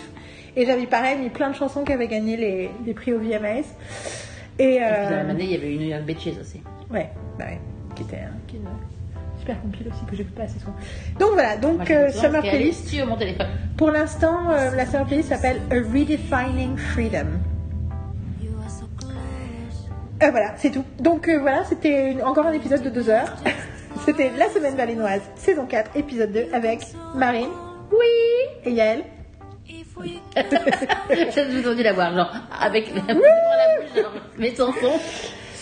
et 0.55 0.65
j'avais 0.65 0.87
pareil 0.87 1.17
mis 1.19 1.29
plein 1.29 1.49
de 1.49 1.55
chansons 1.55 1.83
qui 1.83 1.91
avaient 1.91 2.07
gagné 2.07 2.37
les, 2.37 2.69
les 2.85 2.93
prix 2.93 3.13
au 3.13 3.19
VMAs. 3.19 3.65
Et, 4.63 4.75
Et 4.75 4.77
puis 4.77 4.79
dans 4.79 4.85
euh, 4.85 5.09
la 5.09 5.17
même 5.17 5.29
année, 5.31 5.43
il 5.45 5.51
y 5.51 5.55
avait 5.55 5.69
New 5.75 5.89
York 5.89 6.03
Bitches 6.03 6.39
aussi. 6.39 6.61
Ouais, 6.91 7.09
bah 7.39 7.45
ouais, 7.45 7.59
qui 7.95 8.03
était 8.03 8.17
un 8.17 8.33
qui 8.47 8.57
est 8.57 8.59
une 8.59 8.65
super 9.39 9.59
compile 9.61 9.87
aussi 9.91 10.05
que 10.05 10.15
j'écoute 10.15 10.35
pas 10.35 10.43
assez 10.43 10.59
souvent. 10.59 10.75
Donc 11.19 11.31
voilà, 11.33 11.57
Moi, 11.57 11.71
donc 11.77 11.87
j'ai 11.87 11.95
euh, 11.95 12.11
Summer 12.11 12.41
Playlist. 12.41 12.87
sur 12.89 13.07
mon 13.07 13.15
téléphone. 13.17 13.47
Pour 13.77 13.89
l'instant, 13.91 14.51
euh, 14.51 14.75
la 14.75 14.85
Summer 14.85 15.07
Playlist 15.07 15.29
s'appelle 15.29 15.61
A 15.71 15.75
Redefining 15.75 16.77
Freedom. 16.77 17.25
You 18.41 18.49
are 18.63 18.69
so 18.69 18.85
close. 18.99 19.89
Euh, 20.21 20.29
voilà, 20.31 20.53
c'est 20.57 20.69
tout. 20.69 20.83
Donc 20.99 21.27
euh, 21.27 21.39
voilà, 21.39 21.63
c'était 21.63 22.11
une- 22.11 22.21
encore 22.21 22.45
un 22.45 22.51
épisode 22.53 22.83
de 22.83 22.89
deux 22.89 23.09
heures. 23.09 23.35
c'était 24.05 24.31
La 24.37 24.47
Semaine 24.49 24.75
Berlinoise, 24.75 25.21
saison 25.35 25.65
4, 25.65 25.97
épisode 25.97 26.31
2, 26.33 26.47
avec 26.53 26.81
Marine, 27.15 27.49
oui, 27.91 27.97
et 28.65 28.71
Yael. 28.73 29.03
We 30.03 30.19
J'ai 31.33 31.59
entendu 31.59 31.83
la 31.83 31.93
voir, 31.93 32.13
genre, 32.13 32.31
avec 32.61 32.93
la 32.95 33.01
devant 33.13 33.21
la 33.21 33.81
bouche, 33.81 34.01
genre, 34.03 34.11
mes 34.37 34.55
chansons. 34.55 34.99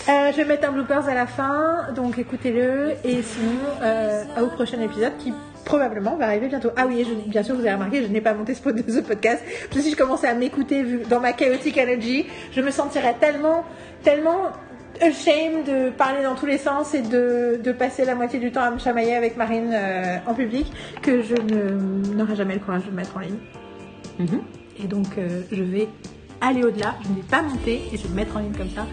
Euh, 0.08 0.32
je 0.32 0.36
vais 0.38 0.44
mettre 0.46 0.68
un 0.68 0.72
bloopers 0.72 1.08
à 1.08 1.14
la 1.14 1.26
fin, 1.26 1.88
donc 1.94 2.18
écoutez-le. 2.18 2.92
Et 3.04 3.22
sinon, 3.22 3.60
euh, 3.82 4.24
au 4.42 4.46
prochain 4.46 4.80
épisode 4.80 5.12
qui 5.18 5.32
probablement 5.64 6.16
va 6.16 6.24
arriver 6.26 6.48
bientôt. 6.48 6.70
Ah 6.76 6.86
oui, 6.88 7.06
je- 7.06 7.28
bien 7.30 7.42
sûr, 7.42 7.54
vous 7.54 7.60
avez 7.60 7.72
remarqué, 7.74 8.02
je 8.02 8.08
n'ai 8.08 8.22
pas 8.22 8.32
monté 8.32 8.54
ce, 8.54 8.62
pod- 8.62 8.82
ce 8.88 9.00
podcast. 9.00 9.42
Parce 9.64 9.76
que 9.76 9.82
si 9.82 9.90
je 9.92 9.96
commençais 9.96 10.26
à 10.26 10.34
m'écouter 10.34 10.82
dans 11.08 11.20
ma 11.20 11.32
chaotic 11.34 11.76
energy, 11.78 12.26
je 12.52 12.60
me 12.62 12.70
sentirais 12.70 13.14
tellement, 13.20 13.62
tellement 14.02 14.48
ashamed 15.02 15.64
de 15.66 15.90
parler 15.90 16.22
dans 16.24 16.34
tous 16.34 16.46
les 16.46 16.58
sens 16.58 16.94
et 16.94 17.02
de, 17.02 17.60
de 17.62 17.72
passer 17.72 18.04
la 18.06 18.14
moitié 18.14 18.38
du 18.40 18.50
temps 18.50 18.62
à 18.62 18.70
me 18.70 18.78
chamailler 18.78 19.14
avec 19.14 19.36
Marine 19.36 19.70
euh, 19.72 20.16
en 20.26 20.34
public 20.34 20.72
que 21.02 21.22
je 21.22 21.34
n'aurai 22.14 22.36
jamais 22.36 22.54
le 22.54 22.60
courage 22.60 22.82
de 22.84 22.90
le 22.90 22.96
mettre 22.96 23.16
en 23.16 23.20
ligne. 23.20 23.38
Et 24.82 24.86
donc, 24.86 25.06
euh, 25.18 25.42
je 25.52 25.62
vais 25.62 25.88
aller 26.40 26.62
au-delà. 26.64 26.94
Je 27.04 27.08
ne 27.10 27.14
vais 27.16 27.22
pas 27.22 27.42
monter 27.42 27.82
et 27.92 27.96
je 27.96 28.02
vais 28.02 28.08
le 28.08 28.14
mettre 28.14 28.36
en 28.36 28.40
ligne 28.40 28.52
comme 28.56 28.70
ça. 28.70 28.86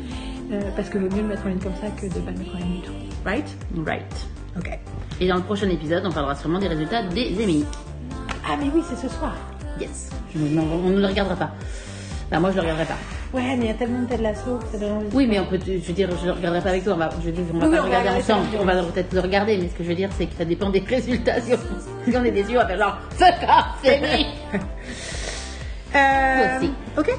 euh, 0.52 0.62
parce 0.76 0.90
que 0.90 0.98
vaut 0.98 1.10
mieux 1.16 1.22
le 1.22 1.28
mettre 1.30 1.46
en 1.46 1.50
ligne 1.50 1.60
comme 1.60 1.76
ça 1.76 1.88
que 1.90 2.06
de 2.06 2.20
pas 2.20 2.32
le 2.32 2.38
mettre 2.40 2.56
en 2.56 2.60
ligne 2.60 2.76
du 2.76 2.88
tout. 2.88 2.94
Right? 3.26 3.48
Right. 3.86 4.28
Ok. 4.58 4.70
Et 5.20 5.28
dans 5.28 5.36
le 5.38 5.44
prochain 5.44 5.70
épisode, 5.70 6.04
on 6.06 6.12
parlera 6.12 6.36
sûrement 6.36 6.60
des 6.60 6.68
résultats 6.68 7.04
des 7.04 7.34
Emmy. 7.44 7.66
Ah, 8.50 8.56
mais 8.60 8.68
oui, 8.74 8.82
c'est 8.90 8.96
ce 8.96 9.14
soir. 9.14 9.36
Yes. 9.80 10.10
Non, 10.36 10.64
on 10.86 10.90
ne 10.90 11.00
le 11.00 11.06
regardera 11.08 11.36
pas. 11.36 11.52
Enfin, 12.30 12.40
moi, 12.40 12.52
je 12.52 12.56
le 12.56 12.62
regarderai 12.62 12.86
pas. 12.86 12.98
Ouais, 13.34 13.56
mais 13.58 13.66
il 13.66 13.68
y 13.68 13.72
a 13.72 13.74
tellement 13.74 14.02
de 14.04 14.08
Ted 14.08 14.24
Lasso 14.24 14.58
que 14.58 14.66
ça 14.72 14.78
donne 14.78 14.98
envie. 14.98 15.08
Oui, 15.14 15.28
mais 15.28 15.40
on 15.40 15.46
peut, 15.46 15.60
je 15.66 15.72
veux 15.80 15.94
dire, 15.94 16.10
je 16.22 16.26
le 16.26 16.32
regarderai 16.32 16.62
pas 16.62 16.70
avec 16.70 16.84
toi. 16.86 16.94
On 16.94 16.98
va, 16.98 17.10
je 17.22 17.26
veux 17.26 17.32
dire, 17.34 17.44
on 17.54 17.60
va 17.60 17.66
Oui, 17.68 17.76
pas 17.76 17.82
on 17.82 17.86
le 17.86 17.90
regarder 17.98 18.10
ensemble. 18.22 18.48
On 18.60 18.66
va 18.66 18.84
peut-être 18.84 19.14
le 19.14 19.20
regarder, 19.20 19.58
mais 19.58 19.68
ce 19.68 19.74
que 19.76 19.84
je 19.84 19.90
veux 19.90 19.96
dire, 19.96 20.10
c'est 20.18 20.26
que 20.28 20.36
ça 20.38 20.46
dépend 20.46 20.70
des 20.70 20.80
résultats. 20.88 21.40
Si 21.42 21.54
on, 21.54 22.10
si 22.12 22.18
on 22.18 22.24
est 22.24 22.32
déçu, 22.32 22.52
on 22.58 22.62
va 22.62 22.68
faire 22.68 22.78
genre, 22.80 22.98
fuck 23.12 23.36
off, 23.44 23.66
c'est 23.84 24.02
Euh, 25.96 26.58
Aussi. 26.58 26.72
ok. 26.98 27.12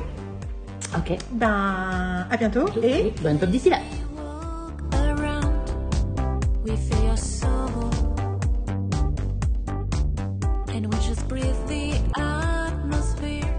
Ok. 0.97 1.19
Ben, 1.33 2.27
à 2.31 2.37
bientôt. 2.37 2.67
Et 2.83 3.13
bonne 3.23 3.39
pop 3.39 3.49
d'ici 3.51 3.71
là. 3.71 3.79
walk 4.17 4.95
around, 4.95 5.47
we 6.65 6.77
feel 6.77 7.05
your 7.05 7.17
soul. 7.17 7.91
And 10.75 10.87
we 10.87 10.97
just 11.07 11.27
breathe 11.29 11.57
the 11.67 11.95
atmosphere 12.17 13.55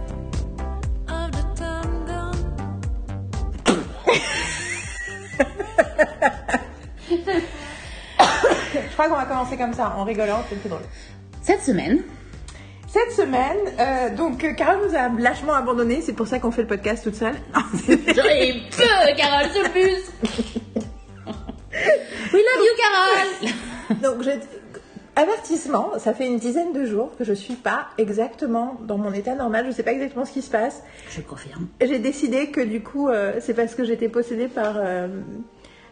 of 1.08 1.32
the 1.32 1.44
tango. 1.56 2.32
je 8.74 8.94
crois 8.94 9.08
qu'on 9.10 9.16
va 9.16 9.26
commencer 9.26 9.58
comme 9.58 9.74
ça, 9.74 9.96
en 9.98 10.04
rigolant, 10.04 10.44
c'est 10.50 10.56
plus 10.60 10.70
drôle. 10.70 10.84
Cette 11.42 11.62
semaine, 11.62 12.04
Cette 12.92 13.12
semaine, 13.12 13.58
euh, 13.80 14.16
donc, 14.16 14.44
euh, 14.44 14.54
Carole 14.54 14.80
nous 14.88 14.96
a 14.96 15.10
lâchement 15.10 15.54
abandonné, 15.54 16.02
c'est 16.02 16.14
pour 16.14 16.26
ça 16.26 16.40
qu'on 16.40 16.50
fait 16.50 16.64
le 16.64 16.68
podcast 16.68 17.04
toute 17.04 17.14
seule. 17.14 17.36
Ai 17.88 18.64
peu, 18.76 19.16
Carole, 19.16 19.52
sur 19.52 19.62
le 19.64 19.70
bus. 19.74 20.12
We 22.34 22.44
love 22.44 22.66
you, 22.66 22.72
Carole. 22.80 24.02
Donc, 24.02 24.24
je... 24.24 24.32
avertissement, 25.16 25.92
ça 26.00 26.16
fait 26.16 26.26
une 26.26 26.40
dizaine 26.40 26.74
de 26.74 26.86
jours 26.86 27.12
que 27.16 27.24
je 27.24 27.34
suis 27.34 27.54
pas 27.54 27.90
exactement 28.00 28.80
dans 28.82 28.98
mon 28.98 29.14
état 29.14 29.36
normal, 29.36 29.68
je 29.68 29.72
sais 29.72 29.84
pas 29.84 29.92
exactement 29.92 30.26
ce 30.26 30.32
qui 30.32 30.42
se 30.42 30.50
passe. 30.50 30.82
Je 31.12 31.22
confirme. 31.22 31.68
J'ai 31.82 32.00
décidé 32.00 32.50
que 32.50 32.62
du 32.62 32.82
coup, 32.82 33.08
euh, 33.08 33.34
c'est 33.40 33.54
parce 33.54 33.76
que 33.76 33.84
j'étais 33.84 34.10
possédée 34.10 34.48
par 34.48 34.74
euh, 34.78 35.08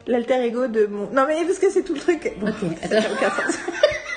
l'alter 0.08 0.44
ego 0.44 0.66
de 0.66 0.88
mon. 0.88 1.12
Non, 1.12 1.26
mais 1.28 1.46
parce 1.46 1.60
que 1.60 1.70
c'est 1.70 1.84
tout 1.84 1.94
le 1.94 2.00
truc. 2.00 2.34
Bon, 2.40 2.48
Ok, 2.48 2.56
ça 2.82 2.88
n'a 2.88 3.00
attends. 3.02 3.54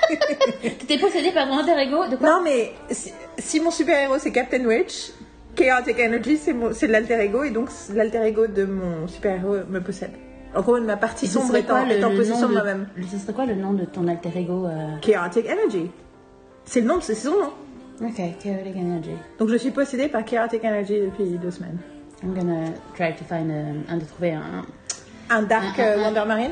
T'étais 0.61 0.97
possédée 0.97 1.31
par 1.31 1.47
ton 1.47 1.57
alter 1.59 1.79
ego 1.79 2.07
de 2.07 2.15
quoi 2.15 2.29
non, 2.29 2.41
mais 2.43 2.71
si, 2.89 3.11
si 3.37 3.59
mon 3.59 3.71
super 3.71 3.97
héros 3.97 4.17
c'est 4.19 4.31
Captain 4.31 4.63
Witch, 4.65 5.11
Chaotic 5.55 5.99
Energy 5.99 6.37
c'est 6.37 6.87
l'alter 6.87 7.19
ego 7.21 7.43
et 7.43 7.51
donc 7.51 7.69
l'alter 7.93 8.23
ego 8.25 8.47
de 8.47 8.65
mon 8.65 9.07
super 9.07 9.35
héros 9.37 9.57
me 9.69 9.79
possède. 9.81 10.11
En 10.53 10.61
gros, 10.61 10.79
ma 10.81 10.97
partie 10.97 11.27
sombre 11.27 11.55
est 11.55 11.61
en, 11.63 11.75
quoi 11.75 11.85
le- 11.85 11.91
est 11.93 12.03
en 12.03 12.09
le 12.09 12.17
possession 12.17 12.49
de 12.49 12.53
moi-même. 12.53 12.87
Ce 13.09 13.17
serait 13.17 13.31
quoi 13.33 13.45
le 13.45 13.55
nom 13.55 13.71
de 13.71 13.85
ton 13.85 14.05
alter 14.09 14.31
ego 14.35 14.65
euh... 14.67 14.97
Chaotic 15.01 15.45
Energy. 15.49 15.89
C'est 16.65 16.81
le 16.81 16.87
nom, 16.87 16.97
de- 16.97 17.01
c'est 17.03 17.15
son 17.15 17.31
nom. 17.31 17.51
Ok, 18.05 18.15
Chaotic 18.43 18.75
Energy. 18.75 19.11
Donc 19.39 19.47
je 19.47 19.55
suis 19.55 19.71
possédée 19.71 20.09
par 20.09 20.25
Chaotic 20.25 20.63
Energy 20.65 20.99
depuis 20.99 21.37
deux 21.37 21.51
semaines. 21.51 21.77
I'm 22.23 22.33
gonna 22.33 22.65
try 22.95 23.13
to 23.15 23.23
find 23.23 23.49
a- 23.49 23.93
un 23.93 23.97
de 23.97 24.03
trouver 24.05 24.33
un. 24.33 24.65
Un 25.29 25.43
Dark 25.43 25.79
Un- 25.79 25.83
un- 25.83 25.85
euh, 25.85 25.97
un- 25.97 26.01
Wonder 26.03 26.23
Marine 26.27 26.51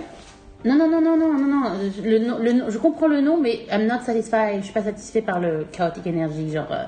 Non, 0.65 0.75
non, 0.75 0.89
non, 0.89 1.01
non, 1.01 1.17
non, 1.17 1.33
non, 1.33 1.47
non. 1.47 1.71
Le, 2.03 2.17
le, 2.17 2.69
je 2.69 2.77
comprends 2.77 3.07
le 3.07 3.21
nom, 3.21 3.37
mais 3.39 3.65
I'm 3.71 3.85
not 3.87 4.01
satisfied. 4.05 4.57
Je 4.59 4.65
suis 4.65 4.73
pas 4.73 4.83
satisfait 4.83 5.21
par 5.21 5.39
le 5.39 5.65
Chaotic 5.71 6.05
Energy. 6.05 6.51
Genre, 6.51 6.67
euh, 6.71 6.83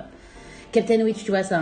Captain 0.71 1.01
Witch, 1.01 1.23
tu 1.23 1.31
vois, 1.31 1.43
c'est. 1.43 1.55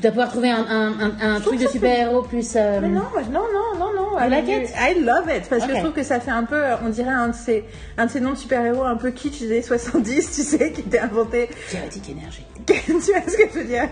Tu 0.00 0.04
dois 0.04 0.12
pouvoir 0.12 0.30
trouver 0.30 0.48
un, 0.50 0.64
un, 0.66 0.94
un, 1.20 1.34
un 1.36 1.40
truc 1.40 1.60
de 1.60 1.66
super-héros 1.68 2.22
plus. 2.22 2.54
euh, 2.56 2.78
Mais 2.80 2.88
non, 2.88 3.02
non, 3.30 3.42
non, 3.52 3.78
non, 3.78 3.92
non. 3.94 4.18
I 4.18 4.30
like 4.30 4.46
love 4.46 4.62
it? 4.62 4.70
I 4.78 5.00
love 5.00 5.28
it. 5.36 5.48
Parce 5.50 5.66
que 5.66 5.74
je 5.74 5.80
trouve 5.80 5.92
que 5.92 6.02
ça 6.02 6.20
fait 6.20 6.30
un 6.30 6.44
peu, 6.44 6.56
euh, 6.56 6.76
on 6.84 6.88
dirait 6.88 7.10
un 7.10 7.28
de 7.28 7.34
ces, 7.34 7.64
un 7.98 8.06
de 8.06 8.10
ces 8.10 8.20
noms 8.20 8.32
de 8.32 8.38
super-héros 8.38 8.84
un 8.84 8.96
peu 8.96 9.10
kitsch 9.10 9.40
des 9.40 9.46
années 9.50 9.62
70, 9.62 10.32
tu 10.34 10.42
sais, 10.42 10.72
qui 10.72 10.80
était 10.80 10.98
inventé. 11.00 11.50
Chaotic 11.70 12.02
Energy. 12.16 12.44
tu 12.66 12.72
vois 13.12 13.20
ce 13.26 13.36
que 13.36 13.42
je 13.52 13.58
veux 13.58 13.64
dire? 13.64 13.88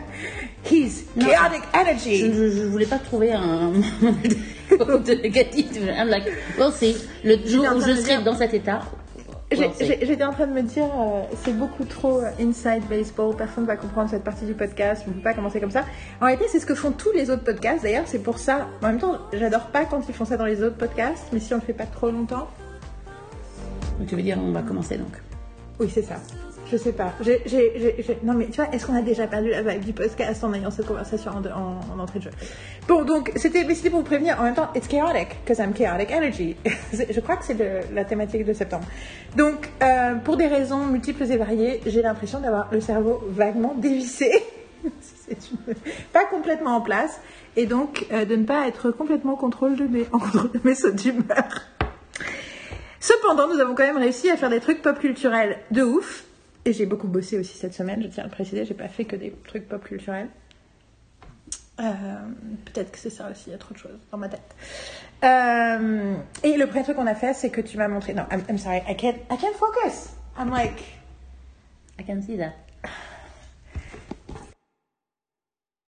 He's 0.71 1.05
Non. 1.17 1.27
chaotic 1.27 1.63
energy. 1.75 2.19
je, 2.33 2.51
je 2.57 2.63
voulais 2.65 2.87
pas 2.87 2.99
trouver 2.99 3.33
un 3.33 3.71
de 4.71 5.23
négatif. 5.23 5.67
I'm 5.77 6.09
like, 6.09 6.25
well, 6.59 6.73
see. 6.73 6.97
Le 7.23 7.37
jour 7.47 7.67
où 7.77 7.81
je 7.81 7.95
serai 7.97 8.23
dans 8.23 8.37
cet 8.37 8.55
état. 8.55 8.81
J'étais 9.51 10.25
en 10.25 10.33
train 10.33 10.47
de 10.47 10.53
me 10.53 10.63
dire, 10.63 10.85
euh, 10.85 11.23
c'est 11.43 11.57
beaucoup 11.57 11.85
trop 11.85 12.21
euh, 12.21 12.31
inside 12.39 12.83
baseball, 12.89 13.35
personne 13.35 13.65
va 13.65 13.77
comprendre 13.77 14.11
cette 14.11 14.25
partie 14.25 14.45
du 14.45 14.53
podcast, 14.53 15.05
on 15.07 15.11
ne 15.11 15.15
peut 15.15 15.23
pas 15.23 15.33
commencer 15.33 15.59
comme 15.59 15.71
ça. 15.71 15.85
En 16.21 16.27
réalité, 16.27 16.47
c'est 16.49 16.61
ce 16.61 16.67
que 16.67 16.75
font 16.75 16.93
tous 16.93 17.13
les 17.13 17.31
autres 17.31 17.45
podcasts, 17.45 17.83
d'ailleurs, 17.83 18.07
c'est 18.07 18.23
pour 18.23 18.39
ça. 18.39 18.69
En 18.83 18.89
même 18.89 18.99
temps, 18.99 19.19
j'adore 19.33 19.69
pas 19.69 19.87
quand 19.87 20.03
ils 20.07 20.15
font 20.15 20.27
ça 20.27 20.37
dans 20.37 20.45
les 20.45 20.63
autres 20.63 20.77
podcasts, 20.77 21.29
mais 21.33 21.41
si 21.41 21.55
on 21.55 21.57
le 21.57 21.63
fait 21.63 21.73
pas 21.73 21.87
trop 21.87 22.11
longtemps. 22.11 22.49
Tu 24.07 24.15
veux 24.15 24.23
dire, 24.23 24.39
on 24.39 24.53
va 24.53 24.63
commencer 24.63 24.99
donc. 24.99 25.13
Oui, 25.81 25.89
c'est 25.93 26.03
ça. 26.03 26.17
Je 26.71 26.77
sais 26.77 26.93
pas. 26.93 27.15
Non, 28.23 28.35
mais 28.35 28.47
tu 28.47 28.61
vois, 28.61 28.69
est-ce 28.75 28.87
qu'on 28.87 28.95
a 28.95 29.01
déjà 29.01 29.27
perdu 29.27 29.49
la 29.51 29.63
vibe 29.63 29.85
du 29.85 29.93
podcast 29.95 30.45
en 30.45 30.53
ayant 30.53 30.71
cette 30.71 30.87
conversation 30.87 31.31
en, 31.33 31.43
en- 31.47 31.81
en 31.97 31.99
entrée 31.99 32.19
de 32.19 32.25
jeu? 32.25 32.31
Bon, 32.87 33.05
donc, 33.05 33.33
c'était 33.37 33.65
pour 33.91 34.01
vous 34.01 34.05
prévenir. 34.05 34.39
En 34.39 34.45
même 34.45 34.55
temps, 34.55 34.69
it's 34.75 34.87
chaotic, 34.87 35.29
because 35.45 35.59
I'm 35.59 35.73
chaotic 35.73 36.11
energy. 36.11 36.57
Je 36.93 37.21
crois 37.21 37.37
que 37.37 37.45
c'est 37.45 37.57
la 37.95 38.05
thématique 38.05 38.45
de 38.45 38.53
septembre. 38.53 38.85
Donc, 39.37 39.71
euh, 39.83 40.17
pour 40.17 40.37
des 40.37 40.47
raisons 40.47 40.85
multiples 40.87 41.23
et 41.25 41.37
variées, 41.39 41.81
j'ai 41.87 42.03
l'impression 42.03 42.41
d'avoir 42.41 42.69
le 42.71 42.81
cerveau 42.81 43.23
vaguement 43.31 43.75
dévissé. 43.75 44.31
Pas 46.13 46.25
complètement 46.27 46.77
en 46.77 46.81
place. 46.81 47.21
Et 47.57 47.67
donc, 47.67 48.07
euh, 48.13 48.25
de 48.25 48.37
ne 48.37 48.45
pas 48.45 48.69
être 48.69 48.91
complètement 48.91 49.33
en 49.43 49.49
de 49.49 49.85
mes, 49.87 50.07
en 50.13 50.19
contrôle 50.19 50.53
de 50.53 50.61
mes 50.65 50.75
sautes 50.75 50.97
d'humeur. 50.97 51.49
Cependant, 53.01 53.49
nous 53.49 53.59
avons 53.61 53.75
quand 53.75 53.85
même 53.85 53.97
réussi 53.99 54.31
à 54.31 54.37
faire 54.37 54.51
des 54.51 54.61
trucs 54.61 54.83
pop 54.83 54.99
culturels 54.99 55.59
de 55.71 55.83
ouf. 55.83 56.25
J'ai 56.73 56.87
beaucoup 56.87 57.09
bossé 57.09 57.39
aussi 57.39 57.57
cette 57.57 57.75
semaine, 57.75 58.03
je 58.03 58.09
tiens 58.09 58.25
à 58.25 58.27
le 58.27 58.33
préciser, 58.33 58.65
j'ai 58.65 58.75
pas 58.75 58.89
fait 58.89 59.05
que 59.05 59.17
des 59.17 59.33
trucs 59.47 59.69
pop 59.69 59.83
culturels. 59.83 60.29
Euh, 61.81 61.85
Peut-être 62.67 62.91
que 62.91 62.99
c'est 62.99 63.11
ça 63.11 63.31
aussi, 63.31 63.45
il 63.49 63.53
y 63.53 63.55
a 63.55 63.59
trop 63.59 63.73
de 63.73 63.79
choses 63.79 63.99
dans 64.11 64.19
ma 64.19 64.29
tête. 64.29 64.55
Euh, 65.25 66.15
et 66.43 66.57
le 66.57 66.67
premier 66.67 66.83
truc 66.83 66.97
qu'on 66.97 67.07
a 67.07 67.15
fait, 67.15 67.35
c'est 67.35 67.51
que 67.51 67.61
tu 67.61 67.77
m'as 67.79 67.89
montré. 67.89 68.15
Non, 68.15 68.25
I'm, 68.31 68.43
I'm 68.49 68.59
sorry, 68.59 68.83
I 68.89 68.97
can't, 68.97 69.17
I 69.31 69.37
can't 69.37 69.55
focus. 69.55 70.11
I'm 70.39 70.51
like. 70.51 70.81
I 71.99 72.05
can 72.05 72.23
see 72.23 72.37
that. 72.37 72.53